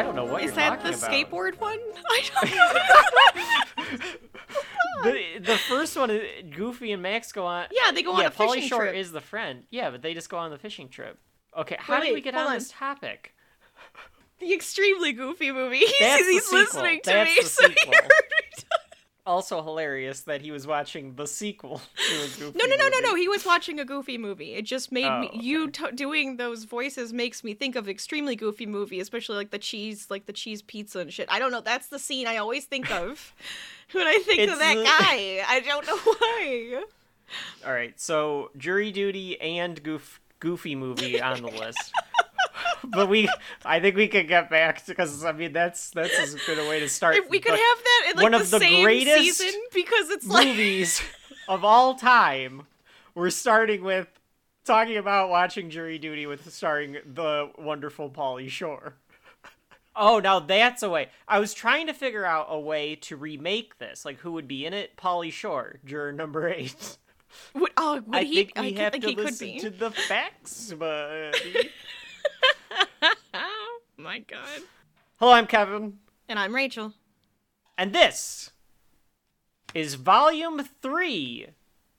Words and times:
I 0.00 0.02
don't 0.02 0.16
know 0.16 0.24
what 0.24 0.40
Is 0.42 0.46
you're 0.46 0.54
that 0.56 0.82
the 0.82 0.92
skateboard 0.92 1.60
one? 1.60 1.78
I 2.10 2.22
don't 2.34 2.50
know. 5.04 5.12
The, 5.12 5.38
the 5.40 5.58
first 5.58 5.94
one 5.94 6.10
is 6.10 6.22
Goofy 6.56 6.92
and 6.92 7.02
Max 7.02 7.32
go 7.32 7.44
on. 7.44 7.66
Yeah, 7.70 7.92
they 7.92 8.02
go 8.02 8.12
on 8.14 8.20
yeah, 8.22 8.28
a 8.28 8.30
fishing 8.30 8.62
Pauly 8.62 8.68
Shore 8.68 8.80
trip. 8.84 8.94
is 8.94 9.12
the 9.12 9.20
friend. 9.20 9.64
Yeah, 9.70 9.90
but 9.90 10.00
they 10.00 10.14
just 10.14 10.30
go 10.30 10.38
on 10.38 10.50
the 10.50 10.56
fishing 10.58 10.88
trip. 10.88 11.18
Okay, 11.54 11.76
how 11.78 12.00
Wait, 12.00 12.06
did 12.06 12.14
we 12.14 12.22
get 12.22 12.34
on, 12.34 12.46
on. 12.46 12.54
this 12.54 12.70
topic? 12.70 13.34
the 14.38 14.54
extremely 14.54 15.12
goofy 15.12 15.52
movie. 15.52 15.80
He's, 15.80 15.92
That's 16.00 16.22
he's 16.26 16.44
sequel. 16.44 16.60
listening 16.60 17.00
to 17.04 17.10
That's 17.10 17.28
me. 17.30 17.36
the 17.42 17.48
sequel. 17.48 17.92
Heard 19.30 19.36
me 19.36 19.42
talk. 19.42 19.50
Also 19.50 19.62
hilarious 19.62 20.20
that 20.22 20.40
he 20.42 20.50
was 20.50 20.66
watching 20.66 21.14
the 21.14 21.26
sequel 21.26 21.80
to 21.96 22.14
a 22.16 22.26
Goofy 22.38 22.58
No, 22.58 22.66
no, 22.66 22.76
no, 22.76 22.88
no, 22.88 22.90
movie. 22.96 23.02
no. 23.02 23.14
He 23.14 23.28
was 23.28 23.44
watching 23.46 23.80
a 23.80 23.84
goofy 23.84 24.18
movie. 24.18 24.54
It 24.54 24.62
just 24.66 24.90
made 24.92 25.10
me. 25.20 25.30
Oh, 25.32 25.40
You 25.40 25.70
t- 25.70 25.90
doing 25.94 26.36
those 26.36 26.64
voices 26.64 27.12
makes 27.12 27.42
me 27.44 27.54
think 27.54 27.76
of 27.76 27.88
extremely 27.88 28.36
goofy 28.36 28.66
movie, 28.66 29.00
especially 29.00 29.36
like 29.36 29.50
the 29.50 29.58
cheese, 29.58 30.06
like 30.10 30.26
the 30.26 30.32
cheese 30.32 30.62
pizza 30.62 30.98
and 31.00 31.12
shit. 31.12 31.28
I 31.30 31.38
don't 31.38 31.50
know. 31.52 31.60
That's 31.60 31.88
the 31.88 31.98
scene 31.98 32.26
I 32.26 32.36
always 32.38 32.64
think 32.64 32.90
of 32.90 33.34
when 33.92 34.06
I 34.06 34.18
think 34.24 34.40
It's 34.40 34.52
of 34.52 34.58
that 34.58 34.74
the- 34.76 34.84
guy. 34.84 35.44
I 35.48 35.60
don't 35.60 35.86
know 35.86 35.96
why. 36.04 36.84
All 37.64 37.72
right, 37.72 37.98
so 38.00 38.50
Jury 38.56 38.90
Duty 38.90 39.40
and 39.40 39.80
Goof, 39.82 40.20
Goofy 40.40 40.74
movie 40.74 41.20
on 41.22 41.42
the 41.42 41.48
list. 41.48 41.92
But 42.84 43.08
we, 43.08 43.28
I 43.64 43.80
think 43.80 43.96
we 43.96 44.08
could 44.08 44.28
get 44.28 44.50
back 44.50 44.84
because 44.86 45.24
I 45.24 45.32
mean 45.32 45.52
that's 45.52 45.90
that's 45.90 46.18
as 46.18 46.34
good 46.46 46.58
a 46.58 46.68
way 46.68 46.80
to 46.80 46.88
start. 46.88 47.16
If 47.16 47.28
we 47.30 47.40
could 47.40 47.50
But 47.52 47.58
have 47.58 47.78
that 47.84 48.06
in 48.10 48.16
like 48.16 48.22
one 48.22 48.32
the, 48.32 48.40
of 48.40 48.50
the 48.50 48.58
same 48.58 48.84
greatest 48.84 49.38
season, 49.38 49.60
because 49.74 50.10
it's 50.10 50.26
like 50.26 50.46
movies 50.48 51.02
of 51.48 51.64
all 51.64 51.94
time. 51.94 52.66
We're 53.14 53.30
starting 53.30 53.82
with 53.82 54.08
talking 54.64 54.96
about 54.96 55.30
watching 55.30 55.68
Jury 55.70 55.98
Duty 55.98 56.26
with 56.26 56.52
starring 56.52 56.96
the 57.04 57.50
wonderful 57.58 58.08
Pauly 58.10 58.48
Shore. 58.48 58.94
Oh, 59.96 60.20
now 60.20 60.38
that's 60.38 60.82
a 60.84 60.88
way. 60.88 61.08
I 61.26 61.40
was 61.40 61.52
trying 61.52 61.88
to 61.88 61.92
figure 61.92 62.24
out 62.24 62.46
a 62.48 62.58
way 62.58 62.94
to 62.96 63.16
remake 63.16 63.78
this. 63.78 64.04
Like, 64.04 64.18
who 64.20 64.32
would 64.32 64.46
be 64.46 64.64
in 64.64 64.72
it? 64.72 64.96
Pauly 64.96 65.32
Shore, 65.32 65.80
juror 65.84 66.12
number 66.12 66.48
eight. 66.48 66.96
Would, 67.54 67.70
oh, 67.76 68.00
would 68.06 68.16
I 68.16 68.24
he? 68.24 68.34
think 68.34 68.52
we 68.56 68.68
I 68.68 68.72
could 68.72 68.78
have 68.78 68.92
think 68.92 69.04
to 69.04 69.08
he 69.08 69.16
could 69.16 69.24
listen 69.24 69.48
be. 69.48 69.60
to 69.60 69.70
the 69.70 69.90
facts, 69.90 70.72
buddy. 70.72 71.70
oh 74.00 74.02
my 74.02 74.20
god. 74.20 74.62
Hello, 75.18 75.32
I'm 75.32 75.46
Kevin, 75.46 75.98
And 76.26 76.38
I'm 76.38 76.54
Rachel. 76.54 76.94
and 77.76 77.92
this 77.92 78.50
is 79.74 79.96
Volume 79.96 80.64
3 80.80 81.48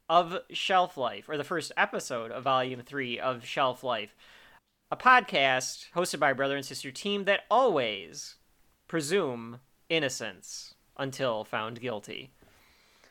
of 0.09 0.39
Shelf 0.49 0.97
Life, 0.97 1.29
or 1.29 1.38
the 1.38 1.44
first 1.44 1.72
episode 1.77 2.31
of 2.31 2.44
Volume 2.44 2.81
3 2.81 3.19
of 3.19 3.45
Shelf 3.45 3.83
Life, 3.83 4.16
a 4.89 4.97
podcast 4.97 5.91
hosted 5.95 6.17
by 6.19 6.31
a 6.31 6.35
brother 6.35 6.55
and 6.55 6.66
sister 6.66 6.91
team 6.91 7.25
that 7.25 7.41
always 7.52 8.38
presume 8.88 9.59
innocence 9.88 10.73
until 10.97 11.44
found 11.44 11.81
guilty. 11.81 12.31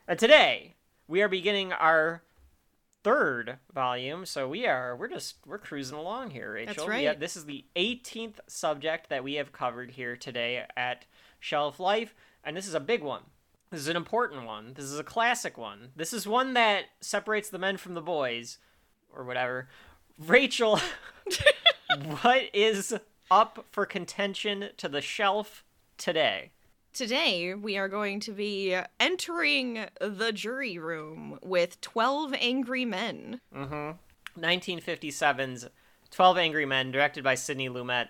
And 0.08 0.18
today, 0.18 0.74
we 1.06 1.22
are 1.22 1.28
beginning 1.28 1.72
our 1.72 2.22
third 3.02 3.58
volume, 3.74 4.26
so 4.26 4.48
we 4.48 4.66
are 4.66 4.96
we're 4.96 5.08
just 5.08 5.36
we're 5.46 5.58
cruising 5.58 5.96
along 5.96 6.30
here, 6.30 6.52
Rachel. 6.52 6.74
That's 6.74 6.88
right. 6.88 7.06
have- 7.06 7.20
this 7.20 7.36
is 7.36 7.46
the 7.46 7.64
18th 7.76 8.40
subject 8.46 9.08
that 9.08 9.24
we 9.24 9.34
have 9.34 9.52
covered 9.52 9.92
here 9.92 10.16
today 10.16 10.64
at 10.76 11.04
Shelf 11.38 11.80
Life, 11.80 12.14
and 12.44 12.56
this 12.56 12.66
is 12.66 12.74
a 12.74 12.80
big 12.80 13.02
one. 13.02 13.22
This 13.70 13.80
is 13.80 13.88
an 13.88 13.96
important 13.96 14.44
one. 14.44 14.74
This 14.74 14.84
is 14.84 14.98
a 14.98 15.04
classic 15.04 15.56
one. 15.56 15.90
This 15.94 16.12
is 16.12 16.26
one 16.26 16.54
that 16.54 16.86
separates 17.00 17.48
the 17.48 17.58
men 17.58 17.76
from 17.76 17.94
the 17.94 18.00
boys, 18.00 18.58
or 19.14 19.24
whatever. 19.24 19.68
Rachel, 20.18 20.80
what 22.20 22.44
is 22.52 22.94
up 23.30 23.64
for 23.70 23.86
contention 23.86 24.70
to 24.76 24.88
the 24.88 25.00
shelf 25.00 25.64
today? 25.96 26.50
Today, 26.92 27.54
we 27.54 27.76
are 27.76 27.88
going 27.88 28.20
to 28.20 28.32
be 28.32 28.76
entering 28.98 29.86
the 30.00 30.32
jury 30.32 30.78
room 30.78 31.38
with 31.42 31.80
12 31.80 32.34
angry 32.34 32.84
men. 32.84 33.40
Mm-hmm. 33.54 34.40
1957's 34.40 35.68
12 36.10 36.38
Angry 36.38 36.66
Men, 36.66 36.90
directed 36.90 37.24
by 37.24 37.34
Sidney 37.34 37.68
Lumet. 37.68 38.08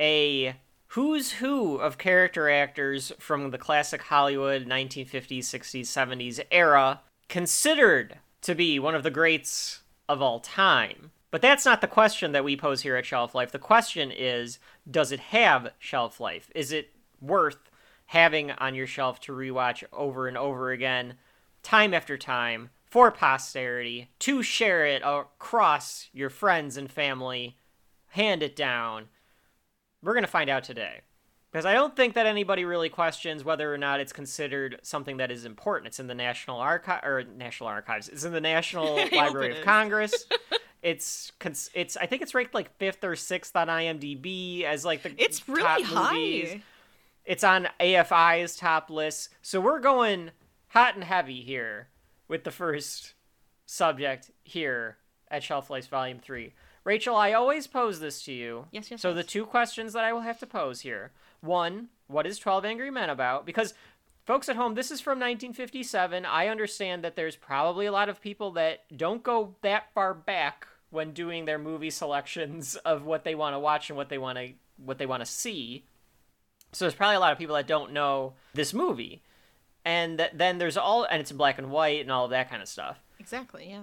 A 0.00 0.56
who's 0.88 1.32
who 1.32 1.76
of 1.76 1.98
character 1.98 2.50
actors 2.50 3.12
from 3.18 3.50
the 3.50 3.58
classic 3.58 4.02
Hollywood 4.02 4.66
1950s, 4.66 5.40
60s, 5.40 5.82
70s 5.82 6.40
era, 6.50 7.00
considered 7.28 8.18
to 8.42 8.54
be 8.54 8.78
one 8.78 8.94
of 8.94 9.02
the 9.02 9.10
greats 9.10 9.82
of 10.08 10.22
all 10.22 10.40
time. 10.40 11.10
But 11.30 11.42
that's 11.42 11.64
not 11.64 11.80
the 11.80 11.86
question 11.86 12.32
that 12.32 12.44
we 12.44 12.56
pose 12.56 12.82
here 12.82 12.96
at 12.96 13.06
Shelf 13.06 13.34
Life. 13.34 13.52
The 13.52 13.58
question 13.58 14.10
is 14.10 14.58
does 14.90 15.12
it 15.12 15.20
have 15.20 15.72
shelf 15.78 16.18
life? 16.18 16.50
Is 16.54 16.72
it 16.72 16.90
worth 17.20 17.69
having 18.10 18.50
on 18.50 18.74
your 18.74 18.88
shelf 18.88 19.20
to 19.20 19.32
rewatch 19.32 19.84
over 19.92 20.26
and 20.26 20.36
over 20.36 20.72
again, 20.72 21.14
time 21.62 21.94
after 21.94 22.18
time, 22.18 22.70
for 22.84 23.12
posterity, 23.12 24.10
to 24.18 24.42
share 24.42 24.84
it 24.84 25.00
across 25.04 26.08
your 26.12 26.28
friends 26.28 26.76
and 26.76 26.90
family, 26.90 27.56
hand 28.08 28.42
it 28.42 28.56
down? 28.56 29.04
We're 30.02 30.14
going 30.14 30.24
to 30.24 30.30
find 30.30 30.50
out 30.50 30.64
today. 30.64 31.02
Because 31.52 31.64
I 31.64 31.72
don't 31.72 31.94
think 31.94 32.14
that 32.14 32.26
anybody 32.26 32.64
really 32.64 32.88
questions 32.88 33.44
whether 33.44 33.72
or 33.72 33.78
not 33.78 34.00
it's 34.00 34.12
considered 34.12 34.80
something 34.82 35.18
that 35.18 35.30
is 35.30 35.44
important. 35.44 35.86
It's 35.88 36.00
in 36.00 36.08
the 36.08 36.14
National 36.14 36.58
Archive 36.58 37.04
or 37.04 37.22
National 37.24 37.68
Archives. 37.68 38.08
It's 38.08 38.24
in 38.24 38.32
the 38.32 38.40
National 38.40 38.96
Library 39.12 39.58
of. 39.58 39.64
Congress. 39.64 40.26
it's 40.82 41.30
it's 41.74 41.96
I 41.96 42.06
think 42.06 42.22
it's 42.22 42.34
ranked 42.34 42.54
like 42.54 42.76
fifth 42.78 43.04
or 43.04 43.14
sixth 43.14 43.54
on 43.54 43.68
IMDb 43.68 44.62
as 44.64 44.84
like 44.84 45.02
the 45.02 45.12
It's 45.16 45.48
really 45.48 45.62
top 45.62 45.82
high. 45.82 46.12
movies. 46.14 46.62
It's 47.30 47.44
on 47.44 47.68
AFI's 47.78 48.56
top 48.56 48.90
list. 48.90 49.28
So 49.40 49.60
we're 49.60 49.78
going 49.78 50.32
hot 50.70 50.96
and 50.96 51.04
heavy 51.04 51.42
here 51.42 51.86
with 52.26 52.42
the 52.42 52.50
first 52.50 53.14
subject 53.66 54.32
here 54.42 54.96
at 55.30 55.44
Shelf 55.44 55.70
Life 55.70 55.86
Volume 55.86 56.18
3. 56.18 56.52
Rachel, 56.82 57.14
I 57.14 57.32
always 57.32 57.68
pose 57.68 58.00
this 58.00 58.20
to 58.24 58.32
you. 58.32 58.66
Yes, 58.72 58.90
yes, 58.90 59.00
So 59.00 59.10
yes. 59.10 59.16
the 59.18 59.22
two 59.22 59.46
questions 59.46 59.92
that 59.92 60.02
I 60.02 60.12
will 60.12 60.22
have 60.22 60.40
to 60.40 60.46
pose 60.46 60.80
here. 60.80 61.12
One, 61.40 61.90
what 62.08 62.26
is 62.26 62.36
12 62.36 62.64
Angry 62.64 62.90
Men 62.90 63.10
about? 63.10 63.46
Because 63.46 63.74
folks 64.26 64.48
at 64.48 64.56
home, 64.56 64.74
this 64.74 64.90
is 64.90 65.00
from 65.00 65.20
1957. 65.20 66.26
I 66.26 66.48
understand 66.48 67.04
that 67.04 67.14
there's 67.14 67.36
probably 67.36 67.86
a 67.86 67.92
lot 67.92 68.08
of 68.08 68.20
people 68.20 68.50
that 68.54 68.80
don't 68.96 69.22
go 69.22 69.54
that 69.62 69.92
far 69.94 70.14
back 70.14 70.66
when 70.90 71.12
doing 71.12 71.44
their 71.44 71.60
movie 71.60 71.90
selections 71.90 72.74
of 72.74 73.04
what 73.04 73.22
they 73.22 73.36
want 73.36 73.54
to 73.54 73.60
watch 73.60 73.88
and 73.88 73.96
what 73.96 74.08
they 74.08 74.18
want 74.18 74.36
to 74.36 74.48
what 74.84 74.98
they 74.98 75.06
want 75.06 75.24
to 75.24 75.30
see. 75.30 75.84
So 76.72 76.84
there's 76.84 76.94
probably 76.94 77.16
a 77.16 77.20
lot 77.20 77.32
of 77.32 77.38
people 77.38 77.56
that 77.56 77.66
don't 77.66 77.92
know 77.92 78.34
this 78.54 78.72
movie. 78.72 79.22
And 79.84 80.18
th- 80.18 80.32
then 80.34 80.58
there's 80.58 80.76
all 80.76 81.04
and 81.04 81.20
it's 81.20 81.30
in 81.30 81.36
black 81.36 81.58
and 81.58 81.70
white 81.70 82.00
and 82.00 82.12
all 82.12 82.24
of 82.26 82.30
that 82.30 82.50
kind 82.50 82.62
of 82.62 82.68
stuff 82.68 82.98
Exactly, 83.18 83.68
yeah. 83.70 83.82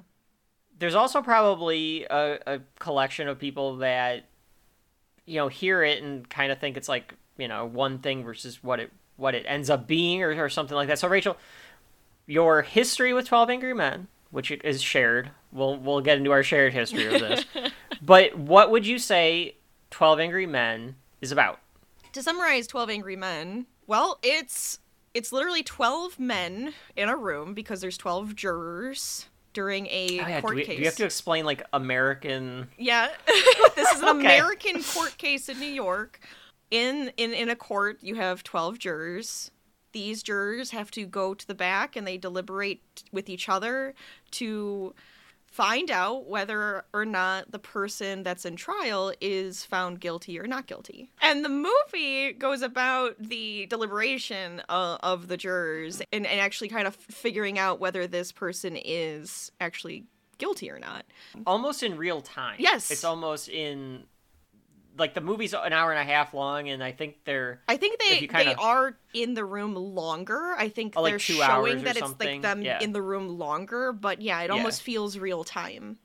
there's 0.80 0.96
also 0.96 1.22
probably 1.22 2.06
a, 2.10 2.40
a 2.46 2.60
collection 2.80 3.28
of 3.28 3.40
people 3.40 3.78
that 3.78 4.26
you 5.26 5.36
know 5.38 5.48
hear 5.48 5.84
it 5.84 6.02
and 6.04 6.30
kind 6.30 6.52
of 6.52 6.60
think 6.60 6.78
it's 6.78 6.88
like 6.88 7.14
you 7.38 7.48
know 7.48 7.66
one 7.66 8.00
thing 8.00 8.24
versus 8.24 8.64
what 8.64 8.80
it 8.80 8.92
what 9.16 9.34
it 9.36 9.44
ends 9.48 9.70
up 9.70 9.88
being 9.88 10.22
or, 10.24 10.44
or 10.44 10.50
something 10.50 10.76
like 10.76 10.88
that 10.88 11.00
so 11.00 11.08
rachel 11.08 11.36
your 12.28 12.62
history 12.62 13.12
with 13.14 13.26
12 13.28 13.50
angry 13.50 13.74
men 13.74 14.08
which 14.32 14.52
is 14.52 14.82
shared 14.82 15.32
we'll 15.52 15.78
we'll 15.78 16.02
get 16.02 16.18
into 16.18 16.32
our 16.32 16.44
shared 16.44 16.74
history 16.74 17.06
of 17.08 17.20
this 17.20 17.46
but 18.02 18.38
what 18.38 18.70
would 18.72 18.86
you 18.86 18.98
say 19.00 19.56
12 19.92 20.20
angry 20.20 20.46
men 20.46 20.96
is 21.22 21.32
about 21.32 21.60
To 22.14 22.24
summarize 22.24 22.68
12 22.68 22.90
Angry 22.90 23.16
Men, 23.16 23.68
well, 23.86 24.20
it's 24.24 24.80
it's 25.14 25.32
literally 25.32 25.64
12 25.64 26.20
men 26.20 26.74
in 26.96 27.10
a 27.10 27.16
room 27.18 27.54
because 27.54 27.82
there's 27.82 27.98
12 27.98 28.36
jurors 28.36 29.28
during 29.54 29.88
a 29.88 30.20
Oh, 30.22 30.28
yeah, 30.28 30.36
do, 30.38 30.42
court 30.42 30.56
we, 30.56 30.64
case. 30.66 30.76
do 30.76 30.82
you 30.82 30.86
have 30.86 30.96
to 30.98 31.06
explain 31.06 31.46
like 31.46 31.64
american 31.74 32.68
Yeah. 32.78 33.10
this 33.76 33.92
is 33.94 34.02
an 34.02 34.10
Okay. 34.18 34.20
American 34.20 34.84
court 34.84 35.18
case 35.18 35.50
in 35.50 35.60
New 35.60 35.66
York. 35.66 36.20
In, 36.70 37.12
in 37.18 37.34
in 37.34 37.50
a 37.50 37.56
court, 37.56 37.98
you 38.02 38.16
have 38.16 38.44
12 38.44 38.78
jurors. 38.78 39.52
These 39.94 40.22
jurors 40.22 40.72
have 40.72 40.92
to 40.92 41.06
go 41.06 41.34
to 41.34 41.48
the 41.48 41.56
back 41.56 41.96
and 41.96 42.06
they 42.06 42.18
deliberate 42.18 43.04
with 43.12 43.30
each 43.30 43.48
other 43.50 43.96
to 44.32 44.94
find 45.58 45.90
out 45.90 46.28
whether 46.28 46.86
or 46.94 47.04
not 47.04 47.52
the 47.52 47.58
person 47.58 48.22
that's 48.22 48.46
in 48.46 48.56
trial 48.56 49.12
is 49.20 49.66
found 49.66 50.00
guilty 50.00 50.40
or 50.40 50.46
not 50.46 50.68
guilty. 50.68 51.10
And 51.20 51.44
the 51.44 51.50
movie 51.50 52.32
goes 52.34 52.62
about 52.62 53.16
the 53.18 53.66
deliberation 53.66 54.62
uh, 54.70 55.00
of 55.02 55.28
the 55.30 55.36
jurors 55.36 56.00
and, 56.14 56.28
and 56.28 56.40
actually 56.40 56.68
kind 56.68 56.88
of 56.88 56.94
figuring 56.96 57.58
out 57.58 57.80
whether 57.80 58.06
this 58.06 58.32
person 58.32 58.78
is 58.78 59.52
actually 59.60 60.06
guilty 60.38 60.70
or 60.70 60.78
not. 60.78 61.06
almost 61.48 61.82
in 61.82 61.98
real 61.98 62.22
time. 62.22 62.58
Yes. 62.60 62.92
It's 62.92 63.04
almost 63.04 63.50
in 63.50 64.04
like 64.98 65.14
the 65.14 65.22
movie's 65.22 65.54
an 65.54 65.74
hour 65.74 65.92
and 65.92 66.00
a 66.00 66.04
half 66.12 66.34
long 66.34 66.70
and 66.70 66.84
I 66.84 66.92
think 66.92 67.18
they're 67.26 67.62
I 67.68 67.78
think 67.78 68.00
they 68.00 68.28
kinda- 68.28 68.44
they 68.46 68.54
are 68.56 68.98
in 69.14 69.34
the 69.34 69.46
room 69.46 69.76
longer. 69.76 70.54
I 70.58 70.70
think 70.70 70.94
Oh, 70.96 71.02
like 71.04 71.12
they're 71.14 71.20
two 71.20 71.34
showing 71.34 71.50
hours 71.74 71.82
or 71.82 71.86
that 71.86 71.98
it's 71.98 72.20
like 72.20 72.42
them 72.42 72.62
Yeah. 72.62 72.80
in 72.82 72.92
the 72.94 73.02
room 73.02 73.28
longer, 73.38 73.92
but 73.94 74.22
yeah, 74.22 74.42
it 74.42 74.48
Yeah. 74.48 74.54
almost 74.54 74.82
feels 74.82 75.18
real 75.18 75.44
time. 75.44 75.98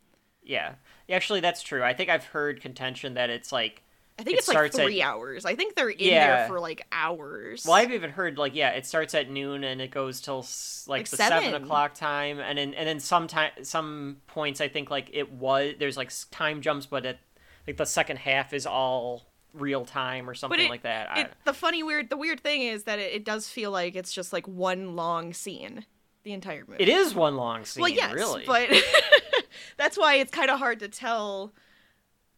yeah. 0.42 0.74
Actually 1.10 1.40
that's 1.40 1.62
true. 1.62 1.82
I 1.82 1.92
think 1.94 2.08
I've 2.10 2.24
heard 2.24 2.60
contention 2.60 3.14
that 3.14 3.28
it's 3.30 3.52
like 3.52 3.82
I 4.18 4.24
think 4.24 4.34
It 4.36 4.38
it's 4.40 4.48
like 4.48 4.54
starts 4.54 4.78
at- 4.78 4.84
three 4.84 5.00
hours. 5.02 5.44
I 5.46 5.54
think 5.56 5.74
they're 5.74 5.88
in 5.88 5.98
Yeah. 6.08 6.36
there 6.36 6.46
for 6.48 6.60
like 6.60 6.86
hours. 6.92 7.64
Well, 7.64 7.74
I've 7.74 7.92
even 7.92 8.10
heard 8.10 8.36
like 8.38 8.54
yeah, 8.54 8.70
it 8.70 8.84
starts 8.86 9.14
at 9.14 9.30
noon 9.30 9.64
and 9.64 9.80
it 9.80 9.90
goes 9.90 10.20
till 10.20 10.40
like, 10.86 11.00
Like 11.00 11.08
the 11.08 11.16
seven. 11.16 11.42
seven. 11.44 11.62
o'clock 11.64 11.94
time, 11.94 12.38
and 12.38 12.58
then 12.58 12.74
and 12.74 12.86
then 12.86 13.00
some 13.00 13.26
time 13.26 13.52
some 13.62 14.18
points 14.26 14.60
I 14.60 14.68
think 14.68 14.90
like 14.90 15.08
it 15.12 15.32
was 15.32 15.74
there's 15.78 15.96
like 15.96 16.10
time 16.30 16.60
jumps, 16.60 16.86
but 16.86 17.06
it 17.06 17.18
like 17.66 17.76
the 17.76 17.86
second 17.86 18.18
half 18.18 18.52
is 18.52 18.66
all 18.66 19.22
real 19.54 19.84
time 19.84 20.28
or 20.28 20.34
something 20.34 20.60
it- 20.60 20.70
like 20.70 20.82
that. 20.82 21.18
It, 21.18 21.32
the 21.44 21.52
funny 21.52 21.82
weird 21.82 22.10
the 22.10 22.16
weird 22.16 22.40
thing 22.40 22.62
is 22.62 22.84
that 22.84 22.98
it, 22.98 23.12
it 23.12 23.24
does 23.24 23.48
feel 23.48 23.70
like 23.70 23.94
it's 23.96 24.12
just 24.12 24.32
like 24.32 24.46
one 24.48 24.96
long 24.96 25.32
scene 25.32 25.86
the 26.24 26.32
entire 26.32 26.64
movie. 26.66 26.82
it 26.82 26.88
is 26.88 27.14
one 27.14 27.36
long 27.36 27.64
scene, 27.64 27.82
well, 27.82 27.90
yes, 27.90 28.12
really. 28.12 28.44
but 28.46 28.68
that's 29.76 29.98
why 29.98 30.14
it's 30.14 30.30
kind 30.30 30.50
of 30.50 30.58
hard 30.58 30.78
to 30.78 30.88
tell 30.88 31.52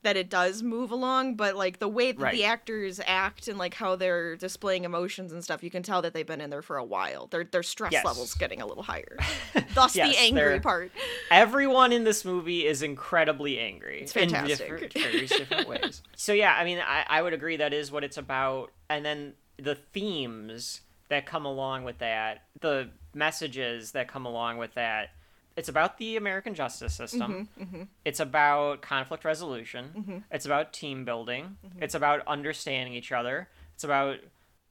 that 0.05 0.17
it 0.17 0.31
does 0.31 0.62
move 0.62 0.91
along. 0.93 1.35
But 1.35 1.56
like 1.56 1.81
the 1.81 1.89
way 1.89 2.12
that 2.12 2.21
Right. 2.23 2.33
the 2.35 2.45
actors 2.45 3.01
act 3.06 3.49
and 3.49 3.59
like 3.59 3.75
how 3.75 3.97
they're 3.97 4.37
displaying 4.37 4.85
emotions 4.85 5.33
and 5.33 5.43
stuff, 5.43 5.62
you 5.65 5.71
can 5.71 5.83
tell 5.83 6.01
that 6.03 6.15
they've 6.15 6.27
been 6.27 6.41
in 6.41 6.51
there 6.51 6.62
for 6.62 6.77
a 6.77 6.85
while. 6.85 7.27
Their 7.27 7.45
their 7.45 7.62
stress 7.65 7.93
Yes. 7.93 8.05
levels 8.05 8.35
getting 8.35 8.62
a 8.62 8.67
little 8.67 8.85
higher. 8.85 9.19
Thus 9.75 9.97
Yes, 9.97 10.15
the 10.15 10.19
angry 10.23 10.61
part. 10.61 10.93
Everyone 11.31 11.93
in 11.93 12.05
this 12.05 12.25
movie 12.25 12.65
is 12.67 12.81
incredibly 12.83 13.59
angry. 13.59 14.01
It's 14.03 14.12
fantastic. 14.12 14.69
In 14.71 14.77
different, 14.77 14.93
various 15.12 15.37
different 15.37 15.69
ways. 15.69 16.03
So 16.17 16.33
yeah, 16.33 16.55
I 16.55 16.65
mean, 16.65 16.79
I, 16.79 17.05
I 17.09 17.21
would 17.23 17.33
agree 17.33 17.56
that 17.56 17.73
is 17.75 17.91
what 17.91 18.05
it's 18.05 18.17
about. 18.17 18.71
And 18.89 19.05
then 19.05 19.35
the 19.56 19.75
themes 19.75 20.83
that 21.09 21.27
come 21.27 21.45
along 21.45 21.85
with 21.85 21.99
that, 21.99 22.45
the 22.61 22.91
messages 23.15 23.93
that 23.93 24.09
come 24.09 24.27
along 24.27 24.59
with 24.59 24.75
that. 24.75 25.11
It's 25.56 25.69
about 25.69 25.99
the 25.99 26.17
American 26.17 26.55
justice 26.55 26.95
system. 26.95 27.49
Mm-hmm, 27.61 27.83
It's 28.05 28.19
about 28.21 28.83
conflict 28.83 29.25
resolution. 29.25 30.25
It's 30.31 30.47
about 30.47 30.73
team 30.73 31.05
building. 31.05 31.56
Mm-hmm. 31.65 31.83
It's 31.83 31.95
about 31.95 32.27
understanding 32.27 32.95
each 32.95 33.12
other. 33.12 33.49
It's 33.75 33.85
about 33.85 34.17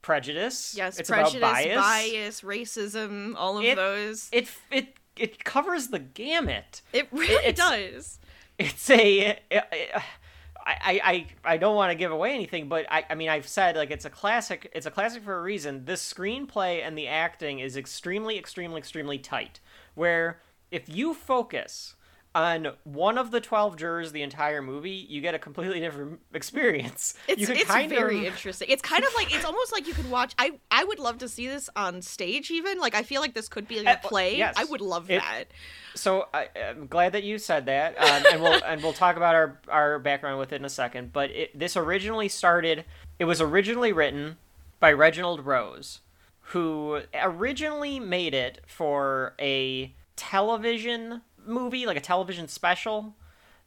prejudice. 0.02 0.74
Yes, 0.76 0.98
it's 0.98 1.08
prejudice, 1.08 1.36
about 1.36 1.54
bias. 1.54 1.76
bias, 1.80 2.40
racism, 2.42 3.34
all 3.36 3.58
of 3.58 3.64
It- 3.64 3.76
those. 3.76 4.28
It 4.32 4.48
it 4.70 4.96
it 5.16 5.44
covers 5.44 5.88
the 5.88 5.98
gamut. 6.00 6.82
It 6.92 7.08
really 7.12 7.46
it's- 7.46 7.56
does. 7.56 8.18
it's 8.58 8.90
a 8.90 9.38
I, 10.66 11.00
I, 11.04 11.26
I 11.44 11.56
don't 11.58 11.76
want 11.76 11.90
to 11.90 11.94
give 11.94 12.10
away 12.10 12.32
anything, 12.32 12.68
but 12.68 12.86
I, 12.90 13.04
I 13.10 13.14
mean 13.14 13.28
I've 13.28 13.46
said 13.46 13.76
like 13.76 13.90
it's 13.90 14.06
a 14.06 14.10
classic 14.10 14.70
it's 14.74 14.86
a 14.86 14.90
classic 14.90 15.22
for 15.22 15.38
a 15.38 15.42
reason. 15.42 15.84
This 15.84 16.00
screenplay 16.12 16.82
and 16.82 16.96
the 16.96 17.06
acting 17.06 17.58
is 17.58 17.76
extremely, 17.76 18.38
extremely, 18.38 18.78
extremely 18.78 19.18
tight. 19.18 19.60
Where 19.94 20.40
if 20.74 20.88
you 20.88 21.14
focus 21.14 21.94
on 22.36 22.72
one 22.82 23.16
of 23.16 23.30
the 23.30 23.40
twelve 23.40 23.76
jurors 23.76 24.10
the 24.10 24.22
entire 24.22 24.60
movie, 24.60 24.90
you 25.08 25.20
get 25.20 25.34
a 25.34 25.38
completely 25.38 25.78
different 25.78 26.18
experience. 26.34 27.14
It's 27.28 27.48
it's 27.48 27.64
kind 27.64 27.88
very 27.88 28.18
of, 28.18 28.24
interesting. 28.32 28.68
It's 28.70 28.82
kind 28.82 29.04
of 29.04 29.10
like 29.14 29.32
it's 29.32 29.44
almost 29.44 29.72
like 29.72 29.86
you 29.86 29.94
could 29.94 30.10
watch. 30.10 30.34
I 30.36 30.58
I 30.70 30.82
would 30.82 30.98
love 30.98 31.18
to 31.18 31.28
see 31.28 31.46
this 31.46 31.70
on 31.76 32.02
stage. 32.02 32.50
Even 32.50 32.78
like 32.80 32.94
I 32.96 33.04
feel 33.04 33.20
like 33.20 33.34
this 33.34 33.48
could 33.48 33.68
be 33.68 33.76
like 33.80 33.86
Uh, 33.98 34.00
a 34.02 34.08
play. 34.08 34.36
yes. 34.36 34.54
I 34.56 34.64
would 34.64 34.80
love 34.80 35.10
It- 35.10 35.22
that. 35.22 35.44
So 35.96 36.26
I, 36.34 36.48
I'm 36.70 36.88
glad 36.88 37.12
that 37.12 37.22
you 37.22 37.38
said 37.38 37.66
that, 37.66 37.96
um, 37.96 38.24
and 38.32 38.42
we'll 38.42 38.60
and 38.64 38.82
we'll 38.82 38.92
talk 38.92 39.16
about 39.16 39.36
our 39.36 39.60
our 39.68 39.98
background 40.00 40.40
with 40.40 40.52
it 40.52 40.56
in 40.56 40.64
a 40.64 40.68
second. 40.68 41.12
But 41.12 41.30
it, 41.30 41.56
this 41.56 41.76
originally 41.76 42.28
started. 42.28 42.84
It 43.20 43.26
was 43.26 43.40
originally 43.40 43.92
written 43.92 44.38
by 44.80 44.92
Reginald 44.92 45.46
Rose, 45.46 46.00
who 46.48 47.02
originally 47.14 48.00
made 48.00 48.34
it 48.34 48.60
for 48.66 49.34
a 49.38 49.94
television 50.16 51.22
movie, 51.44 51.86
like 51.86 51.96
a 51.96 52.00
television 52.00 52.48
special. 52.48 53.16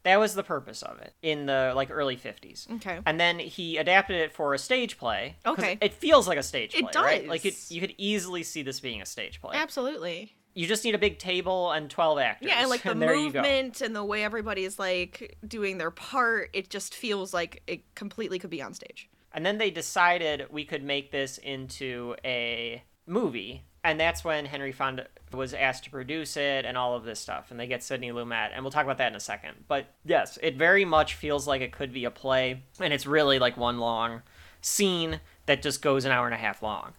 That 0.03 0.19
was 0.19 0.35
the 0.35 0.43
purpose 0.43 0.83
of 0.83 0.99
it 0.99 1.13
in 1.21 1.47
the 1.47 1.73
like 1.75 1.89
early 1.91 2.15
50s. 2.15 2.71
Okay. 2.75 2.99
And 3.05 3.19
then 3.19 3.39
he 3.39 3.77
adapted 3.77 4.15
it 4.17 4.31
for 4.31 4.53
a 4.53 4.57
stage 4.57 4.97
play. 4.97 5.35
Okay. 5.45 5.77
It 5.81 5.93
feels 5.93 6.27
like 6.27 6.37
a 6.37 6.43
stage 6.43 6.75
It 6.75 6.89
play, 6.91 7.01
right? 7.01 7.27
Like 7.27 7.45
it, 7.45 7.55
you 7.69 7.81
could 7.81 7.93
easily 7.97 8.43
see 8.43 8.61
this 8.61 8.79
being 8.79 9.01
a 9.01 9.05
stage 9.05 9.41
play. 9.41 9.57
Absolutely. 9.57 10.33
You 10.53 10.65
just 10.65 10.85
need 10.85 10.95
a 10.95 10.99
big 10.99 11.19
table 11.19 11.71
and 11.71 11.89
12 11.89 12.19
actors. 12.19 12.47
Yeah, 12.47 12.61
and 12.61 12.69
like 12.69 12.81
the 12.83 12.93
go. 12.93 13.05
movement 13.05 13.81
and 13.81 13.95
the 13.95 14.03
way 14.03 14.23
everybody's 14.23 14.79
like 14.79 15.37
doing 15.45 15.77
their 15.77 15.91
part, 15.91 16.51
it 16.53 16.69
just 16.69 16.95
feels 16.95 17.33
like 17.33 17.61
it 17.67 17.93
completely 17.93 18.39
could 18.39 18.49
be 18.49 18.61
on 18.61 18.73
stage. 18.73 19.09
And 19.33 19.45
then 19.45 19.57
they 19.57 19.69
decided 19.69 20.47
we 20.49 20.63
could 20.63 20.83
make 20.83 21.11
this 21.11 21.37
into 21.37 22.15
a 22.23 22.81
movie. 23.05 23.65
And 23.87 23.97
that's 23.97 24.21
when 24.21 24.43
Henry 24.43 24.73
Fonda 24.73 25.07
was 25.31 25.53
asked 25.53 25.85
to 25.85 25.89
produce 25.89 26.35
it 26.35 26.65
and 26.65 26.77
all 26.77 26.93
of 26.93 27.05
this 27.05 27.21
stuff. 27.21 27.51
And 27.51 27.59
they 27.59 27.67
get 27.67 27.81
Sidney 27.81 28.11
Lumet. 28.11 28.49
And 28.53 28.61
we'll 28.61 28.71
talk 28.71 28.83
about 28.83 28.97
that 28.97 29.07
in 29.07 29.15
a 29.15 29.21
second. 29.21 29.63
But 29.69 29.85
yes, 30.03 30.37
it 30.43 30.57
very 30.57 30.83
much 30.83 31.15
feels 31.15 31.47
like 31.47 31.61
it 31.61 31.71
could 31.71 31.93
be 31.93 32.03
a 32.03 32.11
play. 32.11 32.63
And 32.81 32.93
it's 32.93 33.07
really 33.07 33.39
like 33.39 33.55
one 33.55 33.79
long 33.79 34.23
scene 34.59 35.21
that 35.45 35.61
just 35.61 35.81
goes 35.81 36.03
an 36.03 36.11
hour 36.11 36.25
and 36.25 36.35
a 36.35 36.37
half 36.37 36.61
long. 36.61 36.95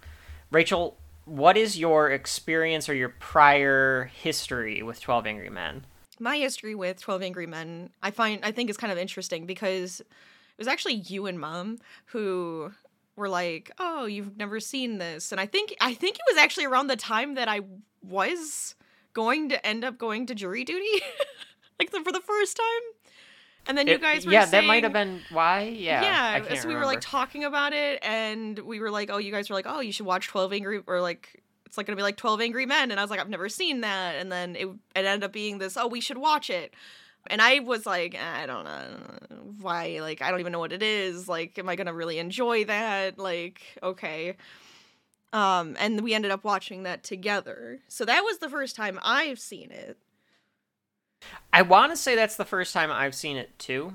Rachel, 0.50 0.96
what 1.26 1.58
is 1.58 1.78
your 1.78 2.10
experience 2.10 2.88
or 2.88 2.94
your 2.94 3.10
prior 3.10 4.10
history 4.22 4.82
with 4.82 4.98
12 4.98 5.26
Angry 5.26 5.50
Men? 5.50 5.84
My 6.18 6.38
history 6.38 6.74
with 6.74 7.02
12 7.02 7.20
Angry 7.20 7.46
Men, 7.46 7.90
I 8.02 8.10
find 8.10 8.40
I 8.42 8.50
think 8.50 8.70
is 8.70 8.78
kind 8.78 8.90
of 8.90 8.98
interesting 8.98 9.44
because 9.44 10.00
it 10.00 10.06
was 10.56 10.68
actually 10.68 10.94
you 10.94 11.26
and 11.26 11.38
mom 11.38 11.80
who 12.06 12.72
were 13.18 13.28
like, 13.28 13.70
"Oh, 13.78 14.06
you've 14.06 14.36
never 14.36 14.60
seen 14.60 14.98
this." 14.98 15.32
And 15.32 15.40
I 15.40 15.46
think 15.46 15.74
I 15.80 15.92
think 15.92 16.16
it 16.16 16.22
was 16.28 16.38
actually 16.38 16.64
around 16.64 16.86
the 16.86 16.96
time 16.96 17.34
that 17.34 17.48
I 17.48 17.60
was 18.02 18.74
going 19.12 19.48
to 19.48 19.66
end 19.66 19.84
up 19.84 19.98
going 19.98 20.26
to 20.26 20.34
jury 20.34 20.64
duty 20.64 21.02
like 21.78 21.90
the, 21.90 22.00
for 22.00 22.12
the 22.12 22.20
first 22.20 22.56
time. 22.56 23.24
And 23.66 23.76
then 23.76 23.86
you 23.86 23.98
guys 23.98 24.24
were 24.24 24.32
yeah, 24.32 24.46
that 24.46 24.64
might 24.64 24.82
have 24.82 24.94
been 24.94 25.20
why. 25.30 25.64
Yeah, 25.64 26.00
I 26.00 26.38
yeah, 26.38 26.60
so 26.60 26.68
we 26.68 26.74
were 26.74 26.86
like 26.86 27.02
talking 27.02 27.44
about 27.44 27.74
it, 27.74 27.98
and 28.02 28.58
we 28.58 28.80
were 28.80 28.90
like, 28.90 29.10
"Oh, 29.12 29.18
you 29.18 29.30
guys 29.30 29.50
were 29.50 29.56
like, 29.56 29.66
oh, 29.68 29.80
you 29.80 29.92
should 29.92 30.06
watch 30.06 30.28
Twelve 30.28 30.54
Angry," 30.54 30.80
or 30.86 31.02
like, 31.02 31.42
it's 31.66 31.76
like 31.76 31.86
gonna 31.86 31.96
be 31.96 32.02
like 32.02 32.16
Twelve 32.16 32.40
Angry 32.40 32.64
Men, 32.64 32.90
and 32.90 32.98
I 32.98 33.02
was 33.02 33.10
like, 33.10 33.20
I've 33.20 33.28
never 33.28 33.50
seen 33.50 33.82
that, 33.82 34.14
and 34.14 34.32
then 34.32 34.56
it 34.56 34.66
it 34.66 35.04
ended 35.04 35.22
up 35.22 35.32
being 35.32 35.58
this, 35.58 35.76
oh, 35.76 35.86
we 35.86 36.00
should 36.00 36.16
watch 36.16 36.48
it, 36.48 36.72
and 37.30 37.40
I 37.40 37.60
was 37.60 37.86
like, 37.86 38.16
I 38.16 38.46
don't 38.46 38.64
know 38.64 38.86
why, 39.60 39.98
like, 40.00 40.22
I 40.22 40.30
don't 40.30 40.40
even 40.40 40.52
know 40.52 40.58
what 40.58 40.72
it 40.72 40.82
is, 40.82 41.28
like, 41.28 41.58
am 41.58 41.68
I 41.68 41.76
gonna 41.76 41.92
really 41.92 42.18
enjoy 42.18 42.64
that? 42.64 43.18
Like, 43.18 43.60
okay. 43.82 44.36
Um, 45.32 45.76
and 45.78 46.00
we 46.00 46.14
ended 46.14 46.30
up 46.30 46.44
watching 46.44 46.84
that 46.84 47.02
together. 47.02 47.80
So 47.88 48.04
that 48.04 48.22
was 48.24 48.38
the 48.38 48.48
first 48.48 48.76
time 48.76 48.98
I've 49.02 49.38
seen 49.38 49.70
it. 49.70 49.98
I 51.52 51.62
want 51.62 51.92
to 51.92 51.96
say 51.96 52.14
that's 52.14 52.36
the 52.36 52.44
first 52.44 52.72
time 52.72 52.90
I've 52.90 53.14
seen 53.14 53.36
it 53.36 53.58
too. 53.58 53.94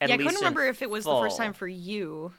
At 0.00 0.08
yeah, 0.08 0.16
I 0.16 0.18
couldn't 0.18 0.36
remember 0.36 0.64
if 0.64 0.82
it 0.82 0.90
was 0.90 1.04
the 1.04 1.20
first 1.20 1.36
time 1.36 1.52
for 1.52 1.68
you. 1.68 2.32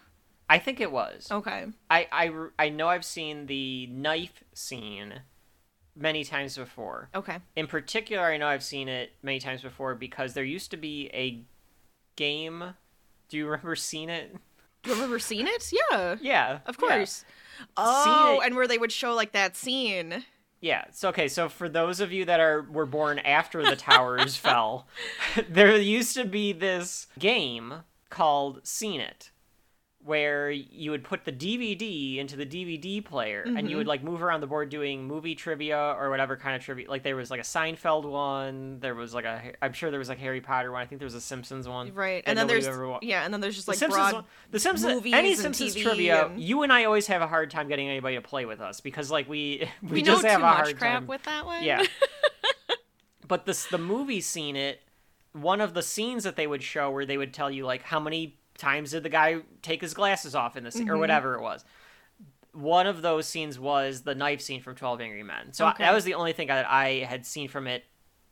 I 0.49 0.59
think 0.59 0.81
it 0.81 0.91
was. 0.91 1.29
Okay. 1.31 1.65
I, 1.89 2.07
I, 2.11 2.47
I 2.59 2.69
know 2.69 2.87
I've 2.89 3.05
seen 3.05 3.47
the 3.47 3.87
knife 3.87 4.43
scene 4.53 5.21
many 5.95 6.23
times 6.23 6.57
before. 6.57 7.09
Okay. 7.13 7.37
In 7.55 7.67
particular, 7.67 8.23
I 8.25 8.37
know 8.37 8.47
I've 8.47 8.63
seen 8.63 8.87
it 8.89 9.11
many 9.21 9.39
times 9.39 9.61
before 9.61 9.95
because 9.95 10.33
there 10.33 10.43
used 10.43 10.71
to 10.71 10.77
be 10.77 11.09
a 11.13 11.43
game. 12.15 12.73
Do 13.29 13.37
you 13.37 13.45
remember 13.49 13.75
seeing 13.75 14.09
it? 14.09 14.35
Do 14.83 14.89
you 14.89 14.95
remember 14.95 15.19
seeing 15.19 15.47
it? 15.47 15.71
Yeah. 15.71 16.15
Yeah, 16.21 16.59
Of 16.65 16.77
yeah. 16.81 16.87
course. 16.87 17.25
Oh, 17.77 18.41
and 18.43 18.55
where 18.55 18.67
they 18.67 18.77
would 18.77 18.91
show 18.91 19.13
like 19.13 19.31
that 19.31 19.55
scene. 19.55 20.25
Yeah. 20.59 20.85
So 20.91 21.09
okay. 21.09 21.27
So 21.27 21.47
for 21.49 21.69
those 21.69 21.99
of 21.99 22.11
you 22.11 22.25
that 22.25 22.39
are 22.39 22.63
were 22.63 22.85
born 22.85 23.19
after 23.19 23.63
the 23.63 23.75
towers 23.75 24.35
fell, 24.37 24.87
there 25.49 25.75
used 25.77 26.15
to 26.15 26.25
be 26.25 26.51
this 26.53 27.07
game 27.19 27.73
called 28.09 28.65
Scene 28.65 29.01
It, 29.01 29.31
where 30.05 30.51
you 30.51 30.91
would 30.91 31.03
put 31.03 31.23
the 31.23 31.31
DVD 31.31 32.17
into 32.17 32.35
the 32.35 32.45
DVD 32.45 33.03
player 33.03 33.43
and 33.45 33.69
you 33.69 33.77
would 33.77 33.83
mm-hmm. 33.83 33.89
like 33.89 34.03
move 34.03 34.21
around 34.21 34.41
the 34.41 34.47
board 34.47 34.69
doing 34.69 35.07
movie 35.07 35.33
trivia 35.33 35.95
or 35.97 36.09
whatever 36.09 36.35
kind 36.35 36.55
of 36.55 36.61
trivia. 36.61 36.89
Like 36.89 37.03
there 37.03 37.15
was 37.15 37.31
like 37.31 37.39
a 37.39 37.43
Seinfeld 37.43 38.03
one. 38.03 38.79
There 38.81 38.95
was 38.95 39.13
like 39.13 39.23
a 39.23 39.53
I'm 39.61 39.71
sure 39.71 39.91
there 39.91 39.99
was 39.99 40.09
like 40.09 40.19
Harry 40.19 40.41
Potter 40.41 40.71
one. 40.71 40.81
I 40.81 40.85
think 40.85 40.99
there 40.99 41.05
was 41.05 41.15
a 41.15 41.21
Simpsons 41.21 41.67
one. 41.67 41.93
Right. 41.93 42.21
And 42.25 42.37
then 42.37 42.47
there's 42.47 42.67
yeah, 43.01 43.23
and 43.23 43.33
then 43.33 43.39
there's 43.39 43.55
just 43.55 43.65
the 43.65 43.71
like 43.71 43.79
Simpsons, 43.79 44.01
broad 44.01 44.13
one- 44.13 44.25
the 44.51 44.59
Simpsons, 44.59 44.93
movies 44.93 45.13
any 45.13 45.35
Simpsons 45.35 45.75
TV 45.75 45.83
trivia. 45.83 46.25
and- 46.25 46.41
You 46.41 46.63
and 46.63 46.73
I 46.73 46.83
always 46.83 47.07
have 47.07 47.21
a 47.21 47.27
hard 47.27 47.49
time 47.49 47.69
getting 47.69 47.87
anybody 47.87 48.15
to 48.15 48.21
play 48.21 48.45
with 48.45 48.59
us 48.59 48.81
because 48.81 49.09
like 49.09 49.29
we 49.29 49.69
we, 49.81 49.89
we, 49.89 50.01
just 50.01 50.25
have 50.25 50.41
a 50.41 50.47
hard 50.47 50.77
crap 50.77 50.99
time. 50.99 51.07
with 51.07 51.23
that 51.23 51.45
one. 51.45 51.63
Yeah. 51.63 51.83
but 53.27 53.45
this 53.45 53.65
the 53.67 53.77
movie 53.77 54.21
scene 54.21 54.57
it 54.57 54.81
one 55.31 55.61
of 55.61 55.73
the 55.73 55.81
scenes 55.81 56.23
that 56.23 56.35
they 56.35 56.45
would 56.45 56.61
show 56.61 56.91
where 56.91 57.05
they 57.05 57.17
would 57.17 57.33
tell 57.33 57.49
you 57.49 57.65
like 57.65 57.83
how 57.83 57.99
many 57.99 58.37
times 58.57 58.91
did 58.91 59.03
the 59.03 59.09
guy 59.09 59.37
take 59.61 59.81
his 59.81 59.93
glasses 59.93 60.35
off 60.35 60.55
in 60.57 60.63
this 60.63 60.77
Mm-hmm. 60.77 60.89
or 60.89 60.97
whatever 60.97 61.35
it 61.35 61.41
was. 61.41 61.63
One 62.53 62.85
of 62.85 63.01
those 63.01 63.25
scenes 63.27 63.57
was 63.59 64.01
the 64.01 64.13
knife 64.13 64.41
scene 64.41 64.61
from 64.61 64.75
12 64.75 65.01
Angry 65.01 65.23
Men. 65.23 65.53
So 65.53 65.65
I- 65.65 65.75
that 65.79 65.93
was 65.93 66.03
the 66.03 66.13
only 66.13 66.33
thing 66.33 66.47
that 66.49 66.69
I 66.69 67.05
had 67.07 67.25
seen 67.25 67.47
from 67.49 67.67
it. 67.67 67.83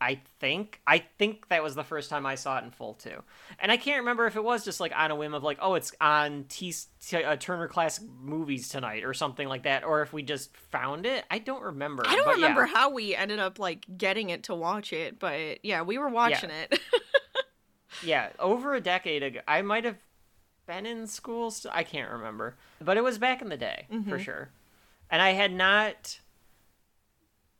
I 0.03 0.19
think 0.39 0.81
I 0.87 0.97
think 1.19 1.49
that 1.49 1.61
was 1.61 1.75
the 1.75 1.83
first 1.83 2.09
time 2.09 2.25
I 2.25 2.33
saw 2.33 2.57
it 2.57 2.63
in 2.63 2.71
full 2.71 2.95
too, 2.95 3.21
and 3.59 3.71
I 3.71 3.77
can't 3.77 3.99
remember 3.99 4.25
if 4.25 4.35
it 4.35 4.43
was 4.43 4.65
just 4.65 4.79
like 4.79 4.91
on 4.95 5.11
a 5.11 5.15
whim 5.15 5.35
of 5.35 5.43
like 5.43 5.59
oh 5.61 5.75
it's 5.75 5.91
on 6.01 6.45
T, 6.49 6.73
T 7.05 7.23
uh, 7.23 7.35
Turner 7.35 7.67
Classic 7.67 8.03
Movies 8.19 8.67
tonight 8.69 9.03
or 9.03 9.13
something 9.13 9.47
like 9.47 9.61
that, 9.61 9.83
or 9.83 10.01
if 10.01 10.11
we 10.11 10.23
just 10.23 10.57
found 10.57 11.05
it. 11.05 11.23
I 11.29 11.37
don't 11.37 11.61
remember. 11.61 12.01
I 12.07 12.15
don't 12.15 12.25
but 12.25 12.39
yeah. 12.39 12.47
remember 12.47 12.65
how 12.65 12.89
we 12.89 13.13
ended 13.15 13.37
up 13.37 13.59
like 13.59 13.85
getting 13.95 14.31
it 14.31 14.41
to 14.45 14.55
watch 14.55 14.91
it, 14.91 15.19
but 15.19 15.63
yeah, 15.63 15.83
we 15.83 15.99
were 15.99 16.09
watching 16.09 16.49
it. 16.49 16.79
Yeah, 18.03 18.29
over 18.39 18.73
a 18.73 18.81
decade 18.81 19.21
ago, 19.21 19.41
I 19.47 19.61
might 19.61 19.83
have. 19.85 19.97
Been 20.67 20.85
in 20.85 21.07
school. 21.07 21.51
St- 21.51 21.73
I 21.75 21.83
can't 21.83 22.11
remember, 22.11 22.55
but 22.79 22.97
it 22.97 23.03
was 23.03 23.17
back 23.17 23.41
in 23.41 23.49
the 23.49 23.57
day 23.57 23.85
for 23.89 23.95
Mm-hmm. 23.95 24.17
sure. 24.19 24.49
And 25.09 25.21
I 25.21 25.31
had 25.31 25.51
not 25.53 26.19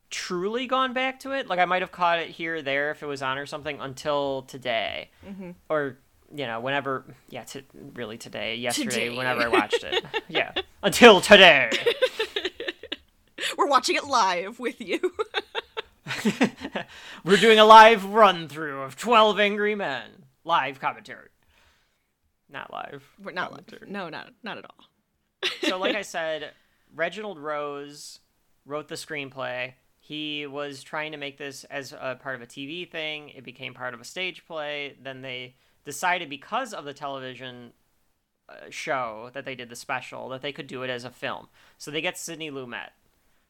truly 0.09 0.67
gone 0.67 0.93
back 0.93 1.19
to 1.21 1.31
it. 1.31 1.47
Like 1.47 1.59
I 1.59 1.65
might 1.65 1.81
have 1.81 1.91
caught 1.91 2.19
it 2.19 2.29
here 2.29 2.55
or 2.55 2.61
there 2.61 2.91
if 2.91 3.01
it 3.03 3.05
was 3.05 3.21
on 3.21 3.37
or 3.37 3.45
something 3.45 3.79
until 3.79 4.43
today, 4.43 5.09
Mm-hmm. 5.27 5.51
or 5.69 5.97
you 6.33 6.45
know 6.47 6.59
whenever. 6.61 7.03
Yeah, 7.29 7.43
to, 7.45 7.63
really 7.93 8.17
today, 8.17 8.55
yesterday, 8.55 9.05
Today. 9.09 9.17
whenever 9.17 9.41
I 9.43 9.47
watched 9.49 9.83
it. 9.83 10.03
yeah, 10.29 10.53
until 10.83 11.19
today. 11.21 11.69
We're 13.57 13.67
watching 13.67 13.95
it 13.95 14.05
live 14.05 14.59
with 14.59 14.79
you. 14.79 14.99
We're 17.23 17.37
doing 17.37 17.59
a 17.59 17.65
live 17.65 18.05
run 18.05 18.47
through 18.47 18.81
of 18.81 18.95
Twelve 18.95 19.39
Angry 19.39 19.75
Men. 19.75 20.03
Live 20.43 20.79
commentary. 20.79 21.27
Not 22.51 22.71
live. 22.71 23.03
We're 23.21 23.31
not 23.31 23.51
live. 23.51 23.87
No, 23.87 24.09
not 24.09 24.29
not 24.43 24.57
at 24.57 24.65
all. 24.65 25.49
so 25.69 25.77
like 25.77 25.95
I 25.95 26.01
said, 26.01 26.51
Reginald 26.93 27.39
Rose 27.39 28.19
wrote 28.65 28.87
the 28.87 28.95
screenplay. 28.95 29.73
He 29.99 30.45
was 30.45 30.83
trying 30.83 31.11
to 31.11 31.17
make 31.17 31.37
this 31.37 31.63
as 31.65 31.93
a 31.93 32.17
part 32.21 32.35
of 32.35 32.41
a 32.41 32.47
TV 32.47 32.89
thing. 32.89 33.29
It 33.29 33.43
became 33.43 33.73
part 33.73 33.93
of 33.93 34.01
a 34.01 34.05
stage 34.05 34.45
play. 34.45 34.97
Then 35.01 35.21
they 35.21 35.55
decided 35.85 36.29
because 36.29 36.73
of 36.73 36.85
the 36.85 36.93
television 36.93 37.73
uh, 38.49 38.55
show 38.69 39.29
that 39.33 39.45
they 39.45 39.55
did 39.55 39.69
the 39.69 39.75
special 39.75 40.27
that 40.29 40.41
they 40.41 40.51
could 40.51 40.67
do 40.67 40.83
it 40.83 40.89
as 40.89 41.05
a 41.05 41.11
film. 41.11 41.47
So 41.77 41.91
they 41.91 42.01
get 42.01 42.17
Sidney 42.17 42.51
Lumet. 42.51 42.89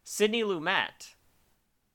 Sidney 0.03 0.43
Lumet. 0.43 1.15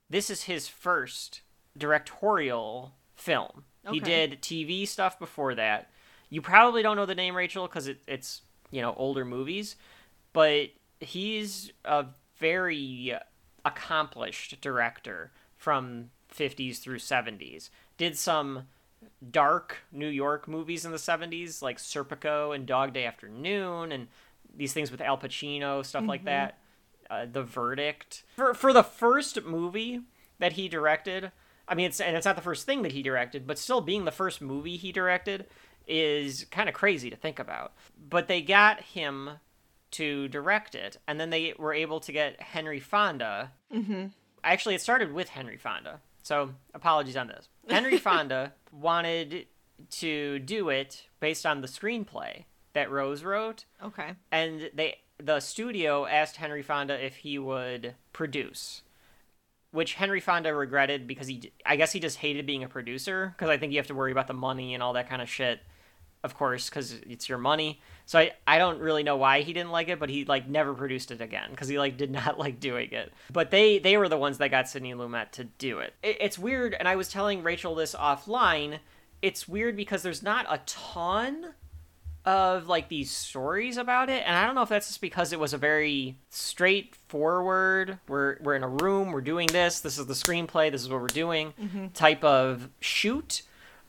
This 0.09 0.31
is 0.31 0.45
his 0.45 0.69
first 0.69 1.43
directorial 1.77 2.95
film. 3.15 3.65
He 3.91 4.01
did 4.01 4.43
TV 4.43 4.87
stuff 4.87 5.19
before 5.19 5.55
that. 5.55 5.91
You 6.29 6.43
probably 6.43 6.83
don't 6.83 6.97
know 6.97 7.07
the 7.07 7.15
name 7.15 7.37
Rachel 7.37 7.67
because 7.67 7.87
it, 7.87 8.03
it's 8.07 8.43
you 8.71 8.83
know 8.83 8.95
older 8.97 9.25
movies, 9.25 9.77
but 10.33 10.71
he's 11.01 11.73
a 11.85 12.07
very 12.39 13.15
accomplished 13.65 14.61
director 14.61 15.33
from 15.57 16.11
50s 16.35 16.79
through 16.79 16.99
70s. 16.99 17.71
Did 17.97 18.17
some 18.17 18.65
dark 19.31 19.79
New 19.93 20.09
York 20.09 20.47
movies 20.47 20.85
in 20.85 20.93
the 20.93 20.99
70s 20.99 21.63
like 21.63 21.79
Serpico 21.79 22.55
and 22.55 22.67
Dog 22.67 22.93
Day 22.93 23.05
Afternoon 23.05 23.93
and 23.93 24.09
these 24.55 24.73
things 24.73 24.91
with 24.91 25.01
Al 25.01 25.19
Pacino, 25.19 25.85
stuff 25.85 26.07
like 26.07 26.25
that. 26.25 26.59
Uh, 27.09 27.27
the 27.31 27.43
Verdict. 27.43 28.25
For 28.37 28.53
for 28.53 28.73
the 28.73 28.83
first 28.83 29.45
movie 29.45 30.01
that 30.39 30.55
he 30.55 30.69
directed, 30.69 31.31
I 31.69 31.75
mean 31.75 31.87
it's 31.87 32.01
and 32.01 32.17
it's 32.17 32.27
not 32.27 32.37
the 32.37 32.43
first 32.43 32.67
thing 32.67 32.83
that 32.83 32.93
he 32.93 33.03
directed, 33.03 33.47
but 33.47 33.59
still 33.59 33.81
being 33.81 34.05
the 34.05 34.11
first 34.11 34.41
movie 34.41 34.77
he 34.77 34.93
directed 34.93 35.47
is 35.87 36.45
kind 36.51 36.69
of 36.69 36.75
crazy 36.75 37.11
to 37.11 37.17
think 37.17 37.39
about. 37.39 37.73
But 38.09 38.29
they 38.29 38.43
got 38.43 38.81
him 38.81 39.31
to 39.93 40.29
direct 40.29 40.75
it, 40.75 40.97
and 41.07 41.19
then 41.21 41.31
they 41.31 41.55
were 41.59 41.73
able 41.73 42.01
to 42.01 42.13
get 42.13 42.41
Henry 42.41 42.81
Fonda. 42.81 43.53
Mm-hmm. 43.73 44.07
Actually, 44.45 44.75
it 44.75 44.81
started 44.81 45.13
with 45.13 45.29
Henry 45.31 45.57
Fonda, 45.57 46.01
so 46.23 46.51
apologies 46.75 47.17
on 47.17 47.29
this. 47.29 47.49
Henry 47.69 47.99
Fonda 47.99 48.53
wanted 48.73 49.47
to 49.91 50.39
do 50.41 50.69
it 50.69 51.07
based 51.21 51.45
on 51.47 51.61
the 51.61 51.69
screenplay 51.69 52.45
that 52.73 52.91
Rose 52.91 53.23
wrote, 53.25 53.65
Okay. 53.83 54.13
and 54.31 54.71
they 54.75 54.97
the 55.19 55.41
studio 55.41 56.05
asked 56.07 56.37
Henry 56.37 56.63
Fonda 56.63 57.03
if 57.03 57.17
he 57.17 57.39
would 57.39 57.95
produce, 58.13 58.83
which 59.71 59.95
Henry 59.95 60.21
Fonda 60.21 60.55
regretted 60.55 61.07
because 61.07 61.27
he 61.27 61.53
I 61.65 61.77
guess 61.77 61.93
he 61.93 62.01
just 62.01 62.19
hated 62.19 62.45
being 62.47 62.63
a 62.65 62.69
producer 62.69 63.35
because 63.37 63.49
I 63.49 63.57
think 63.57 63.73
you 63.73 63.79
have 63.79 63.87
to 63.87 63.95
worry 63.95 64.13
about 64.13 64.27
the 64.27 64.35
money 64.35 64.75
and 64.75 64.83
all 64.83 64.93
that 64.93 65.09
kind 65.09 65.23
of 65.23 65.29
shit. 65.31 65.61
Of 66.27 66.35
course, 66.35 66.69
because 66.69 66.93
it's 66.93 67.29
your 67.29 67.39
money. 67.39 67.81
So 68.05 68.19
I, 68.19 68.33
I 68.49 68.59
don't 68.59 68.81
really 68.81 69.05
know 69.05 69.17
why 69.17 69.43
he 69.43 69.53
didn't 69.53 69.71
like 69.71 69.89
it, 69.89 70.01
but 70.01 70.11
he 70.11 70.25
like 70.25 70.49
never 70.49 70.75
produced 70.75 71.13
it 71.13 71.21
again 71.21 71.51
because 71.53 71.69
he 71.69 71.79
like 71.79 71.97
did 71.97 72.11
not 72.21 72.37
like 72.37 72.59
doing 72.59 72.91
it. 72.91 73.13
But 73.33 73.53
they 73.53 73.79
they 73.79 73.97
were 73.97 74.09
the 74.09 74.19
ones 74.19 74.39
that 74.39 74.51
got 74.51 74.69
Sidney 74.69 74.93
Lumet 74.93 75.31
to 75.33 75.45
do 75.45 75.79
it. 75.79 75.95
it. 76.03 76.17
It's 76.19 76.37
weird, 76.37 76.75
and 76.75 76.89
I 76.89 76.97
was 76.97 77.09
telling 77.09 77.45
Rachel 77.45 77.77
this 77.77 77.95
offline. 77.95 78.81
It's 79.23 79.47
weird 79.47 79.77
because 79.77 80.03
there's 80.03 80.21
not 80.21 80.47
a 80.51 80.59
ton 80.67 81.55
of 82.25 82.67
like 82.67 82.89
these 82.89 83.09
stories 83.09 83.77
about 83.77 84.11
it 84.11 84.21
and 84.27 84.37
i 84.37 84.45
don't 84.45 84.57
know 84.57 84.63
if 84.63 84.69
that's 84.69 84.89
just 84.89 85.01
because 85.01 85.33
it 85.33 85.39
was 85.39 85.53
a 85.53 85.59
very 85.59 86.19
straightforward 86.29 88.01
we're 88.09 88.37
we're 88.43 88.57
in 88.57 88.65
a 88.65 88.69
room 88.69 89.13
we're 89.13 89.21
doing 89.21 89.47
this 89.53 89.79
this 89.79 89.97
is 89.97 90.07
the 90.07 90.13
screenplay 90.13 90.69
this 90.69 90.83
is 90.83 90.89
what 90.89 91.01
we're 91.01 91.07
doing 91.07 91.55
mm-hmm. 91.61 91.87
type 91.95 92.25
of 92.25 92.69
shoot 92.81 93.43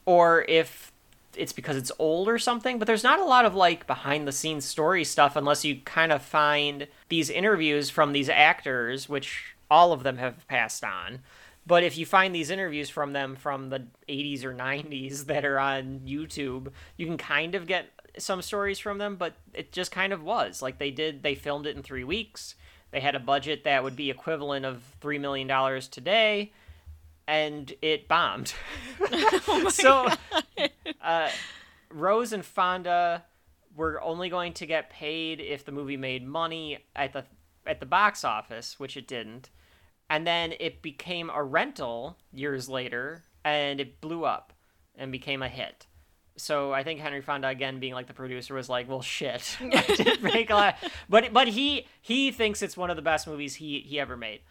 or 0.05 0.45
if 0.47 0.93
it's 1.37 1.53
because 1.53 1.77
it's 1.77 1.91
old 1.99 2.27
or 2.27 2.37
something 2.37 2.79
but 2.79 2.85
there's 2.85 3.03
not 3.03 3.19
a 3.19 3.25
lot 3.25 3.45
of 3.45 3.55
like 3.55 3.87
behind 3.87 4.27
the 4.27 4.31
scenes 4.31 4.65
story 4.65 5.03
stuff 5.03 5.35
unless 5.35 5.63
you 5.63 5.77
kind 5.85 6.11
of 6.11 6.21
find 6.21 6.87
these 7.09 7.29
interviews 7.29 7.89
from 7.89 8.11
these 8.11 8.29
actors 8.29 9.07
which 9.07 9.55
all 9.69 9.91
of 9.91 10.03
them 10.03 10.17
have 10.17 10.47
passed 10.47 10.83
on 10.83 11.19
but 11.67 11.83
if 11.83 11.97
you 11.97 12.05
find 12.05 12.33
these 12.33 12.49
interviews 12.49 12.89
from 12.89 13.11
them 13.11 13.35
from 13.35 13.69
the 13.69 13.83
80s 14.07 14.45
or 14.45 14.53
90s 14.53 15.25
that 15.25 15.43
are 15.43 15.59
on 15.59 15.99
YouTube, 16.07 16.71
you 16.95 17.05
can 17.05 17.17
kind 17.17 17.55
of 17.55 17.67
get 17.67 17.87
some 18.17 18.41
stories 18.41 18.79
from 18.79 18.99
them, 18.99 19.17
but 19.17 19.33
it 19.53 19.73
just 19.73 19.91
kind 19.91 20.13
of 20.13 20.23
was. 20.23 20.61
Like 20.61 20.77
they 20.77 20.91
did, 20.91 21.23
they 21.23 21.35
filmed 21.35 21.67
it 21.67 21.75
in 21.75 21.83
three 21.83 22.05
weeks. 22.05 22.55
They 22.91 23.01
had 23.01 23.15
a 23.15 23.19
budget 23.19 23.65
that 23.65 23.83
would 23.83 23.97
be 23.97 24.09
equivalent 24.09 24.65
of 24.65 24.81
$3 25.01 25.19
million 25.19 25.81
today, 25.91 26.53
and 27.27 27.73
it 27.81 28.07
bombed. 28.07 28.53
oh 29.11 29.67
so, 29.69 30.07
uh, 31.07 31.29
Rose 31.89 32.33
and 32.33 32.45
Fonda 32.45 33.23
were 33.75 34.01
only 34.01 34.29
going 34.29 34.53
to 34.53 34.65
get 34.65 34.89
paid 34.89 35.39
if 35.39 35.63
the 35.63 35.71
movie 35.71 35.97
made 35.97 36.27
money 36.27 36.79
at 36.95 37.13
the 37.13 37.23
at 37.65 37.79
the 37.79 37.85
box 37.85 38.23
office, 38.23 38.79
which 38.79 38.95
it 38.97 39.07
didn't. 39.07 39.49
And 40.09 40.25
then 40.25 40.53
it 40.59 40.81
became 40.81 41.29
a 41.29 41.43
rental 41.43 42.17
years 42.31 42.69
later 42.69 43.25
and 43.43 43.79
it 43.79 43.99
blew 43.99 44.23
up 44.23 44.53
and 44.95 45.11
became 45.11 45.41
a 45.41 45.49
hit. 45.49 45.87
So 46.39 46.71
i 46.71 46.83
think 46.83 46.99
henry 46.99 47.21
fonda 47.21 47.47
again 47.47 47.79
being 47.79 47.93
like 47.93 48.05
the 48.05 48.13
producer 48.13 48.53
was 48.53 48.69
like 48.69 48.87
well 48.87 49.01
shit. 49.01 49.57
Make 50.21 50.49
a 50.49 50.53
lot. 50.53 50.75
but 51.09 51.33
but 51.33 51.47
he 51.47 51.87
he 52.01 52.31
thinks 52.31 52.61
it's 52.61 52.77
one 52.77 52.89
of 52.89 52.95
the 52.95 53.01
best 53.01 53.27
movies 53.27 53.55
he 53.55 53.79
he 53.79 53.99
ever 53.99 54.17
made. 54.17 54.41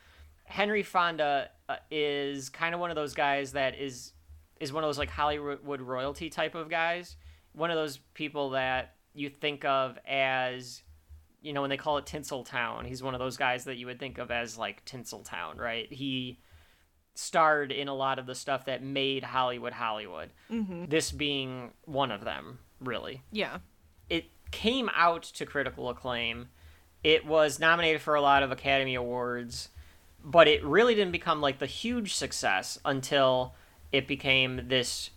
Henry 0.45 0.83
fonda 0.83 1.51
uh, 1.69 1.77
is 1.91 2.49
kind 2.49 2.75
of 2.75 2.81
one 2.81 2.91
of 2.91 2.97
those 2.97 3.15
guys 3.15 3.53
that 3.53 3.79
is 3.79 4.13
is 4.61 4.73
one 4.73 4.85
of 4.85 4.89
those 4.89 4.99
like 4.99 5.11
hollywood 5.11 5.81
royalty 5.81 6.29
type 6.31 6.55
of 6.55 6.69
guys 6.69 7.17
one 7.53 7.71
of 7.71 7.77
those 7.77 7.99
people 8.15 8.51
that 8.51 8.95
you 9.15 9.31
think 9.31 9.65
of 9.65 9.99
as 10.07 10.83
you 11.41 11.53
know 11.53 11.61
when 11.61 11.71
they 11.71 11.77
call 11.77 11.99
it 11.99 12.05
Tinseltown, 12.05 12.87
he's 12.87 13.03
one 13.03 13.15
of 13.15 13.21
those 13.21 13.37
guys 13.37 13.65
that 13.65 13.77
you 13.77 13.87
would 13.87 14.01
think 14.01 14.19
of 14.19 14.31
as 14.31 14.59
like 14.59 14.85
Tinseltown, 14.85 15.59
right? 15.59 15.91
He 15.93 16.41
starred 17.15 17.73
in 17.73 17.89
a 17.89 17.95
lot 17.95 18.19
of 18.19 18.27
the 18.27 18.35
stuff 18.35 18.65
that 18.67 18.83
made 18.83 19.23
Hollywood 19.23 19.73
Hollywood. 19.73 20.31
Mm-hmm. 20.51 20.87
This 20.87 21.13
being 21.13 21.71
one 21.85 22.11
of 22.11 22.25
them, 22.25 22.59
really. 22.81 23.23
Yeah. 23.31 23.59
It 24.11 24.27
came 24.51 24.91
out 24.95 25.23
to 25.23 25.47
critical 25.47 25.89
acclaim. 25.89 26.49
It 27.05 27.25
was 27.25 27.61
nominated 27.61 28.03
for 28.03 28.17
a 28.17 28.21
lot 28.21 28.43
of 28.43 28.51
Academy 28.51 28.97
Awards, 28.97 29.69
but 30.25 30.49
it 30.49 30.65
really 30.65 30.95
didn't 30.95 31.13
become 31.13 31.41
like 31.41 31.59
the 31.59 31.67
huge 31.67 32.15
success 32.15 32.79
until 32.85 33.55
it 33.93 34.07
became 34.07 34.69
this 34.69 35.11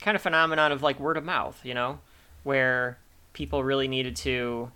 kind 0.00 0.14
of 0.14 0.22
phenomenon 0.22 0.72
of 0.72 0.82
like 0.82 0.98
word 1.00 1.16
of 1.16 1.24
mouth, 1.24 1.60
you 1.64 1.74
know, 1.74 2.00
where 2.42 2.98
people 3.32 3.64
really 3.64 3.88
needed 3.88 4.16
to 4.16 4.70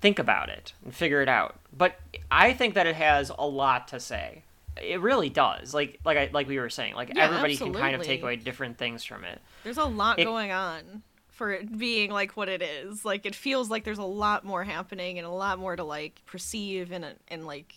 think 0.00 0.18
about 0.18 0.48
it 0.48 0.72
and 0.84 0.94
figure 0.94 1.22
it 1.22 1.28
out. 1.28 1.56
But 1.76 1.98
I 2.30 2.52
think 2.52 2.74
that 2.74 2.86
it 2.86 2.94
has 2.96 3.30
a 3.36 3.46
lot 3.46 3.88
to 3.88 4.00
say. 4.00 4.42
It 4.82 5.00
really 5.00 5.30
does. 5.30 5.72
Like 5.72 6.00
like 6.04 6.16
I 6.18 6.30
like 6.32 6.48
we 6.48 6.58
were 6.58 6.68
saying, 6.70 6.94
like 6.94 7.12
Yeah, 7.14 7.24
everybody 7.26 7.56
can 7.56 7.72
kind 7.72 7.94
of 7.94 8.02
take 8.02 8.22
away 8.22 8.36
different 8.36 8.76
things 8.76 9.04
from 9.04 9.24
it. 9.24 9.40
There's 9.62 9.78
a 9.78 9.84
lot 9.84 10.18
It- 10.18 10.24
going 10.24 10.50
on 10.50 11.02
for 11.28 11.52
it 11.52 11.78
being 11.78 12.10
like 12.10 12.36
what 12.36 12.48
it 12.48 12.60
is. 12.62 13.04
Like 13.04 13.24
it 13.24 13.34
feels 13.34 13.70
like 13.70 13.84
there's 13.84 13.98
a 13.98 14.04
lot 14.04 14.44
more 14.44 14.62
happening 14.64 15.18
and 15.18 15.26
a 15.26 15.30
lot 15.30 15.58
more 15.58 15.74
to 15.76 15.84
like 15.84 16.20
perceive 16.26 16.90
and 16.92 17.06
and 17.28 17.46
like 17.46 17.72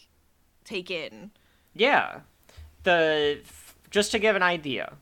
take 0.66 0.90
in. 0.92 1.32
Yeah. 1.76 2.22
The 2.84 3.40
just 3.90 4.12
to 4.12 4.20
give 4.20 4.36
an 4.36 4.44
idea, 4.44 4.94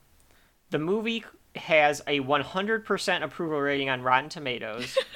the 0.70 0.80
movie 0.80 1.24
has 1.56 2.02
a 2.08 2.20
100% 2.20 3.24
approval 3.24 3.60
rating 3.60 3.90
on 3.90 4.02
Rotten 4.02 4.30
Tomatoes. 4.30 4.98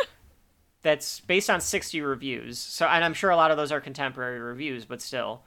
that's 0.81 1.19
based 1.21 1.49
on 1.49 1.61
60 1.61 2.01
reviews. 2.01 2.57
So 2.57 2.85
and 2.87 3.03
I'm 3.03 3.13
sure 3.13 3.29
a 3.29 3.35
lot 3.35 3.51
of 3.51 3.57
those 3.57 3.71
are 3.71 3.81
contemporary 3.81 4.39
reviews, 4.39 4.85
but 4.85 5.01
still 5.01 5.41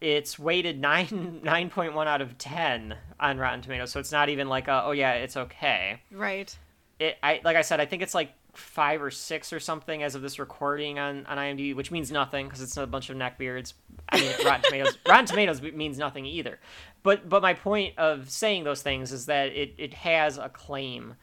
it's 0.00 0.38
weighted 0.38 0.80
9 0.80 1.06
9.1 1.44 2.06
out 2.06 2.20
of 2.20 2.36
10 2.36 2.96
on 3.18 3.38
Rotten 3.38 3.62
Tomatoes. 3.62 3.90
So 3.90 4.00
it's 4.00 4.12
not 4.12 4.28
even 4.28 4.48
like 4.48 4.68
a, 4.68 4.82
oh 4.84 4.92
yeah, 4.92 5.12
it's 5.12 5.36
okay. 5.36 6.00
Right. 6.10 6.56
It 6.98 7.16
I 7.22 7.40
like 7.44 7.56
I 7.56 7.62
said, 7.62 7.80
I 7.80 7.86
think 7.86 8.02
it's 8.02 8.14
like 8.14 8.32
5 8.56 9.02
or 9.02 9.10
6 9.10 9.52
or 9.52 9.60
something 9.60 10.02
as 10.02 10.14
of 10.14 10.22
this 10.22 10.38
recording 10.38 10.98
on 10.98 11.26
on 11.26 11.38
IMDb, 11.38 11.74
which 11.74 11.90
means 11.90 12.10
nothing 12.10 12.46
because 12.46 12.60
it's 12.60 12.76
a 12.76 12.86
bunch 12.86 13.10
of 13.10 13.16
neckbeards. 13.16 13.74
I 14.08 14.20
mean, 14.20 14.32
Rotten 14.44 14.62
Tomatoes 14.62 14.98
Rotten 15.08 15.26
Tomatoes 15.26 15.62
means 15.62 15.98
nothing 15.98 16.26
either. 16.26 16.58
But 17.02 17.28
but 17.28 17.42
my 17.42 17.54
point 17.54 17.98
of 17.98 18.30
saying 18.30 18.64
those 18.64 18.82
things 18.82 19.12
is 19.12 19.26
that 19.26 19.48
it 19.48 19.74
it 19.78 19.94
has 19.94 20.38
a 20.38 20.48
claim 20.48 21.14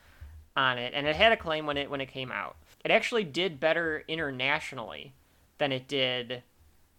on 0.55 0.77
it, 0.77 0.93
and 0.93 1.07
it 1.07 1.15
had 1.15 1.31
a 1.31 1.37
claim 1.37 1.65
when 1.65 1.77
it 1.77 1.89
when 1.89 2.01
it 2.01 2.07
came 2.07 2.31
out. 2.31 2.55
It 2.83 2.91
actually 2.91 3.23
did 3.23 3.59
better 3.59 4.03
internationally 4.07 5.13
than 5.57 5.71
it 5.71 5.87
did 5.87 6.43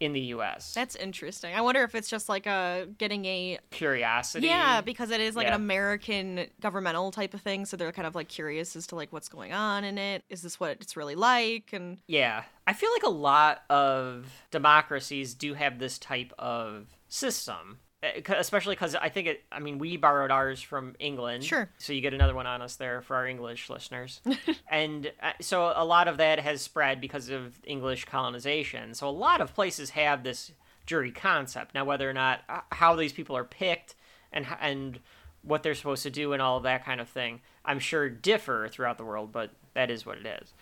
in 0.03 0.13
the 0.13 0.19
U.S. 0.35 0.73
That's 0.73 0.95
interesting. 0.95 1.55
I 1.55 1.61
wonder 1.61 1.83
if 1.83 1.95
it's 1.95 2.09
just 2.09 2.27
like 2.29 2.45
a 2.45 2.87
getting 2.97 3.25
a 3.25 3.57
Curiosity. 3.71 4.47
yeah 4.47 4.81
because 4.81 5.11
it 5.11 5.21
is 5.21 5.35
like 5.35 5.45
Yeah. 5.47 5.55
an 5.55 5.61
American 5.61 6.47
governmental 6.61 7.11
type 7.11 7.33
of 7.33 7.41
thing, 7.41 7.65
so 7.65 7.77
they're 7.77 7.91
kind 7.91 8.07
of 8.07 8.15
like 8.15 8.27
curious 8.27 8.75
as 8.75 8.87
to 8.87 8.95
like 8.95 9.13
what's 9.13 9.29
going 9.29 9.53
on 9.53 9.83
in 9.83 9.97
it. 9.97 10.23
Is 10.29 10.41
this 10.41 10.59
what 10.59 10.71
it's 10.81 10.97
really 10.97 11.15
like? 11.15 11.69
And 11.73 11.99
Yeah. 12.07 12.43
I 12.67 12.73
feel 12.73 12.89
like 12.93 13.03
a 13.03 13.09
lot 13.09 13.63
of 13.69 14.25
democracies 14.51 15.33
do 15.33 15.53
have 15.53 15.79
this 15.79 15.97
type 15.99 16.33
of 16.39 16.87
system. 17.09 17.79
'Cause- 18.23 18.37
Especially 18.39 18.75
because 18.75 18.95
I 18.95 19.09
think 19.09 19.27
it, 19.27 19.43
I 19.51 19.59
mean, 19.59 19.77
we 19.79 19.97
borrowed 19.97 20.31
ours 20.31 20.61
from 20.61 20.95
England. 20.99 21.43
Sure. 21.43 21.69
So 21.77 21.93
you 21.93 22.01
get 22.01 22.13
another 22.13 22.35
one 22.35 22.47
on 22.47 22.61
us 22.61 22.75
there 22.75 23.01
for 23.01 23.15
our 23.15 23.27
English 23.27 23.69
listeners. 23.69 24.21
and 24.69 25.11
uh, 25.21 25.31
so 25.41 25.71
a 25.75 25.85
lot 25.85 26.07
of 26.07 26.17
that 26.17 26.39
has 26.39 26.61
spread 26.61 26.99
because 27.01 27.29
of 27.29 27.55
English 27.65 28.05
colonization. 28.05 28.93
So 28.93 29.07
a 29.07 29.11
lot 29.11 29.41
of 29.41 29.53
places 29.53 29.91
have 29.91 30.23
this 30.23 30.51
jury 30.85 31.11
concept. 31.11 31.73
Now, 31.73 31.85
whether 31.85 32.09
or 32.09 32.13
not, 32.13 32.41
uh, 32.49 32.61
how 32.71 32.95
these 32.95 33.13
people 33.13 33.37
are 33.37 33.45
picked 33.45 33.95
and, 34.31 34.45
and 34.59 34.99
what 35.41 35.63
they're 35.63 35.75
supposed 35.75 36.03
to 36.03 36.09
do 36.09 36.33
and 36.33 36.41
all 36.41 36.57
of 36.57 36.63
that 36.63 36.83
kind 36.85 36.99
of 36.99 37.07
thing, 37.09 37.41
I'm 37.65 37.79
sure 37.79 38.09
differ 38.09 38.67
throughout 38.69 38.97
the 38.97 39.05
world, 39.05 39.31
but 39.31 39.51
that 39.73 39.89
is 39.89 40.05
what 40.05 40.17
it 40.17 40.25
is. 40.41 40.53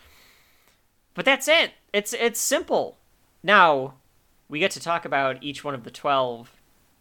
But 1.14 1.26
that's 1.26 1.48
it. 1.48 1.72
It's 1.92 2.14
it's 2.14 2.40
simple. 2.40 2.98
Now, 3.44 3.96
we 4.48 4.60
get 4.60 4.72
to 4.72 4.80
talk 4.80 5.04
about 5.04 5.42
each 5.44 5.64
one 5.64 5.74
of 5.74 5.84
the 5.84 5.92
12 5.92 6.52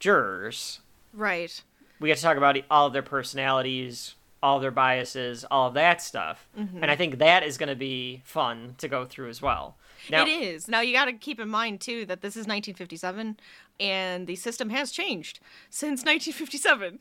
jurors. 0.01 0.81
right, 1.13 1.63
We 2.01 2.09
get 2.09 2.17
to 2.17 2.23
talk 2.23 2.37
about 2.37 2.57
all 2.71 2.87
of 2.87 2.93
their 2.93 3.03
personalities, 3.03 4.15
all 4.43 4.57
of 4.57 4.63
their 4.63 4.71
biases, 4.71 5.45
all 5.51 5.69
of 5.69 5.75
that 5.75 6.03
stuff. 6.03 6.49
Mm-hmm. 6.59 6.83
And 6.83 6.91
I 6.91 6.97
think 6.97 7.19
that 7.19 7.43
is 7.43 7.59
going 7.59 7.69
to 7.69 7.77
be 7.77 8.23
fun 8.25 8.75
to 8.79 8.89
go 8.89 9.05
through 9.05 9.29
as 9.29 9.41
well. 9.41 9.77
Now, 10.11 10.23
it 10.23 10.29
is. 10.29 10.67
Now 10.67 10.81
you 10.81 10.95
got 10.95 11.05
to 11.05 11.13
keep 11.13 11.39
in 11.39 11.49
mind 11.49 11.81
too 11.81 12.07
that 12.07 12.23
this 12.23 12.33
is 12.33 12.47
1957, 12.47 13.39
and 13.79 14.27
the 14.27 14.37
system 14.37 14.71
has 14.71 14.91
changed 14.91 15.41
since 15.69 16.01
1957, 16.01 16.99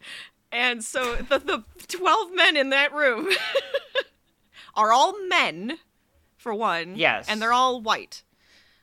and 0.51 0.83
so 0.83 1.15
the 1.15 1.39
the 1.39 1.63
12 1.87 2.33
men 2.33 2.57
in 2.57 2.71
that 2.71 2.93
room 2.93 3.29
are 4.75 4.91
all 4.91 5.13
men, 5.27 5.77
for 6.37 6.53
one. 6.53 6.97
Yes. 6.97 7.27
and 7.29 7.41
they're 7.41 7.53
all 7.53 7.81
white. 7.81 8.23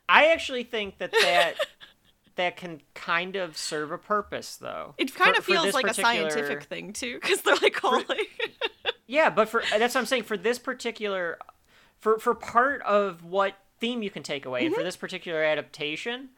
I 0.08 0.28
actually 0.28 0.62
think 0.62 0.98
that 0.98 1.10
that 1.12 1.54
that 2.36 2.56
can 2.56 2.80
kind 2.94 3.36
of 3.36 3.56
serve 3.56 3.90
a 3.92 3.98
purpose 3.98 4.56
though. 4.56 4.94
It 4.98 5.14
kind 5.14 5.34
For- 5.34 5.38
of 5.40 5.44
feels 5.44 5.74
like 5.74 5.86
particular- 5.86 6.26
a 6.26 6.30
scientific 6.30 6.62
thing 6.64 6.92
too, 6.92 7.18
because 7.20 7.42
they're 7.42 7.56
like 7.56 7.82
all 7.84 8.02
like, 8.08 8.56
Yeah, 9.06 9.30
but 9.30 9.48
for 9.48 9.62
that's 9.78 9.94
what 9.94 10.00
I'm 10.00 10.06
saying. 10.06 10.24
For 10.24 10.36
this 10.36 10.58
particular, 10.58 11.38
for 11.98 12.18
for 12.18 12.34
part 12.34 12.82
of 12.82 13.24
what 13.24 13.54
theme 13.78 14.02
you 14.02 14.10
can 14.10 14.22
take 14.22 14.44
away, 14.46 14.60
and 14.64 14.70
Mm-hmm. 14.72 14.80
for 14.80 14.84
this 14.84 14.96
particular 14.96 15.42
adaptation 15.44 16.30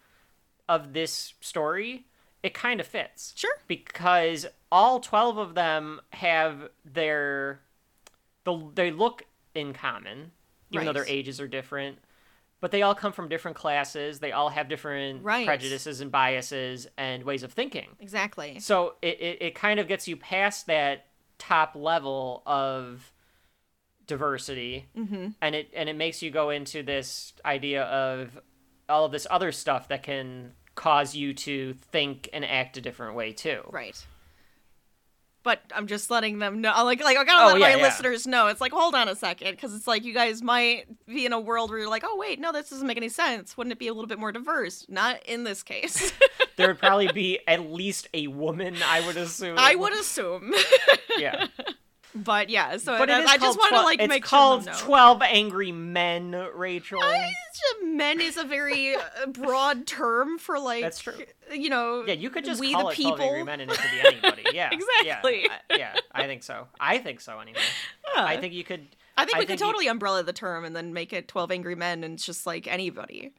of 0.68 0.92
this 0.92 1.32
story, 1.40 2.04
it 2.42 2.52
kind 2.54 2.78
of 2.80 2.86
fits. 2.86 3.32
Sure. 3.36 3.50
Because 3.66 4.46
all 4.70 5.00
twelve 5.00 5.38
of 5.38 5.54
them 5.54 6.00
have 6.12 6.68
their, 6.84 7.60
the 8.44 8.70
they 8.74 8.90
look 8.90 9.22
in 9.54 9.72
common, 9.72 10.32
even 10.70 10.84
though 10.86 10.92
their 10.92 11.06
ages 11.08 11.40
are 11.40 11.48
different. 11.48 11.98
But 12.60 12.72
they 12.72 12.82
all 12.82 12.94
come 12.94 13.12
from 13.12 13.28
different 13.28 13.56
classes. 13.56 14.18
They 14.18 14.32
all 14.32 14.48
have 14.48 14.68
different 14.68 15.22
Right. 15.22 15.46
prejudices 15.46 16.00
and 16.00 16.10
biases 16.10 16.88
and 16.96 17.22
ways 17.22 17.42
of 17.44 17.52
thinking. 17.52 17.88
exactly. 18.00 18.58
So 18.58 18.94
it, 19.00 19.20
it, 19.20 19.38
it 19.42 19.54
kind 19.54 19.78
of 19.78 19.86
gets 19.86 20.08
you 20.08 20.16
past 20.16 20.66
that 20.66 21.06
top 21.38 21.76
level 21.76 22.42
of 22.46 23.12
diversity 24.06 24.86
Mm-hmm. 24.96 25.28
and 25.42 25.54
it 25.54 25.70
and 25.74 25.88
it 25.88 25.94
makes 25.96 26.22
you 26.22 26.30
go 26.30 26.50
into 26.50 26.82
this 26.82 27.34
idea 27.44 27.82
of 27.84 28.38
all 28.88 29.04
of 29.04 29.12
this 29.12 29.26
other 29.30 29.52
stuff 29.52 29.88
that 29.88 30.02
can 30.02 30.52
cause 30.74 31.14
you 31.14 31.34
to 31.34 31.74
think 31.92 32.28
and 32.32 32.44
act 32.44 32.76
a 32.78 32.80
different 32.80 33.14
way 33.14 33.32
too. 33.32 33.60
Right. 33.70 34.02
But 35.48 35.62
I'm 35.74 35.86
just 35.86 36.10
letting 36.10 36.40
them 36.40 36.60
know, 36.60 36.74
like, 36.84 37.02
like 37.02 37.16
I 37.16 37.24
gotta 37.24 37.44
Oh, 37.44 37.46
let 37.54 37.60
yeah, 37.60 37.74
my 37.74 37.80
yeah. 37.80 37.82
listeners 37.86 38.26
know. 38.26 38.48
It's 38.48 38.60
like, 38.60 38.70
hold 38.70 38.94
on 38.94 39.08
a 39.08 39.14
second, 39.16 39.52
because 39.52 39.74
it's 39.74 39.86
like 39.86 40.04
you 40.04 40.12
guys 40.12 40.42
might 40.42 40.84
be 41.06 41.24
in 41.24 41.32
a 41.32 41.40
world 41.40 41.70
where 41.70 41.78
you're 41.78 41.88
like, 41.88 42.02
oh 42.04 42.18
wait, 42.18 42.38
no, 42.38 42.52
this 42.52 42.68
doesn't 42.68 42.86
make 42.86 42.98
any 42.98 43.08
sense. 43.08 43.56
Wouldn't 43.56 43.72
it 43.72 43.78
be 43.78 43.88
a 43.88 43.94
little 43.94 44.08
bit 44.08 44.18
more 44.18 44.30
diverse? 44.30 44.84
Not 44.90 45.24
in 45.24 45.44
this 45.44 45.62
case. 45.62 46.12
There 46.56 46.66
would 46.66 46.80
probably 46.80 47.06
be 47.12 47.38
at 47.46 47.70
least 47.70 48.08
a 48.12 48.26
woman, 48.26 48.74
I 48.84 49.06
would 49.06 49.16
assume. 49.16 49.54
I 49.58 49.76
would 49.76 49.92
assume. 49.94 50.52
Yeah. 51.16 51.46
but 52.14 52.48
yeah, 52.50 52.76
so 52.78 52.96
But 52.98 53.10
I, 53.10 53.24
I 53.24 53.36
just 53.38 53.58
want 53.58 53.74
to 53.74 53.82
like 53.82 54.00
it's 54.00 54.08
make 54.08 54.24
called 54.24 54.64
sure 54.64 54.74
12 54.74 55.22
Angry 55.22 55.72
Men, 55.72 56.32
Rachel. 56.54 57.00
Just- 57.00 57.34
Men 57.84 58.20
is 58.20 58.36
a 58.36 58.44
very 58.44 58.94
uh, 58.94 59.00
broad 59.32 59.86
term 59.86 60.38
for 60.38 60.58
like 60.60 60.82
That's 60.82 61.00
true. 61.00 61.14
you 61.52 61.68
know 61.68 62.04
Yeah, 62.06 62.14
you 62.14 62.30
could 62.30 62.44
just 62.44 62.60
we 62.60 62.72
call 62.72 62.84
the 62.86 62.92
it 62.92 62.96
people 62.96 63.16
12 63.16 63.30
Angry 63.30 63.44
Men 63.44 63.60
and 63.60 63.70
it 63.72 63.78
could 63.78 63.90
be 63.90 64.00
anybody. 64.08 64.44
Yeah. 64.54 64.70
Exactly. 64.72 65.42
Yeah, 65.44 65.58
I, 65.70 65.76
yeah, 65.76 65.96
I 66.12 66.26
think 66.26 66.42
so. 66.44 66.68
I 66.78 66.98
think 66.98 67.20
so 67.20 67.40
anyway. 67.40 67.58
Yeah. 68.14 68.24
I 68.24 68.36
think 68.36 68.54
you 68.54 68.62
could 68.64 68.86
I 69.16 69.24
think 69.24 69.36
I 69.36 69.40
we 69.40 69.46
think 69.46 69.58
could 69.58 69.64
you- 69.66 69.72
totally 69.72 69.86
umbrella 69.88 70.22
the 70.22 70.32
term 70.32 70.64
and 70.64 70.74
then 70.76 70.92
make 70.92 71.12
it 71.12 71.26
12 71.28 71.50
angry 71.50 71.74
men 71.74 72.04
and 72.04 72.14
it's 72.14 72.24
just 72.24 72.46
like 72.46 72.66
anybody 72.68 73.32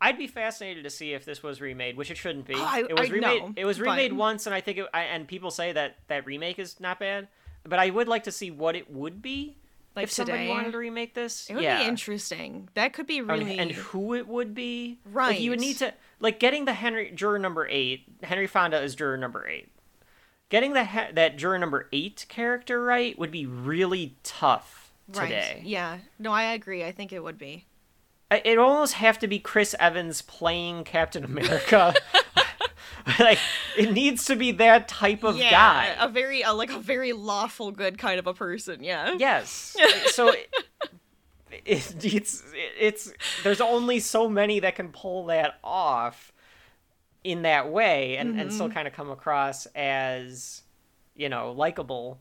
I'd 0.00 0.18
be 0.18 0.26
fascinated 0.26 0.82
to 0.84 0.90
see 0.90 1.12
if 1.12 1.24
this 1.24 1.42
was 1.44 1.60
remade, 1.60 1.96
which 1.96 2.10
it 2.10 2.16
shouldn't 2.16 2.46
be. 2.46 2.54
Oh, 2.56 2.62
I- 2.64 2.80
it 2.88 2.98
was 2.98 3.08
I 3.08 3.12
remade. 3.12 3.42
know, 3.42 3.52
it 3.56 3.64
was 3.64 3.80
remade 3.80 4.10
but- 4.10 4.16
once, 4.18 4.46
and 4.46 4.54
I 4.54 4.60
think 4.60 4.78
it, 4.78 4.86
I, 4.92 5.02
and 5.02 5.28
people 5.28 5.50
say 5.52 5.70
that 5.72 5.96
that 6.08 6.26
remake 6.26 6.58
is 6.58 6.80
not 6.80 6.98
bad. 6.98 7.28
But 7.64 7.78
I 7.78 7.90
would 7.90 8.08
like 8.08 8.24
to 8.24 8.32
see 8.32 8.50
what 8.50 8.74
it 8.76 8.90
would 8.90 9.22
be 9.22 9.56
Like 9.94 10.04
if 10.04 10.10
somebody 10.12 10.48
wanted 10.48 10.72
to 10.72 10.78
remake 10.78 11.14
this. 11.14 11.48
it 11.48 11.54
would 11.54 11.62
yeah. 11.62 11.78
be 11.82 11.88
interesting 11.88 12.68
that 12.74 12.92
could 12.92 13.06
be 13.06 13.18
I 13.18 13.22
mean, 13.22 13.28
really 13.46 13.58
and 13.58 13.70
who 13.72 14.14
it 14.14 14.26
would 14.28 14.54
be. 14.54 14.98
Like 15.12 15.40
you 15.40 15.50
would 15.50 15.60
need 15.60 15.78
to 15.78 15.94
like 16.20 16.38
getting 16.40 16.64
the 16.64 16.72
Henry 16.74 17.10
juror 17.14 17.38
number 17.38 17.66
eight. 17.68 18.04
Henry 18.22 18.46
Fonda 18.46 18.80
is 18.82 18.94
juror 18.94 19.16
number 19.16 19.46
eight. 19.46 19.68
Getting 20.48 20.72
the 20.74 20.84
he- 20.84 21.12
that 21.12 21.36
juror 21.38 21.58
number 21.58 21.88
eight 21.92 22.26
character 22.28 22.82
right 22.82 23.18
would 23.18 23.30
be 23.30 23.46
really 23.46 24.16
tough 24.22 24.92
right 25.14 25.24
today. 25.28 25.62
yeah 25.64 25.98
no 26.18 26.30
i 26.30 26.44
agree 26.52 26.84
i 26.84 26.92
think 26.92 27.12
it 27.12 27.22
would 27.24 27.36
be 27.38 27.66
It 28.30 28.56
almost 28.56 28.94
have 28.94 29.18
to 29.18 29.26
be 29.26 29.38
Chris 29.38 29.74
Evans 29.80 30.22
playing 30.22 30.84
Captain 30.84 31.24
America. 31.24 31.92
like 33.18 33.38
it 33.76 33.92
needs 33.92 34.24
to 34.26 34.36
be 34.36 34.52
that 34.52 34.88
type 34.88 35.24
of 35.24 35.36
yeah 35.36 35.50
guy. 35.50 35.96
a 35.98 36.08
very 36.08 36.44
uh, 36.44 36.54
like 36.54 36.70
a 36.70 36.78
very 36.78 37.12
lawful 37.12 37.70
good 37.70 37.98
kind 37.98 38.18
of 38.18 38.26
a 38.26 38.34
person 38.34 38.82
yeah 38.82 39.14
Yes. 39.18 39.76
so 40.12 40.28
it, 40.30 40.54
it, 41.64 42.04
it's 42.04 42.42
it's 42.78 43.12
there's 43.42 43.60
only 43.60 43.98
so 44.00 44.28
many 44.28 44.60
that 44.60 44.74
can 44.76 44.88
pull 44.90 45.26
that 45.26 45.58
off 45.62 46.32
in 47.24 47.42
that 47.42 47.70
way 47.70 48.16
and 48.16 48.38
and 48.40 48.52
still 48.52 48.70
kind 48.70 48.88
of 48.88 48.94
come 48.94 49.10
across 49.10 49.66
as 49.74 50.62
you 51.14 51.28
know 51.28 51.52
likable. 51.52 52.18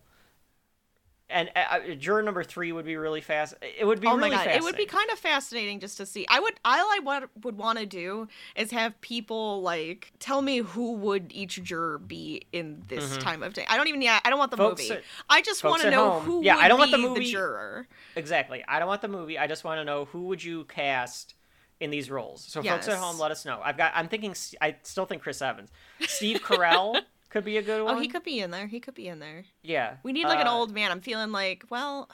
And 1.31 1.49
uh, 1.55 1.59
uh, 1.59 1.95
juror 1.95 2.21
number 2.21 2.43
three 2.43 2.71
would 2.71 2.85
be 2.85 2.95
really 2.97 3.21
fast. 3.21 3.53
It 3.61 3.85
would 3.85 4.01
be 4.01 4.07
oh 4.07 4.15
really 4.17 4.29
my 4.31 4.35
god 4.35 4.47
it 4.47 4.61
would 4.61 4.75
be 4.75 4.85
kind 4.85 5.09
of 5.11 5.17
fascinating 5.19 5.79
just 5.79 5.97
to 5.97 6.05
see 6.05 6.25
i 6.29 6.39
would 6.39 6.53
all 6.65 6.73
i 6.91 6.99
want, 7.03 7.29
would 7.43 7.57
want 7.57 7.79
to 7.79 7.85
do 7.85 8.27
is 8.55 8.71
have 8.71 8.99
people 9.01 9.61
like 9.61 10.11
tell 10.19 10.41
me 10.41 10.57
who 10.57 10.93
would 10.93 11.31
each 11.33 11.61
juror 11.63 11.97
be 11.97 12.41
in 12.51 12.83
this 12.87 13.17
time 13.17 13.43
of 13.43 13.53
day 13.53 13.65
i 13.69 13.77
don't 13.77 13.87
even 13.87 14.01
yeah 14.01 14.19
i 14.25 14.29
don't 14.29 14.39
want 14.39 14.51
the 14.51 14.57
Mm-hmm. 14.57 14.65
Folks 14.69 14.81
movie 14.83 14.93
at- 14.99 15.03
i 15.29 15.41
just 15.41 15.63
want 15.63 15.81
to 15.83 15.89
know 15.91 16.11
home. 16.11 16.23
who 16.23 16.43
Yeah, 16.43 16.55
would 16.55 16.65
I 16.65 16.67
don't 16.67 16.79
want 16.79 16.91
the 16.91 16.97
movie- 16.97 17.31
juror 17.31 17.87
Exactly. 18.15 18.63
I 18.67 18.79
don't 18.79 18.87
want 18.89 19.01
the 19.01 19.07
movie. 19.07 19.37
I 19.39 19.47
just 19.47 19.63
want 19.63 19.79
to 19.79 19.85
know 19.85 20.05
who 20.05 20.23
would 20.25 20.43
you 20.43 20.65
cast 20.65 21.33
in 21.79 21.89
these 21.91 22.11
roles. 22.11 22.43
So 22.43 22.61
folks 22.61 22.87
at 22.89 22.97
home, 22.97 23.17
let 23.19 23.31
us 23.31 23.45
know. 23.45 23.59
I've 23.63 23.77
got. 23.77 23.93
I'm 23.95 24.07
thinking. 24.09 24.35
I 24.61 24.75
still 24.83 25.05
think 25.05 25.21
Chris 25.23 25.41
Evans, 25.41 25.69
Steve 26.01 26.41
Carell 26.41 27.01
could 27.31 27.43
be 27.43 27.57
a 27.57 27.61
good 27.63 27.83
one. 27.83 27.95
oh 27.95 27.99
he 27.99 28.07
could 28.07 28.23
be 28.23 28.39
in 28.39 28.51
there 28.51 28.67
he 28.67 28.79
could 28.79 28.93
be 28.93 29.07
in 29.07 29.19
there 29.19 29.45
Yeah. 29.63 29.95
We 30.03 30.11
need 30.13 30.25
like 30.25 30.39
an 30.39 30.47
Uh, 30.47 30.53
old 30.53 30.71
man. 30.73 30.91
I'm 30.91 31.01
feeling 31.01 31.31
like, 31.31 31.65
well, 31.69 32.09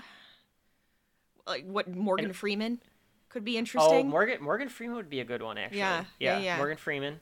like 1.46 1.66
what 1.66 1.94
Morgan 1.94 2.32
Freeman 2.34 2.80
could 3.30 3.44
be 3.44 3.58
interesting. 3.58 4.06
Oh. 4.08 4.10
Morgan 4.10 4.42
Morgan 4.42 4.70
Freeman 4.70 4.96
would 4.96 5.10
be 5.10 5.20
a 5.20 5.26
good 5.26 5.42
one 5.42 5.58
actually. 5.58 5.80
Yeah, 5.80 6.06
yeah, 6.20 6.38
yeah. 6.40 6.58
Morgan 6.58 6.78
Freeman. 6.78 7.20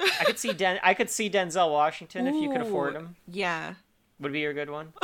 I 0.00 0.24
could 0.24 0.38
see 0.38 0.52
Den. 0.62 0.78
I 0.82 0.94
could 0.94 1.10
see 1.10 1.28
Denzel 1.28 1.70
Washington 1.72 2.26
if 2.28 2.34
you 2.34 2.50
could 2.50 2.60
afford 2.60 2.94
him. 2.94 3.16
Yeah. 3.30 3.74
Would 4.20 4.32
be 4.32 4.44
a 4.44 4.52
good 4.52 4.70
one. 4.70 4.92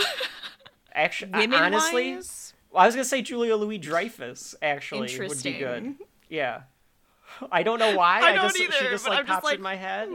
Actually, 0.93 1.33
Women 1.33 1.59
honestly, 1.59 2.15
wise, 2.15 2.55
I 2.75 2.87
was 2.87 2.95
gonna 2.95 3.05
say 3.05 3.21
Julia 3.21 3.57
Louis 3.57 3.79
Dreyfus 3.79 4.55
actually 4.63 5.01
would 5.01 5.09
be 5.09 5.15
interesting. 5.15 5.59
good. 5.59 5.95
Yeah. 6.29 6.63
I 7.51 7.65
don't 7.65 7.81
know 7.81 7.97
why. 7.97 8.21
I 8.23 8.31
I, 8.31 8.35
don't 8.35 8.45
just 8.55 8.57
she 8.57 8.69
just 8.91 9.09
like 9.09 9.19
I'm 9.19 9.27
just 9.27 9.35
pops 9.35 9.45
like, 9.45 9.57
in 9.57 9.63
my 9.63 9.75
head. 9.75 10.09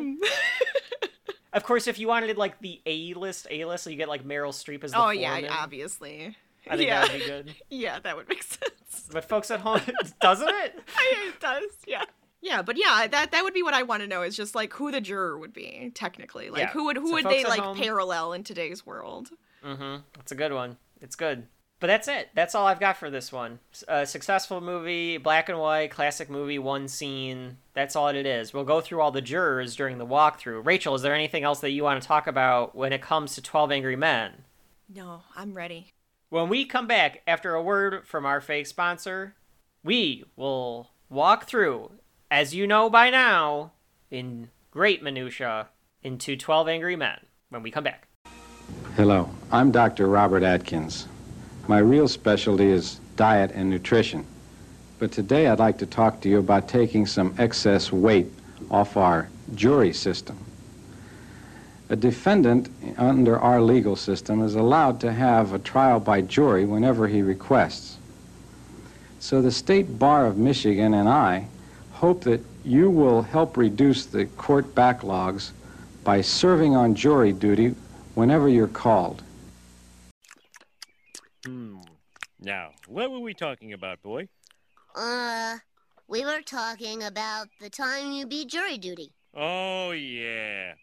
Of 1.53 1.63
course, 1.63 1.87
if 1.87 1.97
you 1.99 2.07
wanted 2.07 2.37
like 2.37 2.59
the 2.59 2.81
A 2.85 3.13
list, 3.15 3.47
A 3.49 3.65
list, 3.65 3.83
so 3.83 3.89
you 3.89 3.95
get 3.95 4.07
like 4.09 4.23
Meryl 4.23 4.51
Streep 4.51 4.83
as 4.83 4.91
the 4.91 4.99
Oh 5.01 5.09
yeah, 5.09 5.47
obviously. 5.49 6.35
I 6.69 6.77
think 6.77 6.89
yeah. 6.89 7.01
that 7.01 7.11
would 7.13 7.19
be 7.19 7.25
good. 7.25 7.55
yeah, 7.69 7.99
that 7.99 8.15
would 8.15 8.29
make 8.29 8.43
sense. 8.43 9.07
But 9.11 9.25
folks 9.25 9.49
at 9.49 9.59
home, 9.61 9.81
doesn't 10.21 10.47
it? 10.49 10.79
it 10.99 11.39
does. 11.39 11.63
Yeah. 11.87 12.03
Yeah, 12.41 12.61
but 12.61 12.77
yeah, 12.77 13.07
that 13.07 13.31
that 13.31 13.43
would 13.43 13.53
be 13.53 13.63
what 13.63 13.73
I 13.73 13.83
want 13.83 14.01
to 14.01 14.07
know 14.07 14.21
is 14.21 14.35
just 14.35 14.55
like 14.55 14.71
who 14.73 14.91
the 14.91 15.01
juror 15.01 15.37
would 15.37 15.53
be 15.53 15.91
technically. 15.95 16.49
Like 16.49 16.61
Yeah. 16.61 16.69
who 16.69 16.85
would 16.85 16.97
who 16.97 17.07
So 17.07 17.13
would 17.13 17.25
they 17.25 17.43
like 17.43 17.59
home- 17.61 17.77
parallel 17.77 18.33
in 18.33 18.43
today's 18.43 18.85
world? 18.85 19.29
Mm-hmm. 19.65 20.03
It's 20.19 20.31
a 20.31 20.35
good 20.35 20.53
one. 20.53 20.77
It's 21.01 21.15
good. 21.15 21.47
But 21.79 21.87
that's 21.87 22.07
it. 22.07 22.29
That's 22.33 22.55
all 22.55 22.67
I've 22.67 22.79
got 22.79 22.97
for 22.97 23.09
this 23.09 23.31
one. 23.31 23.59
A 23.87 23.93
uh, 23.93 24.05
successful 24.05 24.59
movie, 24.59 25.17
black 25.17 25.47
and 25.47 25.59
white, 25.59 25.91
classic 25.91 26.29
movie, 26.29 26.59
one 26.59 26.87
scene. 26.87 27.57
That's 27.73 27.95
all 27.95 28.09
it 28.09 28.25
is. 28.25 28.53
We'll 28.53 28.65
go 28.65 28.81
through 28.81 28.99
all 28.99 29.11
the 29.11 29.21
jurors 29.21 29.75
during 29.75 29.97
the 29.97 30.05
walkthrough. 30.05 30.65
Rachel, 30.65 30.95
is 30.95 31.01
there 31.01 31.15
anything 31.15 31.43
else 31.43 31.61
that 31.61 31.71
you 31.71 31.83
want 31.83 32.01
to 32.01 32.07
talk 32.07 32.27
about 32.27 32.75
when 32.75 32.91
it 32.91 33.01
comes 33.01 33.35
to 33.35 33.41
12 33.41 33.71
Angry 33.71 33.95
Men? 33.95 34.43
No, 34.93 35.21
I'm 35.35 35.53
ready. 35.53 35.91
When 36.29 36.49
we 36.49 36.65
come 36.65 36.85
back 36.85 37.21
after 37.25 37.55
a 37.55 37.63
word 37.63 38.05
from 38.05 38.25
our 38.25 38.41
fake 38.41 38.67
sponsor, 38.67 39.35
we 39.83 40.25
will 40.35 40.91
walk 41.09 41.47
through, 41.47 41.91
as 42.29 42.53
you 42.53 42.67
know 42.67 42.89
by 42.89 43.09
now, 43.09 43.71
in 44.11 44.49
great 44.69 45.01
minutia, 45.01 45.69
into 46.03 46.35
12 46.35 46.67
Angry 46.67 46.95
Men 46.95 47.19
when 47.49 47.63
we 47.63 47.71
come 47.71 47.85
back. 47.85 48.07
Hello, 48.95 49.29
I'm 49.51 49.71
Dr. 49.71 50.07
Robert 50.07 50.43
Atkins. 50.43 51.07
My 51.69 51.77
real 51.77 52.07
specialty 52.07 52.65
is 52.65 52.99
diet 53.15 53.51
and 53.53 53.69
nutrition. 53.69 54.25
But 54.97 55.11
today 55.11 55.45
I'd 55.45 55.59
like 55.59 55.77
to 55.77 55.85
talk 55.85 56.19
to 56.21 56.27
you 56.27 56.39
about 56.39 56.67
taking 56.67 57.05
some 57.05 57.35
excess 57.37 57.91
weight 57.91 58.25
off 58.71 58.97
our 58.97 59.29
jury 59.53 59.93
system. 59.93 60.35
A 61.89 61.95
defendant 61.95 62.69
under 62.97 63.37
our 63.37 63.61
legal 63.61 63.95
system 63.95 64.41
is 64.41 64.55
allowed 64.55 64.99
to 65.01 65.13
have 65.13 65.53
a 65.53 65.59
trial 65.59 65.99
by 65.99 66.21
jury 66.21 66.65
whenever 66.65 67.07
he 67.07 67.21
requests. 67.21 67.99
So 69.19 69.39
the 69.39 69.51
State 69.51 69.99
Bar 69.99 70.25
of 70.25 70.39
Michigan 70.39 70.95
and 70.95 71.07
I 71.07 71.49
hope 71.91 72.23
that 72.23 72.43
you 72.65 72.89
will 72.89 73.21
help 73.21 73.57
reduce 73.57 74.07
the 74.07 74.25
court 74.25 74.73
backlogs 74.73 75.51
by 76.03 76.21
serving 76.21 76.75
on 76.75 76.95
jury 76.95 77.31
duty 77.31 77.75
whenever 78.15 78.49
you're 78.49 78.67
called. 78.67 79.21
Hmm. 81.45 81.79
Now, 82.41 82.71
what 82.87 83.11
were 83.11 83.19
we 83.19 83.33
talking 83.33 83.73
about, 83.73 84.01
boy? 84.01 84.27
Uh, 84.95 85.57
we 86.07 86.25
were 86.25 86.41
talking 86.41 87.03
about 87.03 87.47
the 87.59 87.69
time 87.69 88.11
you 88.11 88.25
beat 88.25 88.49
jury 88.49 88.77
duty. 88.77 89.11
Oh, 89.35 89.91
yeah. 89.91 90.73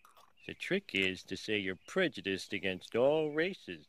The 0.47 0.55
trick 0.55 0.91
is 0.95 1.23
to 1.25 1.37
say 1.37 1.59
you're 1.59 1.79
prejudiced 1.89 2.53
against 2.53 2.95
all 2.95 3.31
races. 3.31 3.85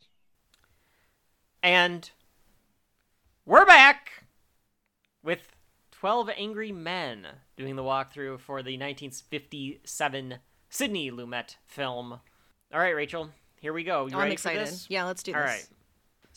And 1.61 2.09
we're 3.45 3.65
back 3.65 4.23
with 5.21 5.51
12 5.91 6.29
Angry 6.37 6.71
Men 6.71 7.27
doing 7.57 7.75
the 7.75 7.83
walkthrough 7.83 8.39
for 8.39 8.63
the 8.63 8.77
1957 8.77 10.35
Sidney 10.69 11.11
Lumet 11.11 11.55
film. 11.65 12.13
All 12.73 12.79
right, 12.79 12.95
Rachel, 12.95 13.29
here 13.59 13.73
we 13.73 13.83
go. 13.83 14.07
You 14.07 14.13
Oh, 14.13 14.17
I'm 14.17 14.23
ready 14.23 14.33
excited. 14.33 14.65
For 14.65 14.71
this? 14.71 14.85
Yeah, 14.89 15.03
let's 15.05 15.21
do 15.23 15.33
All 15.33 15.41
this. 15.41 15.49
right. 15.49 15.67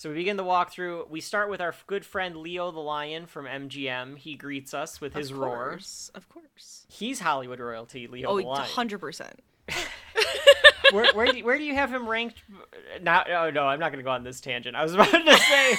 So 0.01 0.09
we 0.09 0.15
begin 0.15 0.39
the 0.39 0.45
walkthrough. 0.45 1.11
We 1.11 1.21
start 1.21 1.51
with 1.51 1.61
our 1.61 1.75
good 1.87 2.07
friend 2.07 2.35
Leo 2.35 2.71
the 2.71 2.81
Lion 2.81 3.27
from 3.27 3.45
MGM. 3.45 4.17
He 4.17 4.35
greets 4.35 4.73
us 4.73 4.99
with 4.99 5.13
his 5.13 5.31
of 5.31 5.37
roar. 5.37 5.73
course, 5.73 6.11
Of 6.15 6.27
course. 6.31 6.87
He's 6.89 7.21
Hollywood 7.21 7.61
royalty, 7.61 8.07
Leo 8.07 8.31
Oh, 8.31 8.41
the 8.41 8.47
Lion. 8.47 8.67
100%. 8.67 9.33
where, 10.93 11.13
where, 11.13 11.27
do 11.27 11.37
you, 11.37 11.45
where 11.45 11.59
do 11.59 11.65
you 11.65 11.75
have 11.75 11.93
him 11.93 12.09
ranked? 12.09 12.43
Now, 13.03 13.25
oh 13.29 13.51
no, 13.51 13.65
I'm 13.65 13.79
not 13.79 13.93
going 13.93 13.99
to 13.99 14.03
go 14.03 14.11
on 14.11 14.25
this 14.25 14.41
tangent. 14.41 14.75
I 14.75 14.83
was 14.83 14.95
about 14.95 15.11
to 15.11 15.37
say. 15.37 15.77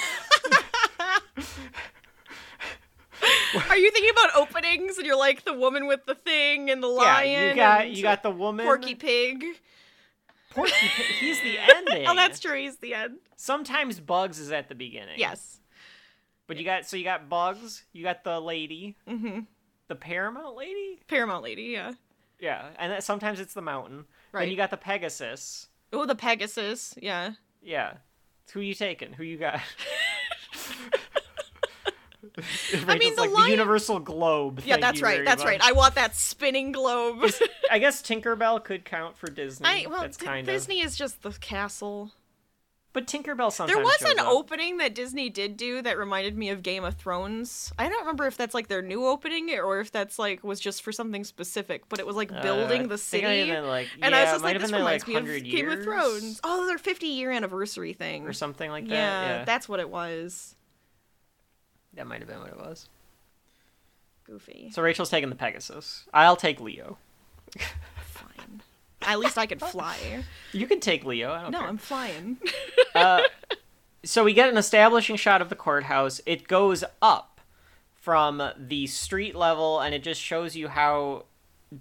Are 3.70 3.76
you 3.76 3.90
thinking 3.90 4.10
about 4.12 4.36
openings 4.36 4.98
and 4.98 5.06
you're 5.06 5.18
like 5.18 5.44
the 5.44 5.54
woman 5.54 5.88
with 5.88 6.06
the 6.06 6.14
thing 6.14 6.70
and 6.70 6.80
the 6.80 6.86
lion? 6.86 7.28
yeah, 7.28 7.48
you 7.50 7.56
got 7.56 7.90
you 7.90 8.02
got 8.04 8.22
the 8.22 8.30
woman. 8.30 8.64
Porky 8.66 8.94
Pig. 8.94 9.44
Porky 10.54 10.72
Pig. 10.96 11.06
He's 11.18 11.40
the 11.40 11.58
ending. 11.76 12.06
Oh, 12.06 12.14
that's 12.14 12.40
true. 12.40 12.56
He's 12.58 12.76
the 12.78 12.94
end. 12.94 13.18
Sometimes 13.36 13.98
Bugs 14.00 14.38
is 14.38 14.52
at 14.52 14.68
the 14.68 14.74
beginning. 14.74 15.18
Yes. 15.18 15.60
But 16.46 16.56
you 16.58 16.64
got 16.64 16.86
so 16.86 16.96
you 16.96 17.04
got 17.04 17.28
Bugs, 17.28 17.84
you 17.92 18.02
got 18.02 18.24
the 18.24 18.40
lady, 18.40 18.96
Mm-hmm. 19.08 19.40
the 19.88 19.94
Paramount 19.94 20.56
lady. 20.56 21.00
Paramount 21.08 21.42
Lady, 21.44 21.62
yeah. 21.64 21.92
Yeah, 22.40 22.66
and 22.78 22.92
then 22.92 23.00
sometimes 23.00 23.38
it's 23.40 23.54
the 23.54 23.62
mountain. 23.62 23.98
Then 24.32 24.40
Right. 24.40 24.48
you 24.50 24.56
got 24.56 24.70
the 24.70 24.76
Pegasus. 24.76 25.68
Oh, 25.92 26.04
the 26.06 26.14
Pegasus, 26.16 26.94
yeah. 27.00 27.32
Yeah. 27.62 27.94
Who 28.52 28.60
you 28.60 28.74
taking? 28.74 29.12
Who 29.12 29.22
you 29.22 29.38
got? 29.38 29.60
I 32.88 32.98
mean, 32.98 33.14
the 33.16 33.22
like 33.22 33.30
lion- 33.30 33.44
the 33.46 33.50
universal 33.50 33.98
globe. 33.98 34.62
Yeah, 34.64 34.76
that's 34.78 35.00
right. 35.02 35.24
That's 35.24 35.42
much. 35.42 35.48
right. 35.48 35.60
I 35.62 35.72
want 35.72 35.94
that 35.96 36.14
spinning 36.16 36.72
globe. 36.72 37.24
I 37.70 37.78
guess 37.78 38.02
Tinkerbell 38.02 38.62
could 38.64 38.84
count 38.84 39.16
for 39.16 39.28
Disney. 39.30 39.66
I 39.66 39.86
well, 39.88 40.02
that's 40.02 40.16
D- 40.16 40.26
kind 40.26 40.46
Disney 40.46 40.80
is 40.80 40.96
just 40.96 41.22
the 41.22 41.32
castle. 41.32 42.12
But 42.94 43.06
Tinkerbell 43.06 43.50
sometimes. 43.50 43.74
There 43.74 43.82
was 43.82 44.02
an 44.02 44.18
up. 44.18 44.26
opening 44.28 44.76
that 44.76 44.94
Disney 44.94 45.30
did 45.30 45.56
do 45.56 45.80
that 45.80 45.96
reminded 45.96 46.36
me 46.36 46.50
of 46.50 46.62
Game 46.62 46.84
of 46.84 46.94
Thrones. 46.96 47.72
I 47.78 47.88
don't 47.88 48.00
remember 48.00 48.26
if 48.26 48.36
that's 48.36 48.52
like 48.52 48.68
their 48.68 48.82
new 48.82 49.06
opening 49.06 49.48
or 49.58 49.80
if 49.80 49.90
that's 49.90 50.18
like 50.18 50.44
was 50.44 50.60
just 50.60 50.82
for 50.82 50.92
something 50.92 51.24
specific, 51.24 51.88
but 51.88 52.00
it 52.00 52.06
was 52.06 52.16
like 52.16 52.28
building 52.42 52.84
Uh, 52.84 52.88
the 52.88 52.94
I 52.94 52.96
think 52.98 53.24
it 53.24 53.26
might 53.26 53.38
city. 53.38 53.50
been, 53.50 53.66
like, 53.66 53.88
and 54.02 54.12
yeah, 54.12 54.18
I 54.18 54.22
was 54.24 54.30
just 54.32 54.44
like, 54.44 54.60
this 54.60 54.70
reminds 54.70 55.04
like, 55.04 55.08
me 55.08 55.14
of 55.14 55.22
100 55.22 55.44
Game 55.44 55.70
of 55.70 55.82
Thrones. 55.82 56.38
Oh, 56.44 56.66
their 56.66 56.76
50 56.76 57.06
year 57.06 57.30
anniversary 57.32 57.94
thing. 57.94 58.26
or 58.26 58.34
something 58.34 58.70
like 58.70 58.84
that. 58.88 58.94
yeah, 58.94 59.26
Yeah, 59.38 59.44
that's 59.46 59.70
what 59.70 59.80
it 59.80 59.88
was. 59.88 60.54
That 61.94 62.06
might 62.06 62.20
have 62.20 62.28
been 62.28 62.40
what 62.40 62.48
it 62.48 62.56
was. 62.58 62.88
Goofy. 64.24 64.70
So 64.72 64.82
Rachel's 64.82 65.10
taking 65.10 65.30
the 65.30 65.36
Pegasus. 65.36 66.04
I'll 66.14 66.36
take 66.36 66.60
Leo. 66.60 66.98
Fine. 68.04 68.62
At 69.02 69.18
least 69.18 69.36
I 69.36 69.46
could 69.46 69.60
fly. 69.60 69.96
You 70.52 70.66
can 70.66 70.80
take 70.80 71.04
Leo. 71.06 71.32
I 71.32 71.42
don't 71.42 71.50
No, 71.52 71.60
care. 71.60 71.68
I'm 71.68 71.78
flying. 71.78 72.36
Uh, 72.94 73.22
so 74.04 74.22
we 74.22 74.34
get 74.34 74.50
an 74.50 74.58
establishing 74.58 75.16
shot 75.16 75.40
of 75.40 75.48
the 75.48 75.56
courthouse. 75.56 76.20
It 76.26 76.46
goes 76.46 76.84
up 77.00 77.40
from 77.94 78.42
the 78.58 78.86
street 78.86 79.34
level, 79.34 79.80
and 79.80 79.94
it 79.94 80.02
just 80.02 80.20
shows 80.20 80.54
you 80.56 80.68
how 80.68 81.24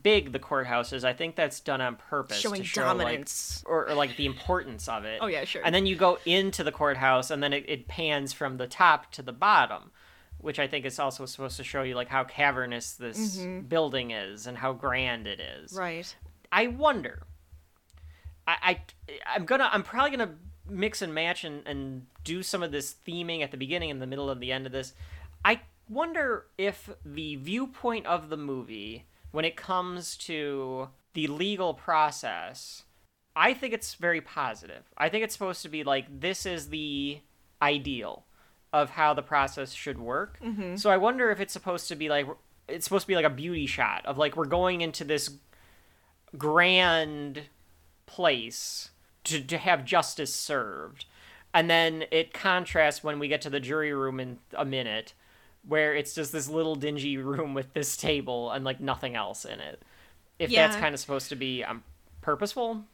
big 0.03 0.31
the 0.31 0.39
courthouse 0.39 0.93
is. 0.93 1.03
I 1.03 1.11
think 1.11 1.35
that's 1.35 1.59
done 1.59 1.81
on 1.81 1.97
purpose 1.97 2.39
Showing 2.39 2.61
to 2.61 2.67
show 2.67 2.83
dominance. 2.83 3.61
like, 3.65 3.69
or, 3.71 3.89
or 3.89 3.93
like 3.93 4.15
the 4.15 4.25
importance 4.25 4.87
of 4.87 5.03
it. 5.03 5.19
Oh, 5.21 5.27
yeah, 5.27 5.43
sure. 5.43 5.61
And 5.65 5.75
then 5.75 5.85
you 5.85 5.97
go 5.97 6.17
into 6.25 6.63
the 6.63 6.71
courthouse, 6.71 7.29
and 7.29 7.43
then 7.43 7.51
it, 7.51 7.65
it 7.67 7.87
pans 7.89 8.31
from 8.31 8.55
the 8.55 8.67
top 8.67 9.11
to 9.11 9.21
the 9.21 9.33
bottom, 9.33 9.91
which 10.41 10.59
I 10.59 10.67
think 10.67 10.85
is 10.85 10.99
also 10.99 11.25
supposed 11.25 11.57
to 11.57 11.63
show 11.63 11.83
you 11.83 11.95
like 11.95 12.09
how 12.09 12.23
cavernous 12.23 12.93
this 12.93 13.37
mm-hmm. 13.37 13.61
building 13.61 14.11
is 14.11 14.47
and 14.47 14.57
how 14.57 14.73
grand 14.73 15.27
it 15.27 15.39
is. 15.39 15.73
right. 15.73 16.13
I 16.51 16.67
wonder. 16.67 17.23
I, 18.47 18.55
I 18.61 18.81
I'm 19.35 19.45
gonna 19.45 19.69
I'm 19.71 19.83
probably 19.83 20.11
gonna 20.11 20.35
mix 20.69 21.01
and 21.01 21.13
match 21.13 21.43
and, 21.43 21.65
and 21.65 22.05
do 22.23 22.43
some 22.43 22.63
of 22.63 22.71
this 22.71 22.95
theming 23.07 23.41
at 23.41 23.51
the 23.51 23.57
beginning 23.57 23.91
and 23.91 24.01
the 24.01 24.07
middle 24.07 24.29
and 24.29 24.41
the 24.41 24.51
end 24.51 24.65
of 24.65 24.71
this. 24.71 24.93
I 25.43 25.61
wonder 25.89 26.45
if 26.57 26.89
the 27.05 27.35
viewpoint 27.37 28.05
of 28.05 28.29
the 28.29 28.37
movie 28.37 29.05
when 29.31 29.45
it 29.45 29.55
comes 29.55 30.17
to 30.17 30.89
the 31.13 31.27
legal 31.27 31.73
process, 31.73 32.83
I 33.35 33.53
think 33.53 33.73
it's 33.73 33.95
very 33.95 34.21
positive. 34.21 34.83
I 34.97 35.09
think 35.09 35.23
it's 35.23 35.33
supposed 35.33 35.61
to 35.63 35.69
be 35.69 35.83
like 35.83 36.21
this 36.21 36.45
is 36.45 36.69
the 36.69 37.19
ideal 37.61 38.25
of 38.73 38.91
how 38.91 39.13
the 39.13 39.21
process 39.21 39.73
should 39.73 39.99
work. 39.99 40.39
So 40.77 40.89
I 40.89 40.97
wonder 40.97 41.29
if 41.31 41.39
it's 41.39 41.53
supposed 41.53 41.87
to 41.89 41.95
be 41.95 42.09
like 42.09 42.27
it's 42.67 42.85
supposed 42.85 43.03
to 43.03 43.07
be 43.07 43.15
like 43.15 43.25
a 43.25 43.29
beauty 43.29 43.65
shot 43.65 44.05
of 44.05 44.17
like 44.17 44.35
we're 44.37 44.45
going 44.45 44.81
into 44.81 45.03
this 45.03 45.29
grand 46.37 47.43
place 48.05 48.89
to, 49.25 49.41
to 49.41 49.57
have 49.57 49.85
justice 49.85 50.33
served. 50.33 51.05
And 51.53 51.69
then 51.69 52.05
it 52.11 52.33
contrasts 52.33 53.03
when 53.03 53.19
we 53.19 53.27
get 53.27 53.41
to 53.41 53.49
the 53.49 53.59
jury 53.59 53.93
room 53.93 54.19
in 54.21 54.39
a 54.53 54.63
minute, 54.63 55.13
where 55.67 55.93
it's 55.93 56.15
just 56.15 56.31
this 56.31 56.47
little 56.47 56.75
dingy 56.75 57.17
room 57.31 57.53
with 57.53 57.73
this 57.73 57.97
table 57.97 58.51
and 58.51 58.63
like 58.63 58.79
nothing 58.79 59.15
else 59.15 59.43
in 59.43 59.59
it. 59.59 59.81
If 60.39 60.49
that's 60.67 60.77
kind 60.81 60.93
of 60.93 60.99
supposed 60.99 61.29
to 61.29 61.35
be 61.35 61.63
um, 61.63 61.83
purposeful, 62.21 62.85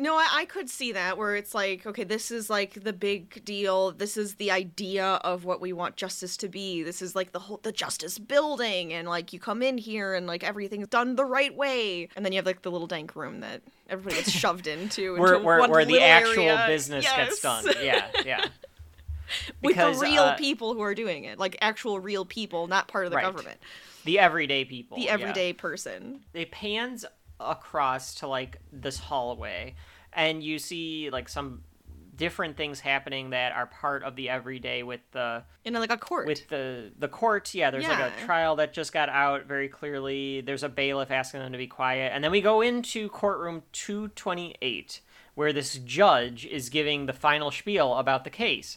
No, 0.00 0.14
I, 0.16 0.28
I 0.32 0.44
could 0.46 0.70
see 0.70 0.92
that 0.92 1.18
where 1.18 1.36
it's 1.36 1.54
like, 1.54 1.86
okay, 1.86 2.04
this 2.04 2.30
is 2.30 2.48
like 2.48 2.82
the 2.84 2.92
big 2.94 3.44
deal. 3.44 3.92
This 3.92 4.16
is 4.16 4.36
the 4.36 4.50
idea 4.50 5.04
of 5.04 5.44
what 5.44 5.60
we 5.60 5.74
want 5.74 5.96
justice 5.96 6.38
to 6.38 6.48
be. 6.48 6.82
This 6.82 7.02
is 7.02 7.14
like 7.14 7.32
the 7.32 7.38
whole 7.38 7.60
the 7.62 7.70
justice 7.70 8.18
building, 8.18 8.94
and 8.94 9.06
like 9.06 9.34
you 9.34 9.38
come 9.38 9.62
in 9.62 9.76
here 9.76 10.14
and 10.14 10.26
like 10.26 10.42
everything's 10.42 10.88
done 10.88 11.16
the 11.16 11.24
right 11.26 11.54
way, 11.54 12.08
and 12.16 12.24
then 12.24 12.32
you 12.32 12.38
have 12.38 12.46
like 12.46 12.62
the 12.62 12.70
little 12.70 12.86
dank 12.86 13.14
room 13.14 13.40
that 13.40 13.60
everybody 13.90 14.16
gets 14.16 14.30
shoved 14.42 14.66
into, 14.66 15.18
where 15.18 15.34
into 15.34 15.44
where, 15.46 15.68
where 15.68 15.84
the 15.84 16.00
actual 16.00 16.44
area. 16.44 16.64
business 16.66 17.04
gets 17.04 17.40
done. 17.42 17.66
Yeah, 17.82 18.08
yeah. 18.24 18.46
with 19.62 19.76
Because, 19.76 20.00
the 20.00 20.06
real 20.06 20.22
uh, 20.22 20.36
people 20.36 20.72
who 20.72 20.80
are 20.80 20.94
doing 20.94 21.24
it, 21.24 21.38
like 21.38 21.58
actual 21.60 22.00
real 22.00 22.24
people, 22.24 22.68
not 22.68 22.88
part 22.88 23.04
of 23.04 23.10
the 23.10 23.16
Right. 23.16 23.26
government, 23.26 23.58
The 24.06 24.18
everyday 24.18 24.64
people. 24.64 24.96
the 24.96 25.04
yeah. 25.04 25.12
everyday 25.12 25.52
person. 25.52 26.20
it 26.32 26.50
pans 26.50 27.04
across 27.38 28.14
to 28.16 28.26
like 28.26 28.58
this 28.72 28.98
hallway 28.98 29.74
and 30.12 30.42
you 30.42 30.58
see 30.58 31.10
like 31.10 31.28
some 31.28 31.62
different 32.16 32.54
things 32.56 32.80
happening 32.80 33.30
that 33.30 33.52
are 33.52 33.64
part 33.66 34.02
of 34.02 34.14
the 34.14 34.28
everyday 34.28 34.82
with 34.82 35.00
the 35.12 35.42
In 35.64 35.72
like 35.72 35.90
a 35.90 35.96
court. 35.96 36.26
with 36.26 36.48
the 36.48 36.92
the 36.98 37.08
court 37.08 37.54
yeah 37.54 37.70
there's 37.70 37.88
like 37.88 37.98
a 37.98 38.24
trial 38.26 38.56
that 38.56 38.74
just 38.74 38.92
got 38.92 39.08
out 39.08 39.46
very 39.46 39.68
clearly 39.68 40.42
there's 40.42 40.62
a 40.62 40.68
bailiff 40.68 41.10
asking 41.10 41.40
them 41.40 41.52
to 41.52 41.56
be 41.58 41.66
quiet 41.66 42.12
and 42.14 42.22
then 42.22 42.30
we 42.30 42.42
go 42.42 42.60
into 42.60 43.08
courtroom 43.08 43.62
228 43.72 45.00
where 45.34 45.52
this 45.52 45.78
judge 45.78 46.44
is 46.44 46.68
giving 46.68 47.06
the 47.06 47.14
final 47.14 47.50
spiel 47.50 47.94
about 47.94 48.24
the 48.24 48.30
case 48.30 48.76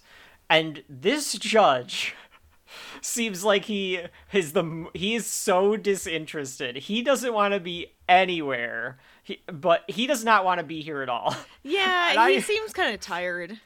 And 0.50 0.84
this 0.88 1.34
judge 1.34 2.16
seems 3.02 3.44
like 3.44 3.66
he 3.66 4.00
is 4.32 4.54
the 4.54 4.88
he 4.94 5.16
is 5.16 5.26
so 5.26 5.76
disinterested. 5.78 6.78
He 6.78 7.02
doesn't 7.02 7.34
want 7.34 7.54
to 7.54 7.60
be 7.60 7.88
anywhere. 8.08 8.98
He, 9.24 9.42
but 9.48 9.84
he 9.90 10.06
does 10.06 10.24
not 10.26 10.44
want 10.44 10.60
to 10.60 10.66
be 10.66 10.82
here 10.82 11.02
at 11.02 11.10
all. 11.10 11.36
Yeah, 11.66 12.28
he 12.28 12.42
seems 12.42 12.74
kind 12.74 12.94
of 12.94 13.00
tired. 13.00 13.58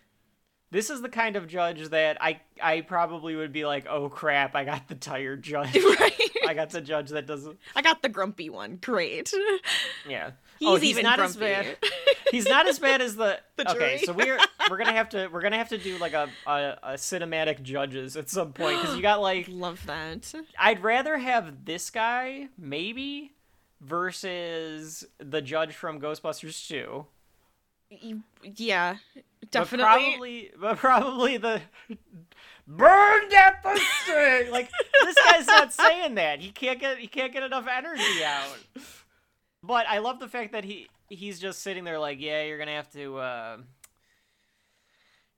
This 0.70 0.92
is 0.92 1.02
the 1.02 1.10
kind 1.10 1.36
of 1.36 1.48
judge 1.48 1.90
that 1.90 2.22
I 2.22 2.42
I 2.62 2.82
probably 2.82 3.36
would 3.36 3.52
be 3.52 3.66
like, 3.66 3.88
"Oh 3.90 4.08
crap, 4.08 4.54
I 4.56 4.66
got 4.66 4.88
the 4.88 4.94
tired 4.94 5.42
judge. 5.42 5.76
right. 6.00 6.32
I 6.48 6.54
got 6.54 6.70
the 6.70 6.82
judge 6.82 7.10
that 7.10 7.26
doesn't 7.26 7.58
I 7.76 7.82
got 7.82 8.04
the 8.04 8.10
grumpy 8.10 8.50
one. 8.52 8.78
Great. 8.82 9.34
Yeah. 10.08 10.32
He's 10.60 10.68
oh, 10.70 10.76
he's 10.76 10.92
even 10.92 11.04
not 11.04 11.20
as 11.20 11.36
bad. 11.36 11.78
He's 12.32 12.48
not 12.48 12.68
as 12.68 12.80
bad 12.80 13.02
as 13.02 13.16
the. 13.16 13.40
The 13.58 13.72
okay, 13.72 13.98
so 13.98 14.14
we're 14.14 14.40
we're 14.70 14.78
gonna 14.78 14.94
have 14.94 15.10
to 15.10 15.28
we're 15.28 15.42
gonna 15.42 15.58
have 15.58 15.70
to 15.70 15.78
do 15.78 15.98
like 15.98 16.14
a 16.14 16.30
a, 16.46 16.78
a 16.84 16.94
cinematic 16.94 17.62
judges 17.64 18.16
at 18.16 18.30
some 18.30 18.54
point 18.54 18.80
because 18.80 18.96
you 18.96 19.02
got 19.02 19.22
like 19.22 19.48
Love 19.50 19.86
that. 19.86 20.34
I'd 20.58 20.84
rather 20.84 21.18
have 21.18 21.66
this 21.66 21.90
guy 21.90 22.48
maybe 22.58 23.34
versus 23.82 25.06
the 25.20 25.42
judge 25.42 25.74
from 25.74 26.00
Ghostbusters 26.00 26.68
2. 26.68 27.06
You- 27.90 28.24
Yeah, 28.44 28.98
But 29.40 29.52
definitely. 29.52 30.50
probably, 30.50 30.52
but 30.60 30.78
probably 30.78 31.38
the 31.38 31.62
burned 32.68 33.34
at 33.34 33.64
the 33.64 33.80
stake. 34.04 34.50
Like 34.52 34.70
this 35.04 35.16
guy's 35.16 35.48
not 35.48 35.72
saying 35.74 36.16
that. 36.16 36.40
He 36.42 36.50
can't 36.52 36.80
get 36.80 36.98
he 37.00 37.08
can't 37.08 37.32
get 37.32 37.44
enough 37.44 37.66
energy 37.68 38.24
out. 38.26 38.58
But 39.64 39.86
I 39.88 40.00
love 40.00 40.20
the 40.20 40.28
fact 40.28 40.52
that 40.52 40.66
he 40.66 40.90
he's 41.10 41.40
just 41.40 41.62
sitting 41.62 41.84
there 41.86 41.98
like, 42.00 42.20
yeah, 42.20 42.44
you're 42.44 42.58
gonna 42.58 42.72
have 42.76 42.92
to 42.92 43.18
uh, 43.20 43.58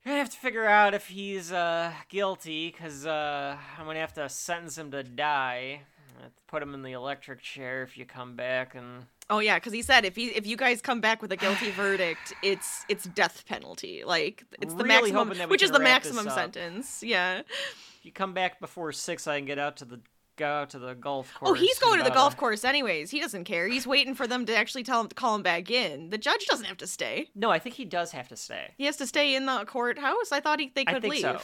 you're 0.03 0.11
gonna 0.13 0.19
have 0.19 0.29
to 0.31 0.37
figure 0.37 0.65
out 0.65 0.93
if 0.95 1.07
he's 1.07 1.51
uh 1.51 1.91
guilty 2.09 2.71
because 2.71 3.05
uh 3.05 3.57
I'm 3.77 3.85
gonna 3.85 3.99
have 3.99 4.13
to 4.13 4.27
sentence 4.29 4.77
him 4.77 4.89
to 4.91 5.03
die. 5.03 5.81
I'm 6.19 6.23
gonna 6.23 6.27
have 6.27 6.35
to 6.35 6.41
Put 6.47 6.63
him 6.63 6.73
in 6.73 6.81
the 6.81 6.91
electric 6.93 7.41
chair 7.41 7.83
if 7.83 7.97
you 7.97 8.05
come 8.05 8.35
back 8.35 8.75
and 8.75 9.05
Oh 9.29 9.39
yeah, 9.39 9.57
because 9.57 9.73
he 9.73 9.81
said 9.81 10.05
if 10.05 10.15
he 10.15 10.27
if 10.27 10.45
you 10.47 10.57
guys 10.57 10.81
come 10.81 10.99
back 11.01 11.21
with 11.21 11.31
a 11.31 11.37
guilty 11.37 11.71
verdict, 11.75 12.33
it's 12.43 12.83
it's 12.89 13.05
death 13.05 13.45
penalty. 13.45 14.03
Like 14.05 14.43
it's 14.61 14.73
the 14.73 14.83
Really 14.83 15.01
maximum, 15.11 15.27
hoping 15.27 15.37
that 15.37 15.47
we 15.49 15.51
which 15.51 15.63
is 15.63 15.71
the 15.71 15.79
maximum 15.79 16.29
sentence. 16.29 17.03
Yeah. 17.03 17.39
if 17.39 17.99
you 18.03 18.11
come 18.11 18.33
back 18.33 18.59
before 18.59 18.91
six, 18.91 19.27
I 19.27 19.37
can 19.37 19.45
get 19.45 19.59
out 19.59 19.77
to 19.77 19.85
the 19.85 20.01
go 20.35 20.47
out 20.47 20.69
to 20.71 20.79
the 20.79 20.95
golf 20.95 21.33
course. 21.35 21.51
Oh, 21.51 21.53
he's 21.53 21.77
going 21.79 21.99
to 21.99 22.03
the 22.03 22.09
golf 22.11 22.33
a- 22.33 22.37
course 22.37 22.63
anyways. 22.63 23.11
He 23.11 23.19
doesn't 23.19 23.43
care. 23.43 23.67
He's 23.67 23.85
waiting 23.85 24.15
for 24.15 24.25
them 24.25 24.45
to 24.47 24.55
actually 24.55 24.83
tell 24.83 25.01
him 25.01 25.07
to 25.09 25.15
call 25.15 25.35
him 25.35 25.43
back 25.43 25.69
in. 25.69 26.09
The 26.09 26.17
judge 26.17 26.45
doesn't 26.47 26.65
have 26.65 26.77
to 26.77 26.87
stay. 26.87 27.29
No, 27.35 27.51
I 27.51 27.59
think 27.59 27.75
he 27.75 27.85
does 27.85 28.11
have 28.13 28.29
to 28.29 28.37
stay. 28.37 28.73
He 28.77 28.85
has 28.85 28.97
to 28.97 29.05
stay 29.05 29.35
in 29.35 29.45
the 29.45 29.65
courthouse. 29.65 30.31
I 30.31 30.39
thought 30.39 30.59
he, 30.59 30.71
they 30.73 30.85
could 30.85 30.95
I 30.95 30.99
think 31.01 31.13
leave. 31.13 31.21
so. 31.21 31.39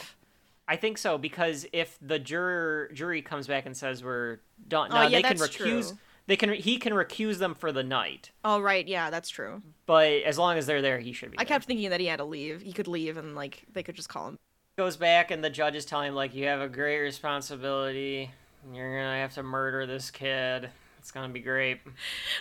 I 0.68 0.76
think 0.76 0.98
so 0.98 1.16
because 1.18 1.66
if 1.72 1.96
the 2.02 2.18
juror 2.18 2.90
jury 2.92 3.22
comes 3.22 3.46
back 3.46 3.66
and 3.66 3.76
says 3.76 4.02
we're 4.02 4.38
done, 4.68 4.90
Oh, 4.90 5.02
no, 5.02 5.02
yeah, 5.08 5.18
they 5.18 5.22
can 5.22 5.36
recuse. 5.36 5.88
true. 5.88 5.98
They 6.28 6.36
can. 6.36 6.52
He 6.54 6.78
can 6.78 6.92
recuse 6.92 7.38
them 7.38 7.54
for 7.54 7.70
the 7.70 7.84
night, 7.84 8.32
Oh 8.44 8.58
right, 8.60 8.86
yeah, 8.88 9.10
that's 9.10 9.28
true. 9.28 9.62
but 9.86 10.10
as 10.24 10.38
long 10.38 10.58
as 10.58 10.66
they're 10.66 10.82
there, 10.82 10.98
he 10.98 11.12
should 11.12 11.30
be. 11.30 11.38
I 11.38 11.44
there. 11.44 11.48
kept 11.54 11.66
thinking 11.66 11.90
that 11.90 12.00
he 12.00 12.06
had 12.06 12.16
to 12.16 12.24
leave. 12.24 12.62
He 12.62 12.72
could 12.72 12.88
leave 12.88 13.16
and 13.16 13.36
like 13.36 13.62
they 13.72 13.84
could 13.84 13.94
just 13.94 14.08
call 14.08 14.26
him. 14.28 14.38
goes 14.76 14.96
back 14.96 15.30
and 15.30 15.44
the 15.44 15.50
judge 15.50 15.76
is 15.76 15.84
telling 15.84 16.08
him 16.08 16.14
like 16.16 16.34
you 16.34 16.46
have 16.46 16.60
a 16.60 16.68
great 16.68 16.98
responsibility. 16.98 18.30
You're 18.72 18.96
gonna 18.98 19.20
have 19.20 19.34
to 19.34 19.44
murder 19.44 19.86
this 19.86 20.10
kid. 20.10 20.70
It's 21.06 21.12
gonna 21.12 21.28
be 21.32 21.38
great. 21.38 21.78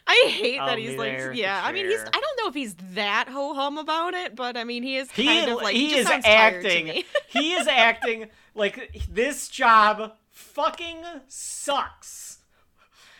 I 0.07 0.25
hate 0.27 0.57
I'll 0.57 0.65
that 0.65 0.79
he's 0.79 0.97
like, 0.97 1.35
yeah. 1.35 1.61
I 1.63 1.71
mean, 1.71 1.85
he's. 1.85 1.99
I 1.99 2.09
don't 2.19 2.39
know 2.39 2.47
if 2.47 2.55
he's 2.55 2.73
that 2.95 3.29
ho 3.29 3.53
hum 3.53 3.77
about 3.77 4.15
it, 4.15 4.35
but 4.35 4.57
I 4.57 4.63
mean, 4.63 4.81
he 4.81 4.97
is 4.97 5.11
He 5.11 5.27
kind 5.27 5.51
of 5.51 5.61
like 5.61 5.75
he 5.75 5.89
just 5.89 5.99
is 5.99 6.07
sounds 6.07 6.25
tired 6.25 6.63
to 6.63 6.67
acting. 6.67 7.03
he 7.27 7.53
is 7.53 7.67
acting 7.67 8.25
like 8.55 9.03
this 9.07 9.49
job 9.49 10.13
fucking 10.31 10.97
sucks. 11.27 12.39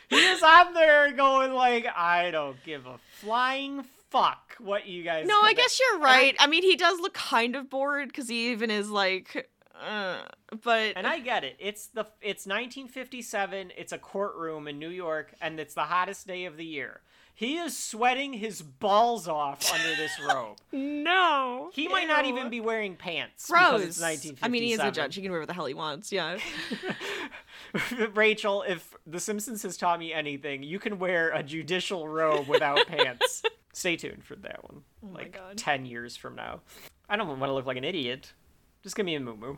He 0.10 0.16
is 0.16 0.42
on 0.42 0.74
there 0.74 1.12
going 1.12 1.54
like, 1.54 1.86
I 1.96 2.32
don't 2.32 2.58
give 2.64 2.88
a 2.88 2.98
flying 3.20 3.84
fuck 4.10 4.56
what 4.58 4.88
you 4.88 5.04
guys. 5.04 5.28
No, 5.28 5.40
I 5.44 5.50
think." 5.50 5.60
guess 5.60 5.80
you're 5.80 5.98
And 5.98 6.06
I- 6.06 6.08
right. 6.08 6.36
I, 6.40 6.48
mean, 6.48 6.64
he 6.64 6.76
does 6.76 7.00
look 7.00 7.14
kind 7.14 7.56
of 7.56 7.70
bored 7.70 8.08
because 8.08 8.28
he 8.28 8.50
even 8.50 8.72
is 8.72 8.90
like, 8.90 9.48
uh, 9.84 10.24
but 10.64 10.94
And 10.96 11.06
I 11.08 11.20
get 11.20 11.44
it. 11.44 11.56
It's 11.60 11.88
the 11.88 12.06
it's 12.22 12.46
1957. 12.46 13.72
It's 13.78 13.92
a 13.92 13.98
courtroom 13.98 14.68
in 14.68 14.80
New 14.80 14.90
York, 14.90 15.34
and 15.42 15.60
it's 15.60 15.74
the 15.74 15.82
hottest 15.84 16.28
day 16.28 16.46
of 16.46 16.58
the 16.58 16.66
year. 16.66 17.02
He 17.38 17.58
is 17.58 17.78
sweating 17.78 18.32
his 18.32 18.62
balls 18.62 19.28
off 19.28 19.70
under 19.74 19.94
this 19.98 20.12
robe. 20.26 20.56
no, 20.72 21.70
He 21.74 21.90
might 21.90 22.08
not 22.08 22.24
even 22.26 22.50
be 22.50 22.62
wearing 22.62 22.96
pants 22.96 23.48
because 23.48 23.72
Gross. 23.72 23.82
it's 23.82 24.00
1957. 24.02 24.38
I 24.42 24.48
mean, 24.48 24.64
he 24.64 24.72
is 24.72 24.80
a 24.80 24.90
judge. 24.90 25.16
He 25.16 25.22
can 25.22 25.32
wear 25.32 25.42
what 25.42 25.48
the 25.50 25.54
hell 25.54 25.66
he 25.66 25.74
wants. 25.74 26.14
Yeah. 26.14 26.38
Rachel, 28.14 28.64
if 28.68 28.96
The 29.06 29.20
Simpsons 29.20 29.64
has 29.64 29.76
taught 29.76 30.00
me 30.00 30.14
anything, 30.14 30.64
you 30.64 30.80
can 30.80 30.98
wear 30.98 31.32
a 31.32 31.44
judicial 31.44 32.08
robe 32.08 32.48
without 32.48 32.88
pants. 32.88 33.44
Stay 33.74 33.98
tuned 33.98 34.24
for 34.24 34.36
that 34.38 34.64
one. 34.64 34.84
Oh 35.04 35.08
like. 35.14 35.38
10 35.58 35.86
years 35.86 36.16
from 36.16 36.36
now. 36.36 36.62
I 37.10 37.18
don't 37.18 37.28
want 37.28 37.42
to 37.50 37.54
look 37.54 37.66
like 37.66 37.78
an 37.78 37.84
idiot. 37.84 38.32
Just 38.86 38.96
give 38.96 39.06
me 39.08 39.16
a 39.16 39.20
moo 39.20 39.36
moo. 39.36 39.56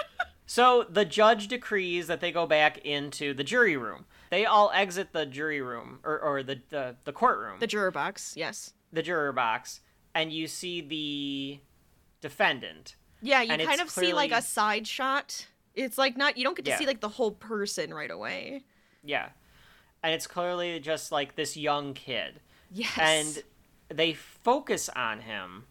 so 0.46 0.86
the 0.88 1.04
judge 1.04 1.48
decrees 1.48 2.06
that 2.06 2.22
they 2.22 2.32
go 2.32 2.46
back 2.46 2.78
into 2.78 3.34
the 3.34 3.44
jury 3.44 3.76
room. 3.76 4.06
They 4.30 4.46
all 4.46 4.70
exit 4.74 5.12
the 5.12 5.26
jury 5.26 5.60
room, 5.60 5.98
or, 6.02 6.18
or 6.18 6.42
the, 6.42 6.62
the, 6.70 6.96
the 7.04 7.12
courtroom, 7.12 7.60
The 7.60 7.66
juror 7.66 7.90
box. 7.90 8.32
Yes. 8.38 8.72
the 8.90 9.02
juror 9.02 9.32
box, 9.32 9.80
and 10.14 10.32
you 10.32 10.46
see 10.48 10.80
the 10.80 11.60
defendant. 12.22 12.96
Yeah, 13.20 13.42
you 13.42 13.52
And 13.52 13.60
kind 13.62 13.82
of 13.82 13.90
see 13.90 14.14
like 14.14 14.32
a 14.32 14.40
side 14.40 14.86
shot. 14.86 15.46
It's 15.74 15.98
like 15.98 16.16
not 16.16 16.38
you 16.38 16.44
don't 16.44 16.56
get 16.56 16.64
to 16.64 16.70
Yeah. 16.70 16.78
see 16.78 16.86
like 16.86 17.00
the 17.02 17.08
whole 17.10 17.32
person 17.32 17.92
right 17.92 18.10
away. 18.10 18.64
Yeah. 19.04 19.28
And 20.02 20.14
it's 20.14 20.26
clearly 20.26 20.80
just 20.80 21.12
like 21.12 21.36
this 21.36 21.54
young 21.54 21.92
kid. 21.92 22.40
Yes. 22.72 22.96
and 22.98 23.42
they 23.94 24.14
focus 24.14 24.88
on 24.96 25.20
him 25.20 25.64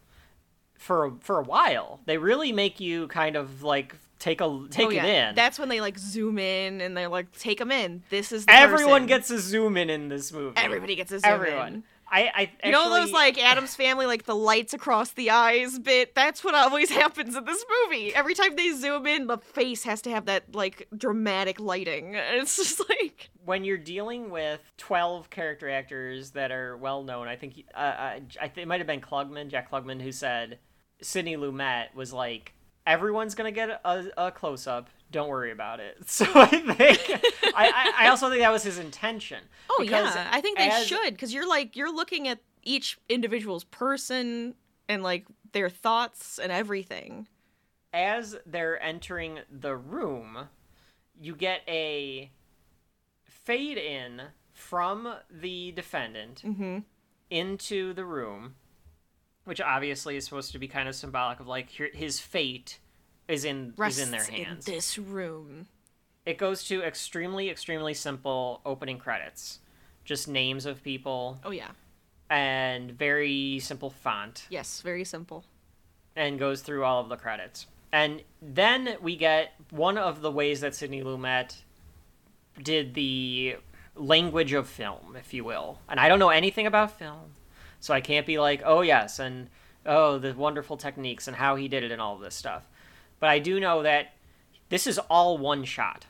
for 0.79 1.13
for 1.19 1.39
a 1.39 1.43
while. 1.43 1.99
They 2.05 2.17
really 2.17 2.51
make 2.51 2.79
you 2.79 3.07
kind 3.09 3.35
of 3.35 3.61
like 3.61 3.95
take 4.17 4.41
a 4.41 4.67
take 4.71 4.87
oh, 4.87 4.89
it 4.89 5.03
in. 5.03 5.35
That's 5.35 5.59
when 5.59 5.69
they 5.69 5.81
like 5.81 5.99
zoom 5.99 6.39
in 6.39 6.81
and 6.81 6.97
they're 6.97 7.09
like, 7.09 7.31
take 7.37 7.59
them 7.59 7.71
in. 7.71 8.01
This 8.09 8.31
is 8.31 8.45
the 8.45 8.53
Everyone 8.53 9.01
person." 9.01 9.07
gets 9.07 9.29
a 9.29 9.39
zoom 9.39 9.77
in 9.77 9.89
in 9.89 10.09
this 10.09 10.31
movie. 10.31 10.57
Everybody 10.57 10.95
gets 10.95 11.11
a 11.11 11.19
zoom 11.19 11.31
Everyone. 11.31 11.73
in. 11.75 11.83
I 12.11 12.49
I 12.61 12.67
You 12.67 12.71
know 12.71 12.89
those 12.89 13.11
like 13.11 13.37
Addams 13.37 13.75
Family, 13.75 14.05
like 14.05 14.23
the 14.25 14.35
lights 14.35 14.73
across 14.73 15.11
the 15.11 15.29
eyes 15.29 15.77
bit? 15.79 16.15
That's 16.15 16.43
what 16.43 16.55
always 16.55 16.89
happens 17.01 17.35
in 17.35 17.45
this 17.45 17.63
movie. 17.83 18.13
Every 18.13 18.33
time 18.33 18.55
they 18.55 18.71
zoom 18.71 19.05
in, 19.05 19.27
the 19.27 19.37
face 19.37 19.83
has 19.83 20.01
to 20.03 20.09
have 20.09 20.25
that 20.25 20.55
like 20.55 20.87
dramatic 20.95 21.59
lighting. 21.59 22.15
It's 22.39 22.55
just 22.55 22.87
like 22.89 23.29
when 23.45 23.63
you're 23.63 23.77
dealing 23.77 24.29
with 24.29 24.61
12 24.77 25.29
character 25.29 25.69
actors 25.69 26.31
that 26.31 26.51
are 26.51 26.77
well 26.77 27.03
known, 27.03 27.27
I 27.27 27.35
think 27.35 27.63
uh, 27.75 27.77
uh, 27.77 28.19
I 28.41 28.47
think 28.47 28.59
it 28.59 28.67
might 28.67 28.79
have 28.79 28.87
been 28.87 29.01
Klugman, 29.01 29.49
Jack 29.49 29.71
Klugman, 29.71 30.01
who 30.01 30.11
said 30.11 30.59
Sidney 31.01 31.37
Lumet 31.37 31.93
was 31.95 32.11
like, 32.13 32.53
everyone's 32.87 33.35
gonna 33.35 33.51
get 33.51 33.69
a, 33.85 34.05
a 34.17 34.31
close 34.31 34.67
up. 34.67 34.89
Don't 35.11 35.29
worry 35.29 35.51
about 35.51 35.79
it. 35.79 35.97
So 36.07 36.25
I 36.35 36.45
think 36.47 37.21
I, 37.55 37.93
I, 37.97 38.07
also 38.09 38.29
think 38.29 38.41
that 38.41 38.51
was 38.51 38.63
his 38.63 38.77
intention. 38.77 39.43
Oh 39.71 39.81
yeah, 39.83 40.27
I 40.31 40.41
think 40.41 40.57
they 40.57 40.69
as- 40.69 40.85
should 40.87 41.11
because 41.13 41.33
you're 41.33 41.47
like 41.47 41.75
you're 41.75 41.93
looking 41.93 42.27
at 42.27 42.39
each 42.63 42.97
individual's 43.07 43.63
person 43.63 44.55
and 44.89 45.03
like 45.03 45.25
their 45.53 45.69
thoughts 45.69 46.37
and 46.39 46.51
everything. 46.51 47.27
as 47.93 48.35
they're 48.45 48.81
entering 48.83 49.39
the 49.49 49.75
room, 49.75 50.49
you 51.19 51.35
get 51.35 51.61
a 51.67 52.29
fade 53.23 53.77
in 53.77 54.21
from 54.53 55.15
the 55.31 55.71
defendant 55.71 56.41
Mhm. 56.45 56.83
into 57.29 57.93
the 57.93 58.05
room, 58.05 58.55
which 59.49 59.59
obviously 59.59 60.15
is 60.15 60.23
supposed 60.23 60.51
to 60.53 60.59
be 60.59 60.67
kind 60.67 60.87
of 60.87 60.95
symbolic 60.95 61.39
of 61.39 61.47
like 61.47 61.69
his 61.71 62.19
fate 62.19 62.79
is 63.27 63.43
in 63.43 63.73
Rests 63.75 63.99
is 63.99 64.05
in 64.05 64.11
their 64.11 64.23
hands. 64.23 64.65
this 64.65 64.97
room. 64.97 65.67
It 66.25 66.37
goes 66.37 66.63
to 66.65 66.83
extremely 66.83 67.49
extremely 67.49 67.93
simple 67.93 68.61
opening 68.65 68.99
credits, 68.99 69.59
just 70.05 70.27
names 70.27 70.65
of 70.65 70.83
people 70.83 71.39
Oh 71.43 71.51
yeah, 71.51 71.71
and 72.29 72.91
very 72.91 73.59
simple 73.59 73.89
font. 73.89 74.45
yes, 74.49 74.81
very 74.81 75.03
simple. 75.03 75.43
and 76.15 76.37
goes 76.39 76.61
through 76.61 76.83
all 76.83 77.01
of 77.01 77.09
the 77.09 77.17
credits. 77.17 77.65
And 77.91 78.21
then 78.41 78.97
we 79.01 79.15
get 79.15 79.53
one 79.71 79.97
of 79.97 80.21
the 80.21 80.29
ways 80.31 80.61
that 80.61 80.75
Sidney 80.75 81.01
Lumet 81.01 81.55
did 82.61 82.93
the 82.93 83.55
language 83.95 84.53
of 84.53 84.67
film, 84.67 85.15
if 85.17 85.33
you 85.33 85.43
will. 85.43 85.79
And 85.89 85.99
I 85.99 86.07
don't 86.07 86.19
know 86.19 86.29
anything 86.29 86.67
about 86.67 86.97
film, 86.99 87.31
so 87.79 87.93
I 87.93 88.01
can't 88.01 88.25
be 88.25 88.39
like, 88.39 88.61
oh, 88.65 88.81
yes, 88.81 89.19
and 89.19 89.49
oh, 89.85 90.17
the 90.17 90.33
wonderful 90.33 90.77
techniques 90.77 91.27
and 91.27 91.37
how 91.37 91.55
he 91.55 91.67
did 91.67 91.83
it 91.83 91.91
and 91.91 92.01
all 92.01 92.15
of 92.15 92.21
this 92.21 92.35
stuff. 92.35 92.67
But 93.19 93.29
I 93.29 93.39
do 93.39 93.59
know 93.59 93.83
that 93.83 94.13
this 94.69 94.87
is 94.87 94.99
all 95.09 95.37
one 95.37 95.63
shot. 95.63 96.05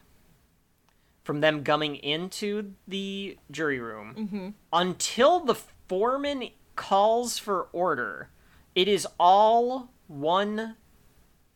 From 1.23 1.41
them 1.41 1.63
coming 1.63 1.95
into 1.95 2.73
the 2.87 3.37
jury 3.51 3.79
room 3.79 4.15
mm-hmm. 4.17 4.49
until 4.73 5.39
the 5.41 5.53
foreman 5.87 6.49
calls 6.75 7.37
for 7.37 7.67
order, 7.71 8.29
it 8.73 8.87
is 8.87 9.05
all 9.19 9.91
one 10.07 10.75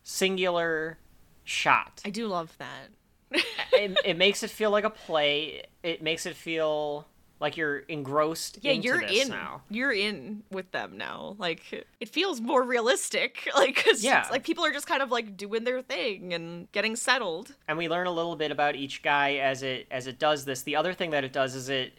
singular 0.04 1.00
shot. 1.44 2.02
I 2.06 2.12
do 2.12 2.28
love 2.28 2.56
that. 2.60 3.42
it, 3.74 3.98
it 4.06 4.18
makes 4.18 4.44
it 4.44 4.52
feel 4.52 4.70
like 4.70 4.84
a 4.84 4.92
play. 4.92 5.64
It 5.82 6.04
makes 6.04 6.28
it 6.28 6.36
feel 6.36 7.08
like 7.40 7.58
you're 7.58 7.80
engrossed 7.80 8.60
Yeah, 8.62 8.72
into 8.72 8.88
you're 8.88 9.02
this 9.02 9.24
in. 9.26 9.30
now. 9.30 9.62
You're 9.70 9.92
in 9.92 10.44
with 10.52 10.72
them 10.72 10.98
now. 10.98 11.36
Like 11.40 11.86
it 12.00 12.10
feels 12.10 12.40
more 12.40 12.64
realistic. 12.64 13.50
Like 13.56 13.84
cause 13.84 14.04
Yeah. 14.04 14.28
like 14.32 14.44
people 14.44 14.64
are 14.66 14.72
just 14.72 14.88
kind 14.88 15.02
of 15.02 15.12
like 15.12 15.36
doing 15.36 15.64
their 15.66 15.82
thing 15.82 16.34
and 16.34 16.72
getting 16.72 16.96
settled. 16.96 17.56
and 17.68 17.78
we 17.78 17.90
learn 17.90 18.08
a 18.08 18.12
little 18.12 18.36
bit 18.36 18.52
about 18.52 18.76
each 18.76 19.04
guy 19.04 19.36
as 19.36 19.62
it 19.64 19.88
as 19.92 20.08
it 20.08 20.20
does 20.20 20.46
this. 20.46 20.62
The 20.64 20.76
other 20.76 20.94
thing 20.94 21.10
that 21.12 21.24
it 21.24 21.34
does 21.34 21.54
is 21.56 21.70
it 21.70 21.94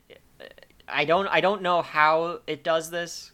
I 0.88 1.04
don't 1.04 1.26
I 1.28 1.40
don't 1.40 1.62
know 1.62 1.82
how 1.82 2.40
it 2.46 2.62
does 2.64 2.90
this 2.90 3.32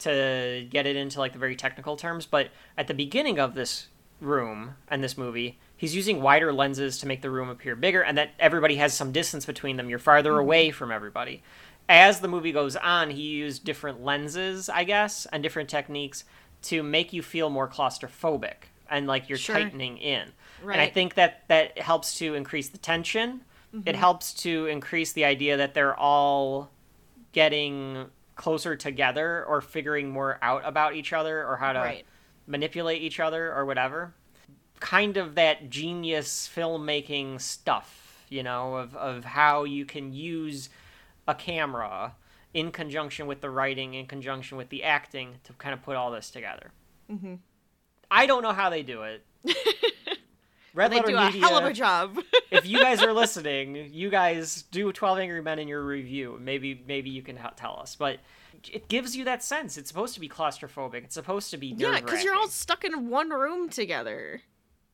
to 0.00 0.66
get 0.70 0.86
it 0.86 0.96
into 0.96 1.18
like 1.18 1.32
the 1.32 1.38
very 1.38 1.56
technical 1.56 1.96
terms, 1.96 2.24
but 2.26 2.50
at 2.76 2.86
the 2.86 2.94
beginning 2.94 3.38
of 3.40 3.54
this 3.54 3.88
room 4.20 4.74
and 4.88 5.02
this 5.02 5.18
movie, 5.18 5.58
he's 5.78 5.96
using 5.96 6.20
wider 6.20 6.52
lenses 6.52 6.98
to 6.98 7.06
make 7.06 7.22
the 7.22 7.30
room 7.30 7.48
appear 7.48 7.74
bigger 7.74 8.02
and 8.02 8.18
that 8.18 8.32
everybody 8.38 8.76
has 8.76 8.92
some 8.92 9.12
distance 9.12 9.46
between 9.46 9.78
them. 9.78 9.88
You're 9.88 9.98
farther 9.98 10.32
mm-hmm. 10.32 10.40
away 10.40 10.70
from 10.70 10.92
everybody. 10.92 11.42
As 11.88 12.20
the 12.20 12.28
movie 12.28 12.52
goes 12.52 12.76
on, 12.76 13.08
he 13.08 13.22
used 13.22 13.64
different 13.64 14.04
lenses, 14.04 14.68
I 14.68 14.84
guess, 14.84 15.24
and 15.32 15.42
different 15.42 15.70
techniques 15.70 16.24
to 16.64 16.82
make 16.82 17.14
you 17.14 17.22
feel 17.22 17.48
more 17.48 17.66
claustrophobic 17.68 18.68
and 18.90 19.06
like 19.06 19.30
you're 19.30 19.38
Sure. 19.38 19.54
tightening 19.54 19.96
in. 19.96 20.32
And 20.62 20.80
I 20.80 20.88
think 20.88 21.14
that 21.14 21.44
that 21.48 21.78
helps 21.78 22.18
to 22.18 22.34
increase 22.34 22.68
the 22.68 22.78
tension. 22.78 23.42
It 23.72 23.76
mm-hmm. 23.76 23.98
helps 23.98 24.34
to 24.42 24.66
increase 24.66 25.12
the 25.12 25.24
idea 25.24 25.56
that 25.56 25.74
they're 25.74 25.96
all 25.96 26.70
getting 27.32 28.06
closer 28.34 28.76
together 28.76 29.44
or 29.44 29.60
figuring 29.60 30.10
more 30.10 30.38
out 30.42 30.62
about 30.64 30.94
each 30.94 31.12
other 31.12 31.46
or 31.46 31.56
how 31.56 31.72
to 31.72 31.78
Right. 31.78 32.06
manipulate 32.46 33.02
each 33.02 33.20
other 33.20 33.52
or 33.52 33.64
whatever. 33.64 34.14
Kind 34.80 35.16
of 35.16 35.34
that 35.34 35.70
genius 35.70 36.50
filmmaking 36.52 37.40
stuff, 37.40 38.24
you 38.28 38.42
know, 38.42 38.76
of, 38.76 38.94
of 38.96 39.24
how 39.24 39.64
you 39.64 39.84
can 39.84 40.12
use 40.12 40.68
a 41.26 41.34
camera 41.34 42.14
in 42.54 42.70
conjunction 42.70 43.26
with 43.26 43.40
the 43.40 43.50
writing, 43.50 43.94
in 43.94 44.06
conjunction 44.06 44.56
with 44.56 44.68
the 44.68 44.84
acting 44.84 45.36
to 45.44 45.52
kind 45.54 45.74
of 45.74 45.82
put 45.82 45.96
all 45.96 46.10
this 46.10 46.30
together. 46.30 46.70
Mm-hmm. 47.10 47.34
I 48.10 48.26
don't 48.26 48.42
know 48.42 48.52
how 48.52 48.70
they 48.70 48.82
do 48.82 49.02
it. 49.02 49.24
Red 50.74 50.92
They 50.92 50.96
Letter 50.96 51.08
do 51.08 51.16
a 51.16 51.30
hell 51.30 51.56
of 51.56 51.64
a 51.64 51.72
job. 51.72 52.18
if 52.50 52.66
you 52.66 52.78
guys 52.78 53.02
are 53.02 53.12
listening, 53.14 53.90
you 53.92 54.10
guys 54.10 54.62
do 54.70 54.92
12 54.92 55.18
Angry 55.18 55.42
Men 55.42 55.58
in 55.58 55.68
your 55.68 55.84
review. 55.84 56.38
Maybe 56.40 56.82
maybe 56.86 57.10
you 57.10 57.22
can 57.22 57.38
tell 57.56 57.78
us. 57.80 57.96
But 57.96 58.20
it 58.70 58.88
gives 58.88 59.16
you 59.16 59.24
that 59.24 59.42
sense. 59.42 59.76
It's 59.76 59.88
supposed 59.88 60.14
to 60.14 60.20
be 60.20 60.28
claustrophobic. 60.28 61.04
It's 61.04 61.14
supposed 61.14 61.50
to 61.50 61.56
be 61.56 61.68
yeah, 61.76 62.00
because 62.00 62.22
you're 62.22 62.34
all 62.34 62.48
stuck 62.48 62.84
in 62.84 63.08
one 63.08 63.30
room 63.30 63.68
together 63.68 64.42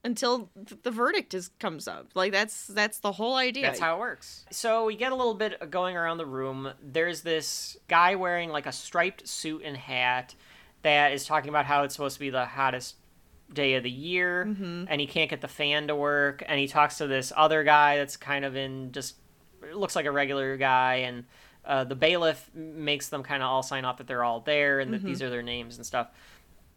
until 0.04 0.50
th- 0.66 0.82
the 0.82 0.90
verdict 0.90 1.34
is 1.34 1.50
comes 1.58 1.88
up. 1.88 2.08
Like 2.14 2.32
that's 2.32 2.66
that's 2.66 2.98
the 2.98 3.12
whole 3.12 3.34
idea. 3.36 3.64
That's 3.64 3.80
how 3.80 3.96
it 3.96 3.98
works. 4.00 4.44
So 4.50 4.84
we 4.84 4.96
get 4.96 5.12
a 5.12 5.14
little 5.16 5.34
bit 5.34 5.70
going 5.70 5.96
around 5.96 6.18
the 6.18 6.26
room. 6.26 6.72
There's 6.82 7.22
this 7.22 7.76
guy 7.88 8.14
wearing 8.14 8.50
like 8.50 8.66
a 8.66 8.72
striped 8.72 9.26
suit 9.26 9.62
and 9.64 9.76
hat 9.76 10.34
that 10.82 11.12
is 11.12 11.24
talking 11.24 11.48
about 11.48 11.64
how 11.64 11.82
it's 11.82 11.94
supposed 11.94 12.14
to 12.14 12.20
be 12.20 12.30
the 12.30 12.44
hottest 12.44 12.96
day 13.52 13.74
of 13.74 13.82
the 13.82 13.90
year 13.90 14.42
and 14.88 15.00
he 15.00 15.06
can't 15.06 15.30
get 15.30 15.40
the 15.40 15.48
fan 15.48 15.86
to 15.88 15.94
work 15.94 16.42
and 16.46 16.58
he 16.58 16.66
talks 16.66 16.98
to 16.98 17.06
this 17.06 17.32
other 17.36 17.62
guy 17.62 17.96
that's 17.98 18.16
kind 18.16 18.44
of 18.44 18.56
in 18.56 18.90
just 18.90 19.16
looks 19.72 19.94
like 19.94 20.06
a 20.06 20.10
regular 20.10 20.56
guy 20.56 20.96
and 20.96 21.24
uh, 21.64 21.84
the 21.84 21.94
bailiff 21.94 22.50
makes 22.54 23.08
them 23.10 23.22
kind 23.22 23.42
of 23.42 23.48
all 23.48 23.62
sign 23.62 23.84
off 23.84 23.98
that 23.98 24.06
they're 24.06 24.24
all 24.24 24.40
there 24.40 24.80
and 24.80 24.92
that 24.92 25.02
these 25.02 25.22
are 25.22 25.30
their 25.30 25.42
names 25.42 25.76
and 25.76 25.86
stuff 25.86 26.08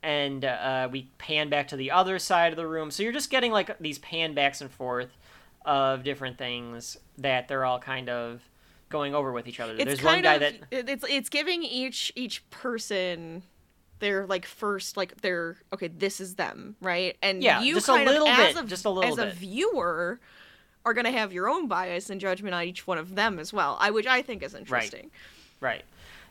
and 0.04 0.46
uh, 0.46 0.88
we 0.92 1.10
pan 1.18 1.50
back 1.50 1.68
to 1.70 1.76
the 1.76 1.92
other 1.92 2.20
side 2.20 2.54
of 2.54 2.58
the 2.58 2.68
room. 2.68 2.92
So 2.92 3.04
you're 3.04 3.12
just 3.12 3.30
getting 3.30 3.52
like 3.52 3.78
these 3.80 4.00
pan 4.00 4.34
backs 4.34 4.62
and 4.62 4.72
forth 4.72 5.10
of 5.66 6.04
different 6.04 6.38
things 6.38 6.98
that 7.18 7.48
they're 7.48 7.66
all 7.66 7.80
kind 7.80 8.10
of 8.10 8.42
going 8.90 9.14
over 9.14 9.32
with 9.32 9.48
each 9.48 9.60
other. 9.60 9.74
it's 9.74 9.84
There's 9.84 10.04
one 10.04 10.22
guy 10.22 10.36
of 10.36 10.40
that 10.40 10.54
it's 10.72 11.06
it's 11.08 11.30
giving 11.30 11.64
each 11.64 12.12
each 12.16 12.50
person 12.50 13.44
their 14.00 14.26
like 14.26 14.46
first 14.46 14.96
like 14.96 15.22
their 15.22 15.58
okay 15.74 15.88
this 15.88 16.22
is 16.22 16.36
them 16.36 16.76
right? 16.82 17.18
And 17.22 17.44
Yeah, 17.44 17.62
you 17.62 17.76
just 17.76 17.90
a 17.90 17.96
little 17.96 18.28
of 18.28 18.40
as 18.40 18.54
bit, 18.54 18.64
a, 18.64 18.68
just 18.68 18.86
a 18.86 18.90
little 18.90 19.12
as 19.12 19.18
a 19.18 19.32
viewer 19.36 20.20
are 20.86 20.94
going 20.94 21.06
to 21.06 21.12
have 21.12 21.34
your 21.34 21.50
own 21.50 21.68
bias 21.68 22.10
and 22.10 22.22
judgment 22.22 22.56
on 22.56 22.64
each 22.64 22.88
one 22.88 22.98
of 22.98 23.16
them 23.16 23.40
as 23.40 23.52
well 23.52 23.78
I 23.80 23.92
which 23.92 24.08
I 24.08 24.22
think 24.22 24.44
is 24.44 24.54
interesting. 24.54 25.12
Right, 25.60 25.84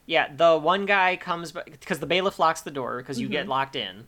yeah, 0.06 0.28
the 0.34 0.56
one 0.56 0.86
guy 0.86 1.16
comes 1.16 1.52
because 1.52 1.98
the 1.98 2.06
bailiff 2.06 2.38
locks 2.38 2.62
the 2.62 2.70
door 2.70 2.98
because 2.98 3.18
you 3.20 3.26
Mm-hmm. 3.26 3.32
get 3.32 3.48
locked 3.48 3.76
in, 3.76 4.06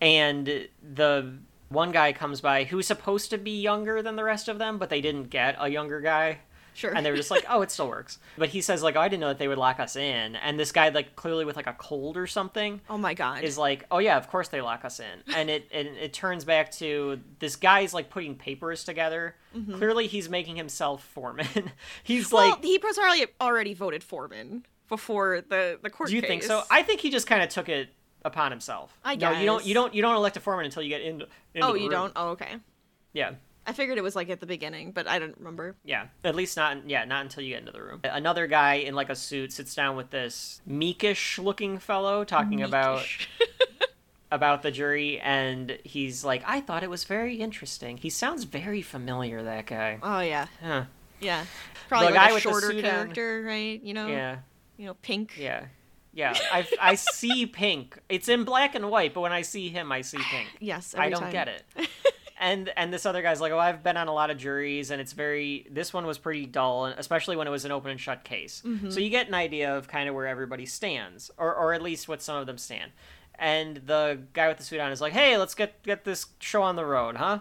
and 0.00 0.68
the 0.82 1.38
one 1.68 1.92
guy 1.92 2.12
comes 2.12 2.40
by 2.40 2.64
who's 2.64 2.86
supposed 2.86 3.30
to 3.30 3.38
be 3.38 3.60
younger 3.60 4.02
than 4.02 4.16
the 4.16 4.24
rest 4.24 4.48
of 4.48 4.58
them, 4.58 4.78
but 4.78 4.90
they 4.90 5.00
didn't 5.00 5.24
get 5.30 5.56
a 5.58 5.68
younger 5.68 6.00
guy. 6.00 6.38
Sure 6.78 6.94
and 6.94 7.04
they 7.04 7.10
were 7.10 7.16
just 7.16 7.30
like, 7.30 7.44
"Oh, 7.48 7.62
it 7.62 7.70
still 7.70 7.88
works." 7.88 8.18
But 8.36 8.48
he 8.50 8.60
says 8.60 8.82
like, 8.82 8.96
"Oh, 8.96 9.00
I 9.00 9.08
didn't 9.08 9.20
know 9.20 9.28
that 9.28 9.38
they 9.38 9.48
would 9.48 9.58
lock 9.58 9.80
us 9.80 9.96
in." 9.96 10.36
And 10.36 10.58
this 10.58 10.72
guy, 10.72 10.88
like, 10.90 11.16
clearly 11.16 11.44
with 11.44 11.56
like 11.56 11.66
a 11.66 11.72
cold 11.74 12.16
or 12.16 12.26
something, 12.26 12.80
oh 12.88 12.96
my 12.96 13.14
god 13.14 13.42
is 13.42 13.58
like, 13.58 13.84
"Oh 13.90 13.98
yeah, 13.98 14.16
of 14.16 14.28
course 14.28 14.48
they 14.48 14.60
lock 14.60 14.84
us 14.84 15.00
in." 15.00 15.34
And 15.34 15.50
it 15.50 15.68
and 15.72 15.88
it 15.88 16.12
turns 16.12 16.44
back 16.44 16.70
to 16.72 17.20
this 17.40 17.56
guy's 17.56 17.92
like 17.92 18.10
putting 18.10 18.34
papers 18.36 18.84
together. 18.84 19.34
Clearly, 19.76 20.06
he's 20.06 20.28
making 20.28 20.56
himself 20.56 21.02
foreman. 21.02 21.46
he's 22.04 22.26
Mm-hmm. 22.26 22.34
well 22.36 22.50
like, 22.50 22.64
he 22.64 22.78
probably 22.78 23.26
already 23.40 23.74
voted 23.74 24.04
Foreman 24.04 24.64
before 24.88 25.40
the 25.40 25.78
the 25.82 25.90
court 25.90 26.08
"Do 26.10 26.14
you 26.16 26.22
think 26.22 26.42
so?" 26.44 26.62
I 26.70 26.82
think 26.82 27.00
he 27.00 27.10
just 27.10 27.26
kind 27.26 27.42
of 27.42 27.48
took 27.48 27.68
it 27.68 27.88
upon 28.24 28.50
himself. 28.52 28.96
I 29.04 29.16
No, 29.16 29.32
you 29.32 29.46
don't. 29.46 29.64
You 29.64 29.74
don't. 29.74 29.94
You 29.94 30.02
don't 30.02 30.14
elect 30.14 30.36
a 30.36 30.40
foreman 30.40 30.64
until 30.66 30.82
you 30.82 30.88
get 30.90 31.02
into. 31.02 31.26
into 31.54 31.66
oh 31.66 31.74
you 31.74 31.82
room. 31.84 31.90
don't 31.90 32.12
oh 32.16 32.28
okay 32.30 32.56
Yeah. 33.12 33.32
I 33.68 33.72
figured 33.72 33.98
it 33.98 34.02
was 34.02 34.16
like 34.16 34.30
at 34.30 34.40
the 34.40 34.46
beginning 34.46 34.90
but 34.92 35.06
I 35.06 35.18
don't 35.18 35.36
remember 35.38 35.76
Yeah, 35.84 36.06
at 36.24 36.34
least 36.34 36.56
not 36.56 36.88
yeah, 36.88 37.04
not 37.04 37.22
until 37.22 37.42
you 37.44 37.50
get 37.50 37.60
into 37.60 37.72
the 37.72 37.82
room. 37.82 38.00
Another 38.02 38.46
guy 38.46 38.74
in 38.74 38.94
like 38.94 39.10
a 39.10 39.14
suit 39.14 39.52
sits 39.52 39.74
down 39.74 39.94
with 39.96 40.10
this 40.10 40.60
meekish 40.68 41.38
looking 41.42 41.78
fellow 41.78 42.24
talking 42.24 42.62
about 42.62 43.04
about 44.30 44.62
the 44.62 44.70
jury 44.70 45.18
and 45.20 45.78
he's 45.84 46.24
like, 46.24 46.42
"I 46.46 46.60
thought 46.60 46.82
it 46.82 46.90
was 46.90 47.04
very 47.04 47.36
interesting." 47.36 47.96
He 47.96 48.10
sounds 48.10 48.44
very 48.44 48.82
familiar 48.82 49.42
that 49.42 49.66
guy. 49.66 49.98
oh 50.02 50.20
yeah 50.20 50.46
Huh. 50.62 50.84
yeah 51.20 51.44
probably 51.88 52.08
The 52.08 52.14
like 52.14 52.20
guy 52.20 52.30
a 52.30 52.34
with 52.34 52.42
the 52.42 52.50
shorter 52.50 52.72
on. 52.76 52.80
character 52.82 53.42
right 53.46 53.82
you 53.82 53.94
know 53.94 54.06
Yeah. 54.08 54.38
you 54.76 54.86
know 54.86 54.94
pink 54.94 55.36
Yeah. 55.38 55.66
Yeah, 56.14 56.34
I, 56.52 56.66
I 56.80 56.94
see 56.96 57.46
pink. 57.46 57.96
It's 58.08 58.28
in 58.28 58.42
black 58.42 58.74
and 58.74 58.90
white, 58.90 59.14
but 59.14 59.20
when 59.20 59.30
I 59.30 59.42
see 59.42 59.68
him, 59.68 59.92
I 59.92 60.00
see 60.00 60.16
pink. 60.18 60.48
Yes, 60.58 60.94
I 60.98 61.10
don't 61.10 61.20
time. 61.20 61.30
get 61.32 61.46
it. 61.48 61.64
and 62.38 62.70
and 62.76 62.92
this 62.92 63.04
other 63.04 63.22
guy's 63.22 63.40
like, 63.40 63.52
oh, 63.52 63.58
I've 63.58 63.82
been 63.82 63.96
on 63.96 64.08
a 64.08 64.12
lot 64.12 64.30
of 64.30 64.38
juries, 64.38 64.90
and 64.90 65.00
it's 65.00 65.12
very. 65.12 65.66
This 65.70 65.92
one 65.92 66.06
was 66.06 66.18
pretty 66.18 66.46
dull, 66.46 66.86
and 66.86 66.98
especially 66.98 67.36
when 67.36 67.46
it 67.46 67.50
was 67.50 67.64
an 67.64 67.72
open 67.72 67.90
and 67.90 68.00
shut 68.00 68.24
case. 68.24 68.62
Mm-hmm. 68.64 68.90
So 68.90 69.00
you 69.00 69.10
get 69.10 69.28
an 69.28 69.34
idea 69.34 69.76
of 69.76 69.88
kind 69.88 70.08
of 70.08 70.14
where 70.14 70.26
everybody 70.26 70.66
stands, 70.66 71.30
or 71.36 71.54
or 71.54 71.74
at 71.74 71.82
least 71.82 72.08
what 72.08 72.22
some 72.22 72.36
of 72.36 72.46
them 72.46 72.58
stand. 72.58 72.92
And 73.34 73.82
the 73.86 74.20
guy 74.32 74.48
with 74.48 74.58
the 74.58 74.64
suit 74.64 74.80
on 74.80 74.90
is 74.90 75.00
like, 75.00 75.12
hey, 75.12 75.36
let's 75.36 75.54
get 75.54 75.82
get 75.82 76.04
this 76.04 76.26
show 76.38 76.62
on 76.62 76.76
the 76.76 76.84
road, 76.84 77.16
huh? 77.16 77.40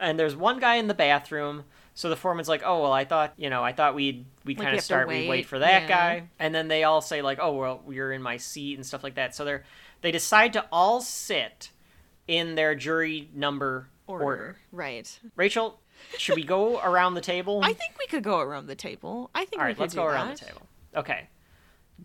And 0.00 0.18
there's 0.18 0.36
one 0.36 0.58
guy 0.58 0.76
in 0.76 0.88
the 0.88 0.94
bathroom. 0.94 1.64
So 1.94 2.10
the 2.10 2.16
foreman's 2.16 2.48
like, 2.48 2.62
"Oh 2.62 2.82
well, 2.82 2.92
I 2.92 3.06
thought 3.06 3.32
you 3.38 3.48
know, 3.48 3.64
I 3.64 3.72
thought 3.72 3.94
we'd 3.94 4.26
we 4.44 4.54
Like, 4.54 4.66
kind 4.66 4.76
of 4.76 4.84
start, 4.84 5.08
we 5.08 5.14
wait 5.14 5.28
wait, 5.28 5.46
for 5.46 5.58
that 5.60 5.82
yeah. 5.82 5.88
guy." 5.88 6.28
And 6.38 6.54
then 6.54 6.68
they 6.68 6.84
all 6.84 7.00
say 7.00 7.22
like, 7.22 7.38
"Oh 7.40 7.52
well, 7.52 7.82
you're 7.88 8.12
in 8.12 8.22
my 8.22 8.36
seat" 8.36 8.76
and 8.76 8.84
stuff 8.84 9.02
like 9.02 9.14
that. 9.14 9.34
So 9.34 9.46
they're 9.46 9.64
they 10.02 10.10
decide 10.10 10.52
to 10.52 10.66
all 10.70 11.00
sit 11.00 11.70
in 12.28 12.54
their 12.54 12.74
jury 12.74 13.30
number 13.34 13.88
order. 14.06 14.24
order. 14.24 14.56
Right. 14.72 15.18
Rachel, 15.36 15.80
should 16.18 16.36
we 16.36 16.44
go 16.44 16.80
around 16.84 17.14
the 17.14 17.20
table? 17.20 17.60
I 17.62 17.72
think 17.72 17.94
we 17.98 18.06
could 18.06 18.22
go 18.22 18.40
around 18.40 18.66
the 18.66 18.74
table. 18.74 19.30
I 19.34 19.44
think 19.44 19.60
All 19.62 19.68
we 19.68 19.74
could 19.74 19.80
let's 19.80 19.94
go 19.94 20.04
around 20.04 20.28
that. 20.28 20.38
the 20.38 20.44
table. 20.46 20.62
Okay. 20.96 21.28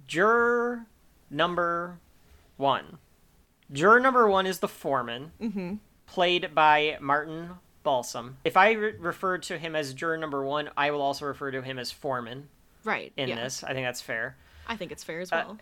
Juror 0.07 0.85
number 1.29 1.99
one. 2.57 2.97
Juror 3.71 3.99
number 3.99 4.27
one 4.29 4.45
is 4.45 4.59
the 4.59 4.67
foreman, 4.67 5.31
Mm-hmm. 5.41 5.75
played 6.07 6.53
by 6.53 6.97
Martin 6.99 7.51
Balsam. 7.83 8.37
If 8.43 8.57
I 8.57 8.71
re- 8.73 8.95
refer 8.99 9.37
to 9.39 9.57
him 9.57 9.75
as 9.75 9.93
juror 9.93 10.17
number 10.17 10.43
one, 10.43 10.69
I 10.75 10.91
will 10.91 11.01
also 11.01 11.25
refer 11.25 11.51
to 11.51 11.61
him 11.61 11.79
as 11.79 11.91
foreman 11.91 12.49
Right. 12.83 13.13
in 13.17 13.29
yeah. 13.29 13.35
this. 13.35 13.63
I 13.63 13.73
think 13.73 13.85
that's 13.85 14.01
fair. 14.01 14.35
I 14.67 14.75
think 14.75 14.91
it's 14.91 15.03
fair 15.03 15.21
as 15.21 15.31
Uh, 15.31 15.43
well. 15.45 15.57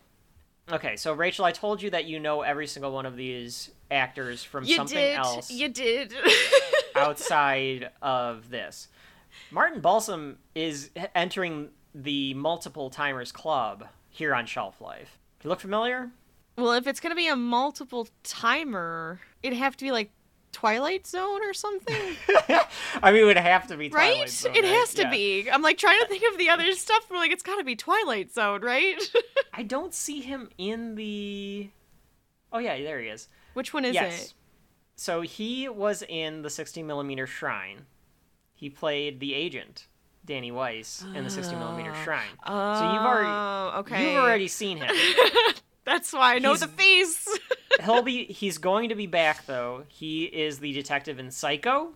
Okay, 0.71 0.95
so 0.97 1.13
Rachel, 1.13 1.45
I 1.45 1.51
told 1.51 1.81
you 1.81 1.89
that 1.91 2.05
you 2.05 2.19
know 2.19 2.41
every 2.41 2.67
single 2.67 2.91
one 2.91 3.05
of 3.05 3.15
these 3.15 3.71
actors 3.91 4.43
from 4.43 4.63
you 4.65 4.75
something 4.75 4.97
did. 4.97 5.15
else 5.17 5.51
You 5.51 5.69
did. 5.69 6.13
outside 6.95 7.89
of 8.01 8.49
this. 8.49 8.87
Martin 9.51 9.79
Balsam 9.81 10.37
is 10.55 10.89
entering 11.15 11.69
the 11.95 12.33
multiple 12.35 12.89
timers 12.89 13.31
club 13.31 13.87
here 14.09 14.33
on 14.35 14.45
Shelf 14.45 14.81
Life. 14.81 15.17
You 15.43 15.49
look 15.49 15.59
familiar? 15.59 16.11
well, 16.57 16.73
if 16.73 16.87
it's 16.87 16.99
gonna 16.99 17.15
be 17.15 17.27
a 17.27 17.35
multiple 17.37 18.07
timer, 18.23 19.21
it'd 19.41 19.57
have 19.57 19.77
to 19.77 19.85
be 19.85 19.91
like 19.91 20.11
Twilight 20.51 21.05
Zone 21.07 21.41
or 21.43 21.53
something, 21.53 21.95
I 23.01 23.11
mean, 23.11 23.21
it 23.21 23.25
would 23.25 23.37
have 23.37 23.67
to 23.67 23.77
be 23.77 23.87
Twilight 23.89 24.17
right? 24.19 24.29
Zone, 24.29 24.55
it 24.55 24.63
right? 24.63 24.71
has 24.73 24.93
to 24.95 25.03
Yeah. 25.03 25.09
be. 25.11 25.49
I'm 25.49 25.61
like 25.61 25.77
trying 25.77 25.99
to 26.01 26.07
think 26.07 26.23
of 26.29 26.37
the 26.39 26.49
other 26.49 26.71
stuff. 26.73 27.05
But 27.07 27.15
like, 27.19 27.31
it's 27.31 27.43
gotta 27.43 27.63
be 27.63 27.75
Twilight 27.75 28.33
Zone, 28.33 28.61
right? 28.61 28.99
I 29.53 29.61
don't 29.63 29.93
see 29.93 30.21
him 30.21 30.49
in 30.57 30.95
the. 30.95 31.69
Oh 32.51 32.57
yeah, 32.57 32.77
there 32.81 32.99
he 32.99 33.07
is. 33.09 33.27
Which 33.59 33.73
one 33.73 33.83
is 33.83 33.93
yes. 33.93 34.21
it? 34.21 34.33
So 34.95 35.19
he 35.19 35.67
was 35.67 36.01
in 36.07 36.43
the 36.43 36.49
16 36.49 36.87
millimeter 36.87 37.27
Shrine. 37.27 37.87
He 38.53 38.69
played 38.69 39.19
the 39.19 39.33
agent, 39.33 39.87
Danny 40.23 40.49
Weiss, 40.49 41.03
in 41.13 41.25
the 41.25 41.29
60 41.29 41.57
millimeter 41.57 41.91
ah. 41.93 42.03
Shrine. 42.05 42.29
Oh, 42.47 42.79
so 42.79 42.93
you've 42.93 43.03
already 43.03 43.27
oh, 43.29 43.79
okay. 43.79 44.13
you've 44.13 44.23
already 44.23 44.47
seen 44.47 44.77
him. 44.77 44.95
That's 45.83 46.13
why 46.13 46.35
I 46.35 46.39
know 46.39 46.51
He's- 46.51 46.61
the 46.61 46.69
face. 46.69 47.27
He'll 47.83 48.01
be 48.01 48.25
he's 48.27 48.57
going 48.57 48.87
to 48.89 48.95
be 48.95 49.07
back 49.07 49.45
though. 49.45 49.83
He 49.89 50.23
is 50.23 50.59
the 50.59 50.71
detective 50.71 51.19
in 51.19 51.29
Psycho. 51.29 51.91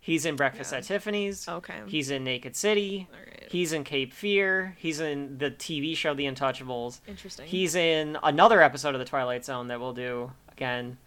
He's 0.00 0.24
in 0.24 0.36
Breakfast 0.36 0.72
at 0.72 0.84
Tiffany's. 0.84 1.46
Okay. 1.46 1.80
He's 1.86 2.10
in 2.10 2.24
Naked 2.24 2.56
City. 2.56 3.08
He's 3.50 3.72
in 3.72 3.84
Cape 3.84 4.14
Fear. 4.14 4.76
He's 4.78 5.00
in 5.00 5.38
the 5.38 5.50
TV 5.50 5.94
show 5.96 6.14
The 6.14 6.24
Untouchables. 6.24 7.00
Interesting. 7.06 7.46
He's 7.46 7.74
in 7.74 8.16
another 8.22 8.62
episode 8.62 8.94
of 8.94 8.98
The 8.98 9.04
Twilight 9.04 9.44
Zone 9.44 9.68
that 9.68 9.78
we'll 9.78 9.92
do 9.92 10.32
again 10.60 10.98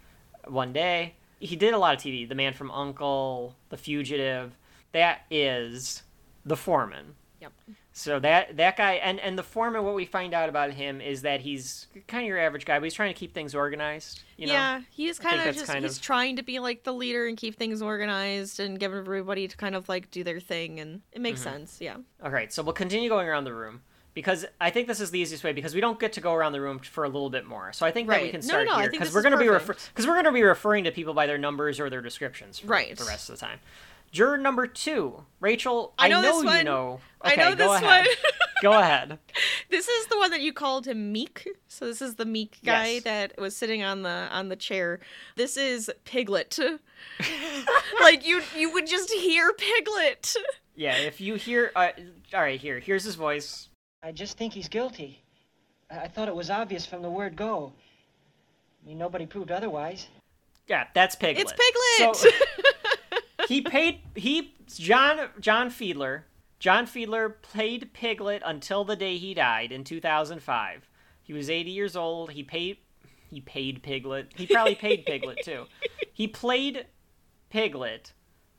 one 0.46 0.72
day. 0.72 1.14
He 1.38 1.56
did 1.56 1.74
a 1.74 1.78
lot 1.78 1.94
of 1.94 2.00
TV. 2.02 2.28
The 2.28 2.34
Man 2.34 2.52
from 2.54 2.68
U.N.C.L.E., 2.74 3.52
The 3.68 3.76
Fugitive. 3.76 4.52
That 4.92 5.22
is 5.30 6.02
the 6.44 6.56
foreman. 6.56 7.14
Yep. 7.40 7.52
So 7.92 8.18
that 8.20 8.56
that 8.56 8.76
guy 8.76 8.94
and 8.94 9.20
and 9.20 9.38
the 9.38 9.42
foreman, 9.42 9.84
what 9.84 9.94
we 9.94 10.04
find 10.04 10.32
out 10.34 10.48
about 10.48 10.72
him 10.72 11.00
is 11.00 11.22
that 11.22 11.40
he's 11.42 11.86
kind 12.08 12.24
of 12.24 12.28
your 12.28 12.38
average 12.38 12.64
guy, 12.64 12.78
but 12.78 12.84
he's 12.84 12.94
trying 12.94 13.12
to 13.12 13.18
keep 13.18 13.34
things 13.34 13.54
organized. 13.54 14.22
You 14.36 14.46
know? 14.48 14.52
yeah, 14.52 14.80
he's 14.90 15.18
kind 15.18 15.40
of 15.40 15.54
just 15.54 15.66
kind 15.66 15.84
he's 15.84 15.96
of- 15.96 16.02
trying 16.02 16.36
to 16.36 16.42
be 16.42 16.58
like 16.60 16.84
the 16.84 16.92
leader 16.94 17.26
and 17.26 17.36
keep 17.36 17.56
things 17.56 17.82
organized 17.82 18.58
and 18.60 18.78
give 18.80 18.92
everybody 18.94 19.46
to 19.48 19.56
kind 19.56 19.74
of 19.74 19.88
like 19.88 20.10
do 20.10 20.24
their 20.24 20.40
thing 20.40 20.80
and 20.80 21.02
it 21.12 21.20
makes 21.20 21.40
Mm-hmm. 21.40 21.50
sense. 21.50 21.78
Yeah. 21.80 21.96
All 22.22 22.30
right, 22.30 22.52
so 22.52 22.62
we'll 22.62 22.72
continue 22.72 23.08
going 23.08 23.28
around 23.28 23.44
the 23.44 23.54
room 23.54 23.82
because 24.14 24.46
I 24.60 24.70
think 24.70 24.86
this 24.88 25.00
is 25.00 25.10
the 25.10 25.18
easiest 25.18 25.42
way 25.44 25.52
because 25.52 25.74
we 25.74 25.80
don't 25.80 25.98
get 25.98 26.12
to 26.14 26.20
go 26.20 26.32
around 26.32 26.52
the 26.52 26.60
room 26.60 26.78
for 26.78 27.04
a 27.04 27.08
little 27.08 27.30
bit 27.30 27.46
more. 27.46 27.72
So 27.72 27.84
I 27.84 27.90
think 27.90 28.08
that 28.08 28.18
we 28.20 28.22
Right. 28.24 28.30
can 28.30 28.40
No, 28.40 28.46
start 28.46 28.66
no, 28.66 28.74
I 28.74 28.82
here 28.82 28.90
because 28.90 29.12
we're 29.14 29.22
going 29.22 29.32
to 29.32 29.38
be 29.38 29.48
refer- 29.48 29.74
because 29.74 30.06
we're 30.06 30.14
going 30.14 30.24
to 30.26 30.32
be 30.32 30.42
referring 30.42 30.84
to 30.84 30.92
people 30.92 31.14
by 31.14 31.26
their 31.26 31.38
numbers 31.38 31.80
or 31.80 31.90
their 31.90 32.00
descriptions 32.00 32.60
for 32.60 32.68
Right. 32.68 32.96
the 32.96 33.04
rest 33.04 33.28
of 33.28 33.38
the 33.38 33.40
time. 33.44 33.58
Juror 34.12 34.38
number 34.38 34.68
two, 34.68 35.24
Rachel. 35.40 35.92
I 35.98 36.06
know 36.06 36.22
this 36.22 36.36
you 36.38 36.44
one. 36.44 36.64
know. 36.64 37.00
I 37.20 37.32
Okay, 37.32 37.42
know 37.42 37.50
go 37.56 37.72
this 37.72 37.82
ahead. 37.82 38.06
one. 38.06 38.16
go 38.62 38.72
ahead. 38.78 39.18
This 39.70 39.88
is 39.88 40.06
the 40.06 40.16
one 40.16 40.30
that 40.30 40.40
you 40.40 40.52
called 40.52 40.86
him 40.86 41.10
Meek. 41.10 41.48
So 41.66 41.86
this 41.86 42.00
is 42.00 42.14
the 42.14 42.24
Meek 42.24 42.58
guy 42.64 42.86
Yes. 42.92 43.02
that 43.02 43.32
was 43.40 43.56
sitting 43.56 43.82
on 43.82 44.02
the 44.02 44.28
on 44.30 44.50
the 44.50 44.56
chair. 44.56 45.00
This 45.34 45.56
is 45.56 45.90
Piglet. 46.04 46.60
like 48.00 48.24
you 48.26 48.42
you 48.56 48.72
would 48.72 48.86
just 48.86 49.10
hear 49.10 49.52
Piglet. 49.52 50.34
Yeah, 50.76 50.96
if 50.96 51.20
you 51.20 51.34
hear, 51.34 51.70
uh, 51.76 51.90
all 52.32 52.40
right, 52.40 52.60
here, 52.60 52.78
here's 52.80 53.04
his 53.04 53.14
voice. 53.14 53.68
I 54.04 54.12
just 54.12 54.36
think 54.36 54.52
he's 54.52 54.68
guilty. 54.68 55.22
I, 55.90 56.00
I 56.00 56.08
thought 56.08 56.28
it 56.28 56.34
was 56.34 56.50
obvious 56.50 56.84
from 56.84 57.00
the 57.02 57.10
word 57.10 57.36
go. 57.36 57.72
I 58.82 58.88
mean, 58.88 58.98
nobody 58.98 59.24
proved 59.24 59.50
otherwise. 59.50 60.08
Yeah, 60.68 60.84
that's 60.94 61.16
Piglet. 61.16 61.42
It's 61.42 61.52
Piglet. 61.52 62.16
So, 62.16 62.30
he 63.48 63.62
paid 63.62 64.00
he 64.14 64.54
John 64.66 65.28
John 65.40 65.70
Fiedler. 65.70 66.22
John 66.58 66.86
Fiedler 66.86 67.34
played 67.42 67.92
Piglet 67.92 68.42
until 68.44 68.84
the 68.84 68.96
day 68.96 69.16
he 69.16 69.34
died 69.34 69.72
in 69.72 69.84
2005. 69.84 70.88
He 71.22 71.32
was 71.32 71.50
80 71.50 71.70
years 71.70 71.96
old. 71.96 72.32
He 72.32 72.42
paid 72.42 72.78
he 73.30 73.40
paid 73.40 73.82
Piglet. 73.82 74.32
He 74.36 74.46
probably 74.46 74.74
paid 74.74 75.04
Piglet 75.06 75.38
too. 75.44 75.64
He 76.16 76.28
played 76.28 76.86
Piglet 77.50 78.12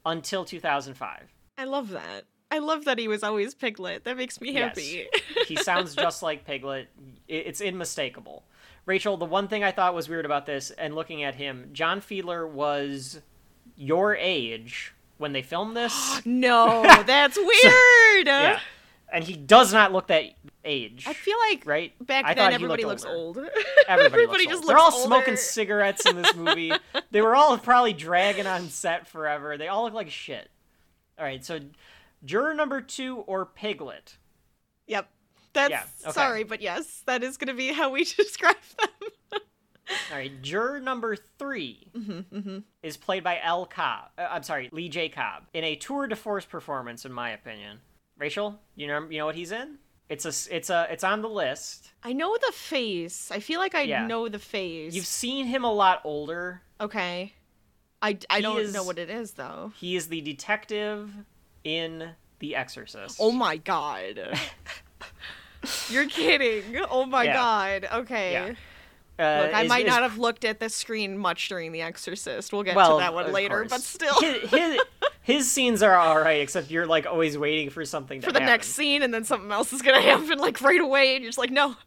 until 0.06 0.44
2005. 0.44 1.34
I 1.58 1.64
love 1.64 1.88
that. 1.92 2.26
I 2.52 2.60
love 2.60 2.86
that 2.86 3.00
he 3.00 3.08
was 3.08 3.24
always 3.24 3.54
Piglet. 3.54 4.04
That 4.04 4.18
makes 4.18 4.40
me 4.40 4.52
Yes. 4.52 4.70
happy. 4.78 5.08
He 5.48 5.56
sounds 5.56 5.96
just 5.96 6.22
like 6.24 6.46
Piglet. 6.46 6.88
It's 7.28 7.62
unmistakable. 7.62 8.44
Rachel, 8.86 9.18
the 9.18 9.26
one 9.26 9.48
thing 9.48 9.64
I 9.64 9.72
thought 9.72 9.94
was 9.96 10.08
weird 10.08 10.26
about 10.26 10.46
this 10.46 10.70
and 10.72 10.94
looking 10.96 11.24
at 11.24 11.36
him, 11.36 11.70
John 11.74 12.02
Fiedler 12.02 12.48
was 12.48 13.20
your 13.76 14.16
age 14.16 14.94
when 15.18 15.34
they 15.34 15.42
filmed 15.42 15.76
this. 15.76 16.22
no, 16.26 16.84
that's 17.06 17.36
weird. 17.38 18.28
yeah. 18.28 18.60
And 19.12 19.24
he 19.24 19.34
does 19.36 19.72
not 19.74 19.92
look 19.94 20.08
that 20.08 20.24
age. 20.64 21.06
I 21.08 21.14
feel 21.14 21.38
like 21.50 21.64
right? 21.66 21.94
back 22.06 22.26
I 22.26 22.34
then 22.34 22.54
everybody 22.54 22.86
looks 22.86 23.06
older. 23.06 23.42
old. 23.42 23.50
Everybody, 23.88 24.14
everybody 24.24 24.44
looks 24.44 24.54
just 24.54 24.64
old. 24.64 24.70
They're 24.70 24.78
looks 24.78 24.96
all 24.96 25.06
smoking 25.06 25.38
cigarettes 25.38 26.06
in 26.06 26.16
this 26.22 26.36
movie. 26.36 26.72
they 27.12 27.22
were 27.22 27.36
all 27.36 27.58
probably 27.58 27.94
dragging 27.94 28.48
on 28.48 28.68
set 28.70 29.08
forever. 29.08 29.58
They 29.58 29.68
all 29.68 29.84
look 29.84 29.94
like 29.94 30.10
shit. 30.10 30.50
All 31.18 31.24
right, 31.26 31.44
so 31.46 31.60
juror 32.26 32.54
number 32.54 32.82
two 32.82 33.18
or 33.20 33.46
Piglet. 33.46 34.18
Yep. 34.88 35.10
That's 35.54 35.72
Yeah, 35.72 35.84
okay. 36.04 36.12
sorry, 36.12 36.44
but 36.44 36.62
yes, 36.62 37.04
that 37.06 37.24
is 37.24 37.38
going 37.38 37.48
to 37.48 37.54
be 37.54 37.72
how 37.72 37.90
we 37.92 38.04
describe 38.18 38.58
them. 38.80 39.10
All 40.12 40.18
right, 40.18 40.42
juror 40.42 40.80
number 40.80 41.16
3 41.16 41.88
Mm-hmm, 41.96 42.58
is 42.84 42.98
played 42.98 43.24
by 43.24 43.40
L. 43.42 43.66
Cobb. 43.66 44.10
Uh, 44.18 44.28
I'm 44.30 44.44
sorry, 44.44 44.68
Lee 44.72 44.90
J. 44.90 45.10
Cobb 45.10 45.44
in 45.54 45.64
a 45.64 45.76
tour 45.76 46.08
de 46.08 46.16
force 46.16 46.44
performance, 46.46 47.06
in 47.06 47.14
my 47.14 47.30
opinion. 47.30 47.80
Rachel, 48.18 48.60
you 48.76 48.88
know 48.88 49.06
you 49.10 49.20
know 49.20 49.26
what 49.28 49.36
he's 49.36 49.52
in? 49.52 49.78
It's 50.10 50.26
a 50.26 50.56
it's 50.56 50.70
a 50.70 50.88
it's 50.90 51.04
on 51.04 51.22
the 51.22 51.30
list. 51.30 51.92
I 52.04 52.14
know 52.14 52.36
the 52.46 52.52
face. 52.54 53.30
I 53.32 53.40
feel 53.40 53.60
like 53.60 53.76
I 53.76 53.82
Yeah. 53.82 54.08
know 54.08 54.28
the 54.30 54.40
face. 54.40 54.94
You've 54.96 55.06
seen 55.06 55.46
him 55.48 55.64
a 55.64 55.72
lot 55.74 56.02
older. 56.04 56.62
Okay. 56.82 57.34
I, 58.02 58.18
I 58.30 58.38
He 58.38 58.42
don't 58.42 58.60
is- 58.60 58.74
know 58.74 58.84
what 58.84 58.98
it 58.98 59.10
is 59.10 59.32
though. 59.34 59.72
He 59.80 59.96
is 59.96 60.08
the 60.08 60.22
detective 60.22 61.12
in 61.66 62.12
The 62.40 62.56
Exorcist. 62.56 63.18
Oh 63.20 63.34
my 63.34 63.58
god. 63.58 64.40
You're 65.90 66.08
kidding. 66.08 66.78
Oh 66.90 67.06
my 67.06 67.24
Yeah. 67.24 67.34
god. 67.34 67.88
Okay. 67.92 68.32
Yeah. 68.34 68.54
Uh, 69.18 69.44
Look, 69.46 69.54
I 69.56 69.62
is- 69.64 69.70
might 69.70 69.86
is- 69.86 69.90
not 69.92 70.04
have 70.04 70.18
looked 70.18 70.46
at 70.46 70.60
the 70.60 70.70
screen 70.70 71.18
much 71.18 71.50
during 71.50 71.72
The 71.72 71.82
Exorcist. 71.82 72.54
We'll 72.54 72.64
get 72.64 72.76
well, 72.76 72.98
to 72.98 73.02
that 73.02 73.14
one 73.14 73.32
later, 73.32 73.60
course. 73.66 73.70
but 73.70 73.82
still. 73.82 74.20
his, 74.22 74.50
his, 74.50 74.80
his 75.22 75.52
scenes 75.52 75.82
are 75.82 75.96
all 75.96 76.20
right, 76.20 76.42
except 76.42 76.70
you're 76.70 76.86
like 76.86 77.06
always 77.08 77.38
waiting 77.38 77.70
for 77.70 77.84
something 77.86 78.20
to 78.22 78.26
happen. 78.26 78.34
for 78.34 78.40
the 78.40 78.42
happen. 78.44 78.54
next 78.54 78.68
scene, 78.70 79.02
and 79.04 79.14
then 79.14 79.24
something 79.24 79.52
else 79.52 79.72
is 79.74 79.82
gonna 79.82 80.02
happen 80.02 80.38
like 80.38 80.62
right 80.62 80.82
away, 80.82 81.16
and 81.16 81.24
you're 81.24 81.30
just 81.30 81.38
like, 81.38 81.50
no. 81.52 81.76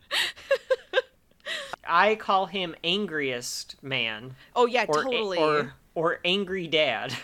I 1.87 2.17
call 2.17 2.47
him 2.47 2.75
angriest 2.85 3.77
man. 3.83 4.35
Oh 4.57 4.67
yeah, 4.67 4.85
or, 4.89 5.03
totally. 5.05 5.39
or 5.39 5.73
or 5.95 6.19
angry 6.25 6.67
dad. 6.67 7.15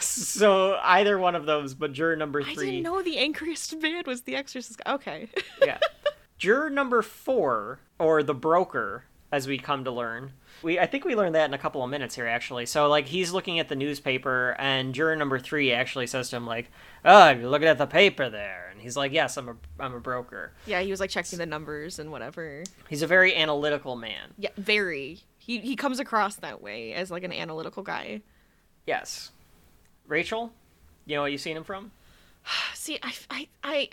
So 0.00 0.78
either 0.82 1.18
one 1.18 1.34
of 1.34 1.46
those, 1.46 1.74
but 1.74 1.92
juror 1.92 2.16
number 2.16 2.42
three. 2.42 2.52
I 2.52 2.70
didn't 2.70 2.82
know 2.82 3.02
the 3.02 3.18
angriest 3.18 3.76
man 3.82 4.04
was 4.06 4.22
the 4.22 4.36
Exorcist. 4.36 4.80
Okay. 4.86 5.28
yeah. 5.62 5.78
Juror 6.38 6.70
number 6.70 7.02
four, 7.02 7.80
or 7.98 8.22
the 8.22 8.34
broker, 8.34 9.04
as 9.32 9.48
we 9.48 9.58
come 9.58 9.84
to 9.84 9.90
learn. 9.90 10.32
We 10.62 10.78
I 10.78 10.86
think 10.86 11.04
we 11.04 11.14
learned 11.14 11.34
that 11.34 11.44
in 11.46 11.54
a 11.54 11.58
couple 11.58 11.82
of 11.84 11.90
minutes 11.90 12.14
here 12.14 12.26
actually. 12.26 12.66
So 12.66 12.88
like 12.88 13.06
he's 13.06 13.32
looking 13.32 13.58
at 13.60 13.68
the 13.68 13.76
newspaper 13.76 14.56
and 14.58 14.94
juror 14.94 15.14
number 15.16 15.38
three 15.38 15.72
actually 15.72 16.06
says 16.08 16.30
to 16.30 16.36
him 16.36 16.46
like, 16.46 16.70
Oh, 17.04 17.30
you're 17.30 17.48
looking 17.48 17.68
at 17.68 17.78
the 17.78 17.86
paper 17.86 18.28
there 18.28 18.68
and 18.72 18.80
he's 18.80 18.96
like, 18.96 19.12
Yes, 19.12 19.36
I'm 19.36 19.48
a 19.48 19.56
I'm 19.78 19.94
a 19.94 20.00
broker. 20.00 20.52
yeah, 20.66 20.80
he 20.80 20.90
was 20.90 20.98
like 21.00 21.10
checking 21.10 21.38
the 21.38 21.46
numbers 21.46 21.98
and 21.98 22.10
whatever. 22.10 22.64
He's 22.88 23.02
a 23.02 23.06
very 23.06 23.36
analytical 23.36 23.94
man. 23.96 24.34
Yeah, 24.36 24.50
very. 24.56 25.20
He 25.38 25.58
he 25.58 25.76
comes 25.76 26.00
across 26.00 26.36
that 26.36 26.60
way 26.60 26.92
as 26.92 27.10
like 27.10 27.22
an 27.22 27.32
analytical 27.32 27.82
guy. 27.84 28.22
Yes. 28.86 29.30
Rachel, 30.08 30.52
you 31.06 31.14
know 31.14 31.22
what 31.22 31.32
you've 31.32 31.40
seen 31.40 31.56
him 31.56 31.64
from? 31.64 31.92
See, 32.74 32.98
I 33.02 33.12
I 33.30 33.48
I 33.62 33.88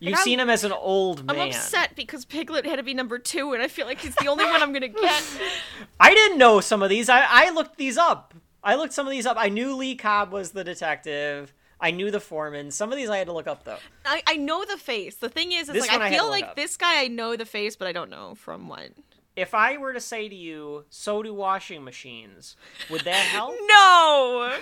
You've 0.00 0.18
seen 0.18 0.38
him 0.38 0.48
as 0.48 0.64
an 0.64 0.72
old 0.72 1.24
man. 1.24 1.38
I'm 1.38 1.48
upset 1.48 1.96
because 1.96 2.24
Piglet 2.24 2.64
had 2.64 2.76
to 2.76 2.82
be 2.82 2.94
number 2.94 3.18
two, 3.18 3.52
and 3.52 3.62
I 3.62 3.68
feel 3.68 3.86
like 3.86 4.00
he's 4.00 4.14
the 4.14 4.28
only 4.28 4.44
one 4.44 4.62
I'm 4.62 4.72
gonna 4.72 4.88
get. 4.88 5.22
I 6.00 6.14
didn't 6.14 6.38
know 6.38 6.60
some 6.60 6.82
of 6.82 6.88
these. 6.90 7.08
I, 7.08 7.24
I 7.28 7.50
looked 7.50 7.76
these 7.76 7.98
up. 7.98 8.34
I 8.62 8.74
looked 8.74 8.92
some 8.92 9.06
of 9.06 9.10
these 9.10 9.26
up. 9.26 9.36
I 9.38 9.48
knew 9.48 9.74
Lee 9.74 9.96
Cobb 9.96 10.32
was 10.32 10.52
the 10.52 10.64
detective. 10.64 11.52
I 11.80 11.90
knew 11.90 12.10
the 12.10 12.20
foreman. 12.20 12.70
Some 12.70 12.90
of 12.90 12.98
these 12.98 13.08
I 13.08 13.18
had 13.18 13.28
to 13.28 13.32
look 13.32 13.46
up 13.46 13.64
though. 13.64 13.78
I, 14.04 14.22
I 14.26 14.36
know 14.36 14.64
the 14.64 14.76
face. 14.76 15.16
The 15.16 15.28
thing 15.28 15.52
is, 15.52 15.68
it's 15.68 15.72
This 15.72 15.88
like 15.88 16.00
I 16.00 16.06
I 16.06 16.10
feel 16.10 16.28
like 16.28 16.56
this 16.56 16.76
guy 16.76 17.02
I 17.02 17.08
know 17.08 17.36
the 17.36 17.46
face, 17.46 17.76
but 17.76 17.88
I 17.88 17.92
don't 17.92 18.10
know 18.10 18.34
from 18.34 18.68
what. 18.68 18.90
If 19.38 19.54
I 19.54 19.76
were 19.76 19.92
to 19.92 20.00
say 20.00 20.28
to 20.28 20.34
you, 20.34 20.84
"So 20.90 21.22
do 21.22 21.32
washing 21.32 21.84
machines," 21.84 22.56
would 22.90 23.02
that 23.02 23.26
help? 23.32 23.54
No, 23.66 24.58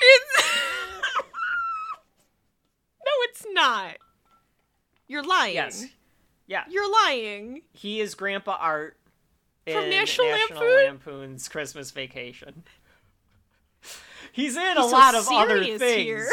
it's 0.00 0.44
no, 3.04 3.12
it's 3.22 3.44
not. 3.50 3.96
You're 5.06 5.22
lying. 5.22 5.54
yes. 5.54 5.86
Yeah. 6.46 6.64
You're 6.68 6.90
lying. 7.06 7.62
He 7.72 8.00
is 8.00 8.14
Grandpa 8.14 8.56
Art 8.60 8.96
From 9.66 9.84
in 9.84 9.90
National 9.90 10.28
Lampoon? 10.28 10.84
Lampoon's 10.86 11.48
Christmas 11.48 11.90
Vacation. 11.90 12.64
He's 14.32 14.56
in 14.56 14.76
a 14.76 14.82
so 14.82 14.88
lot 14.88 15.14
of 15.14 15.26
other 15.30 15.64
things. 15.78 16.28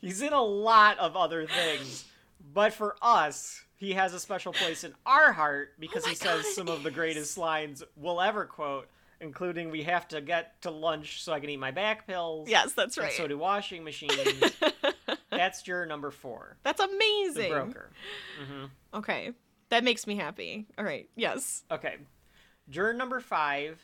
He's 0.00 0.22
in 0.22 0.32
a 0.32 0.42
lot 0.42 0.98
of 0.98 1.16
other 1.16 1.46
things. 1.46 2.04
But 2.52 2.72
for 2.72 2.96
us, 3.02 3.64
he 3.78 3.92
has 3.94 4.12
a 4.12 4.20
special 4.20 4.52
place 4.52 4.84
in 4.84 4.94
our 5.06 5.32
heart 5.32 5.72
because 5.78 6.04
Oh 6.04 6.08
he 6.10 6.14
says 6.14 6.42
God, 6.42 6.52
some 6.52 6.68
of 6.68 6.82
the 6.82 6.90
greatest 6.90 7.38
lines 7.38 7.82
we'll 7.96 8.20
ever 8.20 8.44
quote, 8.44 8.88
including 9.20 9.70
"We 9.70 9.84
have 9.84 10.06
to 10.08 10.20
get 10.20 10.60
to 10.62 10.70
lunch 10.70 11.22
so 11.22 11.32
I 11.32 11.40
can 11.40 11.48
eat 11.48 11.56
my 11.58 11.70
back 11.70 12.06
pills." 12.06 12.48
yes, 12.48 12.72
that's 12.74 12.96
and 12.96 13.04
right. 13.04 13.12
So 13.12 13.26
do 13.26 13.38
washing 13.38 13.82
machines. 13.84 14.52
That's 15.30 15.62
juror 15.62 15.86
number 15.86 16.10
four, 16.10 16.56
That's 16.64 16.80
the 16.80 16.88
amazing. 16.88 17.52
broker. 17.52 17.90
hmm 18.44 18.64
Okay, 18.92 19.32
that 19.68 19.84
makes 19.84 20.06
me 20.06 20.16
happy. 20.16 20.66
All 20.76 20.84
right. 20.84 21.08
Yes. 21.14 21.62
Okay, 21.70 21.96
juror 22.68 22.92
number 22.94 23.20
five, 23.20 23.78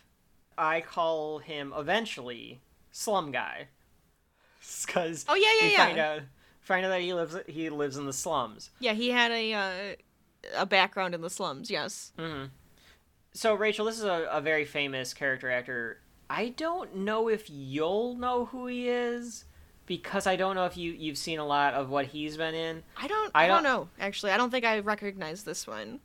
I 0.59 0.81
call 0.81 1.39
him 1.39 1.73
eventually 1.77 2.61
Slum 2.91 3.31
Guy. 3.31 3.69
Because 4.87 5.27
Oh, 5.29 5.35
yeah, 5.35 5.69
yeah, 5.69 5.95
yeah. 5.95 6.05
Out, 6.17 6.23
find 6.65 6.85
out 6.85 6.89
that 6.89 7.01
he 7.03 7.15
lives 7.15 7.37
he 7.47 7.71
lives 7.71 7.97
in 7.97 8.05
the 8.07 8.13
slums. 8.13 8.71
Yeah, 8.81 8.93
he 8.95 9.11
had 9.11 9.31
a 9.31 9.53
uh, 9.55 9.73
a 10.57 10.67
background 10.67 11.15
in 11.15 11.21
the 11.21 11.31
slums. 11.31 11.71
Yes. 11.71 12.13
So 13.33 13.55
Rachel, 13.55 13.87
this 13.87 13.99
is 13.99 14.05
a, 14.05 14.29
a 14.31 14.41
very 14.41 14.65
famous 14.65 15.13
character 15.15 15.51
actor. 15.51 16.01
I 16.31 16.51
don't 16.51 16.97
know 16.97 17.29
if 17.29 17.49
you'll 17.51 18.15
know 18.17 18.47
who 18.47 18.67
he 18.67 18.89
is 18.89 19.45
because 19.87 20.27
I 20.27 20.37
don't 20.37 20.55
know 20.55 20.67
if 20.67 20.77
you 20.77 20.93
you've 20.93 21.19
seen 21.19 21.39
a 21.39 21.47
lot 21.47 21.75
of 21.75 21.91
what 21.91 22.07
he's 22.07 22.37
been 22.37 22.55
in. 22.55 22.83
I 22.97 23.07
don't. 23.09 23.31
I 23.35 23.45
I, 23.45 23.47
don't, 23.49 23.63
don't- 23.63 23.73
know. 23.73 23.89
Actually, 24.01 24.33
I 24.33 24.37
don't 24.37 24.51
think 24.51 24.65
I 24.65 24.79
recognize 24.81 25.43
this 25.45 25.67
one. 25.67 26.01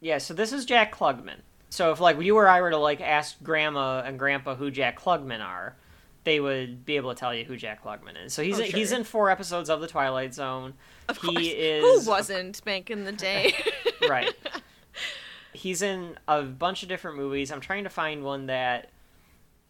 Yeah, 0.00 0.18
so 0.18 0.34
this 0.34 0.52
is 0.52 0.64
Jack 0.64 0.94
Klugman. 0.94 1.40
So 1.70 1.90
if 1.92 2.00
like 2.00 2.20
you 2.20 2.36
or 2.36 2.48
I 2.48 2.60
were 2.60 2.70
to 2.70 2.76
like 2.76 3.00
ask 3.00 3.42
Grandma 3.42 4.02
and 4.04 4.18
Grandpa 4.18 4.54
who 4.54 4.70
Jack 4.70 5.00
Klugman 5.00 5.40
are, 5.44 5.76
they 6.24 6.40
would 6.40 6.84
be 6.84 6.96
able 6.96 7.12
to 7.14 7.18
tell 7.18 7.34
you 7.34 7.44
who 7.44 7.56
Jack 7.56 7.84
Klugman 7.84 8.24
is. 8.24 8.32
So 8.32 8.42
he's 8.42 8.58
Oh, 8.58 8.62
he's 8.62 8.92
in 8.92 9.04
four 9.04 9.30
episodes 9.30 9.68
of 9.68 9.80
The 9.80 9.88
Twilight 9.88 10.34
Zone. 10.34 10.74
Of 11.08 11.18
he 11.18 11.26
course. 11.26 11.46
is 11.46 12.04
Who 12.04 12.10
wasn't 12.10 12.64
back 12.64 12.90
in 12.90 13.04
the 13.04 13.12
day? 13.12 13.54
right. 14.08 14.32
He's 15.54 15.82
in 15.82 16.16
a 16.26 16.42
bunch 16.42 16.82
of 16.82 16.88
different 16.88 17.18
movies. 17.18 17.52
I'm 17.52 17.60
trying 17.60 17.84
to 17.84 17.90
find 17.90 18.24
one 18.24 18.46
that 18.46 18.88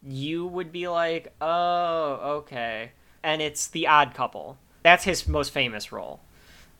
you 0.07 0.47
would 0.47 0.71
be 0.71 0.87
like, 0.87 1.35
oh, 1.41 2.19
okay. 2.39 2.93
And 3.25 3.43
it's 3.43 3.67
The 3.67 3.89
Odd 3.89 4.15
Couple. 4.15 4.59
That's 4.85 5.03
his 5.03 5.27
most 5.27 5.51
famous 5.53 5.91
role. 5.91 6.21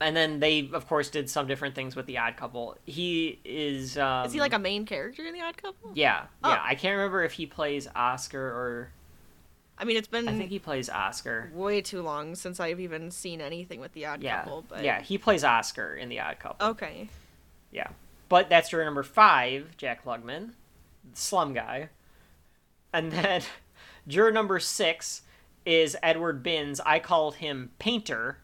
And 0.01 0.17
then 0.17 0.41
they, 0.41 0.69
of 0.73 0.89
course, 0.89 1.09
did 1.11 1.31
some 1.31 1.47
different 1.47 1.75
things 1.75 1.95
with 1.97 2.07
The 2.07 2.19
Odd 2.19 2.37
Couple. 2.37 2.77
He 2.85 3.41
is. 3.45 3.97
Um, 3.99 4.27
Is 4.27 4.33
he 4.33 4.41
like 4.41 4.53
a 4.53 4.59
main 4.59 4.87
character 4.87 5.25
in 5.25 5.33
The 5.35 5.41
Odd 5.41 5.57
Couple? 5.57 5.91
Yeah, 5.95 6.23
yeah. 6.45 6.59
Oh. 6.61 6.63
I 6.63 6.75
can't 6.75 6.97
remember 6.97 7.25
if 7.25 7.33
he 7.33 7.47
plays 7.47 7.89
Oscar 7.95 8.41
or. 8.41 8.93
I 9.83 9.85
mean, 9.85 9.97
it's 9.97 10.07
been 10.07 10.29
I 10.29 10.39
think 10.39 10.49
he 10.49 10.61
plays 10.61 10.89
Oscar. 10.89 11.51
way 11.53 11.81
too 11.81 12.03
long 12.03 12.37
since 12.37 12.61
I've 12.61 12.79
even 12.79 13.11
seen 13.11 13.41
anything 13.41 13.81
with 13.81 13.93
The 13.95 14.07
Odd 14.07 14.23
Yeah, 14.23 14.45
Couple. 14.45 14.65
But 14.69 14.85
yeah. 14.85 15.03
He 15.03 15.19
plays 15.19 15.43
Oscar 15.43 15.97
in 15.97 16.09
The 16.09 16.21
Odd 16.21 16.39
Couple. 16.39 16.69
Okay. 16.69 17.09
Yeah. 17.73 17.89
But 18.29 18.49
that's 18.49 18.69
juror 18.69 18.85
number 18.85 19.03
five, 19.03 19.77
Jack 19.77 20.05
Klugman, 20.05 20.51
slum 21.15 21.53
guy. 21.53 21.89
And 22.93 23.11
then 23.11 23.43
juror 24.07 24.31
number 24.31 24.61
six 24.61 25.23
is 25.67 25.97
Edward 26.01 26.45
Binns. 26.45 26.79
I 26.79 27.01
called 27.01 27.35
him 27.35 27.73
Painter 27.81 28.39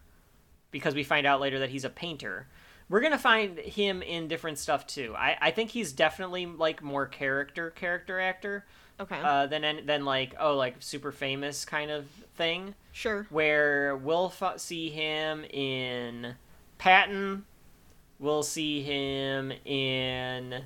because 0.72 0.96
we 0.96 1.04
find 1.04 1.24
out 1.24 1.40
later 1.40 1.60
that 1.60 1.70
he's 1.70 1.84
a 1.84 1.90
painter. 1.90 2.48
We're 2.88 3.00
gonna 3.00 3.16
find 3.16 3.60
him 3.60 4.02
in 4.02 4.26
different 4.26 4.58
stuff 4.58 4.88
too. 4.88 5.14
I, 5.16 5.36
I 5.40 5.50
think 5.52 5.70
he's 5.70 5.92
definitely 5.92 6.46
like 6.46 6.82
more 6.82 7.06
character 7.06 7.70
character 7.70 8.18
actor 8.18 8.66
Okay. 9.00 9.20
uh, 9.22 9.46
than 9.46 9.64
an- 9.64 9.86
than 9.86 10.04
like 10.04 10.34
oh 10.40 10.56
like 10.56 10.76
super 10.80 11.12
famous 11.12 11.64
kind 11.64 11.90
of 11.90 12.06
thing 12.36 12.74
sure. 12.92 13.26
where 13.30 13.96
we'll 13.96 14.32
f- 14.40 14.58
see 14.60 14.90
him 14.90 15.44
in 15.44 16.34
Patton. 16.78 17.44
We'll 18.18 18.42
see 18.42 18.82
him 18.82 19.52
in 19.64 20.62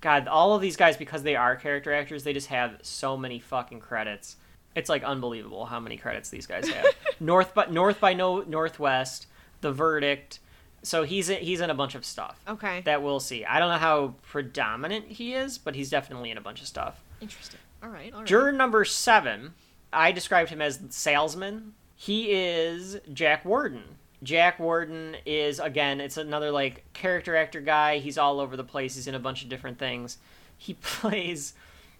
God. 0.00 0.26
All 0.28 0.54
of 0.54 0.62
these 0.62 0.76
guys, 0.76 0.96
because 0.96 1.22
they 1.22 1.36
are 1.36 1.56
character 1.56 1.92
actors, 1.92 2.24
they 2.24 2.32
just 2.32 2.48
have 2.48 2.78
so 2.82 3.16
many 3.16 3.38
fucking 3.38 3.80
credits. 3.80 4.36
It's 4.74 4.88
like 4.88 5.04
unbelievable 5.04 5.66
how 5.66 5.78
many 5.80 5.96
credits 5.98 6.30
these 6.30 6.46
guys 6.46 6.68
have. 6.68 6.86
North 7.20 7.54
by 7.54 7.66
North 7.66 8.00
by 8.00 8.14
No 8.14 8.40
Northwest, 8.42 9.26
The 9.60 9.72
Verdict. 9.72 10.40
So 10.82 11.02
he's 11.04 11.30
in, 11.30 11.38
he's 11.42 11.60
in 11.60 11.70
a 11.70 11.74
bunch 11.74 11.94
of 11.94 12.04
stuff 12.04 12.38
Okay. 12.46 12.82
that 12.82 13.02
we'll 13.02 13.20
see. 13.20 13.44
I 13.44 13.58
don't 13.58 13.70
know 13.70 13.78
how 13.78 14.14
predominant 14.22 15.06
he 15.06 15.32
is, 15.34 15.56
but 15.56 15.74
he's 15.74 15.88
definitely 15.88 16.30
in 16.30 16.36
a 16.36 16.42
bunch 16.42 16.60
of 16.60 16.66
stuff. 16.66 17.00
Interesting. 17.22 17.60
All 17.84 17.90
right. 17.90 18.12
All 18.12 18.20
right. 18.20 18.26
Juror 18.28 18.50
number 18.52 18.84
seven, 18.84 19.52
I 19.92 20.10
described 20.12 20.50
him 20.50 20.62
as 20.62 20.80
salesman. 20.90 21.74
He 21.94 22.30
is 22.32 22.98
Jack 23.12 23.44
Warden. 23.44 23.82
Jack 24.22 24.58
Warden 24.58 25.16
is 25.26 25.60
again, 25.60 26.00
it's 26.00 26.16
another 26.16 26.50
like 26.50 26.84
character 26.94 27.36
actor 27.36 27.60
guy. 27.60 27.98
He's 27.98 28.16
all 28.16 28.40
over 28.40 28.56
the 28.56 28.64
place. 28.64 28.94
He's 28.94 29.06
in 29.06 29.14
a 29.14 29.18
bunch 29.20 29.42
of 29.42 29.50
different 29.50 29.78
things. 29.78 30.16
He 30.56 30.74
plays 30.82 31.52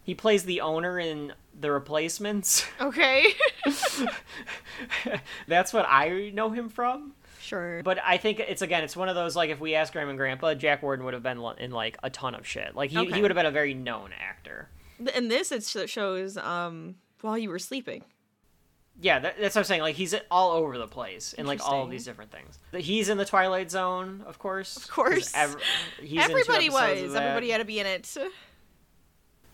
he 0.03 0.13
plays 0.15 0.43
the 0.45 0.61
owner 0.61 0.99
in 0.99 1.33
The 1.59 1.71
Replacements. 1.71 2.65
Okay. 2.81 3.25
That's 5.47 5.73
what 5.73 5.85
I 5.87 6.31
know 6.33 6.49
him 6.51 6.69
from. 6.69 7.13
sure. 7.39 7.81
But 7.83 7.99
I 8.03 8.17
think 8.17 8.39
it's 8.39 8.61
again, 8.61 8.83
it's 8.83 8.95
one 8.95 9.09
of 9.09 9.15
those 9.15 9.35
like 9.35 9.49
if 9.49 9.59
we 9.59 9.75
ask 9.75 9.93
Grandma 9.93 10.09
and 10.11 10.17
Grandpa, 10.19 10.53
Jack 10.55 10.81
Warden 10.83 11.05
would 11.05 11.13
have 11.13 11.23
been 11.23 11.39
in 11.59 11.71
like 11.71 11.97
a 12.03 12.09
ton 12.09 12.35
of 12.35 12.45
shit. 12.47 12.75
Like 12.75 12.89
he, 12.91 12.97
Okay. 12.97 13.13
he 13.15 13.21
would 13.21 13.31
have 13.31 13.35
been 13.35 13.45
a 13.45 13.51
very 13.51 13.73
known 13.73 14.11
actor. 14.19 14.67
In 15.15 15.27
this, 15.27 15.51
it 15.51 15.89
shows 15.89 16.37
um 16.37 16.95
while 17.21 17.37
you 17.37 17.49
were 17.49 17.59
sleeping. 17.59 18.03
Yeah, 19.01 19.19
that, 19.19 19.35
that's 19.39 19.55
what 19.55 19.61
I'm 19.61 19.65
saying. 19.65 19.81
Like 19.81 19.95
he's 19.95 20.15
all 20.31 20.51
over 20.51 20.77
the 20.77 20.87
place 20.87 21.33
in 21.33 21.45
like 21.45 21.61
all 21.65 21.83
of 21.83 21.89
these 21.89 22.05
different 22.05 22.31
things. 22.31 22.59
He's 22.77 23.09
in 23.09 23.17
the 23.17 23.25
Twilight 23.25 23.69
Zone, 23.69 24.23
of 24.25 24.39
course. 24.39 24.77
Of 24.77 24.89
course. 24.89 25.33
he's 26.01 26.21
Everybody 26.21 26.69
was. 26.69 27.13
Everybody 27.13 27.49
had 27.49 27.57
to 27.57 27.65
be 27.65 27.79
in 27.79 27.85
it. 27.85 28.15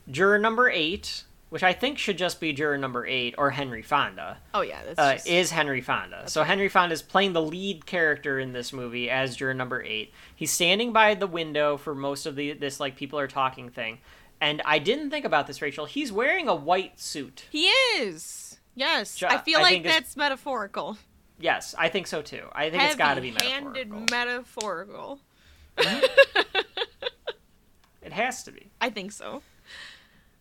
Juror 0.09 0.37
number 0.37 0.69
eight, 0.69 1.23
which 1.49 1.63
I 1.63 1.73
think 1.73 1.97
should 1.97 2.17
just 2.17 2.39
be 2.39 2.53
juror 2.53 2.77
number 2.77 3.05
eight 3.05 3.35
or 3.37 3.49
Henry 3.49 3.81
Fonda, 3.81 4.37
Oh 4.53 4.61
yeah, 4.61 4.81
that's 4.85 4.99
uh, 4.99 5.13
just... 5.13 5.27
is 5.27 5.51
Henry 5.51 5.81
Fonda. 5.81 6.29
So 6.29 6.43
Henry 6.43 6.69
Fonda 6.69 6.93
is 6.93 7.01
playing 7.01 7.33
the 7.33 7.41
lead 7.41 7.85
character 7.85 8.39
in 8.39 8.53
this 8.53 8.71
movie 8.71 9.09
as 9.09 9.35
juror 9.35 9.53
number 9.53 9.81
eight. 9.83 10.13
He's 10.35 10.51
standing 10.51 10.93
by 10.93 11.15
the 11.15 11.27
window 11.27 11.77
for 11.77 11.93
most 11.93 12.25
of 12.25 12.35
the 12.35 12.53
this 12.53 12.79
like 12.79 12.95
people 12.95 13.19
are 13.19 13.27
talking 13.27 13.69
thing, 13.69 13.99
and 14.41 14.61
I 14.65 14.79
didn't 14.79 15.09
think 15.11 15.23
about 15.23 15.47
this, 15.47 15.61
Rachel. 15.61 15.85
He's 15.85 16.11
wearing 16.11 16.49
a 16.49 16.55
white 16.55 16.99
suit. 16.99 17.45
He 17.51 17.67
is. 17.67 18.59
Yes. 18.75 19.15
Ju- 19.15 19.27
I 19.29 19.37
feel 19.37 19.59
I 19.59 19.63
like 19.63 19.83
that's 19.83 20.17
metaphorical. 20.17 20.97
Yes, 21.39 21.73
I 21.77 21.87
think 21.87 22.07
so 22.07 22.21
too. 22.21 22.47
I 22.51 22.69
think 22.69 22.83
it's 22.83 22.95
got 22.95 23.13
to 23.15 23.21
be 23.21 23.31
metaphorical. 23.31 24.05
metaphorical. 24.11 25.19
It 28.01 28.15
has 28.15 28.43
to 28.43 28.51
be. 28.51 28.71
I 28.81 28.89
think 28.89 29.11
so. 29.11 29.41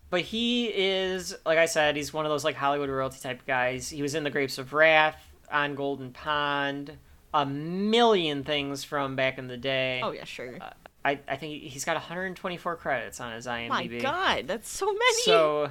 But 0.09 0.23
he 0.23 0.67
is, 0.67 1.37
like 1.47 1.59
I 1.59 1.67
said, 1.67 1.95
he's 1.95 2.13
one 2.13 2.25
of 2.27 2.31
those 2.31 2.45
like 2.45 2.57
Hollywood 2.57 2.89
royalty 2.89 3.21
type 3.21 3.47
guys. 3.47 3.89
He 3.91 4.03
was 4.03 4.15
in 4.15 4.25
The 4.25 4.31
Grapes 4.31 4.59
of 4.59 4.73
Wrath, 4.73 5.23
on 5.53 5.75
Golden 5.75 6.11
Pond, 6.13 6.97
a 7.33 7.47
million 7.47 8.43
things 8.43 8.83
from 8.83 9.15
back 9.15 9.39
in 9.39 9.47
the 9.47 9.57
day. 9.57 10.01
Oh 10.03 10.11
yeah, 10.11 10.25
sure. 10.25 10.57
Uh, 10.61 10.71
I, 11.05 11.19
I 11.27 11.37
think 11.37 11.63
he's 11.63 11.85
got 11.85 11.95
124 11.95 12.77
credits 12.77 13.21
on 13.21 13.33
his 13.33 13.47
IMDb. 13.47 13.69
My 13.69 13.87
God, 13.87 14.47
that's 14.47 14.69
so 14.71 14.87
many. 14.87 15.23
So 15.23 15.71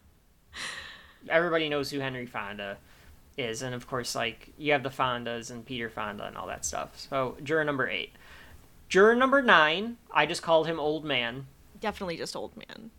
everybody 1.28 1.68
knows 1.68 1.90
who 1.90 2.00
Henry 2.00 2.26
Fonda 2.26 2.76
is, 3.38 3.62
and 3.62 3.74
of 3.74 3.86
course, 3.86 4.14
like 4.14 4.52
you 4.58 4.72
have 4.72 4.82
the 4.82 4.90
Fondas 4.90 5.50
and 5.50 5.64
Peter 5.64 5.88
Fonda 5.88 6.24
and 6.26 6.36
all 6.36 6.46
that 6.46 6.64
stuff. 6.64 6.98
So 6.98 7.36
juror 7.42 7.64
number 7.64 7.88
eight, 7.88 8.12
juror 8.88 9.14
number 9.14 9.40
nine, 9.40 9.96
I 10.12 10.26
just 10.26 10.42
called 10.42 10.66
him 10.66 10.78
old 10.78 11.04
man. 11.04 11.46
Definitely 11.80 12.18
just 12.18 12.36
old 12.36 12.56
man. 12.56 12.90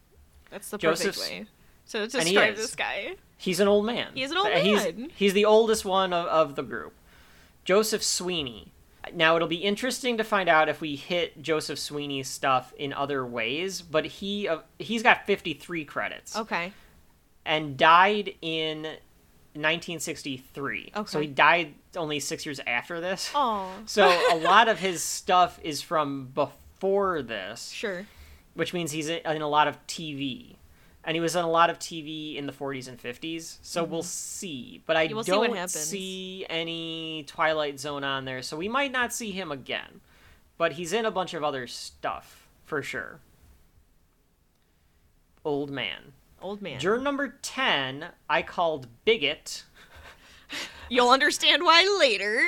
That's 0.50 0.70
the 0.70 0.78
Joseph's- 0.78 1.18
perfect 1.20 1.42
way 1.42 1.48
to 1.92 2.08
describe 2.08 2.54
is. 2.54 2.60
this 2.60 2.76
guy. 2.76 3.16
He's 3.38 3.60
an 3.60 3.68
old 3.68 3.86
man. 3.86 4.12
He 4.14 4.24
is 4.24 4.32
an 4.32 4.38
old 4.38 4.50
man. 4.50 4.66
He's, 4.66 5.12
he's 5.16 5.34
the 5.34 5.46
oldest 5.46 5.86
one 5.86 6.12
of, 6.12 6.26
of 6.28 6.56
the 6.56 6.64
group. 6.64 6.94
Joseph 7.66 8.04
Sweeney. 8.04 8.72
Now 9.14 9.36
it'll 9.36 9.48
be 9.48 9.58
interesting 9.64 10.18
to 10.18 10.24
find 10.24 10.48
out 10.50 10.70
if 10.70 10.82
we 10.82 10.96
hit 10.96 11.42
Joseph 11.42 11.80
Sweeney's 11.80 12.28
stuff 12.28 12.74
in 12.78 12.94
other 12.94 13.26
ways, 13.26 13.82
but 13.82 14.06
he 14.06 14.48
uh, 14.48 14.60
he's 14.80 15.04
got 15.04 15.26
53 15.26 15.86
credits 15.86 16.36
Okay. 16.36 16.74
and 17.46 17.78
died 17.78 18.36
in 18.42 18.84
1963. 19.54 20.92
Okay. 20.96 21.10
So 21.10 21.20
he 21.20 21.28
died 21.28 21.74
only 21.96 22.20
6 22.20 22.46
years 22.46 22.60
after 22.68 23.00
this. 23.02 23.32
Oh. 23.34 23.70
So 23.86 24.08
a 24.32 24.38
lot 24.38 24.68
of 24.68 24.80
his 24.80 25.02
stuff 25.02 25.60
is 25.64 25.82
from 25.82 26.28
before 26.34 27.22
this 27.22 27.70
Sure. 27.72 28.06
which 28.54 28.74
means 28.74 28.92
he's 28.92 29.10
in 29.10 29.20
in 29.26 29.42
a 29.42 29.48
lot 29.48 29.68
of 29.68 29.86
TV. 29.88 30.57
And 31.08 31.16
he 31.16 31.22
was 31.22 31.38
in 31.38 31.44
a 31.46 31.50
lot 31.50 31.70
of 31.70 31.80
TV 31.80 32.36
in 32.36 32.48
the 32.48 32.54
40s 32.54 32.90
and 32.90 33.02
50s, 33.02 33.60
so 33.62 33.86
we'll 33.86 34.02
mm-hmm. 34.02 34.08
see. 34.08 34.84
But 34.86 34.98
I 34.98 35.08
we'll 35.08 35.24
don't 35.24 35.56
happens. 35.56 35.72
see 35.72 36.46
any 36.50 37.24
Twilight 37.28 37.80
Zone 37.80 38.04
on 38.04 38.26
there, 38.26 38.42
so 38.42 38.58
we 38.58 38.68
might 38.68 38.92
not 38.92 39.14
see 39.14 39.32
him 39.32 39.50
again. 39.50 40.02
But 40.58 40.74
he's 40.74 40.92
in 40.92 41.06
a 41.06 41.12
bunch 41.12 41.34
of 41.34 41.46
other 41.46 41.66
stuff, 41.66 42.50
for 42.66 42.84
sure. 42.84 43.22
Old 45.46 45.72
man. 45.72 46.12
Old 46.42 46.62
man. 46.62 46.78
Juror 46.78 47.00
number 47.00 47.36
10, 47.42 48.08
I 48.30 48.42
called 48.42 48.88
Bigot. 49.06 49.64
You'll 50.90 51.10
understand 51.10 51.64
why 51.64 51.98
later. 52.00 52.42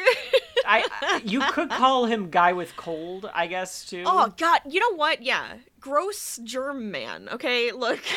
I, 0.65 1.21
You 1.25 1.41
could 1.51 1.69
call 1.69 2.05
him 2.05 2.29
Guy 2.29 2.53
with 2.53 2.75
Cold, 2.77 3.29
I 3.33 3.47
guess, 3.47 3.85
too. 3.85 4.03
oh 4.05 4.33
God, 4.37 4.61
you 4.69 4.79
know 4.79 4.95
what? 4.95 5.21
Yeah, 5.21 5.57
gross 5.79 6.39
germ 6.43 6.91
man. 6.91 7.27
Okay, 7.31 7.71
look. 7.71 7.99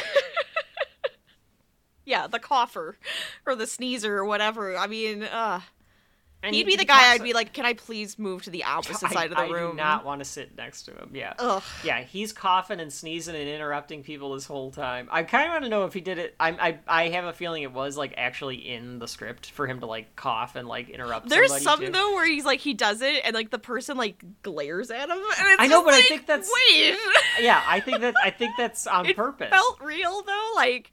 yeah, 2.05 2.27
the 2.27 2.39
cougher 2.39 2.97
or 3.47 3.55
the 3.55 3.67
sneezer 3.67 4.17
or 4.17 4.25
whatever. 4.25 4.77
I 4.77 4.87
mean, 4.87 5.23
uh 5.25 5.61
And 6.45 6.55
He'd 6.55 6.67
be 6.67 6.75
the 6.77 6.85
guy 6.85 7.13
I'd 7.13 7.23
be 7.23 7.35
like, 7.35 7.53
can 7.53 7.65
I 7.65 7.75
please 7.75 8.19
move 8.19 8.43
to 8.43 8.51
the 8.51 8.65
opposite 8.65 9.05
I, 9.11 9.13
side 9.13 9.31
of 9.31 9.37
the 9.37 9.43
I 9.45 9.49
room? 9.49 9.69
I 9.69 9.71
do 9.71 9.77
not 9.77 10.05
want 10.05 10.19
to 10.21 10.25
sit 10.25 10.57
next 10.57 10.83
to 10.85 10.91
him. 10.93 11.11
Yeah. 11.15 11.35
Ugh. 11.39 11.63
Yeah, 11.85 12.01
he's 12.03 12.33
coughing 12.33 12.81
and 12.81 12.93
sneezing 12.93 13.37
and 13.37 13.49
interrupting 13.49 14.03
people 14.03 14.35
this 14.35 14.45
whole 14.47 14.71
time. 14.73 15.09
I 15.11 15.23
kind 15.23 15.47
of 15.47 15.53
want 15.53 15.65
to 15.65 15.71
know 15.71 15.85
if 15.85 15.95
he 15.95 16.01
did 16.01 16.19
it. 16.19 16.35
I, 16.41 16.51
I 16.51 16.79
I 17.05 17.09
have 17.11 17.25
a 17.27 17.33
feeling 17.33 17.63
it 17.63 17.73
was 17.73 17.97
like 17.97 18.15
actually 18.17 18.57
in 18.57 18.99
the 18.99 19.07
script 19.07 19.51
for 19.53 19.67
him 19.69 19.79
to 19.81 19.87
like 19.87 20.17
cough 20.17 20.57
and 20.57 20.67
like 20.67 20.89
interrupt. 20.89 21.29
There's 21.29 21.63
some 21.63 21.79
too. 21.81 21.91
though 21.91 22.15
where 22.15 22.27
he's 22.27 22.45
like 22.45 22.59
he 22.61 22.75
does 22.75 23.03
it 23.03 23.23
and 23.25 23.35
like 23.35 23.51
the 23.51 23.59
person 23.61 23.97
like 23.97 24.21
glares 24.43 24.91
at 24.91 25.09
him. 25.09 25.19
And 25.19 25.23
it's 25.53 25.57
I 25.63 25.67
know, 25.69 25.85
but 25.85 25.95
I 25.95 26.03
think 26.03 26.27
that's- 26.27 26.51
wait. 26.71 26.97
Yeah, 27.41 27.63
I 27.67 27.79
think 27.81 28.01
that 28.01 28.15
I 28.23 28.31
think 28.31 28.53
that's 28.59 28.87
on 28.89 29.07
it 29.07 29.17
purpose. 29.17 29.51
felt 29.51 29.81
real 29.81 30.23
though. 30.23 30.51
Like, 30.57 30.91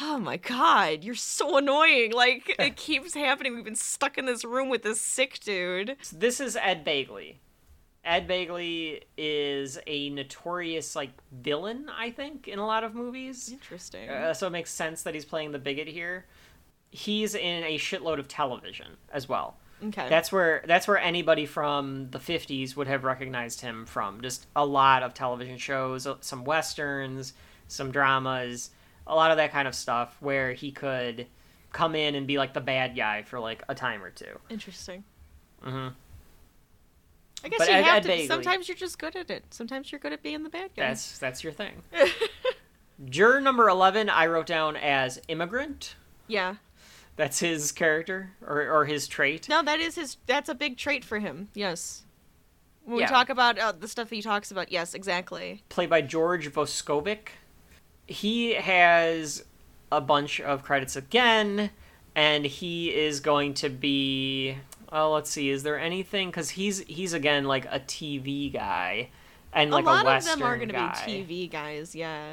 oh 0.00 0.18
my 0.18 0.36
god, 0.36 1.04
you're 1.04 1.14
so 1.14 1.58
annoying. 1.58 2.12
Like 2.12 2.54
it 2.58 2.76
keeps 2.76 3.14
happening. 3.14 3.54
We've 3.54 3.64
been 3.64 3.74
stuck 3.74 4.18
in 4.18 4.26
this 4.26 4.44
room 4.44 4.68
with 4.68 4.82
this 4.82 5.00
sick 5.00 5.40
dude. 5.40 5.96
So 6.02 6.16
this 6.16 6.40
is 6.40 6.56
Ed 6.56 6.84
Begley. 6.84 7.36
Ed 8.04 8.28
Begley 8.28 9.02
is 9.16 9.78
a 9.86 10.10
notorious 10.10 10.94
like 10.94 11.10
villain, 11.32 11.90
I 11.96 12.10
think, 12.10 12.46
in 12.46 12.58
a 12.60 12.66
lot 12.66 12.84
of 12.84 12.94
movies. 12.94 13.50
Interesting. 13.52 14.08
Uh, 14.08 14.32
so 14.32 14.46
it 14.46 14.50
makes 14.50 14.70
sense 14.70 15.02
that 15.02 15.14
he's 15.14 15.24
playing 15.24 15.50
the 15.50 15.58
bigot 15.58 15.88
here. 15.88 16.26
He's 16.90 17.34
in 17.34 17.64
a 17.64 17.78
shitload 17.78 18.20
of 18.20 18.28
television 18.28 18.96
as 19.12 19.28
well. 19.28 19.56
okay. 19.82 20.08
That's 20.08 20.30
where 20.30 20.62
that's 20.66 20.86
where 20.86 20.98
anybody 20.98 21.46
from 21.46 22.10
the 22.10 22.20
50s 22.20 22.76
would 22.76 22.86
have 22.86 23.02
recognized 23.02 23.60
him 23.60 23.84
from. 23.86 24.20
Just 24.20 24.46
a 24.54 24.64
lot 24.64 25.02
of 25.02 25.12
television 25.12 25.58
shows, 25.58 26.06
uh, 26.06 26.14
some 26.20 26.44
westerns, 26.44 27.32
some 27.66 27.90
dramas, 27.90 28.70
a 29.06 29.14
lot 29.14 29.30
of 29.30 29.36
that 29.36 29.52
kind 29.52 29.68
of 29.68 29.74
stuff 29.74 30.16
where 30.20 30.52
he 30.52 30.72
could 30.72 31.26
come 31.72 31.94
in 31.94 32.14
and 32.14 32.26
be 32.26 32.38
like 32.38 32.54
the 32.54 32.60
bad 32.60 32.96
guy 32.96 33.22
for 33.22 33.38
like 33.40 33.62
a 33.68 33.74
time 33.74 34.02
or 34.02 34.10
two. 34.10 34.38
Interesting. 34.50 35.04
Mm-hmm. 35.64 35.88
I 37.44 37.48
guess 37.48 37.58
But 37.58 37.68
you 37.68 37.74
Ed- 37.74 37.82
have 37.84 37.96
Ed 37.96 38.02
to. 38.04 38.08
Begley- 38.08 38.26
Sometimes 38.26 38.68
you're 38.68 38.76
just 38.76 38.98
good 38.98 39.14
at 39.14 39.30
it. 39.30 39.44
Sometimes 39.50 39.92
you're 39.92 39.98
good 39.98 40.12
at 40.12 40.22
being 40.22 40.42
the 40.42 40.48
bad 40.48 40.70
guy. 40.76 40.88
That's 40.88 41.18
that's 41.18 41.44
your 41.44 41.52
thing. 41.52 41.82
Juror 43.04 43.40
number 43.40 43.68
11 43.68 44.08
I 44.08 44.26
wrote 44.26 44.46
down 44.46 44.76
as 44.76 45.20
immigrant. 45.28 45.96
yeah. 46.26 46.56
That's 47.16 47.38
his 47.38 47.72
character 47.72 48.32
or 48.46 48.70
or 48.70 48.84
his 48.84 49.08
trait. 49.08 49.48
No, 49.48 49.62
that 49.62 49.80
is 49.80 49.94
his. 49.94 50.18
That's 50.26 50.50
a 50.50 50.54
big 50.54 50.76
trait 50.76 51.02
for 51.02 51.18
him. 51.18 51.48
Yes. 51.54 52.02
When 52.84 52.98
Yeah. 52.98 53.06
we 53.06 53.08
talk 53.08 53.30
about 53.30 53.58
uh, 53.58 53.72
the 53.72 53.88
stuff 53.88 54.10
he 54.10 54.20
talks 54.20 54.50
about, 54.50 54.70
yes, 54.70 54.92
exactly. 54.92 55.62
played 55.70 55.88
by 55.88 56.02
George 56.02 56.52
Voskovec. 56.52 57.28
He 58.06 58.54
has 58.54 59.44
a 59.92 60.00
bunch 60.00 60.40
of 60.40 60.62
credits 60.62 60.96
again, 60.96 61.70
and 62.14 62.44
he 62.44 62.94
is 62.94 63.20
going 63.20 63.54
to 63.54 63.68
be. 63.68 64.56
Oh, 64.92 65.12
let's 65.12 65.30
see. 65.30 65.50
Is 65.50 65.62
there 65.64 65.78
anything? 65.78 66.28
Because 66.30 66.50
he's 66.50 66.78
he's 66.80 67.12
again 67.12 67.44
like 67.44 67.64
a 67.66 67.80
TV 67.80 68.52
guy, 68.52 69.10
and 69.52 69.70
like 69.70 69.84
a 69.84 69.86
lot 69.86 70.00
of 70.00 70.06
Western 70.06 70.38
them 70.38 70.48
are 70.48 70.56
going 70.56 70.68
to 70.68 70.74
be 70.74 70.80
TV 70.80 71.50
guys. 71.50 71.94
Yeah. 71.94 72.32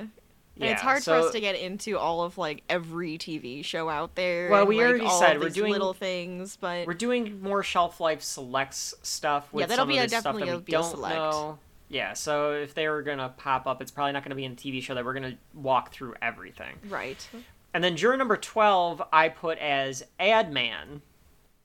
And 0.55 0.65
Yeah, 0.65 0.73
it's 0.73 0.81
hard 0.83 1.01
so- 1.01 1.19
for 1.19 1.27
us 1.27 1.33
to 1.33 1.39
get 1.39 1.55
into 1.55 1.97
all 1.97 2.21
of 2.21 2.37
like 2.37 2.61
every 2.69 3.17
TV 3.17 3.65
show 3.65 3.89
out 3.89 4.13
there. 4.13 4.51
Well, 4.51 4.59
and, 4.61 4.69
we 4.69 4.77
like, 4.77 4.85
already 4.87 5.05
all 5.05 5.19
said 5.19 5.39
we're 5.39 5.49
doing- 5.49 5.71
little 5.71 5.93
things, 5.93 6.57
but 6.61 6.85
We're 6.85 6.93
doing 6.93 7.41
more 7.41 7.63
shelf 7.63 7.99
life 7.99 8.21
selects 8.21 8.93
stuff 9.01 9.51
with 9.51 9.61
Yeah, 9.63 9.65
that'll 9.65 9.81
some 9.85 9.89
be 9.89 9.97
of 9.97 10.03
a- 10.05 10.07
definitely 10.09 10.49
a- 10.49 10.57
we 10.57 10.61
be 10.61 10.73
a 10.73 10.75
don't 10.75 10.91
select. 10.91 11.15
know. 11.15 11.57
Yeah, 11.93 12.13
so 12.13 12.53
if 12.53 12.73
they 12.73 12.87
were 12.89 13.01
gonna 13.03 13.29
pop 13.37 13.67
up, 13.67 13.81
it's 13.81 13.91
probably 13.91 14.11
not 14.13 14.23
gonna 14.23 14.35
be 14.35 14.45
in 14.45 14.53
a 14.53 14.55
TV 14.55 14.81
show 14.81 14.95
that 14.95 15.05
we're 15.05 15.13
gonna 15.13 15.37
walk 15.53 15.93
through 15.93 16.15
everything. 16.21 16.75
right. 16.89 17.27
And 17.75 17.83
then 17.83 17.95
juror 17.97 18.17
number 18.17 18.37
12, 18.37 19.01
I 19.11 19.29
put 19.29 19.57
as 19.57 20.03
Adman 20.19 21.01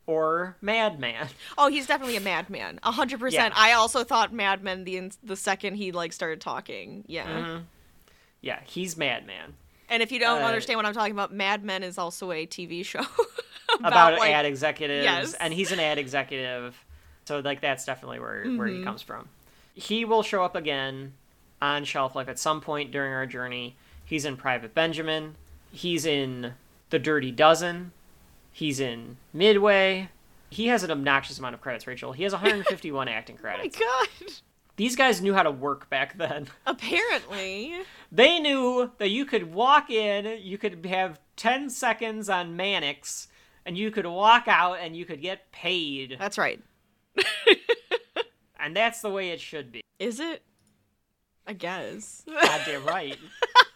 or 0.07 0.57
Madman. 0.63 1.29
Oh, 1.59 1.69
he's 1.69 1.87
definitely 1.87 2.17
a 2.17 2.21
madman. 2.21 2.81
A 2.83 2.91
hundred 2.93 3.21
percent. 3.21 3.53
I 3.57 3.73
also 3.75 4.05
thought 4.05 4.33
madman 4.33 4.85
the 4.85 5.11
the 5.23 5.37
second 5.37 5.75
he 5.75 5.93
like 5.93 6.13
started 6.15 6.41
talking. 6.41 7.05
Yeah. 7.07 7.27
Mm-hmm. 7.27 7.63
Yeah, 8.41 8.61
he's 8.65 8.97
Madman. 8.97 9.55
And 9.91 10.03
if 10.03 10.13
you 10.13 10.19
don't 10.21 10.43
Uh, 10.43 10.47
understand 10.47 10.77
what 10.79 10.87
I'm 10.87 10.95
talking 10.95 11.13
about, 11.13 11.33
Mad 11.33 11.65
Men 11.65 11.83
is 11.83 11.99
also 11.99 12.31
a 12.33 12.47
TV 12.47 12.85
show 12.85 13.01
About, 13.83 14.19
like, 14.19 14.31
ad 14.33 14.47
executives. 14.47 15.05
yes. 15.05 15.35
And 15.35 15.53
he's 15.53 15.73
an 15.73 15.81
ad 15.81 15.99
executive. 15.99 16.75
So, 17.25 17.41
like, 17.41 17.61
that's 17.61 17.85
definitely 17.85 18.21
where, 18.21 18.45
where 18.45 18.69
Mm-hmm. 18.69 18.79
he 18.79 18.85
comes 18.85 19.03
from. 19.03 19.29
He 19.79 20.05
will 20.05 20.23
show 20.23 20.43
up 20.45 20.57
again 20.57 21.13
on 21.63 21.85
Shelf 21.85 22.15
Life 22.17 22.29
at 22.29 22.39
some 22.39 22.61
point 22.61 22.91
during 22.91 23.13
our 23.13 23.27
journey. 23.27 23.77
He's 24.05 24.25
in 24.25 24.37
Private 24.37 24.75
Benjamin. 24.75 25.37
He's 25.71 26.05
in 26.05 26.55
The 26.91 26.99
Dirty 26.99 27.31
Dozen. 27.31 27.93
He's 28.53 28.81
in 28.81 29.19
Midway. 29.33 30.09
He 30.51 30.69
has 30.69 30.83
an 30.83 30.91
obnoxious 30.91 31.39
amount 31.39 31.55
of 31.55 31.61
credits, 31.61 31.87
Rachel. 31.87 32.13
He 32.13 32.23
has 32.25 32.33
151 32.35 33.07
acting 33.09 33.37
Oh 33.39 33.45
my 33.47 33.55
credits. 33.57 33.79
god. 33.79 34.09
These 34.77 34.97
guys 34.97 35.21
knew 35.21 35.35
how 35.35 35.43
to 35.43 35.51
work 35.51 35.91
back 35.91 36.17
then. 36.19 36.49
Apparently. 36.67 37.75
They 38.11 38.39
knew 38.41 38.91
that 38.97 39.11
you 39.11 39.27
could 39.27 39.53
walk 39.53 39.91
in, 39.91 40.41
you 40.41 40.57
could 40.57 40.87
have 40.87 41.21
10 41.37 41.69
seconds 41.69 42.31
on 42.31 42.57
Mannix, 42.57 43.29
and 43.67 43.77
you 43.77 43.91
could 43.91 44.07
walk 44.07 44.45
out 44.49 44.79
and 44.81 44.97
you 44.97 45.05
could 45.05 45.21
get 45.21 45.53
paid. 45.53 46.17
That's 46.19 46.39
right. 46.39 46.63
And 48.59 48.77
that's 48.77 49.01
the 49.01 49.11
way 49.11 49.31
it 49.31 49.41
should 49.41 49.71
be. 49.73 49.81
Is 49.99 50.21
it? 50.21 50.43
I 51.47 51.53
guess. 51.53 52.25
Goddamn 52.27 52.85
right. 52.85 53.17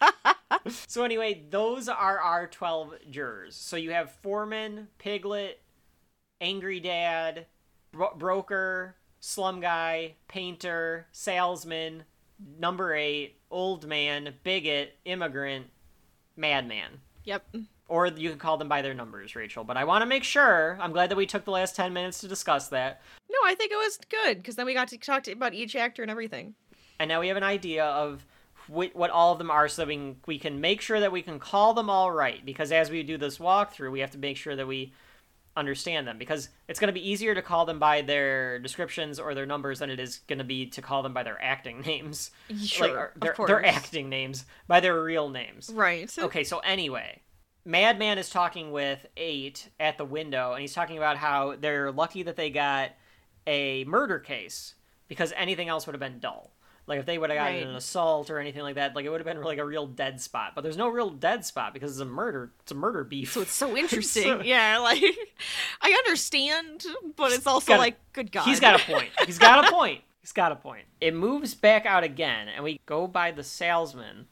so, 0.67 1.03
anyway, 1.03 1.43
those 1.49 1.89
are 1.89 2.19
our 2.19 2.47
12 2.47 2.93
jurors. 3.09 3.55
So, 3.55 3.75
you 3.77 3.91
have 3.91 4.11
Foreman, 4.21 4.89
Piglet, 4.99 5.61
Angry 6.39 6.79
Dad, 6.79 7.47
Bro- 7.91 8.15
Broker, 8.17 8.95
Slum 9.19 9.59
Guy, 9.61 10.15
Painter, 10.27 11.07
Salesman, 11.11 12.03
Number 12.59 12.93
8, 12.93 13.35
Old 13.49 13.87
Man, 13.87 14.33
Bigot, 14.43 14.97
Immigrant, 15.05 15.67
Madman. 16.35 16.99
yep. 17.23 17.45
Or 17.89 18.07
you 18.07 18.29
can 18.29 18.39
call 18.39 18.57
them 18.57 18.69
by 18.69 18.81
their 18.81 18.93
numbers, 18.93 19.35
Rachel. 19.35 19.63
But 19.63 19.77
I 19.77 19.83
want 19.83 20.01
to 20.01 20.05
make 20.05 20.23
sure. 20.23 20.77
I'm 20.81 20.91
glad 20.93 21.09
that 21.11 21.17
we 21.17 21.25
took 21.25 21.45
the 21.45 21.51
last 21.51 21.75
10 21.75 21.93
minutes 21.93 22.19
to 22.19 22.27
discuss 22.27 22.69
that. 22.69 23.01
No, 23.29 23.37
I 23.45 23.55
think 23.55 23.71
it 23.71 23.75
was 23.75 23.99
good 24.09 24.37
because 24.37 24.55
then 24.55 24.65
we 24.65 24.73
got 24.73 24.87
to 24.89 24.97
talk 24.97 25.23
to, 25.23 25.31
about 25.31 25.53
each 25.53 25.75
actor 25.75 26.01
and 26.01 26.09
everything. 26.09 26.55
And 26.99 27.09
now 27.09 27.19
we 27.19 27.27
have 27.27 27.37
an 27.37 27.43
idea 27.43 27.85
of 27.85 28.25
wh- 28.67 28.95
what 28.95 29.09
all 29.09 29.33
of 29.33 29.37
them 29.37 29.51
are 29.51 29.67
so 29.67 29.81
that 29.81 29.87
we 29.89 29.95
can, 29.95 30.15
we 30.25 30.39
can 30.39 30.61
make 30.61 30.79
sure 30.81 30.99
that 30.99 31.11
we 31.11 31.21
can 31.21 31.39
call 31.39 31.73
them 31.73 31.89
all 31.89 32.11
right. 32.11 32.43
Because 32.45 32.71
as 32.71 32.89
we 32.89 33.03
do 33.03 33.17
this 33.17 33.37
walkthrough, 33.37 33.91
we 33.91 33.99
have 33.99 34.11
to 34.11 34.17
make 34.17 34.37
sure 34.37 34.55
that 34.55 34.67
we 34.67 34.93
understand 35.57 36.07
them. 36.07 36.17
Because 36.17 36.49
it's 36.67 36.79
going 36.79 36.87
to 36.87 36.93
be 36.93 37.07
easier 37.07 37.35
to 37.35 37.41
call 37.41 37.65
them 37.65 37.79
by 37.79 38.01
their 38.01 38.59
descriptions 38.59 39.19
or 39.19 39.33
their 39.35 39.45
numbers 39.45 39.79
than 39.79 39.89
it 39.89 39.99
is 39.99 40.19
going 40.27 40.39
to 40.39 40.45
be 40.45 40.67
to 40.67 40.81
call 40.81 41.03
them 41.03 41.13
by 41.13 41.23
their 41.23 41.41
acting 41.43 41.81
names. 41.85 42.31
Sure, 42.57 42.87
like, 42.87 42.95
or 42.95 43.29
of 43.29 43.35
course. 43.35 43.47
their 43.49 43.65
acting 43.65 44.07
names, 44.09 44.45
by 44.67 44.79
their 44.79 45.03
real 45.03 45.29
names. 45.29 45.69
Right. 45.73 46.15
Okay, 46.17 46.43
so 46.43 46.59
anyway, 46.59 47.19
Madman 47.65 48.17
is 48.17 48.29
talking 48.29 48.71
with 48.71 49.05
Eight 49.15 49.69
at 49.79 49.97
the 49.97 50.05
window, 50.05 50.51
and 50.51 50.61
he's 50.61 50.73
talking 50.73 50.97
about 50.97 51.17
how 51.17 51.55
they're 51.59 51.91
lucky 51.91 52.23
that 52.23 52.35
they 52.35 52.49
got 52.49 52.91
a 53.47 53.83
murder 53.85 54.19
case 54.19 54.73
because 55.07 55.33
anything 55.35 55.69
else 55.69 55.85
would 55.85 55.93
have 55.93 55.99
been 55.99 56.19
dull. 56.19 56.51
Like 56.85 56.99
if 56.99 57.05
they 57.05 57.17
would 57.17 57.29
have 57.29 57.37
gotten 57.39 57.55
Right. 57.55 57.65
an 57.67 57.75
assault 57.75 58.29
or 58.29 58.39
anything 58.39 58.61
like 58.61 58.75
that, 58.75 58.93
like 58.93 59.05
it 59.05 59.09
would 59.09 59.21
have 59.21 59.25
been 59.25 59.41
like 59.41 59.57
a 59.57 59.63
real 59.65 59.87
dead 59.87 60.19
spot. 60.19 60.51
But 60.53 60.61
there's 60.65 60.75
no 60.75 60.89
real 60.89 61.09
dead 61.09 61.45
spot 61.45 61.73
because 61.73 61.91
it's 61.91 62.01
a 62.01 62.05
murder. 62.05 62.51
It's 62.63 62.73
a 62.73 62.75
murder 62.75 63.05
beef. 63.05 63.31
So 63.31 63.41
it's 63.41 63.53
so 63.53 63.77
interesting. 63.77 64.23
So- 64.23 64.41
yeah, 64.41 64.79
like 64.79 65.01
I 65.81 65.91
understand, 65.91 66.85
but 67.15 67.31
it's 67.31 67.47
also 67.47 67.75
a- 67.75 67.77
like, 67.77 67.95
good 68.11 68.33
God. 68.33 68.43
He's 68.43 68.59
got 68.59 68.81
a 68.81 68.83
point. 68.83 69.09
He's 69.25 69.39
got 69.39 69.65
a 69.65 69.71
point. 69.71 70.01
He's 70.19 70.33
got 70.33 70.51
a 70.51 70.55
point. 70.57 70.83
It 70.99 71.13
moves 71.13 71.53
back 71.53 71.85
out 71.85 72.03
again, 72.03 72.49
and 72.49 72.63
we 72.65 72.79
go 72.85 73.07
by 73.07 73.31
the 73.31 73.43
salesman, 73.43 74.27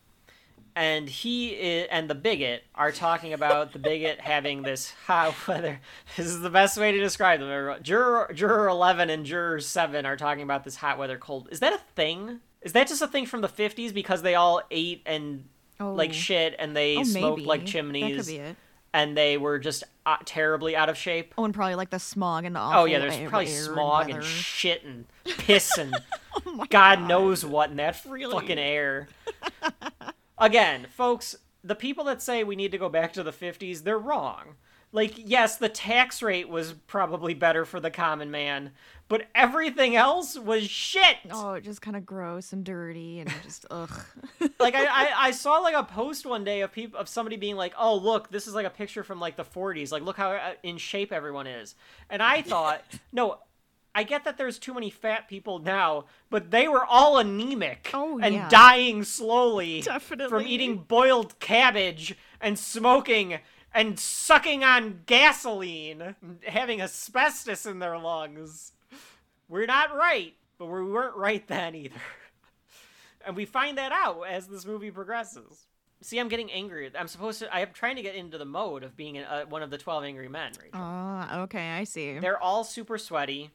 and 0.75 1.09
he 1.09 1.55
i 1.57 1.87
and 1.91 2.09
the 2.09 2.15
bigot 2.15 2.63
are 2.75 2.91
talking 2.91 3.33
about 3.33 3.73
the 3.73 3.79
bigot 3.79 4.19
having 4.21 4.61
this 4.63 4.93
hot 5.05 5.35
weather. 5.47 5.79
This 6.17 6.27
is 6.27 6.41
the 6.41 6.49
best 6.49 6.77
way 6.77 6.91
to 6.91 6.99
describe 6.99 7.39
them. 7.39 7.75
Juror, 7.83 8.31
juror 8.33 8.67
eleven 8.67 9.09
and 9.09 9.25
juror 9.25 9.59
seven 9.59 10.05
are 10.05 10.17
talking 10.17 10.43
about 10.43 10.63
this 10.63 10.75
hot 10.77 10.97
weather 10.97 11.17
cold. 11.17 11.49
Is 11.51 11.59
that 11.59 11.73
a 11.73 11.79
thing? 11.95 12.39
Is 12.61 12.73
that 12.73 12.87
just 12.87 13.01
a 13.01 13.07
thing 13.07 13.25
from 13.25 13.41
the 13.41 13.49
fifties 13.49 13.91
because 13.93 14.21
they 14.21 14.35
all 14.35 14.61
ate 14.71 15.01
and 15.05 15.45
like 15.79 16.11
Oh. 16.11 16.13
shit 16.13 16.55
and 16.59 16.75
they 16.75 16.97
Oh, 16.97 17.03
smoked 17.03 17.37
maybe. 17.39 17.47
like 17.47 17.59
That 17.61 17.65
could 17.65 17.71
chimneys 17.71 18.27
be 18.27 18.37
it. 18.37 18.55
and 18.93 19.17
they 19.17 19.37
were 19.37 19.57
just 19.57 19.83
uh, 20.05 20.17
terribly 20.25 20.75
out 20.75 20.89
of 20.89 20.97
shape? 20.97 21.33
Oh, 21.37 21.45
and 21.45 21.53
probably 21.53 21.73
like 21.75 21.89
the 21.89 21.99
smog 21.99 22.45
and 22.45 22.55
the 22.55 22.59
awful 22.59 22.81
Oh 22.81 22.85
yeah, 22.85 22.99
there's 22.99 23.15
air- 23.15 23.29
probably 23.29 23.51
air 23.51 23.61
smog 23.63 24.03
and 24.09 24.13
weather. 24.19 24.25
shit 24.27 24.83
and 24.83 25.05
piss 25.25 25.75
and 25.77 25.95
Oh 26.45 26.51
my 26.53 26.67
God 26.67 27.01
knows 27.07 27.43
what 27.43 27.71
in 27.71 27.77
that 27.77 27.99
Really? 28.07 28.31
fucking 28.31 28.59
air. 28.59 29.07
Again, 30.41 30.87
folks, 30.89 31.35
the 31.63 31.75
people 31.75 32.03
that 32.05 32.21
say 32.21 32.43
we 32.43 32.55
need 32.55 32.71
to 32.71 32.77
go 32.79 32.89
back 32.89 33.13
to 33.13 33.23
the 33.23 33.31
50s, 33.31 33.83
they're 33.83 33.99
wrong. 33.99 34.55
Like, 34.91 35.13
yes, 35.15 35.55
the 35.55 35.69
tax 35.69 36.21
rate 36.21 36.49
was 36.49 36.73
probably 36.73 37.33
better 37.33 37.63
for 37.63 37.79
the 37.79 37.91
common 37.91 38.29
man, 38.29 38.71
but 39.07 39.27
everything 39.33 39.95
else 39.95 40.37
was 40.37 40.63
shit. 40.69 41.17
Oh, 41.29 41.59
just 41.61 41.81
kind 41.81 41.95
of 41.95 42.05
gross 42.05 42.51
and 42.51 42.65
dirty 42.65 43.19
and 43.19 43.31
just 43.43 43.65
ugh. 43.71 44.03
like 44.59 44.75
I, 44.75 44.85
I, 44.85 45.11
I 45.27 45.31
saw 45.31 45.59
like 45.59 45.75
a 45.75 45.83
post 45.83 46.25
one 46.25 46.43
day 46.43 46.59
of 46.59 46.73
people 46.73 46.99
of 46.99 47.07
somebody 47.07 47.37
being 47.37 47.55
like, 47.55 47.73
"Oh, 47.77 47.95
look, 47.95 48.31
this 48.31 48.47
is 48.47 48.53
like 48.53 48.65
a 48.65 48.69
picture 48.71 49.03
from 49.03 49.21
like 49.21 49.37
the 49.37 49.45
40s. 49.45 49.93
Like, 49.93 50.03
look 50.03 50.17
how 50.17 50.31
uh, 50.31 50.53
in 50.61 50.77
shape 50.77 51.13
everyone 51.13 51.47
is." 51.47 51.75
And 52.09 52.21
I 52.21 52.41
thought, 52.41 52.83
no, 53.13 53.37
I 53.93 54.03
get 54.03 54.23
that 54.23 54.37
there's 54.37 54.57
too 54.57 54.73
many 54.73 54.89
fat 54.89 55.27
people 55.27 55.59
now, 55.59 56.05
but 56.29 56.49
they 56.51 56.67
were 56.67 56.85
all 56.85 57.17
anemic 57.17 57.89
Oh, 57.93 58.19
and 58.21 58.35
yeah. 58.35 58.49
dying 58.49 59.03
slowly 59.03 59.81
from 60.29 60.41
eating 60.47 60.77
boiled 60.77 61.37
cabbage 61.39 62.15
and 62.39 62.57
smoking 62.57 63.39
and 63.73 63.97
sucking 63.99 64.63
on 64.65 65.01
gasoline, 65.05 66.15
and 66.21 66.39
having 66.45 66.81
asbestos 66.81 67.65
in 67.65 67.79
their 67.79 67.97
lungs. 67.97 68.73
We're 69.47 69.65
not 69.65 69.95
right, 69.95 70.33
but 70.57 70.65
we 70.65 70.83
weren't 70.83 71.15
right 71.15 71.45
then 71.47 71.75
either. 71.75 71.95
And 73.25 73.35
we 73.35 73.45
find 73.45 73.77
that 73.77 73.91
out 73.91 74.23
as 74.27 74.47
this 74.47 74.65
movie 74.65 74.89
progresses. 74.89 75.67
See, 76.01 76.17
I'm 76.19 76.27
getting 76.27 76.51
angry. 76.51 76.89
I'm 76.97 77.07
supposed 77.07 77.37
to. 77.39 77.55
I'm 77.55 77.69
trying 77.71 77.95
to 77.97 78.01
get 78.01 78.15
into 78.15 78.39
the 78.39 78.45
mode 78.45 78.83
of 78.83 78.97
being 78.97 79.19
uh, 79.19 79.45
one 79.45 79.61
of 79.61 79.69
the 79.69 79.77
twelve 79.77 80.03
angry 80.03 80.27
men. 80.27 80.53
Rachel. 80.59 80.79
Oh, 80.81 81.41
okay, 81.43 81.69
I 81.69 81.83
see. 81.83 82.17
They're 82.17 82.41
all 82.41 82.63
super 82.63 82.97
sweaty. 82.97 83.51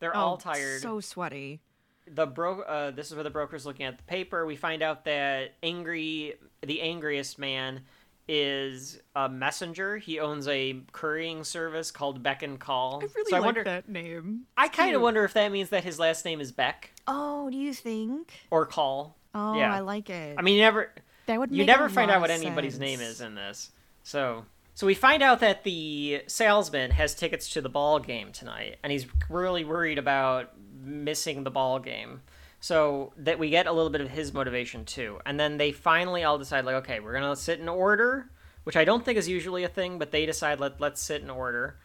They're 0.00 0.16
oh, 0.16 0.20
all 0.20 0.36
tired. 0.36 0.80
So 0.82 1.00
sweaty. 1.00 1.60
The 2.06 2.26
bro. 2.26 2.62
Uh, 2.62 2.90
this 2.90 3.08
is 3.08 3.14
where 3.14 3.24
the 3.24 3.30
broker's 3.30 3.66
looking 3.66 3.86
at 3.86 3.98
the 3.98 4.04
paper. 4.04 4.46
We 4.46 4.56
find 4.56 4.82
out 4.82 5.04
that 5.04 5.54
angry, 5.62 6.34
the 6.62 6.80
angriest 6.80 7.38
man, 7.38 7.82
is 8.28 9.00
a 9.16 9.28
messenger. 9.28 9.96
He 9.98 10.20
owns 10.20 10.46
a 10.48 10.80
currying 10.92 11.44
service 11.44 11.90
called 11.90 12.22
Beck 12.22 12.42
and 12.42 12.58
Call. 12.58 13.00
I 13.02 13.06
really 13.14 13.30
so 13.30 13.36
I 13.36 13.38
like 13.40 13.46
wonder. 13.46 13.64
that 13.64 13.88
name. 13.88 14.42
I 14.56 14.68
kind 14.68 14.94
of 14.94 15.02
wonder 15.02 15.24
if 15.24 15.32
that 15.34 15.50
means 15.50 15.70
that 15.70 15.84
his 15.84 15.98
last 15.98 16.24
name 16.24 16.40
is 16.40 16.52
Beck 16.52 16.92
Oh, 17.06 17.48
do 17.50 17.56
you 17.56 17.72
think? 17.72 18.32
or 18.50 18.66
Call. 18.66 19.16
Oh, 19.34 19.56
Yeah. 19.56 19.74
I 19.74 19.80
like 19.80 20.10
it. 20.10 20.36
I 20.38 20.42
mean, 20.42 20.54
you 20.56 20.60
never. 20.60 20.92
that 21.26 21.38
would 21.38 21.50
you 21.50 21.64
never 21.64 21.88
find 21.88 22.10
out 22.10 22.20
what 22.20 22.30
of 22.30 22.40
anybody's 22.40 22.78
name 22.78 23.00
is 23.00 23.20
in 23.20 23.34
this. 23.34 23.70
So, 24.02 24.44
so 24.78 24.86
we 24.86 24.94
find 24.94 25.24
out 25.24 25.40
that 25.40 25.64
the 25.64 26.22
salesman 26.28 26.92
has 26.92 27.12
tickets 27.12 27.48
to 27.54 27.60
the 27.60 27.68
ball 27.68 27.98
game 27.98 28.30
tonight, 28.30 28.76
and 28.84 28.92
he's 28.92 29.06
really 29.28 29.64
worried 29.64 29.98
about 29.98 30.52
missing 30.80 31.42
the 31.42 31.50
ball 31.50 31.80
game. 31.80 32.20
So 32.60 33.12
that 33.16 33.40
we 33.40 33.50
get 33.50 33.66
a 33.66 33.72
little 33.72 33.90
bit 33.90 34.00
of 34.02 34.08
his 34.08 34.32
motivation 34.32 34.84
too, 34.84 35.18
and 35.26 35.38
then 35.40 35.56
they 35.56 35.72
finally 35.72 36.22
all 36.22 36.38
decide 36.38 36.64
like, 36.64 36.76
okay, 36.76 37.00
we're 37.00 37.12
gonna 37.12 37.34
sit 37.34 37.58
in 37.58 37.68
order, 37.68 38.30
which 38.62 38.76
I 38.76 38.84
don't 38.84 39.04
think 39.04 39.18
is 39.18 39.28
usually 39.28 39.64
a 39.64 39.68
thing, 39.68 39.98
but 39.98 40.12
they 40.12 40.24
decide 40.26 40.60
let 40.60 40.80
let's 40.80 41.02
sit 41.02 41.22
in 41.22 41.28
order, 41.28 41.76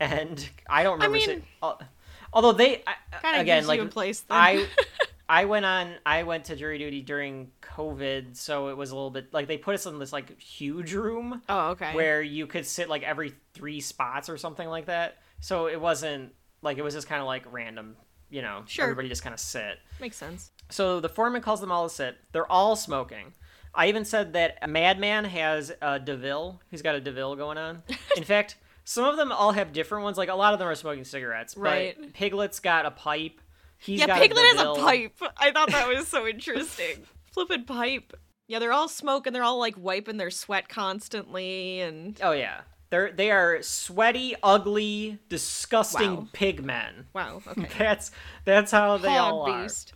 and 0.00 0.48
I 0.70 0.84
don't 0.84 0.94
remember. 0.94 1.16
I 1.16 1.18
mean- 1.18 1.42
sit- 1.62 1.86
although 2.32 2.52
they 2.52 2.82
I- 2.86 3.18
Kind 3.20 3.36
of 3.36 3.42
again 3.42 3.58
gives 3.58 3.68
like 3.68 3.80
you 3.80 3.84
a 3.84 3.90
place. 3.90 4.20
Then. 4.20 4.38
I 4.38 4.66
I 5.28 5.44
went 5.44 5.66
on 5.66 5.94
I 6.04 6.22
went 6.22 6.44
to 6.46 6.56
jury 6.56 6.78
duty 6.78 7.02
during 7.02 7.50
COVID, 7.62 8.36
so 8.36 8.68
it 8.68 8.76
was 8.76 8.90
a 8.90 8.94
little 8.94 9.10
bit 9.10 9.32
like 9.32 9.48
they 9.48 9.58
put 9.58 9.74
us 9.74 9.86
in 9.86 9.98
this 9.98 10.12
like 10.12 10.40
huge 10.40 10.92
room 10.92 11.42
oh, 11.48 11.70
okay. 11.70 11.94
where 11.94 12.22
you 12.22 12.46
could 12.46 12.64
sit 12.64 12.88
like 12.88 13.02
every 13.02 13.34
three 13.52 13.80
spots 13.80 14.28
or 14.28 14.36
something 14.36 14.68
like 14.68 14.86
that. 14.86 15.18
So 15.40 15.66
it 15.66 15.80
wasn't 15.80 16.32
like 16.62 16.78
it 16.78 16.82
was 16.82 16.94
just 16.94 17.08
kind 17.08 17.20
of 17.20 17.26
like 17.26 17.44
random, 17.52 17.96
you 18.30 18.42
know. 18.42 18.62
Sure. 18.66 18.84
Everybody 18.84 19.08
just 19.08 19.22
kind 19.22 19.34
of 19.34 19.40
sit. 19.40 19.78
Makes 20.00 20.16
sense. 20.16 20.50
So 20.70 21.00
the 21.00 21.08
foreman 21.08 21.42
calls 21.42 21.60
them 21.60 21.72
all 21.72 21.88
to 21.88 21.94
sit. 21.94 22.16
They're 22.32 22.50
all 22.50 22.76
smoking. 22.76 23.34
I 23.74 23.88
even 23.88 24.04
said 24.04 24.32
that 24.32 24.58
a 24.62 24.68
Madman 24.68 25.24
has 25.24 25.72
a 25.82 26.00
Deville. 26.00 26.60
He's 26.70 26.82
got 26.82 26.94
a 26.94 27.00
Deville 27.00 27.36
going 27.36 27.58
on. 27.58 27.82
In 28.16 28.24
fact, 28.24 28.56
some 28.84 29.04
of 29.04 29.16
them 29.16 29.32
all 29.32 29.52
have 29.52 29.72
different 29.72 30.04
ones. 30.04 30.16
Like 30.16 30.30
a 30.30 30.34
lot 30.34 30.54
of 30.54 30.58
them 30.58 30.68
are 30.68 30.74
smoking 30.74 31.04
cigarettes. 31.04 31.54
But 31.54 31.62
Right. 31.62 32.12
Piglet's 32.14 32.60
got 32.60 32.86
a 32.86 32.90
pipe. 32.90 33.40
He's 33.78 34.00
yeah, 34.00 34.18
Piglet 34.18 34.44
has 34.56 34.60
a 34.60 34.74
pipe. 34.80 35.20
I 35.38 35.52
thought 35.52 35.70
that 35.70 35.88
was 35.88 36.08
so 36.08 36.26
interesting. 36.26 37.04
Flippin' 37.32 37.64
pipe. 37.64 38.14
Yeah, 38.48 38.58
they're 38.58 38.72
all 38.72 38.88
smoking. 38.88 39.32
They're 39.32 39.42
all 39.42 39.58
like 39.58 39.74
wiping 39.76 40.16
their 40.16 40.30
sweat 40.30 40.68
constantly, 40.68 41.80
and 41.80 42.18
Oh 42.22 42.32
yeah, 42.32 42.60
they're 42.90 43.10
they 43.12 43.30
are 43.30 43.60
sweaty, 43.62 44.34
ugly, 44.42 45.18
disgusting 45.28 46.16
Wow. 46.16 46.28
pig 46.32 46.64
men. 46.64 47.06
wow. 47.12 47.42
Okay. 47.46 47.66
That's 47.78 48.10
that's 48.44 48.70
how 48.72 48.96
they 48.98 49.16
all 49.16 49.44
Hog 49.44 49.48
are. 49.54 49.62
beast. 49.62 49.92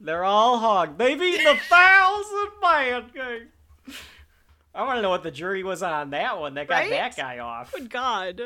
They're 0.00 0.24
all 0.24 0.58
hog. 0.58 0.98
They've 0.98 1.20
eaten 1.22 1.46
a 1.46 1.56
thousand 1.68 2.48
pancakes. 2.62 3.46
I 4.74 4.82
want 4.84 4.98
to 4.98 5.02
know 5.02 5.08
what 5.10 5.22
the 5.22 5.30
jury 5.30 5.62
was 5.62 5.82
on 5.82 6.10
that 6.10 6.38
one 6.38 6.54
that 6.54 6.68
got 6.68 6.80
Right? 6.80 6.90
that 6.90 7.16
guy 7.16 7.38
off. 7.38 7.72
Good 7.72 7.88
God. 7.90 8.42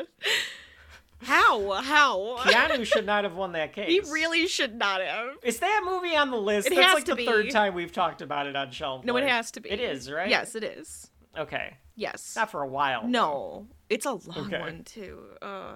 How? 1.23 1.73
How? 1.73 2.37
Keanu 2.41 2.87
should 2.87 3.07
not 3.07 3.25
have 3.25 3.35
won 3.35 3.53
that 3.53 3.73
case. 3.75 3.89
He 3.89 4.01
really 4.13 4.47
should 4.47 4.75
not 4.77 5.01
have. 5.01 5.31
Is 5.43 5.59
that 5.61 5.83
movie 5.85 6.15
on 6.17 6.31
the 6.31 6.37
list? 6.37 6.69
It 6.69 6.75
That's 6.77 6.87
has 6.87 6.95
like 6.95 7.05
to 7.07 7.11
the 7.13 7.17
be. 7.17 7.27
third 7.27 7.51
time 7.51 7.75
we've 7.75 7.93
talked 7.93 8.23
about 8.23 8.47
it 8.47 8.55
on 8.57 8.71
Shelf. 8.71 9.05
No, 9.05 9.17
it 9.17 9.27
has 9.29 9.51
to 9.53 9.61
be. 9.61 9.71
It 9.71 9.81
is, 9.81 10.11
right? 10.11 10.29
Yes, 10.29 10.55
it 10.55 10.63
is. 10.65 11.11
Okay. 11.37 11.77
Yes. 11.97 12.35
Not 12.37 12.51
for 12.51 12.63
a 12.63 12.69
while. 12.69 13.07
No, 13.07 13.67
it's 13.91 14.07
a 14.07 14.13
long 14.13 14.47
Okay. 14.47 14.61
one 14.61 14.85
too. 14.85 15.21
Uh, 15.43 15.75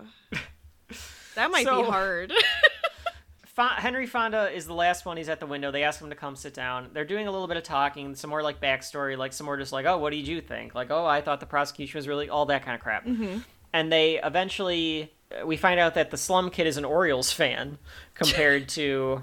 that 1.35 1.51
might 1.51 1.65
So- 1.65 1.83
be 1.83 1.89
hard. 1.91 2.33
Henry 3.57 4.07
Fonda 4.07 4.51
is 4.51 4.67
the 4.67 4.75
last 4.75 5.05
one. 5.05 5.17
He's 5.17 5.29
at 5.29 5.39
the 5.39 5.47
window. 5.47 5.71
They 5.71 5.83
ask 5.85 6.01
him 6.01 6.09
to 6.11 6.17
come 6.17 6.37
sit 6.37 6.55
down. 6.55 6.89
They're 6.95 7.05
doing 7.05 7.27
a 7.29 7.31
little 7.31 7.47
bit 7.47 7.57
of 7.59 7.63
talking, 7.63 8.15
some 8.15 8.31
more 8.31 8.43
like 8.43 8.61
backstory, 8.61 9.17
like 9.17 9.33
some 9.33 9.45
more 9.45 9.57
just 9.57 9.73
like, 9.73 9.85
oh, 9.87 9.99
what 9.99 10.11
did 10.11 10.27
you 10.27 10.41
think? 10.41 10.75
Like, 10.75 10.91
oh, 10.91 11.05
I 11.05 11.21
thought 11.21 11.39
the 11.41 11.47
prosecution 11.47 11.99
was 11.99 12.09
really 12.09 12.29
all 12.31 12.47
that 12.47 12.65
kind 12.65 12.75
of 12.75 12.81
crap. 12.81 13.07
Mm-hmm. 13.07 13.39
And 13.75 13.93
they 13.93 14.21
eventually, 14.23 15.13
we 15.45 15.57
find 15.57 15.79
out 15.81 15.95
that 15.95 16.11
the 16.11 16.17
Slum 16.17 16.51
Kid 16.51 16.67
is 16.67 16.77
an 16.77 16.85
Orioles 16.85 17.33
fan 17.33 17.79
compared 18.15 18.69
to 18.71 19.23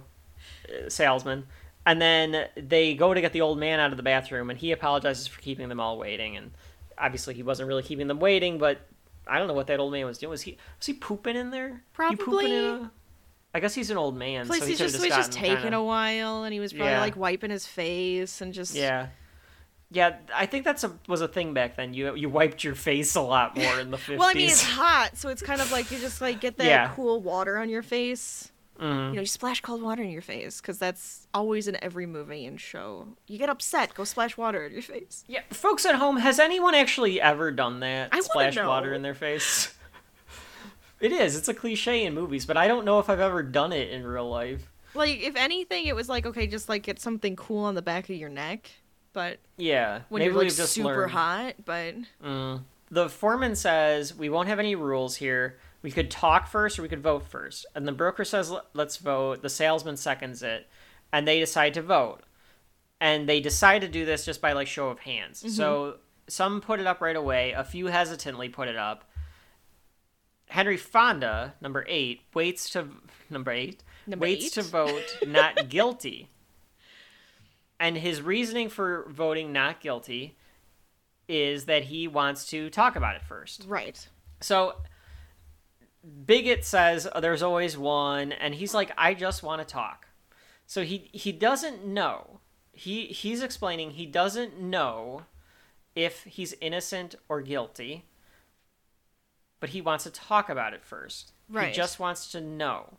uh, 0.67 0.89
Salesman. 0.89 1.47
And 1.85 2.01
then 2.01 2.47
they 2.55 2.93
go 2.93 3.13
to 3.13 3.21
get 3.21 3.33
the 3.33 3.41
old 3.41 3.57
man 3.57 3.79
out 3.79 3.91
of 3.91 3.97
the 3.97 4.03
bathroom, 4.03 4.49
and 4.49 4.59
he 4.59 4.71
apologizes 4.71 5.27
for 5.27 5.39
keeping 5.41 5.69
them 5.69 5.79
all 5.79 5.97
waiting. 5.97 6.37
And 6.37 6.51
obviously, 6.97 7.33
he 7.33 7.41
wasn't 7.43 7.67
really 7.67 7.83
keeping 7.83 8.07
them 8.07 8.19
waiting, 8.19 8.57
but 8.59 8.79
I 9.25 9.39
don't 9.39 9.47
know 9.47 9.53
what 9.53 9.67
that 9.67 9.79
old 9.79 9.91
man 9.93 10.05
was 10.05 10.17
doing. 10.17 10.29
Was 10.29 10.41
he 10.43 10.57
was 10.77 10.85
he 10.85 10.93
pooping 10.93 11.35
in 11.35 11.49
there? 11.51 11.81
He 12.09 12.15
pooping 12.15 12.15
in 12.15 12.17
Probably. 12.17 12.67
a- 12.85 12.91
I 13.55 13.59
guess 13.59 13.73
he's 13.73 13.89
an 13.89 13.97
old 13.97 14.15
man, 14.15 14.45
Plus, 14.45 14.59
so 14.59 14.65
he 14.67 14.75
just, 14.75 14.99
was 14.99 15.07
just 15.07 15.31
taking 15.31 15.57
kinda- 15.57 15.77
a 15.77 15.83
while, 15.83 16.43
and 16.43 16.53
he 16.53 16.59
was 16.59 16.71
probably 16.71 16.91
Yeah. 16.91 16.99
like 17.01 17.15
wiping 17.15 17.49
his 17.49 17.65
face 17.65 18.41
and 18.41 18.53
just 18.53 18.75
Yeah, 18.75 19.07
yeah. 19.91 20.17
I 20.33 20.45
think 20.45 20.65
that's 20.65 20.83
a 20.83 20.91
was 21.07 21.21
a 21.21 21.27
thing 21.27 21.53
back 21.53 21.75
then. 21.75 21.93
You 21.93 22.15
you 22.15 22.29
wiped 22.29 22.63
your 22.63 22.75
face 22.75 23.15
a 23.15 23.21
lot 23.21 23.55
more 23.57 23.79
in 23.79 23.91
the 23.91 23.97
fifties. 23.97 24.17
Well, 24.19 24.29
I 24.29 24.33
mean, 24.33 24.49
it's 24.49 24.63
hot, 24.63 25.17
so 25.17 25.29
it's 25.29 25.41
kind 25.41 25.61
of 25.61 25.71
like 25.71 25.91
you 25.91 25.99
just 25.99 26.21
like 26.21 26.39
get 26.39 26.57
that 26.57 26.65
Yeah. 26.67 26.91
cool 26.95 27.21
water 27.21 27.57
on 27.57 27.69
your 27.69 27.81
face. 27.83 28.51
Mhm. 28.79 29.09
You 29.09 29.15
know, 29.15 29.21
you 29.21 29.25
splash 29.27 29.59
cold 29.59 29.81
water 29.81 30.01
in 30.01 30.09
your 30.09 30.21
face 30.21 30.61
because 30.61 30.79
that's 30.79 31.27
always 31.33 31.67
in 31.67 31.77
every 31.83 32.05
movie 32.05 32.45
and 32.45 32.61
show. 32.61 33.07
You 33.27 33.37
get 33.37 33.49
upset, 33.49 33.93
go 33.93 34.05
splash 34.05 34.37
water 34.37 34.65
in 34.65 34.71
your 34.71 34.81
face. 34.81 35.25
Yeah, 35.27 35.41
folks 35.49 35.85
at 35.85 35.95
home, 35.95 36.15
has 36.17 36.39
anyone 36.39 36.73
actually 36.75 37.19
ever 37.19 37.51
done 37.51 37.81
that? 37.81 38.09
I 38.13 38.21
Splash 38.21 38.55
water 38.55 38.93
in 38.93 39.01
their 39.01 39.13
face. 39.15 39.73
it 41.01 41.11
is. 41.11 41.35
It's 41.35 41.49
a 41.49 41.53
cliche 41.53 42.05
in 42.05 42.13
movies, 42.13 42.45
but 42.45 42.55
I 42.55 42.67
don't 42.69 42.85
know 42.85 42.99
if 42.99 43.09
I've 43.09 43.19
ever 43.19 43.43
done 43.43 43.73
it 43.73 43.89
in 43.89 44.05
real 44.07 44.29
life. 44.29 44.71
Like, 44.93 45.19
if 45.21 45.35
anything, 45.35 45.85
it 45.85 45.95
was 45.95 46.07
like 46.07 46.25
okay, 46.25 46.47
just 46.47 46.69
like 46.69 46.83
get 46.83 46.99
something 47.01 47.35
cool 47.35 47.65
on 47.65 47.75
the 47.75 47.81
back 47.81 48.05
of 48.09 48.15
your 48.15 48.29
neck. 48.29 48.69
But 49.13 49.39
Yeah, 49.57 50.01
when 50.09 50.19
maybe 50.21 50.33
you're 50.33 50.43
like 50.43 50.51
super 50.51 50.87
learned. 50.87 51.11
hot, 51.11 51.53
but 51.65 51.95
Mm. 52.23 52.63
The 52.91 53.07
foreman 53.09 53.55
says 53.55 54.15
we 54.15 54.29
won't 54.29 54.47
have 54.47 54.59
any 54.59 54.75
rules 54.75 55.15
here. 55.17 55.57
We 55.81 55.91
could 55.91 56.09
talk 56.11 56.47
first 56.47 56.77
or 56.79 56.81
we 56.81 56.89
could 56.89 57.01
vote 57.03 57.23
first. 57.27 57.65
And 57.75 57.87
the 57.87 57.91
broker 57.91 58.25
says 58.25 58.49
"Let- 58.51 58.65
let's 58.73 58.97
vote. 58.97 59.41
The 59.41 59.49
salesman 59.49 59.95
seconds 59.97 60.41
it, 60.43 60.67
and 61.13 61.27
they 61.27 61.39
decide 61.39 61.73
to 61.75 61.81
vote. 61.81 62.21
And 62.99 63.29
they 63.29 63.39
decide 63.39 63.79
to 63.81 63.87
do 63.87 64.05
this 64.05 64.25
just 64.25 64.41
by 64.41 64.53
like 64.53 64.67
show 64.67 64.89
of 64.89 64.99
hands. 64.99 65.55
So 65.55 65.97
some 66.27 66.61
put 66.61 66.79
it 66.79 66.87
up 66.87 66.99
right 67.01 67.15
away. 67.15 67.51
A 67.51 67.63
few 67.63 67.87
hesitantly 67.87 68.49
put 68.49 68.67
it 68.67 68.75
up. 68.75 69.05
Henry 70.49 70.77
Fonda, 70.77 71.53
number 71.61 71.85
eight, 71.87 72.21
waits 72.33 72.69
to 72.71 72.87
number 73.29 73.51
eight 73.51 73.83
Number 74.07 74.23
waits 74.23 74.45
eight? 74.45 74.53
to 74.53 74.61
vote 74.63 75.17
not 75.27 75.69
guilty. 75.69 76.27
And 77.79 77.97
his 77.97 78.21
reasoning 78.21 78.69
for 78.69 79.05
voting 79.09 79.53
not 79.53 79.79
guilty 79.79 80.37
is 81.27 81.65
that 81.65 81.83
he 81.85 82.07
wants 82.07 82.45
to 82.47 82.69
talk 82.69 82.95
about 82.95 83.15
it 83.15 83.21
first. 83.21 83.65
right. 83.67 84.07
So 84.41 84.75
Bigot 86.25 86.63
says 86.65 87.07
"Oh, 87.13 87.19
there's 87.19 87.43
always 87.43 87.77
one 87.77 88.31
and 88.31 88.55
he's 88.55 88.73
like 88.73 88.91
I 88.97 89.13
just 89.13 89.43
want 89.43 89.61
to 89.61 89.65
talk. 89.65 90.07
So 90.65 90.83
he 90.83 91.09
he 91.11 91.31
doesn't 91.31 91.85
know. 91.85 92.39
He 92.71 93.07
he's 93.07 93.41
explaining 93.43 93.91
he 93.91 94.05
doesn't 94.05 94.59
know 94.59 95.23
if 95.95 96.23
he's 96.23 96.53
innocent 96.61 97.15
or 97.27 97.41
guilty. 97.41 98.05
But 99.59 99.69
he 99.69 99.81
wants 99.81 100.05
to 100.05 100.09
talk 100.09 100.49
about 100.49 100.73
it 100.73 100.85
first. 100.85 101.33
Right. 101.49 101.67
He 101.67 101.73
just 101.73 101.99
wants 101.99 102.31
to 102.31 102.39
know. 102.39 102.97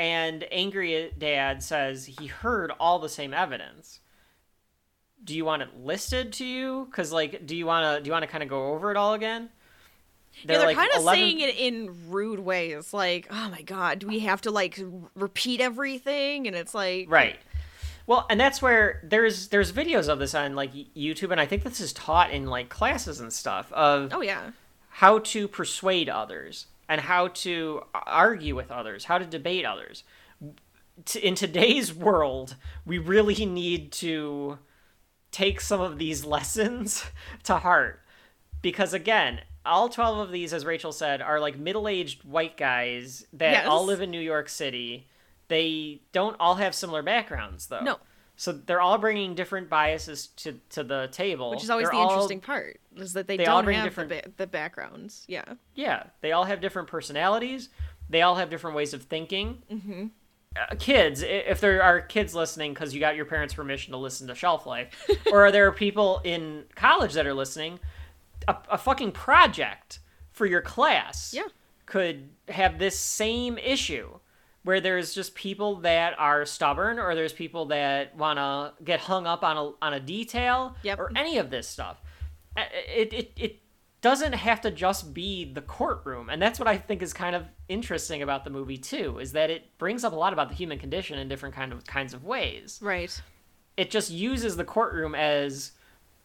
And 0.00 0.46
angry 0.50 1.12
dad 1.18 1.62
says 1.62 2.06
he 2.06 2.26
heard 2.26 2.72
all 2.80 3.00
the 3.00 3.08
same 3.10 3.34
evidence. 3.34 4.00
Do 5.22 5.36
you 5.36 5.44
want 5.44 5.60
it 5.60 5.76
listed 5.76 6.32
to 6.34 6.44
you? 6.46 6.88
Cuz 6.90 7.12
like 7.12 7.46
do 7.46 7.54
you 7.54 7.66
want 7.66 7.98
to 7.98 8.02
do 8.02 8.08
you 8.08 8.12
want 8.12 8.22
to 8.22 8.26
kind 8.26 8.42
of 8.42 8.48
go 8.48 8.68
over 8.72 8.90
it 8.90 8.96
all 8.96 9.12
again? 9.12 9.50
yeah, 10.38 10.56
they're 10.56 10.66
like 10.68 10.76
kind 10.78 10.90
of 10.94 11.02
11 11.02 11.20
saying 11.20 11.40
it 11.40 11.54
in 11.54 12.10
rude 12.10 12.40
ways, 12.40 12.94
like, 12.94 13.26
"Oh 13.30 13.50
my 13.50 13.60
god, 13.60 13.98
do 13.98 14.06
we 14.06 14.20
have 14.20 14.40
to 14.42 14.50
like 14.50 14.80
repeat 15.14 15.60
everything?" 15.60 16.46
And 16.46 16.56
it's 16.56 16.74
like, 16.74 17.10
Right. 17.10 17.38
Well, 18.06 18.24
and 18.30 18.40
that's 18.40 18.62
where 18.62 19.02
there's 19.04 19.48
there's 19.48 19.70
videos 19.70 20.08
of 20.08 20.18
this 20.18 20.34
on 20.34 20.56
like 20.56 20.72
YouTube, 20.96 21.30
and 21.30 21.42
I 21.42 21.44
think 21.44 21.62
this 21.62 21.78
is 21.78 21.92
taught 21.92 22.30
in 22.30 22.46
like 22.46 22.70
classes 22.70 23.20
and 23.20 23.30
stuff 23.30 23.70
of 23.74 24.14
oh 24.14 24.22
yeah, 24.22 24.52
how 24.88 25.18
to 25.18 25.46
persuade 25.46 26.08
others 26.08 26.68
and 26.90 27.00
how 27.02 27.28
to 27.28 27.82
argue 27.94 28.56
with 28.56 28.72
others, 28.72 29.04
how 29.04 29.16
to 29.16 29.24
debate 29.24 29.64
others. 29.64 30.02
In 31.22 31.36
today's 31.36 31.94
world, 32.06 32.56
we 32.84 32.98
really 32.98 33.46
need 33.46 33.92
to 33.92 34.58
take 35.30 35.60
some 35.60 35.80
of 35.80 35.98
these 35.98 36.24
lessons 36.36 37.04
to 37.44 37.58
heart 37.58 38.00
because 38.60 38.92
again, 38.92 39.40
all 39.64 39.88
12 39.88 40.18
of 40.18 40.32
these 40.32 40.52
as 40.52 40.64
Rachel 40.64 40.90
said 40.90 41.22
are 41.22 41.38
like 41.38 41.56
middle-aged 41.56 42.24
white 42.24 42.56
guys 42.56 43.24
that 43.34 43.52
Yes. 43.52 43.66
all 43.68 43.84
live 43.84 44.00
in 44.00 44.10
New 44.10 44.20
York 44.20 44.48
City. 44.48 45.06
They 45.46 46.00
don't 46.12 46.36
all 46.40 46.56
have 46.56 46.74
similar 46.74 47.02
backgrounds 47.02 47.68
though. 47.68 47.80
No. 47.80 47.98
So 48.40 48.52
they're 48.52 48.80
all 48.80 48.96
bringing 48.96 49.34
different 49.34 49.68
biases 49.68 50.28
to 50.38 50.58
to 50.70 50.82
the 50.82 51.08
table. 51.12 51.50
which 51.50 51.62
is 51.62 51.68
always 51.68 51.88
They're 51.88 51.92
the 51.92 51.98
all- 51.98 52.10
interesting 52.12 52.40
part 52.40 52.80
is 52.96 53.12
that 53.12 53.26
they, 53.26 53.36
they 53.36 53.44
all 53.44 53.58
don't 53.58 53.66
bring 53.66 53.76
have 53.76 53.84
different- 53.84 54.08
the, 54.08 54.22
ba- 54.22 54.30
the 54.38 54.46
backgrounds. 54.46 55.26
Yeah, 55.28 55.44
Yeah, 55.74 56.04
they 56.22 56.32
all 56.32 56.44
have 56.44 56.62
different 56.62 56.88
personalities. 56.88 57.68
They 58.08 58.22
all 58.22 58.36
have 58.36 58.48
different 58.48 58.76
ways 58.76 58.94
of 58.94 59.02
thinking. 59.02 59.62
Mm-hmm. 59.70 60.06
Uh, 60.56 60.74
kids, 60.78 61.22
if 61.22 61.60
there 61.60 61.82
are 61.82 62.00
kids 62.00 62.34
listening 62.34 62.72
because 62.72 62.94
you 62.94 62.98
got 63.00 63.14
your 63.14 63.26
parents' 63.26 63.52
permission 63.52 63.92
to 63.92 63.98
listen 63.98 64.26
to 64.28 64.34
Shelf 64.34 64.64
Life, 64.66 64.88
or 65.30 65.44
are 65.44 65.52
there 65.52 65.70
people 65.70 66.22
in 66.24 66.64
college 66.74 67.12
that 67.12 67.26
are 67.26 67.34
listening, 67.34 67.78
a, 68.48 68.56
a 68.70 68.78
fucking 68.78 69.12
project 69.12 69.98
for 70.32 70.46
your 70.46 70.62
class 70.62 71.34
Yeah. 71.34 71.42
could 71.84 72.30
have 72.48 72.78
this 72.78 72.98
same 72.98 73.58
issue 73.58 74.18
where 74.62 74.80
there's 74.80 75.14
just 75.14 75.34
people 75.34 75.76
that 75.76 76.18
are 76.18 76.44
stubborn 76.44 76.98
or 76.98 77.14
there's 77.14 77.32
people 77.32 77.66
that 77.66 78.14
want 78.16 78.38
to 78.38 78.72
get 78.84 79.00
hung 79.00 79.26
up 79.26 79.42
on 79.42 79.56
a, 79.56 79.70
on 79.84 79.94
a 79.94 80.00
detail 80.00 80.76
Yep. 80.82 80.98
or 80.98 81.12
any 81.16 81.38
of 81.38 81.50
this 81.50 81.66
stuff. 81.68 82.00
Uh, 82.56 82.62
It, 82.94 83.12
it, 83.12 83.32
it 83.36 83.56
doesn't 84.02 84.32
have 84.34 84.60
to 84.62 84.70
just 84.70 85.12
be 85.14 85.50
the 85.52 85.60
courtroom. 85.60 86.28
And 86.30 86.40
that's 86.40 86.58
what 86.58 86.68
I 86.68 86.76
think 86.78 87.02
is 87.02 87.12
kind 87.12 87.34
of 87.36 87.44
interesting 87.68 88.22
about 88.22 88.44
the 88.44 88.50
movie 88.50 88.78
too, 88.78 89.18
is 89.18 89.32
that 89.32 89.50
it 89.50 89.76
brings 89.78 90.04
up 90.04 90.12
a 90.12 90.16
lot 90.16 90.32
about 90.32 90.48
the 90.48 90.54
human 90.54 90.78
condition 90.78 91.18
in 91.18 91.28
different 91.28 91.54
kind 91.54 91.72
of 91.72 91.86
kinds 91.86 92.12
of 92.14 92.24
ways. 92.24 92.78
right. 92.82 93.20
It 93.76 93.90
just 93.90 94.10
uses 94.10 94.56
the 94.56 94.64
courtroom 94.64 95.14
as 95.14 95.72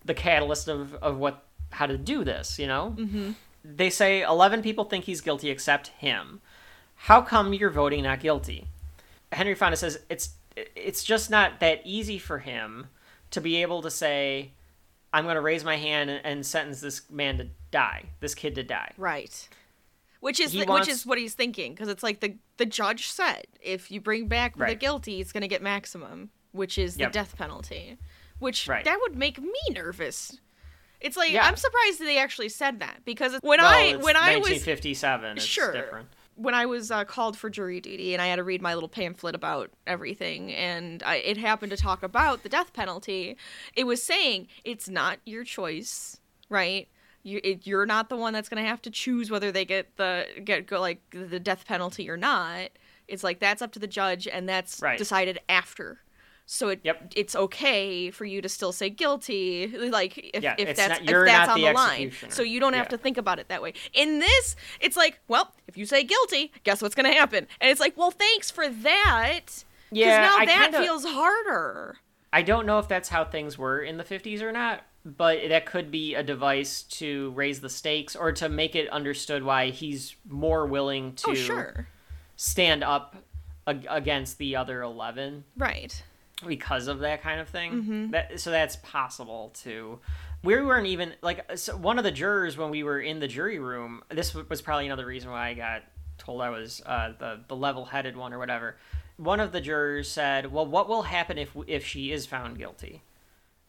the 0.04 0.14
catalyst 0.14 0.68
of, 0.68 0.94
of 0.96 1.18
what 1.18 1.46
how 1.72 1.86
to 1.86 1.98
do 1.98 2.24
this, 2.26 2.60
you 2.60 2.68
know? 2.68 2.96
Mm-hmm. 2.98 3.32
They 3.64 3.90
say 3.90 4.22
11 4.24 4.62
people 4.62 4.84
think 4.86 5.06
he's 5.06 5.22
guilty 5.22 5.50
except 5.50 5.88
him. 5.88 6.42
How 7.06 7.22
come 7.22 7.54
you're 7.54 7.70
voting 7.70 8.02
not 8.04 8.20
guilty? 8.20 8.66
Henry 9.32 9.54
Fonda 9.54 9.78
says 9.78 10.00
it's 10.10 10.30
it's 10.76 11.04
just 11.04 11.30
not 11.30 11.60
that 11.60 11.82
easy 11.84 12.18
for 12.18 12.40
him 12.40 12.88
to 13.30 13.40
be 13.42 13.62
able 13.62 13.84
to 13.84 13.92
say 13.92 14.52
I'm 15.14 15.26
going 15.26 15.36
to 15.36 15.42
raise 15.42 15.64
my 15.64 15.76
hand 15.78 16.10
and, 16.10 16.26
and 16.26 16.44
sentence 16.46 16.82
this 16.82 17.08
man 17.12 17.38
to 17.38 17.48
die, 17.70 18.06
this 18.22 18.34
kid 18.34 18.56
to 18.56 18.64
die. 18.64 18.92
Right. 18.98 19.48
Which 20.20 20.40
is 20.40 20.52
the, 20.54 20.66
wants- 20.66 20.88
which 20.88 20.94
is 20.96 21.06
what 21.06 21.20
he's 21.20 21.36
thinking 21.36 21.74
because 21.74 21.90
it's 21.90 22.02
like 22.02 22.22
the 22.22 22.38
the 22.58 22.66
judge 22.66 23.08
said 23.10 23.46
if 23.62 23.92
you 23.92 24.02
bring 24.02 24.28
back 24.28 24.58
the 24.58 24.74
guilty, 24.74 25.22
it's 25.22 25.32
gonna 25.32 25.48
get 25.48 25.62
maximum, 25.62 26.32
which 26.54 26.80
is 26.80 26.96
the 26.96 27.02
Yep. 27.02 27.12
death 27.12 27.38
penalty. 27.38 27.98
Which 28.40 28.68
Right. 28.68 28.84
that 28.84 28.98
would 29.02 29.16
make 29.16 29.40
me 29.40 29.54
nervous. 29.70 30.40
It's 31.02 31.16
like 31.18 31.32
Yeah. 31.32 31.46
I'm 31.46 31.56
surprised 31.56 32.00
that 32.00 32.06
they 32.06 32.18
actually 32.18 32.50
said 32.50 32.80
that 32.80 33.02
because 33.06 33.34
when 33.44 33.60
Well, 33.60 33.68
I 33.72 33.82
it's 33.94 34.04
when 34.04 34.16
I 34.16 34.38
was 34.38 34.50
1957, 34.50 35.38
it's 35.38 35.46
Sure. 35.46 35.72
different. 35.72 36.08
When 36.36 36.54
I 36.54 36.66
was 36.66 36.92
uh, 36.92 37.06
called 37.06 37.38
for 37.38 37.50
jury 37.50 37.80
duty 37.82 38.14
and 38.14 38.22
I 38.22 38.28
had 38.28 38.36
to 38.38 38.44
read 38.44 38.62
my 38.62 38.74
little 38.74 38.90
pamphlet 38.90 39.36
about 39.36 39.72
everything, 39.88 40.54
and 40.54 41.02
I, 41.04 41.16
it 41.18 41.38
happened 41.38 41.72
to 41.72 41.78
talk 41.78 42.04
about 42.04 42.44
the 42.44 42.50
death 42.50 42.74
penalty, 42.74 43.38
it 43.76 43.86
was 43.86 44.04
saying 44.04 44.48
it's 44.64 44.90
not 44.90 45.20
your 45.26 45.44
choice, 45.44 46.18
right? 46.50 46.88
You, 47.24 47.40
it, 47.44 47.66
you're 47.66 47.86
not 47.86 48.10
the 48.10 48.18
one 48.18 48.34
that's 48.34 48.50
gonna 48.50 48.66
have 48.66 48.82
to 48.84 48.90
choose 48.92 49.32
whether 49.32 49.52
they 49.52 49.66
get 49.66 49.98
the 49.98 50.28
get 50.44 50.68
go 50.68 50.80
like 50.80 51.02
the 51.10 51.40
death 51.40 51.66
penalty 51.66 52.10
or 52.10 52.18
not. 52.18 52.70
It's 53.08 53.24
like 53.24 53.40
that's 53.40 53.62
up 53.62 53.72
to 53.74 53.80
the 53.80 53.88
judge, 53.88 54.28
and 54.28 54.48
that's 54.48 54.82
Right. 54.82 54.98
decided 54.98 55.40
after. 55.50 56.00
So 56.48 56.70
it 56.70 56.82
Yep. 56.84 57.14
it's 57.16 57.36
okay 57.36 58.12
for 58.12 58.24
you 58.26 58.42
to 58.42 58.50
still 58.50 58.72
say 58.72 58.90
guilty, 58.90 59.68
like 59.90 60.18
if, 60.34 60.44
Yeah, 60.44 60.56
if 60.60 60.76
that's 60.78 60.90
not- 60.90 61.02
if 61.02 61.26
that's 61.26 61.50
on 61.50 61.60
the 61.60 61.68
the 61.68 61.74
line. 61.74 62.12
So 62.30 62.44
you 62.44 62.60
don't 62.60 62.74
have 62.74 62.86
Yeah. 62.86 62.90
to 62.90 62.98
think 63.00 63.18
about 63.18 63.40
it 63.40 63.48
that 63.50 63.62
way. 63.62 63.74
In 63.94 64.20
this, 64.20 64.56
it's 64.80 64.96
like, 64.96 65.20
well, 65.28 65.54
if 65.68 65.76
you 65.78 65.86
say 65.86 66.04
guilty, 66.04 66.52
guess 66.64 66.82
what's 66.82 66.94
gonna 66.96 67.14
happen? 67.14 67.48
And 67.60 67.72
it's 67.72 67.80
like, 67.80 67.98
well, 67.98 68.12
thanks 68.12 68.52
for 68.52 68.70
that. 68.70 69.64
Yeah, 69.92 70.20
now 70.22 70.38
I 70.38 70.46
that 70.46 70.62
kinda- 70.72 70.82
feels 70.84 71.06
harder. 71.06 71.98
I 72.32 72.42
don't 72.42 72.66
know 72.66 72.80
if 72.80 72.88
that's 72.88 73.10
how 73.10 73.24
things 73.24 73.58
were 73.58 73.82
in 73.82 73.98
the 73.98 74.04
50s 74.04 74.42
or 74.42 74.52
not, 74.52 74.84
but 75.06 75.48
that 75.50 75.66
could 75.66 75.90
be 75.90 76.14
a 76.16 76.22
device 76.24 76.84
to 76.84 77.32
raise 77.32 77.62
the 77.62 77.70
stakes 77.70 78.16
or 78.16 78.32
to 78.34 78.50
make 78.50 78.76
it 78.76 78.90
understood 78.90 79.42
why 79.44 79.70
he's 79.70 80.16
more 80.28 80.66
willing 80.66 81.16
oh, 81.26 81.32
to 81.34 81.40
Oh, 81.40 81.44
sure. 81.44 81.88
stand 82.36 82.84
up 82.84 83.16
against 83.66 84.38
the 84.38 84.56
other 84.56 84.82
11 84.82 85.46
Right. 85.58 86.04
Because 86.46 86.88
of 86.88 87.00
that 87.00 87.22
kind 87.22 87.40
of 87.40 87.50
thing. 87.50 87.72
Mm-hmm. 87.72 88.12
That 88.12 88.40
so 88.40 88.52
that's 88.52 88.76
possible 88.78 89.52
too. 89.54 90.00
We 90.44 90.62
weren't 90.62 90.88
even 90.88 91.14
like 91.22 91.58
so 91.58 91.76
one 91.76 91.98
of 91.98 92.04
the 92.04 92.12
jurors 92.12 92.58
when 92.58 92.70
we 92.70 92.84
were 92.84 93.00
in 93.00 93.20
the 93.20 93.28
jury 93.28 93.60
room. 93.60 94.04
This 94.10 94.34
was 94.34 94.62
probably 94.62 94.86
another 94.86 95.06
reason 95.06 95.32
why 95.32 95.50
I 95.50 95.54
got 95.54 95.84
told 96.18 96.42
I 96.42 96.50
was 96.50 96.82
uh, 96.86 97.14
the 97.18 97.42
the 97.48 97.56
level 97.56 97.86
headed 97.86 98.16
one 98.18 98.34
or 98.34 98.40
whatever. 98.40 98.78
One 99.18 99.40
of 99.40 99.52
the 99.52 99.62
jurors 99.62 100.10
said, 100.12 100.52
"Well, 100.52 100.66
what 100.66 100.88
will 100.90 101.04
happen 101.04 101.38
if 101.38 101.56
if 101.68 101.86
she 101.86 102.12
is 102.12 102.26
found 102.26 102.58
guilty?" 102.58 103.02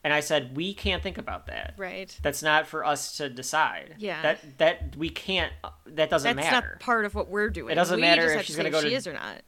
And 0.05 0.13
I 0.13 0.21
said, 0.21 0.57
"We 0.57 0.75
can't 0.75 1.03
think 1.03 1.19
about 1.19 1.47
that. 1.47 1.75
Right. 1.77 2.17
That's 2.23 2.43
not 2.43 2.67
for 2.67 2.85
us 2.85 3.17
to 3.19 3.29
decide. 3.29 3.95
Yeah. 3.99 4.23
That 4.23 4.59
that 4.59 4.97
we 4.97 5.09
can't. 5.09 5.53
That 5.87 6.11
doesn't 6.11 6.37
That's 6.37 6.47
matter. 6.47 6.67
That's 6.69 6.81
not 6.81 6.81
part 6.85 7.05
of 7.05 7.15
what 7.15 7.29
we're 7.29 7.51
doing. 7.51 7.73
It 7.73 7.77
doesn't 7.77 7.97
we 7.97 8.03
matter 8.03 8.23
just 8.23 8.31
if 8.33 8.37
have 8.37 8.45
she's 8.47 8.57
to 8.57 8.63
gonna 8.63 8.75
say 8.75 8.81
go 8.81 8.83
she 8.83 8.91
to- 8.91 8.97
is 8.97 9.07
or 9.07 9.13
not. 9.15 9.43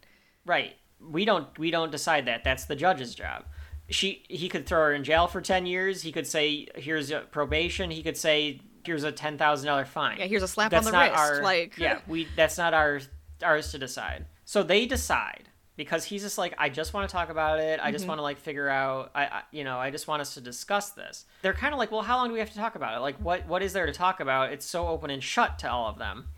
Right. 0.46 0.76
We 1.00 1.24
don't 1.24 1.56
we 1.58 1.70
don't 1.70 1.90
decide 1.92 2.26
that. 2.26 2.44
That's 2.44 2.64
the 2.66 2.76
judge's 2.76 3.14
job. 3.14 3.44
She 3.90 4.24
he 4.28 4.48
could 4.48 4.66
throw 4.66 4.80
her 4.80 4.92
in 4.92 5.04
jail 5.04 5.26
for 5.26 5.40
10 5.40 5.64
years. 5.66 6.02
He 6.02 6.12
could 6.12 6.26
say 6.26 6.68
here's 6.74 7.10
a 7.10 7.20
probation. 7.20 7.90
He 7.90 8.02
could 8.02 8.16
say 8.16 8.60
here's 8.84 9.04
a 9.04 9.12
$10,000 9.12 9.86
fine. 9.86 10.18
Yeah, 10.18 10.26
here's 10.26 10.42
a 10.42 10.48
slap 10.48 10.70
that's 10.70 10.86
on 10.86 10.92
the 10.92 10.98
not 10.98 11.10
wrist. 11.12 11.22
Our, 11.22 11.42
like, 11.42 11.76
Yeah, 11.78 12.00
we 12.08 12.26
that's 12.36 12.58
not 12.58 12.74
our 12.74 13.00
ours 13.42 13.70
to 13.72 13.78
decide. 13.78 14.26
So 14.44 14.62
they 14.62 14.86
decide 14.86 15.48
because 15.76 16.04
he's 16.04 16.22
just 16.22 16.38
like 16.38 16.54
I 16.58 16.68
just 16.68 16.92
want 16.92 17.08
to 17.08 17.12
talk 17.12 17.30
about 17.30 17.60
it. 17.60 17.78
I 17.82 17.92
just 17.92 18.02
Mm-hmm. 18.02 18.08
want 18.08 18.18
to 18.18 18.22
like 18.22 18.38
figure 18.38 18.68
out 18.68 19.10
I, 19.14 19.24
I 19.24 19.42
you 19.52 19.62
know, 19.64 19.78
I 19.78 19.90
just 19.90 20.08
want 20.08 20.20
us 20.20 20.34
to 20.34 20.40
discuss 20.40 20.90
this. 20.90 21.24
They're 21.42 21.54
kind 21.54 21.72
of 21.72 21.78
like, 21.78 21.90
"Well, 21.92 22.02
how 22.02 22.16
long 22.16 22.28
do 22.28 22.32
we 22.34 22.40
have 22.40 22.50
to 22.50 22.56
talk 22.58 22.74
about 22.74 22.96
it? 22.96 23.00
Like 23.00 23.16
what 23.18 23.46
what 23.46 23.62
is 23.62 23.72
there 23.72 23.86
to 23.86 23.92
talk 23.92 24.20
about? 24.20 24.52
It's 24.52 24.66
so 24.66 24.88
open 24.88 25.10
and 25.10 25.22
shut 25.22 25.58
to 25.60 25.70
all 25.70 25.88
of 25.88 25.98
them." 25.98 26.28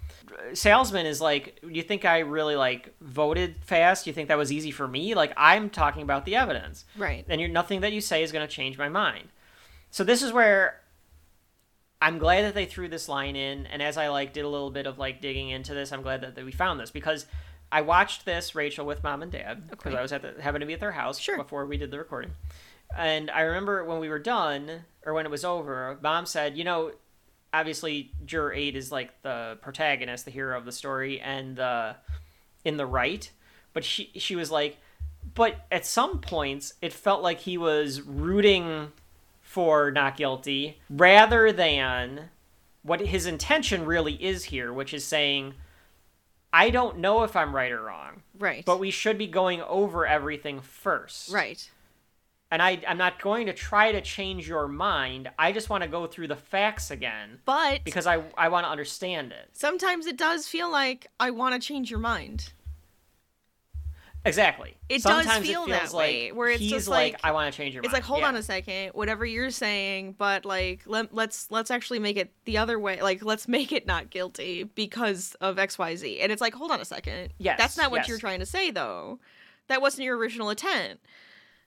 Salesman 0.55 1.07
is 1.07 1.21
like 1.21 1.59
you 1.67 1.83
think 1.83 2.05
i 2.05 2.19
really 2.21 2.57
like 2.57 2.95
voted 3.01 3.55
fast 3.65 4.07
you 4.07 4.13
think 4.13 4.29
that 4.29 4.39
was 4.39 4.51
easy 4.53 4.71
for 4.71 4.87
me 4.89 5.15
like 5.15 5.33
i'm 5.37 5.69
talking 5.71 6.03
about 6.03 6.25
the 6.25 6.35
evidence 6.37 6.85
Right. 6.97 7.25
and 7.29 7.41
you're 7.41 7.51
nothing 7.51 7.81
that 7.81 7.93
you 7.93 8.01
say 8.01 8.23
is 8.23 8.33
going 8.33 8.47
to 8.47 8.53
change 8.53 8.79
my 8.79 8.89
mind 8.89 9.29
so 9.91 10.05
this 10.05 10.23
is 10.23 10.33
where 10.33 10.81
i'm 12.03 12.19
glad 12.19 12.45
that 12.45 12.55
they 12.55 12.67
threw 12.67 12.89
this 12.89 13.09
line 13.09 13.37
in 13.37 13.67
and 13.67 13.83
as 13.83 13.97
i 13.97 14.09
like 14.09 14.33
did 14.33 14.45
a 14.45 14.49
little 14.49 14.71
bit 14.71 14.87
of 14.87 14.99
like 14.99 15.21
digging 15.21 15.51
into 15.51 15.75
this 15.75 15.93
i'm 15.93 16.03
glad 16.03 16.21
that, 16.23 16.35
that 16.35 16.45
we 16.45 16.53
found 16.53 16.81
this 16.81 16.91
because 16.91 17.27
i 17.73 17.81
watched 17.81 18.25
this 18.25 18.55
rachel 18.55 18.87
with 18.87 19.03
mom 19.03 19.23
and 19.23 19.33
dad 19.33 19.69
because 19.71 19.93
Okay. 19.93 19.99
i 19.99 20.03
was 20.03 20.13
at 20.13 20.23
the, 20.23 20.41
happened 20.43 20.63
to 20.63 20.67
be 20.67 20.75
at 20.75 20.81
their 20.81 20.93
house 20.93 21.19
Sure. 21.19 21.37
before 21.37 21.67
we 21.67 21.77
did 21.77 21.91
the 21.91 21.99
recording 21.99 22.33
and 22.97 23.31
i 23.31 23.41
remember 23.43 23.85
when 23.85 24.01
we 24.01 24.09
were 24.09 24.19
done 24.19 24.85
or 25.05 25.15
when 25.15 25.25
it 25.27 25.31
was 25.31 25.45
over 25.45 25.99
mom 26.03 26.27
said 26.27 26.57
you 26.57 26.65
know 26.65 26.93
obviously 27.53 28.13
juror 28.25 28.53
8 28.53 28.77
is 28.77 28.93
like 28.93 29.21
the 29.23 29.59
protagonist 29.61 30.25
the 30.25 30.31
hero 30.31 30.57
of 30.57 30.65
the 30.65 30.73
story 30.73 31.21
and 31.21 31.57
the 31.57 31.97
in 32.65 32.77
the 32.77 32.87
right 32.87 33.31
but 33.73 33.85
she 33.85 34.11
she 34.17 34.37
was 34.37 34.51
like 34.51 34.77
but 35.35 35.67
at 35.71 35.85
some 35.85 36.19
points 36.21 36.75
it 36.81 36.93
felt 36.93 37.23
like 37.23 37.41
he 37.41 37.59
was 37.59 38.03
rooting 38.03 38.93
for 39.43 39.91
not 39.91 40.17
guilty 40.17 40.79
rather 40.89 41.51
than 41.53 42.31
what 42.83 43.01
his 43.01 43.27
intention 43.27 43.85
really 43.85 44.15
is 44.15 44.45
here 44.45 44.73
which 44.73 44.95
is 44.95 45.05
saying 45.05 45.55
i 46.53 46.71
don't 46.71 46.99
know 46.99 47.23
if 47.25 47.35
i'm 47.37 47.55
right 47.55 47.73
or 47.73 47.83
wrong 47.83 48.23
Right. 48.39 48.65
but 48.65 48.79
we 48.81 48.91
should 48.91 49.19
be 49.19 49.27
going 49.27 49.61
over 49.63 50.07
everything 50.07 50.61
first 50.61 51.31
right. 51.33 51.69
And 52.51 52.61
I, 52.61 52.81
i'm 52.89 52.99
not 52.99 53.21
going 53.21 53.47
to 53.47 53.53
try 53.53 53.93
to 53.93 54.01
change 54.01 54.49
your 54.49 54.67
mind 54.69 55.31
i 55.39 55.53
just 55.53 55.71
want 55.71 55.83
to 55.83 55.89
go 55.89 56.07
through 56.07 56.29
the 56.29 56.37
facts 56.37 56.91
again 56.91 57.39
But 57.45 57.85
because 57.85 58.07
i, 58.07 58.23
I 58.37 58.49
want 58.49 58.65
to 58.67 58.71
understand 58.71 59.33
it 59.33 59.51
sometimes 59.53 60.07
it 60.07 60.17
does 60.17 60.47
feel 60.47 60.71
like 60.71 61.07
I 61.19 61.31
want 61.31 61.61
to 61.61 61.67
change 61.67 61.91
your 61.91 62.01
mind. 62.01 62.53
Exactly. 64.23 64.77
It 64.91 65.03
does 65.03 65.25
feel 65.39 65.65
it 65.65 65.71
that 65.71 65.83
feels 65.83 65.95
way, 65.95 66.31
where 66.33 66.51
it's 66.51 66.61
he's 66.61 66.71
just 66.71 66.89
like, 66.89 67.15
like- 67.15 67.25
I 67.25 67.33
want 67.33 67.51
to 67.51 67.57
change 67.57 67.75
your 67.75 67.81
mind. 67.83 67.87
It's 67.87 67.93
mind. 67.93 68.03
like, 68.03 68.07
hold 68.07 68.21
Yeah. 68.21 68.29
on 68.29 68.37
a 68.37 68.43
second, 68.43 68.91
whatever 68.91 69.25
you're 69.25 69.51
saying, 69.51 70.15
but 70.19 70.45
like 70.45 70.83
let, 70.85 71.15
let's 71.15 71.51
let's 71.51 71.71
actually 71.71 72.01
make 72.01 72.19
it 72.19 72.31
the 72.45 72.59
other 72.59 72.79
way. 72.79 73.01
Like 73.01 73.25
let's 73.25 73.49
make 73.49 73.73
it 73.73 73.87
not 73.87 74.11
guilty 74.11 74.65
because 74.65 75.37
of 75.41 75.57
XYZ. 75.57 76.19
And 76.21 76.31
it's 76.31 76.43
like, 76.43 76.53
hold 76.55 76.71
on 76.71 76.81
a 76.81 76.85
second. 76.85 77.33
Yes, 77.39 77.59
That's 77.59 77.79
not 77.79 77.91
what 77.91 77.99
yes. 78.01 78.09
you're 78.09 78.19
trying 78.19 78.41
to 78.41 78.47
say 78.47 78.71
though. 78.71 79.21
That 79.69 79.81
wasn't 79.81 80.05
your 80.05 80.19
original 80.19 80.51
intent. 80.51 81.01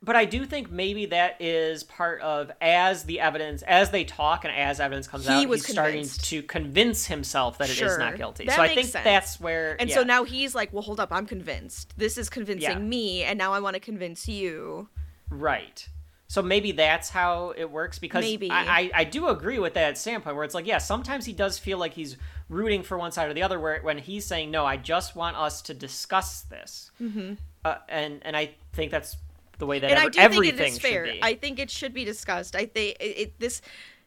But 0.03 0.17
I 0.17 0.25
do 0.25 0.45
think 0.45 0.69
maybe 0.69 1.05
that 1.07 1.41
is 1.41 1.83
part 1.83 2.19
of 2.21 2.51
as 2.59 3.05
the 3.05 3.21
evidence, 3.21 3.61
as 3.61 3.89
they 3.89 4.03
talk 4.03 4.43
and 4.43 4.53
as 4.53 4.81
evidence 4.81 5.07
comes 5.07 5.25
He 5.25 5.33
out, 5.33 5.47
was 5.47 5.65
he's 5.65 5.73
starting 5.73 6.05
to 6.05 6.43
convince 6.43 7.05
himself 7.05 7.57
that 7.59 7.69
it 7.69 7.71
is 7.71 7.77
Sure. 7.77 7.97
not 7.97 8.17
guilty. 8.17 8.45
That 8.45 8.57
so 8.57 8.61
I 8.61 8.75
think 8.75 8.87
sense. 8.87 9.05
that's 9.05 9.39
where. 9.39 9.77
And 9.79 9.89
yeah. 9.89 9.95
so 9.95 10.03
now 10.03 10.25
he's 10.25 10.53
like, 10.53 10.73
well, 10.73 10.81
hold 10.81 10.99
up, 10.99 11.13
I'm 11.13 11.25
convinced. 11.25 11.93
This 11.97 12.17
is 12.17 12.29
convincing 12.29 12.69
Yeah. 12.69 12.77
me, 12.77 13.23
and 13.23 13.37
now 13.37 13.53
I 13.53 13.61
want 13.61 13.75
to 13.75 13.79
convince 13.79 14.27
you. 14.27 14.89
Right. 15.29 15.87
So 16.27 16.41
maybe 16.41 16.71
that's 16.71 17.09
how 17.09 17.53
it 17.55 17.69
works 17.69 17.99
because 17.99 18.23
Maybe. 18.23 18.49
I, 18.49 18.79
I, 18.79 18.91
I 18.93 19.03
do 19.03 19.27
agree 19.27 19.59
with 19.59 19.75
that 19.75 19.97
standpoint 19.99 20.35
where 20.35 20.43
it's 20.43 20.55
like, 20.55 20.65
yeah, 20.65 20.79
sometimes 20.79 21.25
he 21.25 21.31
does 21.31 21.59
feel 21.59 21.77
like 21.77 21.93
he's 21.93 22.17
rooting 22.49 22.81
for 22.81 22.97
one 22.97 23.11
side 23.11 23.29
or 23.29 23.35
the 23.35 23.43
other 23.43 23.59
where 23.59 23.79
when 23.81 23.99
he's 23.99 24.25
saying, 24.25 24.49
no, 24.49 24.65
I 24.65 24.77
just 24.77 25.15
want 25.15 25.37
us 25.37 25.61
to 25.63 25.75
discuss 25.75 26.41
this. 26.41 26.89
Mm-hmm. 26.99 27.33
Uh, 27.63 27.75
and, 27.87 28.19
and 28.23 28.35
I 28.35 28.55
think 28.73 28.89
that's 28.91 29.15
the 29.59 29.65
way 29.65 29.79
that 29.79 29.89
and 29.91 29.99
ever- 29.99 30.07
I 30.07 30.27
do 30.27 30.41
think 30.41 30.59
it 30.59 30.59
is 30.67 30.79
fair. 30.79 31.05
should 31.05 31.13
be. 31.13 31.23
I 31.23 31.35
think 31.35 31.59
it 31.59 31.69
should 31.69 31.93
be 31.93 32.05
discussed. 32.05 32.55
I 32.55 32.65
think 32.65 32.97
it, 32.99 33.03
it 33.03 33.39
this 33.39 33.61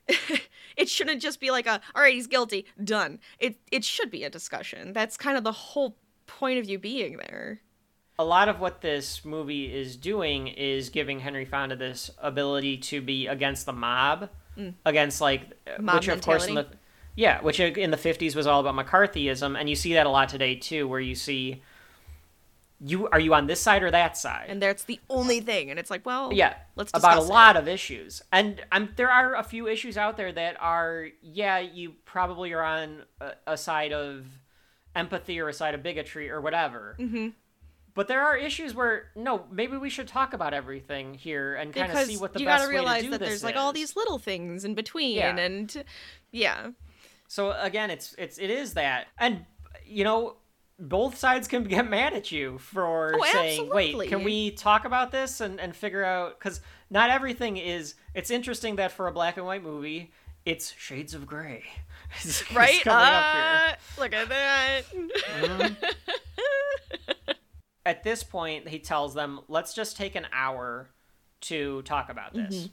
it 0.77 0.89
shouldn't 0.89 1.21
just 1.23 1.41
be 1.41 1.51
like 1.51 1.67
a 1.67 1.81
all 1.95 2.03
right, 2.03 2.15
he's 2.15 2.27
guilty, 2.27 2.67
done. 2.83 3.19
It 3.39 3.57
it 3.71 3.85
should 3.85 4.11
be 4.11 4.25
a 4.25 4.31
discussion. 4.31 4.93
That's 4.93 5.17
kind 5.17 5.37
of 5.37 5.45
the 5.45 5.53
whole 5.53 5.97
point 6.27 6.59
of 6.59 6.69
you 6.69 6.79
being 6.79 7.19
there. 7.19 7.61
a 8.19 8.25
lot 8.25 8.49
of 8.49 8.61
what 8.61 8.81
this 8.81 9.25
movie 9.25 9.73
is 9.75 9.97
doing 9.97 10.49
is 10.49 10.89
giving 10.91 11.21
Henry 11.21 11.45
Fonda 11.45 11.77
this 11.77 12.11
ability 12.19 12.79
to 12.79 13.01
be 13.01 13.27
against 13.27 13.67
the 13.67 13.73
mob, 13.73 14.31
against 14.85 15.21
like 15.21 15.51
Mm. 15.67 15.81
Mob 15.81 15.95
which 15.97 16.09
of 16.09 16.21
course 16.23 16.47
in 16.47 16.55
the 16.55 16.67
yeah, 17.15 17.41
which 17.41 17.61
in 17.61 17.91
the 17.91 17.97
fifties 17.97 18.37
was 18.37 18.47
all 18.47 18.61
about 18.61 18.75
McCarthyism, 18.87 19.59
and 19.59 19.69
you 19.71 19.75
see 19.77 19.95
that 19.95 20.07
a 20.07 20.11
lot 20.11 20.29
today 20.29 20.55
too, 20.55 20.87
where 20.87 21.01
you 21.01 21.15
see 21.15 21.63
you 22.81 23.09
are 23.09 23.19
you 23.21 23.33
on 23.35 23.47
this 23.47 23.61
side 23.61 23.83
or 23.83 23.91
that 23.91 24.17
side, 24.17 24.47
And 24.49 24.61
that's 24.61 24.85
the 24.85 25.01
only 25.09 25.41
thing. 25.41 25.71
And 25.71 25.79
it's 25.79 25.91
like, 25.91 26.05
well, 26.05 26.33
yeah, 26.33 26.55
let's 26.75 26.91
about 26.95 27.19
a 27.19 27.23
it. 27.23 27.29
lot 27.29 27.57
of 27.57 27.69
issues, 27.69 28.23
and 28.33 28.63
um, 28.71 28.91
there 28.97 29.11
are 29.11 29.35
a 29.35 29.43
few 29.43 29.67
issues 29.67 29.97
out 29.97 30.17
there 30.17 30.31
that 30.33 30.57
are 30.61 31.09
yeah, 31.23 31.59
you 31.59 31.95
probably 32.05 32.53
are 32.53 32.63
on 32.63 33.05
a, 33.21 33.33
a 33.47 33.57
side 33.57 33.93
of 33.93 34.27
empathy 34.95 35.41
or 35.41 35.49
a 35.49 35.53
side 35.53 35.75
of 35.75 35.83
bigotry 35.83 36.31
or 36.31 36.41
whatever. 36.41 36.97
Mm-hmm. 36.99 37.29
But 37.95 38.09
there 38.09 38.21
are 38.21 38.37
issues 38.37 38.75
where 38.75 39.07
no, 39.17 39.47
maybe 39.51 39.79
we 39.79 39.89
should 39.89 40.07
talk 40.07 40.35
about 40.35 40.53
everything 40.53 41.15
here 41.15 41.55
and 41.55 41.73
kind 41.75 41.91
of 41.91 41.99
see 42.01 42.19
what 42.19 42.35
the 42.35 42.41
you 42.41 42.45
best 42.47 42.65
gotta 42.65 42.71
realize 42.71 42.97
way 42.97 43.01
to 43.01 43.05
do 43.07 43.11
that 43.13 43.21
this 43.21 43.29
there's 43.29 43.45
like 43.45 43.57
all 43.57 43.73
these 43.73 43.97
little 43.97 44.19
things 44.19 44.67
in 44.67 44.75
between, 44.75 45.17
Yeah. 45.17 45.35
and 45.39 45.85
yeah, 46.31 46.73
So 47.27 47.53
again, 47.59 47.91
it's 47.91 48.15
it's 48.19 48.37
it 48.37 48.51
is 48.51 48.75
that, 48.75 49.07
and 49.19 49.47
you 49.87 50.05
know, 50.05 50.37
both 50.79 51.17
sides 51.17 51.49
can 51.49 51.65
get 51.69 51.89
mad 51.89 52.13
at 52.15 52.31
you 52.33 52.59
for 52.59 53.15
Oh, 53.19 53.25
saying, 53.33 53.69
"Wait, 53.71 54.09
can 54.09 54.25
we 54.25 54.51
talk 54.51 54.85
about 54.85 55.11
this 55.13 55.41
and 55.41 55.61
and 55.61 55.75
figure 55.75 56.05
out?" 56.05 56.39
Because 56.39 56.61
not 56.91 57.11
everything 57.11 57.57
is. 57.57 57.95
It's 58.15 58.31
interesting 58.31 58.77
that 58.77 58.93
for 58.93 59.07
a 59.09 59.13
black 59.13 59.37
and 59.37 59.47
white 59.47 59.63
movie, 59.63 60.13
it's 60.45 60.75
shades 60.79 61.15
of 61.15 61.27
gray. 61.27 61.65
It's- 62.21 62.41
it's 62.43 62.53
right. 62.53 62.71
here. 62.85 62.93
Uh, 62.93 63.73
look 63.99 64.13
at 64.15 64.29
that. 64.29 64.83
at 67.85 68.03
this 68.05 68.23
point, 68.23 68.69
he 68.69 68.79
tells 68.79 69.15
them, 69.15 69.41
let's 69.49 69.75
just 69.75 69.97
take 69.97 70.15
an 70.15 70.27
hour 70.33 70.89
to 71.43 71.83
talk 71.83 72.09
about 72.09 72.35
this. 72.35 72.55
Mm-hmm. 72.55 72.67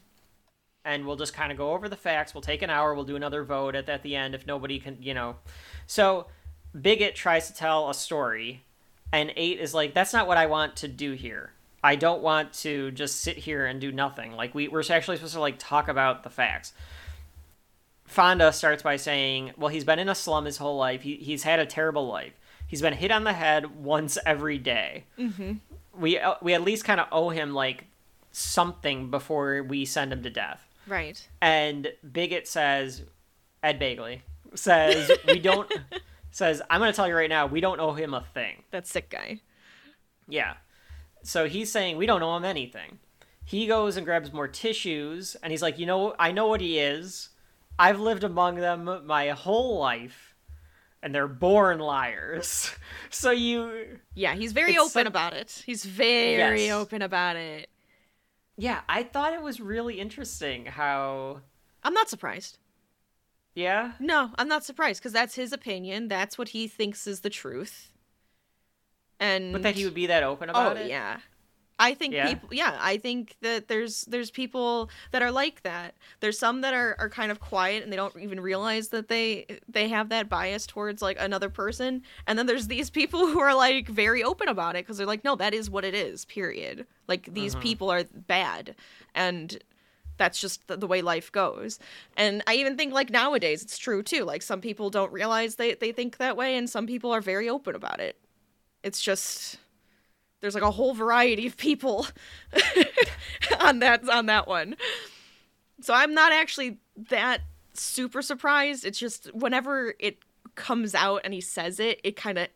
And 0.86 1.06
we'll 1.08 1.16
just 1.16 1.34
kind 1.34 1.51
of 1.51 1.58
go 1.58 1.72
over 1.74 1.88
the 1.88 1.95
facts. 1.95 2.34
We'll 2.34 2.41
take 2.41 2.62
an 2.62 2.70
hour. 2.70 2.93
We'll 2.93 3.06
do 3.06 3.16
another 3.16 3.43
vote 3.43 3.76
at, 3.76 3.88
at 3.89 4.04
the 4.04 4.16
end 4.16 4.36
if 4.36 4.45
nobody 4.45 4.80
can, 4.80 4.97
you 5.01 5.14
know. 5.14 5.38
So 5.88 6.28
Bigot 6.80 7.15
tries 7.15 7.47
to 7.47 7.53
tell 7.53 7.89
a 7.89 7.93
story, 7.93 8.63
and 9.11 9.32
Eight 9.36 9.59
is 9.59 9.74
like, 9.74 9.93
that's 9.93 10.13
not 10.13 10.28
what 10.28 10.38
I 10.38 10.47
want 10.47 10.76
to 10.78 10.88
do 10.88 11.13
here. 11.13 11.51
I 11.84 11.95
don't 11.95 12.21
want 12.21 12.53
to 12.61 12.91
just 12.91 13.21
sit 13.21 13.38
here 13.38 13.65
and 13.65 13.80
do 13.82 13.91
nothing. 13.91 14.32
Like, 14.34 14.55
we, 14.55 14.67
we're 14.69 14.84
actually 14.89 15.17
supposed 15.17 15.34
to, 15.34 15.39
like, 15.41 15.55
talk 15.59 15.88
about 15.88 16.24
the 16.24 16.30
facts. 16.30 16.74
Fonda 18.05 18.53
starts 18.53 18.82
by 18.82 18.95
saying, 18.95 19.51
well, 19.57 19.69
he's 19.69 19.84
been 19.84 19.99
in 19.99 20.07
a 20.07 20.15
slum 20.15 20.45
his 20.45 20.57
whole 20.57 20.78
life. 20.78 21.01
He, 21.01 21.15
he's 21.15 21.43
had 21.43 21.59
a 21.59 21.65
terrible 21.65 22.07
life. 22.07 22.34
He's 22.67 22.82
been 22.82 22.93
hit 22.93 23.11
on 23.11 23.24
the 23.24 23.34
head 23.34 23.76
once 23.84 24.17
every 24.26 24.57
day. 24.57 25.03
Mm-hmm. 25.19 25.53
We, 25.99 26.17
uh, 26.19 26.36
we 26.41 26.53
at 26.53 26.61
least 26.61 26.86
kind 26.86 26.99
of 26.99 27.07
owe 27.11 27.30
him, 27.30 27.53
like, 27.53 27.86
something 28.32 29.11
before 29.11 29.61
we 29.61 29.86
send 29.86 30.11
him 30.13 30.24
to 30.24 30.30
death. 30.30 30.65
right. 30.88 31.28
And 31.41 31.91
Bigot 32.09 32.47
says, 32.47 33.03
Ed 33.61 33.80
Begley 33.80 34.21
says, 34.55 35.11
we 35.28 35.39
don't, 35.39 35.71
says, 36.34 36.61
I'm 36.69 36.79
going 36.81 36.91
to 36.91 36.95
tell 36.95 37.07
you 37.07 37.15
right 37.15 37.29
now, 37.29 37.45
we 37.45 37.61
don't 37.61 37.79
owe 37.79 37.93
him 37.93 38.13
a 38.13 38.25
thing. 38.34 38.63
That 38.71 38.88
sick 38.88 39.09
guy. 39.09 39.39
Yeah. 40.27 40.55
So 41.23 41.47
he's 41.47 41.71
saying 41.71 41.95
we 41.97 42.05
don't 42.05 42.21
owe 42.23 42.36
him 42.36 42.43
anything. 42.43 42.99
He 43.45 43.67
goes 43.67 43.97
and 43.97 44.05
grabs 44.05 44.31
more 44.34 44.47
tissues, 44.47 45.36
and 45.43 45.51
he's 45.51 45.61
like, 45.61 45.77
you 45.79 45.86
know, 45.86 46.15
I 46.17 46.31
know 46.31 46.47
what 46.47 46.59
he 46.61 46.79
is. 46.79 47.29
I've 47.77 47.99
lived 47.99 48.23
among 48.23 48.55
them 48.55 49.01
my 49.05 49.29
whole 49.29 49.79
life, 49.79 50.34
and 51.01 51.13
they're 51.13 51.27
born 51.27 51.79
liars. 51.79 52.71
So 53.09 53.29
you, 53.29 53.99
Yeah, 54.15 54.34
he's 54.34 54.53
very 54.53 54.75
open 54.75 54.89
some- 54.89 55.07
about 55.07 55.34
it. 55.34 55.61
He's 55.67 55.86
very 55.86 56.65
Yes. 56.65 56.73
open 56.73 57.03
about 57.03 57.36
it. 57.36 57.69
yeah, 58.57 58.81
I 58.89 59.03
thought 59.03 59.34
it 59.34 59.41
was 59.43 59.61
really 59.61 59.99
interesting 59.99 60.65
how, 60.65 61.41
I'm 61.84 61.93
not 61.93 62.09
surprised. 62.09 62.57
Yeah, 63.56 63.93
No, 63.99 64.32
I'm 64.38 64.47
not 64.47 64.64
surprised 64.64 65.01
because 65.01 65.14
that's 65.14 65.36
his 65.36 65.54
opinion. 65.54 66.08
That's 66.08 66.38
what 66.38 66.49
he 66.49 66.68
thinks 66.68 67.06
is 67.08 67.22
the 67.22 67.30
truth. 67.30 67.91
And 69.20 69.54
but 69.54 69.64
that 69.64 69.76
he 69.76 69.86
would 69.86 69.93
be 69.93 70.08
that 70.08 70.24
open 70.24 70.49
about 70.49 70.78
oh 70.78 70.80
it. 70.80 70.89
yeah, 70.89 71.20
I 71.80 71.93
think 71.93 72.14
Yeah? 72.14 72.28
people. 72.28 72.49
Yeah, 72.51 72.78
I 72.80 72.97
think 72.97 73.36
that 73.41 73.68
there's 73.68 74.06
there's 74.06 74.32
people 74.32 74.89
that 75.12 75.22
are 75.22 75.32
like 75.32 75.64
that. 75.64 75.95
There's 76.20 76.38
some 76.38 76.62
that 76.62 76.74
are, 76.74 76.95
are 76.99 77.10
kind 77.10 77.32
of 77.32 77.39
quiet 77.39 77.84
and 77.84 77.91
they 77.91 77.95
don't 77.95 78.16
even 78.20 78.39
realize 78.39 78.89
that 78.89 79.08
they 79.08 79.60
they 79.68 79.88
have 79.89 80.10
that 80.10 80.30
bias 80.30 80.66
towards 80.68 81.01
like 81.01 81.18
another 81.20 81.49
person. 81.49 82.04
And 82.28 82.38
then 82.38 82.45
there's 82.45 82.68
these 82.68 82.89
people 82.89 83.28
who 83.28 83.39
are 83.39 83.56
like 83.56 83.88
very 83.88 84.24
open 84.24 84.47
about 84.47 84.76
it 84.76 84.86
because 84.86 84.97
they're 84.97 85.08
like, 85.08 85.24
no, 85.24 85.36
that 85.36 85.54
is 85.54 85.70
what 85.70 85.86
it 85.86 85.93
is. 85.93 86.26
Period. 86.26 86.86
Like 87.08 87.34
these 87.34 87.54
mm-hmm. 87.54 87.62
people 87.62 87.91
are 87.91 88.04
bad, 88.28 88.76
and 89.14 89.58
that's 90.18 90.39
just 90.39 90.68
the, 90.68 90.78
the 90.78 90.88
way 90.88 91.01
life 91.01 91.32
goes. 91.32 91.80
And 92.18 92.43
I 92.47 92.55
even 92.55 92.78
think 92.78 92.93
like 92.93 93.09
nowadays 93.09 93.64
it's 93.64 93.78
true 93.78 94.03
too. 94.03 94.24
Like 94.24 94.41
some 94.41 94.61
people 94.61 94.89
don't 94.89 95.11
realize 95.11 95.55
they 95.55 95.74
they 95.76 95.91
think 95.91 96.18
that 96.18 96.38
way, 96.38 96.55
and 96.55 96.70
some 96.70 96.88
people 96.88 97.11
are 97.11 97.22
very 97.22 97.49
open 97.49 97.76
about 97.76 97.99
it. 97.99 98.18
It's 98.84 99.01
just 99.01 99.57
there's 100.41 100.55
like 100.55 100.64
a 100.64 100.72
whole 100.72 100.93
variety 100.93 101.47
of 101.47 101.57
people 101.57 102.07
on 103.59 103.80
that 103.80 104.07
on 104.09 104.26
that 104.28 104.47
one. 104.47 104.76
So 105.82 105.93
I'm 105.93 106.14
not 106.14 106.32
actually 106.32 106.78
that 107.09 107.41
super 107.74 108.22
surprised. 108.22 108.86
It's 108.86 108.99
just 108.99 109.34
whenever 109.34 109.95
it 109.99 110.18
comes 110.55 110.93
out 110.93 111.22
and 111.24 111.34
he 111.34 111.41
says 111.41 111.80
it, 111.80 111.99
it 112.03 112.16
kind 112.16 112.38
of 112.38 112.47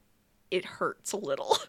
it 0.51 0.65
hurts 0.65 1.11
a 1.11 1.17
little. 1.17 1.57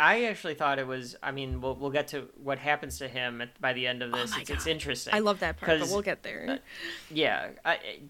I 0.00 0.26
actually 0.26 0.54
thought 0.54 0.78
it 0.78 0.86
was. 0.86 1.16
I 1.22 1.32
mean, 1.32 1.60
we'll 1.60 1.74
we'll 1.74 1.90
get 1.90 2.08
to 2.08 2.28
what 2.42 2.58
happens 2.58 2.98
to 2.98 3.08
him 3.08 3.40
at, 3.40 3.60
by 3.60 3.72
the 3.72 3.86
end 3.86 4.02
of 4.02 4.12
this. 4.12 4.32
Oh 4.34 4.40
it's, 4.40 4.50
it's 4.50 4.66
interesting. 4.66 5.12
I 5.12 5.18
love 5.18 5.40
that 5.40 5.58
part, 5.58 5.80
but 5.80 5.88
we'll 5.88 6.02
get 6.02 6.22
there. 6.22 6.60
Yeah, 7.10 7.48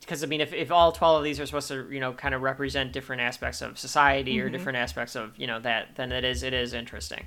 because 0.00 0.22
I, 0.22 0.26
mean, 0.26 0.42
if, 0.42 0.52
if 0.52 0.70
all 0.70 0.92
twelve 0.92 1.18
of 1.18 1.24
these 1.24 1.40
are 1.40 1.46
supposed 1.46 1.68
to, 1.68 1.88
you 1.90 2.00
know, 2.00 2.12
kind 2.12 2.34
of 2.34 2.42
represent 2.42 2.92
different 2.92 3.22
aspects 3.22 3.62
of 3.62 3.78
society 3.78 4.36
Mm-hmm. 4.36 4.46
or 4.46 4.50
different 4.50 4.78
aspects 4.78 5.14
of, 5.16 5.38
you 5.38 5.46
know, 5.46 5.60
that, 5.60 5.96
then 5.96 6.12
it 6.12 6.24
is 6.24 6.42
it 6.42 6.52
is 6.52 6.74
interesting. 6.74 7.24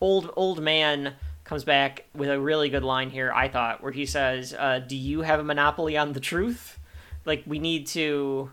Old 0.00 0.32
old 0.34 0.60
man 0.60 1.14
comes 1.44 1.62
back 1.64 2.04
with 2.14 2.30
a 2.30 2.40
really 2.40 2.68
good 2.68 2.84
line 2.84 3.10
here. 3.10 3.32
I 3.32 3.48
thought 3.48 3.82
where 3.82 3.92
he 3.92 4.06
says, 4.06 4.54
uh, 4.58 4.80
"Do 4.80 4.96
you 4.96 5.20
have 5.22 5.38
a 5.38 5.44
monopoly 5.44 5.96
on 5.96 6.14
the 6.14 6.20
truth? 6.20 6.78
Like 7.24 7.44
we 7.46 7.58
need 7.58 7.86
to 7.88 8.50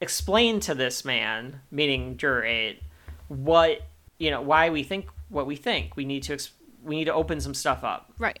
explain 0.00 0.60
to 0.60 0.74
this 0.74 1.04
man, 1.04 1.60
meaning 1.70 2.16
juror 2.16 2.44
eight, 2.44 2.80
what 3.28 3.82
you 4.18 4.30
know, 4.30 4.40
why 4.42 4.70
we 4.70 4.82
think 4.82 5.08
what 5.28 5.46
we 5.46 5.56
think. 5.56 5.96
We 5.96 6.04
need 6.04 6.22
to 6.24 6.34
ex- 6.34 6.52
we 6.82 6.96
need 6.96 7.04
to 7.06 7.14
open 7.14 7.40
some 7.40 7.54
stuff 7.54 7.84
up." 7.84 8.12
right. 8.18 8.38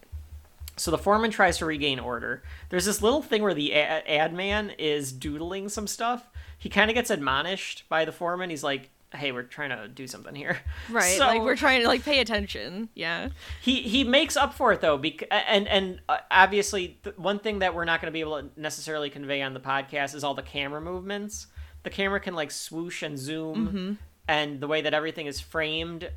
So 0.76 0.92
the 0.92 0.98
foreman 0.98 1.32
tries 1.32 1.58
to 1.58 1.66
regain 1.66 1.98
order. 1.98 2.44
There's 2.68 2.84
this 2.84 3.02
little 3.02 3.20
thing 3.20 3.42
where 3.42 3.52
the 3.52 3.74
ad, 3.74 4.04
ad 4.06 4.32
man 4.32 4.70
is 4.78 5.10
doodling 5.10 5.68
some 5.70 5.88
stuff. 5.88 6.30
He 6.56 6.68
kind 6.68 6.88
of 6.88 6.94
gets 6.94 7.10
admonished 7.10 7.82
by 7.88 8.04
the 8.04 8.12
foreman. 8.12 8.48
He's 8.50 8.62
like, 8.62 8.90
"Hey, 9.12 9.32
we're 9.32 9.42
trying 9.42 9.70
to 9.70 9.88
do 9.88 10.06
something 10.06 10.36
here." 10.36 10.58
Right. 10.88 11.18
So 11.18 11.26
like 11.26 11.42
we're 11.42 11.56
trying 11.56 11.80
to 11.82 11.88
like 11.88 12.04
pay 12.04 12.20
attention. 12.20 12.88
Yeah. 12.94 13.30
he 13.60 13.82
he 13.82 14.04
makes 14.04 14.36
up 14.36 14.54
for 14.54 14.72
it 14.72 14.80
though, 14.80 14.96
bec- 14.98 15.26
and 15.32 15.66
and 15.66 16.00
uh, 16.08 16.18
obviously 16.30 16.98
th- 17.02 17.16
one 17.18 17.40
thing 17.40 17.58
that 17.58 17.74
we're 17.74 17.84
not 17.84 18.00
going 18.00 18.06
to 18.10 18.12
be 18.12 18.20
able 18.20 18.40
to 18.42 18.48
necessarily 18.56 19.10
convey 19.10 19.42
on 19.42 19.54
the 19.54 19.60
podcast 19.60 20.14
is 20.14 20.22
all 20.22 20.34
the 20.34 20.42
camera 20.42 20.80
movements. 20.80 21.48
The 21.82 21.90
camera 21.90 22.20
can 22.20 22.34
like 22.34 22.52
swoosh 22.52 23.02
and 23.02 23.18
zoom. 23.18 23.98
And 24.28 24.60
the 24.60 24.68
way 24.68 24.82
that 24.82 24.92
everything 24.94 25.26
is 25.26 25.40
framed 25.40 26.08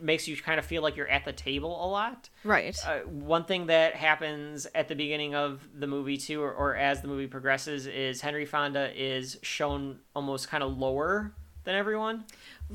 makes 0.00 0.28
you 0.28 0.36
kind 0.36 0.58
of 0.58 0.66
feel 0.66 0.82
like 0.82 0.94
you're 0.94 1.08
at 1.08 1.24
the 1.24 1.32
table 1.32 1.84
a 1.84 1.88
lot. 1.88 2.28
Right. 2.44 2.76
Uh, 2.86 2.98
one 3.00 3.44
thing 3.44 3.66
that 3.66 3.94
happens 3.96 4.66
at 4.74 4.88
the 4.88 4.94
beginning 4.94 5.34
of 5.34 5.66
the 5.74 5.86
movie 5.86 6.18
too, 6.18 6.42
or, 6.42 6.52
or 6.52 6.76
as 6.76 7.00
the 7.00 7.08
movie 7.08 7.26
progresses, 7.26 7.86
is 7.86 8.20
Henry 8.20 8.44
Fonda 8.44 8.92
is 8.94 9.38
shown 9.42 9.98
almost 10.14 10.48
kind 10.48 10.62
of 10.62 10.76
lower 10.78 11.32
than 11.64 11.74
everyone, 11.74 12.24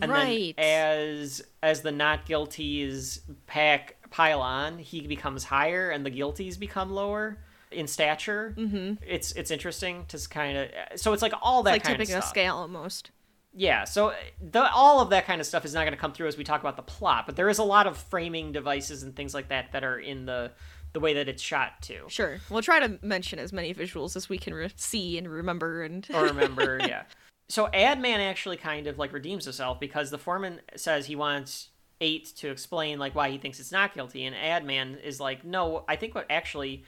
and 0.01 0.11
Right. 0.11 0.53
then 0.57 0.65
as 0.65 1.41
as 1.63 1.81
the 1.81 1.91
not 1.93 2.25
guilties 2.25 3.19
pack 3.47 3.95
pile 4.09 4.41
on, 4.41 4.79
he 4.79 5.07
becomes 5.07 5.45
higher, 5.45 5.91
and 5.91 6.05
the 6.05 6.11
guilties 6.11 6.59
become 6.59 6.91
lower 6.91 7.37
in 7.71 7.87
stature. 7.87 8.53
Mm-hmm. 8.57 8.95
It's 9.07 9.31
it's 9.31 9.49
interesting 9.49 10.05
to 10.09 10.17
kind 10.27 10.57
of 10.57 10.69
so 10.99 11.13
it's 11.13 11.21
like 11.21 11.31
all 11.41 11.63
that 11.63 11.71
like 11.71 11.83
kind 11.83 11.97
tipping 11.97 12.13
of 12.13 12.21
a 12.21 12.27
scale 12.27 12.57
almost. 12.57 13.11
Yeah, 13.53 13.83
so 13.83 14.09
eh, 14.09 14.15
the, 14.41 14.71
all 14.71 15.01
of 15.01 15.09
that 15.09 15.25
kind 15.25 15.41
of 15.41 15.47
stuff 15.47 15.65
is 15.65 15.73
not 15.73 15.81
going 15.81 15.93
to 15.93 15.99
come 15.99 16.13
through 16.13 16.27
as 16.27 16.37
we 16.37 16.43
talk 16.43 16.61
about 16.61 16.77
the 16.77 16.81
plot, 16.83 17.25
but 17.25 17.35
there 17.35 17.49
is 17.49 17.57
a 17.57 17.63
lot 17.63 17.85
of 17.87 17.97
framing 17.97 18.51
devices 18.51 19.03
and 19.03 19.15
things 19.15 19.33
like 19.33 19.49
that 19.49 19.73
that 19.73 19.83
are 19.83 19.99
in 19.99 20.25
the 20.25 20.51
the 20.93 20.99
way 20.99 21.13
that 21.13 21.29
it's 21.29 21.41
shot 21.41 21.81
too. 21.81 22.03
Sure. 22.09 22.37
We'll 22.49 22.61
try 22.61 22.85
to 22.85 22.99
mention 23.01 23.39
as 23.39 23.53
many 23.53 23.73
visuals 23.73 24.17
as 24.17 24.27
we 24.27 24.37
can 24.37 24.53
re- 24.53 24.73
see 24.75 25.17
and 25.17 25.29
remember 25.29 25.83
and 25.83 26.05
Or 26.13 26.25
remember, 26.25 26.79
yeah. 26.81 27.03
So 27.47 27.67
Adman 27.67 28.19
actually 28.19 28.57
kind 28.57 28.87
of 28.87 28.97
like 28.97 29.13
redeems 29.13 29.45
himself 29.45 29.79
because 29.79 30.11
the 30.11 30.17
foreman 30.17 30.59
says 30.75 31.05
he 31.05 31.15
wants 31.15 31.69
Eight 32.03 32.33
to 32.37 32.49
explain 32.49 32.97
like 32.97 33.13
why 33.13 33.29
he 33.29 33.37
thinks 33.37 33.59
it's 33.59 33.71
not 33.71 33.93
guilty, 33.93 34.25
and 34.25 34.35
Adman 34.35 34.99
is 35.03 35.19
like, 35.19 35.45
no, 35.45 35.85
I 35.87 35.97
think 35.97 36.15
what 36.15 36.25
actually 36.31 36.83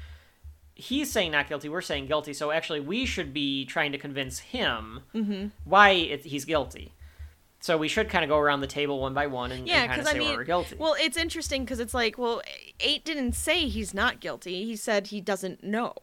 he's 0.76 1.12
saying 1.12 1.32
not 1.32 1.48
guilty, 1.48 1.70
we're 1.70 1.82
saying 1.82 2.08
guilty, 2.08 2.34
so 2.34 2.52
actually 2.52 2.80
we 2.80 3.06
should 3.06 3.34
be 3.34 3.66
trying 3.66 3.92
to 3.92 3.98
convince 3.98 4.40
him 4.40 5.02
mm-hmm. 5.14 5.48
why 5.64 5.90
it, 5.92 6.26
he's 6.26 6.46
guilty. 6.46 6.94
So 7.60 7.78
we 7.78 7.88
should 7.88 8.10
kind 8.10 8.26
of 8.26 8.30
go 8.30 8.38
around 8.38 8.60
the 8.60 8.68
table 8.68 9.00
one 9.00 9.14
by 9.14 9.28
one 9.28 9.54
and, 9.54 9.66
yeah, 9.66 9.84
and 9.84 9.90
kind 9.90 10.02
of 10.02 10.06
because 10.06 10.12
say 10.12 10.18
I 10.18 10.28
mean, 10.28 10.38
we're 10.38 10.44
guilty. 10.44 10.76
well, 10.78 10.96
it's 11.00 11.16
interesting 11.16 11.64
because 11.64 11.80
it's 11.80 11.94
like, 11.94 12.18
well, 12.18 12.42
eight 12.82 13.06
didn't 13.06 13.34
say 13.34 13.68
he's 13.68 13.94
not 13.94 14.20
guilty. 14.20 14.66
He 14.66 14.76
said 14.76 15.08
he 15.08 15.22
doesn't 15.22 15.64
know. 15.64 15.94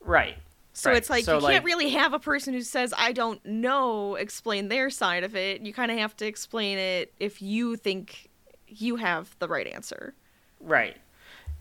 right. 0.00 0.36
So 0.74 0.90
right. 0.90 0.96
it's 0.96 1.10
like 1.10 1.24
So, 1.24 1.38
you 1.38 1.46
can't 1.46 1.64
really 1.64 1.90
have 1.90 2.14
a 2.14 2.18
person 2.18 2.54
who 2.54 2.62
says 2.62 2.94
I 2.96 3.12
don't 3.12 3.44
know 3.44 4.14
explain 4.14 4.68
their 4.68 4.90
side 4.90 5.22
of 5.22 5.36
it. 5.36 5.60
You 5.60 5.72
kind 5.72 5.92
of 5.92 5.98
have 5.98 6.16
to 6.16 6.26
explain 6.26 6.78
it 6.78 7.12
if 7.20 7.42
you 7.42 7.76
think 7.76 8.30
you 8.66 8.96
have 8.96 9.36
the 9.38 9.48
right 9.48 9.66
answer. 9.66 10.14
Right. 10.60 10.96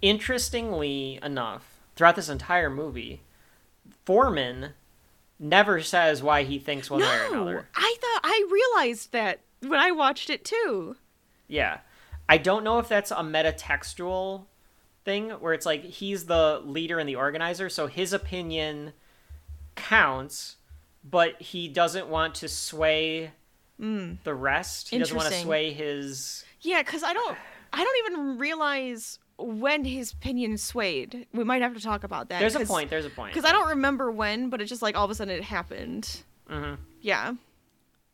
Interestingly 0.02 1.20
enough, 1.22 1.71
throughout 1.96 2.16
this 2.16 2.30
entire 2.30 2.70
movie, 2.70 3.22
Foreman 4.06 4.74
never 5.40 5.82
says 5.82 6.22
why 6.22 6.44
he 6.44 6.60
thinks 6.60 6.90
one 6.90 7.02
way 7.02 7.18
or 7.18 7.34
another. 7.34 7.68
I 7.76 7.96
thought 8.00 8.22
I 8.24 8.48
realized 8.52 9.12
that 9.12 9.40
when 9.62 9.80
I 9.80 9.92
watched 9.92 10.30
it 10.30 10.46
too. 10.46 10.96
Yeah. 11.48 11.80
I 12.30 12.38
don't 12.38 12.64
know 12.64 12.80
if 12.80 12.88
that's 12.88 13.12
a 13.12 13.16
metatextual 13.16 14.46
thing 15.04 15.32
where 15.32 15.54
it's 15.54 15.66
like 15.66 15.84
he's 15.84 16.26
the 16.26 16.62
leader 16.64 17.00
and 17.00 17.10
the 17.10 17.16
organizer, 17.16 17.70
so 17.70 17.88
his 17.88 18.14
opinion 18.14 18.94
counts, 19.76 20.58
but 21.04 21.42
he 21.42 21.68
doesn't 21.68 22.08
want 22.08 22.36
to 22.36 22.48
sway 22.48 23.32
mm. 23.80 24.18
the 24.24 24.34
rest. 24.34 24.90
He 24.90 24.98
doesn't 24.98 25.16
want 25.16 25.30
to 25.30 25.40
sway 25.40 25.74
his. 25.74 26.46
Yeah, 26.62 26.84
because 26.84 27.04
I 27.04 27.14
don't, 27.14 27.38
I 27.74 27.84
don't 27.84 28.12
even 28.12 28.38
realize 28.38 29.20
when 29.42 29.86
his 29.86 30.12
opinion 30.14 30.58
swayed. 30.58 31.28
We 31.34 31.44
might 31.44 31.62
have 31.62 31.74
to 31.76 31.82
talk 31.82 32.04
about 32.04 32.30
that. 32.30 32.40
There's 32.40 32.56
a 32.56 32.66
point. 32.66 32.90
There's 32.90 33.06
a 33.06 33.10
point. 33.10 33.34
Because 33.34 33.50
I 33.50 33.52
don't 33.52 33.70
remember 33.70 34.12
when, 34.12 34.50
but 34.50 34.62
it's 34.62 34.70
just 34.70 34.82
like 34.82 34.96
all 34.96 35.06
of 35.06 35.12
a 35.12 35.16
sudden 35.16 35.34
it 35.36 35.44
happened. 35.44 36.22
Mhm. 36.50 36.78
Yeah. 37.02 37.34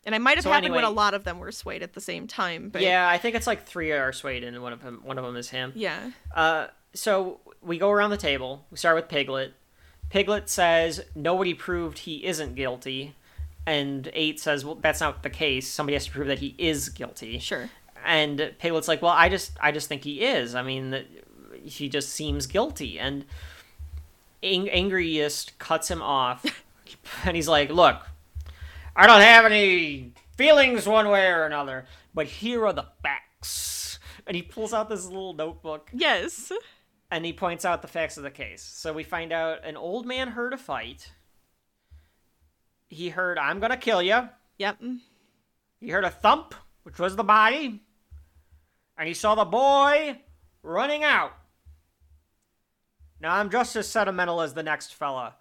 And 0.05 0.15
it 0.15 0.19
might 0.19 0.37
have 0.37 0.43
So 0.43 0.51
happened 0.51 0.73
when 0.73 0.85
a 0.85 0.89
lot 0.89 1.13
of 1.13 1.25
them 1.25 1.39
were 1.39 1.51
swayed 1.51 1.83
at 1.83 1.93
the 1.93 1.99
same 2.01 2.27
time. 2.27 2.69
But 2.69 2.81
Yeah, 2.81 3.09
I 3.09 3.17
think 3.17 3.35
it's 3.35 3.47
like 3.47 3.65
three 3.65 3.91
are 3.91 4.13
swayed, 4.13 4.43
and 4.43 4.61
one 4.61 4.71
of 4.71 4.81
them, 4.81 5.01
one 5.03 5.17
of 5.17 5.25
them 5.25 5.35
is 5.35 5.49
him. 5.49 5.73
Yeah. 5.75 6.11
Uh, 6.33 6.67
so 6.93 7.41
we 7.61 7.77
go 7.77 7.89
around 7.91 8.11
the 8.11 8.17
table. 8.17 8.65
We 8.71 8.77
start 8.77 8.95
with 8.95 9.09
Piglet. 9.09 9.53
Piglet 10.09 10.49
says 10.49 11.01
nobody 11.13 11.53
proved 11.53 11.99
he 11.99 12.23
isn't 12.25 12.55
guilty, 12.55 13.15
and 13.65 14.09
Eight 14.13 14.39
says, 14.39 14.63
"Well, 14.63 14.75
that's 14.75 15.01
not 15.01 15.23
the 15.23 15.29
case. 15.29 15.67
Somebody 15.67 15.95
has 15.95 16.05
to 16.05 16.11
prove 16.11 16.27
that 16.27 16.39
he 16.39 16.55
is 16.57 16.87
guilty." 16.87 17.39
Sure. 17.39 17.69
And 18.05 18.53
Piglet's 18.59 18.87
like, 18.87 19.01
"Well, 19.01 19.11
I 19.13 19.29
just, 19.29 19.51
I 19.59 19.71
just 19.71 19.87
think 19.89 20.03
he 20.03 20.21
is. 20.21 20.55
I 20.55 20.61
mean, 20.63 21.05
he 21.63 21.89
just 21.89 22.09
seems 22.09 22.45
guilty." 22.47 22.99
And 22.99 23.25
Ang- 24.43 24.69
Angriest 24.69 25.57
cuts 25.59 25.89
him 25.89 26.01
off, 26.01 26.45
and 27.25 27.35
he's 27.35 27.47
like, 27.47 27.69
"Look, 27.69 27.97
I 28.95 29.07
don't 29.07 29.21
have 29.21 29.45
any 29.45 30.13
feelings 30.37 30.87
one 30.87 31.09
way 31.09 31.27
or 31.27 31.45
another, 31.45 31.85
but 32.13 32.27
here 32.27 32.65
are 32.65 32.73
the 32.73 32.85
facts." 33.03 33.99
And 34.25 34.35
he 34.35 34.41
pulls 34.41 34.73
out 34.73 34.89
this 34.89 35.05
little 35.05 35.33
notebook 35.33 35.89
Yes. 35.93 36.51
and 37.09 37.25
he 37.25 37.31
points 37.31 37.63
out 37.63 37.81
the 37.81 37.87
facts 37.87 38.17
of 38.17 38.23
the 38.23 38.29
case. 38.31 38.61
So 38.61 38.91
we 38.91 39.03
find 39.03 39.31
out 39.31 39.63
an 39.65 39.77
old 39.77 40.05
man 40.05 40.27
heard 40.29 40.51
a 40.53 40.57
fight. 40.57 41.13
He 42.89 43.09
heard, 43.09 43.37
I'm 43.37 43.59
gonna 43.61 43.77
kill 43.77 44.01
you. 44.01 44.27
Yep. 44.57 44.81
He 45.79 45.89
heard 45.89 46.03
a 46.03 46.09
thump, 46.09 46.55
which 46.83 46.99
was 46.99 47.15
the 47.15 47.23
body. 47.23 47.81
And 48.97 49.07
he 49.07 49.13
saw 49.13 49.35
the 49.35 49.45
boy 49.45 50.19
running 50.63 51.03
out. 51.03 51.33
Now 53.19 53.35
I'm 53.35 53.49
just 53.49 53.75
as 53.75 53.87
sentimental 53.87 54.41
as 54.41 54.53
the 54.53 54.63
next 54.63 54.93
fella. 54.93 55.35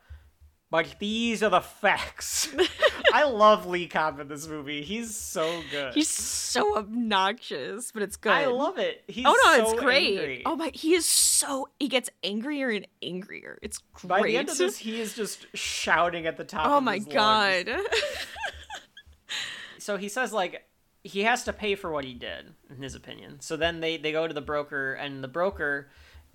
But 0.69 0.97
these 0.99 1.45
are 1.45 1.49
the 1.49 1.61
facts. 1.61 2.49
I 3.13 3.25
love 3.25 3.67
Lee 3.67 3.87
Cobb 3.87 4.19
in 4.19 4.27
this 4.27 4.49
movie. 4.49 4.83
He's 4.83 5.15
so 5.15 5.63
good. 5.71 5.95
He's 5.95 6.09
so 6.09 6.77
obnoxious, 6.77 7.93
but 7.93 8.03
it's 8.03 8.17
good. 8.17 8.33
I 8.33 8.47
love 8.47 8.77
it. 8.77 9.05
He's 9.07 9.25
Oh 9.27 9.41
no, 9.45 9.65
so 9.65 9.73
it's 9.73 9.81
great. 9.81 10.19
angry. 10.19 10.43
Oh 10.45 10.57
my, 10.57 10.73
he 10.75 10.95
is 10.95 11.07
so 11.07 11.69
he 11.79 11.87
gets 11.87 12.11
angrier 12.25 12.71
and 12.71 12.87
angrier. 13.01 13.61
It's 13.63 13.79
great. 13.93 14.09
By 14.09 14.23
the 14.23 14.37
end 14.39 14.49
of 14.49 14.59
this, 14.59 14.77
he 14.77 15.01
is 15.01 15.15
just 15.15 15.47
shouting 15.55 16.27
at 16.27 16.37
the 16.37 16.45
top. 16.45 16.67
oh 16.67 16.79
of 16.79 16.83
my 16.83 16.99
god. 16.99 17.71
so 19.79 19.97
he 19.97 20.09
says 20.09 20.33
like 20.33 20.65
he 21.07 21.23
has 21.23 21.45
to 21.45 21.53
pay 21.53 21.75
for 21.75 21.91
what 21.91 22.05
he 22.05 22.13
did 22.15 22.53
in 22.71 22.83
his 22.83 22.95
opinion 22.95 23.41
so 23.41 23.57
then 23.57 23.81
they 23.81 23.97
they 23.97 24.13
go 24.13 24.27
to 24.27 24.35
the 24.35 24.41
broker 24.41 24.95
and 24.95 25.23
the 25.25 25.29
broker 25.29 25.89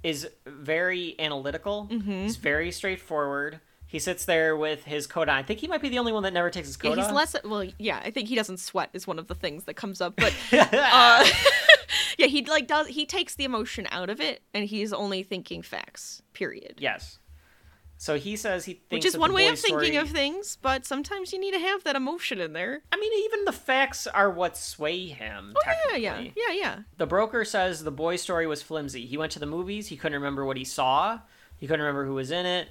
is 0.04 0.28
very 0.46 1.16
analytical 1.20 1.88
Mm-hmm. 1.92 2.24
he's 2.24 2.38
very 2.38 2.72
straightforward 2.72 3.60
he 3.88 4.00
sits 4.00 4.24
there 4.26 4.56
with 4.56 4.84
his 4.86 5.06
coat 5.08 5.28
on 5.30 5.36
i 5.38 5.44
think 5.44 5.60
he 5.60 5.68
might 5.68 5.82
be 5.82 5.90
the 5.90 6.00
only 6.00 6.12
one 6.14 6.24
that 6.24 6.34
never 6.34 6.50
takes 6.50 6.68
his 6.68 6.78
yeah, 6.82 6.90
coat 6.90 6.98
he's 6.98 7.08
off 7.08 7.14
less 7.14 7.36
well, 7.44 7.66
yeah, 7.78 8.02
I 8.04 8.10
think 8.12 8.30
he 8.30 8.36
doesn't 8.36 8.58
sweat 8.58 8.90
is 8.94 9.06
one 9.06 9.20
of 9.20 9.28
the 9.28 9.36
things 9.36 9.66
that 9.66 9.76
comes 9.76 10.00
up, 10.02 10.16
but 10.16 10.34
uh, 10.54 11.26
yeah, 12.18 12.28
he 12.28 12.44
like 12.46 12.68
does 12.68 12.88
he 12.88 13.06
takes 13.06 13.36
the 13.36 13.44
emotion 13.44 13.88
out 13.92 14.10
of 14.10 14.20
it 14.22 14.42
and 14.54 14.66
he's 14.66 14.94
only 14.94 15.24
thinking 15.24 15.62
facts. 15.62 16.22
Period. 16.34 16.76
yes 16.80 17.20
so 18.02 18.18
he 18.18 18.36
says 18.36 18.66
he 18.66 18.74
thinks 18.74 19.06
Which 19.06 19.14
is 19.14 19.16
one 19.16 19.32
way 19.32 19.48
of 19.48 19.60
thinking 19.60 19.92
story- 19.92 19.96
of 19.98 20.10
things, 20.10 20.58
but 20.60 20.88
sometimes 20.88 21.32
you 21.32 21.40
need 21.40 21.54
to 21.54 21.60
have 21.60 21.84
that 21.84 21.96
emotion 21.96 22.42
in 22.42 22.54
there. 22.54 22.82
i 22.92 22.98
mean 22.98 23.14
even 23.26 23.46
the 23.46 23.52
facts 23.52 24.08
are 24.08 24.32
what 24.32 24.58
sway 24.58 25.06
him 25.06 25.54
Oh 25.56 25.96
yeah, 25.96 26.20
yeah, 26.20 26.30
yeah, 26.36 26.52
yeah. 26.52 26.80
The 26.98 27.06
broker 27.06 27.46
says 27.46 27.84
the 27.84 27.92
boy's 27.92 28.24
story 28.24 28.48
was 28.48 28.64
flimsy. 28.64 29.06
He 29.06 29.18
went 29.18 29.32
to 29.34 29.40
the 29.40 29.46
movies, 29.46 29.90
he 29.90 29.98
couldn't 29.98 30.18
remember 30.18 30.44
what 30.46 30.58
he 30.58 30.64
saw, 30.64 31.20
he 31.60 31.68
couldn't 31.68 31.86
remember 31.86 32.08
who 32.08 32.16
was 32.16 32.32
in 32.32 32.48
it. 32.48 32.70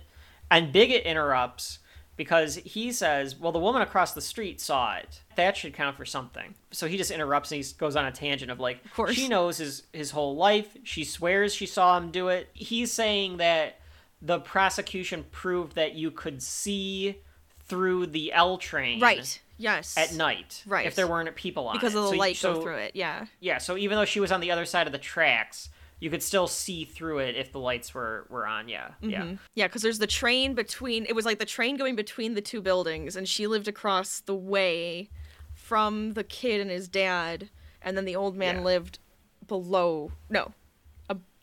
And 0.50 0.72
Bigot 0.72 1.04
interrupts 1.04 1.78
because 2.16 2.56
he 2.56 2.90
says, 2.90 3.38
Well, 3.38 3.52
the 3.52 3.60
woman 3.60 3.82
across 3.82 4.14
the 4.14 4.20
street 4.20 4.60
saw 4.60 4.96
it. 4.96 5.20
That 5.36 5.56
should 5.56 5.74
count 5.74 5.96
for 5.96 6.04
something. 6.04 6.56
So 6.72 6.88
he 6.88 6.96
just 6.96 7.12
interrupts 7.12 7.52
and 7.52 7.64
he 7.64 7.72
goes 7.78 7.94
on 7.94 8.04
a 8.04 8.10
tangent 8.10 8.50
of 8.50 8.58
like, 8.58 8.84
of 8.84 8.92
course. 8.94 9.14
She 9.14 9.28
knows 9.28 9.58
his, 9.58 9.84
his 9.92 10.10
whole 10.10 10.34
life. 10.34 10.76
She 10.82 11.04
swears 11.04 11.54
she 11.54 11.66
saw 11.66 11.96
him 11.96 12.10
do 12.10 12.26
it. 12.26 12.48
He's 12.52 12.90
saying 12.90 13.36
that 13.36 13.79
the 14.22 14.38
prosecution 14.40 15.24
proved 15.30 15.74
that 15.76 15.94
you 15.94 16.10
could 16.10 16.42
see 16.42 17.20
through 17.66 18.06
the 18.06 18.32
L 18.32 18.58
train 18.58 19.00
Right. 19.00 19.40
Yes. 19.56 19.96
at 19.96 20.12
night 20.14 20.62
Right. 20.66 20.86
if 20.86 20.94
there 20.94 21.06
weren't 21.06 21.34
people 21.36 21.68
on 21.68 21.76
it. 21.76 21.78
because 21.78 21.94
it. 21.94 21.98
of 21.98 22.04
the 22.04 22.10
So- 22.10 22.16
light 22.16 22.36
so- 22.36 22.54
go 22.54 22.62
through 22.62 22.76
it. 22.76 22.96
Yeah. 22.96 23.26
yeah, 23.40 23.58
so 23.58 23.76
even 23.76 23.96
though 23.96 24.04
she 24.04 24.20
was 24.20 24.32
on 24.32 24.40
the 24.40 24.50
other 24.50 24.64
side 24.64 24.86
of 24.86 24.92
the 24.92 24.98
tracks, 24.98 25.68
you 26.00 26.08
could 26.10 26.22
still 26.22 26.46
see 26.48 26.84
through 26.84 27.18
it 27.18 27.36
if 27.36 27.52
the 27.52 27.58
lights 27.60 27.92
were 27.94 28.26
were 28.30 28.46
on. 28.46 28.68
Yeah, 28.68 28.92
yeah, 29.02 29.20
mm-hmm. 29.22 29.34
Yeah, 29.54 29.66
because 29.68 29.82
there's 29.82 29.98
the 29.98 30.06
train 30.06 30.54
between. 30.54 31.04
It 31.04 31.14
was 31.14 31.26
like 31.26 31.38
the 31.38 31.44
train 31.44 31.76
going 31.76 31.94
between 31.94 32.34
the 32.34 32.40
two 32.40 32.62
buildings, 32.62 33.16
and 33.16 33.28
she 33.28 33.46
lived 33.46 33.68
across 33.68 34.20
the 34.20 34.34
way 34.34 35.10
from 35.54 36.14
the 36.14 36.24
kid 36.24 36.60
and 36.62 36.70
his 36.70 36.88
dad, 36.88 37.50
and 37.82 37.98
then 37.98 38.06
the 38.06 38.16
old 38.16 38.34
man 38.34 38.56
Yeah. 38.56 38.62
lived 38.64 38.98
below. 39.46 40.12
No, 40.30 40.52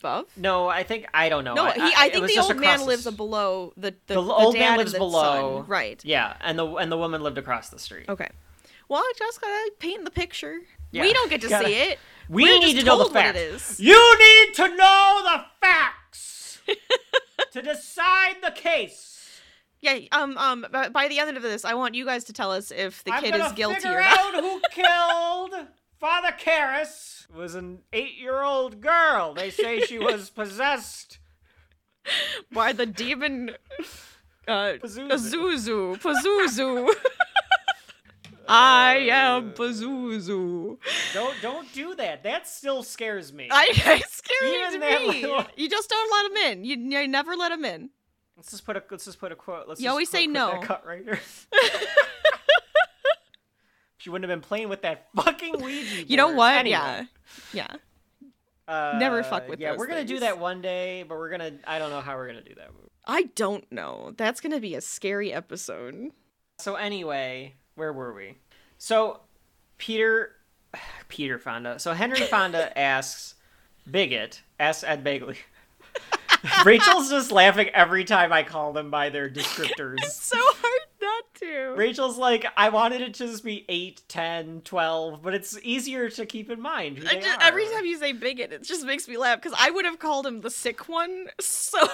above. 0.00 0.26
No, 0.36 0.68
I 0.68 0.82
think 0.82 1.06
I 1.14 1.28
don't 1.28 1.44
know. 1.44 1.54
No, 1.54 1.66
he. 1.66 1.80
I, 1.80 2.06
it 2.06 2.12
think 2.14 2.26
the 2.28 2.38
old 2.40 2.56
man 2.56 2.74
across 2.74 2.86
lives 2.86 3.04
the, 3.04 3.12
below 3.12 3.72
the 3.76 3.90
the, 4.06 4.14
The 4.14 4.22
the 4.22 4.32
old 4.32 4.54
man 4.54 4.62
dad 4.62 4.68
and 4.70 4.78
lives 4.78 4.92
below. 4.94 5.58
son. 5.60 5.66
Right. 5.68 6.04
Yeah, 6.04 6.36
and 6.40 6.58
the 6.58 6.66
and 6.76 6.90
the 6.90 6.96
woman 6.98 7.22
lived 7.22 7.38
across 7.38 7.68
the 7.70 7.78
street. 7.78 8.06
Okay. 8.08 8.28
Well, 8.88 9.00
I 9.00 9.12
just 9.18 9.40
gotta 9.40 9.70
paint 9.78 10.04
the 10.04 10.10
picture. 10.10 10.60
Yeah, 10.92 11.02
We 11.02 11.12
don't 11.12 11.28
get 11.28 11.42
to 11.42 11.48
gotta- 11.48 11.66
see 11.66 11.74
it. 11.74 11.98
We 12.30 12.42
We're 12.44 12.58
need 12.58 12.78
to 12.80 12.84
know 12.84 12.98
the 13.04 13.10
facts. 13.10 13.38
it 13.38 13.40
is. 13.40 13.80
You 13.80 14.18
need 14.18 14.54
to 14.56 14.68
know 14.76 15.20
the 15.24 15.44
facts 15.62 16.60
to 17.52 17.62
decide 17.62 18.36
the 18.42 18.50
case. 18.50 19.40
Yeah, 19.80 19.98
um, 20.12 20.36
um, 20.36 20.66
by, 20.70 20.90
by 20.90 21.08
the 21.08 21.20
end 21.20 21.38
of 21.38 21.42
this, 21.42 21.64
I 21.64 21.72
want 21.72 21.94
you 21.94 22.04
guys 22.04 22.24
to 22.24 22.34
tell 22.34 22.52
us 22.52 22.70
if 22.70 23.02
the 23.04 23.12
I'm 23.12 23.22
kid 23.22 23.34
is 23.34 23.52
guilty 23.52 23.76
figure 23.76 23.96
or 23.98 24.00
not. 24.02 24.34
out 24.34 24.42
who 24.44 24.60
killed 24.72 25.68
Father 25.98 26.34
Karras. 26.38 27.17
Was 27.34 27.54
an 27.54 27.80
eight-year-old 27.92 28.80
girl. 28.80 29.34
They 29.34 29.50
say 29.50 29.80
she 29.80 29.98
was 29.98 30.30
possessed. 30.34 31.18
By 32.50 32.72
the 32.72 32.86
demon, 32.86 33.50
uh, 34.48 34.74
Pazuzu. 34.82 35.08
Pazuzu, 35.10 36.00
Pazuzu. 36.00 36.94
I 38.48 39.08
am 39.10 39.52
Pazuzu. 39.52 40.78
Don't 41.12 41.34
don't 41.42 41.70
do 41.74 41.94
that. 41.96 42.22
That 42.22 42.48
still 42.48 42.82
scares 42.82 43.30
me. 43.30 43.48
I 43.50 43.66
it's 43.72 44.16
scary 44.16 44.56
Even 44.74 44.80
me. 44.80 45.20
little- 45.28 45.44
You 45.54 45.68
just 45.68 45.90
don't 45.90 46.10
let 46.10 46.30
him 46.30 46.52
in. 46.52 46.64
You, 46.64 46.76
you 47.00 47.06
never 47.08 47.36
let 47.36 47.52
him 47.52 47.66
in. 47.66 47.90
Let's 48.38 48.50
just 48.52 48.64
put 48.64 48.78
a 48.78 48.82
let's 48.90 49.04
just 49.04 49.20
put 49.20 49.32
a 49.32 49.36
quote. 49.36 49.68
Let's 49.68 49.80
You 49.80 49.84
just 49.86 49.90
always 49.90 50.08
put- 50.08 50.16
say 50.16 50.26
put 50.28 50.32
no. 50.32 50.50
that 50.52 50.62
cut 50.62 50.86
right 50.86 51.04
here. 51.04 51.20
She 54.08 54.10
wouldn't 54.10 54.30
have 54.30 54.40
been 54.40 54.46
playing 54.48 54.70
with 54.70 54.80
that 54.82 55.06
fucking 55.14 55.60
Ouija 55.62 55.96
board. 55.96 56.04
You 56.08 56.16
know 56.16 56.32
what? 56.32 56.54
Anyway, 56.54 56.70
Yeah, 56.70 57.04
yeah. 57.52 57.66
uh, 58.66 58.96
Never 58.98 59.22
fuck 59.22 59.46
with 59.50 59.60
Yeah, 59.60 59.76
we're 59.76 59.86
gonna 59.86 60.02
do 60.06 60.20
that 60.20 60.38
one 60.38 60.62
day, 60.62 61.04
but 61.06 61.18
we're 61.18 61.28
gonna. 61.28 61.52
I 61.66 61.78
don't 61.78 61.90
know 61.90 62.00
how 62.00 62.16
we're 62.16 62.26
gonna 62.28 62.40
do 62.40 62.54
that. 62.54 62.70
I 63.06 63.24
don't 63.34 63.70
know. 63.70 64.14
That's 64.16 64.40
gonna 64.40 64.60
be 64.60 64.74
a 64.76 64.80
scary 64.80 65.30
episode. 65.30 66.12
So 66.58 66.76
anyway, 66.76 67.52
where 67.74 67.92
were 67.92 68.14
we? 68.14 68.38
So 68.78 69.20
Peter, 69.76 70.36
Peter 71.08 71.38
Fonda. 71.38 71.78
So 71.78 71.92
Henry 71.92 72.20
Fonda 72.22 72.76
asks 72.78 73.34
Bigot, 73.90 74.40
asks 74.58 74.84
Ed 74.84 75.04
Begley. 75.04 75.36
Rachel's 76.64 77.10
just 77.10 77.30
laughing 77.30 77.68
every 77.74 78.04
time 78.04 78.32
I 78.32 78.42
call 78.42 78.72
them 78.72 78.90
by 78.90 79.10
their 79.10 79.28
descriptors. 79.28 79.98
So 80.04 80.38
hard 80.40 80.77
not 81.42 81.48
to. 81.48 81.74
Rachel's 81.76 82.18
like, 82.18 82.46
I 82.56 82.68
wanted 82.68 83.00
it 83.00 83.14
to 83.14 83.26
just 83.26 83.44
be 83.44 83.64
8, 83.68 84.02
10, 84.08 84.62
12, 84.64 85.22
but 85.22 85.34
it's 85.34 85.58
easier 85.62 86.08
to 86.10 86.26
keep 86.26 86.50
in 86.50 86.60
mind. 86.60 86.98
Just- 86.98 87.38
every 87.40 87.66
time 87.66 87.84
you 87.84 87.98
say 87.98 88.12
bigot, 88.12 88.52
it 88.52 88.62
just 88.62 88.84
makes 88.84 89.08
me 89.08 89.16
laugh 89.16 89.40
because 89.40 89.56
I 89.58 89.70
would 89.70 89.84
have 89.84 89.98
called 89.98 90.26
him 90.26 90.40
the 90.40 90.50
sick 90.50 90.88
one. 90.88 91.26
So 91.40 91.78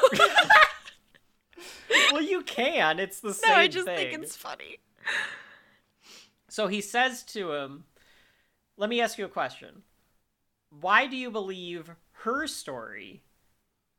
Well, 2.12 2.22
you 2.22 2.42
can. 2.42 2.98
It's 2.98 3.20
the 3.20 3.34
same 3.34 3.50
no, 3.52 3.56
I 3.58 3.68
just 3.68 3.86
thing. 3.86 3.96
think 3.96 4.22
it's 4.22 4.36
funny. 4.36 4.78
So 6.48 6.66
he 6.68 6.80
says 6.80 7.22
to 7.24 7.52
him, 7.52 7.84
Let 8.76 8.90
me 8.90 9.00
ask 9.00 9.18
you 9.18 9.24
a 9.24 9.28
question. 9.28 9.82
Why 10.70 11.06
do 11.06 11.16
you 11.16 11.30
believe 11.30 11.90
her 12.22 12.46
story, 12.46 13.22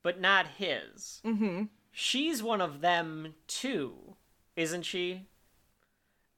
but 0.04 0.20
not 0.20 0.48
his? 0.58 1.22
Mm-hmm. 1.26 1.64
She's 1.92 2.44
one 2.44 2.60
of 2.60 2.82
them 2.82 3.36
too, 3.48 4.16
isn't 4.56 4.84
she? 4.84 5.28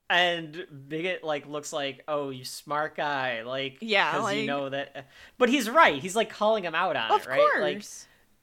And 0.09 0.65
Bigot 0.87 1.23
like 1.23 1.47
looks 1.47 1.73
like, 1.73 2.03
oh, 2.07 2.29
you 2.29 2.45
smart 2.45 2.95
guy, 2.95 3.41
like 3.43 3.77
Yeah, 3.81 4.11
'cause 4.13 4.31
you 4.33 4.39
like- 4.39 4.45
know 4.47 4.69
that. 4.69 5.07
But 5.37 5.49
he's 5.49 5.69
right. 5.69 6.01
He's 6.01 6.15
like 6.15 6.29
calling 6.29 6.63
him 6.63 6.73
out 6.75 6.95
on 6.95 7.11
Of 7.11 7.23
it, 7.23 7.27
right? 7.29 7.39
course. 7.39 7.61
Like 7.61 7.83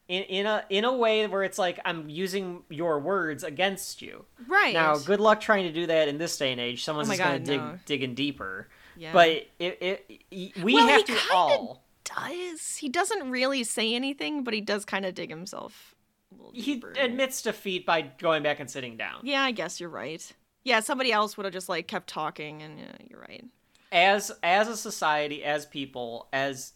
in 0.07 0.23
in 0.25 0.47
a 0.47 0.65
in 0.69 0.85
a 0.85 0.93
way 0.95 1.27
where 1.27 1.43
it's 1.43 1.57
like 1.59 1.81
I'm 1.87 2.11
using 2.11 2.63
your 2.69 2.99
words 2.99 3.43
against 3.43 4.03
you. 4.03 4.27
right. 4.47 4.75
Now, 4.75 4.97
good 4.99 5.21
luck 5.21 5.41
trying 5.41 5.65
to 5.65 5.73
do 5.73 5.87
that 5.87 6.09
in 6.09 6.19
this 6.19 6.37
day 6.37 6.53
and 6.53 6.61
age. 6.61 6.85
Someone's 6.85 7.09
Oh 7.09 7.17
gonna 7.17 7.39
God, 7.39 7.45
dig 7.45 7.61
no. 7.61 7.79
digging 7.87 8.15
deeper. 8.15 8.69
Yeah. 8.99 9.13
But 9.15 9.29
it, 9.31 9.49
it, 9.81 10.23
it 10.31 10.63
we 10.63 10.75
Well, 10.75 10.87
have 10.89 11.05
to 11.07 11.19
all. 11.33 11.83
does 12.05 12.77
he 12.77 12.91
doesn't 12.91 13.31
really 13.31 13.65
say 13.65 13.95
anything, 13.95 14.45
but 14.45 14.53
he 14.53 14.61
does 14.61 14.85
kind 14.85 15.07
of 15.07 15.15
dig 15.15 15.31
himself. 15.31 15.95
a 16.31 16.35
little 16.37 16.53
He 16.53 16.75
deeper. 16.75 16.93
admits 16.99 17.41
defeat 17.41 17.87
by 17.87 18.03
going 18.03 18.43
back 18.43 18.61
and 18.61 18.71
sitting 18.71 18.99
down. 18.99 19.21
Yeah, 19.23 19.43
I 19.43 19.53
guess 19.53 19.81
you're 19.81 19.89
right. 19.89 20.31
Yeah, 20.65 20.81
somebody 20.81 21.13
else 21.13 21.37
would 21.37 21.45
have 21.45 21.53
just 21.53 21.69
like 21.69 21.87
kept 21.87 22.09
talking, 22.09 22.63
and 22.63 22.79
yeah, 22.79 22.87
you're 23.09 23.21
right. 23.21 23.45
As 23.93 24.33
as 24.43 24.67
a 24.69 24.77
society, 24.77 25.45
as 25.45 25.67
people, 25.67 26.29
as 26.33 26.73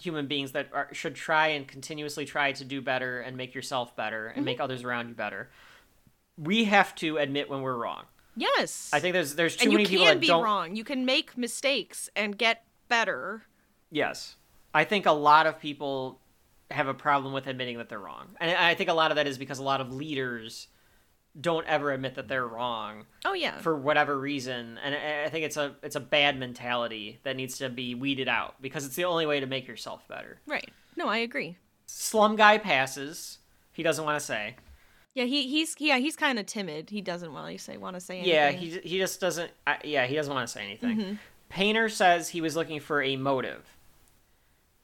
human 0.00 0.26
beings 0.26 0.52
that 0.52 0.68
are, 0.72 0.88
should 0.92 1.14
try 1.14 1.48
and 1.48 1.66
continuously 1.66 2.24
try 2.24 2.52
to 2.52 2.64
do 2.64 2.80
better 2.80 3.20
and 3.20 3.36
make 3.36 3.54
yourself 3.54 3.96
better 3.96 4.26
and 4.28 4.36
Mm-hmm. 4.38 4.44
make 4.44 4.60
others 4.60 4.84
around 4.84 5.08
you 5.08 5.14
better, 5.14 5.50
we 6.36 6.64
have 6.64 6.94
to 6.96 7.16
admit 7.16 7.48
when 7.48 7.62
we're 7.62 7.76
wrong. 7.76 8.04
Yes. 8.36 8.90
I 8.92 9.00
think 9.00 9.14
there's 9.14 9.34
there's 9.34 9.56
too 9.56 9.64
and 9.64 9.72
you 9.72 9.78
many 9.78 9.88
people 9.88 10.06
can 10.06 10.16
that 10.16 10.20
be 10.20 10.26
don't. 10.28 10.44
wrong. 10.44 10.76
You 10.76 10.84
can 10.84 11.04
make 11.04 11.36
mistakes 11.36 12.08
and 12.14 12.36
get 12.38 12.64
better. 12.88 13.42
Yes. 13.90 14.36
I 14.74 14.84
think 14.84 15.06
a 15.06 15.12
lot 15.12 15.46
of 15.46 15.58
people 15.58 16.20
have 16.70 16.86
a 16.86 16.94
problem 16.94 17.32
with 17.32 17.46
admitting 17.46 17.78
that 17.78 17.88
they're 17.88 17.98
wrong. 17.98 18.28
And 18.38 18.50
I 18.56 18.74
think 18.74 18.90
a 18.90 18.92
lot 18.92 19.10
of 19.10 19.16
that 19.16 19.26
is 19.26 19.38
because 19.38 19.58
a 19.58 19.62
lot 19.64 19.80
of 19.80 19.92
leaders 19.92 20.68
don't 21.40 21.66
ever 21.66 21.92
admit 21.92 22.14
that 22.16 22.26
they're 22.28 22.46
wrong 22.46 23.04
Oh 23.24 23.32
yeah. 23.34 23.58
for 23.58 23.76
whatever 23.76 24.18
reason. 24.18 24.78
And 24.82 24.94
I 24.94 25.28
think 25.28 25.44
it's 25.44 25.56
a 25.56 25.76
it's 25.82 25.96
a 25.96 26.00
bad 26.00 26.38
mentality 26.38 27.20
that 27.22 27.36
needs 27.36 27.58
to 27.58 27.68
be 27.68 27.94
weeded 27.94 28.28
out 28.28 28.54
because 28.60 28.84
it's 28.84 28.96
the 28.96 29.04
only 29.04 29.26
way 29.26 29.40
to 29.40 29.46
make 29.46 29.66
yourself 29.68 30.06
better. 30.08 30.40
right. 30.46 30.68
No, 30.96 31.06
I 31.08 31.18
agree. 31.18 31.56
Slum 31.86 32.34
guy 32.34 32.58
passes. 32.58 33.38
He 33.72 33.84
doesn't 33.84 34.04
want 34.04 34.18
to 34.18 34.24
say. 34.24 34.56
Yeah, 35.14 35.24
he 35.24 35.46
he's 35.48 35.76
yeah 35.78 35.98
he's 35.98 36.16
kind 36.16 36.38
of 36.38 36.46
timid. 36.46 36.90
He 36.90 37.00
doesn't 37.00 37.32
want 37.32 37.50
to 37.56 37.58
say 37.62 37.76
want 37.76 37.94
to 37.94 38.00
say 38.00 38.16
anything. 38.18 38.34
Yeah, 38.34 38.50
he 38.50 38.78
he 38.80 38.98
just 38.98 39.20
doesn't. 39.20 39.50
I, 39.66 39.78
yeah, 39.84 40.06
he 40.06 40.14
doesn't 40.16 40.32
want 40.32 40.46
to 40.48 40.52
say 40.52 40.64
anything. 40.64 40.96
Mm-hmm. 40.98 41.14
Painter 41.50 41.88
says 41.88 42.28
he 42.30 42.40
was 42.40 42.56
looking 42.56 42.80
for 42.80 43.00
a 43.02 43.16
motive. 43.16 43.64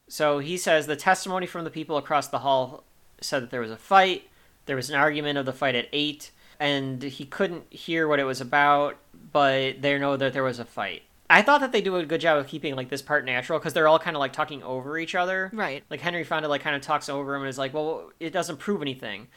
So 0.09 0.39
he 0.39 0.57
says 0.57 0.87
the 0.87 0.97
testimony 0.97 1.47
from 1.47 1.65
the 1.65 1.71
people 1.71 1.97
across 1.97 2.29
the 2.29 2.39
hall 2.41 2.85
said 3.21 3.43
that 3.43 3.51
there 3.51 3.61
was 3.61 3.71
a 3.71 3.77
fight. 3.77 4.29
There 4.67 4.77
was 4.77 4.89
an 4.91 4.97
argument 4.97 5.39
of 5.39 5.47
the 5.47 5.53
fight 5.53 5.75
at 5.75 5.89
eight, 5.93 6.31
and 6.59 7.03
he 7.03 7.25
couldn't 7.25 7.73
hear 7.73 8.09
what 8.09 8.19
it 8.19 8.25
was 8.25 8.41
about, 8.41 8.97
but 9.33 9.83
they 9.83 9.99
know 9.99 10.17
that 10.17 10.33
there 10.33 10.43
was 10.43 10.59
a 10.59 10.65
fight. 10.65 11.03
I 11.31 11.43
thought 11.43 11.61
that 11.63 11.73
they 11.73 11.81
do 11.81 11.97
a 11.97 12.05
good 12.05 12.21
job 12.21 12.39
of 12.39 12.47
keeping 12.47 12.77
like 12.77 12.91
this 12.91 13.03
part 13.03 13.25
natural 13.25 13.59
because 13.59 13.73
they're 13.73 13.89
all 13.89 13.99
kind 13.99 14.17
of 14.17 14.21
like 14.21 14.33
talking 14.33 14.63
over 14.63 14.99
each 14.99 15.15
other. 15.15 15.51
Right. 15.53 15.83
Like 15.91 16.01
Henry 16.01 16.23
Fonda 16.23 16.49
like 16.49 16.61
kind 16.61 16.77
of 16.77 16.83
talks 16.83 17.09
over 17.09 17.35
him 17.35 17.43
and 17.43 17.49
is 17.49 17.59
like, 17.59 17.73
"Well, 17.73 18.13
it 18.21 18.31
doesn't 18.31 18.59
prove 18.59 18.83
anything." 18.83 19.29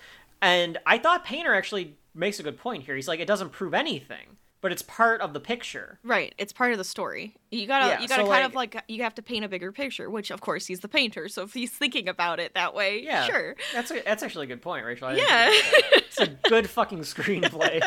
And 0.41 0.77
I 0.85 0.97
thought 0.97 1.25
Painter 1.25 1.55
actually 1.55 1.95
makes 2.13 2.39
a 2.39 2.43
good 2.43 2.57
point 2.57 2.83
here. 2.83 2.95
He's 2.95 3.07
like, 3.07 3.19
"It 3.19 3.27
doesn't 3.27 3.51
prove 3.51 3.73
anything, 3.73 4.37
but 4.61 4.71
it's 4.71 4.81
part 4.81 5.21
of 5.21 5.33
the 5.33 5.39
picture." 5.39 5.99
Right. 6.03 6.33
It's 6.37 6.53
part 6.53 6.71
of 6.71 6.77
the 6.77 6.83
story. 6.83 7.35
You 7.51 7.67
gotta 7.67 7.87
Yeah, 7.87 7.99
you 8.01 8.07
gotta 8.07 8.23
so, 8.23 8.27
kind 8.29 8.53
like- 8.55 8.73
of 8.73 8.77
like 8.77 8.83
you 8.89 9.03
have 9.03 9.15
to 9.15 9.21
paint 9.21 9.45
a 9.45 9.47
bigger 9.47 9.71
picture. 9.71 10.09
Which 10.09 10.31
of 10.31 10.41
course 10.41 10.65
he's 10.65 10.79
the 10.81 10.87
painter, 10.87 11.27
so 11.29 11.43
if 11.43 11.53
he's 11.53 11.71
thinking 11.71 12.09
about 12.09 12.39
it 12.39 12.53
that 12.55 12.73
way, 12.73 13.01
Yeah, 13.03 13.25
sure. 13.25 13.55
That's 13.73 13.91
a, 13.91 14.01
that's 14.03 14.23
actually 14.23 14.45
a 14.45 14.47
good 14.47 14.61
point, 14.61 14.85
Rachel. 14.85 15.07
I 15.09 15.13
Yeah. 15.15 15.49
think 15.49 15.63
about 15.63 15.91
that. 15.91 16.03
it's 16.07 16.19
a 16.19 16.27
good 16.49 16.69
fucking 16.69 16.99
screenplay. 16.99 17.81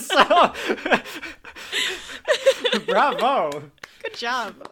so, 0.00 0.52
bravo. 2.86 3.70
Good 4.02 4.14
job. 4.14 4.70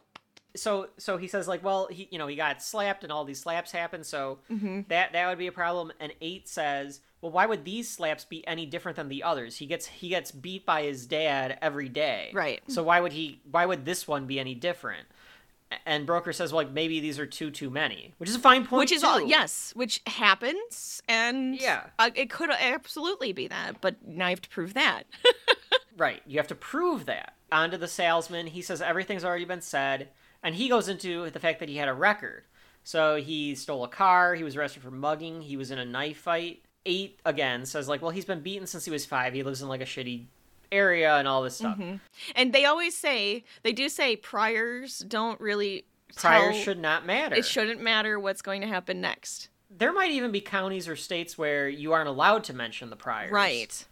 so 0.56 0.88
so 0.98 1.16
he 1.18 1.28
says 1.28 1.46
like 1.46 1.62
well 1.62 1.86
he 1.90 2.08
you 2.10 2.18
know 2.18 2.26
he 2.26 2.34
got 2.34 2.62
slapped 2.62 3.04
and 3.04 3.12
all 3.12 3.24
these 3.24 3.40
slaps 3.40 3.70
happen 3.70 4.02
so 4.02 4.38
Mm-hmm. 4.50 4.80
that 4.88 5.12
that 5.12 5.28
would 5.28 5.38
be 5.38 5.46
a 5.46 5.52
problem 5.52 5.92
and 6.00 6.12
eight 6.20 6.48
says 6.48 7.00
well 7.20 7.32
why 7.32 7.46
would 7.46 7.64
these 7.64 7.88
slaps 7.90 8.24
be 8.24 8.46
any 8.46 8.66
different 8.66 8.96
than 8.96 9.08
the 9.08 9.22
others 9.22 9.56
he 9.56 9.66
gets 9.66 9.86
he 9.86 10.08
gets 10.08 10.30
beat 10.30 10.64
by 10.66 10.82
his 10.82 11.06
dad 11.06 11.58
every 11.62 11.88
day 11.88 12.30
Right. 12.32 12.60
so 12.68 12.82
why 12.82 13.00
would 13.00 13.12
he 13.12 13.40
why 13.50 13.66
would 13.66 13.84
this 13.84 14.06
one 14.08 14.26
be 14.26 14.38
any 14.40 14.54
different 14.54 15.06
and 15.84 16.06
broker 16.06 16.32
says 16.32 16.50
well, 16.52 16.64
like 16.64 16.72
maybe 16.72 16.98
these 17.00 17.18
are 17.18 17.26
two 17.26 17.50
too 17.50 17.68
many 17.70 18.14
which 18.18 18.30
is 18.30 18.36
a 18.36 18.38
fine 18.40 18.64
point 18.66 18.78
which 18.80 18.92
is 18.92 19.04
all 19.04 19.20
yes, 19.20 19.72
which 19.76 20.00
happens, 20.06 21.02
and 21.08 21.54
Yeah. 21.60 21.84
uh, 21.98 22.10
it 22.14 22.30
could 22.30 22.50
absolutely 22.50 23.32
be 23.34 23.48
that, 23.48 23.80
but 23.82 23.96
now 24.06 24.26
you 24.28 24.30
have 24.30 24.40
to 24.42 24.48
prove 24.48 24.74
that. 24.74 25.02
Right. 25.96 26.22
You 26.28 26.38
have 26.38 26.46
to 26.46 26.54
prove 26.54 27.06
that. 27.06 27.34
On 27.50 27.72
to 27.72 27.76
the 27.76 27.88
salesman. 27.88 28.46
He 28.46 28.62
says 28.62 28.80
everything's 28.80 29.24
already 29.24 29.44
been 29.44 29.60
said. 29.60 30.10
And 30.44 30.54
he 30.54 30.68
goes 30.68 30.88
into 30.88 31.28
the 31.30 31.40
fact 31.40 31.58
that 31.58 31.68
he 31.68 31.76
had 31.76 31.88
a 31.88 31.92
record. 31.92 32.44
So 32.84 33.16
he 33.16 33.56
stole 33.56 33.82
a 33.82 33.88
car. 33.88 34.36
He 34.36 34.44
was 34.44 34.54
arrested 34.54 34.84
for 34.84 34.92
mugging. 34.92 35.40
He 35.42 35.56
was 35.56 35.72
in 35.72 35.78
a 35.80 35.84
knife 35.84 36.18
fight. 36.18 36.62
Eight, 36.88 37.20
again, 37.26 37.66
So 37.66 37.78
says, 37.78 37.88
like, 37.88 38.00
well, 38.00 38.10
he's 38.10 38.24
been 38.24 38.40
beaten 38.40 38.66
since 38.66 38.84
he 38.86 38.90
was 38.90 39.04
five. 39.04 39.34
He 39.34 39.42
lives 39.42 39.60
in, 39.60 39.68
like, 39.68 39.82
a 39.82 39.84
shitty 39.84 40.24
area 40.72 41.16
and 41.16 41.28
all 41.28 41.42
this 41.42 41.56
stuff. 41.56 41.76
Mm-hmm. 41.78 41.96
and 42.36 42.52
they 42.52 42.64
always 42.64 42.96
say 42.96 43.44
they 43.62 43.72
do 43.72 43.88
say 43.88 44.16
priors 44.16 44.98
don't 45.00 45.40
really 45.40 45.84
Priors 46.16 46.54
tell- 46.54 46.62
should 46.62 46.78
not 46.78 47.06
matter. 47.06 47.34
It 47.36 47.44
shouldn't 47.46 47.80
matter 47.82 48.18
what's 48.18 48.42
going 48.42 48.60
to 48.62 48.66
happen 48.66 49.00
next. 49.00 49.48
There 49.70 49.92
might 49.92 50.10
even 50.12 50.30
be 50.32 50.40
counties 50.40 50.88
or 50.88 50.96
states 50.96 51.36
where 51.36 51.68
you 51.68 51.92
aren't 51.92 52.08
allowed 52.08 52.44
to 52.44 52.54
mention 52.54 52.88
the 52.90 52.96
priors. 52.96 53.30
Right. 53.32 53.84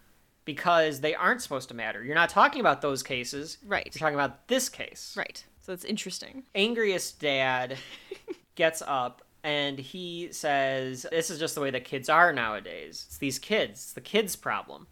Because 0.47 1.01
they 1.01 1.15
aren't 1.15 1.43
supposed 1.43 1.69
to 1.69 1.75
matter. 1.75 2.03
You're 2.05 2.15
not 2.15 2.29
talking 2.31 2.61
about 2.61 2.81
those 2.81 3.03
cases. 3.03 3.59
Right. 3.67 3.87
You're 3.93 3.99
talking 4.01 4.15
about 4.15 4.49
this 4.49 4.69
case. 4.69 5.15
Right. 5.17 5.45
So 5.61 5.73
it's 5.73 5.85
interesting. 5.85 6.45
angriest 6.55 7.21
dad 7.21 7.77
gets 8.55 8.83
up 8.87 9.23
and 9.43 9.79
he 9.79 10.29
says, 10.33 11.07
This 11.11 11.31
is 11.31 11.39
just 11.39 11.55
the 11.55 11.61
way 11.61 11.71
that 11.71 11.85
kids 11.85 12.09
are 12.09 12.33
nowadays. 12.33 13.05
It's 13.09 13.19
these 13.19 13.39
kids. 13.39 13.73
It's 13.73 13.93
the 13.93 14.01
kids' 14.01 14.37
problem. 14.37 14.87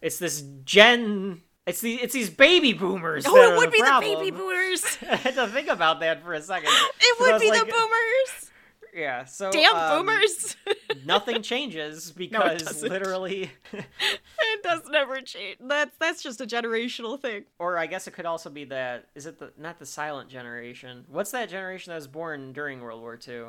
It's 0.00 0.18
this 0.18 0.42
gen. 0.64 1.42
It's 1.66 1.80
the 1.80 1.96
it's 1.96 2.14
these 2.14 2.30
baby 2.30 2.72
boomers. 2.72 3.24
Oh, 3.26 3.36
it 3.36 3.56
would 3.56 3.70
be 3.70 3.80
problem. 3.80 4.10
the 4.10 4.16
baby 4.18 4.30
boomers. 4.36 4.98
I 5.02 5.16
had 5.16 5.34
to 5.34 5.48
think 5.48 5.68
about 5.68 6.00
that 6.00 6.22
for 6.22 6.32
a 6.34 6.40
second. 6.40 6.70
It 7.00 7.20
would 7.20 7.40
be 7.40 7.50
like, 7.50 7.60
the 7.60 7.72
boomers. 7.72 8.50
Yeah. 8.94 9.24
So 9.24 9.50
Damn 9.50 9.74
um, 9.76 10.06
boomers. 10.06 10.56
Nothing 11.04 11.42
changes 11.42 12.10
because 12.10 12.62
doesn't. 12.62 12.88
literally 12.88 13.50
it 13.72 14.62
does 14.62 14.82
never 14.88 15.20
change. 15.20 15.58
That's 15.60 15.96
that's 15.98 16.22
just 16.22 16.40
a 16.40 16.46
generational 16.46 17.20
thing. 17.20 17.44
Or 17.58 17.78
I 17.78 17.86
guess 17.86 18.06
it 18.06 18.12
could 18.12 18.26
also 18.26 18.50
be 18.50 18.64
that 18.64 19.06
is 19.14 19.26
it 19.26 19.38
the 19.38 19.52
not 19.58 19.78
the 19.78 19.86
silent 19.86 20.30
generation? 20.30 21.04
What's 21.08 21.30
that 21.32 21.48
generation 21.48 21.90
that 21.90 21.96
was 21.96 22.08
born 22.08 22.52
during 22.52 22.80
World 22.80 23.00
War 23.00 23.18
II? 23.26 23.46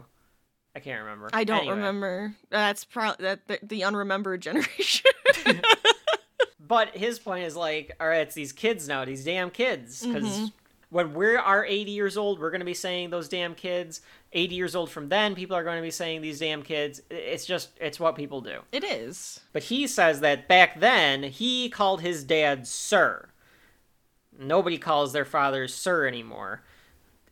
I 0.79 0.83
can't 0.83 1.01
remember. 1.03 1.29
I 1.33 1.43
don't 1.43 1.59
Anyway. 1.59 1.75
remember. 1.75 2.33
That's 2.49 2.83
probably 2.85 3.23
that 3.25 3.47
the, 3.47 3.59
the 3.63 3.81
unremembered 3.81 4.39
generation. 4.41 5.05
But 6.59 6.95
his 6.95 7.17
point 7.17 7.45
is 7.45 7.55
like, 7.55 7.93
all 7.99 8.07
right, 8.07 8.21
it's 8.21 8.35
these 8.35 8.51
kids 8.53 8.87
now, 8.87 9.03
these 9.03 9.23
damn 9.25 9.49
kids, 9.49 10.05
because 10.05 10.23
Mm-hmm. 10.25 10.45
when 10.91 11.15
we 11.15 11.35
are 11.35 11.65
80 11.65 11.89
years 11.89 12.15
old, 12.15 12.39
we're 12.39 12.51
going 12.51 12.59
to 12.61 12.65
be 12.65 12.75
saying 12.75 13.09
those 13.09 13.27
damn 13.27 13.55
kids. 13.55 14.01
80 14.33 14.53
years 14.53 14.75
old 14.75 14.91
from 14.91 15.09
then, 15.09 15.33
people 15.33 15.55
are 15.57 15.63
going 15.63 15.77
to 15.77 15.81
be 15.81 15.89
saying 15.89 16.21
these 16.21 16.37
damn 16.39 16.61
kids. 16.61 17.01
It's 17.09 17.45
just, 17.45 17.69
it's 17.81 17.99
what 17.99 18.15
people 18.15 18.41
do. 18.41 18.59
it 18.71 18.83
is. 18.83 19.39
But 19.51 19.63
he 19.63 19.87
says 19.87 20.19
that 20.19 20.47
back 20.47 20.79
then, 20.79 21.23
he 21.23 21.69
called 21.69 22.01
his 22.01 22.23
dad 22.23 22.67
Sir. 22.67 23.29
Nobody 24.37 24.77
calls 24.77 25.11
their 25.11 25.25
fathers 25.25 25.73
Sir 25.73 26.05
anymore. 26.07 26.61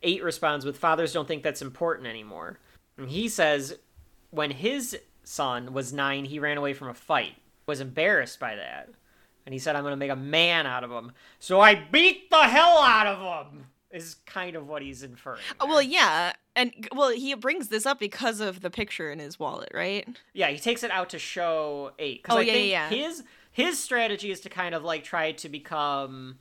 Eight 0.02 0.24
responds 0.24 0.64
with, 0.64 0.76
Fathers 0.78 1.12
don't 1.12 1.28
think 1.28 1.44
that's 1.44 1.62
important 1.62 2.08
anymore. 2.08 2.58
And 2.98 3.08
he 3.10 3.28
says 3.28 3.78
when 4.30 4.50
his 4.50 4.98
son 5.24 5.72
was 5.72 5.92
nine, 5.92 6.24
he 6.26 6.38
ran 6.38 6.58
away 6.58 6.74
from 6.74 6.88
a 6.88 6.94
fight, 6.94 7.36
was 7.66 7.80
embarrassed 7.80 8.38
by 8.40 8.56
that. 8.56 8.88
And 9.46 9.52
he 9.54 9.58
said, 9.58 9.76
I'm 9.76 9.82
going 9.82 9.92
to 9.92 9.96
make 9.96 10.10
a 10.10 10.16
man 10.16 10.66
out 10.66 10.84
of 10.84 10.90
him. 10.90 11.12
So 11.38 11.60
I 11.60 11.74
beat 11.74 12.28
the 12.28 12.42
hell 12.42 12.78
out 12.78 13.06
of 13.06 13.46
him, 13.52 13.64
is 13.90 14.16
kind 14.26 14.56
of 14.56 14.68
what 14.68 14.82
he's 14.82 15.02
inferring. 15.02 15.40
Uh, 15.58 15.64
there. 15.64 15.68
Well, 15.70 15.82
yeah, 15.82 16.32
and 16.54 16.88
well, 16.94 17.08
he 17.10 17.32
brings 17.34 17.68
this 17.68 17.86
up 17.86 17.98
because 17.98 18.40
of 18.40 18.60
the 18.60 18.68
picture 18.68 19.10
in 19.10 19.18
his 19.20 19.38
wallet, 19.38 19.70
right? 19.72 20.06
Yeah, 20.34 20.48
he 20.48 20.58
takes 20.58 20.82
it 20.82 20.90
out 20.90 21.08
to 21.10 21.18
show 21.18 21.92
eight. 21.98 22.22
Because 22.22 22.36
Oh, 22.36 22.40
I 22.40 22.42
yeah, 22.42 22.52
think 22.52 22.70
yeah, 22.70 22.90
yeah. 22.90 22.96
his 23.08 23.22
his 23.52 23.78
strategy 23.82 24.30
is 24.30 24.40
to 24.40 24.50
kind 24.50 24.74
of 24.74 24.84
like 24.84 25.02
try 25.02 25.32
to 25.32 25.48
become 25.48 26.38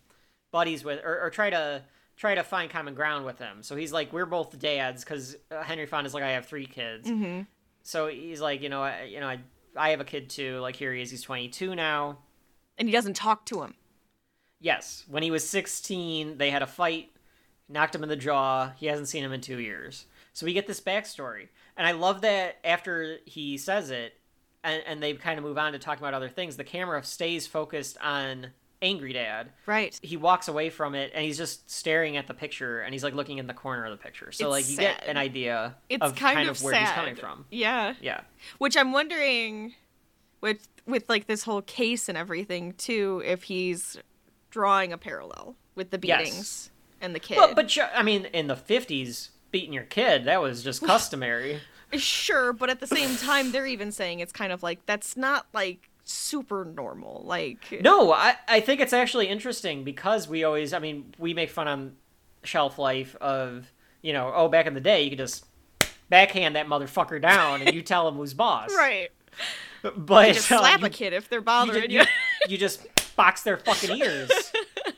buddies 0.52 0.84
with, 0.84 1.00
or, 1.06 1.22
or 1.22 1.30
try 1.30 1.50
to 1.50 1.84
try 2.18 2.36
to 2.36 2.44
find 2.44 2.70
common 2.70 2.96
ground 2.96 3.26
with 3.26 3.40
him. 3.40 3.64
So 3.64 3.76
he's 3.76 3.94
like, 3.94 4.12
we're 4.12 4.26
both 4.26 4.58
dads, 4.60 5.04
because 5.04 5.38
uh, 5.52 5.62
Henry 5.62 5.86
Fonda's 5.86 6.14
like, 6.14 6.24
I 6.24 6.32
have 6.32 6.48
three 6.48 6.66
kids. 6.66 7.08
Mm-hmm. 7.08 7.44
So 7.84 8.08
he's 8.08 8.42
like, 8.42 8.62
you 8.62 8.70
know, 8.70 8.84
I, 8.84 9.04
you 9.04 9.20
know, 9.20 9.28
I 9.28 9.40
I 9.78 9.90
have 9.92 10.02
a 10.02 10.06
kid 10.06 10.30
too. 10.30 10.60
Like 10.60 10.76
here 10.76 10.94
he 10.94 11.02
is, 11.02 11.12
he's 11.12 11.22
22 11.22 11.76
now. 11.76 12.18
And 12.78 12.88
he 12.88 12.92
doesn't 12.92 13.16
talk 13.16 13.46
to 13.46 13.62
him. 13.62 13.76
Yes, 14.60 15.04
when 15.08 15.24
he 15.24 15.32
was 15.32 15.48
16, 15.48 16.38
they 16.38 16.50
had 16.50 16.64
a 16.64 16.68
fight, 16.68 17.12
knocked 17.70 17.94
him 17.94 18.04
in 18.04 18.10
the 18.10 18.16
jaw. 18.16 18.72
He 18.76 18.88
hasn't 18.88 19.08
seen 19.08 19.24
him 19.24 19.32
in 19.32 19.42
two 19.42 19.60
years. 19.60 20.06
So 20.34 20.46
we 20.46 20.54
get 20.54 20.68
this 20.68 20.82
backstory. 20.82 21.50
And 21.76 21.88
I 21.88 21.92
love 21.92 22.22
that 22.22 22.58
after 22.64 23.18
he 23.26 23.58
says 23.58 23.92
it, 23.92 24.14
and, 24.64 24.82
and 24.88 25.02
they 25.02 25.14
kind 25.14 25.38
of 25.38 25.46
move 25.46 25.58
on 25.58 25.74
to 25.74 25.80
talking 25.80 26.04
about 26.04 26.16
other 26.16 26.30
things, 26.30 26.58
the 26.58 26.64
camera 26.64 27.04
stays 27.04 27.46
focused 27.46 27.98
on 28.02 28.48
Angry 28.82 29.12
Dad. 29.14 29.50
Right. 29.66 29.98
He 30.04 30.18
walks 30.18 30.48
away 30.48 30.70
from 30.70 30.94
it 30.96 31.12
and 31.16 31.26
he's 31.26 31.38
just 31.38 31.70
staring 31.70 32.16
at 32.18 32.28
the 32.28 32.34
picture 32.34 32.82
and 32.82 32.94
he's 32.94 33.04
like 33.04 33.16
looking 33.16 33.40
in 33.40 33.48
the 33.48 33.54
corner 33.54 33.86
of 33.86 33.92
the 33.92 33.98
picture. 33.98 34.32
So, 34.32 34.46
It's 34.54 34.68
like, 34.68 34.70
you 34.70 34.78
get 34.78 35.04
an 35.08 35.18
idea 35.18 35.76
It's 35.90 36.04
of 36.04 36.16
kind, 36.16 36.36
kind 36.38 36.50
of, 36.50 36.58
of 36.58 36.64
where 36.64 36.74
sad. 36.74 36.86
he's 36.86 36.92
coming 36.94 37.16
from. 37.16 37.46
Yeah. 37.50 37.96
Yeah. 38.02 38.22
Which 38.60 38.78
I'm 38.78 38.92
wondering 38.92 39.74
with 40.42 40.68
with 40.86 41.10
like 41.10 41.26
this 41.28 41.44
whole 41.44 41.62
case 41.64 42.08
and 42.08 42.18
everything 42.18 42.74
too, 42.74 43.22
if 43.26 43.44
he's 43.44 43.98
drawing 44.52 44.94
a 44.94 44.98
parallel 44.98 45.56
with 45.76 45.90
the 45.90 46.00
Yes. 46.02 46.20
beatings 46.30 46.70
and 47.02 47.14
the 47.16 47.20
kid. 47.20 47.38
Well, 47.38 47.54
but 47.56 47.68
ju- 47.70 47.82
I 47.94 48.04
mean, 48.04 48.26
in 48.26 48.48
the 48.48 48.56
50s, 48.56 49.30
beating 49.52 49.74
your 49.74 49.84
kid, 49.84 50.26
that 50.26 50.42
was 50.42 50.64
just 50.64 50.82
customary. 50.86 51.62
sure, 51.94 52.54
but 52.54 52.70
at 52.70 52.80
the 52.80 52.88
same 52.88 53.16
time 53.18 53.52
they're 53.52 53.66
even 53.66 53.92
saying 53.92 54.20
it's 54.20 54.32
kind 54.32 54.52
of 54.52 54.62
like 54.62 54.86
that's 54.86 55.18
not 55.18 55.48
like 55.54 55.90
super 56.10 56.66
normal. 56.66 57.24
Like 57.26 57.80
No, 57.82 58.12
I, 58.12 58.36
I 58.48 58.60
think 58.60 58.82
it's 58.82 58.94
actually 58.94 59.28
interesting 59.28 59.84
because 59.84 60.28
we 60.28 60.44
always, 60.44 60.74
I 60.74 60.80
mean, 60.80 61.14
we 61.18 61.34
make 61.34 61.50
fun 61.50 61.68
on 61.68 61.96
Shelf 62.44 62.80
Life 62.80 63.16
of, 63.18 63.72
you 64.02 64.14
know, 64.14 64.32
oh, 64.34 64.48
back 64.48 64.66
in 64.66 64.74
the 64.74 64.82
day, 64.82 65.04
you 65.04 65.10
could 65.10 65.20
just 65.20 65.46
backhand 66.10 66.56
that 66.56 66.68
motherfucker 66.68 67.22
down 67.22 67.62
and 67.62 67.76
you 67.76 67.82
tell 67.82 68.08
him 68.08 68.16
who's 68.16 68.34
boss. 68.34 68.74
Right. 68.76 69.10
But 69.96 70.30
You 70.30 70.34
just 70.34 70.52
uh, 70.52 70.60
slap 70.60 70.80
you, 70.82 70.88
a 70.88 70.90
kid 70.90 71.14
if 71.14 71.30
they're 71.30 71.42
bothering 71.42 71.92
you. 71.92 72.00
you, 72.00 72.06
you 72.50 72.58
just 72.58 72.88
box 73.16 73.44
their 73.44 73.58
fucking 73.58 73.96
ears. 73.98 74.32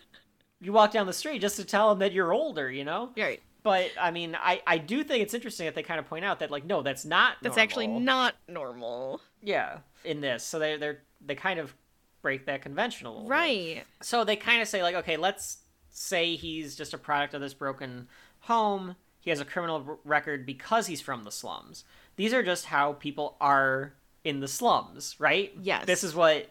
you 0.61 0.71
walk 0.71 0.91
down 0.91 1.07
the 1.07 1.13
street 1.13 1.39
just 1.39 1.57
to 1.57 1.65
tell 1.65 1.89
them 1.89 1.99
that 1.99 2.13
you're 2.13 2.33
older, 2.33 2.71
you 2.71 2.85
know? 2.85 3.11
right. 3.17 3.41
But, 3.61 3.91
I 3.99 4.11
mean, 4.11 4.37
I, 4.39 4.61
I 4.65 4.77
do 4.77 5.03
think 5.03 5.21
it's 5.21 5.33
interesting 5.33 5.65
that 5.65 5.75
they 5.75 5.83
kind 5.83 5.99
of 5.99 6.07
point 6.07 6.23
out 6.23 6.39
that, 6.39 6.49
like, 6.49 6.65
no, 6.65 6.81
that's 6.81 7.03
not 7.03 7.35
That's 7.41 7.57
actually 7.57 7.87
not 7.87 8.35
normal. 8.47 9.19
Yeah, 9.43 9.79
in 10.05 10.21
this. 10.21 10.43
So 10.43 10.59
they 10.59 10.77
they're 10.77 11.01
they 11.25 11.35
kind 11.35 11.59
of 11.59 11.73
break 12.21 12.45
that 12.45 12.61
convention 12.61 13.05
a 13.07 13.09
little 13.09 13.25
bit. 13.25 13.31
Right. 13.31 13.83
So 14.01 14.23
they 14.23 14.35
kind 14.35 14.61
of 14.61 14.67
say 14.67 14.81
like, 14.83 14.95
okay, 14.95 15.17
let's 15.17 15.57
say 15.89 16.35
he's 16.35 16.75
just 16.75 16.93
a 16.93 16.97
product 16.97 17.33
of 17.33 17.41
this 17.41 17.53
broken 17.53 18.07
home. 18.41 18.95
He 19.19 19.29
has 19.29 19.39
a 19.41 19.45
criminal 19.45 19.83
r- 19.87 19.97
record 20.05 20.45
because 20.45 20.87
he's 20.87 21.01
from 21.01 21.23
the 21.23 21.31
slums. 21.31 21.83
These 22.15 22.33
are 22.33 22.43
just 22.43 22.65
how 22.65 22.93
people 22.93 23.35
are 23.41 23.93
in 24.23 24.39
the 24.39 24.47
slums, 24.47 25.15
right? 25.19 25.53
Yes. 25.61 25.85
This 25.85 26.03
is 26.03 26.15
what 26.15 26.49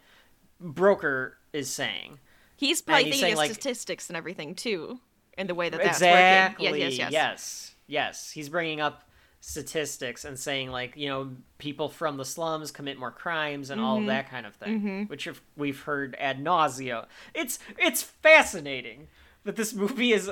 Broker 0.61 1.37
is 1.53 1.71
saying. 1.71 2.19
He's 2.57 2.83
probably 2.83 3.05
he's 3.05 3.13
thinking 3.15 3.23
saying, 3.23 3.33
of 3.35 3.39
like- 3.39 3.53
statistics 3.53 4.09
and 4.09 4.17
everything 4.17 4.55
too, 4.55 5.01
and 5.39 5.49
the 5.49 5.55
way 5.55 5.69
that 5.71 5.79
that's 5.79 5.97
exactly. 5.99 6.67
working. 6.67 6.81
Yes, 6.83 6.99
yes, 6.99 7.11
yes. 7.11 7.13
yes. 7.13 7.75
Yes. 7.87 8.31
He's 8.31 8.49
bringing 8.51 8.81
up 8.83 9.05
statistics 9.41 10.25
and 10.25 10.39
saying 10.39 10.71
like, 10.71 10.97
you 10.97 11.09
know, 11.09 11.31
people 11.59 11.89
from 11.89 12.17
the 12.19 12.25
slums 12.25 12.71
commit 12.71 12.99
more 12.99 13.11
crimes 13.13 13.71
and 13.71 13.81
Mm-hmm. 13.81 13.89
all 13.89 14.03
that 14.07 14.29
kind 14.29 14.45
of 14.47 14.55
thing, 14.57 15.07
which 15.07 15.25
have, 15.25 15.41
we've 15.57 15.81
heard 15.83 16.17
ad 16.19 16.43
nausea. 16.43 17.07
It's 17.35 17.59
it's 17.79 18.03
fascinating 18.03 19.09
that 19.45 19.57
this 19.57 19.73
movie 19.73 20.13
is 20.13 20.31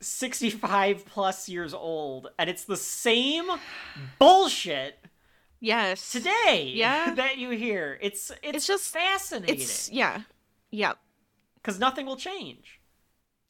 65 0.00 1.06
plus 1.06 1.48
years 1.48 1.72
old 1.72 2.28
and 2.38 2.50
it's 2.50 2.64
the 2.64 2.76
same 2.76 3.44
bullshit 4.18 4.98
Yes. 5.60 6.10
today 6.10 6.72
Yeah. 6.74 7.14
that 7.16 7.38
you 7.38 7.50
hear. 7.50 7.98
It's 8.02 8.30
it's, 8.42 8.56
It's 8.56 8.66
just- 8.66 8.92
fascinating 8.92 9.54
It's 9.56 9.90
yeah. 9.90 10.22
Yeah. 10.70 10.94
because 11.56 11.78
nothing 11.78 12.06
will 12.06 12.16
change. 12.16 12.80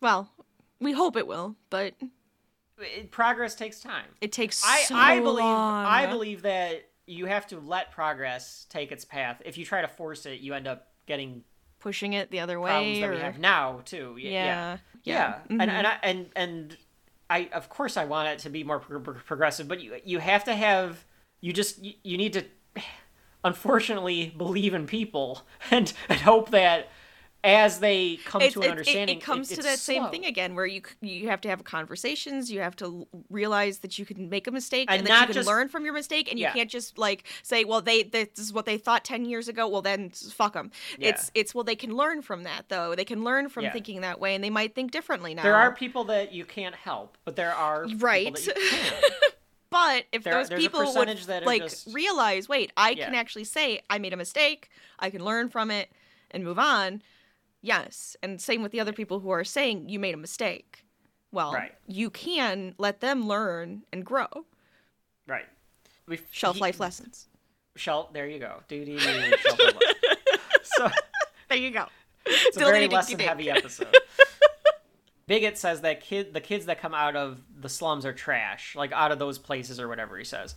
Well, 0.00 0.30
we 0.80 0.92
hope 0.92 1.16
it 1.16 1.26
will, 1.26 1.56
but 1.70 1.94
It, 2.78 3.10
progress 3.10 3.54
takes 3.54 3.80
time. 3.80 4.06
it 4.20 4.32
takes 4.32 4.64
I 4.64 4.82
so 4.82 4.94
I 4.96 5.20
believe 5.20 5.44
long. 5.44 5.84
I 5.86 6.06
believe 6.06 6.42
that 6.42 6.88
you 7.06 7.26
have 7.26 7.46
to 7.48 7.58
let 7.60 7.90
progress 7.92 8.66
take 8.70 8.92
its 8.92 9.04
path. 9.04 9.42
If 9.44 9.58
you 9.58 9.64
try 9.64 9.82
to 9.82 9.88
force 9.88 10.26
it, 10.26 10.40
you 10.40 10.54
end 10.54 10.66
up 10.68 10.88
getting 11.06 11.42
pushing 11.80 12.12
it 12.12 12.30
the 12.30 12.40
other 12.40 12.60
way. 12.60 12.70
problems 12.70 12.96
way 12.96 13.00
that 13.08 13.10
we 13.14 13.20
have 13.20 13.38
now 13.38 13.80
too. 13.84 14.12
Y- 14.14 14.20
yeah. 14.22 14.78
yeah, 15.04 15.40
Mhm. 15.50 15.60
and 15.62 15.70
and 15.70 15.86
I, 15.86 15.98
and 16.02 16.30
and 16.36 16.76
I 17.28 17.48
of 17.52 17.68
course 17.68 17.96
I 17.96 18.04
want 18.04 18.28
it 18.28 18.38
to 18.40 18.50
be 18.50 18.64
more 18.64 18.78
pro- 18.78 19.00
pro- 19.00 19.14
progressive, 19.14 19.66
but 19.68 19.80
you 19.80 19.98
you 20.04 20.18
have 20.18 20.44
to 20.44 20.54
have 20.54 21.04
you 21.40 21.52
just 21.52 21.82
you, 21.84 21.94
you 22.04 22.16
need 22.16 22.32
to 22.34 22.44
unfortunately 23.44 24.32
believe 24.36 24.74
in 24.74 24.86
people 24.86 25.42
and 25.70 25.92
and 26.08 26.20
hope 26.20 26.50
that 26.50 26.88
as 27.42 27.80
they 27.80 28.16
come 28.26 28.42
It's- 28.42 28.52
to 28.52 28.60
an 28.60 28.64
it- 28.64 28.66
it- 28.66 28.70
understanding, 28.70 29.16
It, 29.18 29.22
comes 29.22 29.48
to 29.48 29.54
it's 29.54 29.64
that 29.64 29.78
same 29.78 30.08
thing 30.10 30.26
again, 30.26 30.54
where 30.54 30.66
you 30.66 30.82
you 31.00 31.28
have 31.28 31.40
to 31.40 31.48
have 31.48 31.64
conversations. 31.64 32.50
You 32.52 32.60
have 32.60 32.76
to 32.76 33.06
realize 33.30 33.78
that 33.78 33.98
you 33.98 34.04
can 34.04 34.28
make 34.28 34.46
a 34.46 34.50
mistake 34.50 34.88
And 34.90 34.98
and, 35.00 35.06
that 35.08 35.20
you 35.20 35.26
can 35.28 35.34
just- 35.34 35.48
learn 35.48 35.68
from 35.68 35.84
your 35.84 35.94
mistake, 35.94 36.28
and 36.30 36.38
you 36.38 36.44
Yeah. 36.44 36.52
can't 36.52 36.70
just 36.70 36.98
like 36.98 37.24
say, 37.42 37.64
"Well, 37.64 37.80
they 37.80 38.02
this 38.02 38.28
is 38.38 38.52
what 38.52 38.66
they 38.66 38.76
thought 38.76 39.04
ten 39.04 39.24
years 39.24 39.48
ago." 39.48 39.66
Well, 39.66 39.80
then 39.82 40.10
fuck 40.10 40.52
them. 40.52 40.70
It's 40.98 41.30
it's 41.34 41.54
well, 41.54 41.64
they 41.64 41.76
can 41.76 41.96
learn 41.96 42.20
from 42.22 42.42
that 42.42 42.68
though. 42.68 42.94
They 42.94 43.04
can 43.06 43.24
learn 43.24 43.48
from 43.48 43.64
Yeah. 43.64 43.72
thinking 43.72 44.02
that 44.02 44.20
way, 44.20 44.34
and 44.34 44.44
they 44.44 44.50
might 44.50 44.74
think 44.74 44.90
differently 44.90 45.32
now. 45.34 45.42
There 45.42 45.56
are 45.56 45.72
people 45.74 46.04
that 46.04 46.32
you 46.32 46.44
can't 46.44 46.74
help, 46.74 47.16
but 47.24 47.36
there 47.36 47.54
are 47.54 47.86
Right. 47.96 48.34
people 48.34 48.54
that 48.54 48.56
you 48.56 48.70
can. 48.70 49.02
But 49.70 50.06
if 50.10 50.24
There- 50.24 50.34
those 50.34 50.48
people 50.50 50.80
would 50.80 51.44
like 51.46 51.62
just- 51.62 51.86
realize, 51.94 52.48
wait, 52.48 52.72
I 52.76 52.96
can 52.96 53.14
actually 53.14 53.44
say 53.44 53.80
I 53.88 53.98
made 53.98 54.12
a 54.12 54.16
mistake, 54.16 54.68
I 54.98 55.10
can 55.10 55.24
learn 55.24 55.48
from 55.48 55.70
it 55.70 55.92
and 56.32 56.42
move 56.42 56.58
on. 56.58 57.02
Yes, 57.62 58.16
and 58.22 58.40
same 58.40 58.62
with 58.62 58.72
the 58.72 58.80
other 58.80 58.92
people 58.92 59.20
who 59.20 59.30
are 59.30 59.44
saying 59.44 59.88
you 59.88 59.98
made 59.98 60.14
a 60.14 60.18
mistake. 60.18 60.84
Well, 61.32 61.52
Right. 61.52 61.74
you 61.86 62.10
can 62.10 62.74
let 62.78 63.00
them 63.00 63.28
learn 63.28 63.82
and 63.92 64.04
grow. 64.04 64.26
Right. 65.26 65.46
We 66.06 66.18
Shelf 66.30 66.56
he- 66.56 66.60
life 66.62 66.80
lessons. 66.80 67.28
Shelf. 67.76 68.12
There 68.12 68.26
you 68.26 68.38
go. 68.40 68.62
Do. 68.68 68.98
Shelf 68.98 69.58
life. 69.58 69.74
So 70.62 70.88
There 71.48 71.58
you 71.58 71.70
go. 71.70 71.86
it's 72.26 72.56
a 72.56 72.60
very 72.60 72.88
lesson 72.88 73.18
heavy 73.18 73.50
episode. 73.50 73.94
Bigot 75.26 75.56
says 75.58 75.82
that 75.82 76.00
kid, 76.00 76.34
the 76.34 76.40
kids 76.40 76.66
that 76.66 76.80
come 76.80 76.94
out 76.94 77.14
of 77.14 77.40
the 77.60 77.68
slums 77.68 78.04
are 78.04 78.12
trash, 78.12 78.74
like 78.74 78.90
out 78.92 79.12
of 79.12 79.18
those 79.20 79.38
places 79.38 79.78
or 79.78 79.86
whatever 79.88 80.18
he 80.18 80.24
says. 80.24 80.54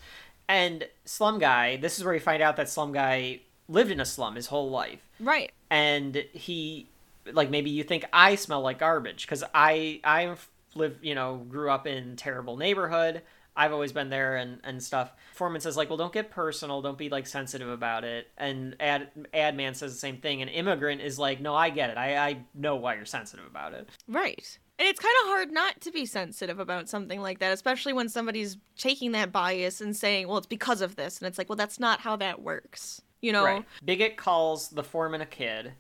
And 0.50 0.88
Slum 1.06 1.38
Guy, 1.40 1.78
this 1.78 1.98
is 2.00 2.04
where 2.06 2.14
you 2.14 2.20
find 2.20 2.42
out 2.42 2.56
that 2.58 2.68
Slum 2.70 2.92
Guy 2.92 3.42
lived 3.68 3.92
in 3.92 4.00
a 4.00 4.06
slum 4.06 4.36
his 4.36 4.48
whole 4.48 4.70
life, 4.72 5.08
Right. 5.20 5.52
and 5.70 6.16
he, 6.34 6.90
like 7.32 7.50
maybe 7.50 7.70
you 7.70 7.84
think 7.84 8.06
I 8.12 8.36
smell 8.36 8.62
like 8.62 8.80
garbage 8.80 9.26
because 9.26 9.44
I 9.54 10.02
I 10.04 10.36
live, 10.76 10.98
you 11.02 11.16
know, 11.16 11.38
grew 11.38 11.70
up 11.70 11.88
in 11.88 12.16
terrible 12.16 12.58
neighborhood. 12.58 13.22
I've 13.56 13.72
always 13.72 13.92
been 13.92 14.10
there 14.10 14.38
and, 14.38 14.60
and 14.64 14.82
stuff. 14.82 15.14
Foreman 15.36 15.62
says 15.62 15.78
like, 15.78 15.90
well, 15.90 15.98
don't 15.98 16.12
get 16.12 16.32
personal, 16.32 16.82
don't 16.82 16.98
be 16.98 17.10
like 17.10 17.28
sensitive 17.28 17.70
about 17.70 18.04
it. 18.04 18.28
And 18.38 18.76
ad 18.80 19.10
ad 19.34 19.56
man 19.56 19.76
says 19.76 19.94
the 19.94 20.00
same 20.00 20.18
thing. 20.18 20.42
And 20.42 20.50
immigrant 20.50 21.02
is 21.02 21.20
like, 21.20 21.40
no, 21.40 21.54
I 21.54 21.70
get 21.70 21.92
it. 21.92 21.98
I 21.98 22.18
I 22.18 22.38
know 22.56 22.76
why 22.76 22.96
you're 22.96 23.06
sensitive 23.06 23.46
about 23.46 23.74
it. 23.74 23.90
Right. 24.08 24.58
And 24.80 24.88
it's 24.88 25.00
kind 25.00 25.14
of 25.22 25.28
hard 25.28 25.52
not 25.52 25.82
to 25.82 25.92
be 25.92 26.08
sensitive 26.08 26.60
about 26.60 26.90
something 26.90 27.22
like 27.22 27.40
that, 27.40 27.54
especially 27.54 27.94
when 27.94 28.10
somebody's 28.10 28.58
taking 28.76 29.12
that 29.12 29.32
bias 29.32 29.82
and 29.82 29.96
saying, 29.96 30.28
well, 30.28 30.38
it's 30.38 30.48
because 30.48 30.82
of 30.82 30.96
this. 30.96 31.20
And 31.20 31.28
it's 31.28 31.38
like, 31.38 31.48
well, 31.48 31.56
that's 31.56 31.80
not 31.80 32.00
how 32.00 32.16
that 32.16 32.42
works. 32.42 33.00
You 33.22 33.34
know? 33.34 33.46
Right. 33.46 33.66
Bigot 33.86 34.18
calls 34.18 34.70
the 34.70 34.84
foreman 34.84 35.22
a 35.22 35.28
kid, 35.28 35.74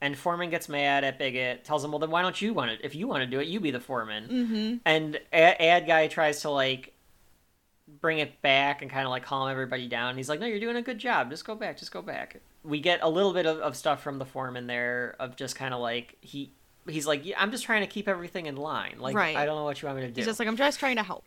and 0.00 0.16
Foreman 0.16 0.50
gets 0.50 0.68
mad 0.68 1.04
at 1.04 1.18
Bigot, 1.18 1.64
tells 1.64 1.84
him, 1.84 1.92
well, 1.92 1.98
then 1.98 2.10
why 2.10 2.22
don't 2.22 2.40
you 2.40 2.54
want 2.54 2.70
it? 2.70 2.80
If 2.82 2.94
you 2.94 3.06
want 3.06 3.22
to 3.22 3.26
do 3.26 3.38
it, 3.40 3.48
you 3.48 3.60
be 3.60 3.70
the 3.70 3.80
foreman. 3.80 4.28
Mm-hmm. 4.28 4.76
And 4.84 5.20
a- 5.32 5.62
ad 5.62 5.86
guy 5.86 6.08
tries 6.08 6.40
to 6.42 6.50
like 6.50 6.94
bring 8.00 8.18
it 8.18 8.40
back 8.40 8.82
and 8.82 8.90
kind 8.90 9.04
of 9.04 9.10
like 9.10 9.24
calm 9.24 9.50
everybody 9.50 9.88
down. 9.88 10.16
He's 10.16 10.28
like, 10.28 10.40
no, 10.40 10.46
you're 10.46 10.60
doing 10.60 10.76
a 10.76 10.82
good 10.82 10.98
job. 10.98 11.30
Just 11.30 11.44
go 11.44 11.54
back. 11.54 11.76
Just 11.78 11.92
go 11.92 12.02
back. 12.02 12.36
We 12.62 12.80
get 12.80 13.00
a 13.02 13.08
little 13.08 13.32
bit 13.32 13.46
of, 13.46 13.58
of 13.58 13.76
stuff 13.76 14.02
from 14.02 14.18
the 14.18 14.24
foreman 14.24 14.66
there 14.66 15.16
of 15.18 15.36
just 15.36 15.56
kind 15.56 15.74
of 15.74 15.80
like 15.80 16.16
he 16.20 16.52
he's 16.88 17.06
like, 17.06 17.26
yeah, 17.26 17.36
I'm 17.38 17.50
just 17.50 17.64
trying 17.64 17.82
to 17.82 17.86
keep 17.86 18.08
everything 18.08 18.46
in 18.46 18.56
line. 18.56 18.96
Like 18.98 19.14
Right. 19.14 19.36
I 19.36 19.44
don't 19.44 19.56
know 19.56 19.64
what 19.64 19.80
you 19.82 19.86
want 19.86 19.98
me 20.00 20.06
to 20.06 20.12
do. 20.12 20.20
He's 20.20 20.26
just 20.26 20.38
like, 20.38 20.48
I'm 20.48 20.56
just 20.56 20.78
trying 20.80 20.96
to 20.96 21.02
help. 21.02 21.24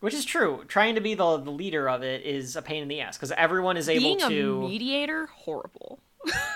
Which 0.00 0.12
is 0.14 0.26
true. 0.26 0.64
Trying 0.68 0.96
to 0.96 1.00
be 1.00 1.14
the 1.14 1.38
the 1.38 1.50
leader 1.50 1.88
of 1.88 2.02
it 2.02 2.26
is 2.26 2.56
a 2.56 2.62
pain 2.62 2.82
in 2.82 2.88
the 2.88 3.00
ass 3.00 3.16
because 3.16 3.32
everyone 3.32 3.78
is 3.78 3.88
able 3.88 4.02
Being 4.02 4.18
to 4.18 4.64
a 4.64 4.68
mediator, 4.68 5.26
horrible. 5.26 5.98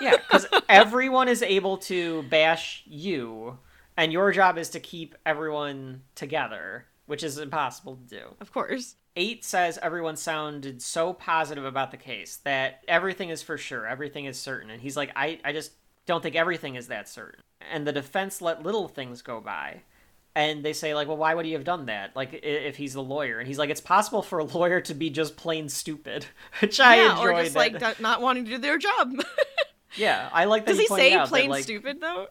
Yeah, 0.01 0.17
because 0.17 0.47
everyone 0.67 1.27
is 1.27 1.41
able 1.41 1.77
to 1.77 2.23
bash 2.23 2.83
you, 2.85 3.57
and 3.97 4.11
your 4.11 4.31
job 4.31 4.57
is 4.57 4.69
to 4.69 4.79
keep 4.79 5.15
everyone 5.25 6.03
together, 6.15 6.85
which 7.05 7.23
is 7.23 7.37
impossible 7.37 7.97
to 7.97 8.15
do. 8.15 8.35
Of 8.39 8.53
course. 8.53 8.95
Eight 9.15 9.43
says 9.43 9.79
everyone 9.81 10.15
sounded 10.15 10.81
so 10.81 11.13
positive 11.13 11.65
about 11.65 11.91
the 11.91 11.97
case 11.97 12.37
that 12.45 12.83
everything 12.87 13.29
is 13.29 13.43
for 13.43 13.57
sure, 13.57 13.85
everything 13.85 14.25
is 14.25 14.37
certain. 14.39 14.69
And 14.69 14.81
he's 14.81 14.95
like, 14.95 15.11
I, 15.15 15.39
I 15.43 15.51
just 15.51 15.73
don't 16.05 16.23
think 16.23 16.35
everything 16.35 16.75
is 16.75 16.87
that 16.87 17.09
certain. 17.09 17.41
And 17.71 17.85
the 17.85 17.91
defense 17.91 18.41
let 18.41 18.63
little 18.63 18.87
things 18.87 19.21
go 19.21 19.41
by. 19.41 19.81
And 20.39 20.63
they 20.63 20.71
say, 20.73 20.95
like, 20.95 21.07
well, 21.09 21.17
why 21.17 21.33
would 21.33 21.45
he 21.45 21.51
have 21.51 21.65
done 21.65 21.87
that? 21.87 22.15
Like, 22.15 22.29
if 22.43 22.77
he's 22.77 22.93
the 22.93 23.03
lawyer. 23.03 23.39
And 23.39 23.47
he's 23.47 23.57
like, 23.57 23.69
it's 23.69 23.81
possible 23.81 24.21
for 24.21 24.39
a 24.39 24.43
lawyer 24.45 24.79
to 24.81 24.93
be 24.93 25.09
just 25.09 25.35
plain 25.35 25.67
stupid, 25.67 26.25
which 26.61 26.79
I 26.79 26.95
yeah, 26.95 27.11
enjoy. 27.11 27.23
or 27.23 27.41
just 27.43 27.53
that- 27.55 27.81
like 27.81 27.99
not- 27.99 28.21
wanting 28.21 28.45
to 28.45 28.51
do 28.51 28.57
their 28.57 28.77
job. 28.77 29.13
yeah, 29.95 30.29
I 30.31 30.45
like 30.45 30.65
that 30.65 30.71
Does 30.71 30.79
he 30.79 30.87
pointed 30.87 31.03
say 31.03 31.13
out 31.13 31.25
that, 31.25 31.29
plain 31.29 31.49
like, 31.49 31.63
stupid 31.63 31.99
though? 31.99 32.27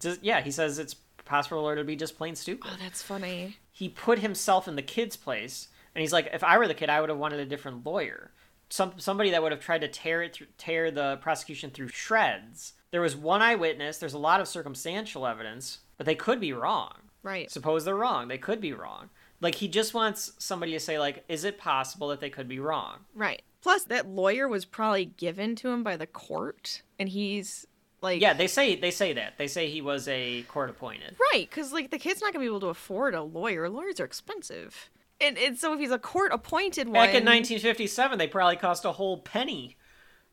just, 0.00 0.24
yeah, 0.24 0.40
he 0.40 0.50
says 0.50 0.78
it's 0.80 0.94
possible 1.24 1.56
for 1.56 1.60
a 1.60 1.62
lawyer 1.62 1.76
to 1.76 1.84
be 1.84 1.94
just 1.94 2.16
plain 2.16 2.34
stupid. 2.34 2.68
Oh, 2.72 2.76
that's 2.82 3.02
funny. 3.02 3.56
he 3.70 3.88
put 3.88 4.18
himself 4.18 4.66
in 4.66 4.74
the 4.74 4.82
kid's 4.82 5.16
place 5.16 5.68
and 5.94 6.00
he's 6.02 6.12
like 6.12 6.28
if 6.32 6.42
i 6.42 6.58
were 6.58 6.66
the 6.66 6.74
kid 6.74 6.90
i 6.90 7.00
would 7.00 7.08
have 7.10 7.18
wanted 7.18 7.38
a 7.38 7.46
different 7.46 7.86
lawyer 7.86 8.32
some 8.68 8.92
somebody 8.96 9.30
that 9.30 9.40
would 9.42 9.52
have 9.52 9.60
tried 9.60 9.80
to 9.82 9.88
tear 9.88 10.22
it 10.22 10.34
through, 10.34 10.46
tear 10.58 10.90
the 10.90 11.18
prosecution 11.22 11.70
through 11.70 11.86
shreds 11.88 12.72
there 12.90 13.00
was 13.00 13.14
one 13.16 13.42
eyewitness 13.42 13.98
there's 13.98 14.14
a 14.14 14.18
lot 14.18 14.40
of 14.40 14.48
circumstantial 14.48 15.24
evidence 15.26 15.78
but 15.96 16.04
they 16.06 16.14
could 16.16 16.40
be 16.40 16.52
wrong 16.52 16.94
Right. 17.22 17.50
suppose 17.50 17.84
they're 17.84 17.96
wrong 17.96 18.28
they 18.28 18.38
could 18.38 18.60
be 18.60 18.72
wrong 18.72 19.10
like 19.40 19.56
he 19.56 19.68
just 19.68 19.94
wants 19.94 20.32
somebody 20.38 20.72
to 20.72 20.80
say 20.80 20.98
like 20.98 21.24
is 21.28 21.44
it 21.44 21.58
possible 21.58 22.08
that 22.08 22.20
they 22.20 22.30
could 22.30 22.48
be 22.48 22.58
wrong 22.58 23.00
Right. 23.14 23.42
Plus, 23.62 23.84
that 23.84 24.08
lawyer 24.08 24.48
was 24.48 24.64
probably 24.64 25.04
given 25.04 25.54
to 25.56 25.68
him 25.68 25.82
by 25.82 25.98
the 25.98 26.06
court, 26.06 26.80
and 26.98 27.10
he's 27.10 27.66
like, 28.00 28.22
yeah 28.22 28.32
they 28.32 28.46
say 28.46 28.74
they 28.74 28.90
say 28.90 29.12
that 29.12 29.36
they 29.36 29.46
say 29.46 29.68
he 29.68 29.82
was 29.82 30.08
a 30.08 30.40
court 30.44 30.70
appointed 30.70 31.14
right, 31.32 31.46
because 31.46 31.70
like 31.70 31.90
the 31.90 31.98
kid's 31.98 32.22
not 32.22 32.32
gonna 32.32 32.42
be 32.42 32.46
able 32.46 32.60
to 32.60 32.68
afford 32.68 33.14
a 33.14 33.22
lawyer. 33.22 33.68
Lawyers 33.68 34.00
are 34.00 34.06
expensive, 34.06 34.88
and 35.20 35.36
and 35.36 35.58
so 35.58 35.74
if 35.74 35.78
he's 35.80 35.90
a 35.90 35.98
court 35.98 36.32
appointed 36.32 36.86
one, 36.86 36.94
back 36.94 37.10
in 37.10 37.24
1957 37.26 38.18
they 38.18 38.26
probably 38.26 38.56
cost 38.56 38.86
a 38.86 38.92
whole 38.92 39.18
penny 39.18 39.76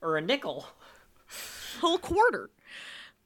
or 0.01 0.15
a 0.15 0.21
nickel 0.21 0.65
whole 1.81 1.97
quarter. 1.97 2.49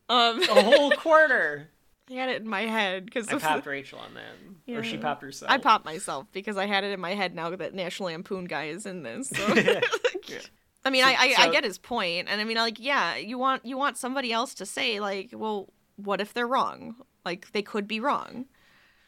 Um, 0.09 0.41
a 0.41 0.63
whole 0.63 0.91
quarter 0.97 1.69
I 2.09 2.13
had 2.13 2.29
it 2.29 2.41
in 2.41 2.47
my 2.47 2.61
head 2.61 3.05
because 3.05 3.27
I 3.29 3.37
popped 3.37 3.65
Rachel 3.65 3.99
on 3.99 4.13
that, 4.15 4.75
or 4.77 4.83
she 4.83 4.97
popped 4.97 5.21
herself. 5.21 5.51
I 5.51 5.57
popped 5.57 5.85
myself 5.85 6.27
because 6.31 6.57
I 6.57 6.65
had 6.65 6.83
it 6.83 6.91
in 6.91 6.99
my 6.99 7.13
head 7.13 7.35
now 7.35 7.49
that 7.55 7.73
National 7.73 8.09
Lampoon 8.09 8.45
guy 8.45 8.65
is 8.65 8.85
in 8.85 9.03
this. 9.03 9.29
So. 9.29 9.45
I 10.83 10.89
mean, 10.89 11.03
So- 11.03 11.09
I, 11.09 11.13
I, 11.19 11.35
I 11.37 11.51
get 11.51 11.63
his 11.63 11.77
point, 11.77 12.27
and 12.29 12.41
I 12.41 12.43
mean, 12.43 12.57
like, 12.57 12.79
yeah, 12.79 13.15
you 13.15 13.37
want 13.37 13.65
you 13.65 13.77
want 13.77 13.97
somebody 13.97 14.33
else 14.33 14.53
to 14.55 14.65
say 14.65 14.99
like, 14.99 15.29
well, 15.33 15.71
what 15.95 16.19
if 16.21 16.33
they're 16.33 16.47
wrong? 16.47 16.95
Like, 17.23 17.51
they 17.51 17.61
could 17.61 17.87
be 17.87 17.99
wrong. 17.99 18.45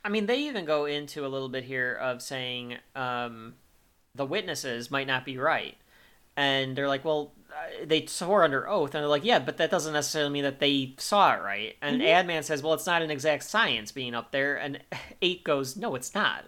I 0.05 0.09
mean, 0.09 0.25
they 0.27 0.39
even 0.41 0.65
go 0.65 0.85
into 0.85 1.25
a 1.25 1.29
little 1.29 1.49
bit 1.49 1.63
here 1.63 1.93
of 1.93 2.21
saying 2.21 2.77
um, 2.95 3.55
the 4.13 4.25
witnesses 4.25 4.91
might 4.91 5.07
not 5.07 5.25
be 5.25 5.37
right, 5.37 5.75
and 6.37 6.75
they're 6.75 6.87
like, 6.89 7.03
well, 7.03 7.33
Uh, 7.53 7.85
they 7.85 8.05
swore 8.05 8.43
under 8.43 8.67
oath, 8.67 8.95
and 8.95 9.01
they're 9.01 9.09
like, 9.09 9.23
yeah, 9.23 9.39
but 9.39 9.57
that 9.57 9.69
doesn't 9.69 9.93
necessarily 9.93 10.31
mean 10.31 10.43
that 10.43 10.59
they 10.59 10.95
saw 10.97 11.35
it 11.35 11.41
right. 11.43 11.75
And 11.81 12.01
mm-hmm. 12.01 12.29
Adman 12.29 12.43
says, 12.43 12.63
well, 12.63 12.73
it's 12.73 12.87
not 12.87 13.01
an 13.01 13.11
exact 13.11 13.43
science 13.43 13.91
being 13.91 14.15
up 14.15 14.31
there, 14.31 14.55
and 14.55 14.79
Eight 15.21 15.43
goes, 15.43 15.75
no, 15.75 15.95
it's 15.95 16.15
not. 16.15 16.45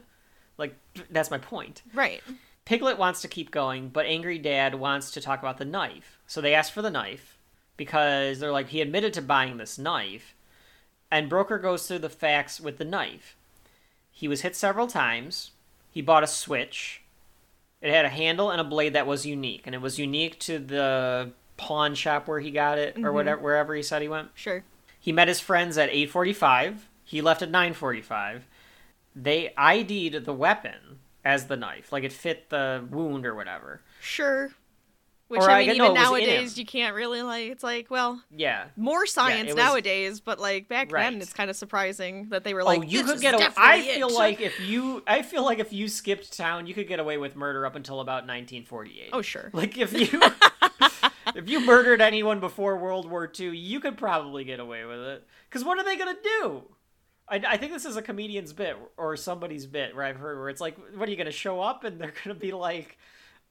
Like 0.57 0.76
that's 1.10 1.32
my 1.32 1.38
point. 1.38 1.82
Right. 1.94 2.22
Piglet 2.65 2.98
wants 2.98 3.22
to 3.22 3.27
keep 3.27 3.52
going, 3.52 3.90
but 3.90 4.06
Angry 4.06 4.40
Dad 4.40 4.76
wants 4.76 5.11
to 5.11 5.22
talk 5.22 5.40
about 5.40 5.57
the 5.57 5.65
knife. 5.65 6.19
So 6.26 6.41
they 6.41 6.56
ask 6.56 6.73
for 6.73 6.82
the 6.82 6.90
knife 6.90 7.38
because 7.77 8.40
they're 8.40 8.52
like, 8.52 8.69
he 8.69 8.82
admitted 8.82 9.14
to 9.14 9.22
buying 9.22 9.57
this 9.57 9.77
knife. 9.77 10.36
And 11.11 11.30
Broker 11.30 11.60
goes 11.60 11.88
through 11.88 11.99
the 11.99 12.10
facts 12.10 12.60
with 12.60 12.77
the 12.77 12.86
knife. 12.86 13.36
He 14.11 14.27
was 14.27 14.41
hit 14.41 14.56
several 14.56 14.88
times. 14.88 15.52
He 15.91 16.02
bought 16.02 16.23
a 16.23 16.27
switch. 16.27 17.03
It 17.81 17.91
had 17.91 18.06
a 18.06 18.10
handle 18.10 18.52
and 18.52 18.60
a 18.60 18.64
blade 18.64 18.93
that 18.93 19.07
was 19.07 19.26
unique, 19.26 19.64
and 19.65 19.76
it 19.76 19.81
was 19.81 19.99
unique 19.99 20.39
to 20.41 20.60
the 20.60 21.31
pawn 21.57 21.95
shop 21.95 22.27
where 22.27 22.39
he 22.39 22.52
got 22.52 22.77
it, 22.77 22.95
or 22.97 22.99
mm-hmm. 22.99 23.14
whatever, 23.14 23.41
wherever 23.41 23.76
he 23.76 23.84
said 23.84 24.02
he 24.02 24.07
went. 24.07 24.30
Sure. 24.34 24.64
He 24.99 25.11
met 25.11 25.27
his 25.27 25.39
friends 25.39 25.77
at 25.77 25.91
8:45. 25.91 26.77
He 27.03 27.22
left 27.22 27.41
at 27.41 27.52
9:45. 27.52 28.41
They 29.15 29.53
ID'd 29.56 30.26
the 30.26 30.34
weapon 30.34 30.99
as 31.23 31.47
the 31.47 31.57
knife, 31.57 31.91
like 31.91 32.03
it 32.03 32.11
fit 32.11 32.49
the 32.49 32.85
wound 32.89 33.26
or 33.26 33.35
whatever. 33.35 33.81
Sure. 34.02 34.52
Which 35.27 35.41
Or 35.41 35.49
I 35.49 35.53
I 35.56 35.57
mean, 35.60 35.65
get- 35.68 35.76
even 35.77 35.88
oh, 35.88 35.93
no, 35.93 35.99
in 36.15 36.23
nowadays, 36.26 36.56
you 36.57 36.65
can't 36.68 36.93
really 36.95 37.23
like. 37.23 37.49
It's 37.49 37.64
like, 37.64 37.89
well, 37.89 38.22
Yeah. 38.30 38.65
more 38.76 39.07
science 39.07 39.47
was- 39.47 39.56
nowadays, 39.56 40.19
but 40.19 40.39
like 40.39 40.68
back 40.68 40.91
Right. 40.91 41.11
then, 41.11 41.19
it's 41.19 41.34
kind 41.34 41.49
of 41.49 41.56
surprising 41.56 42.30
that 42.30 42.43
they 42.43 42.53
were 42.53 42.61
oh, 42.61 42.65
like, 42.65 42.80
oh, 42.81 42.84
you 42.84 43.02
"This 43.02 43.14
could 43.14 43.22
get 43.22 43.34
away. 43.34 43.47
I 43.57 43.81
feel 43.81 44.10
it." 44.10 44.14
like 44.14 44.39
if 44.39 44.60
you, 44.60 45.02
I 45.07 45.23
feel 45.23 45.43
like 45.43 45.57
if 45.57 45.73
you 45.73 45.88
skipped 45.88 46.38
town, 46.38 46.68
you 46.68 46.76
could 46.76 46.88
get 46.88 46.99
away 46.99 47.18
with 47.18 47.35
murder 47.35 47.65
up 47.65 47.76
until 47.76 48.02
about 48.02 48.27
1948. 48.27 49.10
Oh, 49.14 49.23
sure. 49.23 49.49
Like 49.52 49.77
if 49.80 49.93
you, 50.14 50.22
if 51.35 51.49
you 51.49 51.60
murdered 51.65 52.02
anyone 52.02 52.39
before 52.39 52.77
World 52.77 53.10
War 53.10 53.31
II, 53.39 53.57
you 53.57 53.80
could 53.80 53.97
probably 53.97 54.43
get 54.43 54.60
away 54.60 54.85
with 54.85 54.99
it. 54.99 55.27
Because 55.49 55.64
what 55.65 55.80
are 55.80 55.84
they 55.84 55.95
gonna 55.97 56.15
do? 56.41 56.64
I, 57.27 57.41
I 57.47 57.57
think 57.57 57.72
this 57.72 57.85
is 57.85 57.95
a 57.97 58.03
comedian's 58.03 58.53
bit 58.53 58.77
or 58.97 59.18
somebody's 59.18 59.65
bit 59.65 59.95
where 59.95 60.06
I've 60.06 60.18
heard 60.18 60.38
where 60.38 60.49
it's 60.49 60.61
like, 60.61 60.77
what 60.95 61.07
are 61.07 61.11
you 61.11 61.18
gonna 61.18 61.31
show 61.31 61.60
up 61.60 61.84
and 61.84 61.99
they're 61.99 62.14
gonna 62.23 62.35
be 62.35 62.52
like, 62.52 62.99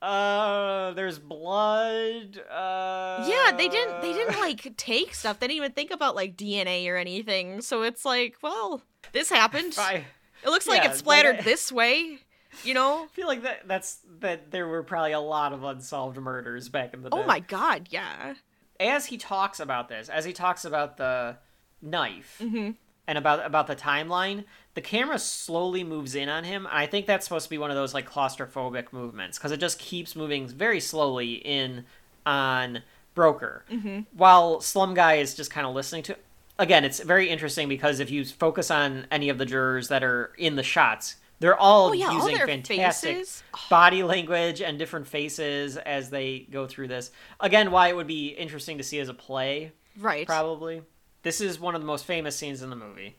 uh, 0.05 0.93
there's 0.93 1.19
blood. 1.19 2.39
Uh, 2.51 3.27
Yeah, 3.29 3.53
they 3.57 3.69
didn't. 3.69 4.03
They 4.03 4.13
didn't 4.13 4.39
like 4.41 4.77
take 4.77 5.15
stuff. 5.15 5.39
They 5.41 5.47
didn't 5.47 5.57
even 5.59 5.73
think 5.73 5.91
about 5.91 6.15
like 6.15 6.37
DNA 6.37 6.87
or 6.89 6.97
anything. 6.97 7.61
So 7.63 7.83
it's 7.83 8.05
like, 8.05 8.37
well, 8.43 8.83
this 9.13 9.31
happened. 9.31 9.75
I 9.79 10.05
It 10.45 10.49
looks 10.51 10.67
like 10.67 10.79
Yeah, 10.79 10.85
it 10.87 10.89
like 10.89 10.97
splattered 10.97 11.37
I- 11.39 11.43
this 11.43 11.73
way. 11.73 12.19
You 12.63 12.73
know? 12.75 13.05
i 13.05 13.07
feel 13.09 13.27
like 13.27 13.43
that 13.43 13.67
that's 13.67 13.99
that 14.21 14.51
there 14.53 14.69
were 14.69 14.83
probably 14.85 15.11
a 15.13 15.19
lot 15.21 15.53
of 15.53 15.65
unsolved 15.65 16.17
murders 16.19 16.69
back 16.69 16.95
in 16.95 17.03
the 17.03 17.11
day. 17.11 17.17
Oh 17.17 17.25
my 17.25 17.41
god, 17.41 17.89
yeah. 17.91 18.35
as 18.79 19.07
he 19.07 19.17
talks 19.17 19.59
about 19.59 19.89
this, 19.89 20.09
as 20.09 20.25
he 20.25 20.33
talks 20.33 20.65
about 20.65 20.97
the 20.97 21.37
knife 21.83 22.39
Mm-hmm. 22.41 22.71
and 23.09 23.19
about 23.19 23.45
about 23.45 23.67
the 23.67 23.75
timeline, 23.75 24.45
the 24.75 24.81
camera 24.81 25.19
slowly 25.19 25.85
moves 25.85 26.15
in 26.15 26.29
on 26.29 26.45
him. 26.45 26.67
I 26.71 26.87
think 26.87 27.07
that's 27.07 27.25
supposed 27.27 27.45
to 27.47 27.51
be 27.51 27.59
one 27.59 27.71
of 27.71 27.77
those 27.77 27.95
like 27.95 28.11
claustrophobic 28.11 28.93
movements 28.93 29.39
because 29.39 29.53
it 29.53 29.61
just 29.61 29.79
keeps 29.79 30.17
moving 30.17 30.49
very 30.49 30.81
slowly 30.81 31.35
in 31.35 31.85
on 32.27 32.83
Broker, 33.15 33.65
Mm-hmm. 33.71 34.01
while 34.17 34.61
Slum 34.61 34.95
Guy 34.95 35.15
is 35.15 35.35
just 35.35 35.51
kind 35.51 35.67
of 35.67 35.75
listening 35.75 36.03
to. 36.05 36.17
Again, 36.59 36.85
it's 36.85 37.01
very 37.01 37.29
interesting 37.29 37.69
because 37.69 38.01
if 38.01 38.11
you 38.11 38.25
focus 38.25 38.71
on 38.71 39.07
any 39.11 39.29
of 39.29 39.39
the 39.39 39.47
jurors 39.47 39.89
that 39.89 40.03
are 40.03 40.33
in 40.39 40.57
the 40.57 40.63
shots, 40.65 41.17
they're 41.41 41.57
all 41.59 41.91
Oh, 41.91 41.93
yeah, 41.93 42.13
using 42.13 42.37
their 42.37 42.47
fantastic 42.47 43.17
faces. 43.19 43.43
body 43.71 44.03
language 44.03 44.61
and 44.63 44.79
different 44.79 45.07
faces 45.07 45.77
as 45.77 46.11
they 46.11 46.47
go 46.51 46.67
through 46.67 46.89
this. 46.89 47.11
Again, 47.41 47.71
why 47.71 47.89
it 47.89 47.97
would 47.97 48.07
be 48.07 48.29
interesting 48.29 48.79
to 48.79 48.85
see 48.85 48.99
as 49.01 49.09
a 49.09 49.15
play, 49.15 49.73
Right. 49.99 50.27
probably. 50.27 50.83
This 51.23 51.41
is 51.41 51.59
one 51.61 51.75
of 51.75 51.81
the 51.81 51.87
most 51.87 52.05
famous 52.05 52.37
scenes 52.37 52.63
in 52.63 52.71
the 52.71 52.77
movie. 52.77 53.17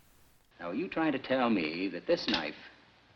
Now, 0.59 0.69
are 0.69 0.75
you 0.75 0.87
trying 0.87 1.11
to 1.11 1.19
tell 1.19 1.49
me 1.49 1.89
that 1.89 2.07
this 2.07 2.27
knife 2.27 2.55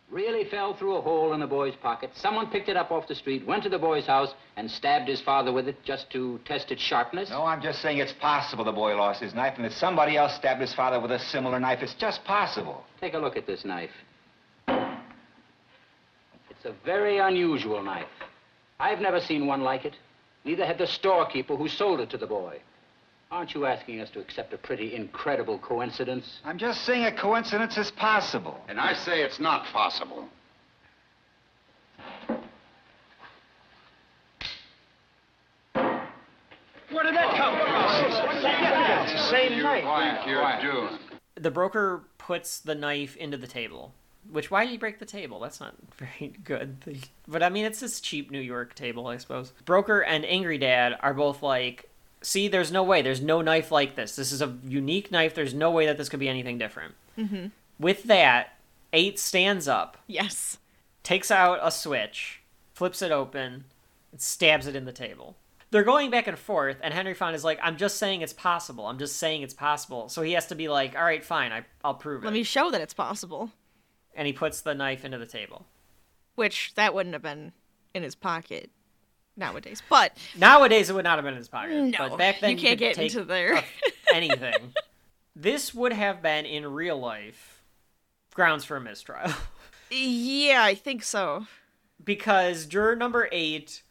really 0.10 0.50
fell 0.50 0.76
through 0.76 0.98
a 0.98 1.02
hole 1.02 1.34
in 1.34 1.40
the 1.40 1.48
boy's 1.48 1.76
pocket? 1.76 2.12
Someone 2.14 2.48
picked 2.48 2.68
it 2.68 2.76
up 2.76 2.92
off 2.92 3.08
the 3.08 3.16
street, 3.16 3.46
went 3.48 3.64
to 3.64 3.70
the 3.70 3.80
boy's 3.80 4.06
house, 4.06 4.34
and 4.58 4.70
stabbed 4.70 5.08
his 5.08 5.22
father 5.22 5.54
with 5.54 5.68
it 5.68 5.82
just 5.84 6.10
to 6.12 6.40
test 6.46 6.72
its 6.72 6.82
sharpness? 6.82 7.30
No, 7.30 7.46
I'm 7.46 7.62
just 7.62 7.82
saying 7.82 8.00
it's 8.00 8.14
possible 8.14 8.66
the 8.66 8.72
boy 8.72 8.96
lost 8.96 9.22
his 9.22 9.34
knife 9.34 9.54
and 9.56 9.66
that 9.66 9.74
somebody 9.74 10.18
else 10.18 10.36
stabbed 10.36 10.62
his 10.62 10.74
father 10.74 11.00
with 11.00 11.12
a 11.12 11.20
similar 11.20 11.60
knife. 11.60 11.80
It's 11.82 11.94
just 11.94 12.24
possible. 12.26 12.84
Take 13.00 13.14
a 13.14 13.20
look 13.20 13.38
at 13.38 13.48
this 13.48 13.64
knife. 13.64 13.92
It's 14.68 16.66
a 16.66 16.74
very 16.84 17.20
unusual 17.20 17.82
knife. 17.82 18.08
I've 18.82 19.00
never 19.00 19.22
seen 19.22 19.48
one 19.48 19.62
like 19.62 19.86
it. 19.86 19.96
Neither 20.44 20.66
had 20.66 20.78
the 20.78 20.88
storekeeper 20.88 21.56
who 21.56 21.70
sold 21.70 22.02
it 22.02 22.10
to 22.10 22.18
the 22.18 22.28
boy. 22.28 22.60
Aren't 23.32 23.54
you 23.54 23.68
asking 23.68 24.00
us 24.00 24.10
to 24.12 24.20
accept 24.20 24.54
a 24.54 24.58
pretty 24.58 24.96
incredible 24.96 25.60
coincidence? 25.60 26.40
I'm 26.44 26.58
just 26.58 26.84
saying 26.84 27.06
a 27.06 27.12
coincidence 27.12 27.78
is 27.78 27.92
possible. 27.92 28.60
And 28.68 28.80
I 28.80 28.94
say 28.96 29.22
it's 29.22 29.40
not 29.40 29.66
possible. 29.66 30.28
Where 36.92 37.04
did 37.04 37.14
that 37.14 37.36
come 37.38 37.56
from? 37.56 39.04
It's 39.04 39.14
the 39.14 39.30
same 39.30 39.54
you 39.54 39.62
knife. 39.64 39.84
think 40.24 40.28
you're 40.28 40.62
doing? 40.62 40.98
The 41.36 41.52
broker 41.52 42.06
puts 42.18 42.60
the 42.60 42.74
knife 42.74 43.16
into 43.16 43.38
the 43.38 43.46
table. 43.46 43.94
Which 44.32 44.50
why 44.50 44.66
did 44.66 44.72
he 44.72 44.78
break 44.78 44.98
the 44.98 45.06
table? 45.06 45.40
That's 45.40 45.60
not 45.60 45.76
very 45.98 46.34
good. 46.44 46.78
But 47.28 47.44
I 47.44 47.50
mean, 47.50 47.66
it's 47.66 47.80
this 47.80 48.02
cheap 48.02 48.32
New 48.32 48.40
York 48.42 48.74
table, 48.74 49.06
I 49.06 49.18
suppose. 49.18 49.54
Broker 49.66 50.02
and 50.02 50.26
Angry 50.26 50.58
Dad 50.58 50.98
are 51.02 51.14
both 51.14 51.44
like, 51.44 51.89
"See, 52.22 52.48
there's 52.48 52.72
no 52.72 52.84
way. 52.84 53.02
There's 53.02 53.22
no 53.22 53.42
knife 53.42 53.72
like 53.72 53.96
this. 53.96 54.16
This 54.16 54.32
is 54.32 54.42
a 54.42 54.58
unique 54.64 55.12
knife. 55.12 55.34
There's 55.36 55.54
no 55.54 55.72
way 55.72 55.86
that 55.86 55.98
this 55.98 56.10
could 56.10 56.20
be 56.20 56.30
anything 56.30 56.58
different." 56.58 56.96
Mm-hmm. 57.18 57.48
With 57.80 58.04
that, 58.04 58.56
Eight 58.92 59.20
stands 59.20 59.68
up, 59.68 59.98
Yes. 60.08 60.58
takes 61.04 61.30
out 61.30 61.60
a 61.62 61.70
switch, 61.70 62.42
flips 62.74 63.02
it 63.04 63.12
open, 63.12 63.66
and 64.12 64.20
stabs 64.20 64.66
it 64.66 64.76
in 64.76 64.86
the 64.86 64.92
table. 64.92 65.36
They're 65.72 65.84
going 65.84 66.10
back 66.10 66.26
and 66.26 66.40
forth, 66.40 66.78
and 66.82 66.92
Henry 66.92 67.14
Fonda 67.14 67.36
is 67.36 67.44
like, 67.44 67.60
"I'm 67.62 67.78
just 67.78 67.98
saying 67.98 68.22
it's 68.24 68.34
possible. 68.34 68.88
I'm 68.88 68.98
just 68.98 69.18
saying 69.18 69.44
it's 69.44 69.54
possible." 69.54 70.10
So 70.10 70.24
he 70.24 70.32
has 70.34 70.48
to 70.48 70.56
be 70.56 70.68
like, 70.68 70.96
"All 70.96 71.04
right, 71.04 71.24
fine. 71.24 71.52
I, 71.52 71.66
I'll 71.84 71.94
prove 71.94 72.24
it. 72.24 72.26
Let 72.26 72.34
me 72.34 72.42
show 72.44 72.72
that 72.72 72.82
it's 72.82 72.96
possible. 72.96 73.52
And 74.16 74.26
he 74.26 74.34
puts 74.34 74.62
the 74.62 74.74
knife 74.74 75.06
into 75.06 75.20
the 75.20 75.28
table. 75.28 75.68
Which 76.34 76.74
that 76.74 76.94
wouldn't 76.96 77.14
have 77.14 77.22
been 77.22 77.54
in 77.94 78.02
his 78.02 78.16
pocket 78.16 78.72
nowadays. 79.40 79.82
But 79.90 80.16
Nowadays, 80.38 80.90
it 80.90 80.94
would 80.94 81.04
not 81.06 81.18
have 81.18 81.24
been 81.26 81.34
in 81.34 81.40
his 81.40 81.48
pocket. 81.48 81.72
No, 81.82 82.10
but 82.10 82.18
back 82.18 82.40
then, 82.42 82.52
you 82.52 82.58
can't 82.58 82.78
could 82.80 82.96
get 82.96 82.98
into 82.98 83.24
there. 83.24 83.64
anything. 84.14 84.74
this 85.36 85.74
would 85.74 85.94
have 85.94 86.22
been 86.22 86.46
in 86.46 86.66
real 86.68 87.00
life 87.00 87.64
grounds 88.36 88.64
for 88.64 88.78
a 88.78 88.82
mistrial 88.82 89.32
yeah, 89.92 90.62
I 90.64 90.76
think 90.76 91.04
so. 91.04 91.48
because 92.04 92.66
juror 92.68 92.96
number 92.96 93.28
eight 93.32 93.82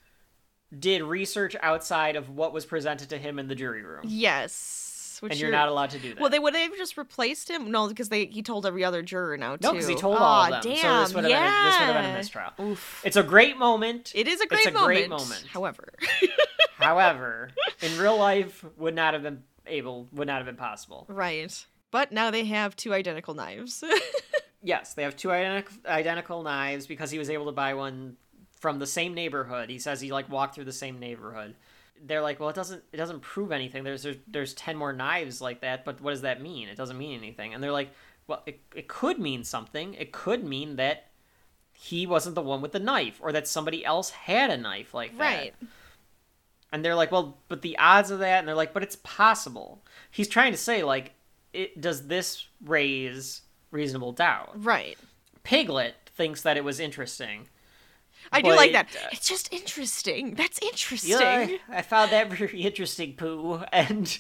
did 0.77 1.03
research 1.03 1.57
outside 1.61 2.15
of 2.17 2.29
what 2.31 2.53
was 2.53 2.65
presented 2.67 3.09
to 3.11 3.19
him 3.19 3.39
in 3.39 3.49
the 3.49 3.55
jury 3.55 3.83
room, 3.83 4.03
Yes. 4.05 4.88
Which 5.21 5.33
and 5.33 5.41
you're 5.41 5.51
not 5.51 5.69
allowed 5.69 5.91
to 5.91 5.99
do 5.99 6.15
that. 6.15 6.21
Well, 6.21 6.31
they 6.31 6.39
would 6.39 6.55
have 6.55 6.77
just 6.77 6.97
replaced 6.97 7.51
him. 7.51 7.71
No, 7.71 7.89
because 7.89 8.09
they 8.09 8.27
he 8.27 8.43
told 8.43 8.67
every 8.67 8.85
other 8.85 9.03
juror 9.03 9.37
now 9.37 9.57
too. 9.57 9.61
no, 9.63 9.73
because 9.73 9.89
he 9.89 9.95
told 9.95 10.17
Aw, 10.17 10.21
all 10.21 10.55
of 10.55 10.63
them. 10.63 10.75
Damn, 10.75 10.83
so 10.83 11.01
this 11.01 11.15
would 11.15 11.25
have 11.25 11.33
been 11.33 11.65
this 11.65 11.79
would 11.79 11.87
have 11.87 11.95
been 11.95 12.05
a 12.05 12.09
yeah. 12.09 12.17
mistrial. 12.17 12.51
Oof. 12.61 13.03
It's 13.05 13.17
a 13.17 13.23
great 13.23 13.57
moment. 13.57 14.13
It 14.15 14.29
is 14.29 14.41
a 14.41 14.47
great 14.47 14.61
it's 14.61 14.69
a 14.69 14.73
moment. 14.73 14.87
great 14.87 15.09
moment. 15.11 15.45
However, 15.53 15.93
However, 16.79 17.51
in 17.83 17.99
real 17.99 18.17
life, 18.17 18.65
would 18.77 18.95
not 18.95 19.15
have 19.15 19.23
been 19.23 19.43
able, 19.67 20.09
would 20.13 20.27
not 20.27 20.37
have 20.37 20.47
been 20.47 20.57
possible. 20.57 21.07
right. 21.09 21.67
But 21.91 22.13
now 22.13 22.31
they 22.31 22.45
have 22.45 22.77
two 22.77 22.93
identical 22.93 23.35
knives. 23.35 23.83
Yes, 24.61 24.95
they 24.95 25.05
have 25.05 25.17
two 25.17 25.31
identical 25.31 25.77
identical 25.87 26.43
knives 26.43 26.89
because 26.89 27.13
he 27.13 27.19
was 27.19 27.31
able 27.31 27.47
to 27.47 27.53
buy 27.53 27.75
one 27.75 28.17
from 28.61 28.81
the 28.81 28.89
same 28.89 29.15
neighborhood. 29.15 29.71
He 29.71 29.79
says 29.79 30.01
he 30.01 30.11
like 30.11 30.29
walked 30.29 30.57
through 30.57 30.65
the 30.65 30.73
same 30.73 30.99
neighborhood. 30.99 31.55
They're 32.07 32.23
like, 32.23 32.41
well, 32.41 32.49
it 32.49 32.57
doesn't 32.57 32.83
it 32.93 32.97
doesn't 32.97 33.21
prove 33.21 33.53
anything. 33.53 33.85
There's 33.85 34.03
there's, 34.03 34.17
there's 34.27 34.55
ten 34.55 34.77
more 34.77 34.93
knives 34.93 35.41
like 35.41 35.61
that, 35.61 35.85
but 35.85 36.01
what 36.01 36.11
does 36.11 36.23
that 36.23 36.43
mean? 36.43 36.69
It 36.69 36.77
doesn't 36.77 36.99
mean 36.99 37.19
anything. 37.19 37.55
And 37.55 37.63
they're 37.63 37.73
like, 37.73 37.91
well, 38.27 38.43
it 38.47 38.61
it 38.75 38.89
could 38.89 39.19
mean 39.19 39.45
something. 39.45 39.95
It 39.95 40.13
could 40.13 40.45
mean 40.45 40.77
that 40.77 41.09
he 41.73 42.07
wasn't 42.07 42.35
the 42.35 42.43
one 42.43 42.61
with 42.61 42.73
the 42.73 42.81
knife, 42.81 43.21
or 43.23 43.33
that 43.33 43.47
somebody 43.47 43.85
else 43.85 44.11
had 44.11 44.51
a 44.51 44.57
knife 44.57 44.95
like 44.95 45.17
that. 45.19 45.21
right. 45.21 45.55
And 46.71 46.85
they're 46.85 46.95
like, 46.95 47.11
well, 47.11 47.39
but 47.49 47.63
the 47.63 47.79
odds 47.79 48.11
of 48.11 48.19
that, 48.19 48.41
and 48.41 48.49
they're 48.49 48.55
like, 48.55 48.75
but 48.75 48.83
it's 48.83 48.97
possible. 48.97 49.83
He's 50.11 50.29
trying 50.29 50.53
to 50.53 50.59
say 50.59 50.83
like, 50.83 51.13
it 51.53 51.81
does 51.81 52.09
this 52.09 52.47
raise 52.65 53.43
reasonable 53.71 54.13
doubt? 54.13 54.51
Right. 54.55 54.99
Piglet 55.45 55.95
thinks 56.15 56.43
that 56.43 56.57
it 56.57 56.65
was 56.65 56.81
interesting. 56.81 57.49
I 58.33 58.41
do 58.43 58.55
like 58.55 58.73
that. 58.73 58.87
uh, 58.95 59.09
It's 59.13 59.29
just 59.29 59.53
interesting. 59.53 60.35
That's 60.35 60.59
interesting. 60.61 61.11
Yeah, 61.19 61.49
I 61.69 61.83
found 61.83 62.13
that 62.13 62.29
very 62.33 62.63
interesting, 62.63 63.15
Pooh. 63.15 63.63
And 63.73 64.19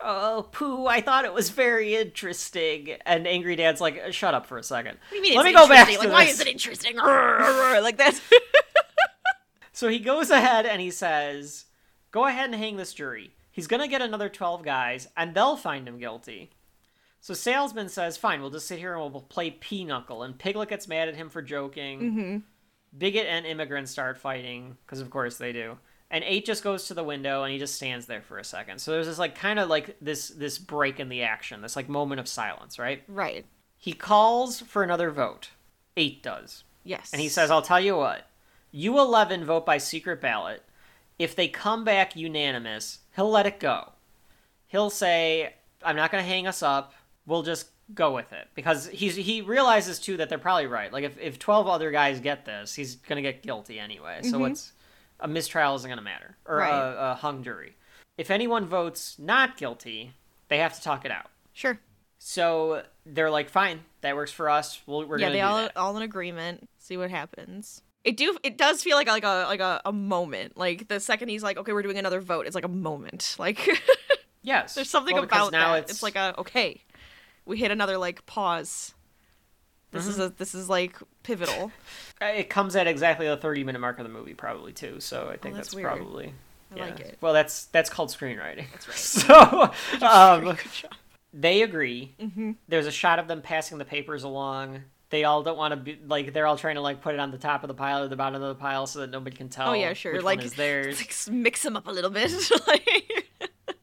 oh, 0.00 0.48
Pooh, 0.52 0.86
I 0.86 1.00
thought 1.00 1.24
it 1.24 1.32
was 1.32 1.50
very 1.50 1.94
interesting. 1.96 2.96
And 3.06 3.26
Angry 3.26 3.56
Dad's 3.56 3.80
like, 3.80 4.12
shut 4.12 4.34
up 4.34 4.46
for 4.46 4.58
a 4.58 4.62
second. 4.62 4.98
What 4.98 5.10
do 5.10 5.16
you 5.16 5.22
mean 5.22 5.34
Let 5.36 5.46
it's 5.46 5.54
me 5.54 5.60
go 5.60 5.68
back 5.68 5.88
Like, 5.98 6.10
why 6.10 6.24
is 6.24 6.40
it 6.40 6.46
interesting? 6.46 6.96
like 6.96 7.96
that. 7.98 8.20
So 9.72 9.86
he 9.88 10.00
goes 10.00 10.30
ahead 10.30 10.66
and 10.66 10.80
he 10.80 10.90
says, 10.90 11.66
"Go 12.10 12.26
ahead 12.26 12.46
and 12.50 12.54
hang 12.56 12.76
this 12.76 12.92
jury. 12.92 13.30
He's 13.52 13.68
gonna 13.68 13.86
get 13.86 14.02
another 14.02 14.28
twelve 14.28 14.64
guys, 14.64 15.06
and 15.16 15.36
they'll 15.36 15.56
find 15.56 15.86
him 15.86 16.00
guilty." 16.00 16.50
So 17.20 17.32
Salesman 17.32 17.88
says, 17.88 18.16
"Fine, 18.16 18.40
we'll 18.40 18.50
just 18.50 18.66
sit 18.66 18.80
here 18.80 18.94
and 18.96 19.12
we'll 19.12 19.22
play 19.22 19.52
pinochle." 19.52 20.24
And 20.24 20.36
Piglet 20.36 20.68
gets 20.68 20.88
mad 20.88 21.06
at 21.08 21.14
him 21.14 21.28
for 21.28 21.42
joking. 21.42 22.00
mm-hmm. 22.00 22.36
Bigot 22.96 23.26
and 23.26 23.46
Immigrant 23.46 23.88
start 23.88 24.18
fighting 24.18 24.76
because, 24.84 25.00
of 25.00 25.10
course, 25.10 25.36
they 25.36 25.52
do. 25.52 25.78
And 26.10 26.24
Eight 26.24 26.46
just 26.46 26.64
goes 26.64 26.86
to 26.86 26.94
the 26.94 27.04
window 27.04 27.42
and 27.42 27.52
he 27.52 27.58
just 27.58 27.74
stands 27.74 28.06
there 28.06 28.22
for 28.22 28.38
a 28.38 28.44
second. 28.44 28.78
So 28.78 28.92
there's 28.92 29.06
this 29.06 29.18
like 29.18 29.34
kind 29.34 29.58
of 29.58 29.68
like 29.68 29.96
this 30.00 30.28
this 30.28 30.58
break 30.58 31.00
in 31.00 31.10
the 31.10 31.22
action, 31.22 31.60
this 31.60 31.76
like 31.76 31.88
moment 31.88 32.18
of 32.18 32.26
silence, 32.26 32.78
right? 32.78 33.02
Right. 33.08 33.44
He 33.76 33.92
calls 33.92 34.60
for 34.60 34.82
another 34.82 35.10
vote. 35.10 35.50
Eight 35.96 36.22
does. 36.22 36.64
Yes. 36.82 37.10
And 37.12 37.20
he 37.20 37.28
says, 37.28 37.50
I'll 37.50 37.60
tell 37.60 37.80
you 37.80 37.96
what, 37.96 38.26
you 38.70 38.98
11 38.98 39.44
vote 39.44 39.66
by 39.66 39.78
secret 39.78 40.20
ballot. 40.20 40.62
If 41.18 41.36
they 41.36 41.48
come 41.48 41.84
back 41.84 42.16
unanimous, 42.16 43.00
he'll 43.14 43.30
let 43.30 43.46
it 43.46 43.60
go. 43.60 43.92
He'll 44.68 44.90
say, 44.90 45.54
I'm 45.82 45.96
not 45.96 46.10
going 46.10 46.22
to 46.22 46.28
hang 46.28 46.46
us 46.46 46.62
up. 46.62 46.94
We'll 47.26 47.42
just 47.42 47.68
go 47.94 48.14
with 48.14 48.32
it. 48.32 48.48
Because 48.54 48.86
he's 48.88 49.16
he 49.16 49.40
realizes, 49.40 49.98
too, 49.98 50.16
that 50.18 50.28
they're 50.28 50.38
probably 50.38 50.66
right. 50.66 50.92
Like, 50.92 51.04
if, 51.04 51.18
if 51.18 51.38
12 51.38 51.66
other 51.66 51.90
guys 51.90 52.20
get 52.20 52.44
this, 52.44 52.74
he's 52.74 52.96
going 52.96 53.22
to 53.22 53.32
get 53.32 53.42
guilty 53.42 53.78
anyway. 53.78 54.20
So 54.22 54.38
Mhm. 54.40 54.50
it's 54.50 54.72
a 55.20 55.28
mistrial 55.28 55.74
isn't 55.76 55.88
going 55.88 55.98
to 55.98 56.04
matter. 56.04 56.36
Or 56.46 56.56
Right. 56.58 56.72
a, 56.72 57.10
a 57.10 57.14
hung 57.14 57.42
jury. 57.42 57.76
If 58.16 58.30
anyone 58.30 58.66
votes 58.66 59.16
not 59.18 59.56
guilty, 59.56 60.12
they 60.48 60.58
have 60.58 60.74
to 60.74 60.82
talk 60.82 61.04
it 61.04 61.10
out. 61.10 61.30
Sure. 61.52 61.78
So 62.18 62.82
they're 63.06 63.30
like, 63.30 63.48
fine, 63.48 63.80
that 64.00 64.16
works 64.16 64.32
for 64.32 64.50
us. 64.50 64.80
We'll, 64.86 65.06
we're 65.06 65.18
yeah, 65.18 65.30
they 65.30 65.40
all 65.40 65.56
that. 65.58 65.76
all 65.76 65.96
in 65.96 66.02
agreement. 66.02 66.68
See 66.78 66.96
what 66.96 67.10
happens. 67.10 67.82
It 68.04 68.16
do 68.16 68.36
it 68.42 68.56
does 68.56 68.82
feel 68.82 68.96
like 68.96 69.06
a, 69.08 69.10
like 69.12 69.24
a 69.24 69.44
like 69.48 69.60
a, 69.60 69.80
a 69.84 69.92
moment. 69.92 70.56
Like 70.56 70.88
the 70.88 70.98
second 70.98 71.28
he's 71.28 71.42
like, 71.42 71.56
okay, 71.58 71.72
we're 71.72 71.82
doing 71.82 71.98
another 71.98 72.20
vote. 72.20 72.46
It's 72.46 72.54
like 72.54 72.64
a 72.64 72.68
moment. 72.68 73.36
Like 73.38 73.68
Yes. 74.42 74.74
there's 74.74 74.88
something 74.90 75.14
Well, 75.14 75.24
about 75.24 75.52
now 75.52 75.72
that. 75.74 75.78
it's- 75.80 75.90
It's... 75.96 76.02
like 76.02 76.16
a 76.16 76.34
okay, 76.38 76.82
we 77.48 77.56
hit 77.56 77.70
another 77.72 77.98
like 77.98 78.24
pause. 78.26 78.94
This 79.90 80.06
is 80.06 80.18
Mhm. 80.18 80.26
a 80.26 80.28
this 80.30 80.54
is 80.54 80.68
like 80.68 80.96
pivotal. 81.22 81.72
Uh, 82.20 82.26
It 82.26 82.50
comes 82.50 82.74
at 82.76 82.86
exactly 82.88 83.28
the 83.28 83.36
30 83.36 83.62
minute 83.64 83.78
mark 83.78 83.98
of 83.98 84.04
the 84.04 84.12
movie, 84.12 84.34
probably 84.34 84.72
too. 84.72 84.98
So 85.00 85.28
I 85.28 85.36
think 85.36 85.54
Oh, 85.54 85.56
that's 85.58 85.72
that's, 85.72 85.82
probably. 85.82 86.34
I 86.76 86.80
like 86.80 87.00
it. 87.00 87.16
Well, 87.20 87.32
that's 87.32 87.66
that's 87.66 87.88
called 87.88 88.10
screenwriting. 88.10 88.66
That's 88.72 88.88
right. 89.28 89.72
So, 90.00 90.04
um, 90.06 90.56
they 91.32 91.62
agree. 91.62 92.14
Mhm. 92.20 92.56
There's 92.68 92.86
a 92.86 92.90
shot 92.92 93.18
of 93.18 93.28
them 93.28 93.40
passing 93.40 93.78
the 93.78 93.84
papers 93.84 94.24
along. 94.24 94.82
They 95.10 95.24
all 95.24 95.42
don't 95.42 95.56
want 95.56 95.72
to 95.72 95.76
be 95.76 95.98
like 96.06 96.32
they're 96.34 96.46
all 96.46 96.58
trying 96.58 96.74
to 96.74 96.82
like 96.82 97.00
put 97.00 97.14
it 97.14 97.20
on 97.20 97.30
the 97.30 97.38
top 97.38 97.62
of 97.64 97.68
the 97.68 97.74
pile 97.74 98.02
or 98.02 98.08
the 98.08 98.16
bottom 98.16 98.42
of 98.42 98.48
the 98.48 98.60
pile 98.60 98.86
so 98.86 98.98
that 98.98 99.10
nobody 99.10 99.34
can 99.36 99.48
tell. 99.48 99.70
oh 99.70 99.72
yeah, 99.74 99.94
sure. 99.94 100.20
like 100.20 100.42
is 100.42 100.58
like, 100.58 101.32
mix 101.34 101.62
them 101.62 101.76
up 101.76 101.86
a 101.86 101.90
little 101.90 102.10
bit. 102.10 102.30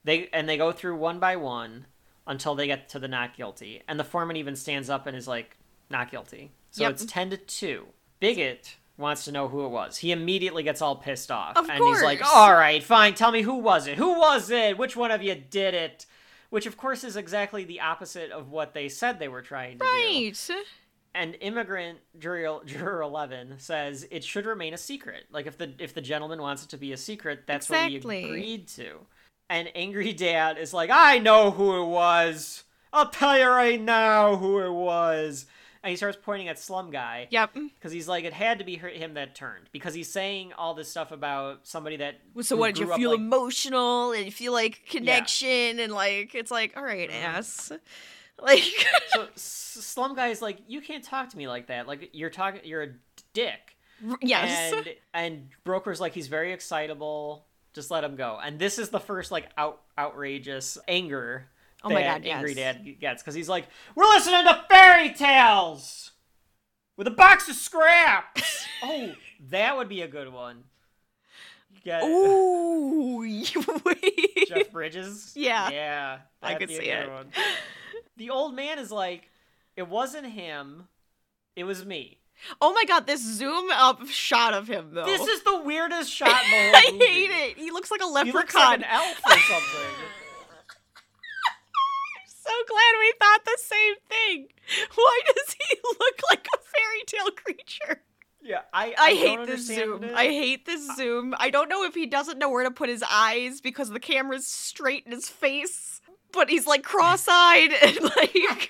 They 0.04 0.30
and 0.34 0.48
they 0.48 0.58
go 0.58 0.72
through 0.72 0.98
one 0.98 1.18
by 1.20 1.36
one 1.38 1.86
until 2.28 2.56
they 2.56 2.68
get 2.68 2.90
to 2.90 3.00
the 3.00 3.08
not 3.08 3.36
guilty, 3.36 3.82
and 3.88 4.00
the 4.00 4.04
foreman 4.04 4.36
even 4.38 4.56
stands 4.56 4.90
up 4.90 5.06
and 5.08 5.16
is 5.16 5.28
like, 5.28 5.58
"Not 5.90 6.10
guilty." 6.12 6.52
So 6.72 6.84
Yep. 6.84 6.92
it's 6.92 7.06
ten 7.06 7.30
to 7.30 7.38
two. 7.38 7.88
Bigot 8.20 8.78
wants 8.98 9.26
to 9.26 9.32
know 9.32 9.48
who 9.50 9.66
it 9.66 9.70
was. 9.70 9.98
He 9.98 10.12
immediately 10.12 10.64
gets 10.64 10.82
all 10.82 10.96
pissed 10.96 11.30
off, 11.32 11.58
Of 11.58 11.70
and 11.70 11.84
he's 11.84 12.02
like, 12.02 12.24
"All 12.26 12.54
right, 12.54 12.82
fine. 12.82 13.14
Tell 13.14 13.32
me 13.32 13.42
who 13.42 13.56
was 13.56 13.88
it? 13.88 13.98
Who 13.98 14.18
was 14.18 14.50
it? 14.50 14.78
Which 14.78 14.96
one 14.96 15.12
of 15.12 15.22
you 15.22 15.36
did 15.36 15.74
it?" 15.74 16.06
Which, 16.50 16.66
of 16.68 16.78
course, 16.78 17.04
is 17.04 17.18
exactly 17.18 17.66
the 17.66 17.82
opposite 17.82 18.32
of 18.32 18.50
what 18.52 18.74
they 18.74 18.88
said 18.88 19.20
they 19.20 19.28
were 19.28 19.42
trying 19.42 19.80
to 19.80 19.86
do. 19.86 19.86
right. 19.86 20.66
And 21.14 21.36
immigrant 21.42 22.00
juror, 22.20 22.60
juror 22.66 23.02
eleven 23.02 23.56
says 23.58 24.06
it 24.12 24.24
should 24.24 24.46
remain 24.46 24.74
a 24.74 24.78
secret. 24.78 25.26
Like 25.32 25.46
if 25.48 25.58
the 25.58 25.74
if 25.80 25.94
the 25.94 26.02
gentleman 26.02 26.42
wants 26.42 26.64
it 26.64 26.70
to 26.70 26.78
be 26.78 26.92
a 26.94 26.98
secret, 26.98 27.44
that's 27.48 27.70
Exactly. 27.70 28.00
what 28.00 28.08
we 28.08 28.24
agreed 28.40 28.68
to. 28.70 29.00
And 29.50 29.70
angry 29.76 30.14
dad 30.14 30.58
is 30.58 30.74
like, 30.74 30.90
I 30.92 31.20
know 31.20 31.52
who 31.52 31.82
it 31.82 31.86
was. 31.88 32.64
I'll 32.92 33.10
tell 33.10 33.38
you 33.38 33.48
right 33.48 33.80
now 33.82 34.36
who 34.38 34.60
it 34.60 34.72
was. 34.72 35.46
And 35.84 35.92
he 35.92 35.98
starts 35.98 36.18
pointing 36.20 36.48
at 36.48 36.58
Slum 36.58 36.90
Guy 36.90 37.28
Yep. 37.30 37.54
because 37.54 37.92
he's 37.92 38.08
like, 38.08 38.24
it 38.26 38.34
had 38.34 38.58
to 38.58 38.66
be 38.66 38.78
her- 38.78 38.88
him 38.90 39.14
that 39.14 39.36
turned 39.36 39.70
because 39.72 39.94
he's 39.94 40.12
saying 40.12 40.52
all 40.58 40.74
this 40.74 40.90
stuff 40.90 41.12
about 41.12 41.68
somebody 41.68 41.98
that. 41.98 42.16
So 42.42 42.56
what 42.56 42.74
did 42.74 42.82
you 42.82 42.96
feel 42.96 43.12
like- 43.12 43.20
emotional 43.20 44.12
and 44.14 44.26
you 44.26 44.32
feel 44.32 44.52
like 44.52 44.82
connection 44.90 45.80
and 45.80 45.94
like 45.94 46.34
it's 46.34 46.50
like 46.50 46.76
all 46.76 46.82
right 46.84 47.12
ass 47.12 47.72
like 48.42 48.64
so 49.10 49.28
S- 49.36 49.42
Slum 49.44 50.16
Guy 50.16 50.30
is 50.30 50.42
like, 50.42 50.58
you 50.68 50.82
can't 50.82 51.04
talk 51.04 51.30
to 51.30 51.38
me 51.38 51.48
like 51.48 51.68
that. 51.68 51.86
Like 51.88 52.10
you're 52.14 52.32
talking, 52.32 52.62
you're 52.64 52.82
a 52.84 52.90
dick. 53.34 53.78
yes. 54.22 54.74
And 54.74 54.90
and 55.14 55.48
Broker's 55.66 56.02
like 56.02 56.14
he's 56.14 56.28
very 56.28 56.52
excitable. 56.52 57.46
Just 57.76 57.92
let 57.92 58.06
him 58.06 58.16
go. 58.16 58.40
And 58.42 58.58
this 58.58 58.80
is 58.80 58.90
the 58.90 59.02
first 59.02 59.32
like 59.32 59.50
out 59.58 59.82
outrageous 60.00 60.78
anger. 60.88 61.50
Oh 61.84 61.90
my 61.90 62.02
that 62.02 62.24
God, 62.24 62.30
Angry 62.30 62.54
yes. 62.54 62.78
Dad 62.78 63.00
gets 63.00 63.22
because 63.22 63.36
he's 63.36 63.50
like, 63.50 63.68
we're 63.94 64.06
listening 64.06 64.46
to 64.46 64.64
fairy 64.70 65.14
tales 65.14 66.12
with 66.96 67.06
a 67.06 67.12
box 67.12 67.50
of 67.50 67.56
scraps. 67.56 68.66
oh, 68.84 69.12
that 69.50 69.76
would 69.76 69.90
be 69.90 70.02
a 70.02 70.08
good 70.08 70.32
one. 70.32 70.64
Get 71.84 72.02
Ooh, 72.04 73.20
wait. 73.86 74.48
Jeff 74.48 74.72
Bridges. 74.72 75.34
Yeah. 75.36 75.70
yeah, 75.70 76.18
I 76.42 76.56
could 76.56 76.70
see 76.70 76.90
it. 76.90 77.12
one. 77.12 77.28
The 78.18 78.30
old 78.30 78.56
man 78.56 78.80
is 78.80 78.90
like, 78.90 79.30
it 79.76 79.88
wasn't 79.88 80.28
him, 80.28 80.88
it 81.56 81.66
was 81.66 81.86
me. 81.86 82.20
Oh 82.62 82.74
my 82.74 82.84
god, 82.86 83.08
this 83.08 83.22
zoom 83.24 83.70
up 83.74 84.06
shot 84.08 84.54
of 84.54 84.68
him 84.68 84.90
though. 84.94 85.06
This 85.06 85.22
is 85.22 85.44
the 85.44 85.62
weirdest 85.62 86.12
shot 86.12 86.28
in 86.46 86.52
the 86.52 86.58
whole 86.68 86.76
I 86.76 86.92
movie. 86.92 87.06
hate 87.06 87.32
it. 87.52 87.58
He 87.58 87.72
looks 87.72 87.90
like 87.92 88.02
a 88.02 88.06
He 88.06 88.12
leprechaun. 88.12 88.34
looks 88.42 88.54
like 88.56 88.78
an 88.80 88.84
elf 88.84 89.20
or 89.26 89.32
something. 89.40 89.90
so 92.28 92.52
glad 92.68 92.94
we 93.00 93.14
thought 93.20 93.46
the 93.46 93.58
same 93.58 93.96
thing. 94.10 94.48
Why 94.96 95.22
does 95.34 95.56
he 95.68 95.78
look 96.00 96.20
like 96.30 96.48
a 96.54 96.58
fairy 96.58 97.04
tale 97.08 97.32
creature? 97.32 98.02
Yeah, 98.44 98.62
I 98.72 98.94
I, 98.98 99.10
don't 99.14 99.18
hate 99.18 99.48
this 99.48 99.66
zoom. 99.68 100.04
it. 100.04 100.14
I 100.14 100.26
hate 100.26 100.66
this 100.68 100.96
zoom. 100.96 101.34
I 101.40 101.50
don't 101.50 101.68
know 101.68 101.84
if 101.84 101.96
he 101.96 102.06
doesn't 102.06 102.38
know 102.38 102.50
where 102.50 102.64
to 102.64 102.70
put 102.72 102.90
his 102.90 103.04
eyes 103.10 103.60
because 103.60 103.90
the 103.90 104.00
camera's 104.00 104.46
straight 104.46 105.04
in 105.08 105.12
his 105.14 105.28
face, 105.30 106.00
but 106.32 106.48
he's 106.50 106.68
like 106.68 106.84
cross-eyed 106.84 107.72
and 107.82 108.04
like 108.04 108.70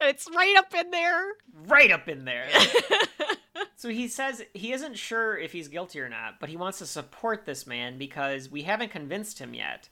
it's 0.00 0.28
right 0.34 0.56
up 0.58 0.74
in 0.74 0.90
there. 0.90 1.22
right 1.66 1.90
up 1.90 2.08
in 2.08 2.24
there. 2.24 2.48
so 3.76 3.88
he 3.88 4.08
says 4.08 4.42
he 4.54 4.72
isn't 4.72 4.96
sure 4.98 5.36
if 5.38 5.52
he's 5.52 5.68
guilty 5.68 6.00
or 6.00 6.08
not, 6.08 6.40
but 6.40 6.48
he 6.48 6.56
wants 6.56 6.78
to 6.78 6.86
support 6.86 7.44
this 7.44 7.66
man 7.66 7.98
because 7.98 8.48
we 8.50 8.62
haven't 8.62 8.90
convinced 8.90 9.38
him 9.38 9.54
yet. 9.54 9.88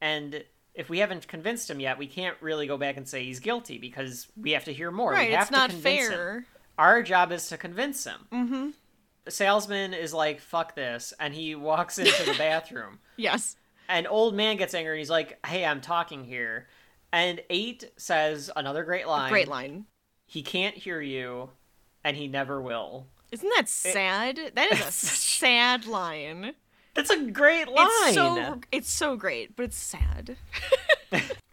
And 0.00 0.44
if 0.74 0.88
we 0.88 0.98
haven't 0.98 1.28
convinced 1.28 1.70
him 1.70 1.80
yet, 1.80 1.98
we 1.98 2.06
can't 2.06 2.36
really 2.40 2.66
go 2.66 2.76
back 2.78 2.96
and 2.96 3.06
say 3.06 3.24
he's 3.24 3.40
guilty 3.40 3.78
because 3.78 4.26
we 4.36 4.52
have 4.52 4.64
to 4.64 4.72
hear 4.72 4.90
more. 4.90 5.12
Right, 5.12 5.28
we 5.28 5.34
have 5.34 5.42
it's 5.42 5.50
to 5.50 5.56
not 5.56 5.70
convince 5.70 6.04
him. 6.06 6.10
fair. 6.10 6.46
Our 6.78 7.02
job 7.02 7.30
is 7.32 7.48
to 7.48 7.56
convince 7.58 8.04
him. 8.04 8.26
Mm-hmm. 8.32 8.70
The 9.24 9.30
salesman 9.30 9.94
is 9.94 10.12
like, 10.12 10.40
"Fuck 10.40 10.74
this," 10.74 11.12
and 11.20 11.32
he 11.34 11.54
walks 11.54 11.98
into 11.98 12.24
the 12.24 12.34
bathroom. 12.38 12.98
Yes. 13.16 13.56
And 13.88 14.06
old 14.08 14.34
man 14.34 14.56
gets 14.56 14.74
angry 14.74 14.94
and 14.94 14.98
he's 14.98 15.10
like, 15.10 15.38
"Hey, 15.46 15.64
I'm 15.64 15.80
talking 15.80 16.24
here." 16.24 16.66
And 17.12 17.42
eight 17.50 17.90
says 17.96 18.50
another 18.56 18.84
great 18.84 19.06
line. 19.06 19.30
Great 19.30 19.48
line. 19.48 19.84
He 20.26 20.42
can't 20.42 20.74
hear 20.74 21.00
you, 21.00 21.50
and 22.04 22.16
he 22.16 22.26
never 22.26 22.60
will. 22.60 23.06
Isn't 23.30 23.50
that 23.56 23.68
sad? 23.68 24.38
that 24.54 24.72
is 24.72 24.80
a 24.80 24.82
sad 24.92 25.86
line. 25.86 26.54
That's 26.94 27.10
a 27.10 27.30
great 27.30 27.68
line. 27.68 27.86
It's 28.06 28.14
so 28.14 28.60
it's 28.70 28.90
so 28.90 29.16
great, 29.16 29.56
but 29.56 29.64
it's 29.64 29.76
sad. 29.76 30.36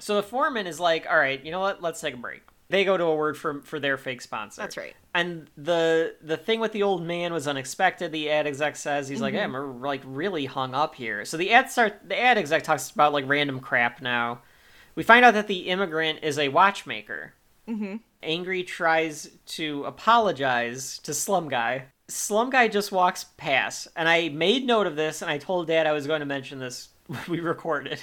So 0.01 0.15
the 0.15 0.23
foreman 0.23 0.65
is 0.65 0.79
like, 0.79 1.05
"All 1.09 1.17
right, 1.17 1.43
you 1.43 1.51
know 1.51 1.59
what? 1.59 1.81
Let's 1.81 1.99
take 1.99 2.13
a 2.13 2.17
break." 2.17 2.41
They 2.69 2.85
go 2.85 2.95
to 2.95 3.03
a 3.03 3.15
word 3.15 3.37
for 3.37 3.61
for 3.63 3.77
their 3.79 3.97
fake 3.97 4.21
sponsor. 4.21 4.61
That's 4.61 4.77
right. 4.77 4.95
And 5.13 5.49
the 5.57 6.15
the 6.21 6.37
thing 6.37 6.61
with 6.61 6.71
the 6.71 6.83
old 6.83 7.03
man 7.03 7.33
was 7.33 7.47
unexpected. 7.49 8.13
The 8.13 8.29
ad 8.29 8.47
exec 8.47 8.77
says 8.77 9.09
he's 9.09 9.19
like, 9.19 9.33
Mhm. 9.33 9.37
"Hey, 9.37 9.43
I'm 9.43 9.81
like 9.81 10.01
really 10.05 10.45
hung 10.45 10.73
up 10.73 10.95
here." 10.95 11.25
So 11.25 11.35
the 11.35 11.51
ad 11.51 11.69
start 11.69 12.07
the 12.07 12.17
ad 12.17 12.37
exec 12.37 12.63
talks 12.63 12.89
about 12.91 13.11
like 13.11 13.25
random 13.27 13.59
crap. 13.59 14.01
Now 14.01 14.41
we 14.95 15.03
find 15.03 15.25
out 15.25 15.33
that 15.33 15.47
the 15.47 15.69
immigrant 15.69 16.19
is 16.23 16.37
a 16.37 16.49
watchmaker. 16.49 17.33
Mm-hmm. 17.67 17.97
Angry 18.23 18.63
tries 18.63 19.29
to 19.47 19.83
apologize 19.85 20.99
to 20.99 21.13
Slum 21.13 21.49
Guy. 21.49 21.85
Slum 22.07 22.49
Guy 22.49 22.67
just 22.67 22.91
walks 22.91 23.25
past, 23.37 23.87
and 23.95 24.09
I 24.09 24.29
made 24.29 24.65
note 24.65 24.87
of 24.87 24.95
this, 24.95 25.21
and 25.21 25.29
I 25.29 25.37
told 25.37 25.67
Dad 25.67 25.87
I 25.87 25.91
was 25.91 26.07
going 26.07 26.21
to 26.21 26.25
mention 26.25 26.59
this 26.59 26.89
when 27.07 27.21
we 27.29 27.39
recorded, 27.39 28.01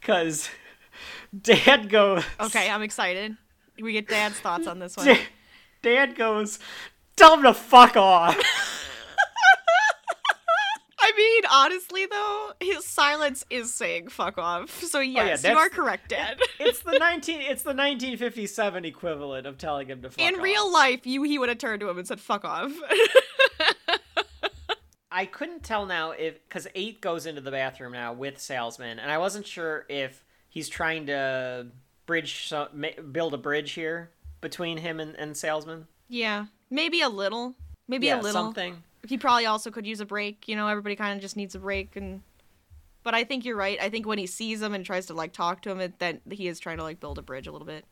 because 0.00 0.48
Dad 1.42 1.88
goes. 1.90 2.24
Okay, 2.40 2.70
I'm 2.70 2.82
excited. 2.82 3.36
We 3.80 3.92
get 3.92 4.08
Dad's 4.08 4.38
thoughts 4.38 4.66
on 4.66 4.78
this 4.78 4.96
one. 4.96 5.18
Dad 5.82 6.14
goes, 6.14 6.60
tell 7.16 7.34
him 7.34 7.42
to 7.42 7.54
fuck 7.54 7.96
off. 7.96 8.36
I 11.14 11.16
mean, 11.16 11.42
honestly 11.52 12.06
though, 12.06 12.52
his 12.60 12.84
silence 12.84 13.44
is 13.50 13.72
saying 13.72 14.08
"fuck 14.08 14.36
off." 14.38 14.82
So 14.82 14.98
oh, 14.98 15.02
yes, 15.02 15.44
you 15.44 15.50
Oh, 15.50 15.54
that's- 15.54 15.56
are 15.56 15.68
correct, 15.68 16.08
Dad. 16.10 16.38
it's 16.58 16.80
the 16.80 16.98
nineteen. 16.98 17.40
It's 17.40 17.62
the 17.62 17.68
1957 17.70 18.84
equivalent 18.84 19.46
of 19.46 19.56
telling 19.58 19.86
him 19.88 20.02
to 20.02 20.10
fuck 20.10 20.20
off. 20.20 20.28
In 20.28 20.36
off. 20.36 20.42
real 20.42 20.72
life, 20.72 21.06
you 21.06 21.22
he 21.22 21.38
would 21.38 21.48
have 21.48 21.58
turned 21.58 21.80
to 21.80 21.88
him 21.88 21.98
and 21.98 22.06
said 22.08 22.20
"fuck 22.20 22.44
off." 22.44 22.72
I 25.10 25.26
couldn't 25.26 25.62
tell 25.62 25.86
now 25.86 26.10
if 26.10 26.42
because 26.48 26.66
eight 26.74 27.00
goes 27.00 27.26
into 27.26 27.40
the 27.40 27.52
bathroom 27.52 27.92
now 27.92 28.12
with 28.12 28.40
salesman, 28.40 28.98
and 28.98 29.12
I 29.12 29.18
wasn't 29.18 29.46
sure 29.46 29.86
if 29.88 30.24
he's 30.48 30.68
trying 30.68 31.06
to 31.06 31.68
bridge 32.06 32.48
so, 32.48 32.68
ma- 32.72 33.00
build 33.12 33.32
a 33.32 33.38
bridge 33.38 33.72
here 33.72 34.10
between 34.40 34.78
him 34.78 34.98
and, 34.98 35.14
and 35.14 35.36
salesman. 35.36 35.86
yeah, 36.08 36.46
maybe 36.68 37.00
a 37.00 37.08
little, 37.08 37.54
maybe 37.86 38.06
Yeah, 38.08 38.16
a 38.16 38.22
little. 38.22 38.32
something. 38.32 38.82
He 39.06 39.18
probably 39.18 39.46
also 39.46 39.70
could 39.70 39.86
use 39.86 40.00
a 40.00 40.06
break. 40.06 40.48
You 40.48 40.56
know, 40.56 40.68
everybody 40.68 40.96
kind 40.96 41.14
of 41.14 41.20
just 41.20 41.36
needs 41.36 41.54
a 41.54 41.58
break, 41.58 41.96
and. 41.96 42.22
But 43.02 43.14
I 43.14 43.24
think 43.24 43.44
you're 43.44 43.54
right. 43.56 43.78
I 43.82 43.90
think 43.90 44.06
when 44.06 44.16
he 44.16 44.26
sees 44.26 44.62
him 44.62 44.72
and 44.72 44.82
tries 44.82 45.04
to 45.06 45.14
like 45.14 45.34
talk 45.34 45.60
to 45.62 45.70
him, 45.70 45.78
it, 45.78 45.98
that 45.98 46.22
he 46.30 46.48
is 46.48 46.58
trying 46.58 46.78
to 46.78 46.82
like 46.82 47.00
build 47.00 47.18
a 47.18 47.22
bridge 47.22 47.46
a 47.46 47.52
little 47.52 47.66
bit. 47.66 47.84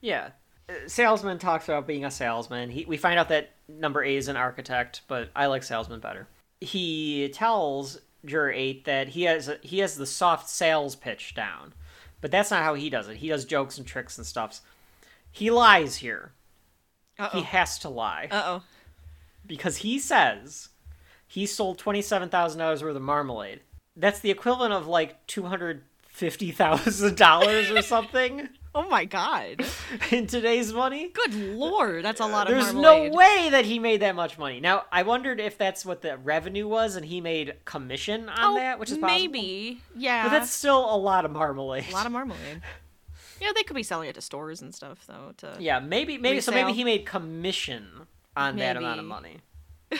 Yeah. 0.00 0.30
Uh, 0.68 0.72
Salesman 0.88 1.38
talks 1.38 1.68
about 1.68 1.86
being 1.86 2.04
a 2.04 2.10
salesman. 2.10 2.68
He, 2.68 2.84
we 2.84 2.96
find 2.96 3.20
out 3.20 3.28
that 3.28 3.52
number 3.68 4.02
eight 4.02 4.16
is 4.16 4.26
an 4.26 4.36
architect, 4.36 5.02
but 5.06 5.30
I 5.36 5.46
like 5.46 5.62
salesman 5.62 6.00
better. 6.00 6.26
He 6.60 7.28
tells 7.32 8.00
juror 8.24 8.50
eight 8.50 8.84
that 8.86 9.10
he 9.10 9.22
has 9.22 9.48
a, 9.48 9.58
he 9.62 9.78
has 9.78 9.96
the 9.96 10.06
soft 10.06 10.48
sales 10.48 10.96
pitch 10.96 11.36
down, 11.36 11.72
but 12.20 12.32
that's 12.32 12.50
not 12.50 12.64
how 12.64 12.74
he 12.74 12.90
does 12.90 13.06
it. 13.06 13.18
He 13.18 13.28
does 13.28 13.44
jokes 13.44 13.78
and 13.78 13.86
tricks 13.86 14.18
and 14.18 14.26
stuffs. 14.26 14.62
He 15.30 15.50
lies 15.50 15.96
here. 15.96 16.32
He 17.32 17.42
has 17.42 17.78
to 17.80 17.88
lie 17.88 18.28
Uh 18.30 18.42
oh. 18.44 18.62
Because 19.48 19.78
he 19.78 19.98
says 19.98 20.68
he 21.26 21.46
sold 21.46 21.78
twenty 21.78 22.02
seven 22.02 22.28
thousand 22.28 22.60
dollars 22.60 22.82
worth 22.82 22.94
of 22.96 23.02
marmalade. 23.02 23.60
That's 23.96 24.20
the 24.20 24.30
equivalent 24.30 24.72
of 24.72 24.86
like 24.86 25.26
two 25.26 25.44
hundred 25.44 25.82
fifty 26.06 26.50
thousand 26.52 27.16
dollars 27.16 27.70
or 27.70 27.82
something 27.82 28.48
Oh 28.74 28.88
my 28.88 29.06
god. 29.06 29.64
in 30.12 30.26
today's 30.26 30.72
money. 30.72 31.08
Good 31.08 31.34
lord, 31.34 32.04
that's 32.04 32.20
a 32.20 32.26
lot 32.26 32.48
of 32.48 32.52
marmalade. 32.52 32.64
There's 32.66 32.74
marmalade. 32.74 33.12
no 33.12 33.16
way 33.16 33.48
that 33.50 33.64
he 33.64 33.78
made 33.78 34.02
that 34.02 34.14
much 34.14 34.38
money. 34.38 34.60
Now, 34.60 34.84
I 34.92 35.02
wondered 35.02 35.40
if 35.40 35.58
that's 35.58 35.84
what 35.84 36.02
the 36.02 36.16
revenue 36.18 36.68
was 36.68 36.94
and 36.94 37.04
he 37.04 37.20
made 37.20 37.54
commission 37.64 38.28
on 38.28 38.38
Oh, 38.38 38.54
that, 38.56 38.78
which 38.78 38.90
is 38.90 38.98
possible. 38.98 39.18
maybe. 39.18 39.80
Yeah. 39.96 40.24
But 40.24 40.30
that's 40.30 40.50
still 40.50 40.94
a 40.94 40.96
lot 40.96 41.24
of 41.24 41.32
marmalade. 41.32 41.86
a 41.88 41.92
lot 41.92 42.06
of 42.06 42.12
marmalade. 42.12 42.62
Yeah, 43.40 43.52
they 43.54 43.62
could 43.62 43.76
be 43.76 43.84
selling 43.84 44.08
it 44.08 44.16
to 44.16 44.20
stores 44.20 44.62
and 44.62 44.74
stuff 44.74 45.06
though. 45.06 45.32
To 45.36 45.56
Yeah, 45.60 45.78
maybe 45.78 46.18
maybe 46.18 46.40
so 46.40 46.50
maybe 46.50 46.72
he 46.72 46.82
made 46.82 47.06
commission 47.06 47.86
on 48.38 48.56
that 48.56 48.76
amount 48.76 49.00
of 49.00 49.06
money. 49.06 49.38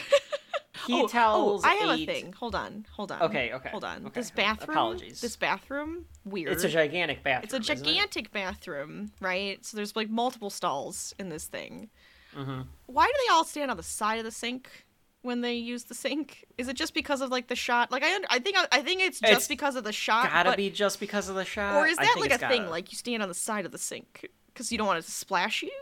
He 0.86 1.02
oh, 1.02 1.06
tells 1.06 1.65
oh, 1.65 1.69
I 1.69 1.74
have 1.74 1.98
eight- 1.98 2.09
a 2.09 2.12
thing. 2.12 2.32
Hold 2.32 2.55
on, 2.55 2.86
hold 2.93 3.12
on. 3.12 3.20
Okay, 3.20 3.52
okay, 3.52 3.69
Hold 3.69 3.85
on. 3.85 4.06
okay. 4.06 4.20
This 4.20 4.31
bathroom. 4.31 4.70
Apologies. 4.70 5.20
This 5.20 5.36
bathroom. 5.36 6.06
Weird. 6.24 6.51
It's 6.52 6.65
a 6.65 6.69
gigantic 6.70 7.23
bathroom. 7.23 7.44
It's 7.44 7.52
a 7.52 7.73
isn't 7.73 7.85
it? 7.86 7.90
gigantic 7.90 8.32
bathroom, 8.32 9.12
right? 9.20 9.62
So 9.66 9.77
there's 9.77 9.94
like 9.97 10.09
multiple 10.09 10.48
stalls 10.48 11.15
in 11.19 11.28
this 11.28 11.44
thing. 11.44 11.90
Mhm. 12.35 12.65
Why 12.86 13.05
do 13.06 13.12
they 13.27 13.35
all 13.35 13.44
stand 13.44 13.70
on 13.70 13.77
the 13.77 13.82
side 13.82 14.19
of 14.19 14.24
the 14.24 14.31
sink 14.31 14.86
when 15.20 15.43
they 15.43 15.52
use 15.56 15.85
the 15.85 15.94
sink? 15.94 16.47
Is 16.56 16.69
it 16.69 16.74
just 16.74 16.94
because 16.94 17.20
of 17.20 17.28
like 17.31 17.48
the 17.48 17.56
shot? 17.56 17.93
Like 17.93 18.02
I, 18.05 18.15
un- 18.15 18.24
I 18.31 18.39
think, 18.39 18.56
I 18.73 18.81
think 18.81 19.02
it's 19.02 19.20
just 19.20 19.32
It's 19.32 19.48
because 19.48 19.77
of 19.77 19.85
the 19.85 19.93
shot. 19.93 20.31
Gotta 20.31 20.51
but- 20.52 20.56
be 20.56 20.70
just 20.70 21.01
because 21.01 21.28
of 21.28 21.35
the 21.35 21.44
shot. 21.44 21.74
Or 21.77 21.86
is 21.86 21.98
that 21.98 22.16
like 22.19 22.31
a 22.32 22.39
thing? 22.39 22.60
gotta- 22.62 22.70
Like 22.70 22.90
you 22.93 22.97
stand 22.97 23.23
on 23.23 23.28
the 23.28 23.35
side 23.35 23.66
of 23.66 23.73
the 23.73 23.78
sink 23.78 24.31
because 24.55 24.73
you 24.73 24.78
don't 24.78 24.86
want 24.86 25.01
it 25.01 25.05
to 25.05 25.10
splash 25.10 25.62
you? 25.62 25.73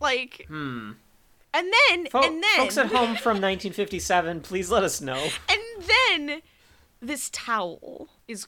Like, 0.00 0.46
Hmm. 0.48 0.92
And 1.56 1.72
then, 1.88 2.06
Fo- 2.06 2.22
and 2.22 2.42
then, 2.42 2.56
folks 2.58 2.76
at 2.78 2.86
home 2.86 3.16
from 3.16 3.36
1957, 3.42 4.40
please 4.42 4.70
let 4.70 4.84
us 4.84 5.00
know. 5.00 5.28
and 5.48 5.60
then, 6.18 6.42
this 7.00 7.30
towel 7.30 8.08
is. 8.28 8.46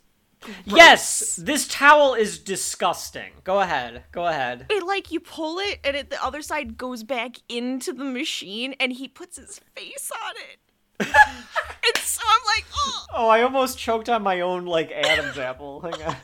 Yes, 0.65 1.35
this 1.35 1.67
towel 1.67 2.15
is 2.15 2.39
disgusting. 2.39 3.33
Go 3.43 3.59
ahead. 3.61 4.05
Go 4.13 4.27
ahead. 4.27 4.67
It 4.71 4.85
like 4.87 5.11
you 5.11 5.19
pull 5.19 5.59
it 5.59 5.81
and 5.83 5.97
it, 5.97 6.11
the 6.11 6.25
other 6.25 6.43
side 6.43 6.79
goes 6.79 7.03
back 7.03 7.39
into 7.49 7.93
the 7.93 8.05
machine 8.05 8.75
and 8.79 8.93
he 8.93 9.09
puts 9.09 9.37
his 9.37 9.61
face 9.75 10.13
on 10.13 10.35
it. 10.37 10.59
and 11.09 11.97
so 12.05 12.21
I'm 12.25 12.41
like, 12.57 12.65
oh, 12.73 13.05
Oh, 13.15 13.29
I 13.29 13.43
almost 13.43 13.79
choked 13.79 14.09
on 14.09 14.23
my 14.23 14.41
own 14.41 14.65
like 14.65 14.93
Adam's 14.93 15.39
apple. 15.39 15.81
Hang 15.83 15.95
on. 15.95 16.01
Uh, 16.03 16.15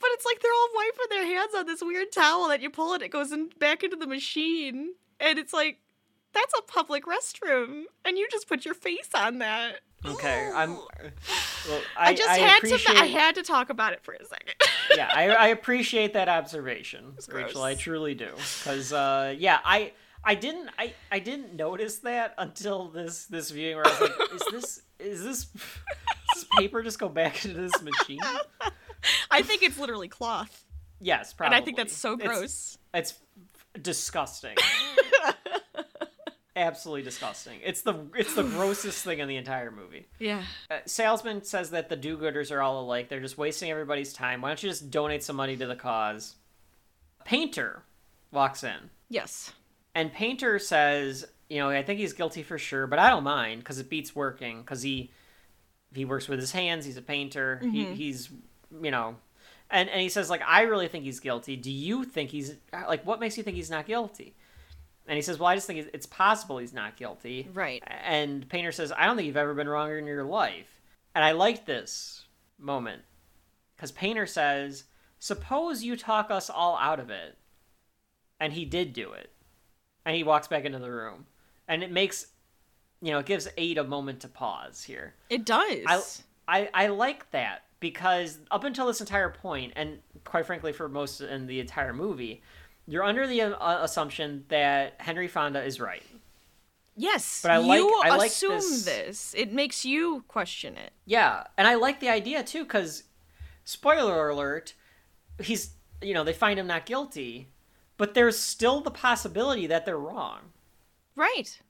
but 0.00 0.10
it's 0.12 0.26
like 0.26 0.40
they're 0.42 0.52
all 0.52 0.68
wiping 0.76 1.06
their 1.08 1.24
hands 1.24 1.54
on 1.56 1.64
this 1.66 1.80
weird 1.80 2.12
towel 2.12 2.48
that 2.48 2.60
you 2.60 2.68
pull 2.68 2.92
it, 2.92 3.00
it 3.00 3.08
goes 3.10 3.32
in 3.32 3.48
back 3.58 3.82
into 3.82 3.96
the 3.96 4.06
machine, 4.06 4.92
and 5.20 5.38
it's 5.38 5.52
like, 5.52 5.78
that's 6.32 6.54
a 6.58 6.62
public 6.62 7.04
restroom, 7.04 7.84
and 8.04 8.18
you 8.18 8.28
just 8.30 8.48
put 8.48 8.64
your 8.64 8.74
face 8.74 9.10
on 9.14 9.38
that. 9.38 9.80
Okay, 10.04 10.50
I'm. 10.54 10.74
Well, 10.74 11.80
I, 11.96 12.10
I, 12.10 12.14
just 12.14 12.28
I 12.28 12.38
had 12.38 12.58
appreciate, 12.58 12.96
to. 12.96 13.02
I 13.02 13.06
had 13.06 13.34
to 13.34 13.42
talk 13.42 13.70
about 13.70 13.92
it 13.92 14.02
for 14.02 14.14
a 14.14 14.24
second. 14.24 14.54
yeah, 14.96 15.10
I, 15.12 15.28
I 15.30 15.46
appreciate 15.48 16.12
that 16.12 16.28
observation. 16.28 17.14
Rachel. 17.32 17.62
I 17.62 17.74
truly 17.74 18.14
do, 18.14 18.30
because 18.36 18.92
uh, 18.92 19.34
yeah, 19.36 19.58
I 19.64 19.92
I 20.22 20.34
didn't 20.34 20.70
I, 20.78 20.92
I 21.10 21.18
didn't 21.18 21.54
notice 21.54 21.98
that 22.00 22.34
until 22.38 22.88
this 22.88 23.26
this 23.26 23.50
viewing 23.50 23.76
where 23.76 23.86
I 23.86 23.90
was 23.90 24.00
like, 24.00 24.32
is 24.34 24.42
this 24.52 24.82
is 25.00 25.24
this 25.24 25.44
does 26.34 26.44
paper 26.56 26.82
just 26.82 26.98
go 26.98 27.08
back 27.08 27.44
into 27.44 27.60
this 27.60 27.82
machine? 27.82 28.20
I 29.30 29.42
think 29.42 29.62
it's 29.62 29.78
literally 29.78 30.08
cloth. 30.08 30.64
Yes, 31.00 31.32
probably 31.32 31.56
And. 31.56 31.62
I 31.62 31.64
think 31.64 31.76
that's 31.76 31.96
so 31.96 32.14
It's- 32.14 32.28
gross. 32.28 32.78
It's, 32.92 33.14
disgusting. 33.80 34.56
Absolutely 36.56 37.02
disgusting. 37.02 37.60
It's 37.62 37.82
the 37.82 37.94
it's 38.16 38.34
the 38.34 38.42
grossest 38.42 39.04
thing 39.04 39.20
in 39.20 39.28
the 39.28 39.36
entire 39.36 39.70
movie. 39.70 40.06
Yeah. 40.18 40.42
Uh, 40.68 40.78
salesman 40.86 41.44
says 41.44 41.70
that 41.70 41.88
the 41.88 41.96
do-gooders 41.96 42.50
are 42.50 42.60
all 42.60 42.80
alike. 42.82 43.08
They're 43.08 43.20
just 43.20 43.38
wasting 43.38 43.70
everybody's 43.70 44.12
time. 44.12 44.40
Why 44.40 44.48
don't 44.48 44.60
you 44.62 44.68
just 44.68 44.90
donate 44.90 45.22
some 45.22 45.36
money 45.36 45.56
to 45.56 45.66
the 45.66 45.76
cause? 45.76 46.34
Painter 47.24 47.82
walks 48.32 48.64
in. 48.64 48.90
Yes. 49.08 49.52
And 49.94 50.12
Painter 50.12 50.58
says, 50.58 51.26
you 51.48 51.58
know, 51.58 51.68
I 51.70 51.84
think 51.84 52.00
he's 52.00 52.12
guilty 52.12 52.42
for 52.42 52.58
sure, 52.58 52.88
but 52.88 52.98
I 52.98 53.08
don't 53.08 53.22
mind 53.24 53.60
because 53.60 53.78
it 53.78 53.88
beats 53.88 54.16
working 54.16 54.60
because 54.62 54.82
he 54.82 55.12
he 55.94 56.04
works 56.04 56.26
with 56.26 56.40
his 56.40 56.50
hands. 56.50 56.84
He's 56.84 56.96
a 56.96 57.02
painter. 57.02 57.60
He, 57.62 57.84
Mhm. 57.84 57.94
he's 57.94 58.30
you 58.82 58.90
know, 58.90 59.14
and 59.70 59.88
and 59.88 60.00
he 60.00 60.08
says 60.08 60.28
like 60.28 60.42
I 60.44 60.62
really 60.62 60.88
think 60.88 61.04
he's 61.04 61.20
guilty. 61.20 61.54
Do 61.54 61.70
you 61.70 62.02
think 62.02 62.30
he's 62.30 62.56
like 62.72 63.06
what 63.06 63.20
makes 63.20 63.36
you 63.36 63.44
think 63.44 63.56
he's 63.56 63.70
not 63.70 63.86
guilty? 63.86 64.34
And 65.08 65.16
he 65.16 65.22
says, 65.22 65.38
well, 65.38 65.48
I 65.48 65.54
just 65.54 65.66
think 65.66 65.88
it's 65.94 66.06
possible 66.06 66.58
he's 66.58 66.74
not 66.74 66.98
guilty. 66.98 67.48
Right. 67.54 67.82
And 67.86 68.46
Painter 68.48 68.72
says, 68.72 68.92
I 68.92 69.06
don't 69.06 69.16
think 69.16 69.26
you've 69.26 69.38
ever 69.38 69.54
been 69.54 69.68
wrong 69.68 69.90
in 69.96 70.04
your 70.04 70.22
life. 70.22 70.66
And 71.14 71.24
I 71.24 71.32
like 71.32 71.64
this 71.64 72.26
moment 72.58 73.02
because 73.74 73.90
Painter 73.90 74.26
says, 74.26 74.84
suppose 75.18 75.82
you 75.82 75.96
talk 75.96 76.30
us 76.30 76.50
all 76.50 76.76
out 76.76 77.00
of 77.00 77.08
it. 77.08 77.38
And 78.38 78.52
he 78.52 78.66
did 78.66 78.92
do 78.92 79.12
it. 79.12 79.32
And 80.04 80.14
he 80.14 80.22
walks 80.22 80.46
back 80.46 80.64
into 80.64 80.78
the 80.78 80.92
room. 80.92 81.26
And 81.66 81.82
it 81.82 81.90
makes, 81.90 82.26
you 83.00 83.10
know, 83.10 83.18
it 83.18 83.26
gives 83.26 83.48
Eight 83.56 83.78
a 83.78 83.84
moment 83.84 84.20
to 84.20 84.28
pause 84.28 84.84
here. 84.84 85.14
It 85.30 85.46
does. 85.46 85.84
I, 85.86 86.02
I, 86.46 86.68
I 86.74 86.86
like 86.88 87.30
that 87.30 87.62
because 87.80 88.38
up 88.50 88.64
until 88.64 88.86
this 88.86 89.00
entire 89.00 89.30
point, 89.30 89.72
and 89.74 89.98
quite 90.24 90.46
frankly, 90.46 90.72
for 90.72 90.88
most 90.88 91.20
in 91.20 91.46
the 91.46 91.60
entire 91.60 91.92
movie, 91.92 92.42
you're 92.88 93.04
under 93.04 93.26
the 93.26 93.42
uh, 93.42 93.82
assumption 93.84 94.44
that 94.48 94.94
Henry 94.98 95.28
Fonda 95.28 95.62
is 95.62 95.78
right. 95.78 96.02
yes. 96.96 97.40
But 97.42 97.50
I 97.52 97.58
like- 97.58 97.78
you 97.78 98.00
I 98.04 98.16
like 98.16 98.30
assume 98.30 98.52
this- 98.56 98.84
this. 98.84 99.34
It 99.36 99.52
makes 99.52 99.84
you 99.84 100.24
question 100.28 100.76
it. 100.76 100.92
Yeah, 101.04 101.44
and 101.56 101.68
I 101.68 101.74
like 101.74 102.00
the 102.00 102.08
idea 102.08 102.42
too 102.42 102.64
because, 102.64 103.04
spoiler 103.64 104.28
alert, 104.28 104.74
he's 105.40 105.70
you 106.00 106.14
know 106.14 106.24
they 106.24 106.32
find 106.32 106.58
him 106.58 106.66
not 106.66 106.86
guilty, 106.86 107.48
but 107.96 108.14
there's 108.14 108.38
still 108.38 108.80
the 108.80 108.90
possibility 108.90 109.66
that 109.66 109.84
they're 109.86 109.98
wrong. 109.98 110.52
Right. 111.14 111.60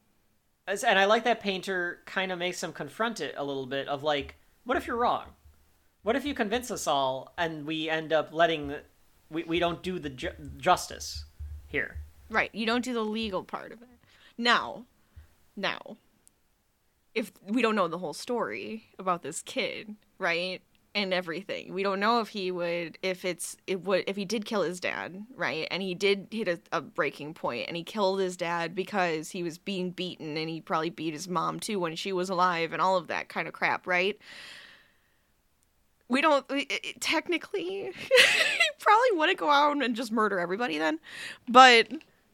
As- 0.66 0.84
And 0.84 0.98
I 0.98 1.06
like 1.06 1.24
that 1.24 1.40
Painter 1.40 2.02
kind 2.06 2.30
of 2.30 2.38
makes 2.38 2.62
him 2.62 2.72
confront 2.72 3.20
it 3.20 3.34
a 3.36 3.44
little 3.44 3.66
bit 3.66 3.88
of 3.88 4.02
like, 4.02 4.36
what 4.64 4.76
if 4.76 4.86
you're 4.86 4.96
wrong? 4.96 5.24
What 6.02 6.14
if 6.16 6.24
you 6.24 6.34
convince 6.34 6.70
us 6.70 6.86
all 6.86 7.32
and 7.38 7.66
we 7.66 7.88
end 7.90 8.12
up 8.12 8.28
letting 8.32 8.74
we 9.30 9.44
we 9.44 9.58
don't 9.58 9.82
do 9.82 9.98
the 9.98 10.10
ju- 10.10 10.50
justice 10.56 11.24
here? 11.66 11.96
Right. 12.30 12.50
You 12.54 12.66
don't 12.66 12.84
do 12.84 12.92
the 12.92 13.02
legal 13.02 13.42
part 13.44 13.72
of 13.72 13.82
it. 13.82 13.88
Now, 14.36 14.84
now, 15.56 15.96
if 17.14 17.32
we 17.42 17.62
don't 17.62 17.74
know 17.74 17.88
the 17.88 17.98
whole 17.98 18.14
story 18.14 18.84
about 18.98 19.22
this 19.22 19.42
kid, 19.42 19.96
right? 20.18 20.60
And 20.94 21.12
everything. 21.12 21.74
We 21.74 21.82
don't 21.82 22.00
know 22.00 22.20
if 22.20 22.28
he 22.28 22.50
would 22.50 22.98
if 23.02 23.24
it's 23.24 23.56
it 23.66 23.84
would 23.84 24.04
if 24.06 24.16
he 24.16 24.24
did 24.24 24.44
kill 24.44 24.62
his 24.62 24.80
dad, 24.80 25.26
right? 25.36 25.68
And 25.70 25.82
he 25.82 25.94
did 25.94 26.28
hit 26.30 26.48
a, 26.48 26.58
a 26.72 26.80
breaking 26.80 27.34
point 27.34 27.66
and 27.68 27.76
he 27.76 27.84
killed 27.84 28.20
his 28.20 28.36
dad 28.36 28.74
because 28.74 29.30
he 29.30 29.42
was 29.42 29.58
being 29.58 29.90
beaten 29.90 30.36
and 30.36 30.48
he 30.48 30.60
probably 30.60 30.90
beat 30.90 31.12
his 31.12 31.28
mom 31.28 31.60
too 31.60 31.78
when 31.78 31.94
she 31.94 32.12
was 32.12 32.30
alive 32.30 32.72
and 32.72 32.82
all 32.82 32.96
of 32.96 33.06
that 33.08 33.28
kind 33.28 33.46
of 33.46 33.54
crap, 33.54 33.86
right? 33.86 34.18
We 36.08 36.20
don't 36.20 36.44
i- 36.50 36.66
i- 36.70 36.94
technically 37.00 37.92
he 37.94 38.70
probably 38.78 39.18
wouldn't 39.18 39.38
go 39.38 39.50
out 39.50 39.82
and 39.82 39.94
just 39.94 40.10
murder 40.12 40.38
everybody 40.38 40.78
then. 40.78 40.98
But 41.48 41.88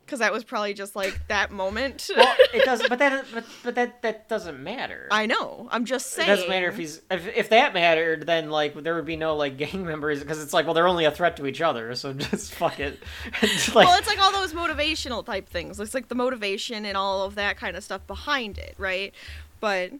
because 0.05 0.19
that 0.19 0.35
was 0.35 0.45
probably 0.45 0.75
just 0.75 0.95
like 0.95 1.19
that 1.29 1.51
moment. 1.51 2.11
Well, 2.15 2.37
it 2.53 2.63
doesn't 2.67 2.89
but 2.91 2.99
that 2.99 3.25
but, 3.33 3.45
but 3.65 3.75
that 3.75 4.03
that 4.03 4.29
doesn't 4.29 4.63
matter. 4.63 5.09
I 5.11 5.25
know. 5.27 5.67
I'm 5.73 5.87
just 5.87 6.11
saying. 6.11 6.29
It 6.29 6.35
doesn't 6.37 6.49
matter 6.51 6.69
if 6.69 6.77
he's 6.77 7.01
if, 7.11 7.27
if 7.35 7.49
that 7.49 7.73
mattered, 7.75 8.27
then 8.27 8.51
like 8.51 8.75
there 8.83 8.95
would 8.97 9.07
be 9.07 9.17
no 9.17 9.35
like 9.35 9.57
gang 9.59 9.85
members 9.85 10.21
because 10.21 10.43
it's 10.43 10.53
like 10.53 10.67
well 10.67 10.75
they're 10.75 10.87
only 10.87 11.07
a 11.07 11.11
threat 11.11 11.37
to 11.39 11.47
each 11.47 11.61
other, 11.63 11.95
so 11.95 12.13
just 12.13 12.53
fuck 12.55 12.79
it. 12.81 13.03
It's 13.43 13.75
like, 13.75 13.89
well, 13.89 13.99
it's 13.99 14.07
like 14.07 14.21
all 14.21 14.31
those 14.31 14.53
motivational 14.53 15.25
type 15.25 15.49
things. 15.49 15.81
It's 15.81 15.95
like 15.95 16.09
the 16.09 16.15
motivation 16.15 16.85
and 16.85 16.97
all 16.99 17.23
of 17.23 17.35
that 17.37 17.57
kind 17.57 17.75
of 17.77 17.83
stuff 17.83 18.07
behind 18.07 18.59
it, 18.59 18.75
right? 18.79 19.13
But 19.59 19.93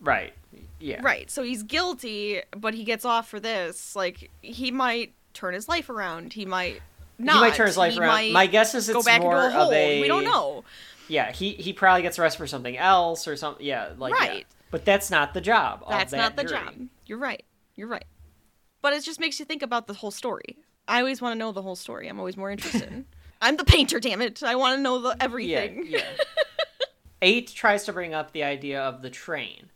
right, 0.00 0.32
yeah, 0.78 1.00
right, 1.02 1.30
so 1.30 1.42
he's 1.42 1.62
guilty, 1.62 2.42
but 2.56 2.74
he 2.74 2.84
gets 2.84 3.04
off 3.04 3.28
for 3.28 3.40
this. 3.40 3.94
Like 3.94 4.30
he 4.42 4.70
might 4.70 5.12
turn 5.34 5.54
his 5.54 5.68
life 5.68 5.88
around. 5.90 6.32
He 6.32 6.46
might 6.46 6.80
not. 7.18 7.36
He 7.36 7.40
might 7.40 7.54
turn 7.54 7.66
his 7.66 7.76
life 7.76 7.94
He 7.94 8.00
around. 8.00 8.32
My 8.32 8.46
guess 8.46 8.74
is 8.74 8.88
it's 8.88 9.06
more 9.20 9.36
a 9.36 9.46
of 9.46 9.72
a- 9.72 10.00
We 10.00 10.08
don't 10.08 10.24
know. 10.24 10.64
Yeah, 11.08 11.32
he 11.32 11.52
he 11.54 11.72
probably 11.72 12.02
gets 12.02 12.18
arrested 12.18 12.38
for 12.38 12.46
something 12.46 12.76
else 12.76 13.26
or 13.26 13.36
something. 13.36 13.64
Yeah, 13.66 13.90
like 13.98 14.14
yeah. 14.14 14.28
Right. 14.28 14.46
But 14.70 14.84
that's 14.84 15.10
not 15.10 15.34
the 15.34 15.40
job. 15.40 15.84
That's 15.88 16.12
that 16.12 16.16
not 16.16 16.36
the 16.36 16.44
jury. 16.44 16.64
job. 16.64 16.74
You're 17.06 17.18
right. 17.18 17.44
You're 17.74 17.88
right. 17.88 18.04
But 18.82 18.92
it 18.92 19.02
just 19.02 19.18
makes 19.18 19.38
you 19.40 19.44
think 19.44 19.62
about 19.62 19.88
the 19.88 19.94
whole 19.94 20.12
story. 20.12 20.58
I 20.86 21.00
always 21.00 21.20
want 21.20 21.34
to 21.34 21.38
know 21.38 21.50
the 21.50 21.62
whole 21.62 21.76
story. 21.76 22.08
I'm 22.08 22.18
always 22.18 22.36
more 22.36 22.50
interested. 22.50 23.04
I'm 23.42 23.56
the 23.56 23.64
painter, 23.64 23.98
damn 23.98 24.22
it. 24.22 24.42
I 24.42 24.54
want 24.54 24.76
to 24.78 24.82
know 24.82 25.00
the 25.00 25.16
everything. 25.20 25.86
Yeah, 25.86 25.98
yeah. 25.98 26.04
Eight 27.22 27.48
tries 27.48 27.84
to 27.84 27.92
bring 27.92 28.14
up 28.14 28.32
the 28.32 28.44
idea 28.44 28.80
of 28.80 29.02
the 29.02 29.10
train, 29.10 29.70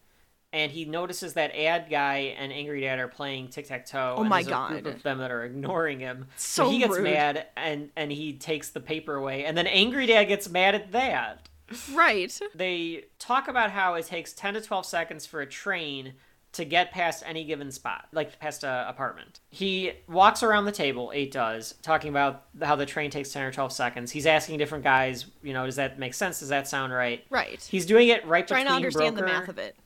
and 0.55 0.71
he 0.71 0.85
notices 0.85 1.35
that 1.35 1.55
Ad 1.55 1.91
Guy 1.91 2.35
and 2.39 2.53
Angry 2.53 2.81
Dad 2.81 3.01
are 3.01 3.09
playing 3.09 3.49
tic 3.49 3.67
tac 3.67 3.85
toe. 3.87 4.15
Oh 4.19 4.21
and 4.21 4.31
my 4.31 4.41
a 4.41 4.45
group 4.45 4.55
God. 4.55 4.87
of 4.87 5.03
them 5.03 5.19
that 5.19 5.31
are 5.33 5.45
ignoring 5.45 5.99
him. 5.99 6.27
So 6.37 6.71
he 6.71 6.79
gets 6.79 6.95
rude. 6.95 7.03
mad 7.05 7.47
and 7.57 7.91
and 7.97 8.13
he 8.13 8.35
takes 8.35 8.71
the 8.71 8.81
paper 8.81 9.17
away, 9.17 9.45
and 9.45 9.59
then 9.59 9.67
Angry 9.67 10.07
Dad 10.07 10.25
gets 10.25 10.49
mad 10.49 10.75
at 10.77 10.93
that. 10.93 11.49
Right. 11.93 12.39
They 12.55 13.07
talk 13.19 13.49
about 13.49 13.73
how 13.73 13.95
it 13.95 14.07
takes 14.07 14.33
ten 14.33 14.55
to 14.55 14.61
twelve 14.61 14.87
seconds 14.87 15.27
for 15.27 15.41
a 15.41 15.47
train 15.47 16.15
to 16.53 16.65
get 16.65 16.93
past 16.93 17.25
any 17.27 17.45
given 17.45 17.73
spot, 17.73 18.07
like 18.13 18.39
past 18.39 18.63
a 18.63 18.87
apartment. 18.89 19.41
He 19.51 19.93
walks 20.07 20.45
around 20.45 20.67
the 20.67 20.73
table, 20.73 21.11
eight 21.13 21.33
does, 21.33 21.75
talking 21.83 22.11
about 22.11 22.45
how 22.63 22.77
the 22.77 22.87
train 22.87 23.11
takes 23.11 23.33
10 23.33 23.43
or 23.43 23.51
12 23.51 23.73
seconds. 23.73 24.13
He's 24.13 24.25
asking 24.25 24.59
different 24.59 24.85
guys, 24.85 25.27
you 25.43 25.53
know, 25.53 25.67
does 25.67 25.75
that 25.77 25.99
make 25.99 26.15
sense? 26.15 26.39
Does 26.39 26.51
that 26.51 26.69
sound 26.69 26.93
right? 26.93 27.25
Right. 27.29 27.61
He's 27.61 27.87
doing 27.87 28.07
it 28.07 28.25
right 28.25 28.47
Trying 28.47 28.67
to 28.67 28.71
between 28.71 28.77
understand 28.77 29.17
Broker. 29.17 29.33
the 29.33 29.41
math 29.41 29.49
of 29.49 29.59
it. 29.59 29.77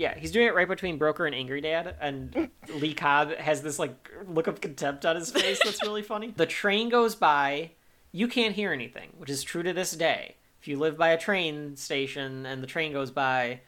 Yeah, 0.00 0.14
he's 0.18 0.32
doing 0.32 0.46
it 0.46 0.54
right 0.54 0.66
between 0.66 0.96
Broker 0.96 1.26
and 1.26 1.34
Angry 1.34 1.60
Dad, 1.60 1.94
and 2.00 2.48
Lee 2.74 2.94
Cobb 2.94 3.34
has 3.36 3.60
this 3.60 3.78
like 3.78 4.10
look 4.26 4.46
of 4.46 4.62
contempt 4.62 5.04
on 5.04 5.14
his 5.16 5.30
face 5.42 5.60
that's 5.62 5.82
really 5.82 6.00
funny. 6.00 6.32
The 6.34 6.46
train 6.46 6.88
goes 6.88 7.14
by, 7.14 7.72
you 8.10 8.26
can't 8.26 8.54
hear 8.54 8.72
anything, 8.72 9.10
which 9.18 9.28
is 9.28 9.42
true 9.42 9.62
to 9.62 9.74
this 9.74 9.92
day. 9.92 10.36
If 10.62 10.68
you 10.68 10.78
live 10.78 10.96
by 10.96 11.10
a 11.10 11.18
train 11.18 11.76
station 11.76 12.46
and 12.46 12.62
the 12.62 12.66
train 12.66 12.92
goes 12.94 13.10
by, 13.10 13.60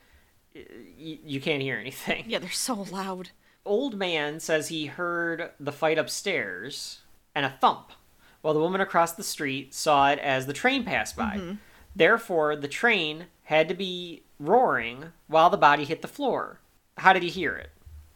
y- 0.54 1.18
you 1.24 1.38
can't 1.40 1.60
hear 1.62 1.76
anything. 1.76 2.24
Yeah, 2.26 2.38
they're 2.38 2.50
so 2.50 2.86
loud. 2.90 3.28
Old 3.66 3.98
man 3.98 4.40
says 4.40 4.68
he 4.68 4.86
heard 4.86 5.50
the 5.60 5.70
fight 5.72 5.98
upstairs 5.98 7.00
and 7.34 7.44
a 7.44 7.50
thump, 7.60 7.92
while 8.40 8.54
the 8.54 8.60
woman 8.60 8.80
across 8.80 9.12
the 9.12 9.22
street 9.22 9.74
saw 9.74 10.10
it 10.10 10.18
as 10.18 10.46
the 10.46 10.52
train 10.54 10.82
passed 10.84 11.14
by. 11.14 11.36
Mhm. 11.36 11.59
Therefore, 11.94 12.56
the 12.56 12.68
train 12.68 13.26
had 13.44 13.69
to 13.69 13.74
be 13.74 14.23
roaring 14.39 15.12
while 15.27 15.51
the 15.51 15.56
body 15.56 15.85
hit 15.85 16.02
the 16.02 16.09
floor. 16.09 16.60
How 16.98 17.12
did 17.12 17.23
he 17.23 17.28
hear 17.28 17.55
it? 17.55 17.70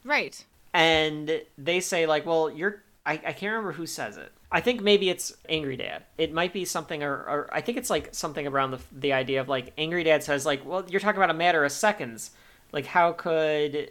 Right. 0.04 0.44
And 0.72 1.42
they 1.56 1.80
say, 1.80 2.06
like, 2.06 2.26
well, 2.26 2.50
you're. 2.50 2.82
I, 3.04 3.12
I 3.12 3.32
can't 3.32 3.52
remember 3.52 3.72
who 3.72 3.86
says 3.86 4.16
it. 4.16 4.32
I 4.50 4.60
think 4.60 4.82
maybe 4.82 5.08
it's 5.08 5.32
Angry 5.48 5.76
Dad. 5.76 6.04
It 6.18 6.32
might 6.32 6.52
be 6.52 6.64
something, 6.64 7.02
or, 7.02 7.12
or 7.12 7.48
I 7.52 7.60
think 7.60 7.78
it's 7.78 7.90
like 7.90 8.14
something 8.14 8.46
around 8.46 8.72
the, 8.72 8.80
the 8.92 9.12
idea 9.12 9.40
of 9.40 9.48
like, 9.48 9.72
Angry 9.78 10.04
Dad 10.04 10.22
says, 10.22 10.44
like, 10.44 10.64
well, 10.64 10.84
you're 10.88 11.00
talking 11.00 11.18
about 11.18 11.30
a 11.30 11.34
matter 11.34 11.64
of 11.64 11.72
seconds. 11.72 12.32
Like, 12.72 12.86
how 12.86 13.12
could. 13.12 13.90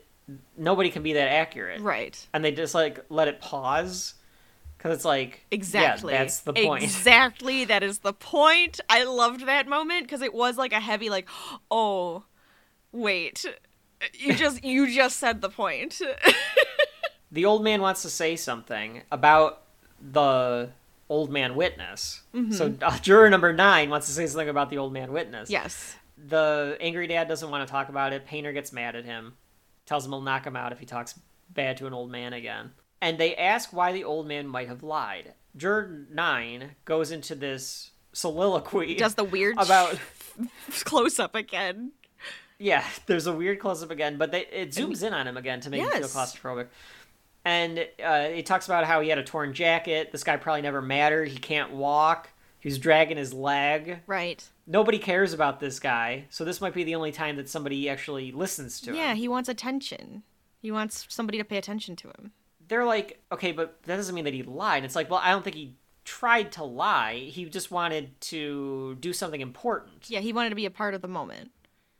Nobody 0.57 0.89
can 0.89 1.03
be 1.03 1.13
that 1.13 1.27
accurate. 1.29 1.81
Right. 1.81 2.27
And 2.33 2.43
they 2.43 2.51
just, 2.51 2.73
like, 2.73 3.05
let 3.09 3.27
it 3.27 3.39
pause. 3.39 4.15
Because 4.85 4.97
it's 4.97 5.05
like. 5.05 5.43
Exactly. 5.49 6.13
Yeah, 6.13 6.19
that's 6.19 6.41
the 6.41 6.53
point. 6.53 6.83
Exactly. 6.83 7.65
That 7.65 7.81
is 7.81 7.99
the 7.99 8.13
point. 8.13 8.79
I 8.87 9.03
loved 9.03 9.47
that 9.47 9.67
moment 9.67 10.03
because 10.03 10.21
it 10.21 10.31
was 10.31 10.59
like 10.59 10.73
a 10.73 10.79
heavy, 10.79 11.09
like, 11.09 11.27
oh, 11.71 12.25
wait. 12.91 13.47
You 14.13 14.33
just 14.35 14.63
you 14.63 14.93
just 14.93 15.17
said 15.17 15.41
the 15.41 15.49
point. 15.49 15.99
the 17.31 17.45
old 17.45 17.63
man 17.63 17.81
wants 17.81 18.03
to 18.03 18.11
say 18.11 18.35
something 18.35 19.01
about 19.11 19.63
the 19.99 20.69
old 21.09 21.31
man 21.31 21.55
witness. 21.55 22.21
Mhm. 22.35 22.53
So 22.53 22.75
uh, 22.83 22.99
juror 22.99 23.31
number 23.31 23.53
nine 23.53 23.89
wants 23.89 24.05
to 24.05 24.13
say 24.13 24.27
something 24.27 24.49
about 24.49 24.69
the 24.69 24.77
old 24.77 24.93
man 24.93 25.11
witness. 25.11 25.49
yes. 25.49 25.95
The 26.27 26.77
angry 26.79 27.07
dad 27.07 27.27
doesn't 27.27 27.49
want 27.49 27.67
to 27.67 27.71
talk 27.71 27.89
about 27.89 28.13
it. 28.13 28.27
Painter 28.27 28.53
gets 28.53 28.71
mad 28.71 28.95
at 28.95 29.03
him, 29.03 29.33
tells 29.87 30.05
him 30.05 30.11
he'll 30.11 30.21
knock 30.21 30.45
him 30.45 30.55
out 30.55 30.71
if 30.71 30.77
he 30.79 30.85
talks 30.85 31.19
bad 31.49 31.77
to 31.77 31.87
an 31.87 31.93
old 31.93 32.11
man 32.11 32.33
again. 32.33 32.71
And 33.01 33.17
they 33.17 33.35
ask 33.35 33.73
why 33.73 33.91
the 33.91 34.03
old 34.03 34.27
man 34.27 34.47
might 34.47 34.67
have 34.67 34.83
lied. 34.83 35.33
Juror 35.55 36.07
nine 36.11 36.71
goes 36.85 37.11
into 37.11 37.35
this 37.35 37.91
soliloquy. 38.13 38.95
Does 38.95 39.15
the 39.15 39.23
weird 39.23 39.57
about 39.57 39.99
close 40.83 41.19
up 41.19 41.35
again. 41.35 41.91
Yeah, 42.57 42.85
there's 43.05 43.27
a 43.27 43.33
weird 43.33 43.59
close 43.59 43.83
up 43.83 43.91
again, 43.91 44.17
but 44.17 44.31
they, 44.31 44.45
it 44.45 44.69
zooms 44.69 45.03
in 45.03 45.13
on 45.13 45.27
him 45.27 45.35
again 45.35 45.59
to 45.61 45.69
make 45.69 45.81
him 45.81 45.89
feel 45.89 46.07
claustrophobic. 46.07 46.67
And 47.43 47.87
uh, 48.03 48.29
he 48.29 48.43
talks 48.43 48.65
about 48.65 48.85
how 48.85 49.01
he 49.01 49.09
had 49.09 49.17
a 49.17 49.23
torn 49.23 49.53
jacket. 49.53 50.11
This 50.11 50.23
guy 50.23 50.37
probably 50.37 50.61
never 50.61 50.81
mattered. 50.81 51.27
He 51.27 51.37
can't 51.37 51.71
walk. 51.71 52.29
He's 52.59 52.79
dragging 52.79 53.17
his 53.17 53.33
leg. 53.33 53.99
Right. 54.07 54.43
Nobody 54.65 54.97
cares 54.97 55.33
about 55.33 55.59
this 55.59 55.79
guy, 55.79 56.25
so 56.31 56.43
this 56.43 56.59
might 56.59 56.73
be 56.73 56.83
the 56.83 56.95
only 56.95 57.11
time 57.11 57.35
that 57.35 57.47
somebody 57.47 57.87
actually 57.87 58.31
listens 58.31 58.81
to 58.81 58.89
him. 58.91 58.95
Yeah, 58.95 59.13
he 59.13 59.27
wants 59.27 59.47
attention. 59.47 60.23
He 60.61 60.71
wants 60.71 61.05
somebody 61.07 61.37
to 61.37 61.43
pay 61.43 61.57
attention 61.57 61.95
to 61.97 62.07
him. 62.07 62.31
They're 62.67 62.85
like, 62.85 63.21
okay, 63.31 63.51
but 63.51 63.81
that 63.83 63.95
doesn't 63.97 64.15
mean 64.15 64.25
that 64.25 64.33
he 64.33 64.43
lied. 64.43 64.83
It's 64.85 64.95
like, 64.95 65.09
well, 65.09 65.21
I 65.23 65.31
don't 65.31 65.43
think 65.43 65.55
he 65.55 65.75
tried 66.03 66.51
to 66.53 66.63
lie. 66.63 67.15
He 67.15 67.45
just 67.45 67.71
wanted 67.71 68.19
to 68.21 68.95
do 68.99 69.13
something 69.13 69.41
important. 69.41 70.09
Yeah, 70.09 70.19
he 70.19 70.33
wanted 70.33 70.49
to 70.49 70.55
be 70.55 70.65
a 70.65 70.71
part 70.71 70.93
of 70.93 71.01
the 71.01 71.07
moment. 71.07 71.51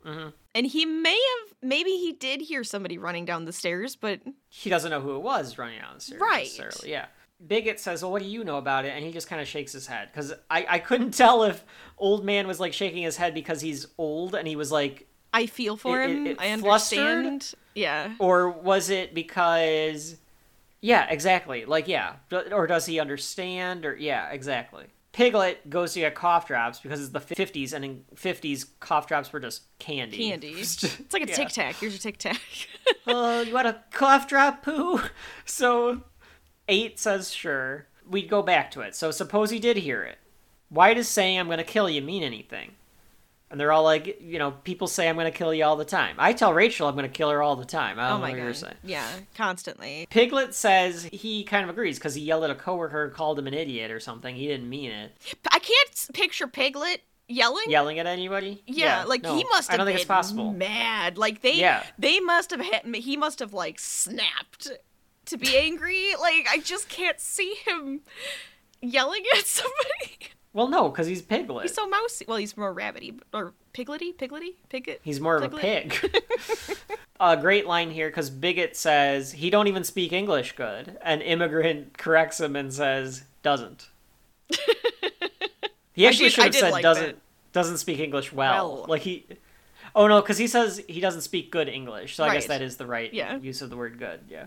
hmm 0.04 0.28
And 0.54 0.66
he 0.66 0.84
may 0.86 1.10
have, 1.38 1.54
maybe 1.62 1.90
he 1.90 2.12
did 2.12 2.40
hear 2.40 2.62
somebody 2.64 2.98
running 2.98 3.24
down 3.24 3.44
the 3.44 3.52
stairs, 3.52 3.96
but 3.96 4.20
He 4.48 4.70
doesn't 4.70 4.90
know 4.90 5.00
who 5.00 5.16
it 5.16 5.22
was 5.22 5.58
running 5.58 5.80
down 5.80 5.94
the 5.94 6.00
stairs. 6.00 6.20
Right. 6.20 6.84
Yeah. 6.84 7.06
Bigot 7.46 7.78
says, 7.78 8.00
"Well, 8.02 8.12
what 8.12 8.22
do 8.22 8.28
you 8.28 8.44
know 8.44 8.56
about 8.56 8.86
it?" 8.86 8.92
And 8.96 9.04
he 9.04 9.12
just 9.12 9.28
kind 9.28 9.42
of 9.42 9.46
shakes 9.46 9.70
his 9.72 9.86
head 9.86 10.08
because 10.10 10.32
I 10.50 10.64
I 10.70 10.78
couldn't 10.78 11.10
tell 11.22 11.42
if 11.42 11.62
old 11.98 12.24
man 12.24 12.46
was 12.46 12.58
like 12.58 12.72
shaking 12.72 13.02
his 13.02 13.18
head 13.18 13.34
because 13.34 13.60
he's 13.60 13.86
old 13.98 14.34
and 14.34 14.48
he 14.48 14.56
was 14.56 14.72
like, 14.72 15.06
I 15.34 15.44
feel 15.44 15.76
for 15.76 16.00
It- 16.02 16.10
it- 16.10 16.16
him. 16.16 16.26
it 16.28 16.38
I 16.40 16.56
flustered? 16.56 16.98
understand. 17.26 17.54
Yeah. 17.74 18.14
or 18.18 18.48
was 18.48 18.88
it 18.88 19.12
because, 19.12 20.16
yeah, 20.80 21.06
exactly, 21.08 21.64
like 21.64 21.88
yeah, 21.88 22.16
or 22.52 22.66
does 22.66 22.86
he 22.86 23.00
understand? 23.00 23.84
Or 23.86 23.96
yeah, 23.96 24.30
exactly. 24.30 24.86
Piglet 25.12 25.70
goes 25.70 25.94
to 25.94 26.00
get 26.00 26.14
cough 26.14 26.46
drops 26.46 26.78
because 26.78 27.00
it's 27.00 27.08
the 27.10 27.20
50s, 27.20 27.72
and 27.72 27.82
in 27.86 28.04
50s, 28.14 28.66
cough 28.80 29.06
drops 29.06 29.32
were 29.32 29.40
just 29.40 29.62
candy. 29.78 30.28
Candy. 30.28 30.48
It's 30.58 30.82
like 31.14 31.22
a 31.22 31.26
Yeah. 31.28 31.34
tic 31.36 31.48
tac. 31.48 31.76
Here's 31.76 31.94
your 31.94 32.00
tic 32.00 32.18
tac. 32.18 32.38
uh, 33.06 33.42
you 33.46 33.54
want 33.54 33.66
a 33.66 33.82
cough 33.92 34.28
drop, 34.28 34.62
poo? 34.62 35.00
So, 35.46 36.02
eight 36.68 36.98
says 36.98 37.32
sure. 37.32 37.86
We'd 38.06 38.28
go 38.28 38.42
back 38.42 38.70
to 38.72 38.82
it. 38.82 38.94
So, 38.94 39.10
suppose 39.10 39.48
he 39.50 39.58
did 39.58 39.78
hear 39.78 40.02
it. 40.02 40.18
Why 40.68 40.92
does 40.92 41.08
saying 41.08 41.38
I'm 41.38 41.46
going 41.46 41.58
to 41.58 41.64
kill 41.64 41.88
you 41.88 42.02
mean 42.02 42.22
anything? 42.22 42.72
And 43.50 43.60
they're 43.60 43.70
all 43.70 43.84
like, 43.84 44.20
you 44.20 44.40
know, 44.40 44.50
people 44.50 44.88
say 44.88 45.08
I'm 45.08 45.14
going 45.14 45.30
to 45.30 45.36
kill 45.36 45.54
you 45.54 45.64
all 45.64 45.76
the 45.76 45.84
time. 45.84 46.16
I 46.18 46.32
tell 46.32 46.52
Rachel 46.52 46.88
I'm 46.88 46.96
going 46.96 47.08
to 47.08 47.16
kill 47.16 47.30
her 47.30 47.42
all 47.42 47.54
the 47.54 47.64
time. 47.64 47.98
I 48.00 48.08
don't 48.08 48.12
oh 48.12 48.14
know 48.16 48.22
my 48.22 48.30
what 48.30 48.38
you're 48.38 48.46
god. 48.48 48.56
saying. 48.56 48.74
Yeah, 48.82 49.08
constantly. 49.36 50.08
Piglet 50.10 50.52
says 50.52 51.04
he 51.12 51.44
kind 51.44 51.62
of 51.62 51.70
agrees 51.70 51.96
because 51.98 52.14
he 52.16 52.22
yelled 52.22 52.42
at 52.42 52.50
a 52.50 52.56
coworker 52.56 53.04
and 53.04 53.12
called 53.14 53.38
him 53.38 53.46
an 53.46 53.54
idiot 53.54 53.92
or 53.92 54.00
something. 54.00 54.34
He 54.34 54.48
didn't 54.48 54.68
mean 54.68 54.90
it. 54.90 55.12
I 55.52 55.60
can't 55.60 56.08
picture 56.12 56.48
Piglet 56.48 57.02
yelling. 57.28 57.64
Yelling 57.68 58.00
at 58.00 58.06
anybody? 58.06 58.64
Yeah, 58.66 59.04
like 59.04 59.22
no, 59.22 59.36
he 59.36 59.44
must 59.44 59.68
have 59.70 59.74
I 59.74 59.76
don't 59.76 59.86
think 59.86 59.96
been 59.96 60.02
it's 60.02 60.08
possible. 60.08 60.52
mad. 60.52 61.16
Like 61.16 61.42
they 61.42 61.54
Yeah. 61.54 61.84
they 61.98 62.18
must 62.18 62.50
have 62.50 62.60
had 62.60 62.96
he 62.96 63.16
must 63.16 63.38
have 63.38 63.52
like 63.52 63.78
snapped 63.78 64.72
to 65.26 65.36
be 65.36 65.56
angry. 65.56 66.14
like 66.20 66.46
I 66.50 66.58
just 66.58 66.88
can't 66.88 67.20
see 67.20 67.54
him 67.64 68.00
yelling 68.82 69.22
at 69.38 69.46
somebody. 69.46 70.30
Well, 70.56 70.68
no, 70.68 70.88
because 70.88 71.06
he's 71.06 71.20
Piglet. 71.20 71.64
He's 71.64 71.74
so 71.74 71.86
mousy. 71.86 72.24
Well, 72.26 72.38
he's 72.38 72.56
more 72.56 72.74
rabbity 72.74 73.20
or 73.34 73.52
piglety, 73.74 74.14
piglety, 74.16 74.54
piglet. 74.70 75.00
He's 75.02 75.20
more 75.20 75.36
of 75.36 75.52
a 75.52 75.54
pig. 75.54 75.94
a 77.20 77.36
great 77.36 77.66
line 77.66 77.90
here 77.90 78.08
because 78.08 78.30
Bigot 78.30 78.74
says 78.74 79.32
he 79.32 79.50
don't 79.50 79.66
even 79.66 79.84
speak 79.84 80.14
English 80.14 80.52
good, 80.56 80.96
and 81.02 81.20
Immigrant 81.20 81.98
corrects 81.98 82.40
him 82.40 82.56
and 82.56 82.72
says 82.72 83.24
doesn't. 83.42 83.88
He 85.92 86.06
actually 86.06 86.26
did- 86.26 86.32
should 86.32 86.44
have 86.44 86.54
said 86.54 86.72
like 86.72 86.82
doesn't 86.82 87.06
that. 87.06 87.16
doesn't 87.52 87.78
speak 87.78 88.00
English 88.00 88.30
well. 88.32 88.74
Well. 88.76 88.86
Like 88.88 89.02
he. 89.02 89.24
Oh 89.94 90.06
no, 90.08 90.20
because 90.20 90.36
he 90.36 90.46
says 90.46 90.82
he 90.88 91.00
doesn't 91.00 91.22
speak 91.22 91.50
good 91.50 91.68
English, 91.70 92.16
so 92.16 92.24
I 92.24 92.34
guess 92.34 92.46
that 92.48 92.60
is 92.60 92.76
the 92.76 92.84
right 92.86 93.12
Yeah. 93.14 93.36
use 93.38 93.62
of 93.62 93.70
the 93.70 93.76
word 93.78 93.98
good. 93.98 94.20
Yeah. 94.28 94.46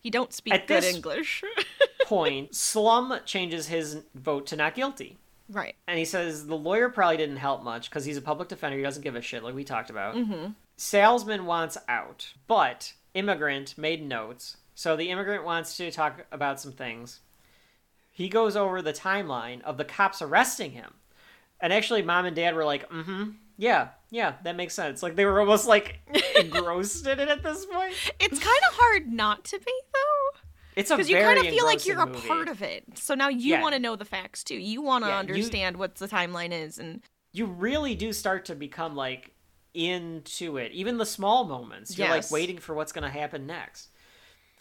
He 0.00 0.10
don't 0.10 0.32
speak 0.32 0.54
At 0.54 0.66
good 0.66 0.82
this- 0.82 0.94
English. 0.94 1.42
Point 2.04 2.54
Slum 2.54 3.18
changes 3.26 3.66
his 3.68 3.98
vote 4.14 4.46
to 4.46 4.56
not 4.56 4.74
guilty. 4.74 5.18
right. 5.50 5.74
And 5.86 5.98
he 5.98 6.04
says 6.06 6.46
the 6.46 6.56
lawyer 6.56 6.88
probably 6.88 7.16
didn't 7.18 7.36
help 7.36 7.62
much 7.62 7.90
because 7.90 8.04
he's 8.06 8.16
a 8.16 8.22
public 8.22 8.48
defender. 8.48 8.76
He 8.78 8.82
doesn't 8.82 9.02
give 9.02 9.14
a 9.16 9.20
shit, 9.20 9.42
like 9.42 9.54
we 9.54 9.64
talked 9.64 9.90
about. 9.90 10.14
Mm-hmm. 10.14 10.52
Salesman 10.76 11.44
wants 11.44 11.76
out, 11.88 12.32
but 12.46 12.94
immigrant 13.14 13.76
made 13.76 14.02
notes. 14.06 14.56
So 14.74 14.96
the 14.96 15.10
immigrant 15.10 15.44
wants 15.44 15.76
to 15.76 15.90
talk 15.90 16.24
about 16.32 16.60
some 16.60 16.72
things. 16.72 17.20
He 18.10 18.28
goes 18.28 18.56
over 18.56 18.80
the 18.80 18.92
timeline 18.92 19.60
of 19.62 19.76
the 19.76 19.84
cops 19.84 20.22
arresting 20.22 20.70
him. 20.72 20.94
And 21.60 21.72
actually, 21.72 22.02
mom 22.02 22.24
and 22.26 22.36
dad 22.36 22.54
were 22.54 22.64
like, 22.64 22.88
mm 22.88 23.04
hmm, 23.04 23.30
yeah, 23.58 23.88
yeah, 24.10 24.34
that 24.44 24.56
makes 24.56 24.72
sense. 24.72 25.02
Like 25.02 25.16
they 25.16 25.26
were 25.26 25.40
almost 25.40 25.66
like 25.66 25.98
engrossed 26.38 27.06
in 27.06 27.20
it 27.20 27.28
at 27.28 27.42
this 27.42 27.66
point. 27.66 27.92
It's 28.20 28.38
kind 28.38 28.60
of 28.70 28.74
hard 28.76 29.12
not 29.12 29.44
to 29.46 29.58
be 29.58 29.64
though. 29.92 30.40
It's 30.76 30.90
a 30.90 30.96
Because 30.96 31.10
you 31.10 31.16
kind 31.18 31.38
of 31.38 31.46
feel 31.46 31.64
like 31.66 31.84
you're 31.86 31.98
a 31.98 32.02
engrossing 32.06 32.28
part 32.28 32.48
of 32.48 32.62
it. 32.62 32.84
So 32.96 33.14
now 33.14 33.28
you 33.28 33.54
Yeah. 33.54 33.62
want 33.62 33.74
to 33.74 33.80
know 33.80 33.96
the 33.96 34.04
facts 34.04 34.44
too. 34.44 34.54
You 34.56 34.80
want 34.80 35.04
to 35.04 35.08
Yeah, 35.08 35.14
you- 35.22 35.28
understand 35.34 35.76
what 35.76 35.96
the 35.96 36.06
timeline 36.08 36.52
is 36.52 36.78
and 36.78 37.02
you 37.32 37.46
really 37.46 37.94
do 37.94 38.12
start 38.12 38.44
to 38.46 38.54
become 38.54 38.94
like 38.96 39.34
into 39.74 40.56
it 40.56 40.72
even 40.72 40.96
the 40.96 41.06
small 41.06 41.44
moments 41.44 41.96
you're 41.98 42.08
Yes. 42.08 42.30
like 42.32 42.32
waiting 42.32 42.58
for 42.58 42.74
what's 42.74 42.90
going 42.90 43.04
to 43.04 43.10
happen 43.10 43.46
next 43.46 43.90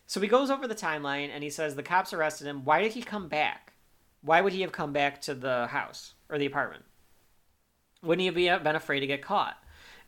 so 0.06 0.20
he 0.20 0.28
goes 0.28 0.52
over 0.52 0.68
the 0.68 0.76
timeline 0.76 1.30
and 1.34 1.44
he 1.44 1.50
says 1.50 1.76
the 1.76 1.82
cops 1.82 2.12
arrested 2.14 2.46
him 2.46 2.66
why 2.66 2.82
did 2.82 2.92
he 2.92 3.02
come 3.02 3.28
back 3.30 3.74
why 4.22 4.42
would 4.42 4.54
he 4.54 4.62
have 4.62 4.72
come 4.74 4.92
back 4.94 5.22
to 5.22 5.34
the 5.34 5.68
house 5.68 6.14
or 6.30 6.38
the 6.38 6.46
apartment 6.46 6.84
wouldn't 8.04 8.22
he 8.22 8.26
have 8.28 8.36
be- 8.62 8.64
been 8.64 8.76
afraid 8.76 9.00
to 9.02 9.08
get 9.08 9.22
caught 9.22 9.58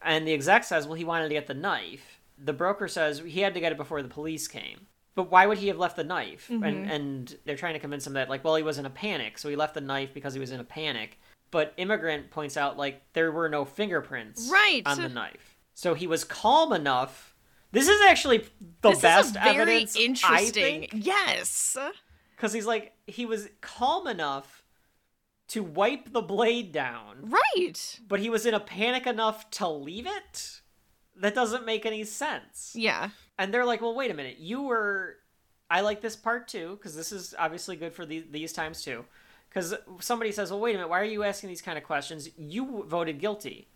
and 0.02 0.28
the 0.28 0.34
exec 0.34 0.64
says 0.64 0.86
well 0.86 0.96
he 0.96 1.04
wanted 1.06 1.28
to 1.28 1.34
get 1.34 1.48
the 1.48 1.54
knife 1.54 2.22
the 2.38 2.54
broker 2.54 2.88
says 2.88 3.20
he 3.26 3.42
had 3.42 3.54
to 3.54 3.60
get 3.60 3.72
it 3.72 3.78
before 3.78 4.02
the 4.02 4.08
police 4.10 4.48
came 4.48 4.88
but 5.16 5.30
why 5.30 5.46
would 5.46 5.58
he 5.58 5.68
have 5.68 5.78
left 5.78 5.96
the 5.98 6.04
knife 6.04 6.50
and 6.50 6.64
Mhm. 6.64 6.90
and 6.90 7.38
they're 7.46 7.58
trying 7.58 7.74
to 7.74 7.80
convince 7.80 8.06
him 8.08 8.14
that 8.14 8.30
like 8.30 8.44
well 8.44 8.56
he 8.56 8.64
was 8.64 8.78
in 8.78 8.86
a 8.86 8.90
panic 8.90 9.38
so 9.38 9.50
he 9.50 9.56
left 9.56 9.74
the 9.74 9.82
knife 9.82 10.14
because 10.14 10.34
he 10.34 10.40
was 10.40 10.52
in 10.52 10.60
a 10.60 10.64
panic 10.64 11.20
but 11.52 11.74
immigrant 11.78 12.30
points 12.32 12.56
out 12.58 12.78
like 12.78 13.02
there 13.14 13.32
were 13.32 13.50
no 13.50 13.66
fingerprints 13.66 14.50
Right. 14.52 14.84
on 14.86 15.02
the 15.02 15.10
knife 15.10 15.58
so 15.74 15.94
he 15.96 16.08
was 16.08 16.24
calm 16.24 16.72
enough 16.74 17.36
this 17.72 17.88
is 17.88 18.02
actually 18.02 18.40
the 18.82 18.92
this 18.92 19.02
best 19.02 19.34
very 19.36 19.58
evidence 19.58 19.96
interesting. 19.96 20.88
Yes. 20.94 21.78
because 22.36 22.54
he's 22.54 22.66
like 22.66 22.94
he 23.08 23.26
was 23.26 23.50
calm 23.62 24.08
enough 24.08 24.59
to 25.50 25.64
wipe 25.64 26.14
the 26.14 26.22
blade 26.22 26.72
down. 26.72 27.18
Right. 27.30 28.00
but 28.08 28.20
he 28.20 28.30
was 28.30 28.46
in 28.46 28.54
a 28.54 28.60
panic 28.60 29.06
enough 29.06 29.50
to 29.52 29.68
leave 29.68 30.08
it? 30.08 30.62
That 31.18 31.36
doesn't 31.36 31.66
make 31.66 31.86
any 31.86 32.06
sense. 32.06 32.72
Yeah. 32.76 33.10
and 33.38 33.54
they're 33.54 33.66
like 33.66 33.82
well 33.82 33.96
wait 33.96 34.12
a 34.12 34.14
minute. 34.14 34.38
You 34.40 34.62
were 34.64 35.18
i 35.70 35.82
like 35.82 36.02
this 36.02 36.16
part 36.16 36.48
too 36.48 36.78
because 36.78 36.96
this 36.96 37.12
is 37.12 37.36
obviously 37.38 37.76
good 37.76 37.94
for 37.94 38.06
these, 38.06 38.24
these 38.32 38.54
times 38.54 38.82
too. 38.84 39.04
Because 39.50 39.74
somebody 40.00 40.32
says 40.32 40.52
well 40.52 40.60
wait 40.60 40.76
a 40.76 40.78
minute. 40.78 40.90
Why 40.90 41.02
are 41.02 41.04
you 41.04 41.24
asking 41.24 41.50
these 41.50 41.62
kind 41.62 41.78
of 41.78 41.84
questions? 41.84 42.30
You 42.38 42.86
voted 42.88 43.20
guilty. 43.20 43.68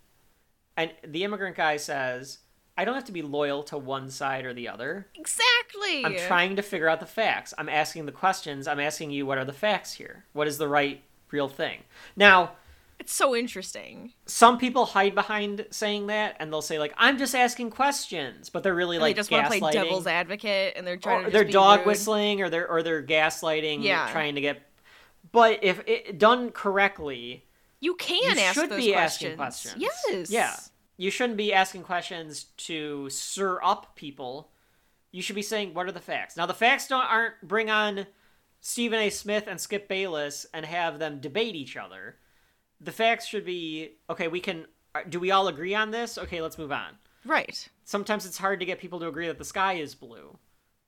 And 0.77 0.91
the 1.05 1.23
immigrant 1.23 1.55
guy 1.57 1.77
says 1.77 2.39
i 2.77 2.85
don't 2.85 2.95
have 2.95 3.05
to 3.05 3.11
be 3.11 3.21
loyal 3.21 3.61
to 3.63 3.77
one 3.77 4.09
side 4.09 4.45
or 4.45 4.53
the 4.53 4.67
other. 4.69 5.07
Exactly. 5.15 6.05
i'm 6.05 6.15
trying 6.27 6.55
to 6.55 6.61
figure 6.61 6.87
out 6.87 6.99
the 6.99 7.05
facts. 7.07 7.53
I'm 7.57 7.69
asking 7.69 8.05
the 8.05 8.11
questions. 8.11 8.67
I'm 8.67 8.79
asking 8.79 9.09
you 9.11 9.25
what 9.25 9.37
are 9.39 9.45
the 9.45 9.53
facts 9.53 9.93
here? 9.93 10.25
What 10.33 10.47
is 10.47 10.57
the 10.59 10.67
right 10.67 11.01
real 11.33 11.49
thing 11.49 11.79
now 12.15 12.51
It's 12.99 13.11
so 13.13 13.35
interesting. 13.35 14.13
some 14.27 14.57
people 14.57 14.85
hide 14.85 15.13
behind 15.15 15.65
saying 15.71 16.07
that 16.07 16.37
and 16.39 16.51
they'll 16.53 16.61
say 16.61 16.79
like 16.79 16.93
i'm 16.97 17.17
just 17.17 17.35
asking 17.35 17.71
questions 17.71 18.49
but 18.49 18.63
they're 18.63 18.75
really 18.75 18.95
And 18.97 19.01
like 19.01 19.15
they 19.15 19.19
just 19.19 19.31
want 19.31 19.51
to 19.51 19.59
play 19.59 19.71
devil's 19.73 20.07
advocate, 20.07 20.75
and 20.77 20.85
they're 20.87 20.95
trying 20.97 21.23
or 21.23 21.25
to. 21.25 21.31
they're 21.31 21.43
dog 21.43 21.79
rude. 21.79 21.87
whistling 21.87 22.41
or 22.41 22.49
they're 22.49 22.69
or 22.69 22.83
they're 22.83 23.03
gaslighting 23.03 23.83
Yeah. 23.83 24.09
trying 24.11 24.35
to 24.35 24.41
get 24.41 24.61
but 25.31 25.59
if 25.63 25.81
it 25.87 26.17
done 26.19 26.51
correctly 26.51 27.45
You 27.79 27.95
can 27.95 28.37
you 28.37 28.43
ask 28.43 28.53
should 28.53 28.69
those 28.69 28.77
be 28.85 28.93
questions. 28.93 29.31
asking 29.31 29.37
questions 29.37 29.75
Yes. 29.77 30.29
yeah 30.31 30.55
you 30.95 31.09
shouldn't 31.09 31.37
be 31.37 31.51
asking 31.51 31.81
questions 31.83 32.45
to 32.67 33.09
stir 33.09 33.59
up 33.63 33.95
people 33.95 34.51
you 35.11 35.21
should 35.23 35.35
be 35.35 35.41
saying 35.41 35.73
what 35.73 35.87
are 35.87 35.91
the 35.91 35.99
facts 35.99 36.37
now 36.37 36.45
the 36.45 36.53
facts 36.53 36.87
don't 36.87 37.03
aren't 37.05 37.35
bring 37.41 37.69
on 37.71 38.05
stephen 38.65 38.97
a. 38.99 39.09
Smith 39.09 39.45
and 39.47 39.59
skip 39.59 39.87
bayless 39.89 40.45
and 40.53 40.65
have 40.65 40.97
them 40.97 41.19
debate 41.19 41.53
each 41.55 41.75
other. 41.75 42.15
The 42.79 42.91
facts 42.93 43.25
should 43.27 43.45
be 43.45 43.97
okay 44.09 44.27
we 44.29 44.39
can 44.39 44.65
uh, 44.95 45.01
do 45.07 45.19
we 45.19 45.31
all 45.31 45.47
agree 45.49 45.75
on 45.75 45.91
this? 45.91 46.17
Okay 46.17 46.41
let's 46.41 46.57
move 46.57 46.71
on. 46.71 46.95
Right. 47.25 47.67
sometimes 47.85 48.25
it's 48.25 48.37
hard 48.37 48.59
to 48.61 48.65
get 48.65 48.79
people 48.79 48.99
to 49.01 49.07
agree 49.07 49.27
that 49.27 49.37
the 49.37 49.45
sky 49.45 49.73
is 49.73 49.93
blue 49.95 50.37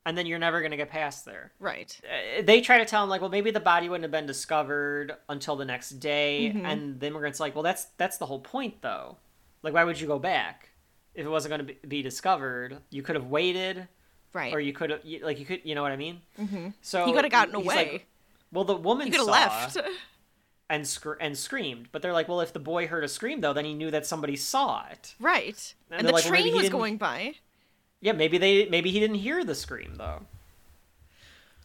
and 0.06 0.18
then 0.18 0.26
you're 0.26 0.38
never 0.39 0.60
going 0.60 0.72
to 0.72 0.77
get 0.77 0.89
past 0.89 1.26
there. 1.26 1.52
Right. 1.60 1.99
Uh, 2.03 2.41
they 2.43 2.61
try 2.61 2.77
to 2.77 2.85
tell 2.85 3.03
him 3.03 3.10
like 3.10 3.22
well 3.22 3.30
maybe 3.30 3.52
the 3.52 3.60
body 3.60 3.89
wouldn't 3.89 4.03
have 4.03 4.11
been 4.11 4.26
discovered 4.26 5.14
until 5.30 5.56
the 5.57 5.65
next 5.65 5.91
day 5.99 6.53
Mhm. 6.56 6.64
and 6.65 6.99
the 6.99 7.07
immigrant's 7.07 7.39
like 7.41 7.56
well 7.56 7.64
that's 7.64 7.85
that's 7.97 8.18
the 8.18 8.26
whole 8.26 8.39
point 8.39 8.81
though. 8.81 9.18
Like 9.64 9.73
why 9.73 9.84
would 9.84 9.99
you 9.99 10.07
go 10.07 10.19
back? 10.19 10.69
If 11.14 11.26
it 11.26 11.30
wasn't 11.30 11.52
going 11.57 11.68
to 11.81 11.88
be 11.88 12.02
discovered 12.02 12.77
you 12.89 13.02
could 13.03 13.15
have 13.15 13.27
waited 13.27 13.88
Right. 14.35 14.53
or 14.53 14.59
you 14.59 14.73
could 14.73 14.89
have 14.89 15.01
like 15.23 15.39
you 15.39 15.45
could 15.45 15.61
you 15.63 15.73
know 15.75 15.81
what 15.81 15.91
i 15.93 15.95
mean 15.95 16.19
Mm-hmm. 16.39 16.67
so 16.81 17.05
He 17.05 17.13
coulda 17.13 17.29
gotten 17.29 17.55
he's 17.55 17.65
like, 17.65 17.87
away. 17.87 18.05
well 18.51 18.65
the 18.65 18.75
woman 18.75 19.09
could 19.09 19.21
have 19.21 19.27
left. 19.27 19.77
and 20.69 20.85
scr- 20.87 21.19
and 21.21 21.37
screamed. 21.37 21.87
But 21.91 22.01
they're 22.01 22.11
like, 22.19 22.27
well, 22.27 22.41
if 22.41 22.51
the 22.51 22.59
boy 22.73 22.87
heard 22.87 23.03
a 23.03 23.07
scream 23.07 23.39
though, 23.41 23.53
then 23.53 23.65
he 23.65 23.73
knew 23.75 23.91
that 23.91 24.05
somebody 24.07 24.35
saw 24.35 24.83
it. 24.91 25.13
Right. 25.19 25.75
And 25.91 25.99
And, 25.99 26.07
the 26.07 26.11
like, 26.13 26.23
well, 26.23 26.31
train 26.31 26.47
he 26.47 26.53
was 26.55 26.69
going 26.69 26.97
by. 26.97 27.35
Yeah, 28.01 28.13
maybe 28.13 28.37
they 28.39 28.67
maybe 28.67 28.89
he 28.91 28.99
didn't 28.99 29.17
hear 29.27 29.43
the 29.45 29.53
scream 29.55 29.93
though. 29.97 30.25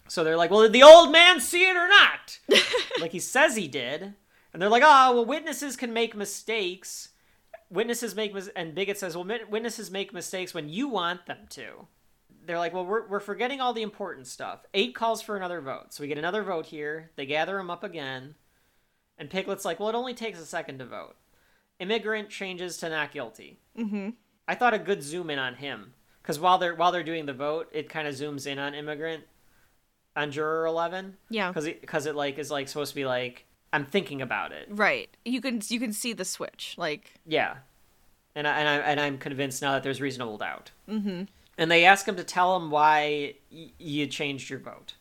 So 0.09 0.22
they're 0.24 0.36
like, 0.36 0.51
well, 0.51 0.62
did 0.62 0.72
the 0.72 0.82
old 0.82 1.12
man 1.12 1.40
see 1.40 1.68
it 1.68 1.76
or 1.76 1.88
not? 1.88 2.38
like 3.01 3.12
he 3.12 3.20
says 3.20 3.56
he 3.56 3.68
did, 3.68 4.02
and 4.52 4.60
they're 4.60 4.68
like, 4.68 4.82
oh, 4.84 5.14
well, 5.14 5.24
witnesses 5.24 5.76
can 5.76 5.92
make 5.92 6.16
mistakes. 6.16 7.10
Witnesses 7.70 8.16
make 8.16 8.34
mis-, 8.34 8.51
and 8.56 8.74
Bigot 8.74 8.98
says, 8.98 9.16
well, 9.16 9.24
witnesses 9.48 9.90
make 9.90 10.12
mistakes 10.12 10.52
when 10.52 10.68
you 10.68 10.88
want 10.88 11.26
them 11.26 11.38
to. 11.51 11.86
They're 12.47 12.59
like, 12.59 12.73
well, 12.73 12.87
we're 12.87 13.07
we're 13.07 13.21
forgetting 13.21 13.61
all 13.61 13.73
the 13.73 13.83
important 13.83 14.27
stuff. 14.27 14.65
Eight 14.75 14.95
calls 14.95 15.23
for 15.23 15.37
another 15.37 15.61
vote, 15.61 15.93
so 15.93 16.03
we 16.03 16.09
get 16.09 16.19
another 16.19 16.43
vote 16.43 16.67
here. 16.67 17.11
They 17.17 17.27
gather 17.27 17.57
them 17.57 17.71
up 17.71 17.85
again, 17.85 18.35
and 19.19 19.31
Piglet's 19.31 19.65
like, 19.65 19.79
well, 19.79 19.89
it 19.89 19.95
only 19.95 20.15
takes 20.15 20.41
a 20.41 20.47
second 20.47 20.79
to 20.79 20.87
vote. 20.87 21.17
Immigrant 21.79 22.29
changes 22.29 22.77
to 22.79 22.89
not 22.89 23.12
guilty. 23.12 23.59
Mm-hmm. 23.79 24.11
I 24.49 24.55
thought 24.55 24.75
a 24.75 24.79
good 24.79 25.03
zoom 25.03 25.31
in 25.31 25.39
on 25.39 25.55
him 25.55 25.95
because 26.23 26.39
while 26.39 26.59
they're 26.59 26.75
while 26.75 26.93
they're 26.93 27.03
doing 27.03 27.27
the 27.27 27.33
vote, 27.33 27.69
it 27.73 27.89
kind 27.89 28.09
of 28.09 28.15
zooms 28.15 28.47
in 28.47 28.59
on 28.59 28.75
immigrant 28.75 29.25
on 30.17 30.31
juror 30.31 30.67
eleven. 30.67 31.17
Yeah. 31.29 31.49
because 31.49 31.67
it, 31.67 31.87
cause 31.87 32.07
it 32.07 32.15
like 32.15 32.39
is 32.39 32.51
like 32.51 32.69
supposed 32.69 32.91
to 32.91 32.97
be 32.97 33.07
like 33.07 33.47
I'm 33.73 33.85
thinking 33.87 34.21
about 34.21 34.53
it. 34.53 34.69
Right. 34.71 35.09
You 35.25 35.41
can 35.41 35.61
you 35.69 35.79
can 35.79 35.93
see 35.93 36.12
the 36.12 36.25
switch. 36.25 36.75
Like 36.77 37.15
Yeah, 37.27 37.57
and 38.35 38.47
I, 38.47 38.59
and 38.59 38.69
I 38.69 38.77
and 38.77 39.01
I'm 39.01 39.19
convinced 39.19 39.62
now 39.62 39.73
that 39.73 39.83
there's 39.83 40.01
reasonable 40.01 40.39
doubt. 40.39 40.71
mm-hmm. 40.89 41.25
And 41.61 41.70
they 41.70 41.85
ask 41.85 42.09
him 42.09 42.16
to 42.16 42.24
tell 42.24 42.57
him 42.57 42.70
why 42.70 43.35
y- 43.53 43.70
you 43.78 44.07
changed 44.09 44.51
your 44.51 44.59
vote, 44.59 44.95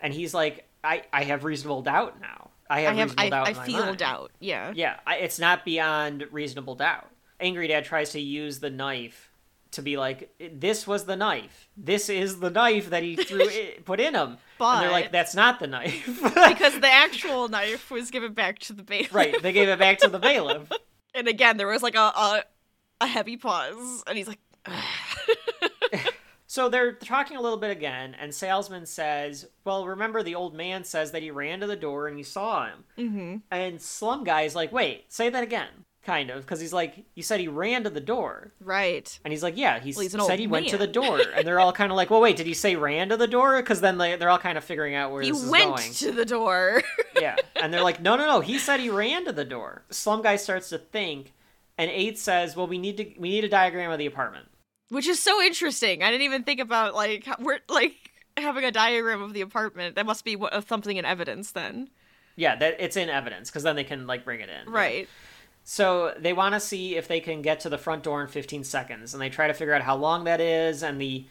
and 0.00 0.14
he's 0.14 0.32
like, 0.32 0.66
I 0.82 1.02
I 1.12 1.24
have 1.24 1.44
reasonable 1.44 1.82
doubt 1.82 2.20
now. 2.20 2.50
I 2.70 2.80
have, 2.82 2.92
I 2.92 2.96
have 2.96 3.08
reasonable 3.10 3.26
I, 3.26 3.30
doubt. 3.30 3.48
I 3.48 3.52
my 3.52 3.66
feel 3.66 3.80
mind." 3.86 3.98
doubt. 3.98 4.32
Yeah. 4.40 4.72
Yeah, 4.74 4.96
I, 5.06 5.16
it's 5.16 5.38
not 5.38 5.64
beyond 5.66 6.24
reasonable 6.30 6.76
doubt. 6.76 7.10
Angry 7.40 7.66
Dad 7.68 7.84
tries 7.84 8.10
to 8.12 8.20
use 8.20 8.60
the 8.60 8.70
knife 8.70 9.30
to 9.72 9.82
be 9.82 9.96
like, 9.96 10.32
"This 10.52 10.86
was 10.86 11.04
the 11.04 11.16
knife. 11.16 11.68
This 11.76 12.08
is 12.08 12.38
the 12.38 12.48
knife 12.50 12.90
that 12.90 13.02
he 13.02 13.16
threw 13.16 13.42
i 13.48 13.74
put 13.84 13.98
in 14.00 14.14
him." 14.14 14.38
and 14.60 14.82
they're 14.82 14.90
like, 14.92 15.10
"That's 15.10 15.34
not 15.34 15.58
the 15.58 15.66
knife." 15.66 16.06
because 16.22 16.78
the 16.78 16.86
actual 16.90 17.48
knife 17.48 17.90
was 17.90 18.10
given 18.12 18.34
back 18.34 18.60
to 18.60 18.72
the 18.72 18.84
bailiff. 18.84 19.12
right? 19.12 19.42
They 19.42 19.52
gave 19.52 19.68
it 19.68 19.78
back 19.80 19.98
to 19.98 20.08
the 20.08 20.20
bailiff. 20.20 20.70
And 21.16 21.28
again, 21.28 21.58
there 21.58 21.68
was 21.68 21.80
like 21.80 21.94
a 21.94 22.00
a, 22.00 22.44
a 23.00 23.06
heavy 23.06 23.36
pause, 23.36 24.02
and 24.08 24.18
he's 24.18 24.26
like, 24.26 24.40
So 26.54 26.68
they're 26.68 26.92
talking 26.92 27.36
a 27.36 27.40
little 27.40 27.58
bit 27.58 27.72
again, 27.72 28.14
and 28.14 28.32
Salesman 28.32 28.86
says, 28.86 29.48
"Well, 29.64 29.88
remember 29.88 30.22
the 30.22 30.36
old 30.36 30.54
man 30.54 30.84
says 30.84 31.10
that 31.10 31.20
he 31.20 31.32
ran 31.32 31.58
to 31.58 31.66
the 31.66 31.74
door 31.74 32.06
and 32.06 32.16
you 32.16 32.22
saw 32.22 32.66
him." 32.66 32.84
mm-hmm. 32.96 33.36
And 33.50 33.82
Slum 33.82 34.22
Guy's 34.22 34.54
like, 34.54 34.70
"Wait, 34.70 35.12
say 35.12 35.28
that 35.30 35.42
again." 35.42 35.66
Kind 36.04 36.30
of, 36.30 36.42
because 36.42 36.60
he's 36.60 36.72
like, 36.72 37.06
"You 37.16 37.24
said 37.24 37.40
he 37.40 37.48
ran 37.48 37.82
to 37.82 37.90
the 37.90 38.00
door." 38.00 38.52
right. 38.60 39.18
And 39.24 39.32
he's 39.32 39.42
like, 39.42 39.56
yeah, 39.56 39.80
he 39.80 39.94
Well, 39.96 40.02
he's 40.02 40.12
said 40.12 40.38
he 40.38 40.46
went 40.46 40.68
to 40.68 40.78
the 40.78 40.86
door. 40.86 41.22
And 41.34 41.44
they're 41.44 41.58
all 41.58 41.72
kind 41.72 41.90
of 41.90 41.96
like, 41.96 42.10
well, 42.10 42.20
wait, 42.20 42.36
did 42.36 42.46
he 42.46 42.54
say 42.54 42.76
ran 42.76 43.08
to 43.08 43.16
the 43.16 43.26
door? 43.26 43.60
Because 43.60 43.80
then 43.80 43.98
they, 43.98 44.14
they're 44.14 44.30
all 44.30 44.38
kind 44.38 44.56
of 44.56 44.62
figuring 44.62 44.94
out 44.94 45.10
where 45.10 45.22
He 45.22 45.32
this 45.32 45.42
is 45.42 45.50
went 45.50 45.74
going. 45.76 45.92
to 45.92 46.12
the 46.12 46.24
door. 46.24 46.82
yeah. 47.20 47.34
And 47.60 47.74
they're 47.74 47.82
like, 47.82 48.00
no, 48.00 48.14
no, 48.14 48.26
no, 48.26 48.38
he 48.38 48.60
said 48.60 48.78
he 48.78 48.90
ran 48.90 49.24
to 49.24 49.32
the 49.32 49.44
door. 49.44 49.82
Slum 49.90 50.22
Guy 50.22 50.36
starts 50.36 50.68
to 50.68 50.78
think, 50.78 51.32
and 51.78 51.90
Eight 51.90 52.16
says, 52.16 52.54
well, 52.54 52.68
we 52.68 52.78
need 52.78 52.96
to 52.98 53.12
we 53.18 53.30
need 53.30 53.42
a 53.42 53.48
diagram 53.48 53.90
of 53.90 53.98
the 53.98 54.06
apartment. 54.06 54.46
Which 54.90 55.06
is 55.06 55.20
so 55.20 55.40
interesting. 55.42 56.02
I 56.02 56.10
didn't 56.10 56.22
even 56.22 56.44
think 56.44 56.60
about 56.60 56.94
like 56.94 57.26
we're 57.38 57.60
like 57.68 58.12
having 58.36 58.64
a 58.64 58.70
diagram 58.70 59.22
of 59.22 59.32
the 59.32 59.40
apartment. 59.40 59.94
That 59.96 60.06
must 60.06 60.24
be 60.24 60.36
what, 60.36 60.66
something 60.68 60.96
in 60.96 61.04
evidence 61.04 61.50
then. 61.52 61.88
Yeah, 62.36 62.56
that 62.56 62.76
it's 62.78 62.96
in 62.96 63.08
evidence 63.08 63.50
because 63.50 63.62
then 63.62 63.76
they 63.76 63.84
can 63.84 64.06
like 64.06 64.24
bring 64.24 64.40
it 64.40 64.48
in. 64.48 64.70
Right. 64.70 65.08
So 65.64 66.14
they 66.18 66.34
want 66.34 66.54
to 66.54 66.60
see 66.60 66.96
if 66.96 67.08
they 67.08 67.20
can 67.20 67.40
get 67.40 67.60
to 67.60 67.70
the 67.70 67.78
front 67.78 68.02
door 68.02 68.20
in 68.20 68.28
15 68.28 68.64
seconds, 68.64 69.14
and 69.14 69.22
they 69.22 69.30
try 69.30 69.46
to 69.46 69.54
figure 69.54 69.72
out 69.72 69.80
how 69.80 69.96
long 69.96 70.24
that 70.24 70.40
is, 70.40 70.82
and 70.82 71.00
the, 71.00 71.24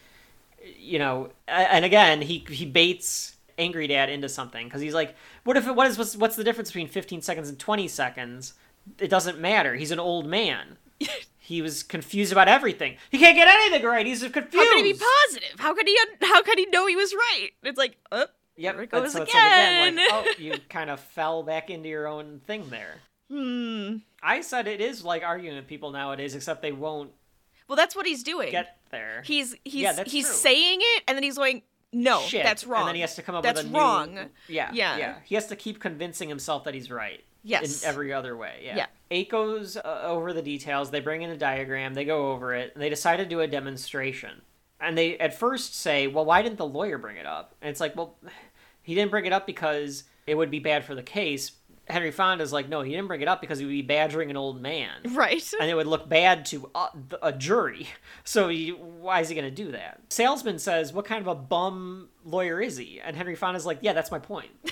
you 0.80 0.98
know, 0.98 1.30
and 1.48 1.86
again 1.86 2.22
he 2.22 2.44
he 2.50 2.66
baits 2.66 3.36
Angry 3.58 3.86
Dad 3.88 4.10
into 4.10 4.30
something 4.30 4.66
because 4.66 4.82
he's 4.82 4.94
like, 4.94 5.16
what 5.44 5.58
if 5.58 5.68
it, 5.68 5.76
what 5.76 5.88
is 5.88 5.98
what's, 5.98 6.16
what's 6.16 6.36
the 6.36 6.44
difference 6.44 6.70
between 6.70 6.88
15 6.88 7.22
seconds 7.22 7.50
and 7.50 7.60
20 7.60 7.88
seconds? 7.88 8.54
It 8.98 9.10
doesn't 9.10 9.40
matter. 9.40 9.76
He's 9.76 9.92
an 9.92 10.00
old 10.00 10.26
man. 10.26 10.78
he 11.46 11.62
was 11.62 11.84
confused 11.84 12.32
about 12.32 12.48
everything. 12.48 12.96
He 13.12 13.18
can't 13.20 13.36
get 13.36 13.48
anything 13.50 13.84
right. 13.86 14.06
He's 14.06 14.22
confused. 14.22 14.56
How 14.56 14.70
could 14.72 14.86
he 14.86 14.94
be 14.94 15.00
positive? 15.28 15.60
How 15.60 15.74
could 15.76 15.88
he? 15.88 15.98
Un- 16.02 16.30
how 16.30 16.42
could 16.42 16.58
he 16.58 16.66
know 16.68 16.88
he 16.88 16.96
was 16.96 17.14
right? 17.14 17.50
It's 17.64 17.78
like, 17.78 17.98
oh, 18.12 18.26
Yep. 18.56 18.80
it 18.80 18.92
goes 18.92 19.14
so 19.14 19.22
it's 19.24 19.34
like, 19.34 19.44
again, 19.44 19.94
again. 19.94 20.08
like, 20.10 20.26
oh, 20.28 20.34
you 20.42 20.54
kind 20.70 20.90
of 20.90 21.00
fell 21.00 21.44
back 21.44 21.70
into 21.70 21.90
your 21.90 22.08
own 22.08 22.40
thing 22.48 22.70
there. 22.70 22.96
hmm. 23.30 23.98
I 24.22 24.40
said 24.42 24.68
it 24.68 24.80
is 24.80 25.04
like 25.04 25.24
arguing 25.24 25.56
with 25.58 25.68
people 25.68 25.92
nowadays, 25.92 26.34
except 26.36 26.62
they 26.62 26.72
won't 26.72 27.12
Well, 27.68 27.76
that's 27.76 27.96
what 27.96 28.06
he's 28.06 28.24
doing. 28.24 28.52
get 28.52 28.78
there. 28.92 29.22
He's 29.26 29.54
he's 29.66 29.82
Yeah, 29.84 30.04
he's 30.06 30.26
true. 30.26 30.34
saying 30.36 30.80
it, 30.82 31.04
and 31.08 31.16
then 31.18 31.24
he's 31.24 31.38
going, 31.38 31.62
no, 31.92 32.22
Shit. 32.22 32.44
that's 32.44 32.66
wrong. 32.66 32.82
And 32.84 32.88
then 32.90 32.96
he 32.96 33.02
has 33.02 33.16
to 33.16 33.22
come 33.22 33.36
up 33.36 33.44
that's 33.44 33.62
with 33.64 33.70
a 33.70 33.74
new. 33.74 33.78
wrong. 33.78 34.16
Yeah, 34.48 34.70
Yeah. 34.72 34.98
yeah. 34.98 35.16
He 35.26 35.36
has 35.36 35.48
to 35.48 35.56
keep 35.58 35.80
convincing 35.82 36.30
himself 36.30 36.64
that 36.64 36.74
he's 36.74 36.90
right. 36.90 37.24
Yes. 37.44 37.84
In 37.84 37.90
every 37.90 38.14
other 38.14 38.36
way. 38.36 38.62
Yeah. 38.64 38.76
Yeah. 38.76 38.86
Eight 39.12 39.30
goes 39.30 39.78
uh, 39.78 40.02
over 40.06 40.34
the 40.34 40.42
details. 40.42 40.90
They 40.90 41.02
bring 41.02 41.22
in 41.22 41.30
a 41.30 41.38
diagram. 41.38 41.94
They 41.94 42.06
go 42.06 42.32
over 42.32 42.54
it. 42.54 42.72
And 42.74 42.82
they 42.82 42.90
decide 42.90 43.18
to 43.18 43.26
do 43.26 43.42
a 43.42 43.48
demonstration. 43.48 44.42
And 44.80 44.98
they 44.98 45.18
at 45.18 45.34
first 45.34 45.76
say, 45.76 46.08
"Well, 46.08 46.26
why 46.26 46.42
didn't 46.42 46.58
the 46.58 46.66
lawyer 46.66 46.98
bring 46.98 47.18
it 47.18 47.26
up?" 47.26 47.56
And 47.62 47.70
it's 47.70 47.80
like, 47.80 47.96
"Well, 47.96 48.18
he 48.82 48.96
didn't 48.96 49.12
bring 49.12 49.26
it 49.26 49.34
up 49.34 49.46
because 49.46 50.04
it 50.26 50.36
would 50.36 50.52
be 50.52 50.60
bad 50.60 50.86
for 50.86 50.96
the 50.96 51.04
case." 51.04 51.52
Henry 51.90 52.12
Fonda's 52.12 52.54
like, 52.54 52.70
"No, 52.70 52.82
he 52.82 52.92
didn't 52.92 53.08
bring 53.08 53.22
it 53.22 53.28
up 53.28 53.42
because 53.42 53.60
he 53.60 53.66
would 53.66 53.72
be 53.72 53.82
badgering 53.82 54.30
an 54.30 54.38
old 54.38 54.62
man." 54.62 54.92
Right. 55.14 55.44
and 55.60 55.70
it 55.70 55.76
would 55.76 55.88
look 55.88 56.08
bad 56.08 56.46
to 56.48 56.70
uh, 56.74 56.88
a, 57.22 57.28
a 57.28 57.32
jury. 57.34 57.88
So 58.26 58.48
he, 58.48 58.70
why 58.70 59.20
is 59.20 59.28
he 59.28 59.36
going 59.36 59.54
to 59.54 59.64
do 59.64 59.74
that? 59.74 60.00
Salesman 60.10 60.58
says, 60.60 60.94
"What 60.94 61.04
kind 61.06 61.20
of 61.22 61.28
a 61.28 61.36
bum 61.36 62.08
lawyer 62.24 62.62
is 62.62 62.78
he?" 62.78 63.02
And 63.04 63.18
Henry 63.18 63.36
Fonda's 63.36 63.66
like, 63.66 63.80
"Yeah, 63.82 63.92
that's 63.94 64.12
my 64.12 64.20
point." 64.20 64.52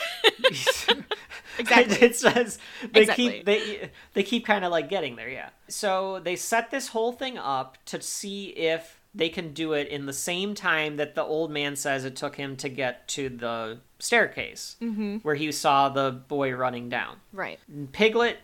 Exactly. 1.60 1.98
it 2.08 2.16
says 2.16 2.60
they 2.94 3.02
Exactly. 3.02 3.30
keep 3.32 3.46
they 3.46 3.90
they 4.14 4.24
keep 4.24 4.46
kind 4.46 4.64
of 4.64 4.72
like 4.72 4.90
getting 4.90 5.16
there, 5.18 5.30
yeah. 5.30 5.50
So 5.68 6.20
they 6.24 6.36
set 6.38 6.72
this 6.72 6.88
whole 6.88 7.12
thing 7.12 7.38
up 7.38 7.78
to 7.88 8.02
see 8.02 8.48
if 8.48 9.01
they 9.14 9.30
can 9.30 9.54
do 9.54 9.74
it 9.74 9.88
in 9.90 10.06
the 10.06 10.14
same 10.14 10.56
time 10.56 10.96
that 10.98 11.16
the 11.16 11.24
old 11.24 11.52
man 11.52 11.76
says 11.76 12.06
it 12.06 12.16
took 12.16 12.36
him 12.36 12.56
to 12.58 12.70
get 12.70 13.08
to 13.10 13.30
the 13.30 13.80
staircase 14.00 14.78
Mm-hmm. 14.82 15.18
where 15.18 15.36
he 15.36 15.52
saw 15.52 15.90
the 15.90 16.12
boy 16.12 16.54
running 16.54 16.88
down. 16.90 17.18
Right. 17.34 17.60
Piglet 17.92 18.38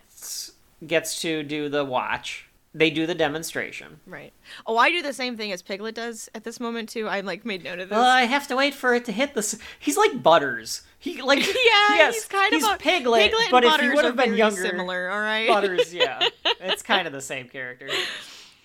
gets 0.85 1.21
to 1.21 1.43
do 1.43 1.69
the 1.69 1.85
watch. 1.85 2.43
They 2.73 2.89
do 2.91 3.07
the 3.07 3.15
demonstration. 3.15 4.01
Right. 4.05 4.33
Oh, 4.67 4.77
I 4.77 4.91
do 4.91 5.01
the 5.01 5.13
same 5.13 5.35
thing 5.35 5.51
as 5.51 5.63
Piglet 5.63 5.95
does 5.95 6.29
at 6.35 6.43
this 6.43 6.59
moment 6.59 6.89
too. 6.89 7.07
I 7.07 7.21
like 7.21 7.43
made 7.43 7.63
note 7.63 7.79
of 7.79 7.89
this. 7.89 7.95
Well, 7.95 8.05
I 8.05 8.23
have 8.23 8.47
to 8.49 8.55
wait 8.55 8.75
for 8.75 8.93
it 8.93 9.05
to 9.05 9.11
hit 9.11 9.33
the. 9.33 9.39
s- 9.39 9.57
He's 9.79 9.97
like 9.97 10.21
Butters. 10.21 10.83
He 10.99 11.21
like 11.21 11.39
yeah, 11.47 11.53
yes, 11.95 12.13
he's 12.15 12.25
kind 12.25 12.53
he's 12.53 12.63
of 12.65 12.77
Piglet, 12.77 13.31
Piglet 13.31 13.47
but 13.51 13.63
if 13.63 13.79
he 13.81 13.89
would 13.89 14.05
have 14.05 14.15
been 14.15 14.35
younger, 14.35 14.61
similar. 14.61 15.09
All 15.09 15.19
right. 15.19 15.47
Butters, 15.47 15.91
yeah, 15.93 16.27
it's 16.59 16.83
kind 16.83 17.07
of 17.07 17.13
the 17.13 17.21
same 17.21 17.47
character. 17.47 17.87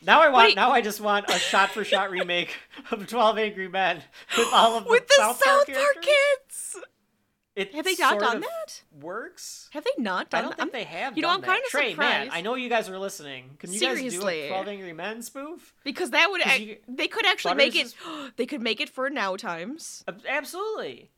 Now 0.05 0.21
I 0.23 0.29
want. 0.31 0.57
now 0.57 0.71
I 0.73 0.81
just 0.81 1.01
want 1.01 1.29
a 1.29 1.39
shot-for-shot 1.39 2.11
remake 2.11 2.55
of 2.91 3.07
Twelve 3.07 3.39
Angry 3.39 3.69
Men 3.69 4.03
with 4.37 4.49
all 4.53 4.77
of 4.79 4.85
the 4.85 4.91
With 4.91 5.07
the 5.07 5.15
South, 5.17 5.37
South 5.43 5.67
Park, 5.67 5.79
Park 5.79 6.03
kids. 6.03 6.77
It 7.55 7.75
Have 7.75 7.85
they 7.85 7.95
not 7.99 8.19
done 8.19 8.41
that? 8.41 8.83
Works. 8.99 9.69
Have 9.75 9.85
they 9.85 10.03
not 10.03 10.31
done? 10.31 10.39
I 10.39 10.43
don't 10.43 10.51
that? 10.57 10.59
think 10.59 10.73
they 10.73 10.85
have. 10.85 11.17
You 11.17 11.23
know, 11.23 11.29
I'm 11.29 11.43
kind 11.43 11.63
of 11.63 11.71
Trey, 11.71 11.91
surprised. 11.91 12.29
man, 12.29 12.29
I 12.33 12.41
know 12.41 12.55
you 12.55 12.71
guys 12.71 12.89
are 12.89 12.99
listening. 12.99 13.57
Can 13.59 13.71
you 13.71 13.79
guys 13.79 13.97
do 13.99 14.09
Seriously. 14.09 14.41
a 14.45 14.49
Twelve 14.49 14.69
Angry 14.69 14.95
Men 14.95 15.21
spoof? 15.23 15.75
because 15.85 16.11
that 16.13 16.31
would 16.31 16.41
you- 16.59 16.79
they 16.89 17.09
could 17.09 17.27
actually 17.27 17.55
make 17.55 17.77
it. 17.77 17.95
They 18.37 18.47
could 18.47 18.63
make 18.63 18.81
it 18.81 18.89
for 18.89 19.11
now 19.11 19.37
times. 19.37 20.03
Absolutely. 20.27 21.11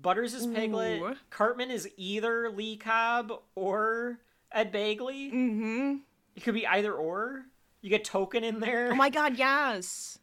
Butters 0.00 0.32
is 0.34 0.46
Piglet. 0.46 1.00
Ooh. 1.00 1.14
Cartman 1.30 1.70
is 1.70 1.86
either 1.98 2.50
Lee 2.50 2.76
Cobb 2.78 3.30
or 3.54 4.18
Ed 4.50 4.72
Begley. 4.72 5.30
Mm-hmm. 5.32 5.96
It 6.34 6.42
could 6.42 6.54
be 6.54 6.66
either 6.66 6.92
or. 6.94 7.44
You 7.82 7.90
get 7.90 8.04
Token 8.04 8.44
in 8.44 8.60
there. 8.60 8.90
Oh 8.92 8.94
my 8.94 9.10
god, 9.10 9.36
yes. 9.36 10.18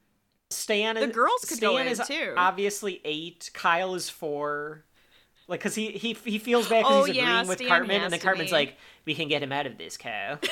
Stan 0.49 0.98
and 0.98 1.03
The 1.06 1.10
is, 1.10 1.15
girls 1.15 1.41
could 1.41 1.57
Stan 1.57 1.69
go 1.69 1.77
in, 1.77 1.88
is 1.88 1.99
too. 2.07 2.34
obviously 2.36 3.02
eight. 3.06 3.52
Kyle 3.53 3.94
is 3.95 4.10
four. 4.10 4.84
Like, 5.48 5.61
cause 5.61 5.76
he 5.76 5.91
he 5.91 6.14
he 6.14 6.40
feels 6.40 6.68
bad 6.69 6.84
Oh, 6.86 7.03
because 7.03 7.07
he's 7.07 7.15
agreeing 7.18 7.27
yeah, 7.27 7.44
with 7.44 7.57
Stan 7.57 7.68
Cartman, 7.68 8.02
and 8.02 8.14
then 8.14 8.19
Cartman's 8.19 8.49
be. 8.52 8.56
like, 8.56 8.77
"We 9.06 9.14
can 9.15 9.27
get 9.27 9.44
him 9.44 9.52
out 9.52 9.65
of 9.68 9.77
this, 9.77 9.98
Kyle. 9.98 10.40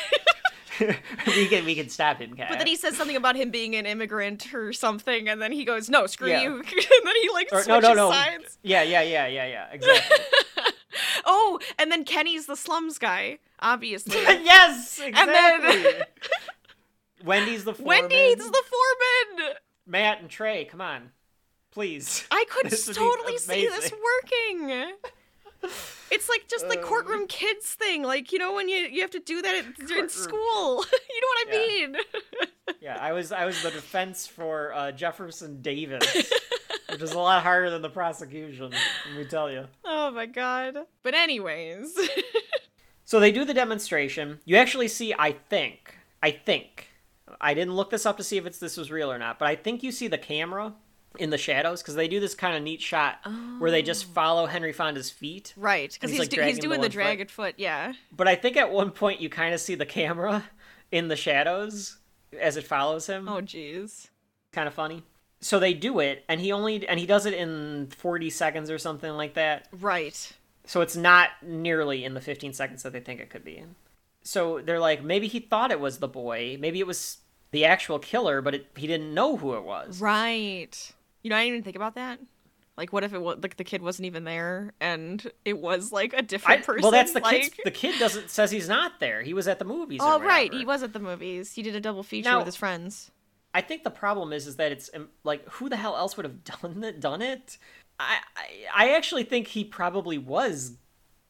we 1.27 1.47
can 1.47 1.65
we 1.65 1.75
can 1.75 1.89
stop 1.89 2.17
him, 2.19 2.35
Kyle." 2.35 2.47
But 2.49 2.57
then 2.57 2.67
he 2.67 2.75
says 2.75 2.97
something 2.97 3.15
about 3.15 3.35
him 3.35 3.49
being 3.51 3.75
an 3.75 3.85
immigrant 3.85 4.53
or 4.53 4.73
something, 4.73 5.29
and 5.29 5.41
then 5.41 5.51
he 5.51 5.65
goes, 5.65 5.89
"No, 5.89 6.07
screw 6.07 6.29
Yeah. 6.29 6.41
you," 6.43 6.55
and 6.59 6.65
then 6.67 7.15
he 7.21 7.29
like 7.29 7.47
Or- 7.51 7.63
switches 7.63 7.81
no, 7.83 7.93
no, 7.93 8.09
no. 8.09 8.11
sides. 8.11 8.57
Yeah, 8.63 8.81
yeah, 8.83 9.01
yeah, 9.03 9.27
yeah, 9.27 9.45
yeah. 9.47 9.67
Exactly. 9.71 10.17
Oh, 11.25 11.59
and 11.77 11.91
then 11.91 12.03
Kenny's 12.05 12.45
the 12.47 12.55
slums 12.55 12.97
guy, 12.97 13.39
obviously. 13.59 14.15
yes, 14.21 14.99
And 14.99 15.09
exactly. 15.09 15.83
then 15.83 16.01
Wendy's 17.23 17.63
the 17.63 17.73
foreman. 17.73 18.01
Wendy's 18.09 18.37
the 18.37 18.63
foreman. 18.69 19.55
Matt 19.85 20.21
and 20.21 20.29
Trey, 20.29 20.65
come 20.65 20.81
on, 20.81 21.11
please. 21.71 22.25
I 22.31 22.45
could 22.49 22.69
This 22.71 22.87
would 22.87 22.95
be 22.95 22.99
totally 22.99 23.37
see 23.37 23.67
this 23.67 23.91
working. 23.91 24.93
It's 26.11 26.29
like 26.29 26.47
just 26.47 26.69
the 26.69 26.77
courtroom 26.77 27.25
kids 27.27 27.73
thing, 27.73 28.03
like 28.03 28.31
you 28.31 28.37
know 28.37 28.53
when 28.53 28.69
you 28.69 28.77
you 28.77 29.01
have 29.01 29.09
to 29.11 29.19
do 29.19 29.41
that 29.41 29.55
at, 29.55 29.65
in 29.97 30.07
school. 30.07 30.85
you 31.09 31.21
know 31.21 31.27
what 31.33 31.47
I 31.47 31.51
Yeah. 31.51 31.57
mean? 31.57 31.95
Yeah, 32.79 32.97
I 33.01 33.11
was 33.11 33.31
I 33.31 33.45
was 33.45 33.61
the 33.63 33.71
defense 33.71 34.27
for 34.27 34.71
uh, 34.73 34.91
Jefferson 34.91 35.61
Davis, 35.63 36.31
which 36.91 37.01
is 37.01 37.11
a 37.11 37.17
lot 37.17 37.41
harder 37.41 37.71
than 37.71 37.81
the 37.81 37.89
prosecution. 37.89 38.71
Let 38.71 39.17
me 39.17 39.25
tell 39.25 39.51
you. 39.51 39.65
oh 39.83 40.11
my 40.11 40.27
god. 40.27 40.77
But 41.01 41.15
anyways, 41.15 41.97
So 43.03 43.19
they 43.19 43.31
do 43.31 43.43
the 43.43 43.53
demonstration. 43.53 44.39
You 44.45 44.57
actually 44.57 44.89
see, 44.89 45.13
I 45.17 45.31
think, 45.31 45.95
I 46.21 46.31
think, 46.31 46.87
I 47.41 47.53
didn't 47.53 47.75
look 47.75 47.89
this 47.89 48.05
up 48.05 48.17
to 48.17 48.23
see 48.23 48.37
if 48.37 48.45
it's 48.45 48.59
this 48.59 48.77
was 48.77 48.91
real 48.91 49.11
or 49.11 49.17
not, 49.17 49.39
but 49.39 49.47
I 49.47 49.55
think 49.55 49.83
you 49.83 49.91
see 49.91 50.07
the 50.07 50.17
camera 50.17 50.73
in 51.19 51.29
the 51.31 51.37
shadows 51.37 51.81
because 51.81 51.95
they 51.95 52.07
do 52.07 52.19
this 52.19 52.35
kind 52.35 52.55
of 52.55 52.61
neat 52.61 52.81
shot 52.81 53.19
where 53.59 53.71
they 53.71 53.81
just 53.81 54.05
follow 54.05 54.45
Henry 54.45 54.71
Fonda's 54.73 55.09
feet. 55.09 55.53
right? 55.57 55.91
Because 55.91 56.11
He's, 56.11 56.19
he's 56.19 56.27
like, 56.27 56.29
do- 56.29 56.41
he's 56.43 56.59
doing 56.59 56.79
the 56.81 56.85
foot. 56.87 56.91
dragon 56.93 57.27
foot. 57.27 57.55
Yeah. 57.57 57.93
But 58.15 58.27
I 58.27 58.35
think 58.35 58.55
at 58.57 58.71
one 58.71 58.91
point 58.91 59.19
you 59.21 59.29
kind 59.29 59.53
of 59.53 59.59
see 59.59 59.75
the 59.75 59.85
camera 59.85 60.43
in 60.91 61.07
the 61.07 61.15
shadows 61.15 61.97
as 62.39 62.55
it 62.57 62.65
follows 62.67 63.07
him. 63.07 63.27
Oh 63.27 63.41
jeez. 63.41 64.09
Kind 64.51 64.67
of 64.67 64.73
funny. 64.73 65.03
So 65.39 65.59
they 65.59 65.73
do 65.73 65.99
it, 65.99 66.23
and 66.27 66.41
he 66.41 66.51
only 66.51 66.87
and 66.87 66.99
he 66.99 67.05
does 67.05 67.25
it 67.27 67.33
in 67.33 67.87
forty 67.95 68.29
seconds 68.29 68.69
or 68.71 68.77
something 68.77 69.11
like 69.13 69.35
that. 69.35 69.67
Right. 69.71 70.31
So 70.65 70.81
it's 70.81 70.95
not 70.97 71.29
nearly 71.41 72.03
in 72.03 72.13
the 72.13 72.19
15 72.19 72.51
seconds 72.53 72.83
that 72.83 72.91
they 72.91 72.99
think 72.99 73.21
it 73.21 73.29
could 73.29 73.45
be. 73.45 73.63
So 74.23 74.59
they're 74.59 74.81
like, 74.81 75.01
maybe 75.01 75.27
he 75.27 75.39
thought 75.39 75.71
it 75.71 75.79
was 75.79 75.99
the 75.99 76.09
boy. 76.09 76.57
Maybe 76.59 76.79
it 76.81 76.87
was 76.87 77.19
the 77.51 77.65
actual 77.65 77.99
killer, 77.99 78.41
but 78.41 78.55
it, 78.55 78.67
he 78.75 78.87
didn't 78.87 79.13
know 79.13 79.37
who 79.37 79.55
it 79.55 79.63
was. 79.63 80.01
Right. 80.01 80.93
You 81.23 81.29
know, 81.29 81.35
I 81.35 81.43
didn't 81.43 81.55
even 81.55 81.63
think 81.63 81.75
about 81.75 81.95
that. 81.95 82.19
Like, 82.77 82.93
what 82.93 83.03
if 83.03 83.11
it 83.13 83.19
was 83.19 83.39
like 83.41 83.57
the 83.57 83.63
kid 83.63 83.81
wasn't 83.81 84.05
even 84.05 84.23
there 84.23 84.73
and 84.79 85.31
it 85.43 85.57
was 85.57 85.91
like 85.91 86.13
a 86.13 86.21
different 86.21 86.63
person? 86.63 86.83
well, 86.83 86.91
that's 86.91 87.11
the 87.11 87.21
like... 87.21 87.55
kid. 87.55 87.61
The 87.65 87.71
kid 87.71 87.97
doesn't 87.97 88.29
says 88.29 88.51
he's 88.51 88.69
not 88.69 88.99
there. 88.99 89.23
He 89.23 89.33
was 89.33 89.47
at 89.47 89.57
the 89.57 89.65
movies. 89.65 89.99
Oh 90.03 90.19
right, 90.19 90.53
he 90.53 90.63
was 90.63 90.83
at 90.83 90.93
the 90.93 90.99
movies. 90.99 91.53
He 91.53 91.63
did 91.63 91.75
a 91.75 91.81
double 91.81 92.03
feature 92.03 92.29
Now- 92.29 92.37
with 92.37 92.45
his 92.45 92.55
friends. 92.55 93.11
I 93.53 93.61
think 93.61 93.83
the 93.83 93.89
problem 93.89 94.33
is 94.33 94.45
is 94.45 94.57
that 94.57 94.71
it's 94.71 94.91
um, 94.93 95.09
like 95.23 95.47
who 95.49 95.69
the 95.69 95.77
hell 95.77 95.97
else 95.97 96.15
would 96.17 96.25
have 96.25 96.43
done 96.43 96.83
it? 96.83 96.99
Done 96.99 97.23
it? 97.23 97.57
I 97.99 98.19
I, 98.35 98.89
I 98.89 98.95
actually 98.95 99.23
think 99.23 99.47
he 99.47 99.63
probably 99.63 100.19
was 100.19 100.77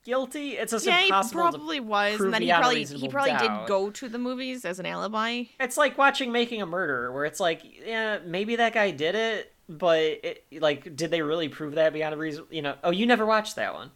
guilty. 0.08 0.58
It's 0.58 0.72
just 0.72 0.86
Yeah, 0.86 1.00
he 1.00 1.08
impossible 1.08 1.42
probably 1.42 1.78
to 1.78 1.84
was, 1.84 2.16
prove 2.16 2.28
and 2.28 2.34
then 2.34 2.42
he 2.42 2.52
probably 2.52 2.86
he 2.86 3.10
probably 3.10 3.32
doubt. 3.32 3.68
did 3.68 3.68
go 3.68 3.92
to 3.92 4.10
the 4.10 4.18
movies 4.18 4.64
as 4.66 4.80
an 4.80 4.86
alibi. 4.86 5.44
It's 5.60 5.78
like 5.78 5.98
watching 5.98 6.32
Making 6.32 6.62
a 6.62 6.66
Murderer, 6.66 7.12
where 7.12 7.26
it's 7.26 7.40
like, 7.40 7.62
yeah, 7.86 8.20
maybe 8.26 8.56
that 8.56 8.74
guy 8.74 8.92
did 8.92 9.16
it, 9.16 9.54
but 9.68 10.00
it, 10.00 10.46
like, 10.60 10.96
did 10.96 11.12
they 11.12 11.22
really 11.22 11.50
prove 11.50 11.76
that 11.76 11.92
beyond 11.94 12.16
a 12.16 12.18
reason? 12.18 12.46
You 12.50 12.62
know? 12.62 12.76
Oh, 12.84 12.92
you 12.92 13.06
never 13.06 13.26
watched 13.26 13.58
that 13.58 13.74
one. 13.74 13.92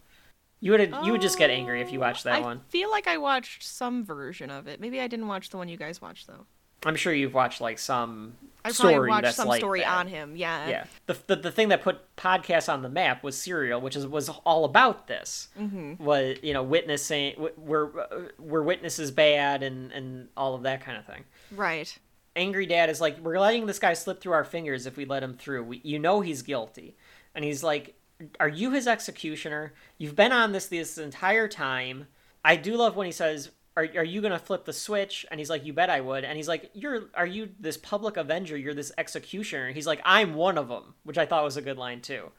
You 0.59 0.73
would 0.73 0.93
you 1.03 1.13
would 1.13 1.21
just 1.21 1.39
get 1.39 1.49
angry 1.49 1.81
if 1.81 1.91
you 1.91 1.97
oh, 1.97 2.01
watched 2.01 2.25
that 2.25 2.35
I 2.35 2.39
one. 2.41 2.57
I 2.57 2.71
feel 2.71 2.91
like 2.91 3.07
I 3.07 3.17
watched 3.17 3.63
some 3.63 4.05
version 4.05 4.51
of 4.51 4.67
it. 4.67 4.79
Maybe 4.79 4.99
I 4.99 5.07
didn't 5.07 5.27
watch 5.27 5.49
the 5.49 5.57
one 5.57 5.69
you 5.69 5.77
guys 5.77 6.01
watched 6.01 6.27
though. 6.27 6.45
I'm 6.85 6.95
sure 6.95 7.13
you've 7.13 7.33
watched 7.33 7.61
like 7.61 7.79
some 7.79 8.35
I 8.63 8.71
story 8.71 8.93
probably 8.93 9.09
watched 9.09 9.35
some 9.35 9.47
like 9.47 9.59
story 9.59 9.79
that. 9.81 9.89
on 9.97 10.07
him. 10.07 10.35
Yeah. 10.35 10.67
Yeah, 10.69 10.83
the, 11.07 11.17
the 11.27 11.35
the 11.37 11.51
thing 11.51 11.69
that 11.69 11.81
put 11.81 12.15
podcasts 12.15 12.71
on 12.71 12.81
the 12.81 12.89
map 12.89 13.23
was 13.23 13.37
Serial, 13.37 13.81
which 13.81 13.95
is 13.95 14.05
was 14.07 14.29
all 14.29 14.65
about 14.65 15.07
this. 15.07 15.47
Mhm. 15.59 15.99
Was 15.99 16.37
you 16.43 16.53
know 16.53 16.63
witnessing 16.63 17.35
were 17.57 17.99
uh, 17.99 18.21
were 18.39 18.63
witnesses 18.63 19.11
bad 19.11 19.63
and 19.63 19.91
and 19.91 20.27
all 20.37 20.53
of 20.55 20.63
that 20.63 20.81
kind 20.81 20.97
of 20.97 21.05
thing. 21.05 21.23
Right. 21.51 21.97
angry 22.35 22.65
dad 22.65 22.89
is 22.89 23.01
like 23.01 23.19
we're 23.19 23.39
letting 23.39 23.65
this 23.65 23.79
guy 23.79 23.93
slip 23.93 24.21
through 24.21 24.31
our 24.33 24.45
fingers 24.45 24.85
if 24.85 24.95
we 24.95 25.03
let 25.05 25.21
him 25.21 25.33
through 25.33 25.63
we, 25.63 25.81
you 25.83 25.99
know 25.99 26.21
he's 26.21 26.41
guilty 26.43 26.95
and 27.35 27.43
he's 27.43 27.61
like 27.61 27.93
are 28.39 28.47
you 28.47 28.71
his 28.71 28.87
executioner 28.87 29.73
you've 29.97 30.15
been 30.15 30.31
on 30.31 30.53
this 30.53 30.67
this 30.67 30.97
entire 30.97 31.49
time 31.49 32.07
i 32.45 32.55
do 32.55 32.77
love 32.77 32.95
when 32.95 33.05
he 33.05 33.11
says 33.11 33.49
are, 33.77 33.87
are 33.95 34.03
you 34.03 34.21
gonna 34.21 34.37
flip 34.39 34.65
the 34.65 34.73
switch 34.73 35.25
and 35.31 35.39
he's 35.39 35.49
like 35.49 35.65
you 35.65 35.71
bet 35.73 35.89
i 35.89 36.01
would 36.01 36.23
and 36.23 36.35
he's 36.37 36.47
like 36.47 36.69
you're 36.73 37.03
are 37.13 37.25
you 37.25 37.49
this 37.59 37.77
public 37.77 38.17
avenger 38.17 38.57
you're 38.57 38.73
this 38.73 38.91
executioner 38.97 39.71
he's 39.71 39.87
like 39.87 40.01
i'm 40.05 40.33
one 40.35 40.57
of 40.57 40.67
them 40.67 40.93
which 41.03 41.17
i 41.17 41.25
thought 41.25 41.43
was 41.43 41.57
a 41.57 41.61
good 41.61 41.77
line 41.77 42.01
too 42.01 42.31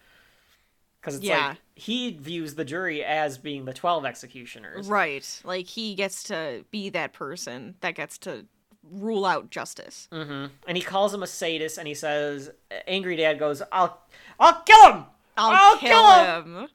because 1.00 1.16
it's 1.16 1.24
Yeah. 1.24 1.48
like 1.48 1.58
he 1.74 2.12
views 2.12 2.54
the 2.54 2.64
jury 2.64 3.02
as 3.02 3.38
being 3.38 3.64
the 3.64 3.72
12 3.72 4.04
executioners 4.04 4.88
Right. 4.88 5.40
Like 5.44 5.66
he 5.66 5.94
gets 5.94 6.22
to 6.24 6.64
be 6.70 6.90
that 6.90 7.12
person 7.12 7.74
that 7.80 7.94
gets 7.94 8.18
to 8.18 8.46
rule 8.90 9.24
out 9.24 9.50
justice. 9.50 10.08
hmm 10.12 10.46
And 10.68 10.76
he 10.76 10.82
calls 10.82 11.12
him 11.14 11.22
a 11.22 11.26
sadist, 11.26 11.78
and 11.78 11.86
he 11.88 11.94
says, 11.94 12.50
"Angry 12.86 13.16
Dad 13.16 13.38
goes, 13.38 13.62
I'll, 13.72 14.00
I'll 14.40 14.60
kill 14.62 14.92
him. 14.92 15.04
I'll, 15.36 15.78
kill, 15.78 16.24
him. 16.24 16.68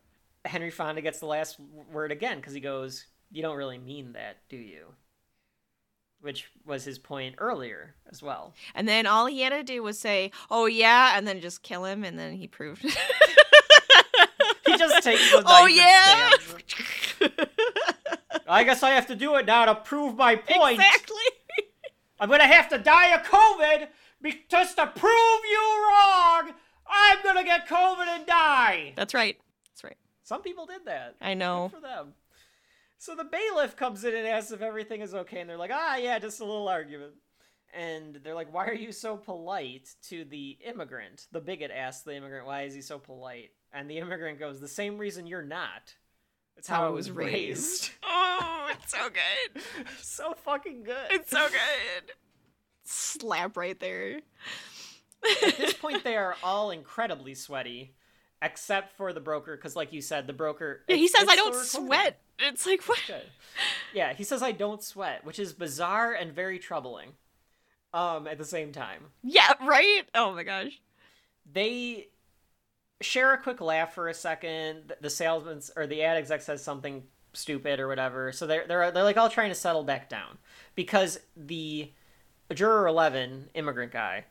Henry 0.45 0.71
Fonda 0.71 1.01
gets 1.01 1.19
the 1.19 1.25
last 1.25 1.57
word 1.91 2.11
again 2.11 2.37
because 2.37 2.53
he 2.53 2.59
goes, 2.61 3.05
"You 3.31 3.41
don't 3.41 3.57
really 3.57 3.77
mean 3.77 4.13
that, 4.13 4.37
do 4.49 4.57
you?" 4.57 4.93
Which 6.19 6.49
was 6.65 6.83
his 6.83 6.97
point 6.97 7.35
earlier 7.37 7.93
as 8.11 8.23
well. 8.23 8.53
And 8.73 8.87
then 8.87 9.05
all 9.05 9.27
he 9.27 9.41
had 9.41 9.49
to 9.51 9.63
do 9.63 9.83
was 9.83 9.99
say, 9.99 10.31
"Oh 10.49 10.65
yeah," 10.65 11.17
and 11.17 11.27
then 11.27 11.39
just 11.41 11.61
kill 11.63 11.85
him, 11.85 12.03
and 12.03 12.17
then 12.17 12.33
he 12.33 12.47
proved. 12.47 12.81
He 12.81 14.77
just 14.77 15.03
takes 15.03 15.31
the 15.31 15.41
knife 15.41 15.45
oh 15.47 15.65
yeah. 15.67 16.29
I 18.47 18.63
guess 18.63 18.81
I 18.83 18.91
have 18.91 19.07
to 19.07 19.15
do 19.15 19.35
it 19.35 19.45
now 19.45 19.65
to 19.65 19.75
prove 19.75 20.15
my 20.15 20.35
point. 20.35 20.79
Exactly. 20.79 21.17
I'm 22.19 22.29
gonna 22.29 22.47
have 22.47 22.69
to 22.69 22.77
die 22.77 23.13
of 23.13 23.23
COVID 23.23 23.87
be- 24.21 24.43
just 24.49 24.77
to 24.77 24.87
prove 24.87 25.41
you 25.49 25.87
wrong. 25.89 26.53
I'm 26.89 27.17
gonna 27.23 27.43
get 27.43 27.67
COVID 27.67 28.07
and 28.07 28.25
die. 28.25 28.93
That's 28.95 29.13
right. 29.13 29.37
That's 29.69 29.83
right. 29.83 29.97
Some 30.23 30.41
people 30.41 30.65
did 30.65 30.85
that. 30.85 31.15
I 31.21 31.33
know. 31.33 31.69
Good 31.71 31.81
for 31.81 31.87
them. 31.87 32.13
So 32.99 33.15
the 33.15 33.23
bailiff 33.23 33.75
comes 33.75 34.03
in 34.03 34.15
and 34.15 34.27
asks 34.27 34.51
if 34.51 34.61
everything 34.61 35.01
is 35.01 35.13
okay, 35.13 35.39
and 35.39 35.49
they're 35.49 35.57
like, 35.57 35.71
ah, 35.73 35.97
yeah, 35.97 36.17
just 36.19 36.39
a 36.39 36.45
little 36.45 36.67
argument. 36.67 37.13
And 37.73 38.19
they're 38.23 38.33
like, 38.33 38.51
why 38.53 38.67
are 38.67 38.73
you 38.73 38.91
so 38.91 39.17
polite 39.17 39.89
to 40.09 40.25
the 40.25 40.57
immigrant? 40.65 41.27
The 41.31 41.41
bigot 41.41 41.69
asks 41.69 42.03
the 42.03 42.15
immigrant, 42.15 42.47
why 42.47 42.63
is 42.63 42.73
he 42.73 42.81
so 42.81 42.97
polite? 42.97 43.51
And 43.71 43.89
the 43.89 43.99
immigrant 43.99 44.39
goes, 44.39 44.59
the 44.59 44.67
same 44.67 44.97
reason 44.97 45.27
you're 45.27 45.43
not. 45.43 45.93
It's 46.55 46.67
how, 46.67 46.87
I 46.87 46.89
was 46.89 47.11
raised. 47.11 47.91
Oh, 48.39 48.71
it's 48.71 48.91
so 48.91 49.09
good. 49.09 49.61
so 50.01 50.33
fucking 50.43 50.83
good. 50.83 51.11
It's 51.11 51.31
so 51.31 51.47
good. 51.47 52.11
Slap 52.83 53.55
right 53.55 53.79
there. 53.79 54.19
At 55.45 55.57
this 55.57 55.73
point, 55.73 56.03
they 56.03 56.17
are 56.17 56.35
all 56.43 56.71
incredibly 56.71 57.33
sweaty, 57.33 57.95
except 58.41 58.95
for 58.97 59.13
the 59.13 59.19
broker, 59.19 59.55
because, 59.55 59.75
like 59.75 59.93
you 59.93 60.01
said, 60.01 60.27
the 60.27 60.33
broker. 60.33 60.81
Yeah, 60.87 60.97
he 60.97 61.07
says, 61.07 61.25
"I 61.29 61.35
don't 61.35 61.53
the 61.53 61.59
recording." 61.59 61.87
sweat." 61.87 62.19
It's 62.39 62.65
like 62.65 62.83
what? 62.83 62.99
Yeah, 63.93 64.13
he 64.13 64.23
says 64.23 64.43
I 64.43 64.51
don't 64.51 64.83
sweat, 64.83 65.25
which 65.25 65.39
is 65.39 65.53
bizarre 65.53 66.13
and 66.13 66.31
very 66.31 66.59
troubling. 66.59 67.13
Um, 67.93 68.27
at 68.27 68.37
the 68.37 68.45
same 68.45 68.71
time, 68.71 69.05
Yeah, 69.23 69.53
right. 69.61 70.03
Oh 70.13 70.33
my 70.33 70.43
gosh. 70.43 70.79
they 71.51 72.09
share 73.01 73.33
a 73.33 73.41
quick 73.41 73.61
laugh 73.61 73.93
for 73.93 74.07
a 74.07 74.13
second. 74.13 74.93
The 75.01 75.09
salesman 75.09 75.61
or 75.75 75.87
the 75.87 76.03
ad 76.03 76.17
exec 76.17 76.41
says 76.41 76.63
something 76.63 77.03
stupid 77.33 77.79
or 77.79 77.87
whatever, 77.87 78.31
so 78.31 78.45
they're 78.45 78.67
they're 78.67 78.91
they're 78.91 79.03
like 79.03 79.17
all 79.17 79.29
trying 79.29 79.49
to 79.49 79.55
settle 79.55 79.83
back 79.83 80.09
down 80.09 80.37
because 80.75 81.19
the 81.35 81.91
juror 82.53 82.87
eleven 82.87 83.49
immigrant 83.55 83.91
guy 83.91 84.25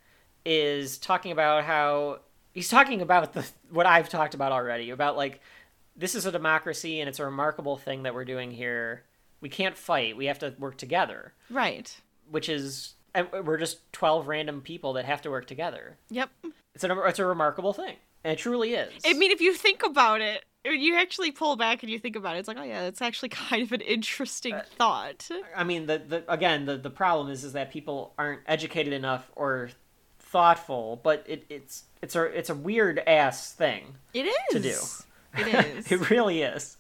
is 0.45 0.99
talking 0.99 1.33
about 1.33 1.65
how 1.65 2.21
he's 2.53 2.69
talking 2.69 3.01
about 3.01 3.33
the 3.33 3.45
what 3.71 3.87
I've 3.87 4.09
talked 4.09 4.35
about 4.35 4.53
already 4.53 4.91
about 4.91 5.17
like 5.17 5.41
this 5.97 6.15
is 6.15 6.27
a 6.27 6.33
democracy 6.33 7.01
and 7.01 7.09
it's 7.09 7.19
a 7.19 7.25
remarkable 7.25 7.77
thing 7.77 8.03
that 8.05 8.15
we're 8.15 8.25
doing 8.25 8.51
here. 8.51 9.05
We 9.41 9.49
can't 9.49 9.77
fight. 9.77 10.17
We 10.17 10.27
have 10.27 10.39
to 10.41 10.55
work 10.59 10.77
together, 10.77 11.33
Right. 11.51 11.95
which 12.31 12.49
is 12.49 12.95
we're 13.45 13.57
just 13.59 13.91
12 13.93 14.29
random 14.29 14.61
people 14.61 14.93
that 14.95 15.05
have 15.07 15.23
to 15.23 15.31
work 15.31 15.47
together. 15.47 15.97
Yep. 16.11 16.31
It's 16.75 16.85
a 16.85 17.03
it's 17.05 17.19
a 17.19 17.25
remarkable 17.27 17.73
thing. 17.73 17.97
And 18.25 18.33
it 18.33 18.39
truly 18.39 18.75
is. 18.75 18.93
I 19.07 19.13
mean, 19.13 19.31
if 19.31 19.41
you 19.41 19.55
think 19.55 19.83
about 19.85 20.21
it, 20.21 20.45
you 20.65 20.97
actually 20.97 21.31
pull 21.31 21.55
back 21.57 21.83
and 21.83 21.91
you 21.93 21.99
think 21.99 22.17
about 22.17 22.35
it, 22.37 22.41
it's 22.41 22.49
like, 22.49 22.59
oh 22.59 22.63
yeah, 22.65 22.83
it's 22.83 23.01
actually 23.01 23.29
kind 23.49 23.63
of 23.63 23.73
an 23.73 23.81
interesting 23.83 24.55
Uh, 24.55 24.63
thought. 24.77 25.29
I 25.55 25.65
mean, 25.65 25.87
the, 25.87 25.99
the 25.99 26.25
again, 26.33 26.65
the, 26.67 26.77
the 26.77 26.91
problem 26.91 27.31
is 27.31 27.45
is 27.45 27.53
that 27.53 27.71
people 27.71 28.13
aren't 28.19 28.41
educated 28.47 28.93
enough 28.93 29.31
or 29.37 29.71
thoughtful, 30.19 31.01
but 31.03 31.25
it, 31.27 31.45
it's 31.49 31.85
it's 32.03 32.17
a 32.17 32.25
it's 32.25 32.51
a 32.51 32.55
weird 32.55 32.99
ass 33.07 33.53
thing 33.53 33.95
It 34.13 34.27
is 34.27 34.35
to 34.51 34.61
do. 34.61 34.77
It 35.47 35.77
is. 35.77 35.93
it 35.93 36.11
really 36.11 36.43
is. 36.43 36.77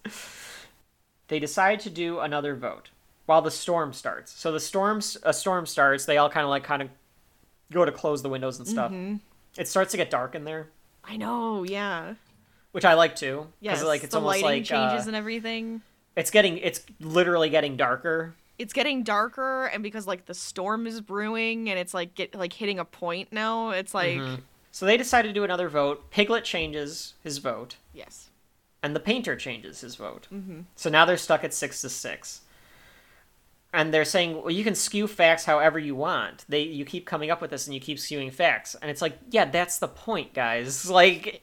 They 1.28 1.38
decide 1.38 1.80
to 1.80 1.90
do 1.90 2.20
another 2.20 2.54
vote 2.54 2.90
while 3.26 3.42
the 3.42 3.50
storm 3.50 3.92
starts. 3.92 4.32
So 4.32 4.52
the 4.52 4.60
storms 4.60 5.16
a 5.22 5.32
storm 5.32 5.66
starts. 5.66 6.04
They 6.04 6.16
all 6.18 6.30
kind 6.30 6.44
of 6.44 6.50
like 6.50 6.62
kind 6.64 6.82
of 6.82 6.88
go 7.72 7.84
to 7.84 7.90
close 7.92 8.22
the 8.22 8.28
windows 8.28 8.58
and 8.58 8.68
stuff. 8.68 8.92
Mhm. 8.92 9.20
It 9.58 9.66
starts 9.68 9.90
to 9.92 9.96
get 9.96 10.10
dark 10.10 10.34
in 10.34 10.44
there, 10.44 10.68
I 11.04 11.16
know. 11.16 11.64
Yeah. 11.64 12.14
which 12.72 12.84
I 12.84 12.94
like 12.94 13.16
too. 13.16 13.46
Yes. 13.60 13.82
like 13.82 14.04
it's 14.04 14.12
the 14.12 14.18
almost 14.18 14.42
lighting 14.42 14.60
like 14.60 14.64
changes 14.64 15.06
uh, 15.06 15.08
and 15.08 15.16
everything. 15.16 15.80
it's 16.14 16.30
getting 16.30 16.58
it's 16.58 16.80
literally 17.00 17.48
getting 17.50 17.76
darker. 17.76 18.34
It's 18.58 18.72
getting 18.72 19.02
darker, 19.02 19.66
and 19.66 19.82
because 19.82 20.06
like 20.06 20.26
the 20.26 20.34
storm 20.34 20.86
is 20.86 21.00
brewing, 21.00 21.68
and 21.68 21.78
it's 21.78 21.92
like 21.92 22.14
get 22.14 22.34
like 22.34 22.52
hitting 22.52 22.78
a 22.78 22.84
point 22.84 23.32
now. 23.32 23.70
It's 23.70 23.92
like 23.94 24.18
Mhm. 24.18 24.40
So 24.70 24.84
they 24.86 24.96
decide 24.98 25.22
to 25.22 25.32
do 25.32 25.42
another 25.42 25.68
vote. 25.70 26.10
Piglet 26.10 26.44
changes 26.44 27.14
his 27.24 27.38
vote. 27.38 27.76
yes. 27.94 28.28
And 28.86 28.94
the 28.94 29.00
painter 29.00 29.34
changes 29.34 29.80
his 29.80 29.96
vote. 29.96 30.28
Mm-hmm. 30.32 30.60
So 30.76 30.88
now 30.88 31.04
they're 31.04 31.16
stuck 31.16 31.42
at 31.42 31.52
six 31.52 31.80
to 31.80 31.88
six. 31.88 32.42
And 33.72 33.92
they're 33.92 34.04
saying, 34.04 34.36
well, 34.36 34.52
you 34.52 34.62
can 34.62 34.76
skew 34.76 35.08
facts 35.08 35.44
however 35.44 35.76
you 35.76 35.96
want. 35.96 36.44
They, 36.48 36.62
you 36.62 36.84
keep 36.84 37.04
coming 37.04 37.28
up 37.32 37.40
with 37.40 37.50
this, 37.50 37.66
and 37.66 37.74
you 37.74 37.80
keep 37.80 37.98
skewing 37.98 38.32
facts, 38.32 38.76
and 38.80 38.88
it's 38.88 39.02
like, 39.02 39.18
yeah, 39.28 39.44
that's 39.44 39.78
the 39.78 39.88
point, 39.88 40.34
guys. 40.34 40.88
Like, 40.96 41.42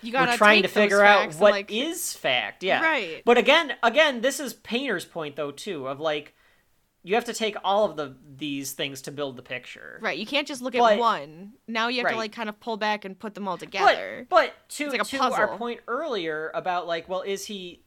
You 0.00 0.14
we're 0.14 0.36
trying 0.38 0.62
to 0.62 0.68
figure 0.68 1.04
out 1.04 1.34
what 1.34 1.70
is 1.70 2.14
fact, 2.14 2.64
yeah. 2.64 2.82
Right. 2.82 3.22
But 3.26 3.36
again, 3.36 3.74
again, 3.82 4.22
this 4.22 4.40
is 4.40 4.54
Painter's 4.54 5.04
point 5.04 5.36
though 5.36 5.50
too, 5.50 5.86
of 5.86 6.00
like, 6.00 6.33
you 7.06 7.14
have 7.14 7.26
to 7.26 7.34
take 7.34 7.54
all 7.62 7.84
of 7.84 7.96
the 7.96 8.16
these 8.36 8.72
things 8.72 9.02
to 9.02 9.12
build 9.12 9.36
the 9.36 9.42
picture. 9.42 9.98
Right, 10.02 10.18
you 10.18 10.26
can't 10.26 10.48
just 10.48 10.60
look 10.62 10.72
But- 10.72 10.94
at 10.94 10.98
one. 10.98 11.52
Now 11.68 11.88
you 11.88 11.98
have 11.98 12.06
Right. 12.06 12.12
to 12.12 12.16
like 12.18 12.32
kind 12.32 12.48
of 12.48 12.58
pull 12.58 12.76
back 12.76 13.04
and 13.04 13.16
put 13.16 13.34
them 13.34 13.46
all 13.46 13.58
together. 13.58 14.26
But 14.28 14.46
but 14.56 14.68
to 14.70 14.88
like 14.90 15.02
a 15.02 15.04
to 15.04 15.18
our 15.18 15.56
point 15.56 15.80
earlier 15.86 16.50
about 16.54 16.86
like, 16.88 17.08
well, 17.08 17.22
is 17.22 17.44
he 17.46 17.82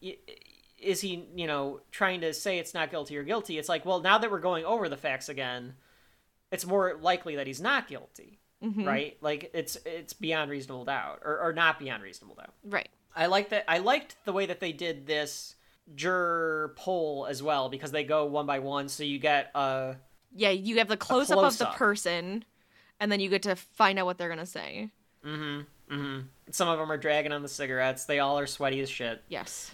is 0.79 1.01
he 1.01 1.27
you 1.35 1.47
know 1.47 1.81
trying 1.91 2.21
to 2.21 2.33
say 2.33 2.59
it's 2.59 2.73
not 2.73 2.91
guilty 2.91 3.17
or 3.17 3.23
guilty? 3.23 3.57
It's 3.57 3.67
like, 3.67 3.83
well, 3.85 3.99
now 3.99 4.17
that 4.19 4.29
we're 4.31 4.39
going 4.39 4.63
over 4.63 4.87
the 4.87 4.97
facts 4.97 5.27
again, 5.27 5.73
it's 6.51 6.65
more 6.65 6.97
likely 7.01 7.35
that 7.37 7.47
he's 7.47 7.59
not 7.59 7.87
guilty, 7.87 8.39
Mhm. 8.63 8.85
right? 8.85 9.17
Like 9.21 9.49
it's 9.53 9.75
it's 9.85 10.13
beyond 10.13 10.51
reasonable 10.51 10.85
doubt 10.85 11.21
or 11.25 11.39
or 11.41 11.51
not 11.53 11.79
beyond 11.79 12.03
reasonable 12.03 12.35
doubt. 12.35 12.53
Right. 12.63 12.89
I 13.15 13.25
like 13.25 13.49
that. 13.49 13.65
I 13.67 13.79
liked 13.79 14.15
the 14.25 14.31
way 14.33 14.45
that 14.45 14.59
they 14.59 14.71
did 14.71 15.07
this 15.07 15.55
juror 15.95 16.73
poll 16.75 17.25
as 17.29 17.41
well 17.41 17.69
because 17.69 17.91
they 17.91 18.03
go 18.03 18.25
one 18.25 18.45
by 18.45 18.59
one, 18.59 18.89
so 18.89 19.03
you 19.03 19.19
get 19.19 19.51
a 19.55 19.95
Yeah, 20.35 20.49
you 20.49 20.77
have 20.77 20.87
the 20.87 20.97
close 20.97 21.31
up 21.31 21.39
of 21.39 21.57
the 21.57 21.65
person, 21.67 22.45
and 22.99 23.11
then 23.11 23.19
you 23.19 23.29
get 23.29 23.43
to 23.43 23.55
find 23.55 23.97
out 23.99 24.05
what 24.05 24.17
they're 24.17 24.29
gonna 24.29 24.45
say. 24.45 24.89
mm-hmm 25.25 25.61
mm-hmm. 25.93 26.19
Some 26.51 26.67
of 26.69 26.77
them 26.79 26.91
are 26.91 26.97
dragging 26.97 27.31
on 27.31 27.41
the 27.41 27.47
cigarettes. 27.49 28.05
They 28.05 28.19
all 28.19 28.37
are 28.39 28.47
sweaty 28.47 28.79
as 28.81 28.89
shit. 28.89 29.21
Yes, 29.29 29.71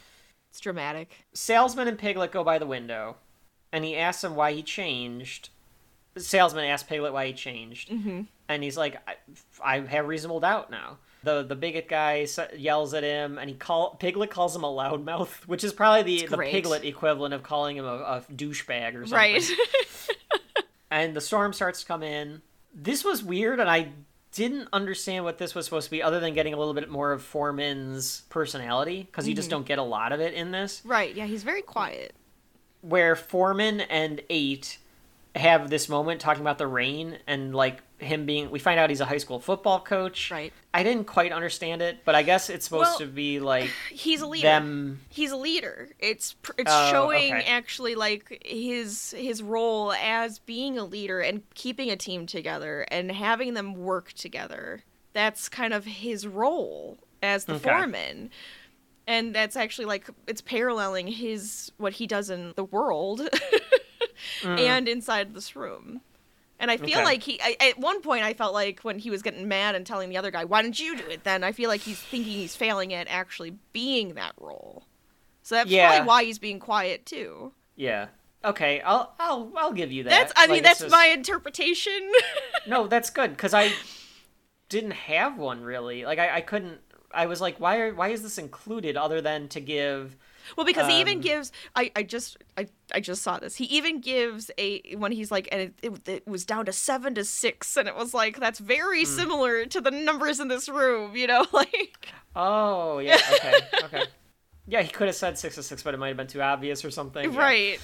it's 0.49 0.59
dramatic. 0.59 1.25
Salesman 1.33 1.87
and 1.87 1.97
Piglet 1.97 2.31
go 2.31 2.43
by 2.43 2.57
the 2.59 2.65
window, 2.67 3.17
and 3.71 3.83
he 3.83 3.95
asks 3.97 4.23
him 4.23 4.35
why 4.35 4.53
he 4.53 4.63
changed. 4.63 5.49
The 6.13 6.19
salesman 6.19 6.65
asks 6.65 6.87
Piglet 6.87 7.13
why 7.13 7.27
he 7.27 7.33
changed, 7.33 7.89
Mm-hmm. 7.89 8.21
and 8.47 8.63
he's 8.63 8.77
like, 8.77 9.01
I, 9.07 9.15
"I 9.63 9.79
have 9.79 10.07
reasonable 10.07 10.39
doubt 10.39 10.69
now." 10.69 10.97
The 11.23 11.43
the 11.43 11.55
bigot 11.55 11.87
guy 11.87 12.27
yells 12.55 12.93
at 12.93 13.03
him, 13.03 13.37
and 13.37 13.49
he 13.49 13.55
call 13.55 13.95
Piglet 13.95 14.29
calls 14.29 14.55
him 14.55 14.63
a 14.63 14.67
loudmouth, 14.67 15.47
which 15.47 15.63
is 15.63 15.71
probably 15.71 16.03
the, 16.21 16.27
the. 16.27 16.37
Piglet 16.37 16.83
equivalent 16.83 17.33
of 17.33 17.43
calling 17.43 17.77
him 17.77 17.85
a, 17.85 17.93
a 17.95 18.23
douchebag 18.33 18.95
or 18.95 19.05
something. 19.05 19.13
Right. 19.13 19.43
and 20.91 21.15
the 21.15 21.21
storm 21.21 21.53
starts 21.53 21.81
to 21.81 21.85
come 21.85 22.03
in. 22.03 22.41
This 22.73 23.03
was 23.05 23.23
weird, 23.23 23.59
and 23.59 23.69
I 23.69 23.89
didn't 24.33 24.67
understand 24.73 25.23
what 25.23 25.37
this 25.37 25.53
was 25.55 25.65
supposed 25.65 25.85
to 25.85 25.91
be, 25.91 26.01
other 26.01 26.19
than 26.19 26.33
getting 26.33 26.53
a 26.53 26.57
little 26.57 26.73
bit 26.73 26.89
more 26.89 27.11
of 27.11 27.21
Foreman's 27.23 28.21
personality, 28.29 29.03
because 29.03 29.27
you 29.27 29.35
just 29.35 29.47
Mhm. 29.47 29.51
don't 29.51 29.65
get 29.65 29.77
a 29.79 29.83
lot 29.83 30.11
of 30.11 30.19
it 30.19 30.33
in 30.33 30.51
this. 30.51 30.81
right. 30.83 31.13
Yeah, 31.15 31.25
he's 31.25 31.43
very 31.43 31.61
quiet. 31.61 32.13
Where 32.81 33.15
Foreman 33.15 33.81
and 33.81 34.21
Eight 34.29 34.79
have 35.35 35.69
this 35.69 35.89
moment 35.89 36.21
talking 36.21 36.41
about 36.41 36.57
the 36.59 36.67
rain 36.67 37.17
and 37.25 37.55
like 37.55 37.81
him 37.97 38.25
being. 38.25 38.51
We 38.51 38.59
find 38.59 38.79
out 38.79 38.89
he's 38.89 39.01
a 39.01 39.05
high 39.05 39.17
school 39.17 39.39
football 39.39 39.79
coach. 39.79 40.29
Right. 40.29 40.53
I 40.73 40.83
didn't 40.83 41.05
quite 41.05 41.31
understand 41.31 41.81
it, 41.81 41.99
but 42.05 42.13
I 42.13 42.21
guess 42.21 42.49
it's 42.51 42.65
supposed 42.65 42.89
Well, 42.91 42.97
to 42.99 43.07
be 43.07 43.39
like 43.39 43.69
He's 43.89 44.21
a 44.21 44.27
leader. 44.27 44.43
them. 44.47 44.99
He's 45.09 45.31
a 45.31 45.35
leader. 45.37 45.89
It's 45.99 46.35
it's 46.57 46.71
Oh, 46.71 46.91
showing 46.91 47.33
okay. 47.33 47.45
actually 47.47 47.95
like 47.95 48.43
his 48.45 49.11
his 49.17 49.41
role 49.41 49.91
as 49.93 50.37
being 50.39 50.77
a 50.77 50.85
leader 50.85 51.19
and 51.19 51.41
keeping 51.55 51.89
a 51.89 51.95
team 51.95 52.27
together 52.27 52.85
and 52.91 53.11
having 53.11 53.55
them 53.55 53.73
work 53.73 54.13
together. 54.13 54.83
That's 55.13 55.49
kind 55.49 55.73
of 55.73 55.85
his 55.85 56.27
role 56.27 56.97
as 57.23 57.45
the 57.45 57.53
Okay. 57.55 57.69
foreman. 57.69 58.29
And 59.05 59.35
that's 59.35 59.55
actually 59.55 59.85
like 59.85 60.07
it's 60.27 60.41
paralleling 60.41 61.07
his 61.07 61.71
what 61.77 61.93
he 61.93 62.07
does 62.07 62.29
in 62.29 62.53
the 62.55 62.63
world 62.63 63.21
Mm. 64.41 64.59
and 64.59 64.87
inside 64.87 65.33
this 65.33 65.55
room. 65.55 66.01
And 66.59 66.69
I 66.71 66.77
feel 66.77 66.99
Okay. 66.99 67.03
like 67.03 67.23
he 67.23 67.41
I, 67.41 67.57
at 67.59 67.77
one 67.79 68.01
point 68.01 68.23
I 68.23 68.33
felt 68.33 68.53
like 68.53 68.81
when 68.81 68.99
he 68.99 69.09
was 69.09 69.21
getting 69.21 69.47
mad 69.47 69.75
and 69.75 69.85
telling 69.85 70.09
the 70.09 70.17
other 70.17 70.31
guy, 70.31 70.45
"Why 70.45 70.61
didn't 70.61 70.79
you 70.79 70.95
do 70.95 71.05
it?" 71.07 71.23
Then 71.23 71.43
I 71.43 71.51
feel 71.51 71.67
like 71.69 71.81
he's 71.81 71.99
thinking 71.99 72.31
he's 72.31 72.55
failing 72.55 72.93
at 72.93 73.07
actually 73.09 73.57
being 73.73 74.13
that 74.13 74.33
role. 74.37 74.85
So 75.41 75.55
that's 75.55 75.69
Yeah. 75.69 75.89
probably 75.89 76.07
why 76.07 76.23
he's 76.23 76.39
being 76.39 76.59
quiet 76.59 77.05
too. 77.05 77.51
Yeah. 77.75 78.07
Okay, 78.45 78.81
I'll 78.81 79.13
I'll 79.19 79.51
I'll 79.57 79.73
give 79.73 79.91
you 79.91 80.03
that. 80.03 80.09
That's 80.09 80.33
I 80.37 80.45
mean 80.47 80.57
Like, 80.57 80.63
that's 80.63 80.79
just- 80.79 80.91
my 80.91 81.07
interpretation. 81.07 82.11
No, 82.67 82.87
that's 82.87 83.09
good 83.09 83.31
because 83.31 83.53
I 83.53 83.71
didn't 84.69 84.91
have 84.91 85.37
one 85.37 85.63
really. 85.63 86.05
Like 86.05 86.19
I, 86.19 86.35
I 86.37 86.41
couldn't. 86.41 86.79
I 87.13 87.25
was 87.27 87.41
like, 87.41 87.59
why 87.59 87.79
are 87.79 87.93
why 87.93 88.09
is 88.09 88.23
this 88.23 88.37
included 88.37 88.97
other 88.97 89.21
than 89.21 89.47
to 89.49 89.61
give? 89.61 90.17
well, 90.57 90.65
because 90.65 90.87
he 90.87 90.99
even 90.99 91.19
Um, 91.19 91.21
gives 91.21 91.51
I 91.75 91.91
I 91.95 92.03
just 92.03 92.37
I 92.57 92.67
I 92.93 92.99
just 92.99 93.23
saw 93.23 93.39
this. 93.39 93.55
He 93.55 93.65
even 93.65 94.01
gives 94.01 94.51
a 94.57 94.95
when 94.95 95.11
he's 95.11 95.31
like 95.31 95.47
and 95.51 95.61
it, 95.61 95.73
it, 95.81 96.09
it 96.09 96.27
was 96.27 96.45
down 96.45 96.65
to 96.65 96.73
7 96.73 97.15
to 97.15 97.23
6 97.23 97.77
and 97.77 97.87
it 97.87 97.95
was 97.95 98.13
like 98.13 98.39
that's 98.39 98.59
very 98.59 99.03
Hmm. 99.03 99.23
similar 99.23 99.65
to 99.65 99.81
the 99.81 99.91
numbers 99.91 100.39
in 100.39 100.47
this 100.47 100.69
room, 100.69 101.15
you 101.15 101.27
know, 101.27 101.45
like 101.53 102.13
Oh 102.35 102.99
yeah, 102.99 103.21
okay, 103.29 103.69
okay. 103.81 104.07
Yeah, 104.67 104.81
he 104.83 104.91
could 104.91 105.07
have 105.07 105.15
said 105.15 105.37
six 105.37 105.55
to 105.55 105.63
six, 105.63 105.83
but 105.83 105.93
it 105.93 105.97
might 105.99 106.09
have 106.09 106.17
been 106.17 106.27
too 106.27 106.41
obvious 106.41 106.85
or 106.85 106.91
something. 106.91 107.33
Yeah. 107.33 107.53
right. 107.53 107.79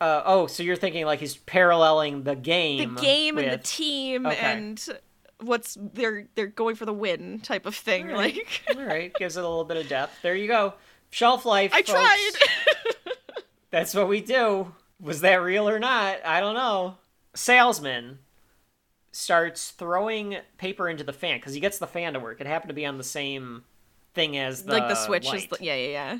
Uh, 0.00 0.22
oh, 0.24 0.46
so 0.46 0.62
you're 0.62 0.76
thinking 0.76 1.04
like 1.06 1.18
he's 1.18 1.36
paralleling 1.36 2.22
the 2.22 2.36
game, 2.36 2.78
The 2.78 2.86
game, 2.94 3.36
game 3.36 3.38
and 3.38 3.50
the 3.50 3.58
team 3.58 4.30
Okay. 4.32 4.32
and 4.32 4.78
what's 5.40 5.76
they're 5.94 6.28
they're 6.34 6.46
going 6.46 6.76
for 6.76 6.84
the 6.84 6.92
win 6.92 7.40
type 7.40 7.66
of 7.66 7.74
thing. 7.74 8.10
All 8.10 8.16
right. 8.16 8.34
Like 8.34 8.76
All 8.76 8.84
right, 8.84 9.12
gives 9.14 9.36
it 9.36 9.44
a 9.44 9.48
little 9.48 9.64
bit 9.64 9.76
of 9.76 9.88
depth. 9.88 10.22
There 10.22 10.34
you 10.34 10.48
go. 10.48 10.74
Shelf 11.10 11.44
life. 11.44 11.72
I 11.72 11.82
folks. 11.82 11.90
tried. 11.90 12.30
That's 13.70 13.94
what 13.94 14.08
we 14.08 14.20
do. 14.20 14.74
Was 15.00 15.20
that 15.20 15.36
real 15.36 15.68
or 15.68 15.78
not? 15.78 16.24
I 16.24 16.40
don't 16.40 16.54
know. 16.54 16.96
Salesman 17.34 18.18
starts 19.12 19.70
throwing 19.70 20.36
paper 20.58 20.88
into 20.88 21.04
the 21.04 21.12
fan 21.12 21.38
because 21.38 21.54
he 21.54 21.60
gets 21.60 21.78
the 21.78 21.86
fan 21.86 22.14
to 22.14 22.20
work. 22.20 22.40
It 22.40 22.46
happened 22.46 22.70
to 22.70 22.74
be 22.74 22.86
on 22.86 22.98
the 22.98 23.04
same 23.04 23.64
thing 24.14 24.36
as 24.36 24.64
the 24.64 24.72
like 24.72 24.88
the 24.88 24.94
switch 24.94 25.32
is 25.32 25.46
the, 25.46 25.58
yeah 25.60 25.76
yeah 25.76 25.88
yeah. 25.88 26.18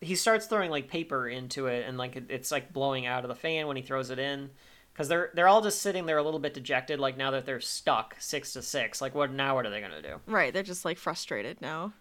He 0.00 0.14
starts 0.14 0.46
throwing 0.46 0.70
like 0.70 0.88
paper 0.88 1.28
into 1.28 1.66
it, 1.66 1.86
and 1.86 1.98
like 1.98 2.16
it, 2.16 2.24
it's 2.28 2.50
like 2.50 2.72
blowing 2.72 3.06
out 3.06 3.24
of 3.24 3.28
the 3.28 3.34
fan 3.34 3.66
when 3.66 3.76
he 3.76 3.82
throws 3.82 4.10
it 4.10 4.18
in. 4.18 4.50
Because 4.96 5.08
they're 5.08 5.30
they're 5.34 5.46
all 5.48 5.60
just 5.60 5.82
sitting 5.82 6.06
there 6.06 6.16
a 6.16 6.22
little 6.22 6.40
bit 6.40 6.54
dejected, 6.54 6.98
like 6.98 7.18
now 7.18 7.30
that 7.32 7.44
they're 7.44 7.60
stuck 7.60 8.16
six 8.18 8.54
to 8.54 8.62
six. 8.62 9.02
Like 9.02 9.14
what 9.14 9.30
now? 9.30 9.54
What 9.54 9.66
are 9.66 9.70
they 9.70 9.82
gonna 9.82 10.00
do? 10.00 10.20
Right, 10.26 10.54
they're 10.54 10.62
just 10.62 10.86
like 10.86 10.96
frustrated 10.96 11.60
now. 11.60 11.92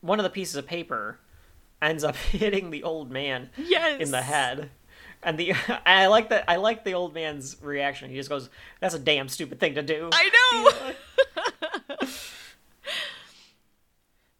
One 0.00 0.18
of 0.18 0.24
the 0.24 0.30
pieces 0.30 0.56
of 0.56 0.66
paper 0.66 1.18
ends 1.82 2.04
up 2.04 2.16
hitting 2.32 2.70
the 2.70 2.84
old 2.84 3.10
man 3.10 3.50
Yes. 3.58 4.00
in 4.00 4.10
the 4.12 4.22
head. 4.22 4.70
And 5.22 5.38
the 5.38 5.52
I 5.86 6.06
like 6.06 6.30
that 6.30 6.44
I 6.48 6.56
like 6.56 6.84
the 6.84 6.94
old 6.94 7.12
man's 7.12 7.56
reaction. 7.62 8.08
He 8.08 8.16
just 8.16 8.30
goes, 8.30 8.48
"That's 8.80 8.94
a 8.94 8.98
damn 8.98 9.28
stupid 9.28 9.60
thing 9.60 9.74
to 9.74 9.82
do." 9.82 10.08
I 10.12 10.94
know. 12.00 12.08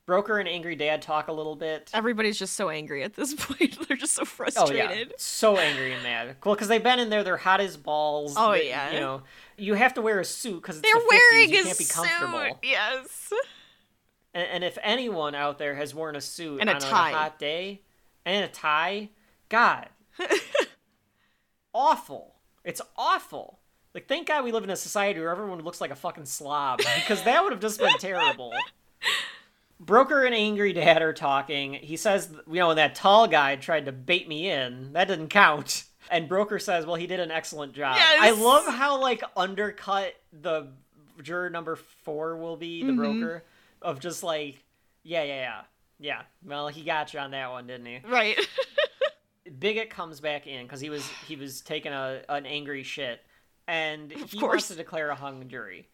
Broker 0.04 0.38
and 0.38 0.48
angry 0.48 0.74
dad 0.74 1.00
talk 1.00 1.28
a 1.28 1.32
little 1.32 1.54
bit. 1.54 1.90
Everybody's 1.94 2.38
just 2.38 2.54
so 2.56 2.68
angry 2.70 3.02
at 3.04 3.14
this 3.14 3.34
point. 3.38 3.86
They're 3.86 3.96
just 3.96 4.14
so 4.14 4.24
frustrated. 4.24 4.80
Oh 4.90 4.94
yeah, 4.94 5.04
so 5.16 5.56
angry 5.58 5.92
and 5.92 6.02
mad. 6.02 6.36
Well, 6.44 6.54
because 6.54 6.68
they've 6.68 6.82
been 6.82 6.98
in 6.98 7.08
there, 7.08 7.22
they're 7.22 7.36
hot 7.36 7.60
as 7.60 7.76
balls. 7.76 8.34
Oh, 8.36 8.52
They- 8.52 8.68
yeah. 8.68 8.92
you 8.92 9.00
know, 9.00 9.22
you 9.56 9.74
have 9.74 9.94
to 9.94 10.02
wear 10.02 10.18
a 10.18 10.24
suit 10.24 10.60
because 10.60 10.78
it's 10.78 10.82
They're 10.90 11.00
the 11.00 11.06
50s, 11.06 11.08
wearing 11.08 11.50
you 11.52 11.62
can't 11.64 11.78
be 11.78 11.84
suit. 11.84 11.94
comfortable. 11.94 12.58
Yes. 12.64 13.32
And, 14.34 14.48
and 14.48 14.64
if 14.64 14.76
anyone 14.82 15.34
out 15.36 15.58
there 15.58 15.74
has 15.76 15.94
worn 15.94 16.16
a 16.16 16.20
suit 16.20 16.60
And 16.60 16.68
a 16.70 16.74
on 16.74 16.80
tie. 16.80 17.10
a 17.10 17.14
hot 17.14 17.38
day 17.38 17.82
and 18.24 18.44
a 18.44 18.48
tie, 18.48 19.10
God, 19.48 19.88
awful. 21.74 22.34
It's 22.64 22.80
awful. 22.96 23.58
Like, 23.94 24.08
thank 24.08 24.26
God 24.28 24.44
we 24.44 24.52
live 24.52 24.64
in 24.64 24.70
a 24.70 24.76
society 24.76 25.20
where 25.20 25.30
everyone 25.30 25.60
looks 25.60 25.80
like 25.80 25.90
a 25.90 25.96
fucking 25.96 26.24
slob 26.24 26.78
because 26.78 27.22
that 27.24 27.42
would 27.42 27.52
have 27.52 27.60
just 27.60 27.78
been 27.78 27.96
terrible. 27.98 28.52
Broker 29.84 30.24
and 30.24 30.34
Angry 30.34 30.72
Dad 30.72 31.02
are 31.02 31.12
talking. 31.12 31.74
He 31.74 31.96
says, 31.96 32.30
you 32.46 32.54
know, 32.54 32.68
when 32.68 32.76
that 32.76 32.94
tall 32.94 33.26
guy 33.26 33.56
tried 33.56 33.86
to 33.86 33.92
bait 33.92 34.28
me 34.28 34.48
in, 34.48 34.92
that 34.92 35.08
didn't 35.08 35.28
count. 35.28 35.84
And 36.10 36.28
Broker 36.28 36.58
says, 36.58 36.86
well, 36.86 36.94
he 36.96 37.06
did 37.06 37.20
an 37.20 37.30
excellent 37.30 37.72
job. 37.74 37.96
I 37.98 38.30
love 38.30 38.66
how, 38.74 39.00
like, 39.00 39.22
undercut 39.36 40.14
the 40.32 40.68
juror 41.22 41.50
number 41.50 41.76
four 41.76 42.36
will 42.36 42.56
be, 42.56 42.82
the 42.84 42.92
Mhm. 42.92 42.96
broker, 42.96 43.44
of 43.80 43.98
just 44.00 44.22
like, 44.22 44.62
yeah, 45.02 45.22
yeah, 45.24 45.40
yeah. 45.40 45.60
Yeah. 45.98 46.22
Well, 46.44 46.68
he 46.68 46.82
got 46.82 47.12
you 47.14 47.20
on 47.20 47.30
that 47.32 47.50
one, 47.50 47.66
didn't 47.66 47.86
he? 47.86 48.00
Right. 48.06 48.36
Bigot 49.58 49.90
comes 49.90 50.20
back 50.20 50.46
in 50.46 50.64
because 50.66 50.80
he 50.80 50.88
was 50.90 51.06
he 51.28 51.36
was 51.36 51.60
taking 51.60 51.92
a 51.92 52.22
an 52.28 52.46
angry 52.46 52.82
shit, 52.84 53.20
and 53.66 54.10
he 54.12 54.38
wants 54.40 54.68
to 54.68 54.74
declare 54.74 55.10
a 55.10 55.14
hung 55.16 55.48
jury. 55.48 55.88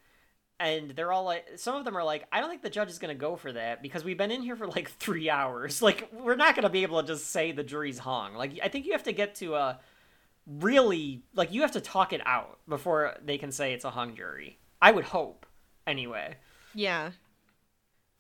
And 0.61 0.91
they're 0.91 1.13
all 1.13 1.23
like, 1.25 1.47
some 1.57 1.77
of 1.77 1.85
them 1.85 1.97
are 1.97 2.03
like, 2.03 2.27
I 2.33 2.41
don't 2.41 2.51
think 2.51 2.63
the 2.63 2.71
judge 2.71 2.91
is 2.91 2.99
gonna 2.99 3.15
go 3.15 3.37
for 3.37 3.53
that 3.53 3.81
because 3.81 4.03
we've 4.03 4.19
been 4.19 4.33
in 4.33 4.43
here 4.43 4.57
for 4.57 4.67
like 4.67 4.91
three 4.99 5.31
hours. 5.31 5.81
Like, 5.83 6.11
we're 6.13 6.35
not 6.37 6.55
gonna 6.57 6.69
be 6.71 6.83
able 6.83 7.01
to 7.01 7.07
just 7.07 7.31
say 7.31 7.53
the 7.53 7.63
jury's 7.63 7.99
hung. 7.99 8.35
Like, 8.35 8.59
I 8.63 8.69
think 8.69 8.87
you 8.87 8.93
have 8.93 9.05
to 9.05 9.13
get 9.13 9.37
to 9.37 9.55
a 9.55 9.79
really 10.47 11.23
like 11.35 11.53
you 11.53 11.61
have 11.61 11.73
to 11.73 11.81
talk 11.81 12.13
it 12.13 12.23
out 12.27 12.59
before 12.69 13.15
they 13.25 13.37
can 13.39 13.53
say 13.53 13.73
it's 13.73 13.85
a 13.85 13.91
hung 13.91 14.17
jury. 14.17 14.59
I 14.81 14.91
would 14.93 15.05
hope, 15.05 15.47
anyway. 15.87 16.37
yeah. 16.75 17.11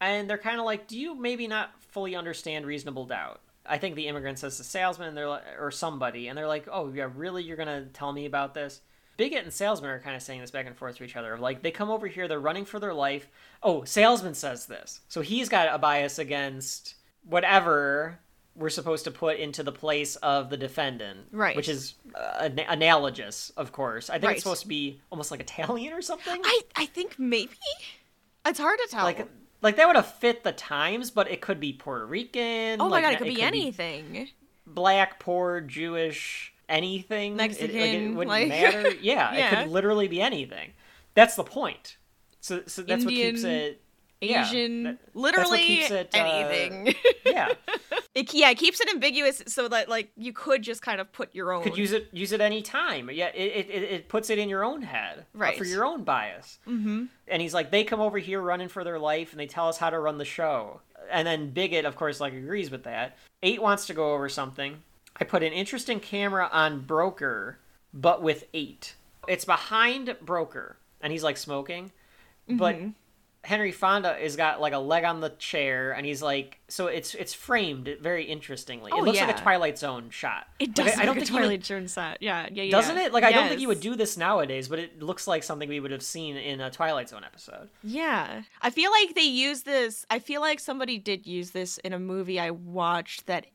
and 0.00 0.28
they're 0.28 0.38
kind 0.38 0.58
of 0.60 0.66
like, 0.66 0.86
"Do 0.86 0.98
you 0.98 1.14
maybe 1.14 1.46
not 1.48 1.70
fully 1.80 2.14
understand 2.14 2.66
reasonable 2.66 3.06
doubt?" 3.06 3.40
I 3.66 3.78
think 3.78 3.96
the 3.96 4.08
immigrant 4.08 4.38
says 4.38 4.56
to 4.56 4.62
the 4.62 4.68
salesman, 4.68 5.14
they're 5.14 5.28
like, 5.28 5.44
or 5.58 5.70
somebody, 5.70 6.28
and 6.28 6.36
they're 6.38 6.46
like, 6.48 6.68
"Oh, 6.70 6.92
yeah, 6.92 7.08
really? 7.14 7.42
You're 7.42 7.56
gonna 7.56 7.86
tell 7.86 8.12
me 8.12 8.26
about 8.26 8.54
this?" 8.54 8.80
Bigot 9.18 9.42
and 9.44 9.52
salesman 9.52 9.90
are 9.90 9.98
kind 9.98 10.16
of 10.16 10.22
saying 10.22 10.40
this 10.40 10.50
back 10.50 10.66
and 10.66 10.74
forth 10.74 10.96
to 10.96 11.04
each 11.04 11.16
other. 11.16 11.36
Like 11.36 11.60
they 11.62 11.70
come 11.70 11.90
over 11.90 12.06
here, 12.06 12.26
they're 12.28 12.40
running 12.40 12.64
for 12.64 12.78
their 12.80 12.94
life. 12.94 13.28
Oh, 13.62 13.84
salesman 13.84 14.32
says 14.34 14.64
this, 14.64 15.00
so 15.08 15.20
he's 15.20 15.50
got 15.50 15.68
a 15.74 15.76
bias 15.78 16.18
against 16.18 16.94
whatever 17.24 18.18
we're 18.54 18.70
supposed 18.70 19.04
to 19.04 19.10
put 19.10 19.36
into 19.38 19.62
the 19.62 19.70
place 19.72 20.16
of 20.16 20.50
the 20.50 20.56
defendant, 20.56 21.26
Right. 21.30 21.54
Which 21.54 21.68
is 21.68 21.94
uh, 22.14 22.38
an- 22.48 22.58
analogous, 22.68 23.50
of 23.56 23.70
course. 23.70 24.10
I 24.10 24.14
think 24.14 24.24
Right. 24.24 24.32
it's 24.36 24.42
supposed 24.42 24.62
to 24.62 24.68
be 24.68 25.00
almost 25.12 25.30
like 25.30 25.40
Italian 25.40 25.92
or 25.92 26.02
something. 26.02 26.40
I 26.44 26.60
I 26.74 26.86
think 26.86 27.18
maybe 27.18 27.52
it's 28.46 28.58
hard 28.58 28.78
to 28.84 28.88
tell. 28.90 29.04
like 29.04 29.28
like 29.62 29.76
that 29.76 29.86
would 29.86 29.96
have 29.96 30.12
fit 30.14 30.42
the 30.44 30.52
times, 30.52 31.10
but 31.10 31.30
it 31.30 31.40
could 31.40 31.60
be 31.60 31.72
Puerto 31.72 32.06
Rican. 32.06 32.80
oh 32.80 32.84
my 32.88 32.96
like, 32.96 33.02
god, 33.04 33.08
it 33.10 33.14
it 33.14 33.18
could 33.18 33.34
be 33.34 33.42
anything. 33.42 34.28
black, 34.66 35.18
poor, 35.20 35.60
Jewish, 35.60 36.52
anything. 36.68 37.32
It- 37.34 37.38
like, 37.38 37.60
It, 37.60 38.08
wouldn't 38.14 38.28
like- 38.28 38.48
matter. 38.48 38.90
Yeah, 39.00 39.32
it 39.34 39.54
could 39.64 39.72
literally 39.72 40.08
be 40.08 40.20
anything. 40.20 40.72
That's 41.14 41.34
the 41.36 41.44
point. 41.44 41.96
So, 42.40 42.62
so 42.66 42.82
that's 42.82 43.04
what 43.04 43.12
keeps 43.12 43.42
Indian, 43.42 43.60
it. 43.62 43.82
yeah, 44.20 44.46
Asian, 44.48 44.82
that- 44.84 44.98
that's 45.00 45.14
what 45.14 45.22
literally 45.22 45.64
keeps 45.64 45.90
it, 45.90 46.10
uh, 46.14 46.18
anything. 46.18 46.94
yeah, 47.26 47.48
it, 48.14 48.32
yeah, 48.32 48.50
it 48.50 48.54
keeps 48.58 48.80
it 48.80 48.88
ambiguous 48.90 49.42
so 49.48 49.68
that 49.68 49.88
like 49.88 50.10
you 50.16 50.32
could 50.32 50.62
just 50.62 50.80
kind 50.80 51.00
of 51.00 51.10
put 51.12 51.34
your 51.34 51.52
own. 51.52 51.64
could 51.64 51.76
use 51.76 51.92
it 51.92 52.08
use 52.12 52.30
it 52.32 52.40
any 52.40 52.62
time. 52.62 53.10
Yeah, 53.12 53.26
it, 53.34 53.66
it, 53.66 53.70
it- 53.70 53.82
it 53.92 54.08
puts 54.08 54.30
it 54.30 54.38
in 54.38 54.48
your 54.48 54.64
own 54.64 54.82
head, 54.82 55.18
uh, 55.20 55.22
Right. 55.38 55.58
for 55.58 55.64
your 55.64 55.84
own 55.84 56.04
bias. 56.04 56.58
Mm-hmm. 56.66 57.06
And 57.26 57.42
he's 57.42 57.52
like, 57.54 57.70
they 57.72 57.82
come 57.84 58.00
over 58.00 58.18
here 58.18 58.40
running 58.40 58.68
for 58.68 58.84
their 58.84 58.98
life, 58.98 59.32
and 59.32 59.40
they 59.40 59.46
tell 59.46 59.68
us 59.68 59.78
how 59.78 59.90
to 59.90 59.98
run 59.98 60.18
the 60.18 60.24
show. 60.24 60.80
And 61.10 61.26
then 61.26 61.50
Bigot, 61.50 61.84
of 61.84 61.96
course, 61.96 62.20
like 62.20 62.32
agrees 62.34 62.70
with 62.70 62.84
that. 62.84 63.16
Eight 63.42 63.60
wants 63.62 63.86
to 63.86 63.94
go 63.94 64.14
over 64.14 64.28
something. 64.28 64.82
I 65.20 65.24
put 65.24 65.42
an 65.42 65.52
interesting 65.52 66.00
camera 66.00 66.48
on 66.52 66.80
Broker, 66.82 67.58
but 67.92 68.22
with 68.22 68.44
eight. 68.54 68.94
It's 69.26 69.44
behind 69.44 70.16
Broker, 70.22 70.76
and 71.00 71.12
he's 71.12 71.22
like 71.24 71.36
smoking, 71.36 71.92
but 72.48 72.76
Mhm. 72.76 72.94
Henry 73.44 73.70
Fonda 73.72 74.16
is 74.18 74.36
got 74.36 74.60
like 74.60 74.72
a 74.72 74.78
leg 74.78 75.04
on 75.04 75.20
the 75.20 75.30
chair, 75.30 75.92
and 75.92 76.04
he's 76.04 76.20
like, 76.22 76.58
so 76.68 76.86
it's 76.88 77.14
it's 77.14 77.32
framed 77.32 77.96
very 78.00 78.24
interestingly. 78.24 78.90
Oh, 78.92 78.98
it 78.98 79.04
looks 79.04 79.20
like 79.20 79.36
a 79.38 79.40
Twilight 79.40 79.78
Zone 79.78 80.10
shot. 80.10 80.48
It 80.58 80.68
Like, 80.70 80.74
does. 80.74 80.98
I, 80.98 81.02
I 81.02 81.06
don't 81.06 81.14
think 81.14 81.26
a 81.28 81.30
he 81.30 81.34
would- 81.34 81.40
Twilight 81.44 81.64
Zone 81.64 81.88
set. 81.88 82.18
Yeah, 82.20 82.48
yeah, 82.50 82.64
yeah. 82.64 82.70
doesn't 82.70 82.98
it? 82.98 83.12
Like 83.12 83.24
I 83.24 83.32
don't 83.32 83.48
think 83.48 83.60
you 83.60 83.68
would 83.68 83.80
do 83.80 83.94
this 83.94 84.16
nowadays, 84.16 84.68
but 84.68 84.78
it 84.78 85.00
looks 85.02 85.26
like 85.26 85.42
something 85.44 85.68
we 85.68 85.78
would 85.80 85.92
have 85.92 86.02
seen 86.02 86.36
in 86.36 86.60
a 86.60 86.70
Twilight 86.70 87.08
Zone 87.10 87.22
episode. 87.24 87.68
Yeah. 87.82 88.42
I 88.60 88.70
feel 88.70 88.90
like 88.90 89.14
they 89.14 89.22
use 89.22 89.62
this. 89.62 90.04
I 90.10 90.18
feel 90.18 90.40
like 90.40 90.58
somebody 90.58 90.98
did 90.98 91.26
use 91.26 91.52
this 91.52 91.78
in 91.78 91.92
a 91.92 91.98
movie 91.98 92.40
I 92.40 92.50
watched 92.50 93.26
that 93.26 93.46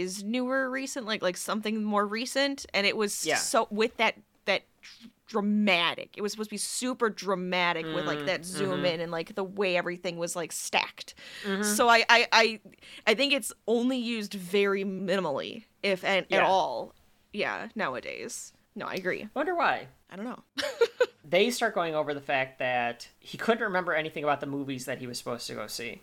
is 0.00 0.22
newer 0.24 0.70
recent, 0.70 1.06
like 1.06 1.22
like 1.22 1.36
something 1.36 1.82
more 1.84 2.06
recent 2.06 2.66
and 2.72 2.86
it 2.86 2.96
was 2.96 3.26
Yeah. 3.26 3.36
so 3.36 3.68
with 3.70 3.96
that 3.98 4.16
that 4.44 4.62
dramatic. 5.26 6.10
It 6.16 6.20
was 6.22 6.32
supposed 6.32 6.50
to 6.50 6.54
be 6.54 6.58
super 6.58 7.08
dramatic 7.08 7.86
with 7.86 8.04
like 8.06 8.18
Mm, 8.20 8.26
that 8.26 8.44
zoom 8.44 8.82
mhm. 8.82 8.94
in 8.94 9.00
and 9.00 9.10
like 9.12 9.34
the 9.34 9.44
way 9.44 9.76
everything 9.76 10.18
was 10.18 10.36
like 10.36 10.52
stacked. 10.52 11.14
Mhm. 11.44 11.64
So 11.64 11.88
I 11.88 12.04
I 12.08 12.28
I 12.32 12.60
I 13.06 13.14
think 13.14 13.32
it's 13.32 13.52
only 13.66 13.96
used 13.98 14.34
very 14.34 14.84
minimally 14.84 15.64
if 15.82 16.04
at, 16.04 16.26
Yeah. 16.28 16.38
at 16.38 16.42
all. 16.44 16.94
Yeah, 17.32 17.68
nowadays. 17.74 18.52
No, 18.74 18.86
I 18.86 18.94
agree. 18.94 19.28
Wonder 19.34 19.54
why. 19.54 19.86
I 20.10 20.16
don't 20.16 20.26
know. 20.26 20.42
they 21.24 21.50
start 21.50 21.74
going 21.74 21.94
over 21.94 22.12
the 22.12 22.20
fact 22.20 22.58
that 22.58 23.08
he 23.20 23.38
couldn't 23.38 23.62
remember 23.64 23.94
anything 23.94 24.24
about 24.24 24.40
the 24.40 24.46
movies 24.46 24.84
that 24.84 24.98
he 24.98 25.06
was 25.06 25.16
supposed 25.18 25.46
to 25.46 25.54
go 25.54 25.66
see. 25.66 26.02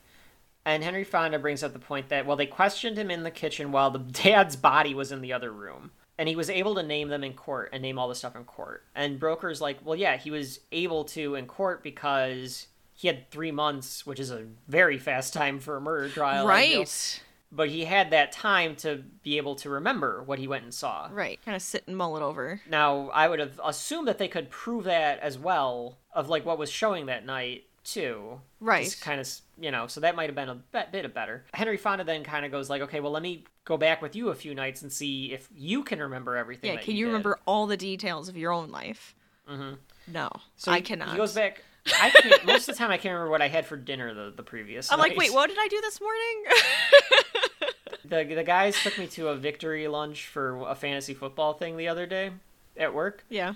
And 0.66 0.84
Henry 0.84 1.04
Fonda 1.04 1.40
brings 1.40 1.64
up 1.64 1.74
the 1.74 1.80
point 1.80 2.10
that, 2.10 2.26
well, 2.26 2.38
they 2.38 2.46
questioned 2.46 2.98
him 2.98 3.10
in 3.10 3.24
the 3.24 3.32
kitchen 3.32 3.72
while 3.72 3.92
the 3.92 4.00
dad's 4.24 4.56
body 4.56 4.94
was 4.94 5.12
in 5.12 5.22
the 5.22 5.34
other 5.34 5.52
room. 5.52 5.92
And 6.18 6.28
he 6.28 6.36
was 6.36 6.50
able 6.50 6.76
to 6.76 6.84
name 6.84 7.08
them 7.08 7.24
in 7.24 7.34
court 7.34 7.70
and 7.72 7.82
name 7.82 7.98
all 7.98 8.10
the 8.10 8.16
stuff 8.16 8.36
in 8.36 8.44
court. 8.44 8.84
And 8.94 9.20
Broker's 9.20 9.62
like, 9.62 9.80
well, 9.86 9.96
yeah, 9.96 10.18
he 10.18 10.32
was 10.32 10.60
able 10.72 11.06
to 11.06 11.36
in 11.36 11.46
court 11.46 11.82
because 11.82 12.68
he 12.94 13.08
had 13.08 13.32
three 13.32 13.52
months, 13.52 14.06
which 14.06 14.20
is 14.20 14.30
a 14.30 14.46
very 14.68 14.98
fast 14.98 15.34
time 15.34 15.60
for 15.60 15.78
a 15.78 15.82
murder 15.82 16.10
trial. 16.10 16.46
Right. 16.46 17.22
But 17.50 17.70
he 17.70 17.86
had 17.86 18.12
that 18.12 18.34
time 18.34 18.76
to 18.78 18.98
be 19.24 19.38
able 19.38 19.56
to 19.56 19.70
remember 19.70 20.22
what 20.22 20.38
he 20.38 20.50
went 20.50 20.66
and 20.66 20.74
saw. 20.74 21.08
Right. 21.10 21.40
Kind 21.46 21.56
of 21.56 21.62
sit 21.62 21.88
and 21.88 21.96
mull 21.96 22.18
it 22.18 22.22
over. 22.22 22.60
Now, 22.70 23.10
I 23.10 23.30
would 23.30 23.40
have 23.40 23.60
assumed 23.64 24.10
that 24.10 24.18
they 24.18 24.28
could 24.28 24.50
prove 24.50 24.84
that 24.84 25.20
as 25.20 25.38
well 25.38 25.98
of 26.14 26.28
like 26.28 26.46
what 26.46 26.60
was 26.60 26.70
showing 26.70 27.06
that 27.06 27.26
night 27.26 27.64
too. 27.84 28.40
Right. 28.60 28.96
Kind 29.02 29.20
of, 29.22 29.30
you 29.60 29.72
know, 29.72 29.88
so 29.88 30.02
that 30.02 30.16
might 30.16 30.28
have 30.28 30.36
been 30.36 30.50
a 30.50 30.56
bit, 30.56 30.92
bit 30.92 31.06
of 31.06 31.14
better. 31.14 31.46
Henry 31.54 31.78
Fonda 31.78 32.04
then 32.04 32.24
kind 32.24 32.46
of 32.46 32.52
goes 32.52 32.70
like, 32.70 32.82
okay, 32.84 33.00
well, 33.00 33.12
let 33.12 33.24
me 33.24 33.44
go 33.66 33.78
back 33.78 34.02
with 34.02 34.16
you 34.16 34.30
a 34.30 34.36
few 34.36 34.54
nights 34.56 34.82
and 34.82 34.92
see 34.92 35.32
if 35.34 35.48
you 35.56 35.84
can 35.84 36.00
remember 36.00 36.36
everything. 36.38 36.74
Yeah, 36.74 36.80
can 36.82 36.96
you 36.96 37.06
did. 37.06 37.12
remember 37.12 37.40
all 37.46 37.68
the 37.68 37.78
details 37.78 38.30
of 38.30 38.38
your 38.38 38.52
own 38.52 38.70
life? 38.72 39.16
Mhm. 39.50 39.78
No, 40.08 40.30
So 40.58 40.72
I 40.72 40.78
he- 40.78 40.82
cannot. 40.82 41.10
He 41.12 41.18
goes 41.18 41.34
back. 41.34 41.64
I 42.00 42.10
can't. 42.10 42.46
most 42.46 42.68
of 42.70 42.76
the 42.76 42.80
time, 42.80 42.92
I 42.92 42.98
can't 42.98 43.14
remember 43.14 43.32
what 43.32 43.42
I 43.42 43.48
had 43.48 43.66
for 43.66 43.78
dinner 43.78 44.14
the 44.14 44.32
the 44.36 44.44
previous. 44.44 44.92
I'm 44.92 45.00
like, 45.00 45.16
wait, 45.18 45.34
what 45.34 45.48
did 45.50 45.58
I 45.60 45.68
do 45.68 45.80
this 45.82 46.00
morning? 46.02 46.44
The 48.06 48.24
the 48.24 48.44
guys 48.44 48.82
took 48.82 48.98
me 48.98 49.06
to 49.08 49.28
a 49.28 49.36
victory 49.36 49.88
lunch 49.88 50.26
for 50.28 50.58
a 50.68 50.74
fantasy 50.74 51.14
football 51.14 51.54
thing 51.54 51.78
the 51.78 51.88
other 51.90 52.06
day 52.08 52.32
at 52.78 52.94
work. 52.94 53.24
yeah. 53.30 53.54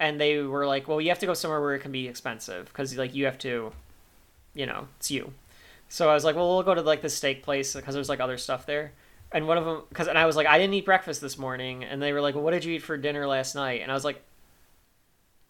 And 0.00 0.20
they 0.20 0.38
were 0.38 0.66
like, 0.66 0.88
"Well, 0.88 1.00
you 1.00 1.10
have 1.10 1.20
to 1.20 1.26
go 1.26 1.34
somewhere 1.34 1.60
where 1.60 1.74
it 1.74 1.80
can 1.80 1.92
be 1.92 2.08
expensive 2.08 2.66
because 2.66 2.96
like 2.96 3.14
you 3.14 3.26
have 3.26 3.38
to, 3.38 3.72
you 4.54 4.66
know, 4.66 4.88
it's 4.98 5.10
you." 5.10 5.32
So 5.88 6.08
I 6.10 6.14
was 6.14 6.24
like, 6.24 6.34
"Well, 6.34 6.48
we'll 6.48 6.62
go 6.64 6.74
to 6.74 6.82
like 6.82 7.02
the 7.02 7.08
steak 7.10 7.42
place 7.44 7.74
because 7.74 7.94
there's 7.94 8.08
like 8.08 8.20
other 8.20 8.38
stuff 8.38 8.66
there." 8.66 8.92
And 9.30 9.46
one 9.46 9.58
of 9.58 9.64
them, 9.64 9.82
because 9.88 10.08
and 10.08 10.18
I 10.18 10.26
was 10.26 10.34
like, 10.34 10.48
"I 10.48 10.58
didn't 10.58 10.74
eat 10.74 10.84
breakfast 10.84 11.20
this 11.20 11.38
morning," 11.38 11.84
and 11.84 12.02
they 12.02 12.12
were 12.12 12.20
like, 12.20 12.34
"Well, 12.34 12.42
what 12.42 12.52
did 12.52 12.64
you 12.64 12.74
eat 12.74 12.82
for 12.82 12.96
dinner 12.96 13.26
last 13.26 13.54
night?" 13.54 13.82
And 13.82 13.90
I 13.92 13.94
was 13.94 14.04
like, 14.04 14.20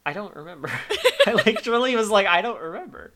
"I 0.05 0.13
don't 0.13 0.35
remember." 0.37 0.71
I 1.27 1.33
like 1.33 1.65
really 1.67 1.97
was 1.97 2.11
like, 2.11 2.27
"I 2.27 2.43
don't 2.43 2.61
remember." 2.61 3.13